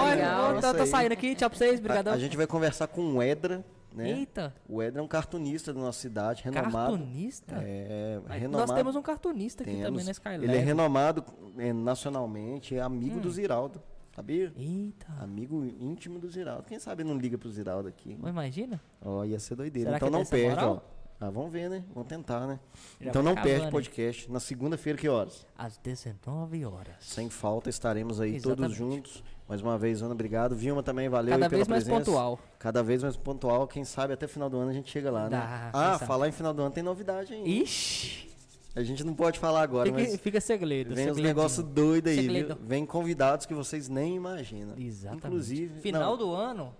olha, 0.00 0.60
tô, 0.62 0.78
tô 0.78 0.86
saindo 0.86 1.12
aqui, 1.12 1.34
tchau 1.34 1.50
pra 1.50 1.58
vocês, 1.58 1.78
obrigadão. 1.78 2.14
A, 2.14 2.16
a 2.16 2.18
gente 2.18 2.38
vai 2.38 2.46
conversar 2.46 2.86
com 2.86 3.02
o 3.02 3.22
Edra. 3.22 3.62
Né? 3.94 4.10
Eita! 4.10 4.54
O 4.68 4.82
Edra 4.82 5.00
é 5.00 5.04
um 5.04 5.08
cartunista 5.08 5.72
da 5.72 5.80
nossa 5.80 6.00
cidade, 6.00 6.42
renomado. 6.42 6.96
Cartunista? 6.96 7.56
É, 7.62 8.20
renomado. 8.30 8.68
Nós 8.68 8.76
temos 8.76 8.96
um 8.96 9.02
cartunista 9.02 9.62
aqui 9.62 9.72
Temos. 9.72 9.86
também 9.86 10.04
na 10.04 10.10
Skylab. 10.10 10.44
Ele 10.44 10.56
é 10.56 10.60
renomado 10.60 11.24
é, 11.58 11.72
nacionalmente, 11.72 12.74
é 12.74 12.80
amigo 12.80 13.18
hum. 13.18 13.20
do 13.20 13.30
Ziraldo. 13.30 13.82
Sabia? 14.14 14.52
Eita. 14.56 15.06
Amigo 15.20 15.64
íntimo 15.64 16.18
do 16.18 16.28
Ziraldo. 16.28 16.64
Quem 16.64 16.78
sabe 16.78 17.02
não 17.02 17.16
liga 17.16 17.38
pro 17.38 17.50
Ziraldo 17.50 17.88
aqui. 17.88 18.10
Né? 18.14 18.28
Imagina. 18.28 18.80
Ó, 19.00 19.20
oh, 19.20 19.24
ia 19.24 19.38
ser 19.38 19.54
doideira. 19.54 19.88
Será 19.90 19.96
então 19.96 20.10
não 20.10 20.24
perde, 20.24 20.62
ó. 20.62 20.80
Ah, 21.24 21.30
vamos 21.30 21.52
ver, 21.52 21.70
né? 21.70 21.84
Vamos 21.94 22.08
tentar, 22.08 22.48
né? 22.48 22.58
Já 23.00 23.10
então 23.10 23.22
não 23.22 23.36
perde 23.36 23.68
o 23.68 23.70
podcast. 23.70 24.28
Na 24.28 24.40
segunda-feira, 24.40 24.98
que 24.98 25.08
horas? 25.08 25.46
Às 25.56 25.76
19 25.78 26.64
horas. 26.64 26.96
Sem 26.98 27.30
falta, 27.30 27.70
estaremos 27.70 28.20
aí 28.20 28.34
Exatamente. 28.34 28.60
todos 28.60 28.76
juntos. 28.76 29.24
Mais 29.48 29.62
uma 29.62 29.78
vez, 29.78 30.02
Ana, 30.02 30.14
obrigado. 30.14 30.56
Vilma 30.56 30.82
também, 30.82 31.08
valeu 31.08 31.30
Cada 31.30 31.48
vez 31.48 31.68
mais 31.68 31.84
presença. 31.84 32.04
pontual. 32.04 32.40
Cada 32.58 32.82
vez 32.82 33.04
mais 33.04 33.16
pontual. 33.16 33.68
Quem 33.68 33.84
sabe 33.84 34.12
até 34.12 34.26
final 34.26 34.50
do 34.50 34.58
ano 34.58 34.70
a 34.70 34.72
gente 34.72 34.90
chega 34.90 35.12
lá, 35.12 35.30
né? 35.30 35.30
Dá, 35.30 35.70
ah, 35.72 35.98
falar 36.00 36.26
em 36.26 36.32
final 36.32 36.52
do 36.52 36.60
ano 36.60 36.72
tem 36.72 36.82
novidade 36.82 37.32
ainda. 37.32 37.48
Ixi! 37.48 38.28
A 38.74 38.82
gente 38.82 39.04
não 39.04 39.14
pode 39.14 39.38
falar 39.38 39.62
agora, 39.62 39.92
fica, 39.92 40.00
mas. 40.00 40.20
Fica 40.20 40.40
segredo. 40.40 40.92
Vem 40.92 41.08
uns 41.08 41.18
negócios 41.18 41.64
doidos 41.64 42.10
aí, 42.10 42.26
viu? 42.26 42.56
Vem 42.66 42.84
convidados 42.84 43.46
que 43.46 43.54
vocês 43.54 43.88
nem 43.88 44.16
imaginam. 44.16 44.74
Exatamente. 44.76 45.26
Inclusive. 45.26 45.80
Final 45.80 46.10
não, 46.10 46.18
do 46.18 46.34
ano. 46.34 46.74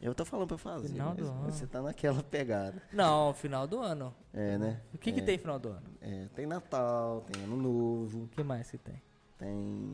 Eu 0.00 0.14
tô 0.14 0.24
falando 0.24 0.48
pra 0.48 0.58
fazer. 0.58 0.88
Final 0.88 1.14
do 1.14 1.26
ano. 1.26 1.52
Você 1.52 1.66
tá 1.66 1.82
naquela 1.82 2.22
pegada. 2.22 2.82
Não, 2.92 3.34
final 3.34 3.66
do 3.66 3.80
ano. 3.80 4.14
É, 4.32 4.56
né? 4.56 4.80
O 4.94 4.98
que, 4.98 5.10
é. 5.10 5.12
que 5.12 5.22
tem 5.22 5.36
final 5.36 5.58
do 5.58 5.68
ano? 5.68 5.82
É, 6.00 6.26
tem 6.34 6.46
Natal, 6.46 7.20
tem 7.30 7.42
Ano 7.44 7.56
Novo. 7.56 8.24
O 8.24 8.28
que 8.28 8.42
mais 8.42 8.70
que 8.70 8.78
tem? 8.78 9.02
Tem 9.38 9.92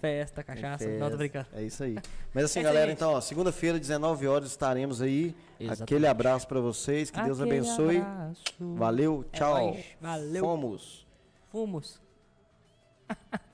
Festa, 0.00 0.44
cachaça, 0.44 0.84
festa, 0.84 0.98
não 1.00 1.10
tô 1.10 1.16
brincando. 1.16 1.48
É 1.52 1.62
isso 1.62 1.82
aí. 1.82 1.96
Mas 2.32 2.44
assim, 2.44 2.60
é 2.60 2.62
galera, 2.62 2.92
então, 2.92 3.12
ó, 3.12 3.20
segunda-feira, 3.20 3.80
19 3.80 4.28
horas, 4.28 4.48
estaremos 4.50 5.02
aí. 5.02 5.34
Exatamente. 5.58 5.82
Aquele 5.82 6.06
abraço 6.06 6.46
para 6.46 6.60
vocês, 6.60 7.10
que 7.10 7.20
Deus 7.20 7.40
abençoe. 7.40 7.98
Abraço. 7.98 8.44
Valeu, 8.60 9.24
é 9.32 9.36
tchau. 9.36 9.76
Valeu. 10.00 10.44
Fomos. 10.44 11.06
Fomos. 11.50 12.00